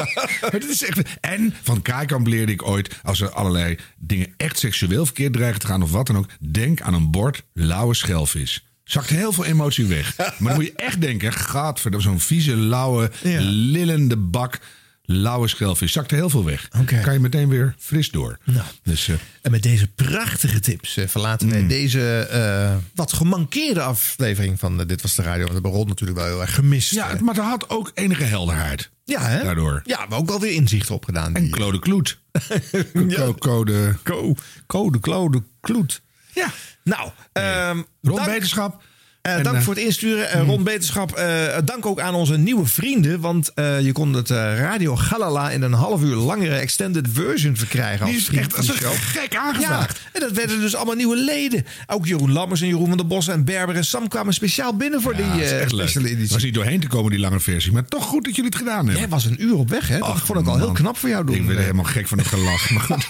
maar 0.41 0.51
dit 0.51 0.71
is 0.71 0.85
echt, 0.85 1.19
en 1.21 1.55
van 1.63 1.83
Kaikamp 1.83 2.27
leerde 2.27 2.53
ik 2.53 2.67
ooit, 2.67 2.97
als 3.03 3.21
er 3.21 3.31
allerlei 3.31 3.79
dingen 3.99 4.29
echt 4.37 4.59
seksueel 4.59 5.05
verkeerd 5.05 5.33
dreigen 5.33 5.61
te 5.61 5.67
gaan 5.67 5.83
of 5.83 5.91
wat 5.91 6.07
dan 6.07 6.17
ook, 6.17 6.29
denk 6.39 6.81
aan 6.81 6.95
een 6.95 7.11
bord 7.11 7.43
lauwe 7.53 7.95
schelvis. 7.95 8.65
Zakt 8.91 9.11
heel 9.11 9.33
veel 9.33 9.45
emotie 9.45 9.87
weg. 9.87 10.17
Maar 10.17 10.35
dan 10.39 10.55
moet 10.55 10.65
je 10.65 10.73
echt 10.77 11.01
denken, 11.01 11.33
gadverdamme, 11.33 12.07
zo'n 12.07 12.21
vieze, 12.21 12.57
lauwe, 12.57 13.11
lillende 13.41 14.17
bak 14.17 14.59
lauwe 15.05 15.49
schelvis. 15.49 15.93
Zakt 15.93 16.11
er 16.11 16.17
heel 16.17 16.31
veel 16.31 16.45
weg. 16.45 16.69
Kan 17.03 17.13
je 17.13 17.19
meteen 17.21 17.49
weer 17.49 17.75
fris 17.79 18.11
door. 18.11 18.39
Nou. 18.45 18.67
Dus, 18.83 19.09
eh, 19.09 19.15
En 19.43 19.51
met 19.51 19.63
deze 19.63 19.87
prachtige 19.87 20.61
tips 20.61 20.97
eh, 20.97 21.09
verlaten 21.09 21.47
Mm. 21.47 21.53
wij 21.53 21.67
deze 21.67 22.19
eh, 22.19 22.77
wat 22.95 23.13
gemankeerde 23.13 23.81
aflevering 23.83 24.59
van 24.59 24.77
Dit 24.87 25.03
Was 25.03 25.15
De 25.15 25.23
Radio. 25.23 25.39
Want 25.39 25.49
we 25.49 25.55
hebben 25.55 25.73
Ron 25.73 25.89
natuurlijk 25.89 26.19
wel 26.19 26.29
heel 26.29 26.41
erg 26.41 26.55
gemist. 26.55 26.91
ja, 26.91 27.17
maar 27.21 27.35
het 27.35 27.45
had 27.45 27.69
ook 27.71 27.91
enige 27.95 28.25
helderheid. 28.25 28.91
Ja, 29.05 29.23
hè? 29.23 29.43
Daardoor. 29.45 29.83
Ja, 29.85 30.07
maar 30.09 30.19
ook 30.19 30.29
wel 30.29 30.41
weer 30.41 30.53
inzicht 30.53 30.91
opgedaan. 30.91 31.35
En 31.35 31.51
Claude 31.51 31.79
Kloet. 31.79 32.19
Co- 33.17 33.35
Code. 33.35 33.97
Co- 34.03 34.35
Code, 34.67 35.01
Claude, 35.01 35.43
Kloet. 35.61 36.03
Ja. 36.35 36.53
Nou, 36.83 37.11
ehm 37.33 37.83
Ron 38.03 38.17
dank- 38.17 38.29
Wetenschap. 38.29 38.83
Eh, 39.23 39.35
En, 39.35 39.43
dank 39.43 39.57
eh, 39.57 39.63
voor 39.63 39.75
het 39.75 39.83
insturen. 39.83 40.31
Eh, 40.31 40.43
Ron 40.47 40.63
Beterschap, 40.63 41.23
dank 41.65 41.87
ook 41.87 42.01
aan 42.01 42.15
onze 42.15 42.39
nieuwe 42.39 42.67
vrienden. 42.67 43.21
Want 43.21 43.53
je 43.55 43.91
kon 43.93 44.13
het 44.13 44.29
Radio 44.31 44.97
Galala 44.97 45.51
in 45.51 45.63
een 45.63 45.73
half 45.73 46.03
uur 46.03 46.15
langere 46.17 46.55
extended 46.55 47.07
version 47.13 47.57
verkrijgen. 47.57 48.07
Die 48.07 48.15
als 48.15 48.23
is 48.23 48.29
vriend 48.29 48.43
echt 48.45 48.57
als 48.57 48.69
een 48.69 48.75
gek 48.93 49.37
aangevraagd. 49.37 49.99
Ja, 50.03 50.09
en 50.13 50.21
dat 50.21 50.33
werden 50.33 50.61
dus 50.61 50.75
allemaal 50.75 50.95
nieuwe 50.95 51.17
leden. 51.17 51.67
Ook 51.87 52.07
Jeroen 52.07 52.33
Lammers 52.33 52.61
en 52.61 52.67
Jeroen 52.67 52.89
van 52.89 52.97
der 52.97 53.07
Bossen 53.07 53.35
en 53.35 53.45
Berber 53.45 53.77
en 53.77 53.85
Sam 53.85 54.09
kwamen 54.09 54.35
speciaal 54.35 54.77
binnen 54.77 55.03
voor 55.03 55.17
Ja, 55.17 55.33
die 55.33 55.43
is 55.43 55.49
speciale 55.49 56.09
editie. 56.09 56.33
was 56.35 56.43
niet 56.43 56.55
doorheen 56.55 56.81
te 56.81 56.87
komen, 56.87 57.11
die 57.11 57.21
lange 57.21 57.41
versie. 57.41 57.73
Maar 57.73 57.85
toch 57.85 58.05
goed 58.05 58.25
dat 58.25 58.35
jullie 58.37 58.51
het 58.51 58.59
gedaan 58.59 58.77
hebben. 58.85 58.99
Jij 58.99 59.09
was 59.09 59.25
een 59.25 59.43
uur 59.43 59.55
op 59.57 59.69
weg, 59.69 59.89
hè? 59.89 59.99
Dat 59.99 60.09
Ach, 60.09 60.27
vond 60.27 60.41
ik 60.41 60.47
al 60.47 60.57
heel 60.59 60.73
knap 60.73 60.97
voor 60.97 61.09
jou 61.09 61.25
doen. 61.27 61.35
Ik 61.35 61.47
ben 61.47 61.59
helemaal 61.59 61.85
gek 61.85 62.07
van 62.09 62.19
het 62.19 62.27
gelach. 62.27 62.71
Maar 62.71 62.83
goed. 62.83 63.07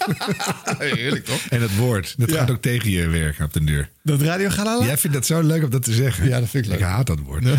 Heerlijk, 0.78 1.24
toch? 1.24 1.40
En 1.50 1.60
het 1.62 1.76
woord, 1.76 2.14
dat 2.18 2.30
Ja. 2.30 2.36
gaat 2.38 2.50
ook 2.50 2.62
tegen 2.62 2.90
je 2.90 3.08
werken 3.08 3.44
op 3.44 3.52
de 3.52 3.64
deur. 3.64 3.88
Dat 4.02 4.20
Radio 4.20 4.48
Galala? 4.48 4.84
Jij 4.84 4.98
vindt 4.98 5.16
dat 5.16 5.26
zo 5.26 5.40
leuk 5.40 5.62
om 5.62 5.70
dat 5.70 5.82
te 5.82 5.92
zeggen. 5.92 6.28
Ja, 6.28 6.40
dat 6.40 6.48
vind 6.48 6.64
ik 6.64 6.70
leuk. 6.70 6.80
Ik 6.80 6.86
haat 6.86 7.06
dat 7.06 7.18
woord. 7.18 7.44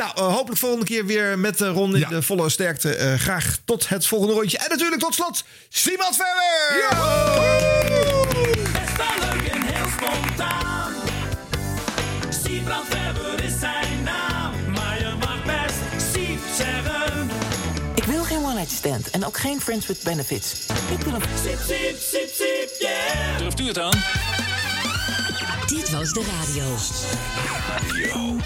nou, 0.00 0.10
eh, 0.14 0.34
hopelijk 0.34 0.60
volgende 0.60 0.84
keer 0.84 1.06
weer 1.06 1.38
met 1.38 1.60
eh, 1.60 1.68
Ron 1.68 1.96
in 1.96 2.06
de 2.08 2.22
volle 2.22 2.48
sterkte. 2.48 2.94
Eh, 2.94 3.14
graag 3.14 3.58
tot 3.64 3.88
het 3.88 4.06
volgende 4.06 4.34
rondje. 4.34 4.58
En 4.58 4.68
natuurlijk 4.68 5.00
tot 5.00 5.14
slot, 5.14 5.44
Simon 5.68 6.12
Verwer! 6.12 6.88
Best 8.72 8.96
wel 8.96 9.30
leuk 9.30 9.48
en 9.48 9.62
heel 9.62 9.86
spontaan. 9.96 10.92
Siebrand 12.28 12.88
Weber 12.88 13.44
stand 18.78 19.10
en 19.10 19.26
ook 19.26 19.38
geen 19.38 19.60
friends 19.60 19.86
with 19.86 20.02
benefits. 20.02 20.66
Ik 20.90 21.00
wil 21.00 21.14
een... 21.14 21.22
Siep, 21.42 21.58
siep, 21.66 21.96
siep, 21.98 22.28
siep, 22.34 22.70
yeah. 22.78 23.38
Durft 23.38 23.60
u 23.60 23.66
het 23.66 23.78
aan? 23.78 23.98
Dit 25.68 25.90
was 25.90 26.12
de 26.12 26.24
radio. 26.24 26.64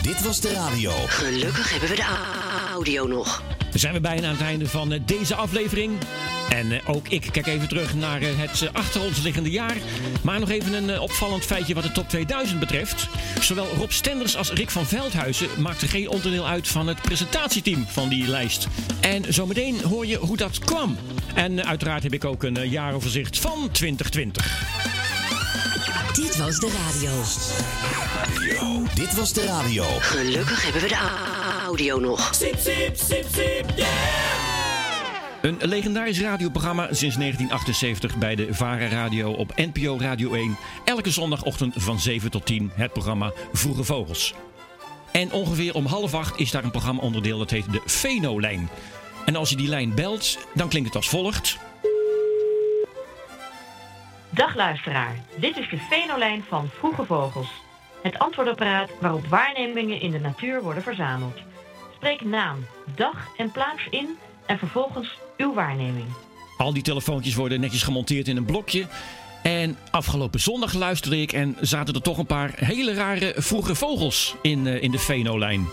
Dit 0.02 0.22
was 0.22 0.40
de 0.40 0.52
radio. 0.52 0.90
Gelukkig 1.06 1.70
hebben 1.70 1.88
we 1.88 1.94
de 1.94 2.04
audio 2.72 3.06
nog. 3.06 3.42
Dan 3.58 3.80
zijn 3.80 3.92
we 3.92 4.00
bijna 4.00 4.26
aan 4.26 4.34
het 4.34 4.42
einde 4.42 4.68
van 4.68 4.92
eh, 4.92 5.00
deze 5.04 5.34
aflevering. 5.34 5.92
En 6.48 6.72
eh, 6.72 6.88
ook 6.88 7.08
ik 7.08 7.28
kijk 7.32 7.46
even 7.46 7.68
terug 7.68 7.94
naar 7.94 8.22
eh, 8.22 8.28
het 8.34 8.68
achter 8.72 9.02
ons 9.02 9.22
liggende 9.22 9.50
jaar. 9.50 9.76
Maar 10.22 10.40
nog 10.40 10.50
even 10.50 10.72
een 10.72 11.00
opvallend 11.00 11.44
feitje 11.44 11.74
wat 11.74 11.82
de 11.82 11.92
top 11.92 12.08
2000 12.08 12.60
betreft. 12.60 13.08
Zowel 13.40 13.66
Rob 13.76 13.90
Stenders 13.90 14.36
als 14.36 14.52
Rick 14.52 14.70
van 14.70 14.86
Veldhuizen 14.86 15.48
maakten 15.58 15.88
geen 15.88 16.08
onderdeel 16.08 16.46
uit 16.46 16.68
van 16.68 16.86
het 16.86 17.02
presentatieteam 17.02 17.84
van 17.88 18.08
die 18.08 18.26
lijst. 18.26 18.68
En 19.00 19.34
zometeen 19.34 19.80
hoor 19.82 20.06
je 20.06 20.16
hoe 20.16 20.36
dat 20.36 20.58
kwam. 20.58 20.96
En 21.34 21.64
uiteraard 21.64 22.02
heb 22.02 22.12
ik 22.12 22.24
ook 22.24 22.42
een 22.42 22.68
jaaroverzicht 22.68 23.38
van 23.38 23.68
2020. 23.72 25.01
Dit 26.22 26.36
was 26.36 26.58
de 26.58 26.70
radio. 26.70 27.10
Dit 28.94 29.14
was 29.14 29.32
de 29.32 29.44
radio. 29.44 29.84
Gelukkig 29.84 30.62
hebben 30.62 30.82
we 30.82 30.88
de 30.88 30.98
audio 31.64 31.98
nog. 31.98 32.32
Yeah. 33.76 33.88
Een 35.42 35.58
legendarisch 35.60 36.20
radioprogramma 36.20 36.82
sinds 36.82 37.16
1978 37.16 38.16
bij 38.16 38.34
de 38.34 38.54
Vara 38.54 38.88
Radio 38.88 39.32
op 39.32 39.52
NPO 39.56 39.96
Radio 39.98 40.32
1. 40.32 40.56
Elke 40.84 41.10
zondagochtend 41.10 41.74
van 41.76 42.00
7 42.00 42.30
tot 42.30 42.46
10 42.46 42.70
het 42.74 42.92
programma 42.92 43.32
Vroege 43.52 43.84
Vogels. 43.84 44.34
En 45.12 45.32
ongeveer 45.32 45.74
om 45.74 45.86
half 45.86 46.14
acht 46.14 46.38
is 46.40 46.50
daar 46.50 46.64
een 46.64 46.70
programma 46.70 47.00
onderdeel 47.00 47.38
dat 47.38 47.50
heet 47.50 47.72
de 47.72 47.82
Feno-lijn. 47.86 48.68
En 49.24 49.36
als 49.36 49.50
je 49.50 49.56
die 49.56 49.68
lijn 49.68 49.94
belt, 49.94 50.38
dan 50.54 50.68
klinkt 50.68 50.88
het 50.88 50.96
als 50.96 51.08
volgt. 51.08 51.58
Dag 54.34 54.54
luisteraar, 54.56 55.24
dit 55.38 55.56
is 55.56 55.68
de 55.68 55.76
Venolijn 55.76 56.44
van 56.48 56.68
Vroege 56.78 57.04
Vogels. 57.04 57.48
Het 58.02 58.18
antwoordapparaat 58.18 58.90
waarop 59.00 59.26
waarnemingen 59.26 60.00
in 60.00 60.10
de 60.10 60.18
natuur 60.18 60.62
worden 60.62 60.82
verzameld. 60.82 61.38
Spreek 61.94 62.24
naam, 62.24 62.66
dag 62.94 63.28
en 63.36 63.50
plaats 63.50 63.86
in 63.90 64.08
en 64.46 64.58
vervolgens 64.58 65.18
uw 65.36 65.54
waarneming. 65.54 66.06
Al 66.56 66.72
die 66.72 66.82
telefoontjes 66.82 67.34
worden 67.34 67.60
netjes 67.60 67.82
gemonteerd 67.82 68.28
in 68.28 68.36
een 68.36 68.44
blokje. 68.44 68.86
En 69.42 69.78
afgelopen 69.90 70.40
zondag 70.40 70.74
luisterde 70.74 71.20
ik 71.20 71.32
en 71.32 71.56
zaten 71.60 71.94
er 71.94 72.02
toch 72.02 72.18
een 72.18 72.26
paar 72.26 72.52
hele 72.54 72.94
rare 72.94 73.34
vroege 73.36 73.74
vogels 73.74 74.34
in, 74.42 74.66
eh, 74.66 74.82
in 74.82 74.90
de 74.90 74.98
Feno-lijn. 74.98 75.66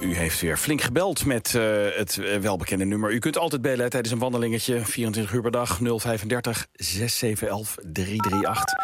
U 0.00 0.14
heeft 0.14 0.40
weer 0.40 0.56
flink 0.56 0.80
gebeld 0.80 1.26
met 1.26 1.54
eh, 1.54 1.62
het 1.96 2.18
eh, 2.18 2.36
welbekende 2.36 2.84
nummer. 2.84 3.12
U 3.12 3.18
kunt 3.18 3.38
altijd 3.38 3.62
bellen 3.62 3.90
tijdens 3.90 4.12
een 4.12 4.18
wandelingetje. 4.18 4.84
24 4.84 5.32
uur 5.32 5.42
per 5.42 5.50
dag 5.50 5.78
035 5.78 6.66
6711 6.72 7.74
338. 7.82 8.74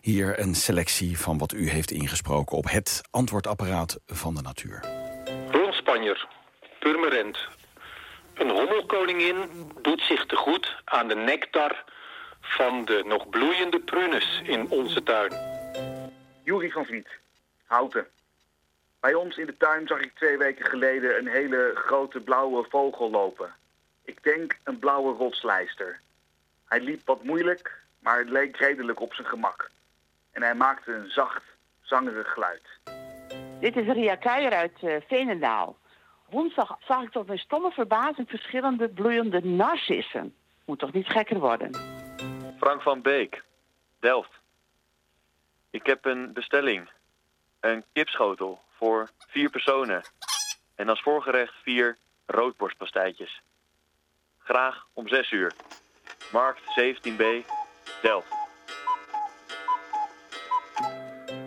Hier 0.00 0.38
een 0.38 0.54
selectie 0.54 1.18
van 1.18 1.38
wat 1.38 1.52
u 1.52 1.68
heeft 1.68 1.90
ingesproken 1.90 2.56
op 2.56 2.70
het 2.70 3.00
antwoordapparaat 3.10 3.98
van 4.06 4.34
de 4.34 4.42
natuur. 4.42 4.84
Ron 5.50 5.72
Spanjer, 5.72 6.28
Purmerend. 6.78 7.38
Een 8.34 8.50
hommelkoningin 8.50 9.36
doet 9.82 10.00
zich 10.00 10.26
te 10.26 10.36
goed 10.36 10.74
aan 10.84 11.08
de 11.08 11.16
nectar 11.16 11.84
van 12.40 12.84
de 12.84 13.02
nog 13.06 13.28
bloeiende 13.28 13.80
prunes 13.80 14.42
in 14.44 14.70
onze 14.70 15.02
tuin. 15.02 15.32
Jurie 16.44 16.72
van 16.72 16.84
Vliet, 16.84 17.08
Houten. 17.64 18.06
Bij 19.04 19.14
ons 19.14 19.36
in 19.36 19.46
de 19.46 19.56
tuin 19.56 19.86
zag 19.86 20.00
ik 20.00 20.14
twee 20.14 20.38
weken 20.38 20.66
geleden 20.66 21.18
een 21.18 21.28
hele 21.28 21.72
grote 21.74 22.20
blauwe 22.20 22.66
vogel 22.68 23.10
lopen. 23.10 23.54
Ik 24.04 24.22
denk 24.22 24.58
een 24.62 24.78
blauwe 24.78 25.12
rotslijster. 25.12 26.00
Hij 26.64 26.80
liep 26.80 27.00
wat 27.04 27.22
moeilijk, 27.22 27.82
maar 27.98 28.18
het 28.18 28.28
leek 28.28 28.56
redelijk 28.56 29.00
op 29.00 29.14
zijn 29.14 29.26
gemak. 29.26 29.70
En 30.30 30.42
hij 30.42 30.54
maakte 30.54 30.92
een 30.92 31.10
zacht, 31.10 31.42
zangerig 31.82 32.32
geluid. 32.32 32.62
Dit 33.60 33.76
is 33.76 33.86
Ria 33.86 34.14
Kuijer 34.14 34.52
uit 34.52 34.82
eh, 34.82 34.96
Veenendaal. 35.08 35.76
Woensdag 36.30 36.78
zag 36.86 37.02
ik 37.02 37.10
tot 37.10 37.26
mijn 37.26 37.38
stomme 37.38 37.70
verbazing 37.70 38.28
verschillende 38.28 38.88
bloeiende 38.88 39.44
narcissen. 39.44 40.34
Moet 40.64 40.78
toch 40.78 40.92
niet 40.92 41.08
gekker 41.08 41.38
worden? 41.38 41.74
Frank 42.58 42.82
van 42.82 43.02
Beek, 43.02 43.42
Delft. 44.00 44.40
Ik 45.70 45.86
heb 45.86 46.04
een 46.04 46.32
bestelling. 46.32 46.90
Een 47.60 47.84
kipschotel 47.92 48.62
voor 48.76 49.10
vier 49.28 49.50
personen. 49.50 50.02
En 50.74 50.88
als 50.88 51.02
voorgerecht 51.02 51.54
vier 51.62 51.96
roodborstpastijtjes. 52.26 53.42
Graag 54.38 54.86
om 54.92 55.08
zes 55.08 55.30
uur. 55.30 55.52
Markt 56.32 56.60
17b, 56.80 57.24
Delft. 58.02 58.32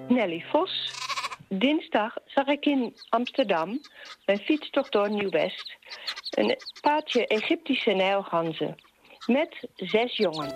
Nelly 0.07 0.45
Vos, 0.51 0.91
Dinsdag 1.49 2.14
zag 2.25 2.47
ik 2.47 2.65
in 2.65 2.95
Amsterdam, 3.09 3.80
mijn 4.25 4.39
fietstocht 4.39 4.91
door 4.91 5.09
Nieuw-West, 5.09 5.77
een 6.30 6.57
paardje 6.81 7.27
Egyptische 7.27 7.91
nijlganzen 7.91 8.75
met 9.25 9.67
zes 9.75 10.17
jongen. 10.17 10.53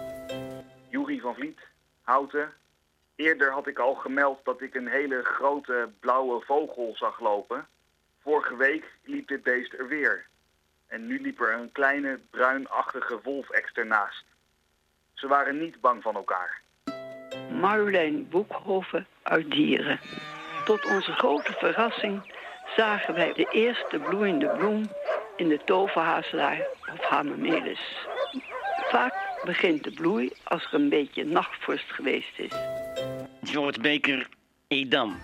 Jury 0.89 1.19
van 1.19 1.35
Vliet, 1.35 1.59
Houten. 2.01 2.53
Eerder 3.21 3.51
had 3.51 3.67
ik 3.67 3.79
al 3.79 3.93
gemeld 3.93 4.39
dat 4.43 4.61
ik 4.61 4.75
een 4.75 4.87
hele 4.87 5.23
grote 5.23 5.89
blauwe 5.99 6.41
vogel 6.45 6.91
zag 6.95 7.19
lopen. 7.19 7.67
Vorige 8.21 8.55
week 8.55 8.85
liep 9.03 9.27
dit 9.27 9.43
beest 9.43 9.73
er 9.73 9.87
weer. 9.87 10.25
En 10.87 11.07
nu 11.07 11.21
liep 11.21 11.41
er 11.41 11.53
een 11.53 11.71
kleine 11.71 12.19
bruinachtige 12.29 13.19
wolf 13.23 13.49
ernaast. 13.49 14.25
Ze 15.13 15.27
waren 15.27 15.59
niet 15.59 15.81
bang 15.81 16.01
van 16.01 16.15
elkaar. 16.15 16.61
Marjolein 17.59 18.29
Boekhoven 18.29 19.07
uit 19.21 19.51
Dieren. 19.51 19.99
Tot 20.65 20.85
onze 20.85 21.11
grote 21.11 21.53
verrassing 21.53 22.33
zagen 22.75 23.13
wij 23.13 23.33
de 23.33 23.47
eerste 23.51 23.99
bloeiende 23.99 24.47
bloem 24.47 24.91
in 25.35 25.47
de 25.47 25.63
toverhazelaar 25.65 26.67
of 26.93 27.01
Hamamelis. 27.01 28.07
Vaak 28.89 29.13
begint 29.45 29.83
de 29.83 29.91
bloei 29.91 30.31
als 30.43 30.65
er 30.65 30.73
een 30.73 30.89
beetje 30.89 31.25
nachtvorst 31.25 31.91
geweest 31.91 32.39
is. 32.39 32.80
George 33.51 33.79
Beker, 33.79 34.27
Edam. 34.67 35.19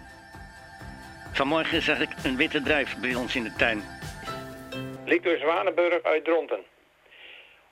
Vanmorgen 1.34 1.82
zag 1.82 2.00
ik 2.00 2.10
een 2.24 2.38
witte 2.38 2.62
druif 2.62 2.98
bij 2.98 3.16
ons 3.16 3.36
in 3.36 3.44
de 3.44 3.54
tuin. 3.58 3.84
Lictor 5.06 5.38
Zwanenburg 5.38 6.04
uit 6.04 6.24
Dronten. 6.24 6.64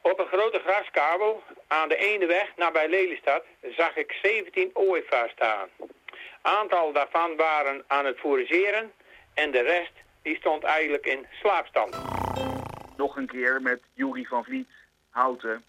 Op 0.02 0.20
een 0.20 0.26
grote 0.26 0.60
graskabel 0.60 1.44
aan 1.68 1.90
de 1.90 1.96
ene 1.96 2.26
weg 2.26 2.52
nabij 2.56 2.90
Lelystad 2.90 3.44
zag 3.78 3.96
ik 3.96 4.20
17 4.22 4.70
ooievaars 4.74 5.32
staan. 5.32 5.68
Aantal 6.42 6.94
daarvan 6.94 7.36
waren 7.36 7.84
aan 7.88 8.06
het 8.06 8.18
fourageren 8.18 8.92
en 9.34 9.52
de 9.52 9.62
rest 9.62 9.94
die 10.22 10.36
stond 10.36 10.64
eigenlijk 10.64 11.06
in 11.06 11.26
slaapstand. 11.32 11.96
Nog 12.98 13.18
een 13.18 13.28
keer 13.28 13.62
met 13.62 13.82
Jury 13.94 14.24
van 14.24 14.44
Vliet, 14.44 14.70
Houten. 15.10 15.64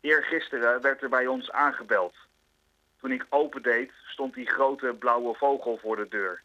Eergisteren 0.00 0.80
werd 0.80 1.02
er 1.02 1.08
bij 1.08 1.26
ons 1.26 1.50
aangebeld. 1.50 2.14
Toen 3.00 3.12
ik 3.12 3.26
opendeed, 3.28 3.90
stond 4.12 4.34
die 4.34 4.50
grote 4.50 4.96
blauwe 4.98 5.34
vogel 5.34 5.78
voor 5.82 5.96
de 5.96 6.08
deur. 6.08 6.42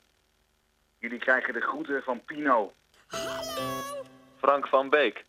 Jullie 0.99 1.19
krijgen 1.19 1.53
de 1.53 1.61
groeten 1.61 2.03
van 2.03 2.23
Pino. 2.25 2.73
Frank 4.37 4.67
van 4.67 4.89
Beek, 4.89 5.25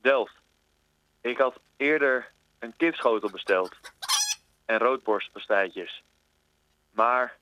Delft. 0.00 0.34
Ik 1.20 1.38
had 1.38 1.60
eerder 1.76 2.30
een 2.58 2.76
kipschotel 2.76 3.30
besteld 3.30 3.76
en 4.64 4.78
roodborstpastijtjes. 4.78 6.02
Maar 6.90 7.36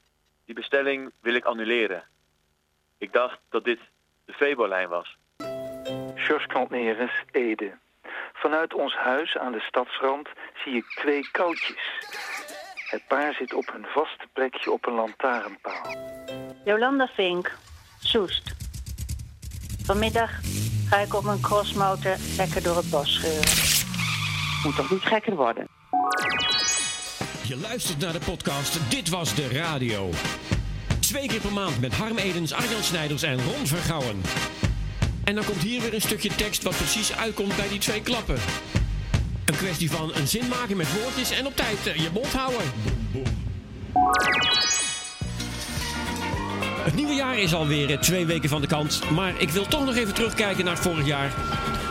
die 0.45 0.55
bestelling 0.55 1.13
wil 1.21 1.35
ik 1.35 1.45
annuleren. 1.45 2.05
Ik 2.99 3.13
dacht 3.13 3.39
dat 3.49 3.65
dit 3.65 3.81
de 4.25 4.33
Febo-lijn 4.33 4.89
was. 4.89 5.17
George 6.15 6.47
Kantneres, 6.47 7.25
Ede. 7.31 7.79
Vanuit 8.33 8.75
ons 8.75 8.95
huis 8.95 9.37
aan 9.37 9.53
de 9.53 9.61
stadsrand 9.61 10.29
zie 10.65 10.75
ik 10.77 10.87
twee 10.87 11.31
koutjes. 11.31 11.99
Het 12.91 13.07
paar 13.09 13.35
zit 13.35 13.55
op 13.55 13.71
hun 13.73 13.85
vaste 13.95 14.27
plekje 14.33 14.73
op 14.73 14.87
een 14.87 14.95
lantaarnpaal. 14.95 15.97
Jolanda 16.65 17.07
Vink, 17.07 17.57
Soest. 18.01 18.55
Vanmiddag 19.85 20.31
ga 20.89 20.97
ik 20.97 21.15
op 21.15 21.25
mijn 21.25 21.41
crossmotor 21.41 22.17
lekker 22.37 22.63
door 22.63 22.77
het 22.77 22.91
bos 22.91 23.15
scheuren. 23.15 23.51
Moet 24.65 24.77
toch 24.77 24.91
niet 24.91 25.03
gekker 25.03 25.37
worden? 25.37 25.67
Je 27.43 27.57
luistert 27.57 27.99
naar 27.99 28.13
de 28.13 28.21
podcast 28.25 28.91
Dit 28.91 29.09
Was 29.09 29.35
De 29.35 29.49
Radio. 29.49 30.11
Twee 31.01 31.29
keer 31.29 31.41
per 31.41 31.53
maand 31.53 31.81
met 31.81 31.95
Harm 31.95 32.19
Edens, 32.19 32.53
Arjan 32.53 32.83
Snijders 32.83 33.23
en 33.23 33.43
Ron 33.43 33.67
Vergouwen. 33.67 34.23
En 35.25 35.35
dan 35.35 35.45
komt 35.45 35.63
hier 35.63 35.81
weer 35.81 35.95
een 35.95 36.01
stukje 36.01 36.35
tekst 36.35 36.63
wat 36.63 36.77
precies 36.77 37.17
uitkomt 37.17 37.57
bij 37.57 37.69
die 37.69 37.79
twee 37.79 38.03
klappen. 38.03 38.39
Een 39.51 39.57
kwestie 39.57 39.91
van 39.91 40.11
een 40.15 40.29
zin 40.29 40.49
maken 40.49 40.77
met 40.77 41.01
woordjes 41.03 41.31
en 41.31 41.47
op 41.47 41.57
tijd 41.57 41.87
eh, 41.87 41.95
je 41.95 42.09
mond 42.13 42.33
houden. 42.33 42.61
Het 46.85 46.95
nieuwe 46.95 47.15
jaar 47.15 47.39
is 47.39 47.55
alweer 47.55 47.91
eh, 47.91 47.99
twee 47.99 48.27
weken 48.27 48.49
van 48.49 48.61
de 48.61 48.67
kant. 48.67 49.11
Maar 49.11 49.35
ik 49.39 49.51
wil 49.51 49.67
toch 49.67 49.85
nog 49.85 49.97
even 49.97 50.15
terugkijken 50.15 50.65
naar 50.65 50.79
vorig 50.79 51.07
jaar. 51.07 51.33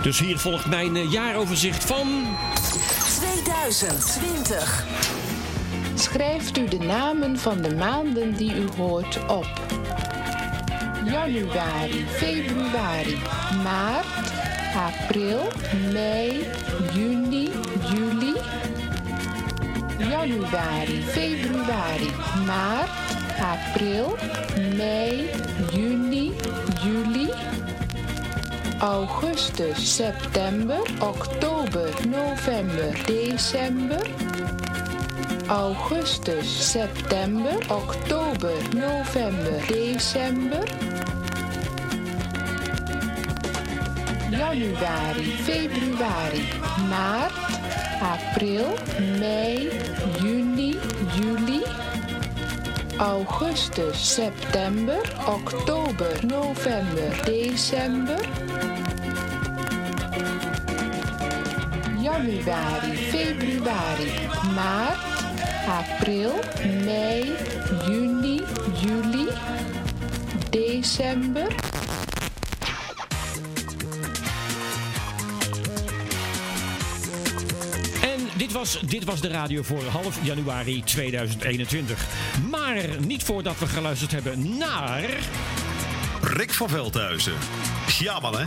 Dus 0.01 0.19
hier 0.19 0.37
volgt 0.37 0.65
mijn 0.65 0.95
eh, 0.95 1.11
jaaroverzicht 1.11 1.85
van... 1.85 2.37
2020. 3.43 4.85
Schrijft 5.95 6.57
u 6.57 6.67
de 6.67 6.79
namen 6.79 7.39
van 7.39 7.61
de 7.61 7.75
maanden 7.75 8.35
die 8.35 8.55
u 8.55 8.67
hoort 8.77 9.19
op. 9.27 9.47
Januari, 11.05 12.05
februari, 12.17 13.17
maart, 13.63 14.28
april, 14.79 15.39
mei, 15.91 16.47
juni, 16.95 17.51
juli. 17.91 18.35
Januari, 19.99 21.03
februari, 21.11 22.09
maart, 22.47 22.91
april, 23.43 24.15
mei, 24.79 25.27
juni, 25.73 26.31
juli. 26.79 27.27
Augustus, 28.79 29.77
september, 29.83 30.79
oktober, 31.01 31.91
november, 32.07 32.89
december. 33.05 33.99
Augustus, 35.49 36.47
september, 36.47 37.57
oktober, 37.67 38.55
november, 38.71 39.59
december. 39.67 40.63
Januari, 44.29 45.25
februari, 45.41 46.45
maart, 46.85 47.33
april, 47.97 48.77
mei, 49.17 49.73
juni, 50.21 50.77
juli. 51.17 51.65
Augustus, 53.01 53.97
september, 53.97 55.01
oktober, 55.25 56.13
november, 56.21 57.09
december. 57.25 58.21
Januari, 61.97 62.93
februari, 63.09 64.09
maart, 64.53 65.01
april, 65.65 66.37
mei, 66.85 67.33
juni, 67.89 68.45
juli, 68.77 69.25
december. 70.53 71.49
Dit 78.39 78.51
was, 78.51 78.79
dit 78.85 79.03
was 79.03 79.21
de 79.21 79.27
radio 79.27 79.63
voor 79.63 79.83
half 79.83 80.25
januari 80.25 80.83
2021. 80.83 82.07
Maar 82.49 82.85
niet 83.05 83.23
voordat 83.23 83.59
we 83.59 83.67
geluisterd 83.67 84.11
hebben 84.11 84.57
naar... 84.57 85.03
Rick 86.21 86.53
van 86.53 86.69
Veldhuizen. 86.69 87.33
Ja 87.99 88.19
man 88.19 88.37
hè. 88.37 88.45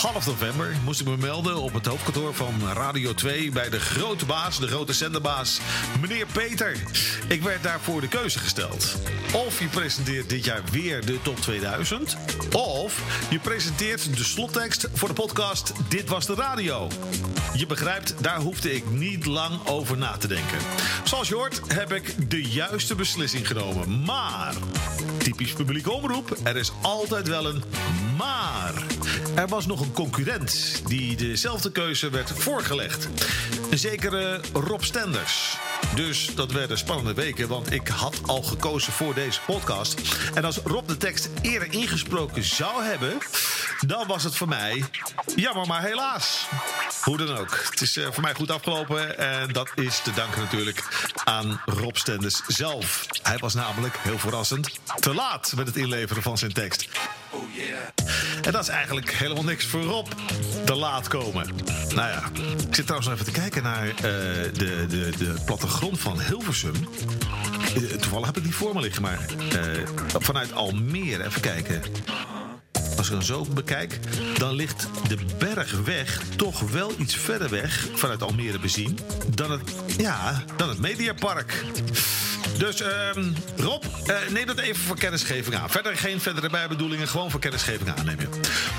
Half 0.00 0.26
november 0.26 0.76
moest 0.84 1.00
ik 1.00 1.06
me 1.06 1.16
melden 1.16 1.56
op 1.56 1.72
het 1.72 1.86
hoofdkantoor 1.86 2.34
van 2.34 2.54
Radio 2.72 3.14
2 3.14 3.50
bij 3.50 3.70
de 3.70 3.80
grote 3.80 4.26
baas, 4.26 4.60
de 4.60 4.66
grote 4.66 4.92
zenderbaas, 4.92 5.60
meneer 6.00 6.26
Peter. 6.32 6.76
Ik 7.28 7.42
werd 7.42 7.62
daarvoor 7.62 8.00
de 8.00 8.08
keuze 8.08 8.38
gesteld. 8.38 8.96
Of 9.46 9.60
je 9.60 9.66
presenteert 9.66 10.28
dit 10.28 10.44
jaar 10.44 10.62
weer 10.70 11.06
de 11.06 11.22
top 11.22 11.40
2000, 11.40 12.16
of 12.52 13.02
je 13.30 13.38
presenteert 13.38 14.16
de 14.16 14.24
slottekst 14.24 14.88
voor 14.92 15.08
de 15.08 15.14
podcast 15.14 15.72
Dit 15.88 16.08
was 16.08 16.26
de 16.26 16.34
radio. 16.34 16.88
Je 17.54 17.66
begrijpt, 17.66 18.14
daar 18.20 18.40
hoefde 18.40 18.74
ik 18.74 18.90
niet 18.90 19.26
lang 19.26 19.66
over 19.66 19.96
na 19.96 20.16
te 20.16 20.28
denken. 20.28 20.58
Zoals 21.04 21.28
je 21.28 21.34
hoort 21.34 21.60
heb 21.72 21.92
ik 21.92 22.30
de 22.30 22.42
juiste 22.42 22.94
beslissing 22.94 23.46
genomen. 23.46 24.04
Maar, 24.04 24.54
typisch 25.18 25.52
publiek 25.52 25.88
omroep, 25.88 26.36
er 26.42 26.56
is 26.56 26.72
altijd 26.82 27.28
wel 27.28 27.46
een 27.46 27.62
maar. 28.16 28.91
Er 29.34 29.48
was 29.48 29.66
nog 29.66 29.80
een 29.80 29.92
concurrent 29.92 30.82
die 30.86 31.16
dezelfde 31.16 31.72
keuze 31.72 32.10
werd 32.10 32.30
voorgelegd. 32.36 33.08
Een 33.70 33.78
zekere 33.78 34.40
Rob 34.52 34.82
Stenders. 34.82 35.56
Dus 35.94 36.34
dat 36.34 36.52
werden 36.52 36.78
spannende 36.78 37.14
weken, 37.14 37.48
want 37.48 37.72
ik 37.72 37.88
had 37.88 38.20
al 38.26 38.42
gekozen 38.42 38.92
voor 38.92 39.14
deze 39.14 39.40
podcast. 39.46 40.00
En 40.34 40.44
als 40.44 40.56
Rob 40.56 40.88
de 40.88 40.96
tekst 40.96 41.28
eerder 41.42 41.72
ingesproken 41.72 42.44
zou 42.44 42.84
hebben, 42.84 43.18
dan 43.86 44.06
was 44.06 44.24
het 44.24 44.36
voor 44.36 44.48
mij 44.48 44.84
jammer, 45.36 45.66
maar 45.66 45.82
helaas. 45.82 46.46
Hoe 47.02 47.16
dan 47.16 47.36
ook. 47.36 47.58
Het 47.70 47.80
is 47.80 47.96
eh, 47.96 48.06
voor 48.10 48.22
mij 48.22 48.34
goed 48.34 48.50
afgelopen 48.50 49.18
en 49.18 49.52
dat 49.52 49.70
is 49.74 50.00
te 50.00 50.12
danken 50.12 50.40
natuurlijk 50.40 50.84
aan 51.24 51.60
Rob 51.64 51.96
Stenders 51.96 52.42
zelf. 52.46 53.06
Hij 53.22 53.38
was 53.38 53.54
namelijk, 53.54 53.96
heel 53.98 54.18
verrassend, 54.18 54.70
te 55.00 55.14
laat 55.14 55.52
met 55.56 55.66
het 55.66 55.76
inleveren 55.76 56.22
van 56.22 56.38
zijn 56.38 56.52
tekst. 56.52 56.88
Oh. 57.32 57.42
En 58.42 58.52
dat 58.52 58.62
is 58.62 58.68
eigenlijk 58.68 59.10
helemaal 59.10 59.44
niks 59.44 59.66
voor 59.66 59.82
Rob. 59.82 60.06
Te 60.64 60.74
laat 60.74 61.08
komen. 61.08 61.46
Nou 61.94 62.08
ja, 62.08 62.22
ik 62.68 62.74
zit 62.74 62.86
trouwens 62.86 63.12
even 63.12 63.24
te 63.24 63.30
kijken 63.30 63.62
naar 63.62 63.88
eh, 63.88 63.94
de, 64.52 64.86
de, 64.88 65.12
de 65.18 65.34
plattegrond 65.44 66.00
van 66.00 66.20
Hilversum. 66.20 66.74
eh, 67.74 67.82
toevallig 67.82 68.26
heb 68.26 68.36
ik 68.36 68.42
die 68.42 68.54
voor 68.54 68.74
me 68.74 68.80
liggen, 68.80 69.02
maar 69.02 69.18
eh, 69.52 69.58
vanuit 70.18 70.52
Almere, 70.52 71.24
even 71.24 71.40
kijken. 71.40 71.82
Als 72.96 73.06
ik 73.06 73.12
dan 73.12 73.22
zo 73.22 73.46
bekijk, 73.54 73.98
dan 74.38 74.54
ligt 74.54 74.88
de 75.08 75.18
bergweg 75.38 76.20
toch 76.36 76.60
wel 76.60 76.92
iets 76.98 77.16
verder 77.16 77.50
weg 77.50 77.88
vanuit 77.94 78.22
Almere 78.22 78.58
bezien 78.58 78.98
dan 79.34 79.50
het, 79.50 79.62
ja, 79.98 80.42
dan 80.56 80.68
het 80.68 80.78
Mediapark. 80.78 81.64
Dus 82.62 82.80
ehm, 82.80 83.32
Rob, 83.56 83.84
eh, 84.06 84.16
neem 84.30 84.46
dat 84.46 84.58
even 84.58 84.82
voor 84.82 84.98
kennisgeving 84.98 85.56
aan. 85.56 85.70
Verder 85.70 85.96
geen 85.96 86.20
verdere 86.20 86.50
bijbedoelingen, 86.50 87.08
gewoon 87.08 87.30
voor 87.30 87.40
kennisgeving 87.40 87.90
aannemen. 87.98 88.28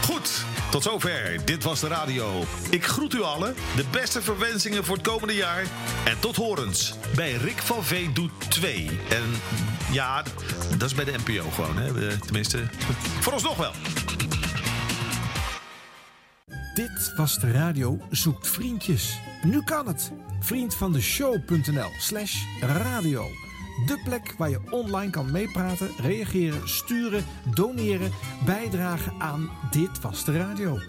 Goed, 0.02 0.44
tot 0.72 0.84
zover. 0.84 1.46
Dit 1.46 1.64
was 1.64 1.80
de 1.80 1.88
radio. 1.88 2.44
Ik 2.70 2.86
groet 2.86 3.14
u 3.14 3.22
allen. 3.22 3.56
De 3.76 3.84
beste 3.92 4.22
verwensingen 4.22 4.86
voor 4.86 4.96
het 4.96 5.08
komende 5.08 5.36
jaar. 5.36 5.64
En 6.06 6.20
tot 6.20 6.36
horens 6.36 6.94
bij 7.16 7.32
Rick 7.34 7.58
van 7.58 7.84
Veen 7.84 8.14
doet 8.14 8.32
2. 8.50 9.00
En 9.10 9.24
ja, 9.92 10.24
dat 10.78 10.90
is 10.90 10.96
bij 10.96 11.06
de 11.06 11.14
NPO 11.26 11.50
gewoon. 11.50 11.78
Hè? 11.78 12.10
Eh, 12.10 12.20
Tenminste, 12.20 12.64
voor 13.20 13.34
ons 13.34 13.44
nog 13.44 13.58
wel. 13.58 13.72
Dit 16.74 17.14
was 17.16 17.40
de 17.40 17.52
radio 17.52 18.02
Zoekt 18.10 18.48
Vriendjes. 18.48 19.18
Nu 19.42 19.64
kan 19.64 19.88
het. 19.88 20.12
Vriend 20.40 20.76
van 20.76 20.92
de 20.94 21.02
show.nl 21.02 21.92
slash 22.00 22.36
radio. 22.62 23.30
De 23.86 24.02
plek 24.04 24.34
waar 24.38 24.50
je 24.50 24.72
online 24.72 25.12
kan 25.12 25.32
meepraten, 25.32 25.90
reageren, 25.98 26.70
sturen, 26.70 27.24
doneren, 27.56 28.12
bijdragen 28.46 29.14
aan 29.20 29.50
Dit 29.72 30.02
Was 30.02 30.26
De 30.26 30.38
Radio. 30.38 30.80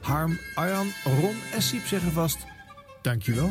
Harm, 0.00 0.38
Arjan, 0.54 0.86
Ron 1.04 1.36
en 1.52 1.62
Siep 1.62 1.86
zeggen 1.86 2.12
vast, 2.12 2.46
dankjewel. 3.02 3.50